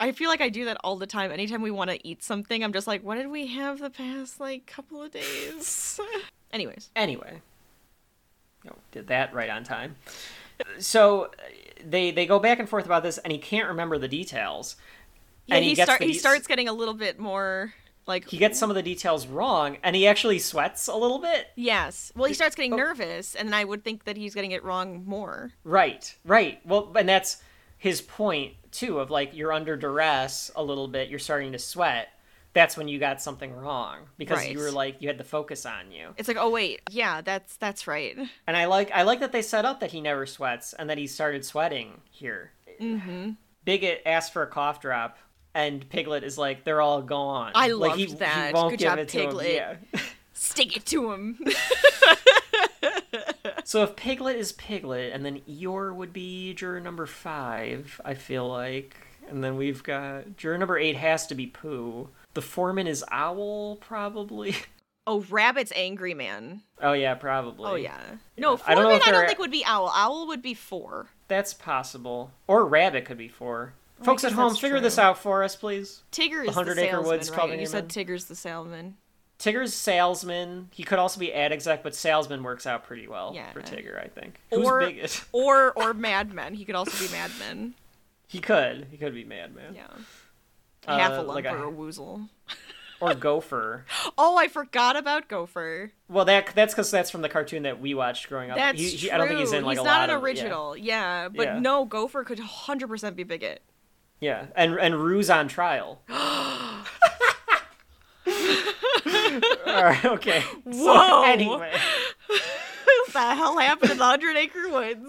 I 0.00 0.12
feel 0.12 0.28
like 0.28 0.40
I 0.40 0.48
do 0.48 0.66
that 0.66 0.76
all 0.84 0.96
the 0.96 1.06
time. 1.06 1.32
Anytime 1.32 1.60
we 1.60 1.72
want 1.72 1.90
to 1.90 2.06
eat 2.06 2.22
something, 2.22 2.62
I'm 2.62 2.72
just 2.72 2.86
like, 2.86 3.02
what 3.02 3.16
did 3.16 3.26
we 3.28 3.48
have 3.48 3.80
the 3.80 3.90
past 3.90 4.38
like 4.38 4.66
couple 4.66 5.02
of 5.02 5.10
days? 5.10 5.98
Anyways, 6.52 6.90
Anyway, 6.94 7.42
oh, 8.66 8.74
did 8.92 9.08
that 9.08 9.34
right 9.34 9.50
on 9.50 9.64
time. 9.64 9.96
So 10.78 11.30
they 11.84 12.10
they 12.10 12.26
go 12.26 12.38
back 12.38 12.58
and 12.58 12.68
forth 12.68 12.84
about 12.86 13.02
this, 13.02 13.18
and 13.18 13.32
he 13.32 13.38
can't 13.38 13.68
remember 13.68 13.98
the 13.98 14.08
details. 14.08 14.76
yeah, 15.46 15.56
and 15.56 15.64
he, 15.64 15.74
gets 15.74 15.86
start 15.86 16.00
the 16.00 16.06
he 16.06 16.14
starts 16.14 16.46
getting 16.46 16.68
a 16.68 16.72
little 16.72 16.94
bit 16.94 17.18
more 17.18 17.72
like 18.06 18.26
he 18.28 18.38
gets 18.38 18.58
some 18.58 18.70
of 18.70 18.74
the 18.76 18.82
details 18.82 19.26
wrong 19.26 19.76
and 19.82 19.94
he 19.94 20.06
actually 20.06 20.38
sweats 20.38 20.88
a 20.88 20.96
little 20.96 21.18
bit 21.18 21.48
Yes. 21.56 22.10
Well, 22.16 22.24
he 22.26 22.32
starts 22.34 22.56
getting 22.56 22.72
Oh. 22.72 22.76
nervous, 22.76 23.34
and 23.34 23.54
I 23.54 23.64
would 23.64 23.84
think 23.84 24.04
that 24.04 24.16
he's 24.16 24.34
getting 24.34 24.52
it 24.52 24.64
wrong 24.64 25.04
more. 25.06 25.52
right 25.62 26.14
right 26.24 26.60
well 26.64 26.90
and 26.96 27.08
that's 27.08 27.42
his 27.76 28.00
point 28.00 28.54
too 28.72 28.98
of 28.98 29.10
like 29.10 29.34
you're 29.36 29.52
under 29.52 29.76
duress 29.76 30.50
a 30.56 30.62
little 30.62 30.88
bit 30.88 31.08
you're 31.08 31.18
starting 31.18 31.52
to 31.52 31.58
sweat 31.58 32.08
that's 32.58 32.76
when 32.76 32.88
you 32.88 32.98
got 32.98 33.22
something 33.22 33.52
wrong 33.54 33.98
because 34.18 34.38
Right. 34.38 34.50
you 34.52 34.58
were 34.58 34.72
like 34.72 34.96
you 35.00 35.06
had 35.06 35.16
the 35.16 35.22
focus 35.24 35.64
on 35.64 35.92
you 35.92 36.08
It's 36.16 36.26
like, 36.26 36.36
oh 36.40 36.50
wait, 36.50 36.80
yeah, 36.90 37.20
that's 37.20 37.56
that's 37.56 37.86
right. 37.86 38.16
and 38.46 38.56
i 38.56 38.64
like 38.64 38.90
i 38.92 39.02
like 39.02 39.20
that 39.20 39.30
they 39.30 39.42
set 39.42 39.64
up 39.64 39.78
that 39.80 39.92
he 39.92 40.00
never 40.00 40.26
sweats 40.26 40.72
and 40.72 40.90
that 40.90 40.98
he 40.98 41.06
started 41.06 41.44
sweating 41.44 42.00
here 42.10 42.50
Mm-hmm. 42.80 43.30
bigot 43.64 44.02
asked 44.06 44.32
for 44.32 44.42
a 44.42 44.46
cough 44.48 44.80
drop 44.80 45.18
and 45.54 45.88
piglet 45.88 46.24
is 46.24 46.36
like 46.38 46.64
they're 46.64 46.80
all 46.80 47.00
gone 47.02 47.52
I 47.54 47.68
like, 47.68 47.90
loved 47.90 48.00
he, 48.00 48.06
he 48.06 48.14
that. 48.14 48.52
won't 48.54 48.70
Good 48.70 48.78
give 48.80 48.88
job, 48.88 48.98
it 48.98 49.08
to 49.08 49.18
him. 49.18 49.26
Piglet. 49.28 49.54
Yeah. 49.54 49.76
Stick 50.32 50.76
it 50.76 50.84
to 50.86 51.12
him. 51.12 51.38
So 53.64 53.82
if 53.82 53.96
Piglet 53.96 54.36
is 54.36 54.52
Piglet, 54.52 55.12
and 55.12 55.26
then 55.26 55.40
Eeyore 55.48 55.94
would 55.94 56.12
be 56.12 56.54
juror 56.54 56.80
number 56.80 57.04
five, 57.04 58.00
I 58.02 58.14
feel 58.14 58.48
like. 58.48 58.96
And 59.28 59.44
then 59.44 59.58
we've 59.58 59.82
got 59.82 60.38
juror 60.38 60.56
number 60.56 60.78
eight 60.78 60.96
has 60.96 61.26
to 61.26 61.34
be 61.34 61.46
Pooh. 61.46 62.08
The 62.34 62.42
foreman 62.42 62.86
is 62.86 63.04
Owl, 63.10 63.76
probably. 63.76 64.54
oh, 65.06 65.20
Rabbit's 65.30 65.72
angry 65.74 66.14
man. 66.14 66.62
Oh 66.80 66.92
yeah, 66.92 67.14
probably. 67.14 67.70
Oh 67.70 67.74
yeah. 67.74 67.98
No, 68.36 68.60
I 68.66 68.74
don't 68.74 68.84
Foreman 68.84 69.02
I 69.04 69.10
don't 69.10 69.26
think 69.26 69.38
would 69.38 69.50
be 69.50 69.64
Owl. 69.66 69.90
Owl 69.94 70.26
would 70.28 70.42
be 70.42 70.54
four. 70.54 71.06
That's 71.28 71.52
possible. 71.54 72.32
Or 72.46 72.64
Rabbit 72.66 73.04
could 73.04 73.18
be 73.18 73.28
four. 73.28 73.74
I 74.00 74.04
Folks 74.04 74.22
at 74.22 74.32
home, 74.32 74.54
figure 74.54 74.76
true. 74.76 74.80
this 74.80 74.98
out 74.98 75.18
for 75.18 75.42
us, 75.42 75.56
please. 75.56 76.02
Tigger 76.12 76.42
The 76.42 76.42
is 76.42 76.46
the, 76.46 76.52
Hundred 76.52 76.78
Acre 76.78 76.90
salesman, 76.92 77.06
Woods 77.10 77.30
right? 77.32 77.58
You 77.60 77.66
said 77.66 77.88
Tigger's 77.88 78.26
the 78.26 78.36
salesman. 78.36 78.96
Tigger's 79.40 79.74
salesman. 79.74 80.68
He 80.72 80.84
could 80.84 80.98
also 80.98 81.18
be 81.18 81.32
ad 81.32 81.52
exec, 81.52 81.82
but 81.82 81.94
salesman 81.94 82.42
works 82.42 82.66
out 82.66 82.84
pretty 82.84 83.08
well 83.08 83.32
Yeah. 83.34 83.50
for 83.52 83.60
Tigger, 83.60 84.02
I 84.02 84.08
think. 84.08 84.40
Or- 84.50 84.80
Who's 84.80 84.88
Bigot? 84.88 85.24
Or 85.32 85.72
or 85.72 85.94
Mad 85.94 86.32
Men. 86.32 86.54
He 86.54 86.64
could 86.64 86.74
also 86.76 87.04
be 87.04 87.10
Mad 87.12 87.30
Men. 87.40 87.74
He 88.28 88.40
could. 88.40 88.86
He 88.90 88.98
could 88.98 89.14
be 89.14 89.24
Madman. 89.24 89.74
Yeah. 89.74 89.86
Uh, 90.86 90.98
Heffalump 90.98 91.26
like 91.28 91.44
a- 91.44 91.54
or 91.54 91.68
a 91.68 91.72
woozle. 91.72 92.28
Or 93.00 93.14
Gopher. 93.14 93.84
Oh, 94.18 94.36
I 94.36 94.48
forgot 94.48 94.96
about 94.96 95.28
Gopher. 95.28 95.92
Well, 96.08 96.24
that 96.24 96.50
that's 96.56 96.74
because 96.74 96.90
that's 96.90 97.12
from 97.12 97.22
the 97.22 97.28
cartoon 97.28 97.62
that 97.62 97.80
we 97.80 97.94
watched 97.94 98.28
growing 98.28 98.50
up. 98.50 98.56
That's 98.56 98.76
He- 98.80 98.88
he- 98.90 99.06
true. 99.06 99.14
I 99.14 99.18
don't 99.18 99.28
think 99.28 99.38
he's 99.38 99.52
in 99.52 99.64
like 99.64 99.76
he's 99.76 99.82
a 99.82 99.84
not 99.84 100.00
lot 100.00 100.10
an 100.10 100.16
of- 100.16 100.22
yeah. 100.22 100.26
original. 100.26 100.76
Yeah, 100.76 101.28
but 101.28 101.46
Yeah. 101.46 101.58
no, 101.60 101.84
Gopher 101.84 102.24
could 102.24 102.40
100% 102.40 103.14
be 103.14 103.22
Bigot. 103.22 103.62
Yeah, 104.20 104.46
and 104.56 104.76
and 104.80 104.96
Roo's 104.96 105.30
on 105.30 105.46
trial. 105.46 106.02
All 106.08 106.84
right, 109.84 110.04
okay. 110.04 110.40
So, 110.40 110.58
Whoa. 110.64 111.22
anyway, 111.24 111.72
what 112.26 113.12
the 113.12 113.20
hell 113.34 113.58
happened 113.58 113.92
in 113.92 113.98
the 113.98 114.04
Hundred 114.04 114.36
Acre 114.36 114.68
Woods? 114.68 115.06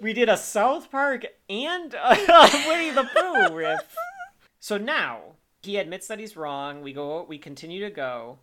we 0.00 0.12
did 0.12 0.28
a 0.28 0.36
South 0.36 0.90
Park 0.90 1.24
and 1.48 1.94
a 1.94 2.50
Winnie 2.66 2.90
the 2.90 3.04
Pooh 3.14 3.54
riff. 3.54 3.80
So 4.64 4.78
now 4.78 5.20
he 5.60 5.76
admits 5.76 6.06
that 6.06 6.18
he's 6.18 6.38
wrong. 6.38 6.80
We 6.80 6.94
go. 6.94 7.26
We 7.28 7.36
continue 7.36 7.84
to 7.84 7.90
go. 7.90 8.38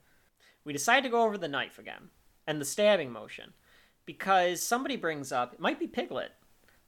We 0.63 0.71
decide 0.71 1.01
to 1.01 1.09
go 1.09 1.23
over 1.23 1.35
the 1.35 1.47
knife 1.47 1.79
again 1.79 2.09
and 2.45 2.61
the 2.61 2.65
stabbing 2.65 3.11
motion 3.11 3.53
because 4.05 4.61
somebody 4.61 4.97
brings 4.97 5.31
up. 5.31 5.55
It 5.55 5.59
might 5.59 5.79
be 5.79 5.87
Piglet. 5.87 6.29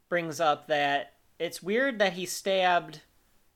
Brings 0.07 0.39
up 0.39 0.67
that 0.67 1.13
it's 1.39 1.63
weird 1.63 1.97
that 1.97 2.13
he 2.13 2.27
stabbed 2.27 3.01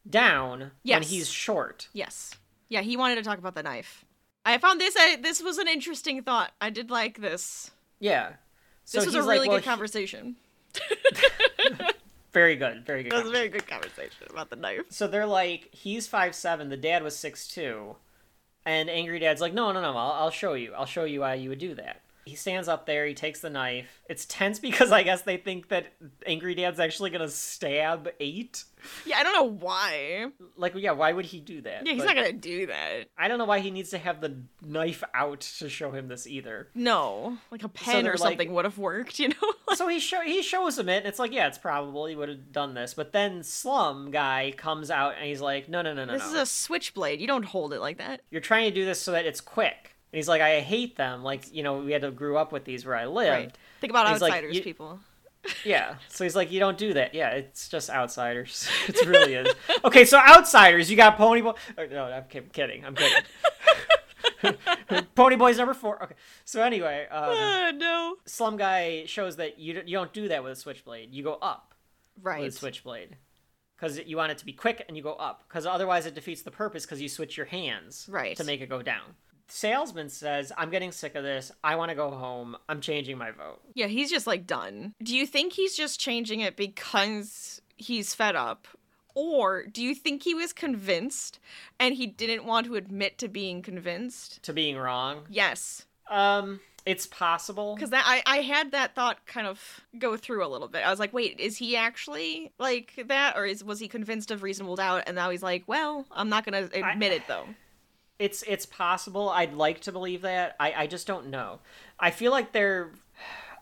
down 0.09 0.71
when 0.81 1.03
he's 1.03 1.29
short. 1.29 1.89
Yes. 1.93 2.33
Yeah, 2.69 2.81
he 2.81 2.97
wanted 2.97 3.17
to 3.17 3.21
talk 3.21 3.37
about 3.37 3.53
the 3.53 3.61
knife. 3.61 4.03
I 4.43 4.57
found 4.57 4.81
this. 4.81 4.95
I, 4.97 5.17
this 5.21 5.43
was 5.43 5.59
an 5.59 5.67
interesting 5.67 6.23
thought. 6.23 6.53
I 6.59 6.71
did 6.71 6.89
like 6.89 7.21
this. 7.21 7.69
Yeah. 7.99 8.31
So 8.83 8.97
This 8.97 9.05
was 9.05 9.13
a 9.13 9.19
he's 9.19 9.27
like, 9.27 9.35
really 9.35 9.47
well, 9.49 9.57
good 9.57 9.63
he- 9.63 9.69
conversation. 9.69 10.37
Very 12.37 12.55
good. 12.55 12.85
Very 12.85 13.01
good. 13.01 13.13
That 13.13 13.23
was 13.23 13.29
a 13.29 13.33
very 13.33 13.49
good 13.49 13.65
conversation 13.65 14.27
about 14.29 14.51
the 14.51 14.55
knife. 14.57 14.81
So 14.89 15.07
they're 15.07 15.25
like, 15.25 15.69
he's 15.73 16.05
five 16.05 16.35
seven. 16.35 16.69
The 16.69 16.77
dad 16.77 17.01
was 17.01 17.17
six 17.17 17.47
two, 17.47 17.95
and 18.63 18.91
angry 18.91 19.17
dad's 19.17 19.41
like, 19.41 19.55
no, 19.55 19.71
no, 19.71 19.81
no. 19.81 19.97
I'll, 19.97 20.11
I'll 20.11 20.29
show 20.29 20.53
you. 20.53 20.71
I'll 20.75 20.85
show 20.85 21.03
you 21.03 21.21
why 21.21 21.33
you 21.33 21.49
would 21.49 21.57
do 21.57 21.73
that. 21.73 22.01
He 22.27 22.35
stands 22.35 22.67
up 22.67 22.85
there. 22.85 23.05
He 23.05 23.13
takes 23.13 23.39
the 23.41 23.49
knife. 23.49 24.01
It's 24.09 24.25
tense 24.25 24.59
because 24.59 24.91
I 24.91 25.03
guess 25.03 25.21
they 25.23 25.37
think 25.37 25.69
that 25.69 25.87
angry 26.25 26.55
dad's 26.55 26.79
actually 26.79 27.09
gonna 27.09 27.29
stab 27.29 28.09
eight. 28.19 28.63
Yeah, 29.05 29.17
I 29.17 29.23
don't 29.23 29.33
know 29.33 29.65
why. 29.65 30.27
Like, 30.55 30.73
yeah, 30.75 30.91
why 30.91 31.11
would 31.11 31.25
he 31.25 31.39
do 31.39 31.61
that? 31.61 31.85
Yeah, 31.85 31.93
he's 31.93 32.03
But 32.03 32.13
not 32.13 32.15
gonna 32.15 32.33
do 32.33 32.67
that. 32.67 33.07
I 33.17 33.27
don't 33.27 33.37
know 33.39 33.45
why 33.45 33.59
he 33.59 33.71
needs 33.71 33.89
to 33.89 33.97
have 33.97 34.21
the 34.21 34.37
knife 34.61 35.03
out 35.13 35.41
to 35.59 35.67
show 35.69 35.91
him 35.91 36.07
this 36.07 36.27
either. 36.27 36.69
No, 36.75 37.37
like 37.51 37.63
a 37.63 37.69
pen 37.69 38.03
they're 38.03 38.13
or 38.13 38.17
like- 38.17 38.33
something 38.33 38.53
would 38.53 38.65
have 38.65 38.77
worked. 38.77 39.19
You 39.27 39.29
know. 39.29 39.75
so 39.75 39.87
he 39.87 39.99
show 39.99 40.21
he 40.21 40.41
shows 40.43 40.77
him 40.77 40.89
it, 40.89 40.97
and 40.97 41.07
it's 41.07 41.19
like, 41.19 41.31
yeah, 41.33 41.47
it's 41.47 41.57
probable 41.57 42.05
he 42.05 42.15
would 42.15 42.29
have 42.29 42.51
done 42.51 42.73
this. 42.75 42.93
But 42.93 43.13
then 43.13 43.43
Slum 43.43 44.11
guy 44.11 44.53
comes 44.55 44.91
out 44.91 45.15
and 45.17 45.25
he's 45.25 45.41
like, 45.41 45.67
no, 45.69 45.81
no, 45.81 45.93
no, 45.93 46.05
no, 46.05 46.13
this 46.13 46.21
no. 46.23 46.27
is 46.29 46.41
a 46.41 46.45
switchblade. 46.45 47.19
You 47.19 47.27
don't 47.27 47.45
hold 47.45 47.73
it 47.73 47.79
like 47.79 47.97
that. 47.97 48.21
you're 48.29 48.41
trying 48.41 48.69
to 48.69 48.75
do 48.75 48.85
this 48.85 49.01
so 49.01 49.11
that 49.13 49.25
it's 49.25 49.41
quick. 49.41 49.95
And 50.11 50.17
he's 50.17 50.27
like, 50.29 50.41
I 50.41 50.61
hate 50.61 50.95
them. 50.95 51.23
Like, 51.23 51.53
you 51.53 51.63
know, 51.63 51.79
we 51.79 51.91
had 51.91 52.01
to 52.03 52.11
grew 52.11 52.37
up 52.37 52.51
with 52.51 52.63
these 52.63 52.85
where 52.85 52.95
I 52.95 53.05
lived. 53.05 53.29
Right. 53.31 53.57
Think 53.81 53.91
about 53.91 54.05
like, 54.05 54.13
outsiders, 54.13 54.55
you- 54.55 54.61
people. 54.63 54.99
Yeah. 55.63 55.95
So 56.09 56.25
he's 56.25 56.35
like, 56.35 56.51
you 56.51 56.59
don't 56.59 56.77
do 56.77 56.93
that. 56.95 57.13
Yeah, 57.15 57.29
it's 57.29 57.69
just 57.69 57.89
outsiders. 57.89 58.67
It 58.89 59.05
really 59.07 59.33
is. 59.35 59.47
Okay, 59.85 60.03
so 60.03 60.17
outsiders, 60.17 60.89
you 60.91 60.97
got 60.97 61.17
Ponyboy. 61.17 61.55
or, 61.77 61.87
No, 61.87 62.05
I'm 62.05 62.23
kidding. 62.51 62.83
I'm 62.85 62.95
kidding. 62.95 63.23
Ponyboy's 65.15 65.57
number 65.57 65.73
four. 65.73 66.01
Okay. 66.03 66.15
So 66.45 66.61
anyway, 66.61 67.07
um, 67.09 67.29
Uh, 67.29 67.71
no. 67.71 68.15
Slum 68.25 68.57
Guy 68.57 69.05
shows 69.05 69.37
that 69.37 69.57
you 69.59 69.73
don't- 69.73 69.87
you 69.87 69.97
don't 69.97 70.13
do 70.13 70.27
that 70.29 70.43
with 70.43 70.53
a 70.53 70.55
switchblade. 70.55 71.13
You 71.13 71.23
go 71.23 71.35
up 71.35 71.73
Right. 72.21 72.41
with 72.43 72.53
a 72.55 72.57
switchblade. 72.57 73.15
Because 73.75 73.99
you 73.99 74.17
want 74.17 74.31
it 74.31 74.39
to 74.39 74.45
be 74.45 74.53
quick 74.53 74.83
and 74.87 74.97
you 74.97 75.03
go 75.03 75.13
up. 75.13 75.43
Because 75.47 75.65
otherwise 75.65 76.05
it 76.07 76.15
defeats 76.15 76.41
the 76.41 76.51
purpose 76.51 76.83
because 76.85 77.01
you 77.01 77.07
switch 77.09 77.37
your 77.37 77.45
hands 77.45 78.07
Right. 78.11 78.35
to 78.37 78.43
make 78.43 78.59
it 78.61 78.69
go 78.69 78.81
down. 78.81 79.15
Salesman 79.47 80.09
says, 80.09 80.51
I'm 80.57 80.69
getting 80.69 80.91
sick 80.91 81.15
of 81.15 81.23
this. 81.23 81.51
I 81.63 81.75
want 81.75 81.89
to 81.89 81.95
go 81.95 82.11
home. 82.11 82.57
I'm 82.67 82.81
changing 82.81 83.17
my 83.17 83.31
vote. 83.31 83.59
Yeah, 83.73 83.87
he's 83.87 84.09
just 84.09 84.27
like 84.27 84.45
done. 84.45 84.93
Do 85.01 85.15
you 85.15 85.25
think 85.25 85.53
he's 85.53 85.75
just 85.75 85.99
changing 85.99 86.41
it 86.41 86.55
because 86.55 87.61
he's 87.77 88.13
fed 88.13 88.35
up? 88.35 88.67
Or 89.15 89.65
do 89.65 89.81
you 89.81 89.95
think 89.95 90.23
he 90.23 90.35
was 90.35 90.53
convinced 90.53 91.39
and 91.79 91.95
he 91.95 92.05
didn't 92.05 92.45
want 92.45 92.67
to 92.67 92.75
admit 92.75 93.17
to 93.19 93.27
being 93.27 93.63
convinced? 93.63 94.43
To 94.43 94.53
being 94.53 94.77
wrong. 94.77 95.23
Yes. 95.27 95.85
Um, 96.07 96.59
it's 96.85 97.07
possible. 97.07 97.73
Because 97.75 97.91
I, 97.93 98.21
I 98.25 98.37
had 98.37 98.71
that 98.71 98.93
thought 98.93 99.25
kind 99.25 99.47
of 99.47 99.81
go 99.97 100.17
through 100.17 100.45
a 100.45 100.47
little 100.47 100.67
bit. 100.67 100.85
I 100.85 100.89
was 100.91 100.99
like, 100.99 101.13
wait, 101.13 101.39
is 101.39 101.57
he 101.57 101.75
actually 101.75 102.51
like 102.59 102.93
that? 103.07 103.35
Or 103.35 103.45
is 103.45 103.63
was 103.63 103.79
he 103.79 103.87
convinced 103.87 104.29
of 104.29 104.43
reasonable 104.43 104.75
doubt 104.75 105.03
and 105.07 105.15
now 105.15 105.31
he's 105.31 105.43
like, 105.43 105.63
well, 105.67 106.05
I'm 106.11 106.29
not 106.29 106.45
gonna 106.45 106.69
admit 106.71 107.11
it 107.11 107.23
though. 107.27 107.45
It's 108.19 108.43
it's 108.47 108.65
possible. 108.65 109.29
I'd 109.29 109.53
like 109.53 109.81
to 109.81 109.91
believe 109.91 110.21
that. 110.23 110.55
I 110.59 110.73
I 110.73 110.87
just 110.87 111.07
don't 111.07 111.27
know. 111.27 111.59
I 111.99 112.11
feel 112.11 112.31
like 112.31 112.51
they're 112.51 112.91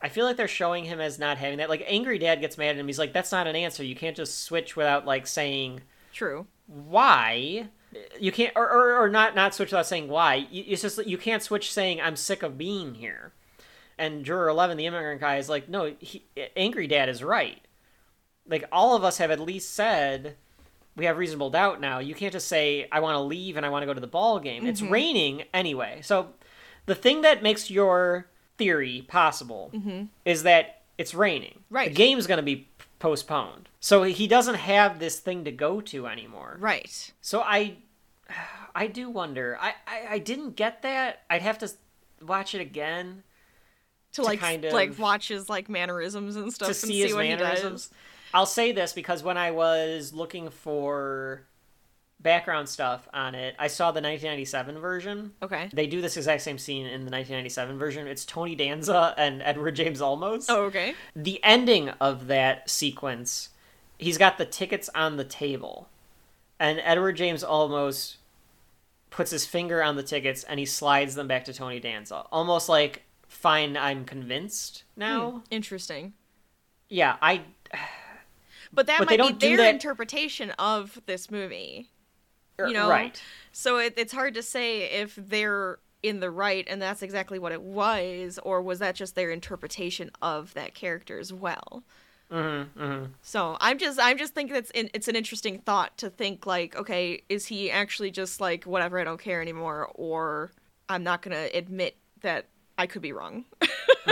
I 0.02 0.10
feel 0.10 0.26
like 0.26 0.38
they're 0.38 0.48
showing 0.48 0.86
him 0.86 1.00
as 1.02 1.20
not 1.20 1.38
having 1.38 1.58
that. 1.58 1.70
Like 1.70 1.84
angry 1.88 2.18
dad 2.20 2.42
gets 2.42 2.58
mad 2.58 2.70
at 2.72 2.78
him. 2.78 2.88
He's 2.88 3.00
like, 3.00 3.14
"That's 3.14 3.32
not 3.32 3.48
an 3.48 3.56
answer. 3.56 3.84
You 3.84 3.96
can't 3.96 4.16
just 4.16 4.44
switch 4.44 4.76
without 4.76 5.06
like 5.06 5.28
saying 5.28 5.82
True. 6.14 6.48
why." 6.68 7.68
You 8.20 8.34
can't, 8.34 8.52
or, 8.58 8.70
or, 8.70 9.04
or 9.04 9.10
not, 9.10 9.36
not 9.36 9.56
switch 9.56 9.72
without 9.72 9.86
saying 9.86 10.10
why. 10.10 10.48
You- 10.52 10.66
It's 10.68 10.82
just 10.82 11.06
you 11.08 11.18
can't 11.18 11.42
switch 11.42 11.72
saying 11.72 12.02
I'm 12.02 12.18
sick 12.18 12.44
of 12.44 12.58
being 12.58 12.96
here. 12.96 13.32
And 13.98 14.26
juror 14.26 14.50
eleven, 14.50 14.76
the 14.76 14.86
immigrant 14.86 15.22
guy, 15.22 15.38
is 15.38 15.48
like, 15.48 15.70
no, 15.70 15.96
he, 16.00 16.26
angry 16.58 16.88
dad 16.88 17.08
is 17.08 17.24
right. 17.24 17.62
Like 18.48 18.66
all 18.72 18.96
of 18.98 19.06
us 19.06 19.18
have 19.20 19.32
at 19.32 19.40
least 19.40 19.74
said 19.74 20.36
we 20.96 21.06
have 21.06 21.18
reasonable 21.18 21.50
doubt 21.50 21.82
now. 21.82 22.00
You 22.00 22.16
can't 22.16 22.32
just 22.34 22.48
say 22.48 22.88
I 22.92 23.00
want 23.02 23.16
to 23.16 23.20
leave 23.22 23.58
and 23.58 23.66
I 23.66 23.70
want 23.70 23.84
to 23.84 23.86
go 23.86 23.94
to 23.94 24.00
the 24.02 24.08
ball 24.08 24.40
game. 24.40 24.66
It's 24.66 24.82
Mhm. 24.82 24.92
raining 24.92 25.44
anyway. 25.54 26.00
So 26.04 26.34
the 26.86 26.96
thing 26.96 27.22
that 27.22 27.44
makes 27.44 27.70
your 27.70 28.28
theory 28.58 29.04
possible 29.08 29.72
Mhm. 29.74 30.08
is 30.24 30.44
that 30.44 30.84
it's 30.98 31.14
raining. 31.14 31.64
Right. 31.70 31.90
The 31.90 31.96
game's 31.96 32.28
going 32.28 32.38
to 32.38 32.44
be 32.44 32.70
postponed. 33.00 33.68
So 33.82 34.04
he 34.04 34.28
doesn't 34.28 34.56
have 34.56 35.00
this 35.00 35.20
thing 35.20 35.44
to 35.44 35.52
go 35.52 35.82
to 35.82 36.08
anymore. 36.08 36.58
Right. 36.60 37.12
So 37.22 37.42
I 37.42 37.78
I 38.74 38.88
do 38.88 39.10
wonder. 39.10 39.58
I 39.60 39.74
I, 39.86 40.08
I 40.12 40.20
didn't 40.20 40.56
get 40.56 40.82
that. 40.84 41.24
I'd 41.30 41.42
have 41.42 41.58
to 41.60 41.70
watch 42.22 42.56
it 42.56 42.62
again 42.62 43.24
To, 44.14 44.24
like 44.24 44.40
kind 44.40 44.64
of 44.66 44.72
like 44.74 44.98
watch 44.98 45.28
his 45.28 45.50
like 45.50 45.68
mannerisms 45.70 46.38
and 46.38 46.52
stuff 46.54 46.68
to 46.68 46.72
and 46.72 46.76
see 46.78 47.02
his 47.02 47.14
what 47.14 47.26
he 47.26 47.30
mannerisms. 47.36 47.92
I'll 48.36 48.46
say 48.46 48.74
this 48.74 48.92
because 48.92 49.24
when 49.24 49.38
I 49.38 49.52
was 49.52 50.12
looking 50.12 50.50
for 50.50 51.48
background 52.20 52.68
stuff 52.68 53.08
on 53.14 53.34
it, 53.34 53.56
I 53.58 53.68
saw 53.68 53.92
the 53.92 54.02
1997 54.02 54.78
version. 54.78 55.32
Okay. 55.42 55.70
They 55.72 55.88
do 55.88 56.02
this 56.02 56.18
exact 56.18 56.42
same 56.42 56.58
scene 56.58 56.86
in 56.86 57.06
the 57.06 57.12
1997 57.12 57.78
version. 57.78 58.08
It's 58.08 58.26
Tony 58.26 58.54
Danza 58.54 59.14
and 59.18 59.42
Edward 59.42 59.78
James 59.78 60.02
Olmos. 60.02 60.48
Oh, 60.50 60.64
okay. 60.64 60.96
The 61.16 61.42
ending 61.46 61.88
of 62.02 62.28
that 62.28 62.70
sequence, 62.70 63.52
he's 63.98 64.18
got 64.18 64.38
the 64.38 64.46
tickets 64.46 64.90
on 64.94 65.16
the 65.16 65.24
table, 65.24 65.88
and 66.60 66.82
Edward 66.84 67.14
James 67.14 67.42
Olmos 67.42 68.18
puts 69.12 69.32
his 69.32 69.46
finger 69.46 69.82
on 69.82 69.96
the 69.96 70.04
tickets 70.04 70.44
and 70.44 70.60
he 70.60 70.66
slides 70.66 71.16
them 71.16 71.30
back 71.30 71.46
to 71.46 71.54
Tony 71.54 71.80
Danza, 71.80 72.26
almost 72.34 72.68
like, 72.68 73.04
"Fine, 73.30 73.78
I'm 73.78 74.04
convinced 74.04 74.84
now." 74.98 75.30
Hmm, 75.32 75.40
Interesting. 75.52 76.14
Yeah, 76.90 77.16
I. 77.22 77.44
But 78.76 78.88
that 78.88 79.00
But 79.00 79.18
might 79.18 79.40
be 79.40 79.56
their 79.56 79.70
interpretation 79.70 80.52
of 80.52 81.02
this 81.06 81.32
movie. 81.32 81.90
Er, 82.60 82.68
You 82.68 82.74
know, 82.74 82.90
right. 82.90 83.20
So 83.52 83.78
it, 83.78 83.94
it's 83.98 84.14
hard 84.14 84.34
to 84.36 84.44
say 84.44 84.84
if 84.84 85.16
they're 85.16 85.80
in 86.04 86.20
the 86.20 86.30
right 86.30 86.66
and 86.70 86.82
that's 86.82 87.02
exactly 87.02 87.40
what 87.40 87.52
it 87.52 87.62
was, 87.62 88.40
or 88.44 88.62
was 88.62 88.80
that 88.80 88.96
just 88.96 89.16
their 89.16 89.32
interpretation 89.32 90.12
of 90.22 90.54
that 90.54 90.74
character 90.74 91.20
as 91.20 91.34
well? 91.34 91.84
Mm-hmm, 92.32 92.82
mm-hmm. 92.82 93.06
So 93.22 93.58
I'm 93.60 93.78
just 93.78 94.00
I'm 94.02 94.18
just 94.18 94.34
thinking 94.34 94.56
it's 94.56 94.72
in, 94.72 94.90
it's 94.94 95.08
an 95.08 95.16
interesting 95.16 95.60
thought 95.60 95.98
to 96.00 96.10
think 96.10 96.46
like, 96.46 96.76
okay, 96.76 97.22
is 97.30 97.46
he 97.48 97.70
actually 97.72 98.12
just 98.12 98.42
like 98.42 98.66
whatever, 98.66 99.00
I 99.00 99.04
don't 99.04 99.22
care 99.22 99.42
anymore, 99.42 99.90
or 99.96 100.52
I'm 100.90 101.04
not 101.04 101.22
gonna 101.22 101.48
admit 101.54 101.96
that 102.22 102.46
I 102.78 102.88
could 102.88 103.02
be 103.02 103.14
wrong. 103.14 103.46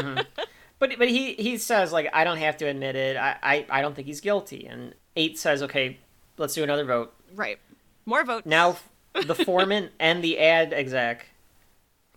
But 0.83 0.97
but 0.99 1.07
he 1.07 1.33
he 1.35 1.57
says 1.57 1.93
like 1.93 2.09
I 2.13 2.25
don't 2.25 2.39
have 2.39 2.57
to 2.57 2.65
admit 2.65 2.97
it. 2.97 3.15
I, 3.15 3.37
I 3.41 3.65
I 3.69 3.81
don't 3.81 3.95
think 3.95 4.05
he's 4.07 4.19
guilty. 4.19 4.65
And 4.65 4.93
eight 5.15 5.39
says 5.39 5.63
okay, 5.63 5.97
let's 6.37 6.53
do 6.55 6.61
another 6.63 6.83
vote. 6.83 7.13
right. 7.35 7.57
More 8.05 8.25
votes. 8.25 8.45
Now 8.45 8.75
the 9.13 9.33
foreman 9.33 9.91
and 9.97 10.21
the 10.21 10.37
ad 10.39 10.73
exec 10.73 11.27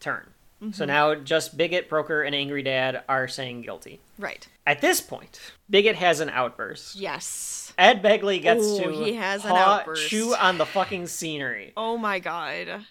turn. 0.00 0.30
So 0.72 0.82
Mhm. 0.84 0.86
now 0.88 1.14
just 1.14 1.56
Bigot, 1.56 1.88
Broker, 1.88 2.22
and 2.22 2.34
Angry 2.34 2.62
Dad 2.64 3.04
are 3.08 3.28
saying 3.28 3.62
guilty. 3.62 4.00
Right. 4.18 4.48
At 4.66 4.80
this 4.80 5.00
point, 5.00 5.38
Bigot 5.70 5.94
has 5.94 6.18
an 6.18 6.30
outburst. 6.30 6.96
Yes. 6.96 7.72
Ed 7.78 8.02
Begley 8.02 8.42
gets 8.42 8.64
Ooh, 8.64 8.82
to 8.82 8.90
he 9.04 9.12
has 9.12 9.44
an 9.44 9.52
outburst. 9.52 10.08
chew 10.08 10.34
on 10.34 10.58
the 10.58 10.66
fucking 10.66 11.06
scenery. 11.06 11.72
Oh 11.76 11.96
my 11.98 12.18
god. 12.18 12.84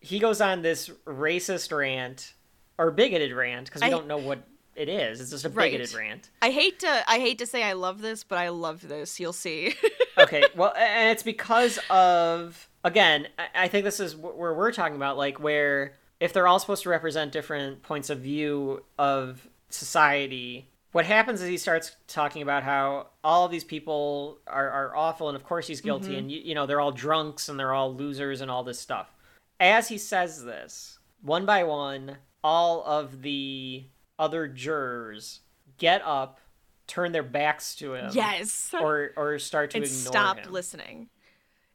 He 0.00 0.18
goes 0.18 0.40
on 0.40 0.62
this 0.62 0.88
racist 1.06 1.70
rant 1.76 2.32
or 2.76 2.90
bigoted 2.90 3.32
rant 3.32 3.66
because 3.66 3.82
we 3.82 3.86
I- 3.86 3.90
don't 3.90 4.08
know 4.08 4.16
what 4.18 4.40
it 4.76 4.88
is. 4.88 5.20
It's 5.20 5.30
just 5.30 5.44
a 5.44 5.48
Right. 5.48 5.72
bigoted 5.72 5.94
rant. 5.94 6.30
I 6.42 6.50
hate 6.50 6.80
to 6.80 7.10
I 7.10 7.18
hate 7.18 7.38
to 7.38 7.46
say 7.46 7.62
I 7.62 7.72
love 7.72 8.00
this, 8.02 8.22
but 8.24 8.38
I 8.38 8.48
love 8.50 8.86
this. 8.86 9.18
You'll 9.20 9.32
see. 9.32 9.74
okay 10.18 10.44
well 10.56 10.72
and 10.76 11.10
it's 11.10 11.22
because 11.22 11.78
of 11.90 12.68
again 12.84 13.28
I- 13.54 13.68
think 13.68 13.84
this 13.84 14.00
is 14.00 14.16
where 14.16 14.54
we're 14.54 14.72
talking 14.72 14.96
about 14.96 15.16
like 15.18 15.38
where 15.40 15.94
if 16.20 16.32
they're 16.32 16.48
all 16.48 16.58
supposed 16.58 16.84
to 16.84 16.88
represent 16.88 17.32
different 17.32 17.82
points 17.82 18.08
of 18.08 18.20
view 18.20 18.82
of 18.98 19.46
society 19.68 20.68
what 20.92 21.04
happens 21.04 21.42
is 21.42 21.48
he 21.50 21.58
starts 21.58 21.94
talking 22.08 22.40
about 22.40 22.62
how 22.62 23.08
all 23.22 23.44
of 23.44 23.50
these 23.50 23.64
people 23.64 24.38
are, 24.46 24.70
are 24.70 24.96
awful 24.96 25.28
and 25.28 25.36
of 25.36 25.44
course 25.44 25.66
he's 25.66 25.82
guilty 25.82 26.12
Mhm. 26.14 26.18
and 26.18 26.32
you, 26.32 26.40
you 26.42 26.54
know 26.54 26.64
they're 26.64 26.80
all 26.80 26.92
drunks 26.92 27.50
and 27.50 27.60
they're 27.60 27.74
all 27.74 27.94
losers 27.94 28.40
and 28.40 28.50
all 28.50 28.64
this 28.64 28.80
stuff 28.80 29.14
as 29.60 29.88
he 29.88 29.98
says 29.98 30.44
this 30.44 30.98
one 31.20 31.44
by 31.44 31.62
one 31.64 32.16
all 32.42 32.82
of 32.86 33.20
the 33.20 33.84
other 34.18 34.48
jurors 34.48 35.40
get 35.78 36.02
up 36.04 36.40
turn 36.86 37.12
their 37.12 37.22
backs 37.22 37.74
to 37.76 37.94
him 37.94 38.10
Yes. 38.14 38.72
or 38.72 39.10
or 39.16 39.38
start 39.38 39.70
to 39.72 39.78
and 39.78 39.88
stop 39.88 40.38
him 40.38 40.52
listening. 40.52 41.08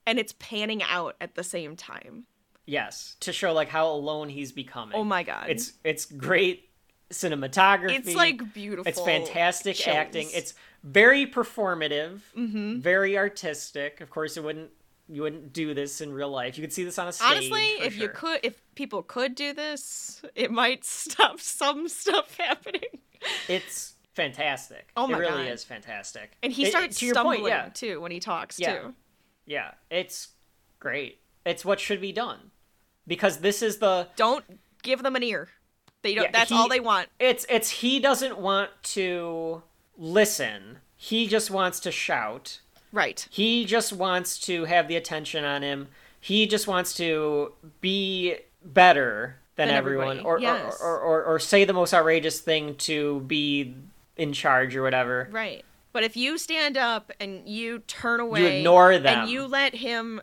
And 0.07 0.17
it's 0.17 0.33
panning 0.39 0.81
out 0.83 1.15
at 1.21 1.35
the 1.35 1.43
same 1.43 1.75
time. 1.75 2.25
yes 2.65 3.15
to 3.19 3.33
show 3.33 3.51
like 3.53 3.67
how 3.69 3.87
alone 3.91 4.29
he's 4.29 4.51
becoming 4.51 4.95
Oh 4.95 5.03
my 5.03 5.23
god. 5.23 5.47
it's 5.49 5.73
it's 5.83 6.05
great 6.05 6.69
cinematography 7.11 7.91
It's, 7.99 8.15
like, 8.15 8.53
beautiful 8.53 8.87
it's 8.89 9.01
fantastic 9.01 9.75
shows. 9.75 9.87
acting 9.95 10.29
it's 10.31 10.53
very 10.83 11.25
performative 11.27 12.21
Mhm. 12.37 12.79
very 12.79 13.17
artistic 13.17 13.99
of 13.99 14.09
course 14.09 14.37
it 14.37 14.43
wouldn't 14.43 14.71
you 15.11 15.21
wouldn't 15.21 15.51
do 15.53 15.73
this 15.73 16.01
in 16.01 16.13
real 16.13 16.29
life 16.29 16.57
you 16.57 16.63
could 16.63 16.73
see 16.73 16.83
this 16.83 16.97
on 16.97 17.07
a 17.07 17.11
stage 17.11 17.27
Honestly, 17.29 17.63
if 17.81 17.97
you 17.97 18.07
could 18.09 18.39
if 18.43 18.61
people 18.75 19.03
could 19.03 19.35
do 19.35 19.53
this, 19.53 20.21
it 20.35 20.51
might 20.51 20.83
stop 21.01 21.39
some 21.39 21.87
stuff 21.87 22.35
happening. 22.39 22.81
it's 23.47 23.93
fantastic 24.13 24.89
Oh 24.95 25.07
my 25.07 25.17
it 25.17 25.21
really 25.21 25.43
God. 25.45 25.51
is 25.53 25.63
fantastic 25.63 26.31
And 26.43 26.51
he 26.53 26.65
It- 26.65 26.69
starts 26.71 26.99
to 26.99 27.05
your 27.05 27.13
stumbling 27.15 27.41
point, 27.41 27.49
yeah 27.51 27.69
too 27.73 27.99
when 28.01 28.11
he 28.11 28.19
talks 28.19 28.59
Yeah. 28.59 28.79
too. 28.79 28.93
yeah 29.45 29.71
it's 29.89 30.29
great 30.79 31.19
it's 31.45 31.65
what 31.65 31.79
should 31.79 32.01
be 32.01 32.11
done 32.11 32.51
because 33.07 33.37
this 33.39 33.61
is 33.61 33.77
the 33.79 34.07
Don't 34.15 34.45
give 34.83 35.01
them 35.03 35.15
an 35.15 35.23
ear. 35.23 35.49
They 36.03 36.13
don't 36.15 36.25
Yeah, 36.25 36.31
that's 36.31 36.49
he- 36.49 36.55
all 36.55 36.67
they 36.69 36.79
want. 36.79 37.09
It's 37.19 37.45
it's 37.49 37.69
he 37.69 37.99
doesn't 37.99 38.37
want 38.39 38.69
to 38.95 39.61
listen. 39.97 40.79
He 40.95 41.27
just 41.27 41.51
wants 41.51 41.79
to 41.81 41.91
shout. 41.91 42.60
Right. 42.91 43.27
He 43.29 43.65
just 43.65 43.93
wants 43.93 44.37
to 44.41 44.65
have 44.65 44.87
the 44.87 44.95
attention 44.95 45.43
on 45.45 45.61
him. 45.61 45.87
He 46.19 46.45
just 46.47 46.67
wants 46.67 46.93
to 46.95 47.53
be 47.79 48.35
better 48.63 49.37
than, 49.55 49.67
Than 49.67 49.75
everyone 49.75 50.19
or, 50.21 50.39
yes. 50.39 50.79
or, 50.81 50.87
or, 50.87 50.99
or 50.99 51.23
or 51.25 51.39
say 51.39 51.65
the 51.65 51.73
most 51.73 51.93
outrageous 51.93 52.39
thing 52.39 52.75
to 52.77 53.19
be 53.21 53.75
in 54.17 54.33
charge 54.33 54.75
or 54.75 54.81
whatever. 54.83 55.27
Right. 55.31 55.63
But 55.93 56.03
if 56.03 56.15
you 56.15 56.37
stand 56.37 56.77
up 56.77 57.11
and 57.19 57.47
you 57.47 57.79
turn 57.79 58.19
away 58.21 58.41
you 58.41 58.47
ignore 58.59 58.97
them. 58.97 59.21
and 59.21 59.29
you 59.29 59.45
let 59.45 59.75
him 59.75 60.21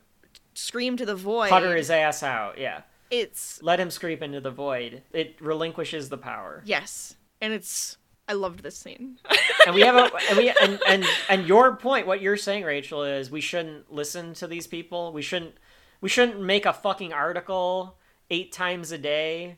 scream 0.54 0.96
to 0.96 1.04
the 1.04 1.14
void, 1.14 1.50
Putter 1.50 1.76
his 1.76 1.90
ass 1.90 2.22
out. 2.22 2.56
Yeah. 2.58 2.82
it's 3.10 3.62
Let 3.62 3.78
him 3.78 3.90
scream 3.90 4.22
into 4.22 4.40
the 4.40 4.50
void. 4.50 5.02
It 5.12 5.36
relinquishes 5.40 6.08
the 6.08 6.16
power. 6.18 6.62
yes. 6.64 7.16
And 7.40 7.52
it's 7.52 7.97
I 8.28 8.34
loved 8.34 8.62
this 8.62 8.76
scene. 8.76 9.18
and 9.66 9.74
we 9.74 9.80
have 9.82 9.96
a 9.96 10.10
and 10.28 10.38
we 10.38 10.52
and, 10.62 10.80
and 10.88 11.04
and 11.28 11.46
your 11.48 11.76
point 11.76 12.06
what 12.06 12.20
you're 12.20 12.36
saying 12.36 12.64
rachel 12.64 13.02
is 13.02 13.30
we 13.30 13.40
shouldn't 13.40 13.92
listen 13.92 14.34
to 14.34 14.46
these 14.46 14.66
people 14.66 15.12
we 15.12 15.22
shouldn't 15.22 15.54
we 16.00 16.08
shouldn't 16.08 16.40
make 16.40 16.66
a 16.66 16.72
fucking 16.72 17.12
article 17.12 17.96
eight 18.30 18.52
times 18.52 18.92
a 18.92 18.98
day 18.98 19.56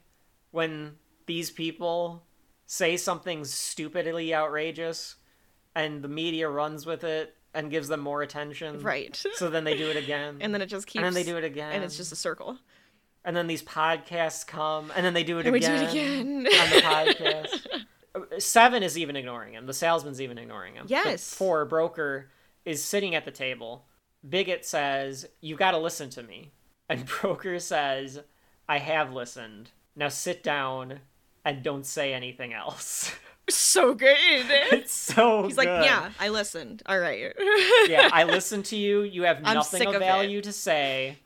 when 0.52 0.92
these 1.26 1.50
people 1.50 2.24
say 2.66 2.96
something 2.96 3.44
stupidly 3.44 4.34
outrageous 4.34 5.16
and 5.74 6.02
the 6.02 6.08
media 6.08 6.48
runs 6.48 6.86
with 6.86 7.04
it 7.04 7.36
and 7.52 7.70
gives 7.70 7.88
them 7.88 8.00
more 8.00 8.22
attention 8.22 8.80
Right. 8.80 9.20
so 9.34 9.50
then 9.50 9.64
they 9.64 9.76
do 9.76 9.90
it 9.90 9.96
again 9.96 10.38
and 10.40 10.54
then 10.54 10.62
it 10.62 10.66
just 10.66 10.86
keeps 10.86 10.98
and 11.04 11.06
then 11.06 11.14
they 11.14 11.24
do 11.28 11.36
it 11.36 11.44
again 11.44 11.72
and 11.72 11.82
it's 11.84 11.96
just 11.96 12.12
a 12.12 12.16
circle. 12.16 12.56
and 13.24 13.36
then 13.36 13.46
these 13.48 13.62
podcasts 13.62 14.46
come 14.46 14.92
and 14.96 15.04
then 15.04 15.14
they 15.14 15.24
do 15.24 15.38
it 15.38 15.46
again. 15.46 15.52
We 15.52 15.60
do 15.60 15.72
it 15.72 15.90
again. 15.90 16.46
on 16.46 16.70
the 16.70 16.80
podcast 16.82 17.66
seven 18.38 18.82
is 18.82 18.98
even 18.98 19.16
ignoring 19.16 19.54
him 19.54 19.66
the 19.66 19.74
salesman's 19.74 20.20
even 20.20 20.38
ignoring 20.38 20.74
him 20.74 20.86
The 20.86 20.92
Yes. 20.94 21.32
four 21.34 21.64
broker 21.64 22.30
is 22.64 22.82
sitting 22.82 23.14
at 23.14 23.24
the 23.24 23.30
table 23.30 23.84
bigot 24.28 24.64
says 24.66 25.26
you 25.40 25.56
got 25.56 25.70
to 25.72 25.78
listen 25.78 26.10
to 26.10 26.22
me 26.22 26.50
and 26.88 27.06
broker 27.20 27.58
says 27.58 28.20
i 28.68 28.78
have 28.78 29.12
listened 29.12 29.70
now 29.96 30.08
sit 30.08 30.42
down 30.42 31.00
and 31.44 31.62
don't 31.62 31.86
say 31.86 32.12
anything 32.12 32.52
else 32.52 33.12
so 33.48 33.94
good. 33.94 34.16
it's 34.18 34.92
so 34.92 35.44
He's 35.44 35.56
like, 35.56 35.66
yeah, 35.66 36.10
I 36.20 36.28
listened. 36.28 36.82
All 36.86 36.98
right. 36.98 37.32
yeah 37.88 38.08
i 38.12 38.24
listened 38.36 38.64
to 38.66 38.76
you 38.76 39.02
you 39.02 39.22
have 39.22 39.38
I'm 39.44 39.54
nothing 39.54 39.82
of 39.88 39.94
of 39.94 40.02
it. 40.02 40.04
value 40.04 40.40
to 40.42 40.52
say 40.52 41.18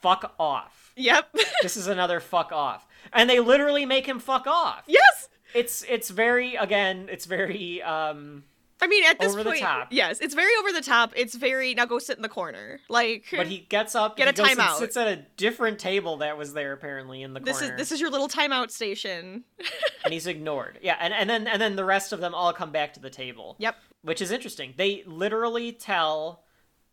fuck 0.00 0.34
off 0.38 0.92
Yep. 0.96 1.34
this 1.62 1.76
is 1.76 1.86
another 1.86 2.20
fuck 2.20 2.52
off 2.52 2.86
and 3.12 3.28
they 3.30 3.38
literally 3.40 3.84
make 3.86 4.06
him 4.06 4.18
fuck 4.18 4.46
off 4.46 4.82
yes. 4.86 5.28
It's 5.56 5.82
it's 5.88 6.10
very 6.10 6.54
again 6.56 7.08
it's 7.10 7.24
very 7.26 7.82
um 7.82 8.44
I 8.78 8.88
mean, 8.88 9.04
at 9.04 9.18
this 9.18 9.32
Over 9.32 9.42
point, 9.44 9.64
yes, 9.90 10.20
it's 10.20 10.34
very 10.34 10.52
over 10.60 10.70
the 10.70 10.82
top. 10.82 11.14
It's 11.16 11.34
very 11.34 11.72
now 11.72 11.86
go 11.86 11.98
sit 11.98 12.18
in 12.18 12.22
the 12.22 12.28
corner. 12.28 12.78
Like, 12.90 13.24
but 13.34 13.46
he 13.46 13.60
gets 13.60 13.94
up 13.94 14.18
Get 14.18 14.38
a 14.38 14.42
timeout. 14.42 14.76
sits 14.76 14.98
at 14.98 15.08
a 15.08 15.24
different 15.38 15.78
table 15.78 16.18
that 16.18 16.36
was 16.36 16.52
there 16.52 16.74
apparently 16.74 17.22
in 17.22 17.32
the 17.32 17.40
this 17.40 17.60
corner 17.60 17.72
is 17.74 17.78
this 17.78 17.90
is 17.92 18.02
your 18.02 18.10
little 18.10 18.28
timeout 18.28 18.70
station. 18.70 19.44
and 20.04 20.12
he's 20.12 20.26
ignored 20.26 20.78
yeah 20.82 20.96
and, 21.00 21.14
and 21.14 21.28
then 21.30 21.46
and 21.46 21.60
then 21.60 21.74
the 21.76 21.86
rest 21.86 22.12
of 22.12 22.20
them 22.20 22.34
all 22.34 22.52
come 22.52 22.70
back 22.70 22.92
to 22.94 23.00
the 23.00 23.08
table 23.10 23.56
Yep. 23.58 23.76
which 24.02 24.20
is 24.20 24.30
interesting 24.30 24.74
they 24.76 25.02
literally 25.06 25.72
tell 25.72 26.44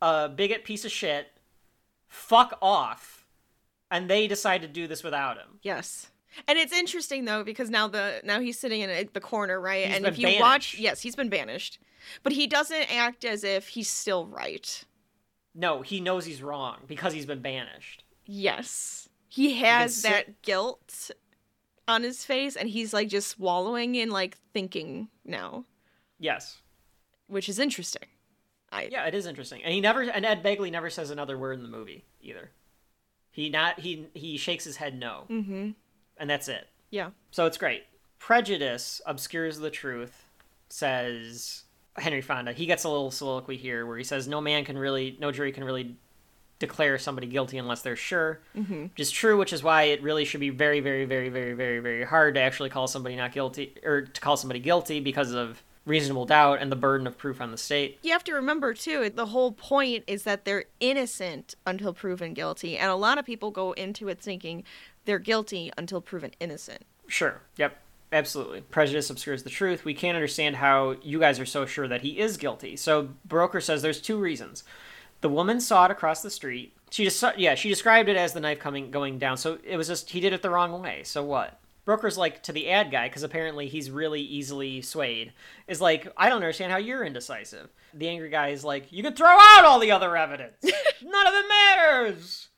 a 0.02 0.30
bigot 0.30 0.64
piece 0.64 0.85
of 0.85 0.91
shit 0.91 1.27
fuck 2.07 2.57
off 2.61 3.26
and 3.91 4.10
they 4.10 4.27
decide 4.27 4.61
to 4.61 4.68
do 4.69 4.88
this 4.88 5.03
without 5.03 5.38
him 5.38 5.60
Yes. 5.61 6.07
And 6.47 6.57
it's 6.57 6.73
interesting 6.73 7.26
though 7.26 7.43
because 7.43 7.69
now 7.69 7.88
the 7.88 8.22
now 8.23 8.39
he's 8.39 8.57
sitting 8.60 8.81
in 8.81 8.89
a- 8.89 9.03
the 9.03 9.19
corner, 9.22 9.60
right? 9.60 9.85
He's 9.88 9.95
and 9.97 10.05
if 10.05 10.18
you 10.18 10.39
watch, 10.39 10.77
yes, 10.77 11.01
he's 11.01 11.15
been 11.15 11.30
banished. 11.30 11.80
But 12.23 12.34
he 12.34 12.47
doesn't 12.47 12.93
act 12.93 13.23
as 13.23 13.43
if 13.43 13.69
he's 13.69 13.89
still 13.89 14.26
right. 14.27 14.84
no 15.55 15.81
he 15.84 15.99
knows 16.01 16.26
he's 16.26 16.41
wrong 16.41 16.77
because 16.88 17.14
he's 17.14 17.26
been 17.27 17.41
banished 17.41 18.03
Yes. 18.26 19.07
He 19.30 19.55
has 19.60 19.95
sit- 19.95 20.10
that 20.11 20.41
guilt 20.41 21.11
on 21.88 22.03
his 22.03 22.23
face 22.26 22.55
and 22.55 22.69
he's 22.69 22.93
like 22.93 23.07
just 23.10 23.27
swallowing 23.30 23.95
in 23.95 24.10
like 24.10 24.38
thinking 24.53 25.10
now, 25.26 25.65
yes 26.19 26.60
which 27.27 27.47
is 27.49 27.57
interesting. 27.60 28.07
I 28.72 28.89
Yeah, 28.91 29.05
it 29.05 29.14
is 29.15 29.26
interesting. 29.27 29.64
And 29.64 29.73
he 29.73 29.81
never 29.81 30.01
and 30.01 30.26
Ed 30.26 30.43
Begley 30.43 30.72
never 30.72 30.89
says 30.89 31.10
another 31.11 31.38
word 31.38 31.57
in 31.57 31.64
the 31.64 31.69
movie 31.69 32.03
either. 32.22 32.51
He 33.31 33.49
not 33.49 33.80
he 33.80 34.07
he 34.14 34.38
shakes 34.38 34.64
his 34.64 34.77
head 34.77 34.97
no. 34.99 35.26
Mhm. 35.30 35.76
And 36.23 36.29
that's 36.29 36.47
it. 36.47 36.69
Yeah. 36.89 37.09
So 37.31 37.45
it's 37.47 37.57
great. 37.57 37.83
Prejudice 38.17 39.01
obscures 39.05 39.57
the 39.59 39.69
truth, 39.69 40.23
says 40.69 41.63
Henry 41.97 42.21
Fonda. 42.21 42.53
He 42.53 42.65
gets 42.65 42.85
a 42.85 42.89
little 42.89 43.11
soliloquy 43.11 43.57
here 43.57 43.85
where 43.85 43.97
he 43.97 44.05
says 44.05 44.25
no 44.25 44.39
man 44.39 44.63
can 44.63 44.77
really 44.77 45.17
no 45.19 45.33
jury 45.33 45.51
can 45.51 45.65
really 45.65 45.97
declare 46.59 46.97
somebody 46.97 47.27
guilty 47.27 47.57
unless 47.57 47.81
they're 47.81 47.97
sure. 47.97 48.39
Mhm. 48.55 48.83
Which 48.91 49.01
is 49.01 49.11
true, 49.11 49.37
which 49.37 49.51
is 49.51 49.63
why 49.63 49.83
it 49.83 50.01
really 50.01 50.23
should 50.23 50.39
be 50.39 50.49
very, 50.49 50.79
very, 50.79 51.03
very, 51.03 51.27
very, 51.27 51.51
very, 51.51 51.79
very 51.79 52.05
hard 52.05 52.35
to 52.35 52.39
actually 52.39 52.69
call 52.69 52.87
somebody 52.87 53.17
not 53.17 53.33
guilty 53.33 53.75
or 53.83 54.03
to 54.03 54.21
call 54.21 54.37
somebody 54.37 54.61
guilty 54.61 55.01
because 55.01 55.33
of 55.33 55.61
reasonable 55.85 56.25
doubt 56.25 56.59
and 56.61 56.71
the 56.71 56.77
burden 56.77 57.05
of 57.05 57.17
proof 57.17 57.41
on 57.41 57.51
the 57.51 57.57
state. 57.57 57.99
You 58.01 58.13
have 58.13 58.23
to 58.23 58.33
remember 58.33 58.73
too, 58.73 59.09
the 59.09 59.25
whole 59.25 59.51
point 59.51 60.05
is 60.07 60.23
that 60.23 60.45
they're 60.45 60.63
innocent 60.79 61.55
until 61.67 61.91
proven 61.93 62.33
guilty, 62.33 62.77
and 62.77 62.89
a 62.89 62.95
lot 62.95 63.17
of 63.17 63.25
people 63.25 63.51
go 63.51 63.73
into 63.73 64.07
it 64.07 64.21
thinking 64.21 64.63
they're 65.05 65.19
guilty 65.19 65.71
until 65.77 66.01
proven 66.01 66.31
innocent. 66.39 66.85
Sure. 67.07 67.41
Yep. 67.57 67.77
Absolutely. 68.11 68.61
Prejudice 68.61 69.09
obscures 69.09 69.41
the 69.41 69.49
truth. 69.49 69.85
We 69.85 69.95
can't 69.95 70.15
understand 70.15 70.57
how 70.57 70.95
you 71.01 71.19
guys 71.19 71.39
are 71.39 71.47
so 71.47 71.65
sure 71.65 71.88
that 71.88 72.01
he 72.01 72.19
is 72.19 72.38
guilty. 72.38 72.75
So 72.75 73.09
Broker 73.25 73.59
says 73.59 73.81
there's 73.81 73.99
two 73.99 74.17
reasons. 74.17 74.63
The 75.21 75.30
woman 75.30 75.59
saw 75.59 75.85
it 75.85 75.91
across 75.91 76.21
the 76.21 76.30
street. 76.30 76.77
She 76.91 77.05
just 77.05 77.19
saw, 77.19 77.31
yeah, 77.35 77.55
she 77.55 77.69
described 77.69 78.09
it 78.09 78.17
as 78.17 78.34
the 78.34 78.39
knife 78.39 78.59
coming 78.59 78.91
going 78.91 79.17
down. 79.17 79.38
So 79.38 79.57
it 79.63 79.77
was 79.77 79.88
just 79.88 80.11
he 80.11 80.19
did 80.19 80.31
it 80.31 80.43
the 80.43 80.51
wrong 80.51 80.80
way. 80.80 81.01
So 81.03 81.23
what? 81.23 81.59
Broker's 81.85 82.17
like 82.17 82.43
to 82.43 82.51
the 82.51 82.69
ad 82.69 82.91
guy 82.91 83.07
because 83.09 83.23
apparently 83.23 83.67
he's 83.67 83.89
really 83.89 84.21
easily 84.21 84.81
swayed. 84.81 85.34
Is 85.67 85.81
like 85.81 86.07
I 86.15 86.30
don't 86.30 86.38
understand 86.38 86.71
how 86.71 86.77
you're 86.77 87.03
indecisive. 87.03 87.69
The 87.95 88.07
angry 88.09 88.30
guy 88.30 88.49
is 88.49 88.63
like 88.63 88.91
you 88.91 89.01
can 89.01 89.15
throw 89.15 89.27
out 89.27 89.65
all 89.65 89.80
the 89.80 89.91
other 89.91 90.15
evidence. 90.15 90.55
None 90.63 91.27
of 91.27 91.34
it 91.34 91.45
matters 91.47 92.49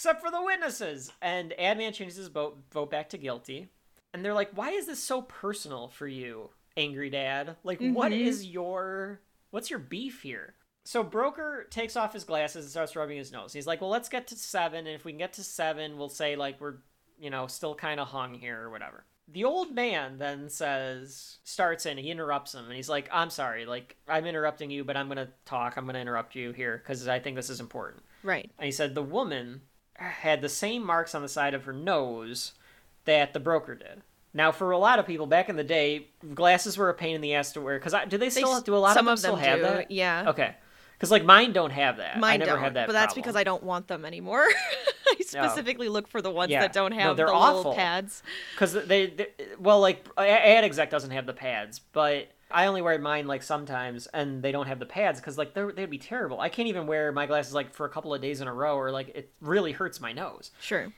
except 0.00 0.22
for 0.22 0.30
the 0.30 0.42
witnesses. 0.42 1.12
And 1.20 1.52
Adman 1.58 1.92
changes 1.92 2.16
his 2.16 2.28
vote 2.28 2.56
vote 2.72 2.90
back 2.90 3.10
to 3.10 3.18
guilty. 3.18 3.68
And 4.14 4.24
they're 4.24 4.32
like, 4.32 4.50
"Why 4.54 4.70
is 4.70 4.86
this 4.86 4.98
so 4.98 5.20
personal 5.20 5.88
for 5.88 6.08
you, 6.08 6.48
angry 6.74 7.10
dad? 7.10 7.58
Like, 7.64 7.80
what 7.80 8.10
Mhm. 8.10 8.24
is 8.24 8.46
your 8.46 9.20
what's 9.50 9.68
your 9.68 9.78
beef 9.78 10.22
here?" 10.22 10.54
So 10.84 11.02
Broker 11.02 11.66
takes 11.68 11.96
off 11.96 12.14
his 12.14 12.24
glasses 12.24 12.64
and 12.64 12.70
starts 12.70 12.96
rubbing 12.96 13.18
his 13.18 13.30
nose. 13.30 13.52
He's 13.52 13.66
like, 13.66 13.82
"Well, 13.82 13.90
let's 13.90 14.08
get 14.08 14.26
to 14.28 14.36
seven, 14.36 14.86
and 14.86 14.94
if 14.94 15.04
we 15.04 15.12
can 15.12 15.18
get 15.18 15.34
to 15.34 15.44
seven, 15.44 15.98
we'll 15.98 16.08
say 16.08 16.34
like 16.34 16.58
we're, 16.62 16.78
you 17.18 17.28
know, 17.28 17.46
still 17.46 17.74
kind 17.74 18.00
of 18.00 18.08
hung 18.08 18.32
here 18.32 18.58
or 18.62 18.70
whatever." 18.70 19.04
The 19.28 19.44
old 19.44 19.74
man 19.74 20.16
then 20.16 20.48
says, 20.48 21.40
starts 21.44 21.84
in, 21.84 21.98
he 21.98 22.10
interrupts 22.10 22.54
him, 22.54 22.64
and 22.64 22.74
he's 22.74 22.88
like, 22.88 23.06
"I'm 23.12 23.28
sorry, 23.28 23.66
like 23.66 23.98
I'm 24.08 24.24
interrupting 24.24 24.70
you, 24.70 24.82
but 24.82 24.96
I'm 24.96 25.08
gonna 25.08 25.30
talk. 25.44 25.76
I'm 25.76 25.84
gonna 25.84 25.98
interrupt 25.98 26.34
you 26.34 26.52
here 26.52 26.78
because 26.78 27.06
I 27.06 27.20
think 27.20 27.36
this 27.36 27.50
is 27.50 27.60
important." 27.60 28.02
Right. 28.22 28.50
And 28.58 28.64
he 28.64 28.72
said 28.72 28.94
the 28.94 29.02
woman 29.02 29.68
had 30.08 30.40
the 30.42 30.48
same 30.48 30.84
marks 30.84 31.14
on 31.14 31.22
the 31.22 31.28
side 31.28 31.54
of 31.54 31.64
her 31.64 31.72
nose 31.72 32.52
that 33.04 33.32
the 33.32 33.40
broker 33.40 33.74
did. 33.74 34.02
Now, 34.32 34.52
for 34.52 34.70
a 34.70 34.78
lot 34.78 34.98
of 35.00 35.06
people 35.06 35.26
back 35.26 35.48
in 35.48 35.56
the 35.56 35.64
day, 35.64 36.06
glasses 36.34 36.78
were 36.78 36.88
a 36.88 36.94
pain 36.94 37.14
in 37.16 37.20
the 37.20 37.34
ass 37.34 37.52
to 37.52 37.60
wear. 37.60 37.78
Because 37.78 37.94
do 38.08 38.16
they 38.16 38.30
still 38.30 38.54
s- 38.54 38.62
do 38.62 38.76
a 38.76 38.78
lot 38.78 38.94
some 38.94 39.08
of 39.08 39.14
of 39.14 39.22
them 39.22 39.32
them 39.32 39.38
still 39.40 39.50
have 39.50 39.58
do, 39.58 39.64
that? 39.78 39.90
yeah. 39.90 40.24
Okay. 40.28 40.54
Because 40.92 41.10
like 41.10 41.24
mine 41.24 41.52
don't 41.52 41.70
have 41.72 41.96
that. 41.96 42.16
I 42.16 42.18
Mine 42.20 42.38
never 42.40 42.52
don't, 42.52 42.60
had 42.60 42.74
that. 42.74 42.86
but 42.86 42.92
that's 42.92 43.14
problem. 43.14 43.22
because 43.22 43.36
I 43.36 43.42
don't 43.42 43.62
want 43.64 43.88
them 43.88 44.04
anymore. 44.04 44.44
I 45.08 45.16
specifically 45.22 45.88
look 45.88 46.06
for 46.06 46.20
the 46.22 46.30
ones 46.30 46.50
Yeah. 46.52 46.60
that 46.60 46.72
don't 46.74 46.90
No, 46.90 46.98
have 46.98 47.16
they're 47.16 47.26
the 47.26 47.32
awful. 47.32 47.56
little 47.56 47.74
pads. 47.74 48.22
Because 48.54 48.74
they, 48.74 49.06
they, 49.06 49.26
well, 49.58 49.80
like 49.80 50.06
Ad 50.18 50.62
Exec 50.64 50.90
doesn't 50.90 51.10
have 51.10 51.26
the 51.26 51.32
pads, 51.32 51.78
but 51.92 52.28
I 52.50 52.66
only 52.66 52.82
wear 52.82 52.98
mine 52.98 53.26
like 53.26 53.42
sometimes, 53.42 54.06
and 54.08 54.42
they 54.42 54.52
don't 54.52 54.66
have 54.66 54.78
the 54.78 54.86
pads 54.86 55.20
because 55.20 55.38
like 55.38 55.54
they're, 55.54 55.72
they'd 55.72 55.90
be 55.90 55.98
terrible. 55.98 56.40
I 56.40 56.48
can't 56.48 56.68
even 56.68 56.86
wear 56.86 57.12
my 57.12 57.26
glasses 57.26 57.54
like 57.54 57.74
for 57.74 57.86
a 57.86 57.90
couple 57.90 58.14
of 58.14 58.20
days 58.20 58.40
in 58.40 58.48
a 58.48 58.54
row, 58.54 58.76
or 58.76 58.90
like 58.90 59.08
it 59.10 59.32
really 59.40 59.72
hurts 59.72 60.00
my 60.00 60.12
nose. 60.12 60.50
Sure. 60.60 60.92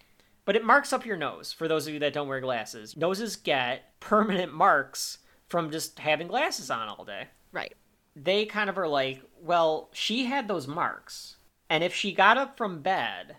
But 0.44 0.56
it 0.56 0.64
marks 0.64 0.92
up 0.92 1.06
your 1.06 1.16
nose 1.16 1.52
for 1.52 1.68
those 1.68 1.86
of 1.86 1.94
you 1.94 2.00
that 2.00 2.12
don't 2.12 2.28
wear 2.28 2.40
glasses. 2.40 2.96
Noses 2.96 3.36
get 3.36 3.98
permanent 4.00 4.52
marks 4.52 5.18
from 5.48 5.70
just 5.70 5.98
having 5.98 6.28
glasses 6.28 6.70
on 6.70 6.88
all 6.88 7.04
day. 7.04 7.28
Right. 7.52 7.74
They 8.16 8.44
kind 8.46 8.68
of 8.68 8.78
are 8.78 8.88
like, 8.88 9.22
well, 9.40 9.88
she 9.92 10.24
had 10.26 10.48
those 10.48 10.66
marks, 10.66 11.36
and 11.70 11.84
if 11.84 11.94
she 11.94 12.12
got 12.12 12.36
up 12.36 12.56
from 12.56 12.82
bed 12.82 13.36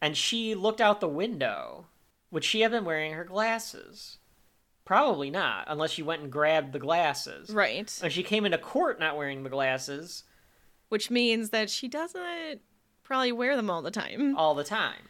and 0.00 0.16
she 0.16 0.54
looked 0.54 0.80
out 0.80 1.00
the 1.00 1.08
window, 1.08 1.86
would 2.30 2.44
she 2.44 2.62
have 2.62 2.72
been 2.72 2.84
wearing 2.84 3.12
her 3.12 3.24
glasses? 3.24 4.18
Probably 4.84 5.30
not, 5.30 5.64
unless 5.68 5.92
she 5.92 6.02
went 6.02 6.22
and 6.22 6.32
grabbed 6.32 6.72
the 6.72 6.78
glasses. 6.78 7.50
Right. 7.50 7.92
And 8.02 8.12
she 8.12 8.22
came 8.22 8.44
into 8.44 8.58
court 8.58 8.98
not 8.98 9.16
wearing 9.16 9.42
the 9.42 9.50
glasses 9.50 10.24
Which 10.88 11.10
means 11.10 11.50
that 11.50 11.70
she 11.70 11.88
doesn't 11.88 12.60
probably 13.04 13.32
wear 13.32 13.56
them 13.56 13.70
all 13.70 13.82
the 13.82 13.90
time. 13.90 14.36
all 14.36 14.54
the 14.54 14.64
time. 14.64 15.08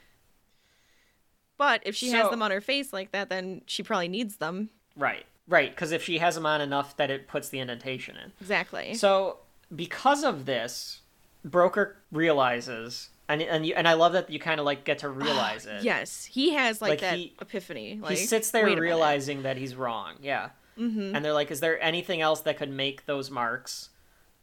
But 1.56 1.82
if 1.86 1.94
she 1.94 2.10
has 2.10 2.28
them 2.28 2.42
on 2.42 2.50
her 2.50 2.60
face 2.60 2.92
like 2.92 3.12
that, 3.12 3.28
then 3.28 3.62
she 3.66 3.82
probably 3.82 4.08
needs 4.08 4.36
them. 4.36 4.70
Right, 4.96 5.24
right, 5.46 5.70
because 5.70 5.92
if 5.92 6.02
she 6.02 6.18
has 6.18 6.34
them 6.34 6.44
on 6.44 6.60
enough 6.60 6.96
that 6.96 7.10
it 7.10 7.28
puts 7.28 7.48
the 7.50 7.60
indentation 7.60 8.16
in. 8.16 8.32
Exactly. 8.40 8.94
So 8.94 9.38
because 9.74 10.24
of 10.24 10.44
this, 10.44 11.02
Broker 11.44 11.96
realizes, 12.10 13.10
and 13.32 13.42
and 13.42 13.66
you, 13.66 13.74
and 13.74 13.86
I 13.88 13.94
love 13.94 14.12
that 14.14 14.30
you 14.30 14.38
kind 14.38 14.60
of 14.60 14.66
like 14.66 14.84
get 14.84 14.98
to 15.00 15.08
realize 15.08 15.66
it. 15.66 15.82
yes, 15.82 16.24
he 16.24 16.54
has 16.54 16.80
like, 16.80 16.90
Like, 16.90 17.00
that 17.00 17.16
he- 17.16 17.34
epiphany. 17.40 17.98
Like, 18.02 18.18
he 18.18 18.24
sits 18.26 18.50
there 18.50 18.64
wait 18.64 18.72
a 18.72 18.74
minute. 18.76 18.82
realizing 18.86 19.42
that 19.42 19.56
he's 19.56 19.74
wrong. 19.74 20.14
Yeah. 20.22 20.50
Mhm. 20.78 21.14
And 21.14 21.24
they're 21.24 21.32
like, 21.34 21.50
"Is 21.50 21.60
there 21.60 21.80
anything 21.82 22.20
else 22.20 22.40
that 22.40 22.56
could 22.56 22.70
make 22.70 23.06
those 23.06 23.30
marks?" 23.30 23.90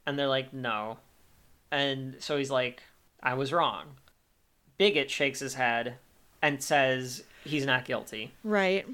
And 0.06 0.18
they're 0.18 0.28
like, 0.28 0.54
"No." 0.54 0.98
And 1.72 2.16
so 2.20 2.38
he's 2.38 2.52
like, 2.52 2.84
"I 3.22 3.34
was 3.34 3.52
wrong." 3.52 3.96
Bigot 4.78 5.10
shakes 5.10 5.40
his 5.40 5.56
head 5.56 5.98
and 6.42 6.62
says 6.64 7.24
he's 7.44 7.66
not 7.66 7.86
guilty. 7.86 8.32
Right. 8.44 8.86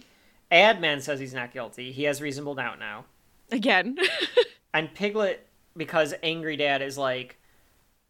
Adman 0.52 1.02
says 1.02 1.20
he's 1.20 1.34
not 1.34 1.52
guilty. 1.52 1.92
He 1.92 2.04
has 2.04 2.22
reasonable 2.22 2.56
doubt 2.56 2.80
now. 2.80 3.06
Again. 3.52 3.98
And 4.74 4.94
Piglet, 4.94 5.48
because 5.78 6.14
Angry 6.22 6.58
Dad 6.58 6.82
is 6.82 6.98
like, 6.98 7.38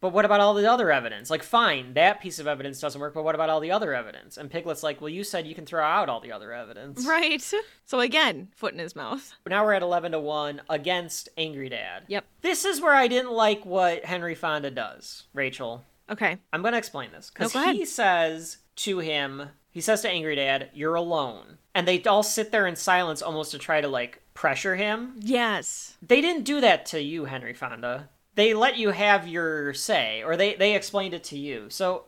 but 0.00 0.12
what 0.12 0.24
about 0.24 0.40
all 0.40 0.54
the 0.54 0.70
other 0.70 0.92
evidence? 0.92 1.30
Like, 1.30 1.42
fine, 1.42 1.94
that 1.94 2.20
piece 2.20 2.38
of 2.38 2.46
evidence 2.46 2.80
doesn't 2.80 3.00
work, 3.00 3.14
but 3.14 3.24
what 3.24 3.34
about 3.34 3.48
all 3.48 3.60
the 3.60 3.70
other 3.70 3.94
evidence? 3.94 4.36
And 4.36 4.50
Piglet's 4.50 4.82
like, 4.82 5.00
well, 5.00 5.08
you 5.08 5.24
said 5.24 5.46
you 5.46 5.54
can 5.54 5.66
throw 5.66 5.82
out 5.82 6.08
all 6.08 6.20
the 6.20 6.32
other 6.32 6.52
evidence. 6.52 7.06
right. 7.06 7.42
So 7.88 8.00
again, 8.00 8.48
foot 8.56 8.72
in 8.72 8.80
his 8.80 8.96
mouth. 8.96 9.32
Now 9.46 9.64
we're 9.64 9.72
at 9.74 9.82
11 9.82 10.10
to 10.12 10.18
1 10.18 10.62
against 10.68 11.28
Angry 11.38 11.68
Dad. 11.68 12.02
Yep. 12.08 12.24
This 12.42 12.64
is 12.64 12.80
where 12.80 12.94
I 12.94 13.06
didn't 13.06 13.30
like 13.30 13.64
what 13.64 14.04
Henry 14.04 14.34
Fonda 14.34 14.72
does, 14.72 15.22
Rachel. 15.32 15.84
Okay. 16.10 16.38
I'm 16.52 16.62
going 16.62 16.72
to 16.72 16.78
explain 16.78 17.12
this. 17.12 17.30
Because 17.30 17.54
No, 17.54 17.72
he 17.72 17.84
says 17.84 18.58
to 18.76 18.98
him, 18.98 19.50
he 19.70 19.80
says 19.80 20.02
to 20.02 20.10
Angry 20.10 20.34
Dad, 20.34 20.70
you're 20.74 20.96
alone. 20.96 21.58
And 21.76 21.86
they 21.86 22.02
all 22.02 22.24
sit 22.24 22.50
there 22.50 22.66
in 22.66 22.74
silence 22.74 23.22
almost 23.22 23.52
to 23.52 23.58
try 23.58 23.80
to, 23.80 23.88
like, 23.88 24.20
pressure 24.34 24.74
him. 24.74 25.14
Yes. 25.20 25.96
They 26.02 26.20
didn't 26.20 26.42
do 26.44 26.60
that 26.60 26.86
to 26.86 27.00
you, 27.00 27.26
Henry 27.26 27.54
Fonda. 27.54 28.08
They 28.36 28.54
let 28.54 28.76
you 28.76 28.90
have 28.90 29.26
your 29.26 29.74
say, 29.74 30.22
or 30.22 30.36
they, 30.36 30.54
they 30.54 30.74
explained 30.74 31.14
it 31.14 31.24
to 31.24 31.38
you. 31.38 31.66
So 31.68 32.04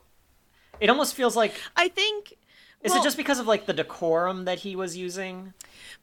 it 0.81 0.89
almost 0.89 1.15
feels 1.15 1.35
like. 1.37 1.55
I 1.77 1.89
think. 1.89 2.35
Is 2.83 2.93
well, 2.93 3.01
it 3.01 3.05
just 3.05 3.17
because 3.17 3.41
of, 3.41 3.49
like, 3.49 3.67
the 3.67 3.73
decorum 3.73 4.45
that 4.45 4.61
he 4.61 4.77
was 4.77 4.97
using? 4.97 5.53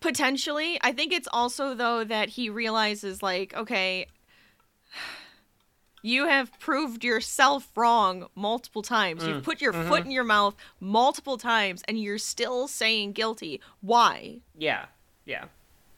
Potentially. 0.01 0.77
I 0.81 0.91
think 0.91 1.13
it's 1.13 1.27
also 1.31 1.73
though 1.73 2.03
that 2.03 2.29
he 2.29 2.49
realizes 2.49 3.23
like, 3.23 3.53
okay, 3.55 4.07
you 6.01 6.27
have 6.27 6.51
proved 6.59 7.03
yourself 7.03 7.69
wrong 7.75 8.27
multiple 8.35 8.81
times. 8.81 9.23
Mm, 9.23 9.27
You've 9.27 9.43
put 9.43 9.61
your 9.61 9.73
mhm. 9.73 9.87
foot 9.87 10.05
in 10.05 10.11
your 10.11 10.23
mouth 10.23 10.55
multiple 10.79 11.37
times 11.37 11.81
and 11.87 11.99
you're 11.99 12.17
still 12.17 12.67
saying 12.67 13.13
guilty. 13.13 13.61
Why? 13.81 14.39
Yeah, 14.57 14.87
yeah. 15.25 15.45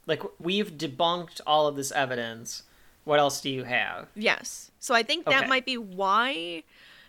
Like, 0.06 0.22
we've 0.40 0.78
debunked 0.78 1.42
all 1.46 1.68
of 1.68 1.76
this 1.76 1.92
evidence. 1.92 2.64
What 3.08 3.20
else 3.20 3.40
do 3.42 3.50
you 3.50 3.64
have? 3.64 4.08
Yes. 4.16 4.70
So 4.80 4.94
I 4.94 5.02
think 5.02 5.26
that 5.26 5.40
Okay. 5.44 5.48
might 5.48 5.66
be 5.66 5.78
why. 5.78 6.64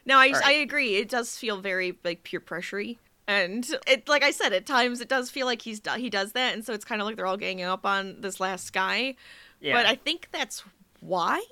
Now 0.06 0.18
I 0.20 0.30
right. 0.30 0.46
I 0.46 0.52
agree. 0.52 0.94
It 0.96 1.08
does 1.08 1.36
feel 1.36 1.60
very 1.60 1.98
like 2.04 2.22
peer 2.22 2.40
pressury. 2.40 2.98
And 3.26 3.68
it, 3.86 4.08
like 4.08 4.22
I 4.22 4.30
said, 4.30 4.52
at 4.52 4.64
times 4.64 5.00
it 5.02 5.08
does 5.08 5.28
feel 5.28 5.44
like 5.44 5.60
he's 5.60 5.82
he 5.96 6.08
does 6.08 6.32
that, 6.32 6.54
and 6.54 6.64
so 6.64 6.72
it's 6.72 6.84
kind 6.84 7.00
of 7.02 7.06
like 7.06 7.16
they're 7.16 7.26
all 7.26 7.36
ganging 7.36 7.64
up 7.66 7.84
on 7.84 8.20
this 8.20 8.38
last 8.40 8.72
guy. 8.72 9.16
Yeah. 9.60 9.74
But 9.74 9.86
I 9.86 9.96
think 9.96 10.28
that's 10.30 10.62
why. 11.00 11.42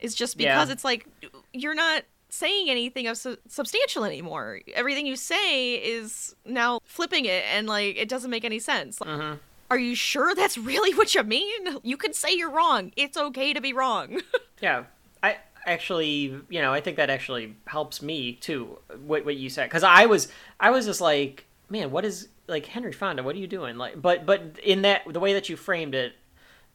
It's 0.00 0.14
just 0.16 0.38
Yeah. 0.38 0.54
because 0.56 0.68
it's 0.68 0.84
like 0.84 1.06
you're 1.54 1.74
not 1.74 2.02
saying 2.28 2.68
anything 2.70 3.06
of 3.06 3.16
su- 3.16 3.38
substantial 3.48 4.04
anymore. 4.04 4.60
Everything 4.74 5.06
you 5.06 5.16
say 5.16 5.74
is 5.76 6.34
now 6.44 6.80
flipping 6.84 7.24
it, 7.24 7.44
and 7.54 7.66
like 7.68 7.96
it 7.96 8.08
doesn't 8.08 8.30
make 8.30 8.44
any 8.44 8.58
sense. 8.58 8.98
Mhm. 8.98 9.38
Are 9.72 9.78
you 9.78 9.94
sure 9.94 10.34
that's 10.34 10.58
really 10.58 10.94
what 10.94 11.14
you 11.14 11.22
mean? 11.22 11.78
You 11.82 11.96
can 11.96 12.12
say 12.12 12.34
you're 12.34 12.50
wrong. 12.50 12.92
It's 12.94 13.16
okay 13.16 13.54
to 13.54 13.60
be 13.62 13.72
wrong. 13.72 14.20
Yeah, 14.60 14.84
I 15.24 15.38
actually, 15.66 16.38
you 16.48 16.60
know, 16.62 16.72
I 16.72 16.80
think 16.80 16.98
that 16.98 17.08
actually 17.10 17.56
helps 17.66 18.00
me 18.02 18.34
too. 18.34 18.78
What 19.04 19.24
what 19.24 19.34
you 19.36 19.48
said, 19.50 19.64
because 19.70 19.82
I 19.82 20.04
was, 20.06 20.28
I 20.60 20.70
was 20.70 20.84
just 20.86 21.00
like, 21.00 21.46
man, 21.68 21.90
what 21.90 22.04
is 22.04 22.28
like 22.46 22.66
Henry 22.66 22.92
Fonda? 22.92 23.22
What 23.24 23.34
are 23.34 23.38
you 23.40 23.48
doing? 23.48 23.76
Like, 23.78 24.00
but 24.00 24.24
but 24.26 24.60
in 24.62 24.82
that 24.82 25.02
the 25.10 25.18
way 25.18 25.32
that 25.32 25.48
you 25.48 25.56
framed 25.56 25.94
it 25.96 26.12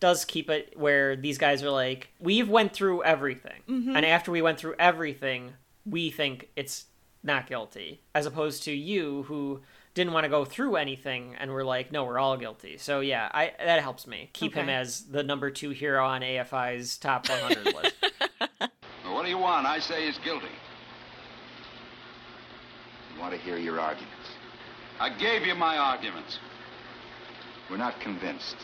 does 0.02 0.26
keep 0.26 0.50
it 0.50 0.74
where 0.76 1.16
these 1.16 1.38
guys 1.38 1.64
are 1.64 1.70
like, 1.70 2.10
we've 2.20 2.50
went 2.50 2.74
through 2.74 3.04
everything, 3.04 3.62
Mhm. 3.70 3.96
and 3.96 4.06
after 4.06 4.32
we 4.32 4.42
went 4.42 4.60
through 4.60 4.76
everything, 4.80 5.54
we 5.86 6.10
think 6.10 6.50
it's 6.58 6.88
not 7.24 7.48
guilty, 7.48 8.02
as 8.14 8.26
opposed 8.26 8.64
to 8.64 8.74
you 8.74 9.24
who 9.30 9.62
didn't 9.98 10.14
want 10.14 10.26
to 10.26 10.30
go 10.30 10.46
through 10.46 10.76
anything 10.76 11.36
and 11.40 11.52
we're 11.52 11.64
like 11.64 11.92
no 11.92 12.04
we're 12.06 12.20
all 12.20 12.38
guilty 12.38 12.78
so 12.78 13.00
yeah 13.00 13.30
i 13.34 13.52
that 13.58 13.82
helps 13.82 14.06
me 14.06 14.30
keep 14.32 14.54
him 14.54 14.70
as 14.70 15.06
the 15.08 15.24
number 15.24 15.50
two 15.50 15.72
hero 15.72 16.06
on 16.06 16.22
afi's 16.22 16.98
top 17.00 17.28
100 17.28 17.66
list 17.66 17.96
Well, 19.04 19.16
what 19.16 19.24
do 19.24 19.30
you 19.30 19.38
want? 19.38 19.66
I 19.66 19.80
say 19.80 20.06
he's 20.06 20.18
guilty. 20.20 20.48
We 23.14 23.22
want 23.22 23.34
to 23.34 23.40
hear 23.40 23.58
your 23.58 23.80
arguments. 23.80 24.28
I 25.00 25.10
gave 25.18 25.48
you 25.48 25.56
my 25.56 25.78
arguments. 25.78 26.40
We're 27.70 27.78
not 27.78 28.00
convinced. 28.02 28.58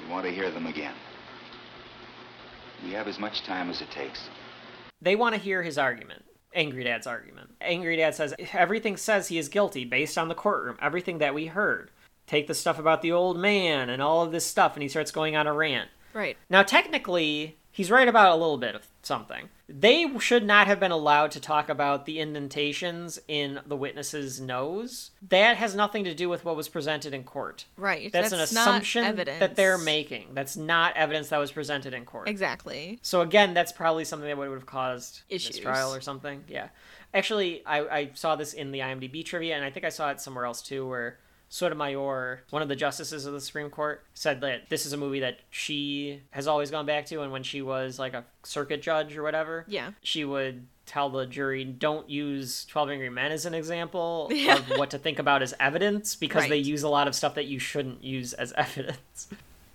We 0.00 0.10
want 0.10 0.26
to 0.26 0.30
hear 0.30 0.50
them 0.50 0.66
again. 0.66 0.94
We 2.84 2.92
have 2.92 3.08
as 3.08 3.18
much 3.18 3.44
time 3.44 3.70
as 3.70 3.80
it 3.80 3.90
takes. 3.90 4.28
they 5.00 5.16
want 5.16 5.34
to 5.34 5.40
hear 5.40 5.62
his 5.62 5.78
argument 5.78 6.22
angry 6.54 6.84
dad's 6.84 7.06
argument. 7.06 7.50
Angry 7.60 7.96
dad 7.96 8.14
says 8.14 8.34
everything 8.52 8.96
says 8.96 9.28
he 9.28 9.38
is 9.38 9.48
guilty 9.48 9.84
based 9.84 10.18
on 10.18 10.28
the 10.28 10.34
courtroom 10.34 10.78
everything 10.80 11.18
that 11.18 11.34
we 11.34 11.46
heard. 11.46 11.90
Take 12.26 12.46
the 12.46 12.54
stuff 12.54 12.78
about 12.78 13.02
the 13.02 13.12
old 13.12 13.38
man 13.38 13.90
and 13.90 14.00
all 14.00 14.22
of 14.22 14.32
this 14.32 14.46
stuff 14.46 14.74
and 14.74 14.82
he 14.82 14.88
starts 14.88 15.10
going 15.10 15.36
on 15.36 15.46
a 15.46 15.52
rant. 15.52 15.90
Right. 16.12 16.36
Now, 16.48 16.62
technically, 16.62 17.56
he's 17.70 17.90
right 17.90 18.08
about 18.08 18.32
a 18.32 18.36
little 18.36 18.58
bit 18.58 18.74
of 18.74 18.86
something. 19.02 19.48
They 19.68 20.06
should 20.18 20.44
not 20.44 20.66
have 20.66 20.80
been 20.80 20.90
allowed 20.90 21.30
to 21.32 21.40
talk 21.40 21.68
about 21.68 22.04
the 22.04 22.18
indentations 22.18 23.20
in 23.28 23.60
the 23.64 23.76
witness's 23.76 24.40
nose. 24.40 25.12
That 25.28 25.56
has 25.56 25.74
nothing 25.74 26.04
to 26.04 26.14
do 26.14 26.28
with 26.28 26.44
what 26.44 26.56
was 26.56 26.68
presented 26.68 27.14
in 27.14 27.22
court. 27.22 27.66
Right. 27.76 28.10
That's, 28.12 28.30
That's 28.30 28.52
an 28.52 28.58
assumption 28.58 29.16
that 29.16 29.54
they're 29.54 29.78
making. 29.78 30.28
That's 30.34 30.56
not 30.56 30.96
evidence 30.96 31.28
that 31.28 31.38
was 31.38 31.52
presented 31.52 31.94
in 31.94 32.04
court. 32.04 32.28
Exactly. 32.28 32.98
So 33.02 33.20
again, 33.20 33.54
that's 33.54 33.72
probably 33.72 34.04
something 34.04 34.28
that 34.28 34.36
would 34.36 34.50
have 34.50 34.66
caused 34.66 35.22
Issues. 35.28 35.58
trial 35.58 35.94
or 35.94 36.00
something. 36.00 36.44
Yeah. 36.48 36.68
Actually, 37.14 37.64
I, 37.66 37.80
I 37.80 38.10
saw 38.14 38.36
this 38.36 38.52
in 38.52 38.72
the 38.72 38.80
IMDb 38.80 39.24
trivia, 39.24 39.56
and 39.56 39.64
I 39.64 39.70
think 39.70 39.84
I 39.84 39.88
saw 39.88 40.10
it 40.10 40.20
somewhere 40.20 40.44
else 40.44 40.62
too, 40.62 40.86
where 40.88 41.18
Sotomayor, 41.50 42.42
one 42.50 42.62
of 42.62 42.68
the 42.68 42.76
justices 42.76 43.26
of 43.26 43.32
the 43.32 43.40
Supreme 43.40 43.70
Court, 43.70 44.02
said 44.14 44.40
that 44.40 44.70
this 44.70 44.86
is 44.86 44.92
a 44.92 44.96
movie 44.96 45.20
that 45.20 45.40
she 45.50 46.22
has 46.30 46.46
always 46.46 46.70
gone 46.70 46.86
back 46.86 47.06
to, 47.06 47.22
and 47.22 47.32
when 47.32 47.42
she 47.42 47.60
was 47.60 47.98
like 47.98 48.14
a 48.14 48.24
circuit 48.44 48.80
judge 48.80 49.16
or 49.16 49.22
whatever, 49.22 49.64
Yeah. 49.68 49.90
she 50.02 50.24
would 50.24 50.66
tell 50.86 51.10
the 51.10 51.26
jury, 51.26 51.64
"Don't 51.64 52.08
use 52.08 52.64
Twelve 52.66 52.88
Angry 52.88 53.10
Men 53.10 53.32
as 53.32 53.46
an 53.46 53.54
example 53.54 54.28
Yeah. 54.32 54.58
of 54.58 54.78
what 54.78 54.90
to 54.90 54.98
think 54.98 55.18
about 55.18 55.42
as 55.42 55.52
evidence, 55.60 56.14
because 56.14 56.48
they 56.48 56.56
use 56.56 56.82
a 56.84 56.88
lot 56.88 57.08
of 57.08 57.14
stuff 57.16 57.34
that 57.34 57.46
you 57.46 57.58
shouldn't 57.58 58.02
use 58.04 58.32
as 58.32 58.52
evidence." 58.56 59.28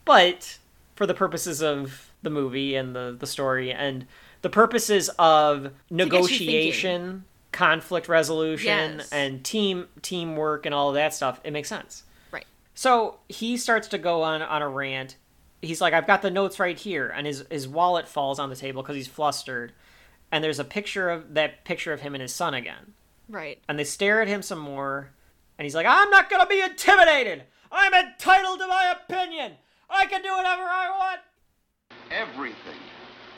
But 0.05 0.57
for 0.95 1.05
the 1.05 1.13
purposes 1.13 1.61
of 1.61 2.09
the 2.23 2.29
movie 2.29 2.75
and 2.75 2.95
the 2.95 3.15
the 3.19 3.27
story 3.27 3.71
and 3.73 4.07
the 4.41 4.49
purposes 4.49 5.09
of 5.19 5.71
negotiation, 5.89 7.25
conflict 7.55 8.07
resolution, 8.09 8.97
Yes. 8.99 9.09
and 9.11 9.43
team 9.43 9.87
teamwork 10.01 10.65
and 10.65 10.75
all 10.75 10.89
of 10.89 10.95
that 10.95 11.13
stuff, 11.13 11.39
it 11.43 11.51
makes 11.51 11.69
sense. 11.69 12.03
Right. 12.31 12.45
So 12.73 13.19
he 13.29 13.55
starts 13.57 13.87
to 13.89 13.97
go 13.97 14.21
on 14.23 14.41
on 14.41 14.61
a 14.61 14.67
rant. 14.67 15.15
He's 15.61 15.79
like, 15.81 15.93
"I've 15.93 16.05
got 16.05 16.21
the 16.21 16.29
notes 16.29 16.59
right 16.59 16.77
here," 16.77 17.07
and 17.07 17.25
his 17.25 17.45
his 17.49 17.67
wallet 17.67 18.07
falls 18.07 18.39
on 18.39 18.49
the 18.49 18.55
table 18.55 18.83
because 18.83 18.97
he's 18.97 19.07
flustered. 19.07 19.73
And 20.31 20.43
there's 20.43 20.59
a 20.59 20.65
picture 20.65 21.09
of 21.09 21.33
that 21.35 21.63
picture 21.63 21.93
of 21.93 22.01
him 22.01 22.13
and 22.13 22.21
his 22.21 22.35
son 22.35 22.53
again. 22.53 22.93
Right. 23.29 23.61
And 23.69 23.79
they 23.79 23.85
stare 23.85 24.21
at 24.21 24.27
him 24.27 24.41
some 24.41 24.59
more, 24.59 25.11
and 25.57 25.65
he's 25.65 25.75
like, 25.75 25.85
"I'm 25.87 26.09
not 26.09 26.29
gonna 26.29 26.45
be 26.45 26.61
intimidated. 26.61 27.43
I'm 27.71 27.93
entitled 27.93 28.59
to 28.59 28.67
my 28.67 28.93
opinion. 28.99 29.53
I 29.89 30.05
can 30.07 30.21
do 30.21 30.35
whatever 30.35 30.63
I 30.63 30.89
want." 30.89 31.21
Everything. 32.11 32.77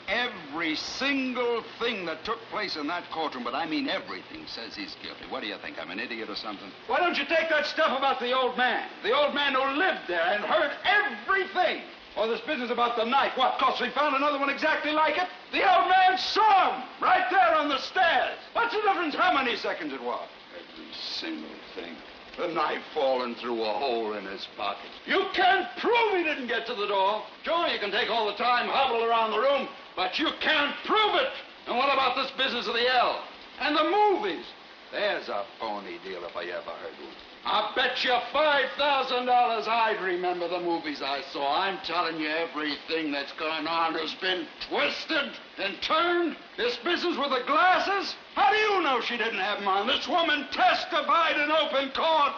Every 0.08 0.74
single 0.74 1.62
thing 1.78 2.06
that 2.06 2.24
took 2.24 2.38
place 2.50 2.76
in 2.76 2.86
that 2.86 3.04
courtroom, 3.12 3.44
but 3.44 3.54
I 3.54 3.66
mean 3.66 3.90
everything, 3.90 4.46
says 4.46 4.74
he's 4.74 4.96
guilty. 5.02 5.28
What 5.28 5.42
do 5.42 5.48
you 5.48 5.56
think? 5.60 5.76
I'm 5.78 5.90
an 5.90 6.00
idiot 6.00 6.30
or 6.30 6.36
something? 6.36 6.70
Why 6.86 6.98
don't 6.98 7.18
you 7.18 7.26
take 7.26 7.50
that 7.50 7.66
stuff 7.66 7.96
about 7.96 8.18
the 8.18 8.32
old 8.32 8.56
man? 8.56 8.88
The 9.02 9.12
old 9.12 9.34
man 9.34 9.52
who 9.52 9.60
lived 9.76 10.08
there 10.08 10.24
and 10.32 10.42
heard 10.44 10.72
everything. 10.84 11.82
Or 12.16 12.26
this 12.26 12.40
business 12.40 12.70
about 12.70 12.96
the 12.96 13.04
knife. 13.04 13.36
What, 13.36 13.58
cause 13.58 13.80
we 13.82 13.90
found 13.90 14.16
another 14.16 14.38
one 14.38 14.48
exactly 14.48 14.92
like 14.92 15.18
it? 15.18 15.28
The 15.52 15.60
old 15.60 15.88
man 15.88 16.16
saw 16.16 16.72
him 16.72 16.88
right 17.02 17.28
there 17.30 17.54
on 17.56 17.68
the 17.68 17.78
stairs. 17.78 18.38
What's 18.54 18.74
the 18.74 18.80
difference 18.80 19.14
how 19.14 19.34
many 19.34 19.56
seconds 19.56 19.92
it 19.92 20.02
was? 20.02 20.26
Every 20.56 20.92
single 20.94 21.50
thing. 21.74 21.94
The 22.38 22.48
knife 22.48 22.82
falling 22.94 23.34
through 23.34 23.62
a 23.62 23.72
hole 23.72 24.14
in 24.14 24.24
his 24.24 24.46
pocket. 24.56 24.90
You 25.06 25.26
can't 25.34 25.66
prove 25.78 26.16
he 26.16 26.22
didn't 26.22 26.46
get 26.46 26.66
to 26.66 26.74
the 26.74 26.86
door. 26.86 27.24
Sure, 27.42 27.66
you 27.66 27.78
can 27.78 27.90
take 27.90 28.10
all 28.10 28.26
the 28.26 28.38
time, 28.38 28.68
hobble 28.68 29.04
around 29.04 29.32
the 29.32 29.38
room, 29.38 29.68
but 29.98 30.16
you 30.16 30.28
can't 30.40 30.76
prove 30.86 31.14
it. 31.16 31.32
And 31.66 31.76
what 31.76 31.92
about 31.92 32.14
this 32.14 32.30
business 32.38 32.68
of 32.68 32.74
the 32.74 32.88
L? 32.88 33.20
And 33.58 33.76
the 33.76 33.82
movies? 33.82 34.46
There's 34.92 35.28
a 35.28 35.44
phony 35.58 35.98
deal 36.04 36.24
if 36.24 36.36
I 36.36 36.44
ever 36.44 36.70
heard 36.70 36.94
one. 37.02 37.18
I 37.44 37.72
bet 37.74 38.04
you 38.04 38.10
$5,000 38.10 39.28
I'd 39.68 40.00
remember 40.00 40.46
the 40.46 40.60
movies 40.60 41.02
I 41.02 41.22
saw. 41.32 41.62
I'm 41.62 41.78
telling 41.84 42.20
you, 42.20 42.28
everything 42.28 43.10
that's 43.10 43.32
going 43.32 43.66
on 43.66 43.94
has 43.94 44.14
been 44.14 44.46
twisted 44.68 45.32
and 45.58 45.82
turned. 45.82 46.36
This 46.56 46.76
business 46.76 47.18
with 47.18 47.30
the 47.30 47.42
glasses? 47.48 48.14
How 48.36 48.52
do 48.52 48.56
you 48.56 48.82
know 48.84 49.00
she 49.00 49.16
didn't 49.16 49.40
have 49.40 49.58
them 49.58 49.68
on? 49.68 49.88
This 49.88 50.06
woman 50.06 50.46
testified 50.52 51.36
in 51.36 51.50
open 51.50 51.90
court. 51.90 52.32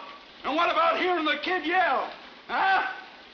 And 0.45 0.55
what 0.55 0.71
about 0.71 0.99
hearing 0.99 1.25
the 1.25 1.37
kid 1.43 1.67
yell? 1.67 2.09
Huh? 2.47 2.87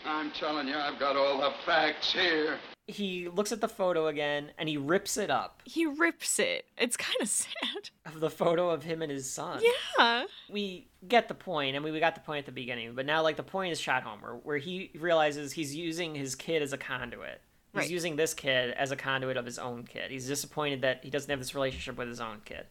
I'm 0.05 0.31
telling 0.31 0.67
you, 0.67 0.75
I've 0.75 0.99
got 0.99 1.15
all 1.15 1.39
the 1.39 1.53
facts 1.65 2.11
here. 2.11 2.59
He 2.87 3.27
looks 3.27 3.51
at 3.51 3.59
the 3.59 3.67
photo 3.67 4.07
again 4.07 4.51
and 4.57 4.69
he 4.69 4.77
rips 4.77 5.17
it 5.17 5.29
up 5.29 5.61
He 5.65 5.85
rips 5.85 6.39
it. 6.39 6.65
It's 6.77 6.95
kind 6.95 7.17
of 7.21 7.27
sad. 7.27 7.89
of 8.05 8.21
the 8.21 8.29
photo 8.29 8.69
of 8.69 8.83
him 8.83 9.01
and 9.01 9.11
his 9.11 9.29
son. 9.29 9.61
Yeah. 9.97 10.23
we 10.49 10.87
get 11.07 11.27
the 11.27 11.33
point. 11.33 11.75
I 11.75 11.79
mean, 11.79 11.91
we 11.93 11.99
got 11.99 12.15
the 12.15 12.21
point 12.21 12.39
at 12.39 12.45
the 12.45 12.51
beginning, 12.53 12.93
but 12.95 13.05
now 13.05 13.21
like 13.23 13.35
the 13.35 13.43
point 13.43 13.73
is 13.73 13.79
shot 13.81 14.03
home, 14.03 14.21
where, 14.21 14.33
where 14.35 14.57
he 14.57 14.91
realizes 14.97 15.51
he's 15.51 15.75
using 15.75 16.15
his 16.15 16.33
kid 16.35 16.61
as 16.61 16.71
a 16.73 16.77
conduit. 16.77 17.41
He's 17.73 17.81
Right. 17.81 17.89
using 17.89 18.15
this 18.15 18.33
kid 18.33 18.71
as 18.71 18.91
a 18.91 18.95
conduit 18.95 19.35
of 19.37 19.45
his 19.45 19.59
own 19.59 19.83
kid. 19.83 20.09
He's 20.09 20.25
disappointed 20.25 20.81
that 20.83 21.03
he 21.03 21.09
doesn't 21.09 21.29
have 21.29 21.39
this 21.39 21.53
relationship 21.53 21.97
with 21.97 22.07
his 22.07 22.21
own 22.21 22.41
kid, 22.45 22.65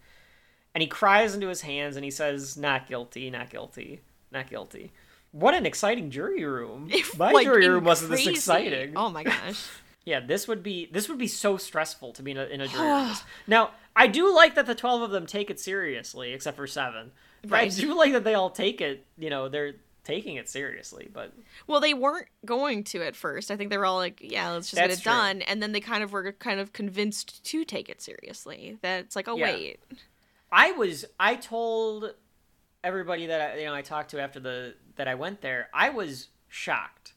and 0.75 0.81
he 0.83 0.89
cries 0.89 1.35
into 1.35 1.47
his 1.49 1.61
hands 1.61 1.95
and 1.97 2.05
he 2.05 2.11
says, 2.11 2.57
"Not 2.57 2.89
guilty, 2.89 3.29
not 3.31 3.51
guilty, 3.51 4.01
not 4.33 4.49
guilty." 4.49 4.93
What 5.33 5.55
an 5.55 5.67
exciting 5.67 6.11
jury 6.11 6.45
room! 6.45 6.91
My 7.19 7.31
Like, 7.33 7.45
jury 7.45 7.69
room 7.69 7.85
wasn't 7.85 8.11
this 8.13 8.27
exciting. 8.27 8.95
Oh 8.97 9.11
my 9.11 9.23
gosh. 9.23 9.63
Yeah, 10.07 10.21
this 10.21 10.49
would 10.49 10.63
be 10.63 10.89
this 10.91 11.09
would 11.09 11.19
be 11.19 11.27
so 11.27 11.57
stressful 11.59 12.13
to 12.15 12.23
be 12.23 12.31
in 12.31 12.39
a, 12.39 12.45
in 12.45 12.61
a 12.63 12.69
jury 12.69 12.85
room. 12.93 13.13
Now, 13.47 13.73
I 13.95 14.07
do 14.07 14.35
like 14.35 14.55
that 14.55 14.65
the 14.67 14.75
twelve 14.75 15.03
of 15.03 15.11
them 15.11 15.27
take 15.27 15.51
it 15.51 15.61
seriously, 15.61 16.33
except 16.33 16.57
for 16.57 16.67
seven. 16.67 17.11
But 17.43 17.53
I 17.57 17.63
Right. 17.65 17.73
do 17.73 17.95
like 17.95 18.13
that 18.13 18.25
they 18.25 18.35
all 18.35 18.49
take 18.51 18.81
it. 18.81 19.05
You 19.19 19.31
know, 19.31 19.49
they're 19.49 19.75
taking 20.05 20.37
it 20.37 20.49
seriously. 20.49 21.11
But 21.13 21.33
Well, 21.67 21.81
they 21.81 21.93
weren't 21.93 22.29
going 22.45 22.85
to 22.85 23.03
at 23.03 23.17
first. 23.17 23.51
I 23.51 23.57
think 23.57 23.71
they 23.71 23.79
were 23.79 23.85
all 23.87 23.97
like, 23.97 24.21
"Yeah, 24.23 24.51
let's 24.53 24.71
just 24.71 24.77
That's 24.81 24.95
get 24.95 25.01
it 25.01 25.03
true. 25.03 25.13
done," 25.13 25.43
and 25.43 25.61
then 25.61 25.73
they 25.73 25.81
kind 25.81 26.05
of 26.05 26.13
were 26.13 26.31
kind 26.33 26.61
of 26.61 26.73
convinced 26.73 27.45
to 27.45 27.65
take 27.65 27.89
it 27.89 28.01
seriously. 28.01 28.79
That 28.83 29.01
it's 29.07 29.17
like, 29.17 29.27
"Oh 29.27 29.37
Yeah. 29.37 29.45
wait, 29.47 29.81
I 30.53 30.71
was 30.73 31.05
I 31.19 31.35
told 31.35 32.15
everybody 32.85 33.27
that 33.27 33.41
I, 33.41 33.59
you 33.59 33.65
know 33.67 33.75
I 33.75 33.83
talked 33.83 34.13
to 34.13 34.21
after 34.21 34.39
the 34.39 34.75
that 34.95 35.09
I 35.09 35.17
went 35.17 35.41
there. 35.41 35.69
I 35.75 35.89
was 35.91 36.29
shocked 36.49 37.15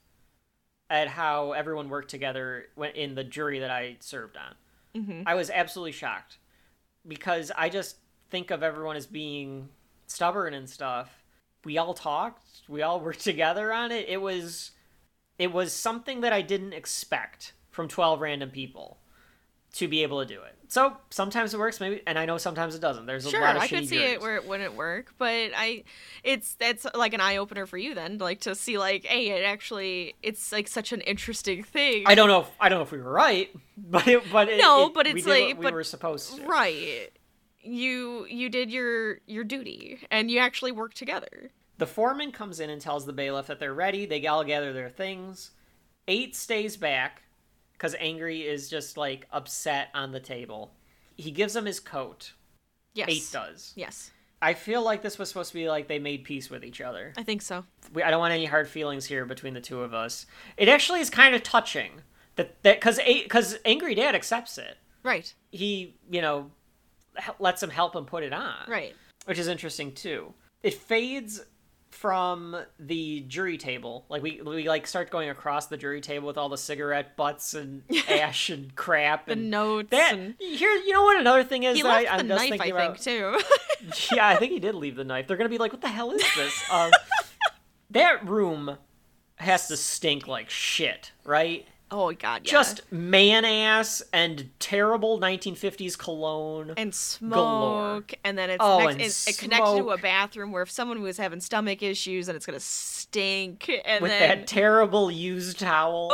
at 0.89 1.07
how 1.07 1.51
everyone 1.51 1.89
worked 1.89 2.09
together 2.09 2.67
in 2.95 3.15
the 3.15 3.23
jury 3.23 3.59
that 3.59 3.69
I 3.71 3.97
served 3.99 4.37
on. 4.37 4.55
Mhm. 4.95 5.23
I 5.25 5.35
was 5.35 5.49
absolutely 5.49 5.91
shocked 5.91 6.37
because 7.07 7.51
I 7.55 7.69
just 7.69 7.97
think 8.29 8.51
of 8.51 8.63
everyone 8.63 8.95
as 8.95 9.05
being 9.05 9.69
stubborn 10.07 10.53
and 10.53 10.69
stuff. 10.69 11.23
We 11.63 11.77
all 11.77 11.93
talked, 11.93 12.61
we 12.67 12.81
all 12.81 12.99
worked 12.99 13.21
together 13.23 13.71
on 13.73 13.91
it. 13.91 14.07
It 14.09 14.21
was 14.21 14.71
it 15.37 15.53
was 15.53 15.71
something 15.71 16.19
that 16.21 16.33
I 16.33 16.41
didn't 16.41 16.73
expect 16.73 17.53
from 17.69 17.87
12 17.87 18.19
random 18.19 18.49
people 18.51 18.99
to 19.73 19.87
be 19.87 20.03
able 20.03 20.19
to 20.19 20.25
do 20.25 20.41
it. 20.41 20.57
So, 20.71 20.95
sometimes 21.09 21.55
it 21.55 21.59
works 21.59 21.79
maybe 21.79 22.01
and 22.05 22.17
I 22.19 22.25
know 22.27 22.37
sometimes 22.37 22.75
it 22.75 22.79
doesn't. 22.79 23.07
There's 23.07 23.25
a 23.25 23.31
lot 23.39 23.55
of 23.55 23.61
I 23.63 23.67
could 23.67 23.87
see 23.89 23.95
juries. 23.97 24.11
it 24.13 24.21
where 24.21 24.35
it 24.35 24.47
wouldn't 24.47 24.75
work." 24.75 25.13
But 25.17 25.49
I, 25.57 25.83
it's 26.23 26.53
that's 26.53 26.85
like 26.93 27.15
an 27.15 27.21
eye 27.21 27.37
opener 27.37 27.65
for 27.65 27.77
you 27.79 27.95
then, 27.95 28.19
like 28.19 28.41
to 28.41 28.53
see 28.53 28.77
like, 28.77 29.03
hey, 29.03 29.29
it 29.31 29.43
actually 29.43 30.13
it's 30.21 30.51
like 30.51 30.67
such 30.67 30.91
an 30.93 31.01
interesting 31.01 31.63
thing. 31.63 32.03
I 32.05 32.13
don't 32.13 32.27
know 32.27 32.41
if, 32.41 32.47
I 32.59 32.69
don't 32.69 32.77
know 32.77 32.83
if 32.83 32.91
we 32.91 32.99
were 32.99 33.11
right, 33.11 33.49
but 33.77 34.07
it, 34.07 34.23
but 34.31 34.47
it, 34.47 34.61
No, 34.61 34.85
it- 34.87 34.93
but 34.93 35.07
it's 35.07 35.25
like- 35.25 35.57
we 35.57 35.63
but- 35.63 35.73
were 35.73 35.83
supposed 35.83 36.35
to. 36.37 36.43
right. 36.45 37.09
You 37.61 38.25
you 38.29 38.49
did 38.49 38.71
your 38.71 39.19
your 39.25 39.43
duty, 39.43 39.99
and 40.11 40.29
you 40.31 40.39
actually 40.39 40.71
worked 40.71 40.97
together. 40.97 41.51
The 41.79 41.87
foreman 41.87 42.31
comes 42.31 42.59
in 42.59 42.69
and 42.69 42.79
tells 42.79 43.05
the 43.05 43.13
bailiff 43.13 43.47
that 43.47 43.59
they're 43.59 43.73
ready. 43.73 44.05
They 44.05 44.25
all 44.27 44.43
gather 44.43 44.71
their 44.71 44.89
things. 44.89 45.51
Eight 46.07 46.35
stays 46.35 46.77
back 46.77 47.23
because 47.79 47.95
Angry 47.97 48.41
is 48.45 48.69
just 48.69 48.97
like 48.97 49.25
upset 49.31 49.87
on 49.93 50.11
the 50.11 50.19
table. 50.19 50.73
He 51.15 51.31
gives 51.31 51.55
him 51.55 51.65
his 51.65 51.79
coat. 51.79 52.33
Yes. 52.93 53.07
Eight 53.09 53.29
does. 53.31 53.73
Yes, 53.75 54.11
I 54.41 54.53
feel 54.53 54.83
like 54.83 55.01
this 55.01 55.17
was 55.17 55.29
supposed 55.29 55.51
to 55.51 55.57
be 55.57 55.69
like 55.69 55.87
they 55.87 55.99
made 55.99 56.25
peace 56.25 56.49
with 56.49 56.65
each 56.65 56.81
other. 56.81 57.13
I 57.17 57.23
think 57.23 57.41
so. 57.41 57.63
We, 57.93 58.03
I 58.03 58.11
don't 58.11 58.19
want 58.19 58.33
any 58.33 58.45
hard 58.45 58.67
feelings 58.67 59.05
here 59.05 59.25
between 59.25 59.53
the 59.53 59.61
two 59.61 59.81
of 59.81 59.93
us. 59.93 60.25
It 60.57 60.67
actually 60.67 60.99
is 60.99 61.09
kind 61.09 61.33
of 61.33 61.41
touching 61.43 62.01
that 62.35 62.61
that 62.63 62.79
because 62.79 62.99
because 63.05 63.57
Angry 63.63 63.95
Dad 63.95 64.13
accepts 64.15 64.57
it. 64.57 64.77
Right. 65.03 65.33
He 65.51 65.95
you 66.11 66.21
know 66.21 66.51
lets 67.39 67.63
him 67.63 67.69
help 67.69 67.95
him 67.95 68.05
put 68.05 68.23
it 68.23 68.33
on. 68.33 68.65
Right. 68.67 68.95
which 69.25 69.39
is 69.39 69.47
interesting 69.47 69.93
too. 69.93 70.33
It 70.63 70.73
fades 70.73 71.41
from 71.91 72.55
the 72.79 73.21
jury 73.27 73.57
table. 73.57 74.05
Like 74.09 74.21
we 74.21 74.41
we 74.41 74.67
like 74.67 74.85
start 74.87 75.09
going 75.09 75.29
across 75.29 75.67
the 75.67 75.77
jury 75.77 76.01
table 76.01 76.27
with 76.27 76.37
all 76.37 76.49
the 76.49 76.57
cigarette 76.57 77.15
butts 77.17 77.53
and 77.53 77.83
ash 78.09 78.49
and 78.49 78.75
crap 78.75 79.25
The 79.25 79.33
and 79.33 79.49
notes 79.49 79.89
that. 79.91 80.13
and- 80.13 80.35
Here, 80.39 80.69
you 80.71 80.91
know 80.93 81.03
what? 81.03 81.19
Another 81.19 81.43
thing 81.43 81.63
is 81.63 81.75
He 81.77 81.81
that 81.83 81.87
left 81.89 81.99
I, 81.99 82.17
the 82.17 82.21
I'm 82.23 82.27
just 82.27 82.49
knife, 82.49 82.53
I 82.53 82.57
thinking 82.65 82.75
think, 82.75 82.91
about. 82.91 82.99
too. 83.99 84.15
yeah, 84.15 84.27
I 84.27 84.35
think 84.35 84.51
he 84.53 84.59
did 84.59 84.75
leave 84.75 84.95
the 84.95 85.03
knife. 85.03 85.27
They're 85.27 85.37
gonna 85.37 85.49
be 85.49 85.57
like, 85.57 85.71
"What 85.73 85.81
the 85.81 85.87
hell 85.89 86.11
is 86.11 86.23
this?" 86.35 86.63
um, 86.71 86.91
that 87.91 88.27
room 88.27 88.77
has 89.35 89.67
to 89.69 89.77
stink 89.77 90.27
like 90.27 90.49
shit, 90.49 91.11
right? 91.23 91.65
Oh 91.91 92.11
god, 92.13 92.41
yeah. 92.45 92.51
Just 92.51 92.81
man 92.91 93.45
ass 93.45 94.03
and 94.13 94.49
terrible 94.59 95.19
1950s 95.19 95.97
cologne 95.97 96.73
and 96.77 96.91
galore. 97.31 97.95
smoke, 97.95 98.13
and 98.23 98.37
then 98.37 98.49
it's 98.51 98.57
Oh, 98.63 98.79
next, 98.79 98.91
and 98.93 99.01
it's 99.01 99.27
it 99.27 99.37
connected 99.39 99.77
to 99.79 99.89
a 99.89 99.97
bathroom 99.97 100.51
where 100.51 100.61
if 100.61 100.69
someone 100.71 101.01
was 101.01 101.17
having 101.17 101.39
stomach 101.39 101.81
issues, 101.81 102.27
and 102.29 102.35
it's 102.35 102.45
gonna 102.45 102.59
stink, 102.59 103.69
and 103.85 104.01
with 104.03 104.11
then 104.11 104.39
that 104.39 104.47
terrible 104.47 105.09
used 105.09 105.59
towel. 105.59 106.09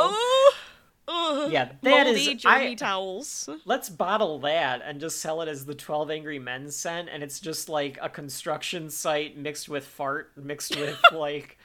oh, 1.08 1.48
Yeah, 1.50 1.72
that 1.82 2.06
is- 2.06 2.26
moldy 2.26 2.36
germy 2.40 2.70
I- 2.70 2.74
towels. 2.74 3.48
Let's 3.66 3.88
bottle 3.90 4.38
that 4.40 4.82
and 4.84 4.98
just 4.98 5.20
sell 5.20 5.42
it 5.42 5.48
as 5.48 5.66
the 5.66 5.74
12 5.74 6.10
Angry 6.10 6.38
Men 6.38 6.70
scent, 6.70 7.08
and 7.12 7.22
it's 7.22 7.38
just 7.38 7.68
like 7.68 7.98
a 8.00 8.08
construction 8.08 8.88
site 8.90 9.36
mixed 9.36 9.68
with 9.68 9.86
fart, 9.86 10.32
mixed 10.36 10.74
with 10.76 10.98
like 11.12 11.58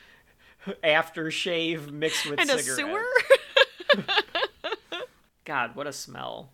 aftershave, 0.83 1.89
mixed 1.91 2.29
with 2.29 2.39
and 2.39 2.49
a 2.49 2.59
sewer. 2.61 3.03
God, 5.45 5.75
what 5.75 5.87
a 5.87 5.93
smell. 5.93 6.51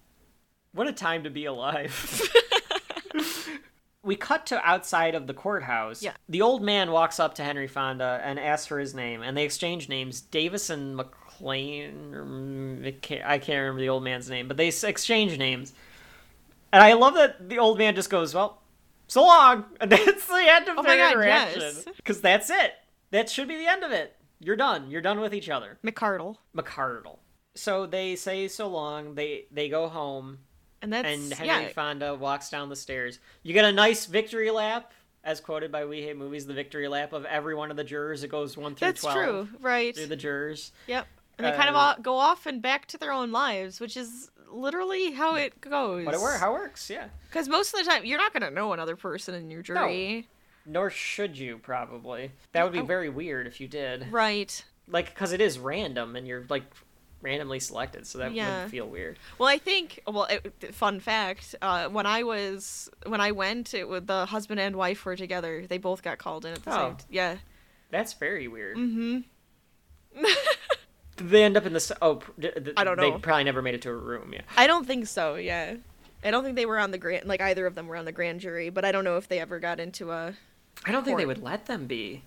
What 0.73 0.87
a 0.87 0.93
time 0.93 1.23
to 1.23 1.29
be 1.29 1.45
alive. 1.45 2.21
we 4.03 4.15
cut 4.15 4.45
to 4.47 4.59
outside 4.67 5.15
of 5.15 5.27
the 5.27 5.33
courthouse. 5.33 6.01
Yeah. 6.01 6.13
The 6.29 6.41
old 6.41 6.61
man 6.61 6.91
walks 6.91 7.19
up 7.19 7.35
to 7.35 7.43
Henry 7.43 7.67
Fonda 7.67 8.21
and 8.23 8.39
asks 8.39 8.67
for 8.67 8.79
his 8.79 8.93
name, 8.93 9.21
and 9.21 9.35
they 9.35 9.43
exchange 9.43 9.89
names. 9.89 10.21
Davison 10.21 10.95
McLean, 10.95 12.13
or 12.13 12.23
I 13.25 13.37
can't 13.39 13.59
remember 13.59 13.81
the 13.81 13.89
old 13.89 14.03
man's 14.03 14.29
name, 14.29 14.47
but 14.47 14.57
they 14.57 14.67
exchange 14.67 15.37
names. 15.37 15.73
And 16.71 16.83
I 16.83 16.93
love 16.93 17.15
that 17.15 17.49
the 17.49 17.59
old 17.59 17.77
man 17.77 17.95
just 17.95 18.09
goes, 18.09 18.33
"Well, 18.33 18.61
so 19.07 19.23
long," 19.25 19.65
and 19.81 19.91
that's 19.91 20.27
the 20.27 20.45
end 20.47 20.67
of 20.69 20.77
Oh 20.77 20.83
their 20.83 20.97
God, 20.97 21.11
interaction. 21.13 21.61
yes. 21.61 21.85
Because 21.97 22.21
that's 22.21 22.49
it. 22.49 22.73
That 23.11 23.29
should 23.29 23.47
be 23.47 23.57
the 23.57 23.67
end 23.67 23.83
of 23.83 23.91
it. 23.91 24.15
You're 24.39 24.55
done. 24.57 24.91
You're 24.91 25.01
done 25.01 25.19
with 25.19 25.33
each 25.33 25.49
other. 25.49 25.79
McCardle, 25.83 26.37
McCardle. 26.55 27.17
So 27.57 27.85
they 27.85 28.15
say 28.15 28.47
so 28.47 28.67
long. 28.67 29.15
They 29.15 29.45
they 29.51 29.67
go 29.69 29.87
home, 29.87 30.37
and 30.81 30.93
that's 30.93 31.07
and 31.07 31.33
Henry 31.33 31.65
yeah. 31.65 31.69
Fonda 31.69 32.15
walks 32.15 32.49
down 32.49 32.69
the 32.69 32.75
stairs. 32.75 33.19
You 33.43 33.53
get 33.53 33.65
a 33.65 33.71
nice 33.71 34.05
victory 34.05 34.51
lap 34.51 34.93
as 35.23 35.41
quoted 35.41 35.71
by 35.71 35.85
We 35.85 36.01
Hate 36.01 36.15
Movies, 36.15 36.45
the 36.45 36.53
victory 36.53 36.87
lap 36.87 37.13
of 37.13 37.25
every 37.25 37.55
one 37.55 37.71
of 37.71 37.77
the 37.77 37.83
jurors. 37.83 38.23
It 38.23 38.29
goes 38.29 38.55
one 38.55 38.75
through 38.75 38.87
That's 38.87 39.01
twelve. 39.01 39.15
true, 39.17 39.47
right? 39.59 39.95
Through 39.95 40.07
the 40.07 40.15
jurors. 40.15 40.71
Yep. 40.87 41.07
And 41.37 41.45
they 41.45 41.51
kind 41.51 41.69
of 41.69 41.75
Uh, 41.75 41.79
all 41.79 41.95
go 42.01 42.15
off 42.15 42.45
and 42.45 42.61
back 42.61 42.85
to 42.87 42.97
their 42.97 43.11
own 43.11 43.31
lives, 43.31 43.79
which 43.79 43.95
is 43.97 44.31
literally 44.49 45.11
how 45.11 45.35
it 45.35 45.59
goes. 45.61 46.05
But 46.05 46.13
it 46.15 46.21
works. 46.21 46.39
How 46.39 46.55
it 46.55 46.59
works? 46.59 46.89
Yeah. 46.89 47.09
Because 47.27 47.47
most 47.49 47.73
of 47.73 47.83
the 47.83 47.89
time, 47.91 48.05
you're 48.05 48.17
not 48.17 48.33
going 48.33 48.43
to 48.43 48.49
know 48.49 48.73
another 48.73 48.95
person 48.95 49.35
in 49.35 49.51
your 49.51 49.61
jury. 49.61 50.27
No. 50.65 50.71
Nor 50.79 50.89
should 50.89 51.37
you 51.37 51.59
probably. 51.59 52.31
That 52.53 52.63
would 52.63 52.73
be 52.73 52.81
very 52.81 53.09
weird 53.09 53.45
if 53.47 53.61
you 53.61 53.67
did. 53.67 54.11
Right. 54.11 54.63
Like, 54.87 55.09
because 55.09 55.31
it 55.31 55.41
is 55.41 55.59
random 55.59 56.15
and 56.15 56.27
you're 56.27 56.45
like 56.49 56.63
randomly 57.21 57.59
selected, 57.59 58.05
so 58.07 58.17
that 58.19 58.33
Yeah. 58.33 58.63
would 58.63 58.71
feel 58.71 58.87
weird. 58.87 59.17
Well, 59.37 59.49
I 59.49 59.57
think. 59.57 60.01
Well, 60.07 60.25
it, 60.25 60.73
fun 60.75 60.99
fact: 60.99 61.55
uh, 61.61 61.87
when 61.89 62.05
I 62.05 62.23
was 62.23 62.89
when 63.05 63.21
I 63.21 63.31
went, 63.31 63.73
it 63.73 64.07
the 64.07 64.25
husband 64.27 64.59
and 64.59 64.75
wife 64.75 65.03
were 65.05 65.15
together. 65.15 65.65
They 65.67 65.77
both 65.77 66.03
got 66.03 66.17
called 66.17 66.45
in 66.45 66.53
at 66.53 66.63
the 66.63 66.71
Oh. 66.73 66.87
same. 66.89 66.95
T- 66.97 67.05
yeah. 67.09 67.37
That's 67.89 68.13
very 68.13 68.47
weird. 68.47 68.77
Mm-hmm. 68.77 69.19
Did 71.15 71.29
they 71.29 71.43
end 71.43 71.57
up 71.57 71.65
in 71.65 71.73
the? 71.73 71.97
Oh, 72.01 72.15
pr- 72.15 72.31
d- 72.39 72.51
d- 72.61 72.73
I 72.77 72.83
don't 72.83 72.97
know. 72.97 73.11
They 73.11 73.17
probably 73.17 73.43
never 73.45 73.61
made 73.61 73.73
it 73.75 73.81
to 73.83 73.89
a 73.89 73.95
room. 73.95 74.33
Yeah. 74.33 74.41
I 74.55 74.67
don't 74.67 74.85
think 74.85 75.07
so. 75.07 75.35
Yeah. 75.35 75.75
I 76.23 76.31
don't 76.31 76.43
think 76.43 76.55
they 76.55 76.65
were 76.65 76.77
on 76.79 76.91
the 76.91 76.97
grand. 76.97 77.25
Like 77.25 77.41
either 77.41 77.65
of 77.65 77.75
them 77.75 77.87
were 77.87 77.95
on 77.95 78.05
the 78.05 78.11
grand 78.11 78.39
jury, 78.41 78.69
but 78.69 78.85
I 78.85 78.91
don't 78.91 79.03
know 79.03 79.17
if 79.17 79.27
they 79.27 79.39
ever 79.39 79.59
got 79.59 79.79
into 79.79 80.11
a. 80.11 80.33
I 80.85 80.91
don't 80.91 81.03
think 81.03 81.17
they 81.17 81.25
would 81.25 81.43
let 81.43 81.65
them 81.65 81.85
be. 81.87 82.21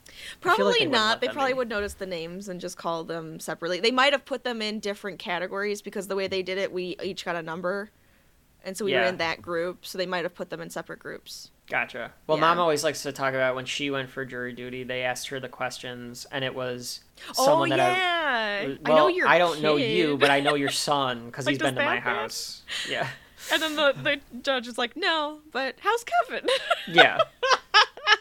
I 0.45 0.55
feel 0.57 0.67
like 0.67 0.77
Probably 0.77 0.87
they 1.21 1.29
probably 1.33 1.53
be. 1.53 1.57
would 1.59 1.69
notice 1.69 1.95
the 1.95 2.07
names 2.07 2.49
and 2.49 2.61
just 2.61 2.77
call 2.77 3.05
them 3.05 3.41
separately. 3.41 3.81
They 3.81 3.91
might 3.91 4.13
have 4.13 4.25
put 4.25 4.45
them 4.45 4.61
in 4.61 4.81
different 4.81 5.19
categories 5.19 5.81
because 5.81 6.09
the 6.09 6.17
way 6.17 6.27
they 6.27 6.43
did 6.43 6.59
it, 6.59 6.71
we 6.73 6.97
each 7.03 7.25
got 7.25 7.37
a 7.37 7.43
number, 7.43 7.91
and 8.65 8.77
so 8.77 8.85
we 8.85 8.93
were 8.93 9.03
in 9.03 9.17
that 9.19 9.41
group. 9.41 9.87
So 9.87 9.97
they 9.97 10.07
might 10.07 10.25
have 10.25 10.35
put 10.35 10.51
them 10.51 10.61
in 10.61 10.69
separate 10.69 10.99
groups. 10.99 11.51
Gotcha. 11.71 12.13
Well, 12.27 12.37
Yeah. 12.37 12.41
mom 12.43 12.59
always 12.59 12.83
likes 12.83 13.03
to 13.05 13.13
talk 13.13 13.33
about 13.33 13.55
when 13.55 13.65
she 13.65 13.91
went 13.93 14.11
for 14.11 14.25
jury 14.25 14.53
duty. 14.53 14.83
They 14.83 15.03
asked 15.05 15.29
her 15.29 15.39
the 15.39 15.49
questions, 15.49 16.27
and 16.33 16.45
it 16.45 16.55
was 16.55 17.01
Oh, 17.39 17.45
someone 17.47 17.69
that 17.71 17.79
yeah. 17.79 17.95
I. 17.95 18.63
I 18.65 18.79
Well, 18.93 18.97
know 18.97 19.09
your 19.09 19.29
I 19.29 19.39
don't 19.39 19.63
know 19.63 19.77
you, 19.77 20.17
but 20.19 20.31
I 20.31 20.41
know 20.41 20.55
your 20.57 20.71
son 20.71 21.27
because 21.27 21.47
Like, 21.47 21.53
he's 21.55 21.59
been 21.63 21.77
to 21.77 21.85
my 21.85 22.01
house. 22.01 22.63
Yeah. 22.89 23.09
And 23.53 23.63
then 23.63 23.77
the, 23.77 23.95
the 24.03 24.21
judge 24.43 24.67
is 24.69 24.77
like, 24.77 24.97
no, 24.97 25.39
but 25.53 25.77
how's 25.81 26.05
Kevin? 26.05 26.47
Yeah. 26.89 27.19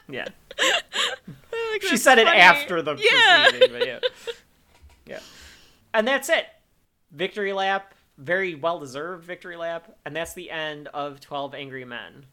Yeah. 0.09 0.27
Like, 0.57 0.83
oh, 1.53 1.77
she 1.81 1.89
that's 1.89 2.01
said 2.01 2.17
it 2.17 2.27
after 2.27 2.81
the 2.81 2.95
yeah. 2.95 3.49
proceeding, 3.49 3.77
but 3.77 3.87
yeah. 3.87 3.99
Yeah. 5.05 5.19
And 5.93 6.07
that's 6.07 6.29
it. 6.29 6.45
Victory 7.11 7.51
lap, 7.51 7.95
very 8.19 8.53
well 8.53 8.79
deserved 8.79 9.25
victory 9.25 9.55
lap, 9.55 9.91
and 10.05 10.15
that's 10.15 10.33
the 10.33 10.51
end 10.51 10.87
of 10.89 11.19
12 11.19 11.55
Angry 11.55 11.83
Men. 11.83 12.27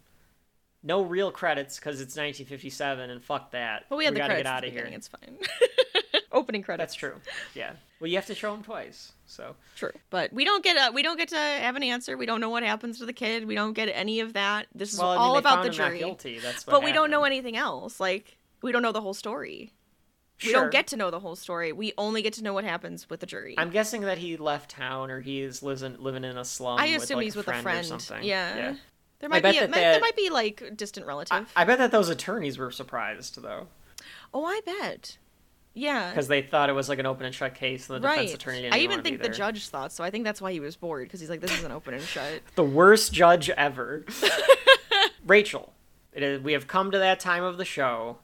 No 0.82 1.02
real 1.02 1.30
credits 1.30 1.76
because 1.76 1.96
it's 2.02 2.16
1957 2.16 3.08
and 3.10 3.24
fuck 3.24 3.52
that. 3.52 3.86
But 3.88 3.96
we 3.96 4.04
had 4.04 4.14
the 4.14 4.18
gotta 4.18 4.34
credits 4.34 4.48
get 4.48 4.56
out 4.56 4.64
of 4.64 4.72
here. 4.72 4.84
It's 4.84 5.08
fine. 5.08 5.38
Opening 6.36 6.62
credits. 6.62 6.92
That's 6.92 6.94
true. 6.94 7.14
Yeah. 7.54 7.72
Well, 7.98 8.08
you 8.08 8.16
have 8.16 8.26
to 8.26 8.34
show 8.34 8.52
them 8.52 8.62
twice. 8.62 9.12
So 9.26 9.56
True, 9.74 9.90
but 10.10 10.32
we 10.32 10.44
don't 10.44 10.62
get 10.62 10.76
a 10.76 10.92
we 10.92 11.02
don't 11.02 11.16
get 11.16 11.28
to 11.30 11.36
have 11.36 11.74
an 11.76 11.82
answer. 11.82 12.16
We 12.16 12.26
don't 12.26 12.40
know 12.40 12.50
what 12.50 12.62
happens 12.62 12.98
to 12.98 13.06
the 13.06 13.12
kid. 13.12 13.46
We 13.46 13.54
don't 13.54 13.72
get 13.72 13.86
any 13.86 14.20
of 14.20 14.34
that. 14.34 14.66
This 14.74 14.92
is 14.92 14.98
Well, 15.00 15.10
I 15.10 15.14
mean, 15.14 15.20
all 15.22 15.38
about 15.38 15.64
the 15.64 15.70
jury. 15.70 15.98
guilty. 15.98 16.38
That's 16.38 16.66
what 16.66 16.74
but 16.74 16.84
we 16.84 16.92
don't 16.92 17.10
know 17.10 17.24
anything 17.24 17.56
else. 17.56 17.98
Like 17.98 18.36
we 18.62 18.70
don't 18.70 18.82
know 18.82 18.92
the 18.92 19.00
whole 19.00 19.14
story. 19.14 19.72
Sure. 20.38 20.50
We 20.50 20.52
don't 20.52 20.70
get 20.70 20.86
to 20.88 20.96
know 20.96 21.10
the 21.10 21.20
whole 21.20 21.34
story. 21.34 21.72
We 21.72 21.94
only 21.96 22.20
get 22.20 22.34
to 22.34 22.42
know 22.42 22.52
what 22.52 22.64
happens 22.64 23.08
with 23.08 23.20
the 23.20 23.26
jury. 23.26 23.54
I'm 23.56 23.70
guessing 23.70 24.02
that 24.02 24.18
he 24.18 24.36
left 24.36 24.70
town 24.70 25.10
or 25.10 25.20
he's 25.20 25.62
living 25.62 25.96
living 25.98 26.24
in 26.24 26.36
a 26.36 26.44
slum. 26.44 26.78
I 26.78 26.92
with, 26.92 27.04
assume 27.04 27.16
like, 27.16 27.24
he's 27.24 27.34
a 27.34 27.38
with 27.38 27.48
a 27.48 27.62
friend, 27.62 27.80
or 27.80 27.82
something. 27.98 28.22
Yeah. 28.22 28.74
There 29.18 29.30
I 29.32 29.40
might 29.40 29.42
be 29.42 29.56
a, 29.56 29.60
that 29.62 29.70
might- 29.70 29.80
there 29.80 30.00
might 30.00 30.16
be 30.16 30.28
like 30.28 30.76
distant 30.76 31.06
relative. 31.06 31.50
I 31.56 31.64
bet 31.64 31.78
that 31.78 31.90
those 31.90 32.10
attorneys 32.10 32.58
were 32.58 32.70
surprised 32.70 33.40
though, 33.40 33.68
oh, 34.34 34.44
I 34.44 34.60
bet. 34.66 35.16
Yeah. 35.76 36.10
because 36.10 36.26
they 36.26 36.40
thought 36.40 36.70
it 36.70 36.72
was 36.72 36.88
like 36.88 36.98
an 36.98 37.06
open 37.06 37.26
and 37.26 37.34
shut 37.34 37.54
case, 37.54 37.88
and 37.88 37.96
the 37.96 38.08
defense 38.08 38.30
right. 38.30 38.34
attorney 38.34 38.62
didn't 38.62 38.74
I 38.74 38.78
even 38.78 39.02
think 39.02 39.22
the 39.22 39.28
judge 39.28 39.68
thought 39.68 39.92
so. 39.92 40.02
I 40.02 40.10
think 40.10 40.24
that's 40.24 40.40
why 40.40 40.50
he 40.50 40.58
was 40.58 40.74
bored 40.74 41.06
because 41.06 41.20
he's 41.20 41.30
like, 41.30 41.40
this 41.40 41.52
isn't 41.58 41.70
open 41.70 41.94
and 41.94 42.02
shut. 42.02 42.40
the 42.54 42.64
worst 42.64 43.12
judge 43.12 43.50
ever. 43.50 44.04
Rachel, 45.26 45.74
it 46.12 46.22
is, 46.22 46.40
we 46.40 46.54
have 46.54 46.66
come 46.66 46.90
to 46.90 46.98
that 46.98 47.20
time 47.20 47.44
of 47.44 47.58
the 47.58 47.64
show 47.64 48.18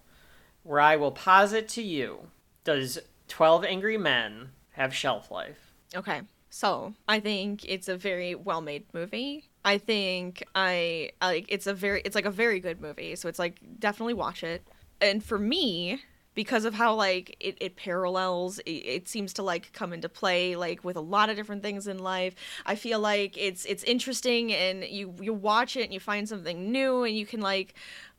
where 0.63 0.81
I 0.81 0.97
will 0.97 1.13
posit 1.13 1.69
to 1.71 1.83
you: 1.83 2.29
Does 2.65 2.99
Twelve 3.29 3.65
Angry 3.65 3.99
Men 3.99 4.51
have 4.71 4.95
shelf 4.95 5.31
life? 5.31 5.75
Okay. 5.95 6.23
So 6.49 6.95
I 7.09 7.19
think 7.21 7.65
it's 7.65 7.89
a 7.89 7.97
very 7.97 8.35
well 8.35 8.61
made 8.61 8.85
movie. 8.93 9.45
I 9.65 9.79
think 9.79 10.43
I 10.55 11.11
like 11.21 11.47
it's 11.49 11.67
a 11.67 11.75
very 11.75 12.03
it's 12.05 12.15
like 12.15 12.27
a 12.27 12.31
very 12.31 12.61
good 12.61 12.81
movie. 12.81 13.17
So 13.17 13.29
it's 13.29 13.39
like 13.39 13.61
definitely 13.79 14.15
watch 14.15 14.43
it. 14.43 14.67
And 15.01 15.25
for 15.25 15.39
me, 15.39 16.01
because 16.35 16.65
of 16.65 16.75
how 16.75 16.95
like 16.95 17.37
it, 17.41 17.57
it 17.61 17.77
parallels 17.77 18.59
it, 18.61 18.71
it 18.71 19.09
seems 19.09 19.33
to 19.35 19.43
like 19.43 19.73
come 19.73 19.93
into 19.93 20.09
play 20.09 20.57
like 20.57 20.83
with 20.85 20.97
a 20.97 21.01
lot 21.01 21.29
of 21.31 21.37
different 21.37 21.63
things 21.63 21.87
in 21.87 21.99
life 21.99 22.35
i 22.67 22.75
feel 22.75 23.01
like 23.01 23.37
it's 23.37 23.65
it's 23.67 23.85
interesting 23.85 24.53
and 24.53 24.85
you 24.85 25.15
you 25.21 25.33
watch 25.33 25.77
it 25.77 25.85
and 25.85 25.93
you 25.93 26.01
find 26.01 26.29
something 26.29 26.71
new 26.73 27.05
and 27.05 27.17
you 27.17 27.27
can 27.27 27.41
like 27.41 27.75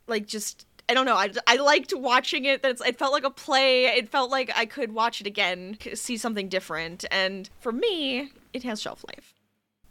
like 0.07 0.25
just 0.27 0.65
I 0.89 0.93
don't 0.93 1.05
know. 1.05 1.15
I, 1.15 1.31
I 1.47 1.55
liked 1.55 1.93
watching 1.95 2.43
it. 2.43 2.61
That's 2.61 2.81
it 2.85 2.99
felt 2.99 3.13
like 3.13 3.23
a 3.23 3.29
play. 3.29 3.85
It 3.85 4.09
felt 4.09 4.29
like 4.29 4.51
I 4.53 4.65
could 4.65 4.91
watch 4.91 5.21
it 5.21 5.27
again, 5.27 5.77
see 5.93 6.17
something 6.17 6.49
different. 6.49 7.05
And 7.09 7.49
for 7.61 7.71
me, 7.71 8.33
it 8.51 8.63
has 8.63 8.81
shelf 8.81 9.05
life. 9.07 9.33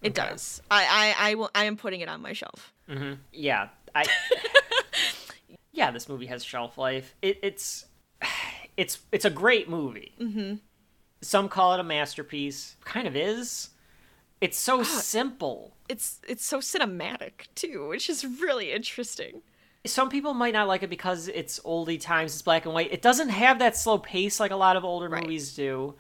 It 0.02 0.16
Okay. 0.18 0.28
does. 0.28 0.60
I 0.70 1.14
I 1.18 1.30
I 1.30 1.34
will. 1.34 1.50
I 1.54 1.64
am 1.64 1.78
putting 1.78 2.02
it 2.02 2.10
on 2.10 2.20
my 2.20 2.34
shelf. 2.34 2.74
Mm-hmm. 2.90 3.14
Yeah, 3.32 3.68
I. 3.94 4.04
yeah, 5.72 5.90
this 5.90 6.10
movie 6.10 6.26
has 6.26 6.44
shelf 6.44 6.76
life. 6.76 7.14
It, 7.22 7.38
it's, 7.42 7.86
it's, 8.76 9.00
it's 9.12 9.24
a 9.24 9.30
great 9.30 9.68
movie. 9.68 10.12
Mm-hmm. 10.20 10.54
Some 11.20 11.48
call 11.48 11.74
it 11.74 11.80
a 11.80 11.84
masterpiece. 11.84 12.76
Kind 12.84 13.06
of 13.06 13.14
is. 13.16 13.70
It's 14.40 14.58
so 14.58 14.82
simple. 14.82 15.76
It's 15.88 16.20
it's 16.26 16.44
so 16.44 16.58
cinematic 16.58 17.46
too, 17.54 17.86
which 17.88 18.10
is 18.10 18.24
really 18.24 18.72
interesting. 18.72 19.42
Some 19.86 20.08
people 20.10 20.34
might 20.34 20.52
not 20.52 20.66
like 20.68 20.82
it 20.82 20.90
because 20.90 21.28
it's 21.28 21.60
oldie 21.60 22.00
times, 22.00 22.32
it's 22.32 22.42
black 22.42 22.64
and 22.64 22.74
white. 22.74 22.92
It 22.92 23.02
doesn't 23.02 23.28
have 23.28 23.58
that 23.60 23.76
slow 23.76 23.98
pace 23.98 24.40
like 24.40 24.50
a 24.50 24.56
lot 24.56 24.76
of 24.76 24.84
older 24.84 25.08
movies 25.08 25.54
do. 25.54 25.94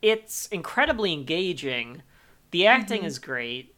It's 0.00 0.46
incredibly 0.48 1.12
engaging. 1.12 2.02
The 2.50 2.66
acting 2.66 3.02
Mhm. 3.02 3.06
is 3.06 3.18
great. 3.18 3.74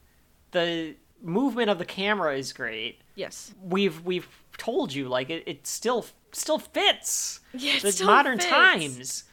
The 0.53 0.95
movement 1.23 1.71
of 1.71 1.79
the 1.79 1.85
camera 1.85 2.37
is 2.37 2.53
great. 2.53 3.01
Yes. 3.15 3.55
We've 3.63 4.05
we've 4.05 4.29
told 4.57 4.93
you 4.93 5.09
like 5.09 5.31
it, 5.31 5.45
it 5.47 5.67
still 5.67 6.07
still 6.33 6.59
fits. 6.59 7.41
Yeah, 7.53 7.75
it 7.83 7.95
still 7.95 8.07
modern 8.07 8.39
fits. 8.39 8.51
times. 8.51 9.25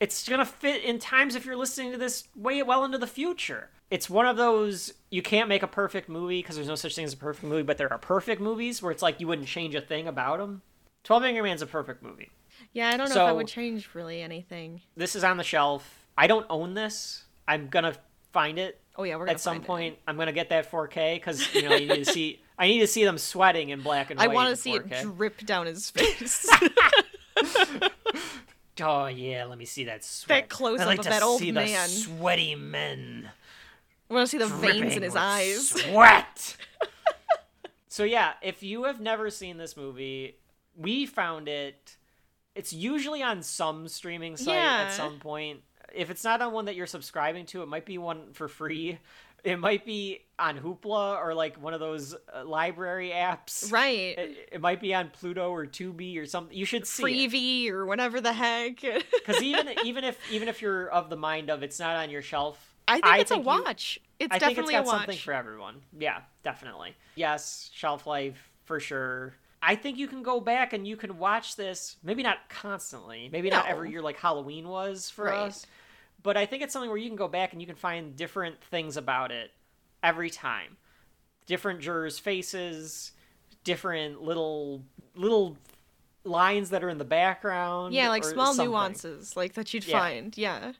It's 0.00 0.28
gonna 0.28 0.44
fit 0.44 0.82
in 0.82 0.98
times 0.98 1.34
if 1.34 1.44
you're 1.44 1.56
listening 1.56 1.92
to 1.92 1.98
this 1.98 2.28
way 2.36 2.62
well 2.62 2.84
into 2.84 2.98
the 2.98 3.06
future. 3.06 3.70
It's 3.90 4.10
one 4.10 4.26
of 4.26 4.36
those 4.36 4.92
you 5.10 5.22
can't 5.22 5.48
make 5.48 5.62
a 5.62 5.68
perfect 5.68 6.08
movie 6.08 6.40
because 6.40 6.56
there's 6.56 6.68
no 6.68 6.74
such 6.74 6.94
thing 6.96 7.04
as 7.04 7.12
a 7.12 7.16
perfect 7.18 7.44
movie, 7.44 7.62
but 7.62 7.78
there 7.78 7.92
are 7.92 7.98
perfect 7.98 8.40
movies 8.40 8.82
where 8.82 8.90
it's 8.90 9.02
like 9.02 9.20
you 9.20 9.26
wouldn't 9.28 9.48
change 9.48 9.74
a 9.74 9.80
thing 9.80 10.08
about 10.08 10.38
them. 10.38 10.62
Twelve 11.04 11.22
Angry 11.22 11.42
Men's 11.42 11.62
a 11.62 11.66
perfect 11.66 12.02
movie. 12.02 12.30
Yeah, 12.72 12.88
I 12.88 12.96
don't 12.96 13.08
know 13.08 13.22
if 13.22 13.28
I 13.28 13.32
would 13.32 13.46
change 13.46 13.90
really 13.94 14.20
anything. 14.20 14.80
This 14.96 15.14
is 15.14 15.22
on 15.22 15.36
the 15.36 15.44
shelf. 15.44 16.06
I 16.16 16.26
don't 16.26 16.46
own 16.48 16.74
this. 16.74 17.24
I'm 17.46 17.68
gonna 17.68 17.94
find 18.34 18.58
it. 18.58 18.78
Oh 18.96 19.04
yeah, 19.04 19.14
we're 19.16 19.24
gonna 19.24 19.32
at 19.36 19.40
some 19.40 19.54
find 19.54 19.64
it. 19.64 19.66
point. 19.66 19.98
I'm 20.06 20.18
gonna 20.18 20.32
get 20.32 20.50
that 20.50 20.70
4K 20.70 21.14
because 21.16 21.54
you 21.54 21.62
know 21.68 21.74
you 21.74 21.88
need 21.88 22.04
to 22.04 22.12
see. 22.12 22.40
I 22.58 22.66
need 22.68 22.80
to 22.80 22.86
see 22.86 23.04
them 23.04 23.16
sweating 23.18 23.70
in 23.70 23.80
black 23.80 24.10
and 24.10 24.18
white. 24.20 24.30
I 24.30 24.32
want 24.34 24.50
to 24.50 24.56
see 24.56 24.74
it 24.74 24.86
4K. 24.88 25.02
drip 25.16 25.38
down 25.46 25.66
his 25.66 25.88
face. 25.96 26.46
Oh 28.82 29.06
yeah, 29.06 29.44
let 29.44 29.56
me 29.56 29.66
see 29.66 29.84
that 29.84 30.04
sweat. 30.04 30.28
that 30.42 30.48
close 30.48 30.80
up 30.80 30.88
like 30.88 30.98
of 30.98 31.04
to 31.04 31.10
that 31.10 31.22
old 31.22 31.38
see 31.38 31.52
man. 31.52 31.66
the 31.88 31.94
sweaty 31.94 32.56
men. 32.56 33.30
I 34.10 34.14
want 34.14 34.26
to 34.26 34.30
see 34.30 34.38
the 34.38 34.48
veins 34.48 34.96
in 34.96 35.02
his 35.04 35.14
eyes. 35.14 35.68
Sweat. 35.68 36.56
so 37.88 38.02
yeah, 38.02 38.32
if 38.42 38.64
you 38.64 38.82
have 38.84 39.00
never 39.00 39.30
seen 39.30 39.58
this 39.58 39.76
movie, 39.76 40.38
we 40.76 41.06
found 41.06 41.46
it. 41.48 41.96
It's 42.56 42.72
usually 42.72 43.22
on 43.22 43.44
some 43.44 43.86
streaming 43.86 44.36
site 44.36 44.56
Yeah. 44.56 44.86
at 44.88 44.92
some 44.92 45.20
point. 45.20 45.60
If 45.94 46.10
it's 46.10 46.24
not 46.24 46.40
on 46.42 46.52
one 46.52 46.64
that 46.66 46.74
you're 46.74 46.86
subscribing 46.86 47.46
to, 47.46 47.62
it 47.62 47.68
might 47.68 47.84
be 47.86 47.98
one 47.98 48.32
for 48.32 48.48
free. 48.48 48.98
It 49.44 49.58
might 49.58 49.84
be 49.84 50.20
on 50.38 50.58
Hoopla 50.58 51.18
or 51.22 51.34
like 51.34 51.60
one 51.62 51.74
of 51.74 51.80
those 51.80 52.14
uh, 52.34 52.44
library 52.46 53.10
apps. 53.14 53.70
Right. 53.70 54.16
It, 54.18 54.48
it 54.52 54.60
might 54.62 54.80
be 54.80 54.94
on 54.94 55.10
Pluto 55.10 55.50
or 55.50 55.66
Tubi 55.66 56.18
or 56.18 56.24
something. 56.24 56.56
You 56.56 56.64
should 56.64 56.86
see 56.86 57.24
it 57.26 57.30
Freevee 57.30 57.68
or 57.70 57.84
whatever 57.84 58.20
the 58.22 58.32
heck. 58.32 58.80
because 59.12 59.42
even 59.42 59.68
even 59.84 60.02
if 60.04 60.18
even 60.32 60.48
if 60.48 60.62
you're 60.62 60.88
of 60.88 61.10
the 61.10 61.16
mind 61.16 61.50
of 61.50 61.62
it's 61.62 61.78
not 61.78 61.96
on 61.96 62.08
your 62.08 62.22
shelf, 62.22 62.74
I 62.88 63.00
think 63.00 63.18
it's 63.20 63.30
a 63.32 63.34
you- 63.36 63.40
watch. 63.42 64.00
It's 64.18 64.34
I 64.34 64.38
think 64.38 64.52
it's 64.52 64.56
definitely 64.68 64.72
got 64.74 64.84
a 64.84 64.86
watch. 64.86 64.96
something 65.00 65.18
for 65.18 65.32
everyone. 65.34 65.82
Yeah, 65.98 66.20
definitely. 66.42 66.94
Yes, 67.14 67.70
shelf 67.74 68.06
life 68.06 68.50
for 68.64 68.80
sure. 68.80 69.34
I 69.60 69.74
think 69.76 69.98
you 69.98 70.06
can 70.08 70.22
go 70.22 70.40
back 70.40 70.72
and 70.72 70.86
you 70.86 70.96
can 70.96 71.18
watch 71.18 71.56
this. 71.56 71.96
Maybe 72.02 72.22
not 72.22 72.36
constantly. 72.48 73.28
Maybe 73.32 73.50
not 73.50 73.66
every 73.66 73.90
year 73.90 74.02
like 74.02 74.18
Halloween 74.18 74.68
was 74.68 75.10
for 75.10 75.24
Right. 75.26 75.48
us. 75.48 75.66
But 76.24 76.36
I 76.36 76.46
think 76.46 76.62
it's 76.64 76.72
something 76.72 76.88
where 76.90 76.98
you 76.98 77.08
can 77.08 77.16
go 77.16 77.28
back 77.28 77.52
and 77.52 77.60
you 77.60 77.66
can 77.66 77.76
find 77.76 78.16
different 78.16 78.60
things 78.64 78.96
about 78.96 79.30
it 79.30 79.52
every 80.02 80.30
time. 80.30 80.78
Different 81.46 81.80
jurors' 81.80 82.18
faces, 82.18 83.12
different 83.62 84.22
little 84.22 84.82
little 85.14 85.56
lines 86.24 86.70
that 86.70 86.82
are 86.82 86.88
in 86.88 86.96
the 86.98 87.04
background. 87.04 87.94
Yeah, 87.94 88.08
like 88.08 88.24
small 88.24 88.46
something. 88.54 88.66
nuances 88.70 89.36
like 89.36 89.52
that 89.52 89.72
you'd 89.72 89.86
Yeah. 89.86 89.98
find. 90.00 90.36
Yeah. 90.36 90.72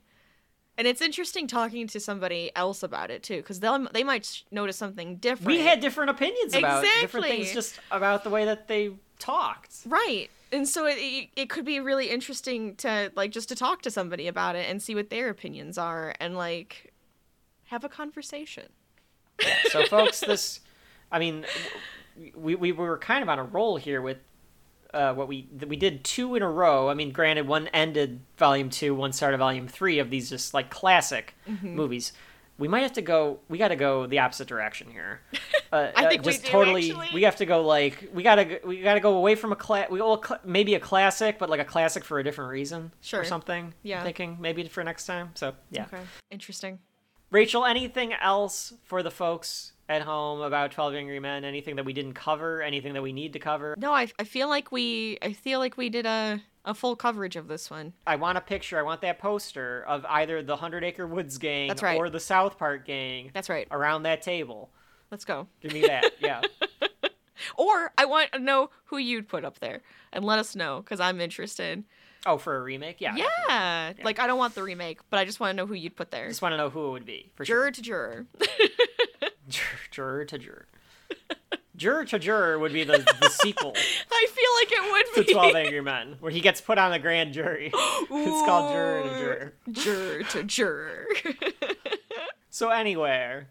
And 0.77 0.89
it's 0.89 1.01
interesting 1.03 1.47
talking 1.47 1.87
to 1.89 2.01
somebody 2.01 2.51
else 2.57 2.83
about 2.83 3.11
it 3.11 3.23
too, 3.23 3.37
because 3.37 3.61
they'll 3.61 3.87
they 3.93 4.03
might 4.03 4.43
notice 4.51 4.77
something 4.79 5.17
different. 5.17 5.47
We 5.47 5.61
had 5.61 5.81
different 5.81 6.11
opinions 6.11 6.55
about 6.55 6.83
different 7.03 7.27
things, 7.27 7.53
just 7.53 7.79
about 7.91 8.25
the 8.25 8.31
way 8.31 8.47
that 8.47 8.67
they 8.67 8.93
talked. 9.19 9.75
right, 9.87 10.31
and 10.55 10.69
so 10.69 10.87
it, 10.87 11.29
it 11.37 11.51
could 11.51 11.65
be 11.65 11.81
really 11.81 12.09
interesting 12.11 12.77
to 12.77 13.11
like 13.17 13.31
just 13.33 13.49
to 13.51 13.55
talk 13.57 13.83
to 13.83 13.91
somebody 13.91 14.29
about 14.29 14.57
it 14.57 14.69
and 14.71 14.81
see 14.83 14.95
what 14.95 15.11
their 15.11 15.29
opinions 15.29 15.77
are 15.79 16.15
and 16.21 16.37
like 16.37 16.93
have 17.65 17.85
a 17.85 17.89
conversation. 17.89 18.69
So, 19.71 19.85
folks, 19.87 20.21
this, 20.21 20.61
I 21.11 21.19
mean, 21.19 21.45
we, 22.35 22.55
we 22.55 22.73
were 22.73 22.99
kind 22.99 23.23
of 23.23 23.29
on 23.29 23.39
a 23.39 23.45
roll 23.45 23.77
here 23.77 24.01
with 24.01 24.19
uh, 24.93 25.13
what 25.13 25.27
we 25.27 25.49
we 25.67 25.75
did 25.77 26.05
two 26.05 26.37
in 26.37 26.43
a 26.43 26.49
row. 26.51 26.89
I 26.89 26.95
mean, 26.95 27.11
granted, 27.11 27.49
one 27.49 27.67
ended 27.69 28.21
volume 28.37 28.71
two, 28.71 28.95
one 28.95 29.13
started 29.13 29.39
volume 29.39 29.67
three 29.67 29.99
of 29.99 30.09
these 30.11 30.31
just 30.31 30.55
like 30.55 30.71
classic 30.71 31.35
Mhm. 31.49 31.75
movies. 31.75 32.13
We 32.57 32.69
might 32.69 32.83
have 32.83 32.93
to 32.95 33.03
go. 33.03 33.41
We 33.49 33.59
got 33.59 33.69
to 33.69 33.77
go 33.77 34.07
the 34.07 34.21
opposite 34.21 34.49
direction 34.49 34.91
here. 34.91 35.21
Uh, 35.73 35.91
I 35.97 36.05
uh, 36.05 36.09
think 36.09 36.25
we 36.25 36.31
just 36.31 36.45
do, 36.45 36.51
totally. 36.53 36.93
actually. 36.93 37.09
We 37.15 37.23
have 37.25 37.35
to 37.37 37.47
go 37.47 37.63
like 37.63 38.09
we 38.15 38.23
gotta 38.23 38.61
we 38.65 38.81
gotta 38.81 39.01
go 39.01 39.17
away 39.17 39.35
from 39.35 39.51
a 39.51 39.57
class. 39.57 39.91
We 39.91 40.01
well, 40.01 40.23
cl- 40.23 40.39
maybe 40.45 40.77
a 40.77 40.79
classic, 40.79 41.37
but 41.37 41.51
like 41.51 41.59
a 41.59 41.65
classic 41.65 42.05
for 42.05 42.21
a 42.21 42.23
different 42.23 42.53
reason 42.53 42.93
Sure. 43.01 43.23
or 43.23 43.25
something. 43.25 43.75
Yeah. 43.83 43.99
I'm 43.99 44.05
thinking 44.05 44.37
maybe 44.39 44.63
for 44.69 44.85
next 44.85 45.07
time. 45.07 45.33
So 45.35 45.55
yeah. 45.71 45.87
Okay. 45.87 46.03
Interesting. 46.31 46.79
Rachel, 47.33 47.65
anything 47.65 48.13
else 48.13 48.73
for 48.85 49.03
the 49.03 49.11
folks 49.11 49.73
at 49.89 50.03
home 50.03 50.43
about 50.43 50.71
12 50.71 50.95
Angry 50.95 51.19
Men? 51.19 51.45
Anything 51.45 51.75
that 51.75 51.85
we 51.85 51.93
didn't 51.93 52.15
cover? 52.15 52.63
Anything 52.63 52.93
that 52.95 53.03
we 53.03 53.13
need 53.13 53.33
to 53.33 53.41
cover? 53.41 53.75
No, 53.77 53.93
I, 53.93 54.07
I 54.21 54.23
feel 54.23 54.49
like 54.49 54.71
we 54.71 55.19
I 55.23 55.33
feel 55.33 55.59
like 55.59 55.77
we 55.77 55.89
did 55.89 56.07
a 56.07 56.41
a 56.65 56.75
full 56.75 56.97
coverage 56.97 57.37
of 57.37 57.49
this 57.49 57.71
one. 57.71 57.93
I 58.07 58.17
want 58.17 58.39
a 58.39 58.41
picture. 58.41 58.79
I 58.79 58.83
want 58.83 59.01
that 59.03 59.19
poster 59.19 59.85
of 59.87 60.05
either 60.07 60.43
the 60.43 60.57
Hundred 60.57 60.85
Acre 60.85 61.07
Woods 61.07 61.39
gang 61.39 61.69
That's 61.69 61.83
right. 61.83 61.99
or 61.99 62.11
the 62.11 62.21
South 62.21 62.59
Park 62.59 62.87
gang. 62.87 63.31
That's 63.35 63.49
right. 63.49 63.69
Around 63.71 64.05
that 64.05 64.23
table. 64.23 64.71
Let's 65.11 65.25
go. 65.25 65.47
Give 65.61 65.73
me 65.73 65.83
that. 65.83 66.13
Yeah. 66.21 66.41
Or 67.57 67.93
I 67.99 68.07
want 68.07 68.33
to 68.33 68.39
know 68.39 68.71
who 68.87 68.97
you'd 68.97 69.29
put 69.29 69.45
up 69.45 69.59
there 69.59 69.83
and 70.13 70.25
let 70.25 70.39
us 70.39 70.57
know 70.57 70.81
because 70.81 70.99
I'm 70.99 71.21
interested. 71.21 71.85
oh, 72.25 72.39
for 72.39 72.57
a 72.57 72.63
remake? 72.63 73.01
Yeah. 73.01 73.17
Yeah. 73.17 73.93
Like 74.03 74.19
I 74.19 74.27
don't 74.27 74.39
want 74.39 74.55
the 74.55 74.63
remake, 74.63 75.01
but 75.11 75.19
I 75.19 75.25
just 75.25 75.41
want 75.41 75.51
to 75.51 75.57
know 75.57 75.67
who 75.67 75.75
you'd 75.75 75.95
put 75.95 76.11
there. 76.11 76.27
Just 76.29 76.41
want 76.43 76.53
to 76.55 76.57
know 76.57 76.71
who 76.71 76.89
it 76.89 76.91
would 76.93 77.05
be. 77.05 77.31
For 77.35 77.45
juror 77.45 77.65
sure. 77.65 77.71
to 77.73 77.83
juror. 77.83 78.27
Juror, 79.49 79.69
juror 79.91 80.25
to 80.25 80.39
juror. 80.39 80.67
juror 81.77 82.05
to 82.05 82.19
juror 82.19 82.59
would 82.59 82.73
be 82.73 82.85
the, 82.85 82.99
the 83.21 83.29
sequel 83.43 83.75
I 83.77 84.27
feel 84.31 84.79
like 84.79 84.87
it 84.87 84.93
would 84.93 85.25
to 85.25 85.27
be 85.27 85.33
12 85.33 85.55
Angry 85.57 85.81
Men, 85.81 86.17
where 86.21 86.33
he 86.33 86.41
gets 86.41 86.61
put 86.61 86.79
on 86.79 86.91
the 86.91 86.99
grand 86.99 87.33
jury. 87.33 87.71
it's 87.75 88.47
called 88.47 88.73
Juror 88.73 89.03
to 89.03 89.19
Juror. 89.19 89.53
Juror 89.71 90.23
to 90.23 90.43
juror. 90.43 91.07
So 92.55 92.71
anywhere, 92.71 93.49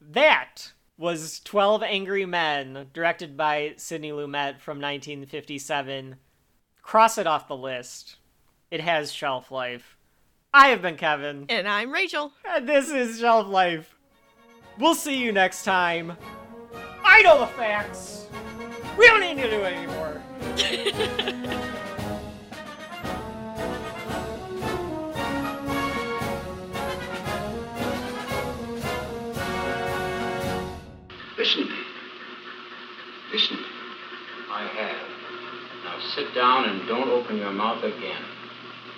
that 0.00 0.72
was 0.96 1.40
12 1.40 1.82
Angry 1.82 2.24
Men, 2.24 2.86
directed 2.94 3.36
by 3.36 3.74
Sidney 3.76 4.12
Lumet 4.12 4.60
from 4.60 4.78
1957. 4.78 6.16
Cross 6.80 7.18
it 7.18 7.26
off 7.26 7.48
the 7.48 7.54
list. 7.54 8.16
It 8.70 8.80
has 8.80 9.12
shelf 9.12 9.50
life. 9.50 9.98
I 10.54 10.68
have 10.68 10.80
been 10.80 10.96
Kevin, 10.96 11.44
and 11.50 11.68
I'm 11.68 11.92
Rachel. 11.92 12.32
and 12.48 12.66
this 12.66 12.88
is 12.88 13.20
Shelf 13.20 13.46
Life. 13.46 13.94
We'll 14.78 14.94
see 14.94 15.18
you 15.18 15.32
next 15.32 15.64
time. 15.64 16.16
I 17.08 17.22
know 17.22 17.38
the 17.38 17.46
facts. 17.46 18.26
We 18.98 19.06
don't 19.06 19.20
need 19.20 19.36
to 19.36 19.48
do 19.48 19.62
it 19.62 19.72
anymore. 19.74 20.20
Listen. 31.38 31.68
Listen. 33.32 33.58
I 34.50 34.66
have. 34.66 35.08
Now 35.84 36.00
sit 36.14 36.34
down 36.34 36.68
and 36.68 36.88
don't 36.88 37.08
open 37.08 37.36
your 37.36 37.52
mouth 37.52 37.84
again. 37.84 38.22